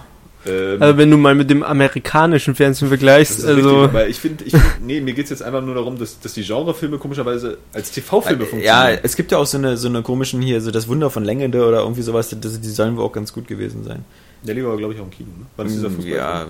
Ähm, 0.48 0.82
Also 0.82 0.98
wenn 0.98 1.12
du 1.12 1.18
mal 1.18 1.36
mit 1.36 1.50
dem 1.50 1.64
amerikanischen 1.64 2.56
Fernsehen 2.56 2.88
vergleichst, 2.88 3.46
also 3.46 3.82
richtig, 3.82 3.90
aber 3.90 4.08
ich 4.08 4.20
finde, 4.20 4.44
ich 4.44 4.52
find, 4.52 4.64
nee, 4.86 5.02
mir 5.02 5.14
geht 5.14 5.26
es 5.26 5.30
jetzt 5.32 5.44
einfach 5.44 5.62
nur 5.62 5.76
darum, 5.76 5.98
dass, 5.98 6.20
dass 6.20 6.34
die 6.34 6.44
Genrefilme 6.44 6.98
komischerweise 6.98 7.58
als 7.74 7.92
TV-Filme 7.92 8.44
ja, 8.44 8.50
funktionieren. 8.50 9.00
es 9.04 9.16
gibt 9.16 9.32
ja 9.32 9.38
auch 9.38 9.46
so 9.46 9.58
eine, 9.58 9.78
so 9.78 9.88
eine 9.88 10.02
komischen 10.02 10.42
hier, 10.42 10.62
so 10.62 10.72
das 10.72 10.88
Wunder 10.88 11.10
von 11.10 11.24
Längende 11.24 11.66
oder 11.66 11.80
irgendwie 11.82 12.02
sowas, 12.02 12.36
das, 12.40 12.62
die 12.62 12.70
sollen 12.70 12.98
wohl 12.98 13.06
auch 13.06 13.14
ganz 13.14 13.34
gut 13.34 13.48
gewesen 13.48 13.84
sein. 13.84 14.06
Der 14.44 14.54
Lieber 14.54 14.70
war, 14.70 14.78
glaube 14.78 14.94
ich, 14.94 15.00
auch 15.00 15.06
im 15.06 15.10
Kino, 15.10 15.30
ne? 15.38 15.46
War 15.56 15.66
das 15.66 15.74
dieser 15.74 15.90
Fußball? 15.90 16.14
ja, 16.16 16.48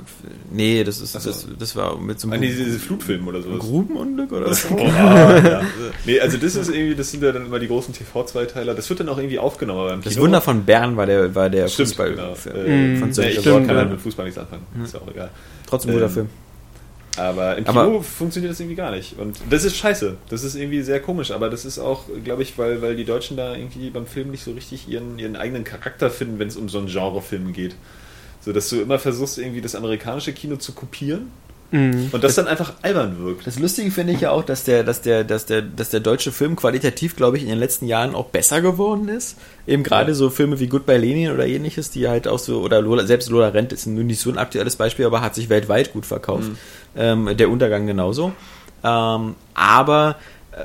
nee, 0.52 0.84
das 0.84 1.00
ist, 1.00 1.14
so. 1.14 1.20
das, 1.30 1.48
das 1.58 1.76
war 1.76 1.98
mit 1.98 2.20
so 2.20 2.28
Ah, 2.28 2.34
einem 2.34 2.42
nee, 2.42 2.48
diese 2.54 2.78
Flutfilm 2.80 3.28
oder 3.28 3.42
sowas. 3.42 3.60
Grubenunglück 3.60 4.32
oder 4.34 4.48
was? 4.48 4.68
Oh, 4.70 4.78
ah, 4.78 5.38
ja. 5.38 5.62
Nee, 6.06 6.20
also 6.20 6.38
das 6.38 6.56
ist 6.56 6.70
irgendwie, 6.70 6.96
das 6.96 7.10
sind 7.12 7.24
ja 7.24 7.32
dann 7.32 7.46
immer 7.46 7.60
die 7.60 7.68
großen 7.68 7.94
TV-Zweiteiler. 7.94 8.76
Das 8.76 8.90
wird 8.90 9.00
dann 9.00 9.10
auch 9.10 9.18
irgendwie 9.18 9.40
aufgenommen 9.40 9.80
aber 9.80 9.94
im 9.94 10.02
Das 10.02 10.14
Kino. 10.14 10.26
Wunder 10.26 10.42
von 10.42 10.64
Bern 10.66 10.98
war 10.98 11.06
der, 11.06 11.34
war 11.34 11.50
der 11.50 11.70
Stimmt, 11.70 11.90
Fußball 11.90 12.10
genau. 12.12 12.36
Äh, 12.54 12.68
Mhm. 12.94 12.98
von 13.00 13.08
nee, 13.08 13.14
Sergio 13.14 13.60
ich 13.60 13.68
kann 13.68 13.78
halt 13.78 13.90
mit 13.92 14.02
Fußball 14.02 14.26
nichts 14.26 14.40
anfangen. 14.40 14.64
Ist 14.84 14.94
ja 14.94 15.00
auch 15.00 15.10
egal. 15.10 15.30
Trotzdem 15.66 15.92
ein 15.92 15.94
guter 15.96 16.06
Ähm, 16.08 16.12
Film. 16.12 16.30
Aber 17.18 17.58
im 17.58 17.66
Kino 17.66 17.80
Aber- 17.80 18.04
funktioniert 18.04 18.52
das 18.52 18.60
irgendwie 18.60 18.76
gar 18.76 18.92
nicht. 18.92 19.18
Und 19.18 19.38
das 19.50 19.64
ist 19.64 19.76
scheiße. 19.76 20.18
Das 20.30 20.44
ist 20.44 20.56
irgendwie 20.56 20.82
sehr 20.82 21.00
komisch. 21.00 21.32
Aber 21.32 21.50
das 21.50 21.66
ist 21.66 21.80
auch, 21.80 22.04
glaube 22.24 22.44
ich, 22.44 22.58
weil, 22.58 22.82
weil 22.82 22.96
die 22.96 23.06
Deutschen 23.06 23.36
da 23.38 23.56
irgendwie 23.56 23.90
beim 23.90 24.06
Film 24.06 24.32
nicht 24.32 24.44
so 24.44 24.52
richtig 24.52 24.88
ihren, 24.88 25.18
ihren 25.20 25.36
eigenen 25.36 25.64
Charakter 25.64 26.10
finden, 26.10 26.40
wenn 26.40 26.48
es 26.48 26.58
um 26.58 26.70
so 26.70 26.78
einen 26.78 26.88
Genrefilm 26.88 27.54
geht. 27.54 27.76
So, 28.42 28.54
dass 28.54 28.70
du 28.70 28.80
immer 28.82 29.00
versuchst, 29.00 29.38
irgendwie 29.40 29.62
das 29.62 29.76
amerikanische 29.76 30.32
Kino 30.32 30.56
zu 30.58 30.72
kopieren 30.74 31.32
mh. 31.72 32.10
und 32.12 32.24
das 32.24 32.36
dann 32.36 32.48
einfach 32.48 32.74
albern 32.82 33.18
wirkt. 33.20 33.46
Das 33.48 33.60
Lustige 33.60 33.92
finde 33.92 34.14
ich 34.14 34.22
ja 34.22 34.32
auch, 34.32 34.44
dass 34.44 34.64
der, 34.64 34.84
dass 34.84 35.02
der, 35.02 35.24
dass 35.24 35.46
der, 35.46 35.62
dass 35.62 35.90
der 35.90 36.00
deutsche 36.00 36.32
Film 36.32 36.56
qualitativ, 36.56 37.16
glaube 37.16 37.38
ich, 37.38 37.44
in 37.44 37.50
den 37.50 37.60
letzten 37.60 37.86
Jahren 37.88 38.16
auch 38.16 38.26
besser 38.28 38.62
geworden 38.62 39.10
ist. 39.10 39.38
Eben 39.66 39.84
gerade 39.84 40.12
Ja. 40.12 40.16
so 40.16 40.30
Filme 40.30 40.60
wie 40.60 40.68
Goodbye 40.68 40.98
Lenin 40.98 41.32
oder 41.32 41.46
ähnliches, 41.48 41.92
die 41.92 42.08
halt 42.08 42.28
auch 42.28 42.40
so, 42.40 42.62
oder 42.62 42.82
Lola, 42.82 43.06
selbst 43.06 43.30
Lola 43.30 43.50
Rent 43.50 43.74
ist 43.74 43.86
nun 43.86 44.08
nicht 44.08 44.22
so 44.22 44.30
ein 44.30 44.38
aktuelles 44.38 44.76
Beispiel, 44.78 45.06
aber 45.06 45.22
hat 45.22 45.36
sich 45.36 45.50
weltweit 45.50 45.94
gut 45.94 46.06
verkauft. 46.06 46.50
Ähm, 46.96 47.36
der 47.38 47.50
Untergang 47.50 47.86
genauso. 47.88 48.32
Ähm, 48.84 49.36
aber 49.54 50.16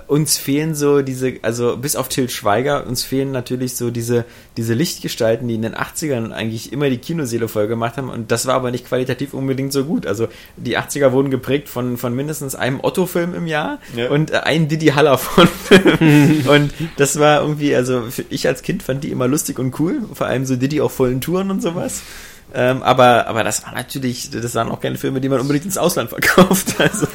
uns 0.06 0.38
fehlen 0.38 0.74
so 0.74 1.02
diese, 1.02 1.34
also 1.42 1.76
bis 1.76 1.96
auf 1.96 2.08
Til 2.08 2.28
Schweiger, 2.28 2.86
uns 2.86 3.02
fehlen 3.04 3.30
natürlich 3.30 3.76
so 3.76 3.90
diese, 3.90 4.24
diese 4.56 4.74
Lichtgestalten, 4.74 5.46
die 5.48 5.54
in 5.54 5.62
den 5.62 5.74
80ern 5.74 6.32
eigentlich 6.32 6.72
immer 6.72 6.88
die 6.88 6.98
Kinoseele 6.98 7.48
voll 7.48 7.66
gemacht 7.68 7.96
haben 7.96 8.08
und 8.08 8.30
das 8.30 8.46
war 8.46 8.54
aber 8.54 8.70
nicht 8.70 8.86
qualitativ 8.86 9.34
unbedingt 9.34 9.72
so 9.72 9.84
gut. 9.84 10.06
Also 10.06 10.28
die 10.56 10.78
80er 10.78 11.12
wurden 11.12 11.30
geprägt 11.30 11.68
von, 11.68 11.96
von 11.96 12.14
mindestens 12.14 12.54
einem 12.54 12.80
Otto-Film 12.82 13.34
im 13.34 13.46
Jahr 13.46 13.78
Ja. 13.96 14.08
und 14.10 14.30
äh, 14.30 14.38
einen 14.38 14.68
Didi 14.68 14.86
Haller 14.88 15.18
von 15.18 15.48
Und 16.48 16.72
das 16.96 17.18
war 17.18 17.40
irgendwie, 17.42 17.74
also 17.74 18.04
ich 18.30 18.46
als 18.46 18.62
Kind 18.62 18.82
fand 18.82 19.04
die 19.04 19.10
immer 19.10 19.28
lustig 19.28 19.58
und 19.58 19.78
cool, 19.80 20.02
vor 20.12 20.26
allem 20.26 20.46
so 20.46 20.56
Didi 20.56 20.80
auf 20.80 20.92
vollen 20.92 21.20
Touren 21.20 21.50
und 21.50 21.60
sowas. 21.62 22.02
Ähm, 22.54 22.82
aber, 22.82 23.26
aber 23.28 23.44
das 23.44 23.62
war 23.64 23.72
natürlich, 23.72 24.28
das 24.30 24.54
waren 24.54 24.70
auch 24.70 24.80
keine 24.80 24.98
Filme, 24.98 25.20
die 25.22 25.28
man 25.30 25.40
unbedingt 25.40 25.64
ins 25.64 25.78
Ausland 25.78 26.10
verkauft. 26.10 26.74
Also, 26.78 27.06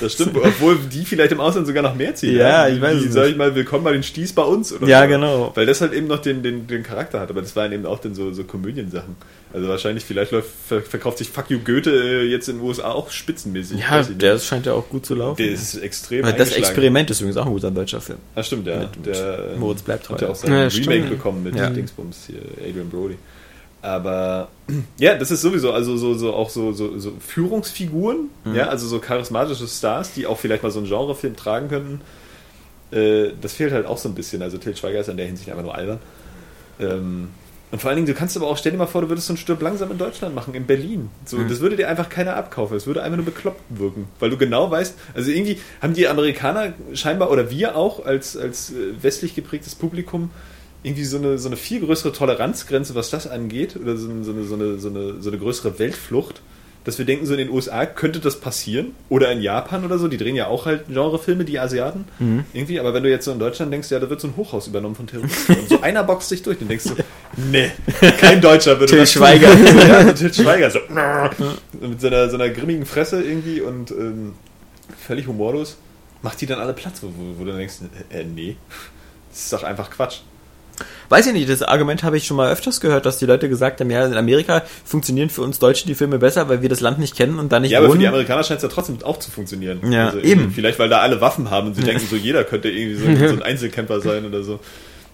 Das 0.00 0.12
stimmt, 0.14 0.36
obwohl 0.36 0.78
die 0.90 1.04
vielleicht 1.04 1.32
im 1.32 1.40
Ausland 1.40 1.66
sogar 1.66 1.82
noch 1.82 1.94
mehr 1.94 2.14
ziehen. 2.14 2.36
Ja, 2.36 2.68
ich 2.68 2.80
weiß 2.80 2.98
die, 3.00 3.06
es 3.08 3.12
Sag 3.12 3.22
nicht. 3.24 3.32
ich 3.32 3.36
mal, 3.36 3.54
willkommen 3.54 3.84
bei 3.84 3.92
den 3.92 4.02
Stieß 4.02 4.32
bei 4.32 4.42
uns. 4.42 4.72
Oder 4.72 4.86
Ja, 4.86 5.02
so. 5.02 5.08
genau. 5.08 5.52
Weil 5.54 5.66
das 5.66 5.80
halt 5.82 5.92
eben 5.92 6.06
noch 6.06 6.20
den, 6.20 6.42
den, 6.42 6.66
den 6.66 6.82
Charakter 6.82 7.20
hat. 7.20 7.28
Aber 7.30 7.42
das 7.42 7.54
waren 7.56 7.72
eben 7.72 7.84
auch 7.84 7.98
dann 7.98 8.14
so, 8.14 8.32
so 8.32 8.44
Komödiensachen. 8.44 9.16
Also 9.52 9.68
wahrscheinlich, 9.68 10.04
vielleicht 10.04 10.32
läuft, 10.32 10.48
ver, 10.66 10.80
verkauft 10.80 11.18
sich 11.18 11.28
Fuck 11.28 11.50
You 11.50 11.58
Goethe 11.58 11.90
äh, 11.90 12.22
jetzt 12.30 12.48
in 12.48 12.56
den 12.58 12.66
USA 12.66 12.92
auch 12.92 13.10
spitzenmäßig. 13.10 13.80
ja, 13.80 13.98
nicht. 13.98 14.22
der 14.22 14.38
scheint 14.38 14.64
ja 14.64 14.72
auch 14.72 14.88
gut 14.88 15.04
zu 15.04 15.14
laufen. 15.14 15.36
der 15.36 15.52
ist 15.52 15.74
extrem 15.76 16.22
das. 16.24 16.52
Experiment 16.52 17.10
ist 17.10 17.20
übrigens 17.20 17.36
auch 17.36 17.46
ein 17.46 17.52
guter 17.52 17.70
deutscher 17.70 18.00
Film. 18.00 18.18
Ah, 18.34 18.42
stimmt, 18.42 18.66
ja. 18.66 18.78
Mit- 18.78 19.04
der, 19.04 19.50
Moritz 19.58 19.82
bleibt 19.82 20.06
treu. 20.06 20.14
Hat 20.14 20.22
ja 20.22 20.28
auch 20.28 20.34
sein 20.34 20.50
Ja, 20.50 20.56
Remake 20.68 20.70
stimmt. 20.82 21.10
bekommen 21.10 21.42
mit 21.42 21.56
Ja. 21.56 21.68
Dingsbums 21.68 22.24
hier, 22.28 22.40
Adrian 22.66 22.88
Brody. 22.88 23.16
Aber 23.82 24.48
ja, 24.98 25.16
das 25.16 25.30
ist 25.32 25.42
sowieso, 25.42 25.72
also 25.72 25.96
so, 25.96 26.14
so 26.14 26.32
auch 26.34 26.48
so, 26.50 26.72
so, 26.72 26.98
so 26.98 27.12
Führungsfiguren, 27.18 28.30
Mhm. 28.44 28.54
ja, 28.54 28.68
also 28.68 28.86
so 28.86 29.00
charismatische 29.00 29.66
Stars, 29.66 30.12
die 30.14 30.26
auch 30.26 30.38
vielleicht 30.38 30.62
mal 30.62 30.70
so 30.70 30.78
einen 30.78 30.88
Genrefilm 30.88 31.34
tragen 31.36 31.68
könnten. 31.68 32.00
Äh, 32.92 33.32
das 33.40 33.54
fehlt 33.54 33.72
halt 33.72 33.86
auch 33.86 33.98
so 33.98 34.08
ein 34.08 34.14
bisschen. 34.14 34.40
Also 34.40 34.58
Til 34.58 34.76
Schweiger 34.76 35.00
ist 35.00 35.08
in 35.08 35.16
der 35.16 35.26
Hinsicht 35.26 35.50
einfach 35.50 35.64
nur 35.64 35.74
albern. 35.74 35.98
Ähm, 36.78 37.28
und 37.72 37.80
vor 37.80 37.88
allen 37.88 37.96
Dingen, 37.96 38.06
du 38.06 38.12
kannst 38.14 38.36
aber 38.36 38.46
auch, 38.48 38.56
stell 38.58 38.70
dir 38.72 38.78
mal 38.78 38.86
vor, 38.86 39.00
du 39.00 39.08
würdest 39.08 39.26
so 39.28 39.32
ein 39.32 39.38
Stirb 39.38 39.62
langsam 39.62 39.90
in 39.90 39.96
Deutschland 39.98 40.34
machen, 40.34 40.52
in 40.54 40.66
Berlin. 40.66 41.08
So, 41.24 41.38
Mhm. 41.38 41.48
Das 41.48 41.60
würde 41.60 41.74
dir 41.76 41.88
einfach 41.88 42.08
keiner 42.10 42.36
abkaufen. 42.36 42.76
Es 42.76 42.86
würde 42.86 43.02
einfach 43.02 43.16
nur 43.16 43.24
bekloppt 43.24 43.62
wirken. 43.70 44.08
Weil 44.20 44.28
du 44.30 44.36
genau 44.36 44.70
weißt, 44.70 44.94
also 45.14 45.30
irgendwie 45.30 45.58
haben 45.80 45.94
die 45.94 46.06
Amerikaner 46.06 46.74
scheinbar, 46.92 47.30
oder 47.30 47.50
wir 47.50 47.74
auch 47.76 48.04
als, 48.04 48.36
als 48.36 48.70
äh, 48.70 48.74
westlich 49.02 49.34
geprägtes 49.34 49.74
Publikum, 49.74 50.30
irgendwie 50.82 51.04
so 51.04 51.16
eine, 51.18 51.38
so 51.38 51.48
eine 51.48 51.56
viel 51.56 51.80
größere 51.80 52.12
Toleranzgrenze, 52.12 52.94
was 52.94 53.10
das 53.10 53.26
angeht, 53.28 53.76
oder 53.76 53.96
so 53.96 54.10
eine, 54.10 54.24
so 54.24 54.32
eine, 54.32 54.44
so 54.44 54.54
eine, 54.88 55.20
so 55.22 55.28
eine, 55.30 55.38
größere 55.38 55.78
Weltflucht, 55.78 56.40
dass 56.84 56.98
wir 56.98 57.04
denken, 57.04 57.24
so 57.26 57.32
in 57.34 57.38
den 57.38 57.50
USA 57.50 57.86
könnte 57.86 58.18
das 58.18 58.40
passieren, 58.40 58.92
oder 59.08 59.30
in 59.30 59.40
Japan 59.40 59.84
oder 59.84 59.98
so, 59.98 60.08
die 60.08 60.16
drehen 60.16 60.34
ja 60.34 60.48
auch 60.48 60.66
halt 60.66 60.88
Genrefilme, 60.88 61.44
die 61.44 61.60
Asiaten, 61.60 62.04
Mhm. 62.18 62.44
irgendwie, 62.52 62.80
aber 62.80 62.92
wenn 62.94 63.04
du 63.04 63.10
jetzt 63.10 63.24
so 63.26 63.30
in 63.30 63.38
Deutschland 63.38 63.72
denkst, 63.72 63.90
ja, 63.92 64.00
da 64.00 64.10
wird 64.10 64.20
so 64.20 64.26
ein 64.26 64.36
Hochhaus 64.36 64.66
übernommen 64.66 64.96
von 64.96 65.06
Terroristen, 65.06 65.54
und 65.54 65.68
so 65.68 65.80
einer 65.80 66.02
boxt 66.02 66.28
sich 66.28 66.42
durch, 66.42 66.58
dann 66.58 66.66
denkst 66.66 66.86
du, 66.86 66.94
nee, 67.36 67.70
kein 68.18 68.40
Deutscher 68.40 68.80
würde 68.80 68.96
das 68.96 69.12
tun. 69.12 69.20
Schweiger. 69.22 69.54
ja, 69.88 70.06
so 70.08 70.12
Til 70.14 70.34
Schweiger, 70.34 70.70
so, 70.72 70.80
mit 71.80 72.00
so 72.00 72.08
einer, 72.08 72.28
so 72.28 72.34
einer 72.34 72.48
grimmigen 72.50 72.84
Fresse 72.86 73.22
irgendwie 73.22 73.60
und 73.60 73.92
ähm, 73.92 74.34
völlig 75.06 75.28
humorlos. 75.28 75.76
macht 76.22 76.40
die 76.40 76.46
dann 76.46 76.58
alle 76.58 76.72
Platz, 76.72 77.00
wo, 77.02 77.06
wo, 77.08 77.38
wo 77.38 77.44
du 77.44 77.52
denkst, 77.56 77.74
äh, 78.10 78.24
nee, 78.24 78.56
das 79.30 79.44
ist 79.44 79.52
doch 79.52 79.62
einfach 79.62 79.88
Quatsch. 79.88 80.18
Weiß 81.12 81.26
ich 81.26 81.34
nicht, 81.34 81.48
das 81.50 81.62
Argument 81.62 82.02
habe 82.04 82.16
ich 82.16 82.24
schon 82.26 82.38
mal 82.38 82.50
öfters 82.50 82.80
gehört, 82.80 83.04
dass 83.04 83.18
die 83.18 83.26
Leute 83.26 83.48
gesagt 83.50 83.80
haben, 83.80 83.90
ja, 83.90 84.06
in 84.06 84.14
Amerika 84.14 84.62
funktionieren 84.84 85.28
für 85.28 85.42
uns 85.42 85.58
Deutsche 85.58 85.86
die 85.86 85.94
Filme 85.94 86.18
besser, 86.18 86.48
weil 86.48 86.62
wir 86.62 86.70
das 86.70 86.80
Land 86.80 86.98
nicht 86.98 87.14
kennen 87.14 87.38
und 87.38 87.52
da 87.52 87.60
nicht 87.60 87.70
Ja, 87.72 87.78
aber 87.80 87.88
für 87.88 87.92
wohnen. 87.92 88.00
die 88.00 88.06
Amerikaner 88.08 88.42
scheint 88.44 88.56
es 88.58 88.62
ja 88.62 88.70
trotzdem 88.70 88.96
auch 89.04 89.18
zu 89.18 89.30
funktionieren. 89.30 89.80
Also 89.82 89.94
Ja, 89.94 90.06
irgendwie- 90.06 90.28
eben. 90.30 90.50
Vielleicht, 90.52 90.78
weil 90.78 90.88
da 90.88 91.00
alle 91.00 91.20
Waffen 91.20 91.50
haben 91.50 91.66
und 91.68 91.74
sie 91.74 91.82
denken, 91.82 92.06
so 92.08 92.16
jeder 92.16 92.44
könnte 92.44 92.70
irgendwie 92.70 92.94
so, 92.96 93.04
so 93.28 93.34
ein 93.34 93.42
Einzelkämpfer 93.42 94.00
sein 94.00 94.24
oder 94.24 94.42
so. 94.42 94.58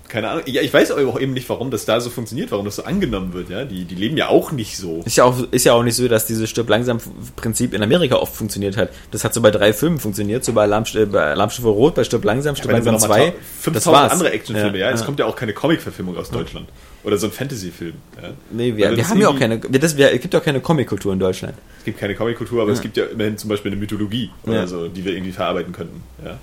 Keine 0.08 0.28
Ahnung. 0.30 0.42
Ja, 0.46 0.62
ich 0.62 0.72
weiß 0.72 0.90
aber 0.90 1.06
auch 1.06 1.20
eben 1.20 1.34
nicht, 1.34 1.48
warum 1.50 1.70
das 1.70 1.84
da 1.84 2.00
so 2.00 2.08
funktioniert, 2.08 2.50
warum 2.50 2.64
das 2.64 2.76
so 2.76 2.84
angenommen 2.84 3.34
wird. 3.34 3.50
Ja, 3.50 3.64
die, 3.66 3.84
die 3.84 3.94
leben 3.94 4.16
ja 4.16 4.28
auch 4.28 4.52
nicht 4.52 4.76
so. 4.78 5.02
ist 5.04 5.16
ja, 5.16 5.24
auch, 5.24 5.36
ist 5.50 5.64
ja 5.64 5.74
auch 5.74 5.82
nicht 5.82 5.96
so, 5.96 6.08
dass 6.08 6.24
dieses 6.26 6.48
Stirb 6.48 6.68
langsam 6.70 6.98
Prinzip 7.36 7.74
in 7.74 7.82
Amerika 7.82 8.16
oft 8.16 8.34
funktioniert 8.34 8.76
hat. 8.78 8.88
Das 9.10 9.24
hat 9.24 9.34
so 9.34 9.42
bei 9.42 9.50
drei 9.50 9.72
Filmen 9.74 9.98
funktioniert, 9.98 10.44
so 10.44 10.52
bei, 10.54 10.62
Alarm, 10.62 10.84
äh, 10.94 11.04
bei 11.04 11.22
Alarmstufe 11.32 11.68
Rot, 11.68 11.94
bei 11.94 12.04
Stirb 12.04 12.24
langsam, 12.24 12.56
Stirb 12.56 12.68
du 12.70 12.72
langsam 12.76 12.94
noch 12.94 13.00
mal 13.02 13.06
2. 13.16 13.26
ta- 13.30 13.36
Das 13.36 13.62
5000 13.84 13.92
war's. 13.94 14.12
andere 14.12 14.30
Actionfilme, 14.32 14.78
ja. 14.78 14.90
Es 14.90 15.00
ja. 15.00 15.06
kommt 15.06 15.18
ja 15.18 15.26
auch 15.26 15.36
keine 15.36 15.52
Comic-Verfilmung 15.52 16.16
aus 16.16 16.30
Deutschland. 16.30 16.68
Oder 17.04 17.16
so 17.18 17.26
ein 17.26 17.32
Fantasy-Film. 17.32 17.94
Ja. 18.20 18.30
Nee, 18.50 18.76
wir, 18.76 18.96
wir 18.96 19.08
haben 19.08 19.20
ja 19.20 19.28
auch 19.28 19.38
keine, 19.38 19.58
das, 19.58 19.96
wir, 19.96 20.12
es 20.12 20.20
gibt 20.20 20.32
ja 20.34 20.40
auch 20.40 20.44
keine 20.44 20.60
Comic-Kultur 20.60 21.12
in 21.12 21.18
Deutschland. 21.18 21.54
Es 21.78 21.84
gibt 21.84 21.98
keine 21.98 22.14
Comic-Kultur, 22.14 22.62
aber 22.62 22.72
es 22.72 22.80
gibt 22.80 22.96
ja 22.96 23.04
immerhin 23.04 23.36
zum 23.38 23.50
Beispiel 23.50 23.70
eine 23.70 23.80
Mythologie 23.80 24.30
oder 24.44 24.54
Ja. 24.54 24.66
so, 24.66 24.88
die 24.88 25.04
wir 25.04 25.12
irgendwie 25.12 25.32
verarbeiten 25.32 25.72
könnten. 25.72 26.02
Ja. 26.24 26.38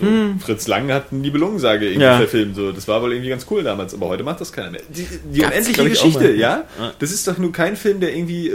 So, 0.00 0.06
Fritz 0.40 0.68
Lang 0.68 0.92
hat 0.92 1.06
eine 1.10 1.20
Nibelungensage 1.20 1.86
irgendwie 1.86 1.96
Hm. 1.96 2.10
Ja. 2.12 2.18
verfilmt. 2.18 2.54
So. 2.56 2.72
Das 2.72 2.86
war 2.88 3.02
wohl 3.02 3.12
irgendwie 3.12 3.30
ganz 3.30 3.46
cool 3.50 3.62
damals, 3.62 3.94
aber 3.94 4.08
heute 4.08 4.22
macht 4.22 4.40
das 4.40 4.52
keiner 4.52 4.70
mehr. 4.70 4.80
Die, 4.88 5.06
die 5.32 5.44
unendliche 5.44 5.88
Geschichte, 5.88 6.30
ja? 6.32 6.64
Ja. 6.78 6.92
Das 6.98 7.10
ist 7.10 7.26
doch 7.26 7.38
nur 7.38 7.52
kein 7.52 7.76
Film, 7.76 8.00
der 8.00 8.14
irgendwie 8.14 8.48
äh, 8.48 8.52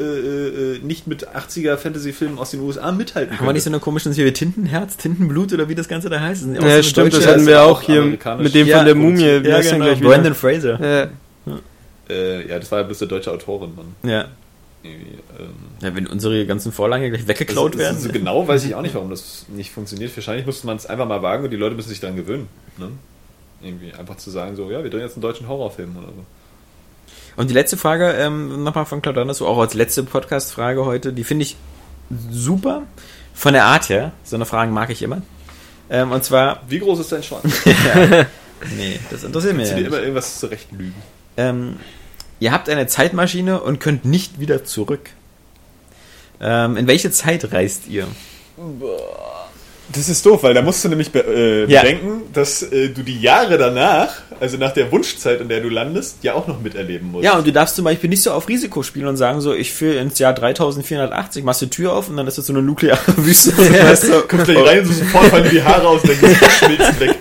äh, 0.75 0.79
nicht 0.79 1.07
mit 1.07 1.27
80er 1.27 1.77
Fantasy-Filmen 1.77 2.37
aus 2.39 2.51
den 2.51 2.61
USA 2.61 2.91
mithalten 2.91 3.37
Haben 3.37 3.45
wir 3.45 3.53
nicht 3.53 3.63
so 3.63 3.69
eine 3.69 3.79
komische 3.79 4.11
hier 4.11 4.25
wie 4.25 4.31
Tintenherz, 4.31 4.97
Tintenblut 4.97 5.51
oder 5.53 5.67
wie 5.69 5.75
das 5.75 5.87
Ganze 5.87 6.09
da 6.09 6.19
heißt? 6.19 6.43
Das 6.43 6.49
so 6.49 6.67
Ja, 6.67 6.73
eine 6.73 6.83
stimmt, 6.83 7.13
das 7.13 7.27
hatten 7.27 7.45
wir 7.45 7.61
auch 7.63 7.81
hier 7.81 8.01
mit 8.03 8.53
dem 8.55 8.67
Ja, 8.67 8.77
von 8.77 8.85
der. 8.85 8.95
Mumie. 8.95 9.21
Ja, 9.43 9.61
genau? 9.61 9.95
Brandon 9.95 10.33
Fraser. 10.35 10.79
Ja. 10.81 11.09
Äh, 12.09 12.47
ja, 12.49 12.59
das 12.59 12.71
war 12.71 12.79
ja 12.79 12.83
bloß 12.85 12.99
der 12.99 13.07
deutsche 13.07 13.31
Autorin, 13.31 13.71
Mann. 13.75 14.09
Ja. 14.09 14.25
Irgendwie, 14.83 15.17
ähm, 15.39 15.53
ja. 15.81 15.95
Wenn 15.95 16.07
unsere 16.07 16.45
ganzen 16.45 16.71
Vorlagen 16.71 17.09
gleich 17.09 17.27
weggeklaut 17.27 17.73
das, 17.73 17.79
werden. 17.79 17.95
das, 17.95 18.03
so 18.03 18.11
genau 18.11 18.47
weiß 18.47 18.65
ich 18.65 18.75
auch 18.75 18.81
nicht, 18.81 18.95
warum 18.95 19.09
das 19.09 19.45
nicht 19.47 19.71
funktioniert. 19.71 20.15
Wahrscheinlich 20.15 20.45
müsste 20.45 20.67
man 20.67 20.75
es 20.75 20.85
einfach 20.85 21.07
mal 21.07 21.21
wagen 21.21 21.45
und 21.45 21.51
die 21.51 21.57
Leute 21.57 21.75
müssen 21.75 21.89
sich 21.89 22.01
daran 22.01 22.17
gewöhnen. 22.17 22.47
Ne? 22.77 22.89
Irgendwie 23.61 23.93
einfach 23.93 24.17
zu 24.17 24.29
sagen, 24.29 24.57
so, 24.57 24.69
ja, 24.69 24.83
wir 24.83 24.89
drehen 24.89 25.01
jetzt 25.01 25.13
einen 25.13 25.21
deutschen 25.21 25.47
Horrorfilm 25.47 25.95
oder 25.97 26.07
so. 26.07 26.25
Und 27.35 27.49
die 27.49 27.53
letzte 27.53 27.77
Frage, 27.77 28.11
ähm, 28.11 28.63
nochmal 28.63 28.85
von 28.85 29.01
Claude 29.01 29.21
Anderson, 29.21 29.47
auch 29.47 29.57
als 29.57 29.73
letzte 29.73 30.03
Podcast-Frage 30.03 30.85
heute, 30.85 31.13
die 31.13 31.23
finde 31.23 31.43
ich 31.43 31.55
super. 32.29 32.83
Von 33.33 33.53
der 33.53 33.65
Art 33.65 33.89
her. 33.89 34.11
So 34.23 34.35
eine 34.35 34.45
Fragen 34.45 34.73
mag 34.73 34.89
ich 34.89 35.01
immer. 35.01 35.21
Ähm, 35.89 36.11
und 36.11 36.23
zwar, 36.23 36.61
Wie 36.67 36.79
groß 36.79 36.99
ist 36.99 37.11
dein 37.11 37.23
Schwanz? 37.23 37.65
nee, 37.65 38.99
das 39.09 39.23
interessiert 39.23 39.55
mich 39.55 39.69
Kannst 39.69 39.71
ja 39.71 39.77
dir 39.79 39.87
immer 39.87 39.99
irgendwas 39.99 40.39
zurecht 40.39 40.71
lügen? 40.71 40.95
Ähm, 41.37 41.77
ihr 42.43 42.51
habt 42.51 42.67
eine 42.69 42.87
Zeitmaschine 42.87 43.61
und 43.61 43.79
könnt 43.79 44.03
nicht 44.03 44.39
wieder 44.39 44.65
zurück. 44.65 45.09
Ähm, 46.41 46.75
in 46.75 46.87
welche 46.87 47.09
Zeit 47.09 47.53
reist 47.53 47.83
ihr? 47.87 48.05
Das 49.93 50.09
ist 50.09 50.25
doof, 50.25 50.43
weil 50.43 50.53
da 50.53 50.61
musst 50.61 50.83
du 50.83 50.89
nämlich 50.89 51.11
be 51.11 51.19
äh, 51.25 51.71
Ja. 51.71 51.81
bedenken, 51.81 52.23
dass 52.33 52.61
äh, 52.63 52.89
du 52.89 53.01
die 53.03 53.19
Jahre 53.21 53.57
danach, 53.57 54.09
also 54.41 54.57
nach 54.57 54.71
der 54.73 54.91
Wunschzeit, 54.91 55.39
in 55.39 55.47
der 55.47 55.61
du 55.61 55.69
landest, 55.69 56.17
ja 56.23 56.33
auch 56.33 56.45
noch 56.47 56.59
miterleben 56.59 57.11
musst. 57.11 57.23
Ja, 57.23 57.37
und 57.37 57.47
du 57.47 57.53
darfst 57.53 57.75
zum 57.77 57.85
Beispiel 57.85 58.09
nicht 58.09 58.23
so 58.23 58.31
auf 58.31 58.49
Risiko 58.49 58.83
spielen 58.83 59.07
und 59.07 59.15
sagen 59.17 59.39
so, 59.39 59.53
ich 59.53 59.71
führe 59.71 59.95
ins 59.99 60.19
Jahr 60.19 60.33
3480, 60.33 61.43
machst 61.45 61.61
die 61.61 61.69
Tür 61.69 61.93
auf 61.93 62.09
und 62.09 62.17
dann 62.17 62.27
ist 62.27 62.37
das 62.37 62.47
so 62.47 62.53
eine 62.53 62.61
nukleare 62.61 62.99
Wüste. 63.17 63.57
Weißt 63.57 64.09
du, 64.09 64.21
Kommst 64.27 64.45
gleich 64.47 64.65
rein 64.67 64.79
und 64.79 64.85
so 64.87 64.93
sofort 64.93 65.25
fallen 65.27 65.43
dir 65.45 65.49
die 65.51 65.63
Haare 65.63 65.87
aus 65.87 66.01
Gesicht 66.01 66.43
schmilzt 66.59 66.99
weg. 66.99 67.15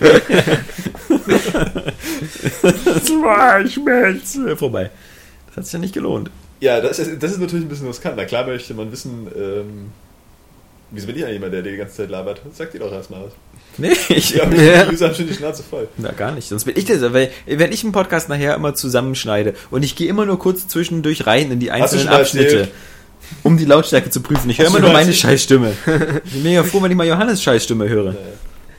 Zwei 3.05 3.67
Schmelze. 3.69 4.57
Vorbei. 4.57 4.89
Das 5.55 5.57
hat 5.57 5.65
sich 5.65 5.73
ja 5.73 5.79
nicht 5.79 5.93
gelohnt. 5.93 6.31
Ja, 6.59 6.81
das 6.81 6.97
ist, 6.99 7.21
das 7.21 7.31
ist 7.31 7.39
natürlich 7.39 7.65
ein 7.65 7.69
bisschen 7.69 7.87
riskant. 7.87 8.15
Na 8.17 8.25
klar 8.25 8.45
möchte 8.45 8.73
man 8.73 8.91
wissen, 8.91 9.27
ähm, 9.35 9.91
wieso 10.91 11.07
bin 11.07 11.15
ich 11.17 11.23
eigentlich 11.23 11.35
jemand, 11.35 11.53
der 11.53 11.61
die 11.61 11.75
ganze 11.77 11.97
Zeit 11.97 12.09
labert? 12.09 12.41
Sag 12.53 12.71
dir 12.71 12.79
doch 12.79 12.91
erstmal 12.91 13.25
was. 13.25 13.33
Nee, 13.77 13.91
ich, 14.09 14.31
Ja, 14.31 14.49
Ja. 14.51 14.85
haben 14.87 15.15
schon 15.15 15.27
die 15.27 15.33
Schnauze 15.33 15.63
voll. 15.63 15.87
Na, 15.97 16.11
gar 16.11 16.31
nicht. 16.31 16.47
Sonst 16.47 16.63
bin 16.65 16.75
ich 16.77 16.85
das. 16.85 17.01
Weil, 17.13 17.31
wenn 17.45 17.71
ich 17.71 17.83
einen 17.83 17.91
Podcast 17.91 18.29
nachher 18.29 18.55
immer 18.55 18.73
zusammenschneide 18.75 19.53
und 19.71 19.83
ich 19.83 19.95
gehe 19.95 20.07
immer 20.07 20.25
nur 20.25 20.39
kurz 20.39 20.67
zwischendurch 20.67 21.27
rein 21.27 21.51
in 21.51 21.59
die 21.59 21.71
einzelnen 21.71 22.07
Abschnitte, 22.07 22.69
um 23.43 23.57
die 23.57 23.65
Lautstärke 23.65 24.09
zu 24.09 24.21
prüfen. 24.21 24.49
Ich 24.49 24.59
höre 24.59 24.67
immer 24.67 24.79
nur 24.79 24.89
meine 24.89 24.99
erzählt? 25.11 25.17
Scheißstimme. 25.17 25.73
Ich 26.25 26.31
bin 26.33 26.43
mega 26.43 26.63
froh, 26.63 26.81
wenn 26.81 26.91
ich 26.91 26.97
mal 26.97 27.07
Johannes 27.07 27.41
Scheißstimme 27.43 27.89
höre. 27.89 28.15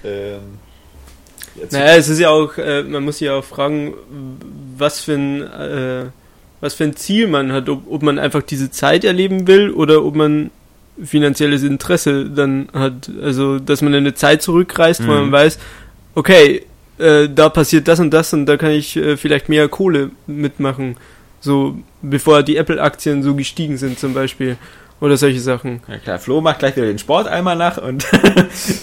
Ähm, 0.05 0.41
jetzt 1.57 1.73
Naja, 1.73 1.97
es 1.97 2.09
ist 2.09 2.19
ja 2.19 2.31
auch, 2.31 2.57
äh, 2.59 2.83
man 2.83 3.05
muss 3.05 3.19
sich 3.19 3.27
ja 3.27 3.35
auch 3.35 3.45
fragen, 3.45 3.95
was 4.77 5.01
für 5.01 5.15
ein, 5.15 5.43
äh, 5.43 6.05
was 6.65 6.75
für 6.75 6.85
ein 6.85 6.97
Ziel 6.97 7.29
man 7.29 7.53
hat, 7.53 7.69
ob, 7.69 7.83
ob 7.91 8.03
man 8.03 8.19
einfach 8.19 8.43
diese 8.43 8.71
Zeit 8.71 9.05
erleben 9.05 9.47
will 9.47 9.71
oder 9.71 10.05
ob 10.05 10.15
man 10.17 10.51
finanzielles 11.03 11.63
Interesse 11.63 12.25
dann 12.31 12.69
hat. 12.73 13.11
Also, 13.23 13.59
dass 13.59 13.83
man 13.83 13.93
in 13.95 13.99
eine 13.99 14.15
Zeit 14.15 14.43
zurückreist, 14.43 15.07
wo 15.07 15.13
Mhm. 15.13 15.19
man 15.19 15.33
weiß, 15.33 15.59
okay, 16.15 16.65
äh, 16.99 17.29
da 17.29 17.49
passiert 17.49 17.87
das 17.89 18.01
und 18.01 18.11
das 18.13 18.33
und 18.33 18.47
da 18.47 18.57
kann 18.57 18.71
ich 18.71 18.97
äh, 18.97 19.17
vielleicht 19.17 19.49
mehr 19.49 19.69
Kohle 19.69 20.11
mitmachen. 20.27 20.97
So, 21.41 21.77
bevor 22.01 22.43
die 22.43 22.57
Apple-Aktien 22.57 23.23
so 23.23 23.35
gestiegen 23.35 23.77
sind 23.77 23.99
zum 23.99 24.15
Beispiel. 24.15 24.57
Oder 25.01 25.17
solche 25.19 25.41
Sachen. 25.41 25.81
Ja 25.89 25.99
klar, 25.99 26.19
Flo 26.19 26.41
macht 26.41 26.61
gleich 26.61 26.77
wieder 26.77 26.87
den 26.87 26.99
Sporteimer 27.01 27.55
nach 27.57 27.77
und 27.77 28.07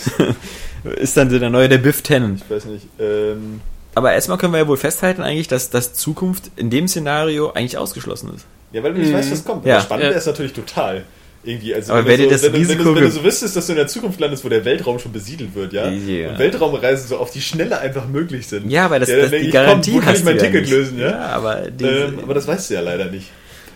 ist 0.98 1.18
dann 1.18 1.30
so 1.30 1.40
der 1.40 1.50
neue 1.50 1.70
der 1.70 1.78
Biff 1.80 2.02
Tannen. 2.02 2.36
ich 2.44 2.50
weiß 2.54 2.66
nicht. 2.66 2.86
Ähm, 3.00 3.62
Aber 3.96 4.14
erstmal 4.14 4.38
können 4.38 4.54
wir 4.54 4.60
ja 4.60 4.68
wohl 4.68 4.78
festhalten 4.78 5.22
eigentlich, 5.22 5.48
dass, 5.48 5.70
dass 5.70 5.94
Zukunft 5.94 6.52
in 6.56 6.70
dem 6.70 6.88
Szenario 6.88 7.52
eigentlich 7.52 7.78
ausgeschlossen 7.78 8.32
ist. 8.36 8.46
ja, 8.72 8.82
weil 8.84 8.94
du 8.94 9.00
nicht 9.00 9.12
Mhm. 9.12 9.16
weißt, 9.18 9.32
was 9.32 9.44
kommt. 9.44 9.66
Ja. 9.66 9.76
Aber 9.76 9.84
spannend 9.84 10.06
Ja. 10.06 10.12
es 10.12 10.26
natürlich 10.26 10.54
total. 10.54 11.04
Irgendwie, 11.44 11.74
also 11.74 11.94
Aber 11.94 12.06
wenn, 12.06 12.20
wenn 12.20 12.20
du 12.20 12.24
so, 12.26 12.30
das 12.30 12.44
wenn, 12.54 12.70
wenn, 12.70 12.96
wenn 12.96 13.04
du 13.04 13.10
so 13.12 13.24
wüsstest, 13.24 13.56
dass 13.56 13.66
du 13.66 13.72
in 13.74 13.78
der 13.78 13.88
Zukunft 13.88 14.20
landest, 14.20 14.46
wo 14.46 14.50
der 14.50 14.64
Weltraum 14.64 15.00
schon 15.00 15.12
besiedelt 15.12 15.56
wird, 15.56 15.74
ja, 15.74 15.90
Ja. 15.90 16.30
und 16.30 16.40
Weltraumreisen 16.40 17.08
so 17.10 17.18
auf 17.18 17.32
die 17.32 17.42
Schnelle 17.42 17.80
einfach 17.80 18.08
möglich 18.08 18.48
sind. 18.48 18.70
Ja, 18.70 18.90
weil 18.92 19.00
das, 19.00 19.10
Ja, 19.10 19.18
das 19.18 19.32
die 19.32 19.38
ich, 19.38 19.44
komm, 19.46 19.52
Garantie 19.54 19.94
wo 19.96 20.00
kann 20.00 20.16
ich 20.16 20.24
mein 20.24 20.38
du 20.38 20.44
ja 20.44 20.46
Ticket 20.52 20.62
nicht. 20.62 20.72
lösen, 20.72 21.00
ja? 21.00 21.18
aber 21.18 21.70
die, 21.72 21.84
Ähm, 21.84 22.20
aber 22.22 22.36
das 22.36 22.48
weißt 22.48 22.70
du 22.70 22.74
ja 22.76 22.82
leider 22.82 23.06
nicht. 23.06 23.28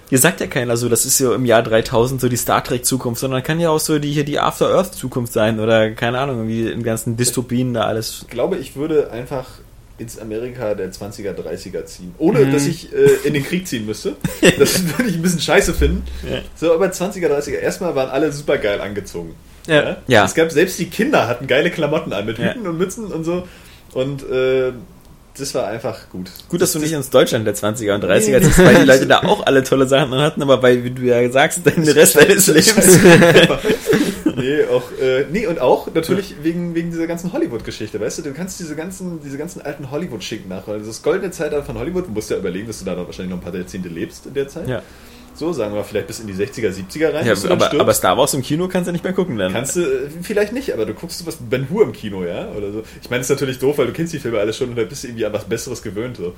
Hier 0.09 0.19
sagt 0.19 0.39
ja 0.41 0.45
keiner 0.47 0.77
so, 0.77 0.87
das 0.89 1.05
ist 1.05 1.19
ja 1.19 1.33
im 1.33 1.45
Jahr 1.45 1.63
3000 1.63 2.21
so 2.21 2.29
die 2.29 2.37
Star 2.37 2.63
Trek 2.63 2.85
Zukunft, 2.85 3.19
sondern 3.19 3.41
kann 3.41 3.59
ja 3.59 3.71
auch 3.71 3.79
so 3.79 3.97
die 3.97 4.11
hier 4.11 4.23
die 4.25 4.39
After 4.39 4.69
Earth 4.69 4.93
Zukunft 4.93 5.33
sein 5.33 5.59
oder 5.59 5.89
keine 5.91 6.19
Ahnung, 6.19 6.47
wie 6.47 6.67
in 6.69 6.83
ganzen 6.83 7.17
Dystopien 7.17 7.73
da 7.73 7.81
alles. 7.85 8.19
Ich 8.21 8.29
glaube, 8.29 8.57
ich 8.57 8.75
würde 8.75 9.09
einfach 9.09 9.45
ins 9.97 10.19
Amerika 10.19 10.73
der 10.73 10.91
20er, 10.91 11.33
30er 11.33 11.85
ziehen. 11.85 12.13
Ohne, 12.17 12.39
Mhm. 12.39 12.51
dass 12.51 12.65
ich 12.67 12.91
äh, 12.93 13.27
in 13.27 13.33
den 13.33 13.43
Krieg 13.45 13.67
ziehen 13.67 13.85
müsste. 13.85 14.15
Das 14.59 14.83
würde 14.97 15.09
ich 15.09 15.15
ein 15.15 15.21
bisschen 15.21 15.39
scheiße 15.39 15.73
finden. 15.73 16.03
Ja. 16.29 16.39
So, 16.55 16.73
aber 16.73 16.87
20er, 16.87 17.27
30er. 17.29 17.59
Erstmal 17.59 17.95
waren 17.95 18.09
alle 18.09 18.31
super 18.31 18.57
geil 18.57 18.81
angezogen. 18.81 19.35
Ja. 19.67 19.97
Ja. 20.07 20.25
Es 20.25 20.35
gab, 20.35 20.51
selbst 20.51 20.77
die 20.79 20.85
Kinder 20.87 21.27
hatten 21.27 21.47
geile 21.47 21.71
Klamotten 21.71 22.11
an, 22.13 22.25
mit 22.25 22.37
Ja. 22.37 22.53
Hüten 22.53 22.67
und 22.67 22.77
Mützen 22.77 23.05
und 23.05 23.23
so. 23.23 23.47
Und 23.93 24.29
äh, 24.29 24.73
das 25.37 25.53
war 25.53 25.67
einfach 25.67 26.09
gut. 26.09 26.31
Gut, 26.49 26.61
dass 26.61 26.71
du 26.71 26.79
nicht 26.79 26.93
ins 26.93 27.09
Deutschland 27.09 27.45
der 27.45 27.55
20er 27.55 27.95
und 27.95 28.03
30er 28.03 28.41
ziehst, 28.41 28.59
weil 28.59 28.75
die 28.75 28.85
Leute 28.85 29.07
da 29.07 29.19
auch 29.23 29.45
alle 29.45 29.63
tolle 29.63 29.87
Sachen 29.87 30.11
dran 30.11 30.21
hatten, 30.21 30.41
aber 30.41 30.61
weil, 30.61 30.83
wie 30.83 30.91
du 30.91 31.01
ja 31.01 31.29
sagst, 31.29 31.65
den 31.65 31.87
Rest 31.87 32.15
deines 32.15 32.47
Lebens. 32.47 32.99
nee, 34.35 34.63
auch, 34.65 34.91
äh, 35.01 35.25
nee, 35.31 35.47
und 35.47 35.59
auch 35.59 35.93
natürlich 35.93 36.35
wegen, 36.41 36.73
wegen 36.75 36.91
dieser 36.91 37.07
ganzen 37.07 37.33
Hollywood-Geschichte, 37.33 37.99
weißt 37.99 38.19
du, 38.19 38.21
du 38.23 38.33
kannst 38.33 38.59
diese 38.59 38.75
ganzen, 38.75 39.21
diese 39.21 39.37
ganzen 39.37 39.61
alten 39.61 39.91
Hollywood-Schicken 39.91 40.49
nachholen. 40.49 40.85
Das 40.85 41.01
goldene 41.01 41.31
Zeitalter 41.31 41.65
von 41.65 41.77
Hollywood, 41.77 42.07
du 42.07 42.11
musst 42.11 42.29
ja 42.29 42.37
überlegen, 42.37 42.67
dass 42.67 42.79
du 42.79 42.85
da 42.85 42.95
wahrscheinlich 42.97 43.31
noch 43.31 43.41
ein 43.41 43.43
paar 43.43 43.55
Jahrzehnte 43.55 43.89
lebst 43.89 44.25
in 44.25 44.33
der 44.33 44.47
Zeit. 44.47 44.67
Ja. 44.67 44.81
So, 45.35 45.51
sagen 45.51 45.75
wir 45.75 45.83
vielleicht 45.83 46.07
bis 46.07 46.19
in 46.19 46.27
die 46.27 46.33
60er, 46.33 46.69
70er 46.69 47.13
rein. 47.13 47.25
Ja, 47.25 47.33
bis 47.33 47.41
du 47.41 47.49
dann 47.49 47.61
aber, 47.61 47.79
aber 47.81 47.93
Star 47.93 48.17
Wars 48.17 48.33
im 48.33 48.41
Kino 48.41 48.67
kannst 48.69 48.87
du 48.87 48.91
nicht 48.93 49.03
mehr 49.03 49.11
gucken 49.13 49.37
dann. 49.37 49.51
Kannst 49.51 49.75
du, 49.75 49.81
äh, 49.81 50.09
vielleicht 50.21 50.53
nicht, 50.53 50.73
aber 50.73 50.85
du 50.85 50.93
guckst 50.93 51.25
wie 51.25 51.31
Ben 51.49 51.67
Hur 51.69 51.83
im 51.83 51.91
Kino, 51.91 52.23
ja? 52.23 52.47
Oder 52.55 52.71
so. 52.71 52.83
Ich 53.01 53.09
meine, 53.09 53.19
das 53.19 53.29
ist 53.29 53.35
natürlich 53.35 53.59
doof, 53.59 53.77
weil 53.77 53.87
du 53.87 53.93
kennst 53.93 54.13
die 54.13 54.19
Filme 54.19 54.39
alle 54.39 54.53
schon 54.53 54.69
und 54.69 54.77
da 54.77 54.83
bist 54.83 55.03
du 55.03 55.07
irgendwie 55.07 55.25
an 55.25 55.33
was 55.33 55.43
Besseres 55.43 55.81
gewöhnt. 55.81 56.17
So. 56.17 56.33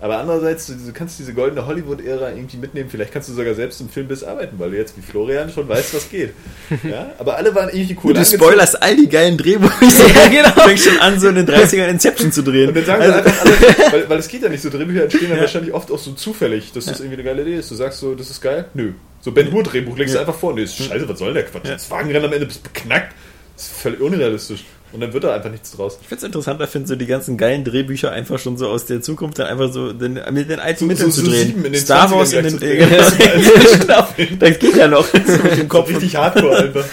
Aber 0.00 0.18
andererseits, 0.18 0.66
du, 0.66 0.74
du 0.74 0.92
kannst 0.92 1.18
diese 1.18 1.32
goldene 1.32 1.66
Hollywood-Ära 1.66 2.30
irgendwie 2.30 2.56
mitnehmen. 2.58 2.90
Vielleicht 2.90 3.12
kannst 3.12 3.28
du 3.28 3.34
sogar 3.34 3.54
selbst 3.54 3.80
im 3.80 3.88
Filmbiss 3.88 4.22
arbeiten, 4.24 4.58
weil 4.58 4.72
du 4.72 4.76
jetzt 4.76 4.96
wie 4.96 5.00
Florian 5.02 5.50
schon 5.50 5.68
weißt, 5.68 5.94
was 5.94 6.10
geht. 6.10 6.32
Ja? 6.82 7.12
Aber 7.18 7.36
alle 7.36 7.54
waren 7.54 7.68
irgendwie 7.68 7.96
cool. 8.02 8.12
du 8.12 8.18
angezogen. 8.18 8.42
spoilerst 8.42 8.82
all 8.82 8.96
die 8.96 9.08
geilen 9.08 9.36
Drehbücher. 9.36 9.72
ja, 10.14 10.28
genau. 10.28 10.66
Fängst 10.66 10.88
schon 10.88 10.98
an, 10.98 11.20
so 11.20 11.28
in 11.28 11.36
den 11.36 11.46
30ern 11.46 11.86
Inception 11.88 12.32
zu 12.32 12.42
drehen. 12.42 12.68
Und 12.68 12.76
dann 12.76 12.84
sagen 12.84 13.02
Also- 13.02 13.18
einfach 13.18 13.92
weil, 13.92 14.08
weil 14.10 14.18
es 14.18 14.28
geht 14.28 14.42
ja 14.42 14.48
nicht 14.48 14.62
so, 14.62 14.70
Drehbücher 14.70 15.04
entstehen 15.04 15.30
dann 15.30 15.40
wahrscheinlich 15.40 15.72
oft 15.72 15.90
auch 15.90 15.98
so 15.98 16.12
zufällig, 16.12 16.72
dass 16.72 16.86
das 16.86 16.98
irgendwie 17.00 17.14
eine 17.20 17.24
geile 17.24 17.42
Idee 17.42 17.56
ist. 17.56 17.70
Du 17.70 17.74
sagst 17.76 18.00
so, 18.00 18.14
das 18.14 18.30
ist 18.30 18.40
geil? 18.42 18.66
Nö. 18.74 18.92
So 19.20 19.30
Ben 19.32 19.50
Hur 19.52 19.62
Drehbuch 19.62 19.96
legst 19.96 20.14
Ja. 20.14 20.22
du 20.22 20.26
einfach 20.28 20.38
vor. 20.38 20.52
Nee, 20.54 20.64
ist 20.64 20.76
scheiße, 20.76 21.08
was 21.08 21.18
soll 21.18 21.28
denn 21.32 21.42
der 21.42 21.44
Quatsch? 21.44 21.68
Das 21.70 21.90
Wagenrennen 21.90 22.26
am 22.26 22.32
Ende 22.32 22.46
bist 22.46 22.62
beknackt. 22.62 23.14
Das 23.56 23.66
ist 23.66 23.72
völlig 23.76 24.00
unrealistisch. 24.00 24.64
Und 24.92 25.00
dann 25.00 25.10
wird 25.14 25.24
da 25.24 25.34
einfach 25.34 25.50
nichts 25.50 25.70
draus. 25.72 25.96
Ich 26.02 26.08
find's 26.08 26.22
interessanter, 26.22 26.66
finde 26.66 26.86
so 26.88 26.96
die 26.96 27.06
ganzen 27.06 27.38
geilen 27.38 27.64
Drehbücher 27.64 28.10
einfach 28.12 28.38
schon 28.38 28.58
so 28.58 28.68
aus 28.68 28.84
der 28.84 29.00
Zukunft 29.00 29.38
dann 29.38 29.46
einfach 29.46 29.72
so 29.72 29.94
den, 29.94 30.20
mit 30.32 30.50
den 30.50 30.60
alten 30.60 30.86
Mitteln 30.86 31.10
so 31.10 31.22
zu 31.22 31.30
drehen. 31.30 31.64
in 31.64 31.72
den 31.72 31.80
Star 31.80 32.08
20ern 32.08 32.12
Wars 32.12 32.32
in 32.34 32.44
den, 32.44 32.58
genau. 33.80 34.06
das 34.38 34.58
geht 34.58 34.76
ja 34.76 34.88
noch 34.88 35.10
mit 35.14 35.26
dem 35.26 35.38
Kopf 35.68 35.86
Kopf. 35.86 35.88
richtig 35.88 36.16
hardcore 36.16 36.56
einfach. 36.58 36.84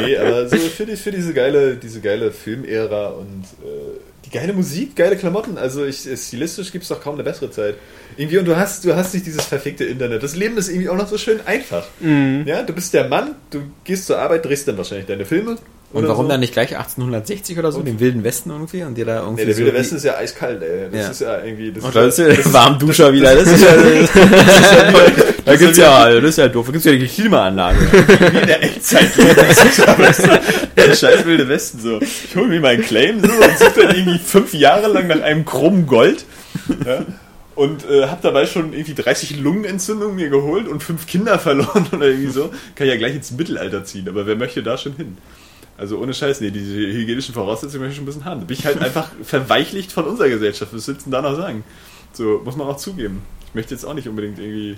nee, 0.00 0.16
aber 0.16 0.48
so 0.48 0.56
für, 0.56 0.86
die, 0.86 0.96
für 0.96 1.10
diese 1.10 1.34
geile, 1.34 1.76
diese 1.76 2.00
geile 2.00 2.32
Filmära 2.32 3.08
und 3.08 3.44
äh, 3.64 4.00
geile 4.30 4.52
Musik, 4.52 4.96
geile 4.96 5.16
Klamotten. 5.16 5.58
Also 5.58 5.84
ich, 5.84 6.08
stilistisch 6.16 6.72
gibt's 6.72 6.88
doch 6.88 7.00
kaum 7.00 7.14
eine 7.14 7.24
bessere 7.24 7.50
Zeit. 7.50 7.76
Irgendwie, 8.16 8.38
und 8.38 8.46
du 8.46 8.56
hast, 8.56 8.84
du 8.84 8.94
hast 8.94 9.14
nicht 9.14 9.26
dieses 9.26 9.44
verfickte 9.44 9.84
Internet. 9.84 10.22
Das 10.22 10.36
Leben 10.36 10.56
ist 10.56 10.68
irgendwie 10.68 10.88
auch 10.88 10.96
noch 10.96 11.08
so 11.08 11.18
schön 11.18 11.40
einfach. 11.46 11.86
Mhm. 12.00 12.44
Ja, 12.46 12.62
du 12.62 12.72
bist 12.72 12.94
der 12.94 13.08
Mann, 13.08 13.34
du 13.50 13.62
gehst 13.84 14.06
zur 14.06 14.18
Arbeit, 14.18 14.44
drehst 14.44 14.68
dann 14.68 14.76
wahrscheinlich 14.76 15.06
deine 15.06 15.24
Filme. 15.24 15.56
Und 15.92 16.06
warum 16.06 16.26
so. 16.26 16.30
dann 16.30 16.38
nicht 16.40 16.52
gleich 16.52 16.76
1860 16.76 17.58
oder 17.58 17.72
so, 17.72 17.82
den 17.82 17.98
Wilden 17.98 18.22
Westen 18.22 18.50
irgendwie 18.50 18.84
und 18.84 18.96
dir 18.96 19.04
da 19.04 19.22
irgendwie 19.22 19.40
Nee, 19.40 19.46
der 19.46 19.54
so 19.54 19.60
Wilde 19.64 19.74
Westen 19.76 19.96
ist 19.96 20.04
ja 20.04 20.16
eiskalt, 20.16 20.62
ey. 20.62 20.88
Das 20.92 21.00
Ja. 21.00 21.10
ist 21.10 21.20
ja 21.20 21.44
irgendwie. 21.44 21.72
Das 21.72 21.84
Ach, 21.84 21.92
da 21.92 22.04
ist 22.06 22.18
ja 22.18 22.28
der 22.28 22.52
Warmduscher 22.52 23.12
wieder. 23.12 23.34
Das 23.34 23.48
ist 23.48 23.60
ja, 23.62 23.74
da 25.44 25.56
gibt's 25.56 25.78
ja, 25.78 26.14
das 26.20 26.24
ist 26.30 26.38
ja 26.38 26.48
doof. 26.48 26.66
Da 26.66 26.72
gibt's 26.72 26.86
ja 26.86 26.92
die 26.92 27.06
Klimaanlage. 27.08 27.78
wie 27.90 28.38
in 28.38 28.46
der 28.46 28.62
Echtzeit. 28.62 29.08
der 30.76 30.94
scheiß 30.94 31.24
Wilde 31.24 31.48
Westen 31.48 31.80
so. 31.80 32.00
Ich 32.00 32.36
hole 32.36 32.46
mir 32.46 32.60
meinen 32.60 32.82
Claim 32.82 33.20
so 33.20 33.26
und 33.32 33.58
suche 33.58 33.86
dann 33.86 33.96
irgendwie 33.96 34.18
fünf 34.18 34.54
Jahre 34.54 34.88
lang 34.88 35.08
nach 35.08 35.22
einem 35.22 35.44
krummen 35.44 35.86
Gold. 35.86 36.24
Ja, 36.86 37.04
und 37.56 37.84
äh, 37.90 38.06
habe 38.06 38.20
dabei 38.22 38.46
schon 38.46 38.72
irgendwie 38.72 38.94
30 38.94 39.40
Lungenentzündungen 39.40 40.14
mir 40.16 40.28
geholt 40.30 40.68
und 40.68 40.82
fünf 40.82 41.06
Kinder 41.06 41.38
verloren 41.38 41.86
oder 41.92 42.06
irgendwie 42.06 42.30
so. 42.30 42.50
Kann 42.74 42.86
ich 42.86 42.92
ja 42.92 42.96
gleich 42.98 43.14
ins 43.14 43.32
Mittelalter 43.32 43.84
ziehen, 43.84 44.08
aber 44.08 44.26
wer 44.26 44.36
möchte 44.36 44.62
da 44.62 44.78
schon 44.78 44.94
hin? 44.96 45.18
Also 45.80 45.98
ohne 45.98 46.12
Scheiß, 46.12 46.42
nee, 46.42 46.50
diese 46.50 46.74
hygienischen 46.74 47.32
Voraussetzungen 47.32 47.80
möchte 47.80 47.92
ich 47.92 47.96
schon 47.96 48.02
ein 48.02 48.06
bisschen 48.06 48.26
haben. 48.26 48.40
Da 48.40 48.46
bin 48.46 48.54
ich 48.54 48.66
halt 48.66 48.82
einfach 48.82 49.10
verweichlicht 49.22 49.90
von 49.90 50.04
unserer 50.04 50.28
Gesellschaft. 50.28 50.74
Was 50.74 50.86
willst 50.86 51.06
du 51.06 51.10
denn 51.10 51.12
da 51.12 51.22
noch 51.22 51.34
sagen? 51.34 51.64
So, 52.12 52.42
muss 52.44 52.54
man 52.54 52.66
auch 52.66 52.76
zugeben. 52.76 53.22
Ich 53.46 53.54
möchte 53.54 53.72
jetzt 53.72 53.84
auch 53.84 53.94
nicht 53.94 54.06
unbedingt 54.06 54.38
irgendwie 54.38 54.76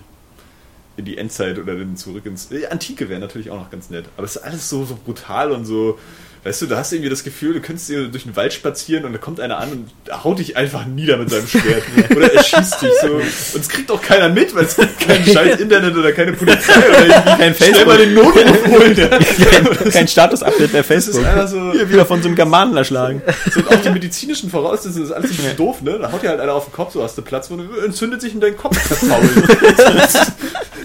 in 0.97 1.05
die 1.05 1.19
Endzeit 1.19 1.59
oder 1.59 1.75
dann 1.75 1.97
zurück 1.97 2.25
ins. 2.25 2.51
Die 2.51 2.69
Antike 2.69 3.09
wäre 3.09 3.19
natürlich 3.19 3.51
auch 3.51 3.59
noch 3.59 3.69
ganz 3.69 3.91
nett. 3.91 4.05
Aber 4.17 4.27
es 4.27 4.37
ist 4.37 4.43
alles 4.43 4.69
so, 4.69 4.85
so 4.85 4.97
brutal 5.05 5.51
und 5.51 5.65
so. 5.65 5.99
Weißt 6.45 6.61
du, 6.61 6.67
da 6.67 6.77
hast 6.79 6.91
du 6.91 6.97
irgendwie 6.97 7.11
das 7.11 7.23
Gefühl, 7.23 7.55
du 7.55 7.61
könntest 7.61 7.87
hier 7.87 8.09
durch 8.09 8.25
den 8.25 8.35
Wald 8.35 8.53
spazieren 8.53 9.05
und 9.05 9.13
da 9.13 9.19
kommt 9.19 9.39
einer 9.39 9.59
an 9.59 9.71
und 9.71 10.25
haut 10.25 10.41
dich 10.41 10.57
einfach 10.57 10.87
nieder 10.87 11.17
mit 11.17 11.31
seinem 11.31 11.47
Schwert. 11.47 11.85
oder 12.17 12.33
er 12.35 12.43
schießt 12.43 12.83
dich 12.83 12.91
so. 13.01 13.15
Und 13.15 13.61
es 13.61 13.69
kriegt 13.69 13.89
auch 13.93 14.03
keiner 14.03 14.29
mit, 14.29 14.53
weil 14.53 14.65
es 14.65 14.75
gibt 14.75 14.99
kein 14.99 15.25
scheiß 15.33 15.61
Internet 15.61 15.97
oder 15.97 16.11
keine 16.11 16.33
Polizei 16.33 16.73
oder 16.77 17.07
irgendwie. 17.07 17.43
Kein 17.43 17.55
Schnell 17.55 17.87
mal 17.87 17.97
Facebook. 17.97 17.99
den 17.99 18.15
Notruf 18.15 18.67
holen. 18.73 18.97
Ja. 18.97 19.91
Kein 19.91 20.09
Status-Update 20.09 20.73
bei 20.73 20.83
Das 20.83 20.91
ist 21.07 21.17
Facebook. 21.17 21.49
so. 21.49 21.73
Hier 21.73 21.89
wieder 21.89 22.07
von 22.07 22.21
so 22.21 22.27
einem 22.27 22.35
Germanen 22.35 22.77
erschlagen. 22.77 23.23
So, 23.53 23.61
und 23.61 23.69
auch 23.69 23.81
die 23.81 23.91
medizinischen 23.91 24.51
Voraussetzungen, 24.51 25.03
das 25.03 25.11
ist 25.11 25.15
alles 25.17 25.31
ein 25.31 25.37
bisschen 25.37 25.57
doof, 25.57 25.81
ne? 25.83 25.99
Da 26.01 26.11
haut 26.11 26.23
dir 26.25 26.31
halt 26.31 26.41
einer 26.41 26.55
auf 26.55 26.65
den 26.65 26.73
Kopf, 26.73 26.93
so 26.93 27.05
hast 27.05 27.17
du 27.17 27.23
Platz, 27.23 27.53
wo 27.53 27.57
du 27.57 27.63
entzündet 27.85 28.21
sich 28.21 28.35
in 28.35 28.41
deinen 28.41 28.57
Kopf 28.57 28.77
verfault. 28.77 29.31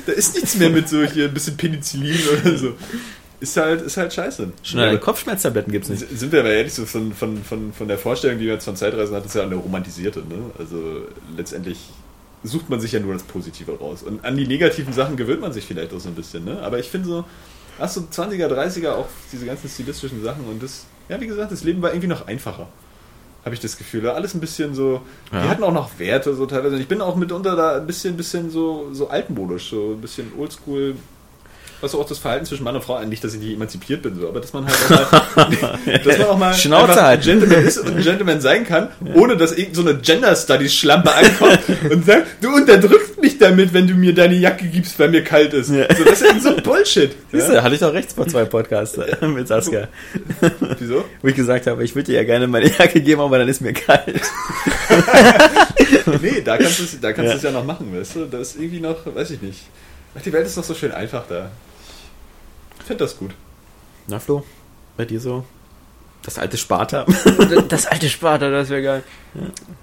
da 0.06 0.12
ist 0.12 0.36
nichts 0.36 0.56
mehr 0.56 0.70
mit 0.70 0.88
so 0.88 1.04
hier 1.04 1.26
ein 1.26 1.34
bisschen 1.34 1.58
Penicillin 1.58 2.20
oder 2.44 2.58
so. 2.60 2.76
Ist 3.40 3.56
halt, 3.56 3.84
ist 3.84 3.98
halt 3.98 4.12
scheiße. 4.12 4.52
Schon 4.64 4.80
allein 4.80 5.00
Kopfschmerztabletten 5.00 5.72
gibt's 5.72 5.90
nicht. 5.90 6.08
Sind 6.10 6.32
wir 6.32 6.40
aber 6.40 6.50
ehrlich 6.50 6.74
so 6.74 6.86
von, 6.86 7.14
von, 7.14 7.44
von, 7.44 7.72
von 7.72 7.88
der 7.88 8.00
Vorstellung, 8.00 8.40
die 8.40 8.46
wir 8.46 8.54
jetzt 8.54 8.66
von 8.66 8.76
Zeitreisen 8.76 9.16
hatten, 9.16 9.28
ist 9.28 9.36
ja 9.36 9.44
eine 9.44 9.56
romantisierte, 9.56 10.22
ne? 10.22 10.52
Also 10.58 11.04
letztendlich 11.36 11.78
sucht 12.44 12.70
man 12.70 12.80
sich 12.80 12.94
ja 12.94 13.00
nur 13.00 13.14
das 13.14 13.24
Positive 13.24 13.78
raus. 13.78 14.02
Und 14.02 14.26
an 14.26 14.38
die 14.38 14.48
negativen 14.48 14.92
Sachen 14.92 15.18
gewöhnt 15.18 15.42
man 15.42 15.54
sich 15.54 15.66
vielleicht 15.66 15.94
auch 15.94 16.00
so 16.00 16.10
ein 16.10 16.16
bisschen, 16.16 16.46
ne? 16.46 16.62
Aber 16.64 16.80
ich 16.80 16.90
finde 16.90 17.08
so, 17.08 17.26
hast 17.78 17.98
du 17.98 18.02
20er, 18.02 18.48
30er 18.48 18.92
auch 18.92 19.08
diese 19.32 19.46
ganzen 19.46 19.70
stilistischen 19.70 20.24
Sachen 20.24 20.46
und 20.46 20.62
das, 20.64 20.86
ja, 21.10 21.22
wie 21.22 21.28
gesagt, 21.28 21.52
das 21.52 21.64
Leben 21.64 21.82
war 21.82 21.92
irgendwie 21.92 22.08
noch 22.08 22.28
einfacher. 22.28 22.68
Habe 23.46 23.54
ich 23.54 23.62
das 23.62 23.78
Gefühl. 23.78 24.10
Alles 24.10 24.34
ein 24.34 24.42
bisschen 24.42 24.74
so. 24.74 25.02
Ja. 25.32 25.44
Die 25.44 25.50
hatten 25.50 25.64
auch 25.64 25.72
noch 25.72 26.00
Werte, 26.00 26.34
so 26.34 26.46
teilweise. 26.48 26.76
Und 26.76 26.82
ich 26.82 26.88
bin 26.88 27.00
auch 27.02 27.16
mitunter 27.16 27.56
da 27.56 27.78
ein 27.78 27.88
bisschen, 27.88 28.18
bisschen 28.18 28.50
so, 28.50 28.90
so 28.94 29.08
altmodisch, 29.10 29.70
so 29.70 29.94
ein 29.94 30.02
bisschen 30.02 30.34
oldschool. 30.38 30.96
Was 31.82 31.94
auch 31.94 32.06
das 32.08 32.18
Verhalten 32.18 32.46
zwischen 32.46 32.64
Mann 32.64 32.76
und 32.76 32.84
Frau, 32.84 33.00
nicht, 33.06 33.24
dass 33.24 33.34
ich 33.36 33.40
nicht 33.40 33.54
emanzipiert 33.54 34.02
bin, 34.02 34.20
so, 34.20 34.28
aber 34.28 34.40
dass 34.40 34.52
man 34.52 34.66
halt 34.66 34.76
auch 35.14 35.36
mal, 35.36 35.78
dass 36.04 36.18
man 36.18 36.28
auch 36.28 36.38
mal 36.38 36.54
Schnauze. 36.56 37.20
Gentleman 37.24 37.64
ist 37.66 37.78
und 37.78 37.96
ein 37.96 38.02
Gentleman 38.02 38.42
sein 38.42 38.66
kann, 38.66 38.90
ohne 39.14 39.38
dass 39.38 39.52
irgend 39.52 39.76
so 39.76 39.82
eine 39.82 39.96
Gender 39.98 40.36
Studies 40.36 40.74
Schlampe 40.74 41.14
ankommt 41.14 41.60
und 41.92 42.06
sagt, 42.06 42.26
du 42.42 42.50
unterdrückst 42.56 43.22
mich 43.22 43.38
damit, 43.38 43.74
wenn 43.74 43.88
du 43.88 43.94
mir 43.94 44.14
deine 44.16 44.34
Jacke 44.36 44.66
gibst, 44.66 44.98
weil 45.00 45.10
mir 45.10 45.24
kalt 45.24 45.54
ist. 45.54 45.70
Ja. 45.70 45.86
So, 45.96 46.04
das 46.04 46.22
ist 46.22 46.30
eben 46.30 46.40
so 46.42 46.56
Bullshit. 46.58 47.12
Siehst 47.32 47.50
du, 47.50 47.62
hatte 47.64 47.76
ich 47.76 47.82
doch 47.82 47.94
rechts 47.94 48.14
vor 48.14 48.28
zwei 48.28 48.46
Podcasts 48.46 48.98
äh, 48.98 49.28
mit 49.28 49.48
Saskia. 49.48 49.88
Wieso? 50.80 51.06
Wo 51.22 51.28
ich 51.28 51.36
gesagt 51.36 51.68
habe, 51.68 51.84
ich 51.84 51.94
würde 51.96 52.08
dir 52.12 52.16
ja 52.18 52.24
gerne 52.24 52.48
meine 52.48 52.72
Jacke 52.72 53.02
geben, 53.02 53.22
aber 53.22 53.38
dann 53.38 53.48
ist 53.48 53.62
mir 53.62 53.74
kalt. 53.74 54.22
Nee, 56.22 56.42
da 56.44 56.58
kannst 56.58 56.80
du 56.80 56.84
es 56.84 57.00
da 57.00 57.12
kannst 57.14 57.28
Ja. 57.28 57.32
du 57.34 57.38
es 57.38 57.44
ja 57.44 57.52
noch 57.52 57.64
machen, 57.66 57.94
weißt 57.98 58.16
du? 58.16 58.26
Das 58.26 58.50
ist 58.50 58.60
irgendwie 58.60 58.80
noch, 58.80 58.98
weiß 59.06 59.32
ich 59.32 59.42
nicht. 59.42 59.60
Ach, 60.18 60.22
die 60.22 60.34
Welt 60.34 60.46
ist 60.48 60.58
doch 60.58 60.64
so 60.64 60.74
schön 60.74 60.92
einfach 60.92 61.26
da. 61.28 61.52
Ich 62.80 62.86
finde 62.86 63.04
das 63.04 63.18
gut. 63.18 63.32
Na 64.08 64.20
Flo, 64.20 64.44
bei 64.96 65.06
dir 65.06 65.20
so? 65.20 65.44
Das 66.24 66.40
alte 66.40 66.58
Sparta. 66.58 67.06
Das 67.70 67.86
alte 67.86 68.10
Sparta, 68.10 68.50
das 68.50 68.70
wäre 68.70 68.82
geil. 68.82 69.04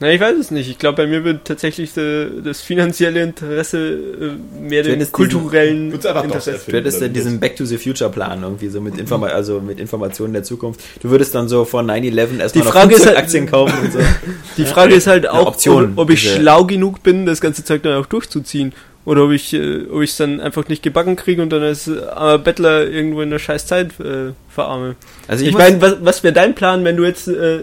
Na, 0.00 0.10
ich 0.10 0.20
weiß 0.20 0.36
es 0.36 0.50
nicht. 0.50 0.68
Ich 0.68 0.78
glaube, 0.78 0.96
bei 1.02 1.06
mir 1.06 1.22
wird 1.24 1.46
tatsächlich 1.46 1.96
äh, 1.96 2.26
das 2.42 2.60
finanzielle 2.60 3.22
Interesse 3.22 3.78
äh, 3.78 4.58
mehr 4.60 4.82
Du 4.82 4.94
den 4.96 5.12
kulturellen 5.12 5.90
doch 5.90 6.24
Interesse. 6.24 6.52
erfinden. 6.52 6.70
Du 6.72 6.76
hättest 6.78 7.00
ja 7.00 7.08
diesen 7.08 7.40
Back 7.40 7.56
to 7.56 7.64
the 7.64 7.78
Future 7.78 8.10
Plan 8.10 8.42
irgendwie 8.42 8.68
so 8.68 8.80
mit, 8.80 8.98
Informa 8.98 9.28
also 9.28 9.60
mit 9.60 9.78
Informationen 9.80 10.32
der 10.34 10.42
Zukunft. 10.42 10.80
Du 11.02 11.08
würdest 11.10 11.34
dann 11.34 11.48
so 11.48 11.64
von 11.64 11.86
9-11 11.90 12.38
erstmal 12.38 12.48
Die 12.48 12.58
noch 12.58 12.72
Frage 12.72 12.94
ist 12.96 13.06
halt- 13.06 13.16
Aktien 13.16 13.46
kaufen 13.46 13.78
und 13.82 13.92
so. 13.92 13.98
Die 14.58 14.66
Frage 14.66 14.94
ist 14.94 15.06
halt 15.06 15.28
auch, 15.28 15.46
Option, 15.46 15.92
ob, 15.92 15.98
ob 15.98 16.10
ich 16.10 16.22
diese- 16.22 16.36
schlau 16.36 16.64
genug 16.64 17.02
bin, 17.02 17.24
das 17.24 17.40
ganze 17.40 17.64
Zeug 17.64 17.82
dann 17.84 17.94
auch 18.02 18.06
durchzuziehen. 18.06 18.72
Oder 19.06 19.24
ob 19.24 19.32
ich 19.32 19.52
äh, 19.52 19.82
ob 19.90 20.00
ich 20.02 20.10
es 20.10 20.16
dann 20.16 20.40
einfach 20.40 20.66
nicht 20.68 20.82
gebacken 20.82 21.14
kriege 21.16 21.42
und 21.42 21.50
dann 21.50 21.62
als 21.62 21.88
äh, 21.88 22.00
armer 22.06 22.38
Bettler 22.38 22.86
irgendwo 22.88 23.20
in 23.20 23.30
der 23.30 23.38
scheiß 23.38 23.66
Zeit 23.66 23.98
äh, 24.00 24.32
verarme. 24.48 24.96
Also 25.28 25.44
Ich, 25.44 25.52
muss- 25.52 25.58
meine, 25.60 25.80
was, 25.80 25.96
was 26.00 26.22
wäre 26.22 26.32
dein 26.32 26.54
Plan, 26.54 26.84
wenn 26.84 26.96
du 26.96 27.04
jetzt 27.04 27.28
äh, 27.28 27.60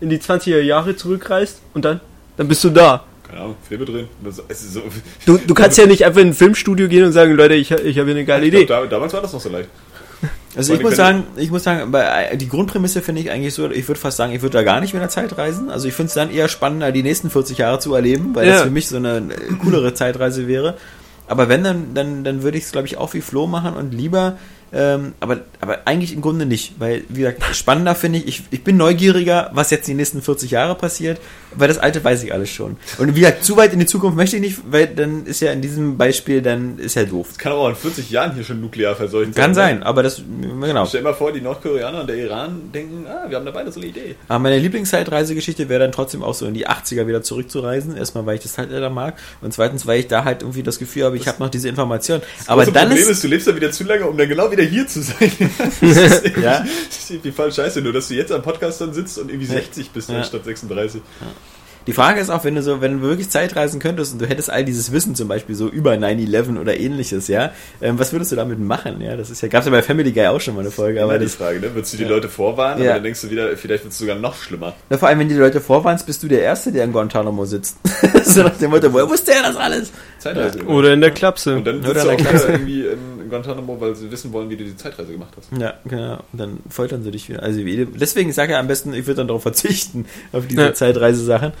in 0.00 0.08
die 0.08 0.18
20er 0.18 0.60
Jahre 0.60 0.94
zurückreist 0.96 1.60
und 1.74 1.84
dann? 1.84 2.00
Dann 2.36 2.46
bist 2.48 2.62
du 2.64 2.70
da. 2.70 3.04
Keine 3.28 3.42
Ahnung, 3.42 3.56
Filme 3.68 3.84
drehen. 3.84 4.08
Das 4.24 4.38
ist 4.48 4.72
so, 4.74 4.82
Du, 5.26 5.38
du 5.38 5.54
kannst 5.54 5.78
ja 5.78 5.86
nicht 5.86 6.04
einfach 6.04 6.20
in 6.20 6.28
ein 6.28 6.34
Filmstudio 6.34 6.88
gehen 6.88 7.04
und 7.04 7.12
sagen, 7.12 7.34
Leute, 7.34 7.54
ich, 7.54 7.70
ich 7.70 7.98
habe 7.98 8.06
hier 8.08 8.16
eine 8.16 8.24
geile 8.24 8.46
ich 8.46 8.52
Idee. 8.54 8.64
glaub, 8.66 8.84
da, 8.84 8.86
damals 8.88 9.12
war 9.12 9.20
das 9.22 9.32
noch 9.32 9.40
so 9.40 9.48
leicht. 9.50 9.68
Also 10.56 10.74
ich 10.74 10.82
muss 10.82 10.96
sagen, 10.96 11.24
ich 11.36 11.50
muss 11.50 11.62
sagen, 11.62 11.92
bei, 11.92 12.34
die 12.36 12.48
Grundprämisse 12.48 13.02
finde 13.02 13.20
ich 13.20 13.30
eigentlich 13.30 13.54
so, 13.54 13.70
ich 13.70 13.86
würde 13.86 14.00
fast 14.00 14.16
sagen, 14.16 14.32
ich 14.32 14.42
würde 14.42 14.58
da 14.58 14.64
gar 14.64 14.80
nicht 14.80 14.92
mehr 14.92 15.00
in 15.00 15.06
der 15.06 15.10
Zeit 15.10 15.38
reisen. 15.38 15.70
Also 15.70 15.86
ich 15.86 15.94
finde 15.94 16.08
es 16.08 16.14
dann 16.14 16.30
eher 16.30 16.48
spannender, 16.48 16.90
die 16.90 17.02
nächsten 17.04 17.30
40 17.30 17.58
Jahre 17.58 17.78
zu 17.78 17.94
erleben, 17.94 18.34
weil 18.34 18.46
das 18.46 18.58
Ja. 18.58 18.64
für 18.64 18.70
mich 18.70 18.88
so 18.88 18.96
eine 18.96 19.18
äh, 19.18 19.54
coolere 19.62 19.94
Zeitreise 19.94 20.48
wäre. 20.48 20.76
Aber 21.28 21.48
wenn, 21.48 21.62
dann, 21.62 21.94
dann, 21.94 22.24
dann 22.24 22.42
würde 22.42 22.58
ich 22.58 22.64
es, 22.64 22.72
glaube 22.72 22.88
ich, 22.88 22.96
auch 22.96 23.14
wie 23.14 23.20
Flo 23.20 23.46
machen 23.46 23.74
und 23.74 23.94
lieber, 23.94 24.38
ähm, 24.72 25.12
aber, 25.20 25.42
aber 25.60 25.78
eigentlich 25.84 26.12
im 26.12 26.20
Grunde 26.20 26.46
nicht, 26.46 26.74
weil, 26.80 27.04
wie 27.08 27.20
gesagt, 27.20 27.42
spannender 27.54 27.94
finde 27.94 28.18
ich, 28.18 28.26
ich, 28.26 28.42
ich 28.50 28.64
bin 28.64 28.76
neugieriger, 28.76 29.50
was 29.52 29.70
jetzt 29.70 29.86
die 29.86 29.94
nächsten 29.94 30.22
40 30.22 30.50
Jahre 30.50 30.74
passiert, 30.74 31.20
weil 31.56 31.68
das 31.68 31.78
Alte 31.78 32.02
weiß 32.02 32.22
ich 32.22 32.32
alles 32.32 32.50
schon. 32.50 32.76
Und 32.98 33.14
wie 33.16 33.20
gesagt, 33.20 33.44
zu 33.44 33.56
weit 33.56 33.72
in 33.72 33.78
die 33.80 33.86
Zukunft 33.86 34.16
möchte 34.16 34.36
ich 34.36 34.42
nicht, 34.42 34.58
weil 34.70 34.86
dann 34.86 35.26
ist 35.26 35.40
ja 35.40 35.52
in 35.52 35.60
diesem 35.62 35.96
Beispiel, 35.98 36.42
dann 36.42 36.78
ist 36.78 36.94
ja 36.96 37.04
doof. 37.04 37.28
Es 37.32 37.38
kann 37.38 37.52
aber 37.52 37.62
auch 37.62 37.68
in 37.70 37.74
40 37.76 38.10
Jahren 38.10 38.34
hier 38.34 38.44
schon 38.44 38.60
nuklear 38.60 38.94
verseucht 38.96 39.34
Kann 39.34 39.50
ne? 39.50 39.54
sein, 39.54 39.82
aber 39.82 40.02
das, 40.02 40.22
genau. 40.60 40.86
Stell 40.86 41.00
dir 41.00 41.08
mal 41.08 41.14
vor, 41.14 41.32
die 41.32 41.40
Nordkoreaner 41.40 42.00
und 42.02 42.06
der 42.08 42.16
Iran 42.16 42.70
denken, 42.72 43.06
ah, 43.06 43.28
wir 43.28 43.36
haben 43.36 43.44
da 43.44 43.50
beide 43.50 43.70
so 43.72 43.80
eine 43.80 43.88
Idee. 43.88 44.14
Aber 44.28 44.38
meine 44.38 44.58
Lieblingszeitreisegeschichte 44.58 45.68
wäre 45.68 45.80
dann 45.80 45.92
trotzdem 45.92 46.22
auch 46.22 46.34
so 46.34 46.46
in 46.46 46.54
die 46.54 46.68
80er 46.68 47.06
wieder 47.06 47.22
zurückzureisen. 47.22 47.96
Erstmal, 47.96 48.26
weil 48.26 48.36
ich 48.36 48.42
das 48.42 48.58
halt 48.58 48.72
da 48.72 48.90
mag. 48.90 49.16
Und 49.40 49.52
zweitens, 49.52 49.86
weil 49.86 50.00
ich 50.00 50.06
da 50.08 50.24
halt 50.24 50.42
irgendwie 50.42 50.62
das 50.62 50.78
Gefühl 50.78 51.04
habe, 51.04 51.16
ich 51.16 51.26
habe 51.28 51.42
noch 51.42 51.50
diese 51.50 51.68
Information. 51.68 52.20
Aber 52.46 52.64
Das 52.64 52.72
dann 52.74 52.88
Problem 52.88 53.02
ist, 53.04 53.10
ist, 53.10 53.24
du 53.24 53.28
lebst 53.28 53.46
da 53.46 53.56
wieder 53.56 53.70
zu 53.70 53.84
lange, 53.84 54.06
um 54.06 54.16
dann 54.16 54.28
genau 54.28 54.50
wieder 54.50 54.62
hier 54.64 54.86
zu 54.86 55.02
sein. 55.02 55.30
das 55.58 55.80
ist 55.82 56.24
irgendwie, 56.24 56.40
Ja. 56.42 56.60
das 56.88 56.98
ist 56.98 57.10
irgendwie 57.10 57.32
voll 57.32 57.52
scheiße, 57.52 57.80
nur 57.80 57.92
dass 57.92 58.08
du 58.08 58.14
jetzt 58.14 58.32
am 58.32 58.42
Podcast 58.42 58.80
dann 58.80 58.92
sitzt 58.92 59.18
und 59.18 59.28
irgendwie 59.30 59.46
Ja. 59.48 59.60
60 59.60 59.90
bist 59.90 60.08
Ja. 60.10 60.18
anstatt 60.18 60.44
36. 60.44 61.00
die 61.86 61.92
Frage 61.92 62.20
ist 62.20 62.30
auch, 62.30 62.44
wenn 62.44 62.54
du 62.54 62.62
so, 62.62 62.80
wenn 62.80 63.00
du 63.00 63.02
wirklich 63.02 63.30
Zeitreisen 63.30 63.80
könntest 63.80 64.12
und 64.12 64.20
du 64.20 64.26
hättest 64.26 64.50
all 64.50 64.64
dieses 64.64 64.92
Wissen 64.92 65.14
zum 65.14 65.28
Beispiel 65.28 65.54
so 65.54 65.68
über 65.68 65.92
9-11 65.92 66.58
oder 66.60 66.78
ähnliches, 66.78 67.28
ja, 67.28 67.52
ähm, 67.80 67.98
was 67.98 68.12
würdest 68.12 68.32
du 68.32 68.36
damit 68.36 68.58
machen? 68.60 69.00
Ja, 69.00 69.16
das 69.16 69.30
ist 69.30 69.40
ja, 69.42 69.48
gab's 69.48 69.66
ja 69.66 69.72
bei 69.72 69.82
Family 69.82 70.12
Guy 70.12 70.26
auch 70.26 70.40
schon 70.40 70.54
mal 70.54 70.60
eine 70.60 70.70
Folge, 70.70 71.02
aber 71.02 71.18
die 71.18 71.24
das, 71.24 71.34
Frage, 71.34 71.60
ne? 71.60 71.74
Würdest 71.74 71.92
du 71.92 71.96
die 71.96 72.02
Ja. 72.04 72.08
Leute 72.10 72.28
vorwarnen, 72.28 72.82
Ja. 72.84 72.94
dann 72.94 73.02
denkst 73.04 73.20
du 73.22 73.30
wieder, 73.30 73.56
vielleicht 73.56 73.84
wird 73.84 73.92
es 73.92 73.98
sogar 73.98 74.16
noch 74.16 74.36
schlimmer. 74.36 74.74
na, 74.88 74.98
vor 74.98 75.08
allem, 75.08 75.18
wenn 75.20 75.28
die 75.28 75.34
Leute 75.34 75.60
vorwarnst, 75.60 76.06
bist 76.06 76.22
du 76.22 76.28
der 76.28 76.42
Erste, 76.42 76.72
der 76.72 76.84
in 76.84 76.92
Guantanamo 76.92 77.44
sitzt. 77.44 77.76
so 78.24 78.42
nach 78.42 78.56
dem 78.58 78.70
Motto, 78.70 78.92
woher 78.92 79.08
wusste 79.08 79.32
er 79.32 79.42
das 79.42 79.56
alles? 79.56 79.90
Zeitreise. 80.18 80.62
Oder 80.64 80.92
in 80.92 81.00
der 81.00 81.10
Klapse. 81.12 81.56
Und 81.56 81.66
dann 81.66 81.80
Oder 81.80 82.02
sitzt 82.02 82.04
du 82.04 82.10
in 82.10 82.26
auch 82.36 82.48
irgendwie 82.48 82.86
in 82.86 83.19
Guantanamo, 83.30 83.80
weil 83.80 83.94
sie 83.96 84.10
wissen 84.10 84.32
wollen, 84.32 84.50
wie 84.50 84.56
du 84.56 84.64
die 84.64 84.76
Zeitreise 84.76 85.12
gemacht 85.12 85.32
hast. 85.36 85.48
Ja, 85.60 85.74
genau. 85.86 86.18
Und 86.32 86.38
dann 86.38 86.58
foltern 86.68 87.02
sie 87.02 87.10
dich 87.10 87.28
wieder. 87.28 87.42
Also 87.42 87.60
wie- 87.64 87.86
deswegen, 87.86 88.28
ich 88.30 88.34
sage 88.36 88.52
ja 88.52 88.60
am 88.60 88.68
besten, 88.68 88.92
ich 88.92 89.06
würde 89.06 89.16
dann 89.18 89.28
darauf 89.28 89.42
verzichten, 89.42 90.04
auf 90.32 90.46
diese 90.46 90.60
Ja. 90.62 90.74
Zeitreisesachen. 90.74 91.52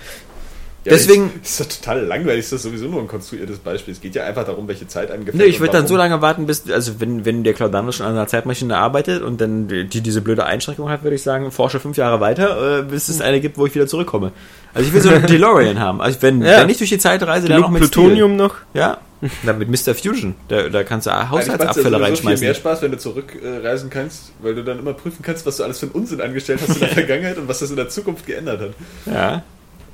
Ja, 0.82 0.92
Deswegen- 0.92 1.30
Das 1.42 1.50
ist 1.50 1.60
doch 1.60 1.66
total 1.76 2.06
langweilig, 2.06 2.44
das 2.46 2.52
ist 2.54 2.62
sowieso 2.62 2.86
nur 2.86 3.02
ein 3.02 3.06
konstruiertes 3.06 3.58
Beispiel. 3.58 3.92
Es 3.92 4.00
geht 4.00 4.14
ja 4.14 4.24
einfach 4.24 4.46
darum, 4.46 4.66
welche 4.66 4.86
Zeit 4.88 5.10
einem 5.10 5.26
gefällt. 5.26 5.42
Nee, 5.44 5.50
ich 5.50 5.60
würde 5.60 5.74
dann 5.74 5.86
so 5.86 5.94
lange 5.94 6.22
warten, 6.22 6.46
bis, 6.46 6.70
also 6.70 7.00
wenn, 7.00 7.26
wenn 7.26 7.44
der 7.44 7.52
Claudanus 7.52 7.96
schon 7.96 8.06
an 8.06 8.12
einer 8.12 8.26
Zeitmaschine 8.26 8.78
arbeitet 8.78 9.22
und 9.22 9.42
dann 9.42 9.68
die, 9.68 9.84
die 9.86 10.00
diese 10.00 10.22
blöde 10.22 10.46
Einschränkung 10.46 10.88
hat, 10.88 11.02
würde 11.02 11.16
ich 11.16 11.22
sagen, 11.22 11.50
forsche 11.50 11.80
fünf 11.80 11.98
Jahre 11.98 12.20
weiter, 12.20 12.78
äh, 12.78 12.82
bis 12.82 13.10
es 13.10 13.20
eine 13.20 13.42
gibt, 13.42 13.58
wo 13.58 13.66
ich 13.66 13.74
wieder 13.74 13.86
zurückkomme. 13.86 14.32
Also 14.72 14.88
ich 14.88 14.94
will 14.94 15.02
so 15.02 15.10
einen 15.10 15.26
DeLorean 15.26 15.78
haben. 15.78 16.00
Also 16.00 16.22
wenn, 16.22 16.40
Ja. 16.40 16.62
wenn 16.62 16.70
ich 16.70 16.78
durch 16.78 16.88
die 16.88 16.98
Zeit 16.98 17.22
reise, 17.24 17.46
dann 17.48 17.60
noch 17.60 17.68
mit 17.68 17.80
Plutonium 17.82 18.36
noch. 18.36 18.54
Stil. 18.70 18.80
Ja, 18.80 18.98
dann 19.44 19.58
mit 19.58 19.68
Mr. 19.68 19.94
Fusion. 19.94 20.34
Da, 20.48 20.68
da 20.68 20.84
kannst 20.84 21.06
du 21.06 21.10
Eigentlich 21.10 21.30
macht's 21.30 21.46
ja 21.46 21.52
Haushaltsabfälle 21.54 21.84
sowieso 21.84 21.96
viel 21.96 22.04
reinschmeißen. 22.04 22.46
mehr 22.46 22.54
Spaß, 22.54 22.82
wenn 22.82 22.90
du 22.90 22.98
zurückreisen 22.98 23.90
kannst, 23.90 24.32
weil 24.40 24.54
du 24.54 24.64
dann 24.64 24.78
immer 24.78 24.94
prüfen 24.94 25.22
kannst, 25.22 25.44
was 25.46 25.58
du 25.58 25.64
alles 25.64 25.78
für 25.78 25.86
einen 25.86 25.94
Unsinn 25.94 26.20
angestellt 26.20 26.60
hast 26.62 26.74
in 26.74 26.80
der 26.80 26.88
Vergangenheit 27.00 27.36
und 27.38 27.48
was 27.48 27.58
das 27.58 27.70
in 27.70 27.76
der 27.76 27.88
Zukunft 27.88 28.26
geändert 28.26 28.60
hat. 28.60 28.70
Ja. 29.06 29.42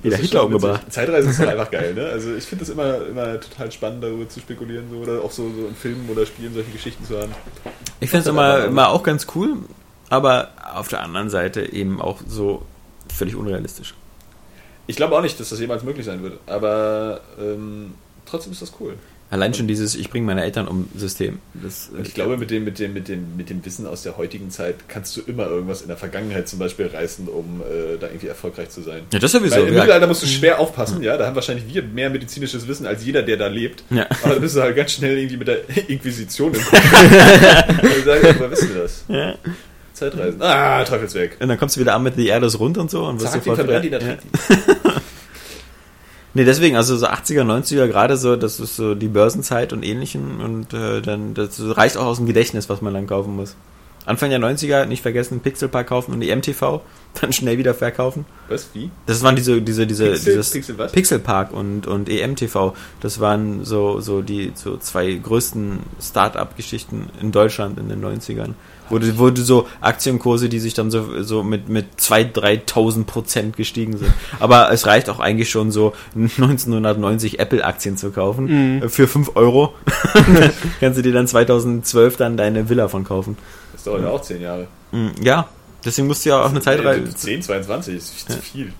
Wieder 0.02 0.16
Das 0.16 0.20
ist 0.20 0.30
Hitler 0.30 0.44
umgebracht. 0.44 0.82
Zeitreisen 0.90 1.30
ist 1.30 1.38
halt 1.40 1.50
einfach 1.50 1.70
geil, 1.70 1.94
ne? 1.94 2.06
Also 2.06 2.34
ich 2.34 2.44
finde 2.44 2.64
es 2.64 2.70
immer, 2.70 3.06
immer 3.06 3.40
total 3.40 3.72
spannend, 3.72 4.04
darüber 4.04 4.28
zu 4.28 4.40
spekulieren, 4.40 4.84
so, 4.90 4.98
oder 4.98 5.22
auch 5.22 5.32
so, 5.32 5.50
so 5.50 5.66
in 5.66 5.74
Filmen 5.74 6.08
oder 6.10 6.26
Spielen 6.26 6.54
solche 6.54 6.70
Geschichten 6.70 7.04
zu 7.04 7.18
haben. 7.18 7.32
Ich 8.00 8.10
finde 8.10 8.22
es 8.22 8.26
immer, 8.28 8.64
immer 8.66 8.90
auch 8.90 9.02
ganz 9.02 9.26
cool, 9.34 9.56
aber 10.10 10.50
auf 10.74 10.88
der 10.88 11.00
anderen 11.02 11.30
Seite 11.30 11.72
eben 11.72 12.00
auch 12.00 12.20
so 12.28 12.62
völlig 13.12 13.34
unrealistisch. 13.34 13.94
Ich 14.86 14.96
glaube 14.96 15.16
auch 15.16 15.22
nicht, 15.22 15.40
dass 15.40 15.48
das 15.48 15.58
jemals 15.58 15.82
möglich 15.82 16.06
sein 16.06 16.22
wird, 16.22 16.38
aber 16.46 17.20
ähm, 17.40 17.94
trotzdem 18.26 18.52
ist 18.52 18.62
das 18.62 18.72
cool. 18.78 18.94
Allein 19.28 19.54
schon 19.54 19.66
dieses 19.66 19.96
Ich 19.96 20.08
bringe 20.08 20.24
meine 20.24 20.44
Eltern 20.44 20.68
um 20.68 20.88
System. 20.96 21.40
Das, 21.54 21.90
ich 22.00 22.14
glaube, 22.14 22.36
mit 22.36 22.50
dem, 22.50 22.64
mit, 22.64 22.78
dem, 22.78 22.92
mit, 22.92 23.08
dem, 23.08 23.36
mit 23.36 23.50
dem 23.50 23.64
Wissen 23.64 23.86
aus 23.86 24.02
der 24.02 24.16
heutigen 24.16 24.50
Zeit 24.50 24.88
kannst 24.88 25.16
du 25.16 25.20
immer 25.22 25.46
irgendwas 25.48 25.82
in 25.82 25.88
der 25.88 25.96
Vergangenheit 25.96 26.48
zum 26.48 26.60
Beispiel 26.60 26.86
reißen, 26.86 27.26
um 27.26 27.60
äh, 27.60 27.98
da 27.98 28.06
irgendwie 28.06 28.28
erfolgreich 28.28 28.70
zu 28.70 28.82
sein. 28.82 29.02
ja, 29.12 29.18
das 29.18 29.32
sowieso. 29.32 29.56
Weil 29.56 29.62
im 29.62 29.74
ja. 29.74 29.80
Mittelalter 29.80 30.06
musst 30.06 30.22
du 30.22 30.26
schwer 30.26 30.60
aufpassen, 30.60 31.02
ja. 31.02 31.16
Da 31.16 31.26
haben 31.26 31.34
wahrscheinlich 31.34 31.66
wir 31.66 31.82
mehr 31.82 32.08
medizinisches 32.08 32.68
Wissen 32.68 32.86
als 32.86 33.04
jeder, 33.04 33.22
der 33.22 33.36
da 33.36 33.48
lebt. 33.48 33.82
Ja. 33.90 34.06
Aber 34.22 34.34
da 34.34 34.40
bist 34.40 34.54
du 34.54 34.62
halt 34.62 34.76
ganz 34.76 34.92
schnell 34.92 35.18
irgendwie 35.18 35.38
mit 35.38 35.48
der 35.48 35.58
Inquisition 35.88 36.54
im 36.54 36.62
Kopf. 36.62 36.92
Und 36.92 38.04
sagen, 38.04 38.26
ja, 38.26 38.38
woher 38.38 38.50
wissen 38.50 38.74
wir 38.74 38.82
das? 38.82 39.04
Ja. 39.08 39.34
Zeitreisen. 39.96 40.40
Ah, 40.42 40.84
Teufelsweg. 40.84 41.36
Und 41.40 41.48
dann 41.48 41.58
kommst 41.58 41.76
du 41.76 41.80
wieder 41.80 41.94
an 41.94 42.02
mit 42.02 42.16
die 42.16 42.28
Erde 42.28 42.46
ist 42.46 42.60
rund 42.60 42.78
und 42.78 42.90
so 42.90 43.04
und 43.06 43.20
wirst 43.20 43.32
Zack, 43.32 43.42
die 43.42 43.48
sofort 43.48 43.66
verbrennt 43.66 43.84
die, 43.84 43.90
da 43.90 43.98
ja. 43.98 44.16
Nee, 46.36 46.44
deswegen, 46.44 46.76
also 46.76 46.98
so 46.98 47.06
80er, 47.06 47.44
90er 47.44 47.86
gerade 47.88 48.18
so, 48.18 48.36
das 48.36 48.60
ist 48.60 48.76
so 48.76 48.94
die 48.94 49.08
Börsenzeit 49.08 49.72
und 49.72 49.82
ähnlichen 49.82 50.38
und 50.42 50.74
äh, 50.74 51.00
dann, 51.00 51.32
das 51.32 51.58
reicht 51.58 51.96
auch 51.96 52.04
aus 52.04 52.18
dem 52.18 52.26
Gedächtnis, 52.26 52.68
was 52.68 52.82
man 52.82 52.92
dann 52.92 53.06
kaufen 53.06 53.34
muss. 53.34 53.56
Anfang 54.04 54.28
der 54.28 54.38
90er, 54.38 54.84
nicht 54.84 55.00
vergessen, 55.00 55.40
Pixelpark 55.40 55.86
kaufen 55.86 56.12
und 56.12 56.20
die 56.20 56.34
MTV, 56.36 56.82
dann 57.22 57.32
schnell 57.32 57.56
wieder 57.56 57.72
verkaufen. 57.72 58.26
Was? 58.48 58.68
Wie? 58.74 58.90
Das 59.06 59.22
waren 59.22 59.34
diese, 59.34 59.62
diese, 59.62 59.86
diese, 59.86 60.10
Pixel- 60.12 60.24
dieses 60.26 60.50
Pixel 60.50 60.76
was? 60.76 60.92
Pixelpark 60.92 61.54
und, 61.54 61.86
und 61.86 62.10
EMTV. 62.10 62.74
Das 63.00 63.18
waren 63.18 63.64
so, 63.64 64.00
so 64.00 64.20
die 64.20 64.52
so 64.54 64.76
zwei 64.76 65.14
größten 65.14 65.78
Start-up-Geschichten 66.02 67.08
in 67.18 67.32
Deutschland 67.32 67.78
in 67.78 67.88
den 67.88 68.04
90ern. 68.04 68.52
Wo 68.88 68.98
du, 68.98 69.18
wo 69.18 69.30
du 69.30 69.42
so 69.42 69.66
Aktienkurse, 69.80 70.48
die 70.48 70.60
sich 70.60 70.74
dann 70.74 70.90
so, 70.90 71.22
so 71.22 71.42
mit, 71.42 71.68
mit 71.68 71.86
2.000, 71.98 72.32
3.000 72.68 73.04
Prozent 73.04 73.56
gestiegen 73.56 73.96
sind. 73.98 74.12
Aber 74.38 74.70
es 74.72 74.86
reicht 74.86 75.08
auch 75.10 75.18
eigentlich 75.20 75.50
schon 75.50 75.70
so 75.72 75.92
1990 76.14 77.38
Apple-Aktien 77.40 77.96
zu 77.96 78.10
kaufen. 78.10 78.82
äh, 78.82 78.88
Für 78.88 79.08
5 79.08 79.32
Euro. 79.34 79.74
Kannst 80.80 80.98
du 80.98 81.02
dir 81.02 81.12
dann 81.12 81.26
2012 81.26 82.16
dann 82.16 82.36
deine 82.36 82.68
Villa 82.68 82.88
von 82.88 83.04
kaufen. 83.04 83.36
Das 83.72 83.84
dauert 83.84 84.02
ja 84.02 84.08
auch 84.10 84.22
zehn 84.22 84.40
Jahre. 84.40 84.68
Mm, 84.92 85.08
Ja, 85.20 85.48
deswegen 85.84 86.06
musst 86.06 86.24
du 86.24 86.30
ja 86.30 86.42
auch 86.42 86.50
eine 86.50 86.60
Zeit 86.60 86.84
rein. 86.84 87.08
10, 87.14 87.42
22 87.42 87.96
ist 87.96 88.10
viel 88.14 88.36
zu 88.36 88.42
viel. 88.42 88.72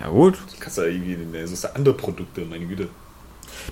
Ja 0.00 0.08
gut, 0.08 0.34
Du 0.34 0.56
kannst 0.58 0.78
da 0.78 0.84
irgendwie, 0.84 1.16
so 1.46 1.68
andere 1.74 1.94
Produkte, 1.94 2.40
meine 2.42 2.66
Güte. 2.66 2.88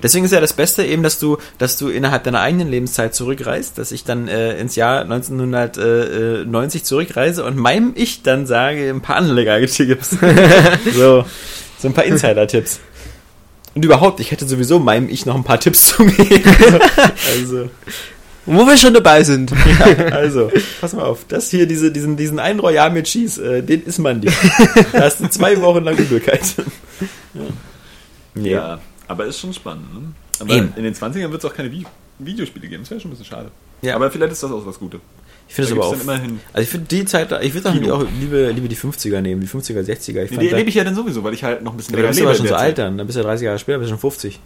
Deswegen 0.02 0.24
ist 0.24 0.32
ja 0.32 0.40
das 0.40 0.52
Beste 0.52 0.84
eben, 0.84 1.02
dass 1.02 1.18
du, 1.18 1.38
dass 1.58 1.76
du 1.76 1.88
innerhalb 1.88 2.24
deiner 2.24 2.40
eigenen 2.40 2.68
Lebenszeit 2.68 3.14
zurückreist, 3.14 3.78
dass 3.78 3.92
ich 3.92 4.04
dann 4.04 4.28
äh, 4.28 4.58
ins 4.58 4.76
Jahr 4.76 5.02
1990 5.02 6.84
zurückreise 6.84 7.44
und 7.44 7.56
meinem 7.56 7.92
Ich 7.94 8.22
dann 8.22 8.46
sage, 8.46 8.90
ein 8.90 9.00
paar 9.00 9.16
Anlegertipps. 9.16 10.10
so, 10.94 11.24
so 11.78 11.88
ein 11.88 11.94
paar 11.94 12.04
Insider-Tipps. 12.04 12.80
Und 13.74 13.84
überhaupt, 13.84 14.20
ich 14.20 14.30
hätte 14.30 14.46
sowieso 14.46 14.78
meinem 14.78 15.08
Ich 15.08 15.24
noch 15.24 15.34
ein 15.34 15.44
paar 15.44 15.60
Tipps 15.60 15.88
zu 15.88 16.04
geben. 16.04 16.42
also, 17.36 17.70
Und 18.44 18.58
wo 18.58 18.66
wir 18.66 18.76
schon 18.76 18.92
dabei 18.92 19.24
sind. 19.24 19.52
ja, 19.78 19.86
also, 20.08 20.50
pass 20.80 20.92
mal 20.92 21.04
auf, 21.04 21.20
das 21.28 21.48
hier, 21.48 21.66
diese, 21.66 21.90
diesen, 21.90 22.16
diesen 22.16 22.38
einen 22.38 22.60
Royal 22.60 22.90
mit 22.90 23.06
Cheese, 23.06 23.58
äh, 23.58 23.62
den 23.62 23.84
isst 23.84 23.98
man 23.98 24.20
dir. 24.20 24.32
Da 24.92 25.02
hast 25.02 25.20
du 25.20 25.30
zwei 25.30 25.60
Wochen 25.62 25.84
lang 25.84 25.96
Übelkeit. 25.96 26.42
ja. 27.34 27.42
Ja, 28.34 28.80
aber 29.12 29.26
ist 29.26 29.38
schon 29.38 29.52
spannend. 29.54 29.92
Ne? 29.94 30.00
Aber 30.40 30.54
Eben. 30.54 30.72
in 30.76 30.82
den 30.84 30.94
20ern 30.94 31.30
wird 31.30 31.44
es 31.44 31.50
auch 31.50 31.54
keine 31.54 31.70
Vi 31.70 31.86
Videospiele 32.18 32.68
geben. 32.68 32.82
Das 32.82 32.90
wäre 32.90 33.00
schon 33.00 33.10
ein 33.10 33.14
bisschen 33.14 33.26
schade. 33.26 33.50
Ja. 33.80 33.94
Aber 33.96 34.10
vielleicht 34.10 34.32
ist 34.32 34.42
das 34.42 34.50
auch 34.52 34.64
was 34.66 34.78
Gutes. 34.78 35.00
Ich 35.48 35.54
finde 35.54 35.70
es 35.72 35.76
aber 35.76 35.86
auch. 35.86 36.00
immerhin- 36.00 36.40
Also 36.52 36.62
ich 36.62 36.68
finde 36.68 36.86
die 36.86 37.04
Zeit, 37.04 37.30
ich 37.42 37.52
würde 37.54 37.70
auch 37.70 38.04
lieber, 38.20 38.50
lieber 38.52 38.68
die 38.68 38.76
50er 38.76 39.20
nehmen, 39.20 39.40
die 39.40 39.48
50er, 39.48 39.80
60er. 39.82 40.22
Ich 40.24 40.30
Nee, 40.30 40.38
die 40.38 40.48
erlebe 40.50 40.68
ich 40.68 40.74
ja 40.76 40.84
dann 40.84 40.94
sowieso, 40.94 41.22
weil 41.24 41.34
ich 41.34 41.42
halt 41.44 41.62
noch 41.62 41.72
ein 41.72 41.76
bisschen 41.76 41.94
aber 41.94 42.02
du 42.02 42.08
bist 42.08 42.20
aber 42.22 42.30
in 42.30 42.36
schon 42.36 42.46
so 42.48 42.54
alt 42.54 42.78
dann, 42.78 42.96
dann 42.96 43.06
bist 43.06 43.16
du 43.16 43.20
ja 43.22 43.26
30 43.26 43.44
Jahre 43.46 43.58
später, 43.58 43.78
bist 43.78 43.90
du 43.90 43.94
schon 43.94 44.00
50. 44.00 44.40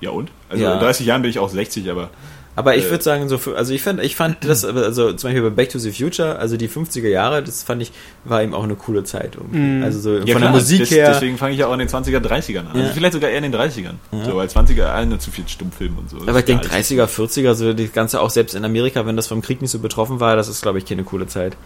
Ja 0.00 0.10
und? 0.10 0.30
Also 0.48 0.62
Ja. 0.62 0.74
in 0.74 0.80
30 0.80 1.06
Jahren 1.06 1.22
bin 1.22 1.30
ich 1.30 1.38
auch 1.38 1.48
60, 1.50 1.90
aber 1.90 2.10
Aber 2.56 2.74
ich 2.74 2.86
Äh. 2.86 2.90
würde 2.90 3.04
sagen, 3.04 3.28
so, 3.28 3.38
also 3.54 3.72
ich 3.74 3.82
fand, 3.82 4.02
ich 4.02 4.16
fand 4.16 4.38
das, 4.48 4.64
also 4.64 5.12
zum 5.12 5.28
Beispiel 5.28 5.42
bei 5.42 5.50
Back 5.50 5.68
to 5.68 5.78
the 5.78 5.92
Future, 5.92 6.38
also 6.38 6.56
die 6.56 6.68
50er 6.68 7.06
Jahre, 7.08 7.42
das 7.42 7.62
fand 7.62 7.82
ich, 7.82 7.92
war 8.24 8.42
eben 8.42 8.54
auch 8.54 8.64
eine 8.64 8.74
coole 8.74 9.04
Zeit. 9.04 9.36
Mhm. 9.52 9.82
Also 9.84 10.00
so 10.00 10.12
ja, 10.14 10.18
von 10.20 10.26
klar, 10.26 10.40
der 10.40 10.50
Musik 10.50 10.80
des- 10.80 10.90
her. 10.90 11.10
Deswegen 11.12 11.36
fange 11.38 11.52
ich 11.52 11.58
ja 11.60 11.66
auch 11.68 11.72
in 11.74 11.78
den 11.78 11.88
20er, 11.88 12.18
30ern 12.18 12.60
an. 12.60 12.70
Ja. 12.74 12.80
Also 12.82 12.94
vielleicht 12.94 13.12
sogar 13.12 13.30
eher 13.30 13.36
in 13.38 13.50
den 13.50 13.54
30ern. 13.54 13.94
Ja. 14.10 14.24
So, 14.24 14.36
weil 14.36 14.48
20er 14.48 14.84
alle 14.86 15.18
zu 15.18 15.30
viel 15.30 15.46
Stummfilm 15.46 15.98
und 15.98 16.10
so. 16.10 16.18
Das 16.18 16.28
aber 16.28 16.38
ich 16.40 16.44
denke 16.46 16.70
alles- 16.72 16.90
30er, 16.90 17.06
40er, 17.06 17.54
so 17.54 17.72
das 17.72 17.92
Ganze 17.92 18.20
auch 18.20 18.30
selbst 18.30 18.54
in 18.54 18.64
Amerika, 18.64 19.04
wenn 19.06 19.16
das 19.16 19.26
vom 19.26 19.42
Krieg 19.42 19.60
nicht 19.60 19.70
so 19.70 19.78
betroffen 19.78 20.18
war, 20.18 20.34
das 20.34 20.48
ist, 20.48 20.62
glaube 20.62 20.78
ich, 20.78 20.86
keine 20.86 21.04
coole 21.04 21.26
Zeit. 21.26 21.56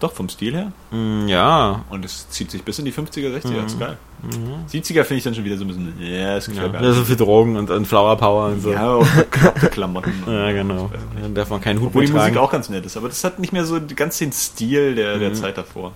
Doch, 0.00 0.12
vom 0.12 0.28
Stil 0.28 0.54
her. 0.54 0.72
Mm, 0.92 1.26
ja. 1.26 1.84
Und 1.90 2.04
es 2.04 2.28
zieht 2.30 2.50
sich 2.52 2.62
bis 2.62 2.78
in 2.78 2.84
die 2.84 2.92
50er, 2.92 3.34
60er. 3.34 3.48
Mhm. 3.48 3.62
Das 3.62 3.72
ist 3.72 3.80
geil. 3.80 3.96
70er 4.72 5.02
finde 5.04 5.14
ich 5.16 5.24
dann 5.24 5.34
schon 5.34 5.44
wieder 5.44 5.56
so 5.56 5.64
ein 5.64 5.68
bisschen, 5.68 5.94
ja, 6.00 6.34
das 6.36 6.46
ja. 6.46 6.52
gefällt 6.54 6.72
mir 6.72 6.78
Da 6.80 6.90
ist 6.90 6.96
so 6.96 7.04
viel 7.04 7.16
Drogen 7.16 7.56
und, 7.56 7.68
und 7.70 7.86
Flower 7.86 8.16
Power 8.16 8.46
und 8.46 8.60
so. 8.62 8.72
Ja, 8.72 8.94
auch 8.94 9.06
bekloppte 9.06 9.68
Klamotten. 9.68 10.12
Ja, 10.26 10.52
genau. 10.52 10.90
Dann 11.20 11.34
darf 11.34 11.50
man 11.50 11.60
keinen 11.60 11.80
Hut 11.80 11.88
Obwohl 11.88 12.02
mehr 12.02 12.06
die 12.08 12.12
Musik 12.12 12.32
tragen. 12.34 12.44
auch 12.46 12.50
ganz 12.52 12.68
nett 12.68 12.86
ist, 12.86 12.96
aber 12.96 13.08
das 13.08 13.22
hat 13.24 13.38
nicht 13.40 13.52
mehr 13.52 13.64
so 13.64 13.78
ganz 13.96 14.18
den 14.18 14.32
Stil 14.32 14.94
der, 14.94 15.18
der 15.18 15.30
Mhm. 15.30 15.34
Zeit 15.34 15.58
davor. 15.58 15.92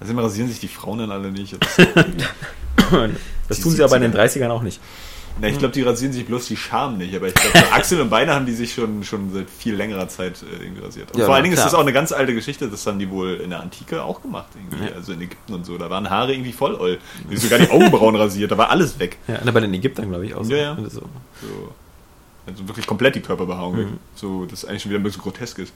Also 0.00 0.12
immer 0.12 0.22
rasieren 0.22 0.48
sich 0.48 0.60
die 0.60 0.68
Frauen 0.68 0.98
dann 1.00 1.10
alle 1.10 1.30
nicht. 1.32 1.56
Das 3.48 3.56
Die 3.58 3.62
tun 3.62 3.72
sie 3.72 3.82
aber 3.82 3.96
in 3.96 4.02
den 4.02 4.12
70er. 4.12 4.42
30ern 4.44 4.48
auch 4.50 4.62
nicht. 4.62 4.80
Na, 5.40 5.48
ich 5.48 5.58
glaube, 5.58 5.72
die 5.74 5.82
rasieren 5.82 6.12
sich 6.12 6.26
bloß 6.26 6.46
die 6.46 6.56
Scham 6.56 6.96
nicht, 6.96 7.14
aber 7.16 7.26
ich 7.26 7.34
glaube, 7.34 7.58
so 7.58 7.64
Achsel 7.72 8.00
und 8.00 8.08
Beine 8.08 8.32
haben 8.34 8.46
die 8.46 8.52
sich 8.52 8.72
schon, 8.72 9.02
schon 9.02 9.32
seit 9.32 9.50
viel 9.50 9.74
längerer 9.74 10.08
Zeit 10.08 10.42
äh, 10.42 10.62
irgendwie 10.62 10.82
rasiert. 10.82 11.10
Und 11.12 11.18
Ja, 11.18 11.26
vor 11.26 11.34
allen 11.34 11.42
Dingen 11.42 11.54
klar. 11.56 11.66
ist 11.66 11.72
das 11.72 11.76
auch 11.78 11.82
eine 11.82 11.92
ganz 11.92 12.12
alte 12.12 12.34
Geschichte, 12.34 12.68
das 12.68 12.86
haben 12.86 13.00
die 13.00 13.10
wohl 13.10 13.34
in 13.42 13.50
der 13.50 13.60
Antike 13.60 14.02
auch 14.04 14.22
gemacht, 14.22 14.46
irgendwie. 14.54 14.84
Ja. 14.90 14.94
also 14.96 15.12
in 15.12 15.20
Ägypten 15.22 15.54
und 15.54 15.66
so. 15.66 15.76
Da 15.76 15.90
waren 15.90 16.08
Haare 16.08 16.32
irgendwie 16.32 16.52
voll 16.52 16.74
oll. 16.76 16.98
Die 17.30 17.36
sogar 17.36 17.58
die 17.58 17.68
Augenbrauen 17.70 18.14
rasiert, 18.14 18.52
da 18.52 18.58
war 18.58 18.70
alles 18.70 18.98
weg. 19.00 19.18
Ja, 19.26 19.38
bei 19.50 19.58
den 19.60 19.74
Ägyptern, 19.74 20.08
glaube 20.08 20.24
ich, 20.26 20.34
auch. 20.34 20.44
so. 20.44 20.52
Ja, 20.52 20.56
ja. 20.56 20.76
So. 20.88 21.00
So, 21.00 21.72
also 22.46 22.68
wirklich 22.68 22.86
komplett 22.86 23.16
die 23.16 23.20
Körperbehaarung 23.20 23.76
weg. 23.76 23.86
Mhm. 23.86 23.98
So, 24.14 24.44
das 24.46 24.64
eigentlich 24.64 24.82
schon 24.82 24.90
wieder 24.90 25.00
ein 25.00 25.04
bisschen 25.04 25.22
grotesk 25.22 25.58
ist. 25.58 25.72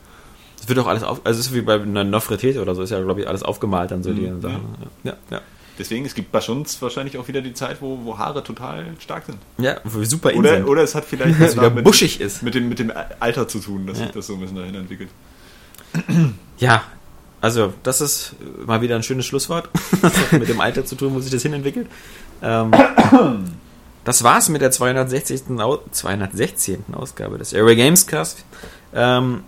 Es 0.61 0.69
wird 0.69 0.79
auch 0.81 0.87
alles 0.87 1.03
auf, 1.03 1.21
also 1.25 1.41
es 1.41 1.47
ist 1.47 1.55
wie 1.55 1.63
bei 1.63 1.81
einer 1.81 2.05
Nofretete 2.05 2.61
oder 2.63 2.75
so, 2.77 2.83
ist 2.83 2.91
ja, 2.91 3.01
glaube 3.01 3.21
ich, 3.23 3.29
alles 3.29 3.43
aufgemalt 3.43 3.91
dann 3.91 4.03
so 4.05 4.13
die 4.13 4.23
Mhm. 4.23 4.41
Sachen. 4.41 4.61
Ja, 5.03 5.15
ja. 5.31 5.41
Deswegen, 5.79 6.05
es 6.05 6.15
gibt 6.15 6.33
bei 6.33 6.41
uns 6.41 6.83
wahrscheinlich 6.83 7.17
auch 7.19 7.29
wieder 7.29 7.41
die 7.41 7.55
Zeit, 7.55 7.81
wo, 7.81 8.01
wo 8.05 8.19
Haare 8.19 8.43
total 8.43 8.87
stark 8.99 9.27
sind. 9.27 9.39
Ja, 9.59 9.77
wo 9.85 10.01
wir 10.01 10.07
super 10.07 10.35
Oder, 10.35 10.57
sind. 10.57 10.65
oder 10.67 10.83
es 10.83 10.95
hat 10.95 11.05
vielleicht 11.05 11.41
es 11.41 11.57
wieder 11.57 11.71
mit, 11.71 11.85
buschig 11.85 12.21
ist. 12.21 12.43
mit, 12.43 12.55
dem, 12.55 12.69
mit 12.69 12.79
dem 12.81 12.93
Alter 13.21 13.47
zu 13.47 13.61
tun, 13.61 13.87
dass 13.87 13.99
Ja. 13.99 14.05
sich 14.07 14.15
das 14.15 14.27
so 14.27 14.35
ein 14.35 14.41
bisschen 14.41 14.57
dahin 14.57 14.75
entwickelt. 14.75 15.11
Ja, 16.59 16.83
also 17.41 17.73
das 17.83 18.01
ist 18.01 18.35
mal 18.67 18.81
wieder 18.81 18.97
ein 18.97 19.03
schönes 19.03 19.27
Schlusswort. 19.27 19.69
Das 20.03 20.17
hat 20.33 20.33
mit 20.33 20.49
dem 20.49 20.61
Alter 20.61 20.85
zu 20.85 20.97
tun, 20.97 21.15
wo 21.15 21.21
sich 21.21 21.31
das 21.31 21.43
hinentwickelt. 21.43 21.87
Ähm, 22.43 22.73
das 24.05 24.23
war's 24.25 24.49
mit 24.49 24.61
der 24.63 24.71
260. 24.71 25.43
Au 25.61 25.79
216. 25.91 26.85
Ausgabe 26.93 27.39
des 27.39 27.53
Airway 27.53 27.77
Gamescast. 27.77 28.45
Ähm, 28.95 29.43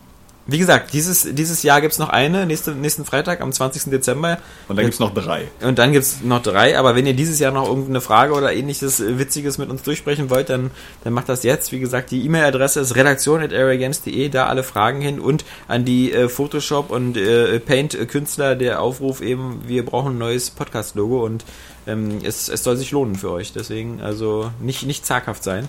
wie 0.46 0.58
gesagt, 0.58 0.92
dieses, 0.92 1.28
dieses 1.32 1.62
Jahr 1.62 1.80
gibt's 1.80 1.98
noch 1.98 2.08
eine, 2.08 2.46
nächste, 2.46 2.72
nächsten 2.72 3.04
Freitag 3.04 3.40
am 3.40 3.52
20. 3.52 3.90
Dezember. 3.90 4.38
Und 4.68 4.76
dann 4.76 4.86
gibt's 4.86 4.98
noch 4.98 5.14
drei. 5.14 5.48
Und 5.62 5.78
dann 5.78 5.92
gibt's 5.92 6.20
noch 6.22 6.42
drei, 6.42 6.78
aber 6.78 6.96
wenn 6.96 7.06
ihr 7.06 7.14
dieses 7.14 7.38
Jahr 7.38 7.52
noch 7.52 7.68
irgendeine 7.68 8.00
Frage 8.00 8.32
oder 8.32 8.52
ähnliches 8.52 9.00
äh, 9.00 9.18
Witziges 9.18 9.58
mit 9.58 9.70
uns 9.70 9.82
durchsprechen 9.82 10.30
wollt, 10.30 10.48
dann, 10.48 10.70
dann 11.04 11.12
macht 11.12 11.28
das 11.28 11.42
jetzt. 11.42 11.72
Wie 11.72 11.80
gesagt, 11.80 12.10
die 12.10 12.24
E-Mail-Adresse 12.24 12.80
ist 12.80 12.96
redaktion.areagames.de, 12.96 14.28
da 14.28 14.46
alle 14.46 14.62
Fragen 14.62 15.00
hin 15.00 15.20
und 15.20 15.44
an 15.68 15.84
die 15.84 16.12
äh, 16.12 16.28
Photoshop 16.28 16.90
und 16.90 17.16
äh, 17.16 17.60
Paint-Künstler 17.60 18.56
der 18.56 18.80
Aufruf 18.80 19.20
eben, 19.20 19.62
wir 19.66 19.84
brauchen 19.84 20.14
ein 20.14 20.18
neues 20.18 20.50
Podcast-Logo 20.50 21.24
und 21.24 21.44
ähm, 21.86 22.18
es, 22.24 22.48
es 22.48 22.64
soll 22.64 22.76
sich 22.76 22.90
lohnen 22.90 23.16
für 23.16 23.30
euch. 23.30 23.52
Deswegen 23.52 24.00
also 24.00 24.50
nicht, 24.60 24.84
nicht 24.86 25.06
zaghaft 25.06 25.44
sein 25.44 25.68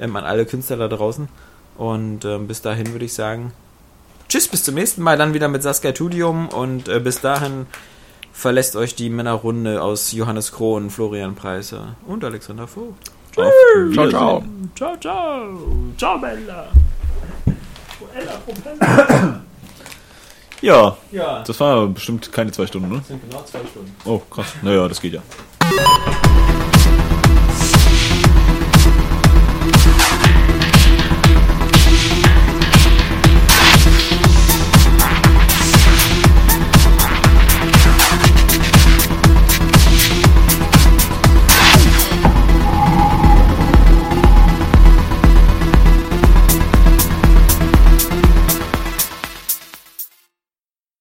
ähm, 0.00 0.16
an 0.16 0.24
alle 0.24 0.46
Künstler 0.46 0.76
da 0.76 0.88
draußen. 0.88 1.28
Und 1.76 2.24
ähm, 2.24 2.46
bis 2.48 2.62
dahin 2.62 2.92
würde 2.92 3.04
ich 3.04 3.14
sagen, 3.14 3.52
tschüss, 4.32 4.48
bis 4.48 4.64
zum 4.64 4.76
nächsten 4.76 5.02
Mal, 5.02 5.18
dann 5.18 5.34
wieder 5.34 5.48
mit 5.48 5.62
Saskia 5.62 5.92
Tudium 5.92 6.48
und 6.48 6.88
äh, 6.88 7.00
bis 7.00 7.20
dahin 7.20 7.66
verlässt 8.32 8.76
euch 8.76 8.94
die 8.94 9.10
Männerrunde 9.10 9.82
aus 9.82 10.10
Johannes 10.12 10.52
Krohn, 10.52 10.88
Florian 10.88 11.34
Preiser 11.34 11.96
und 12.06 12.24
Alexander 12.24 12.66
Vogt. 12.66 13.10
Ciao, 13.34 14.08
ciao. 14.08 14.42
Ciao, 14.74 14.96
ciao. 14.98 15.58
Ciao, 15.98 16.18
Bella. 16.18 16.68
Ja, 20.62 20.96
Ja, 21.10 21.42
das 21.42 21.58
war 21.58 21.88
bestimmt 21.88 22.30
keine 22.32 22.52
zwei 22.52 22.66
Stunden, 22.66 22.88
ne? 22.88 23.02
sind 23.06 23.20
genau 23.28 23.42
zwei 23.42 23.58
Stunden. 23.66 23.92
Oh, 24.04 24.20
krass. 24.30 24.46
Naja, 24.62 24.86
das 24.88 25.00
geht 25.00 25.12
ja. 25.14 25.22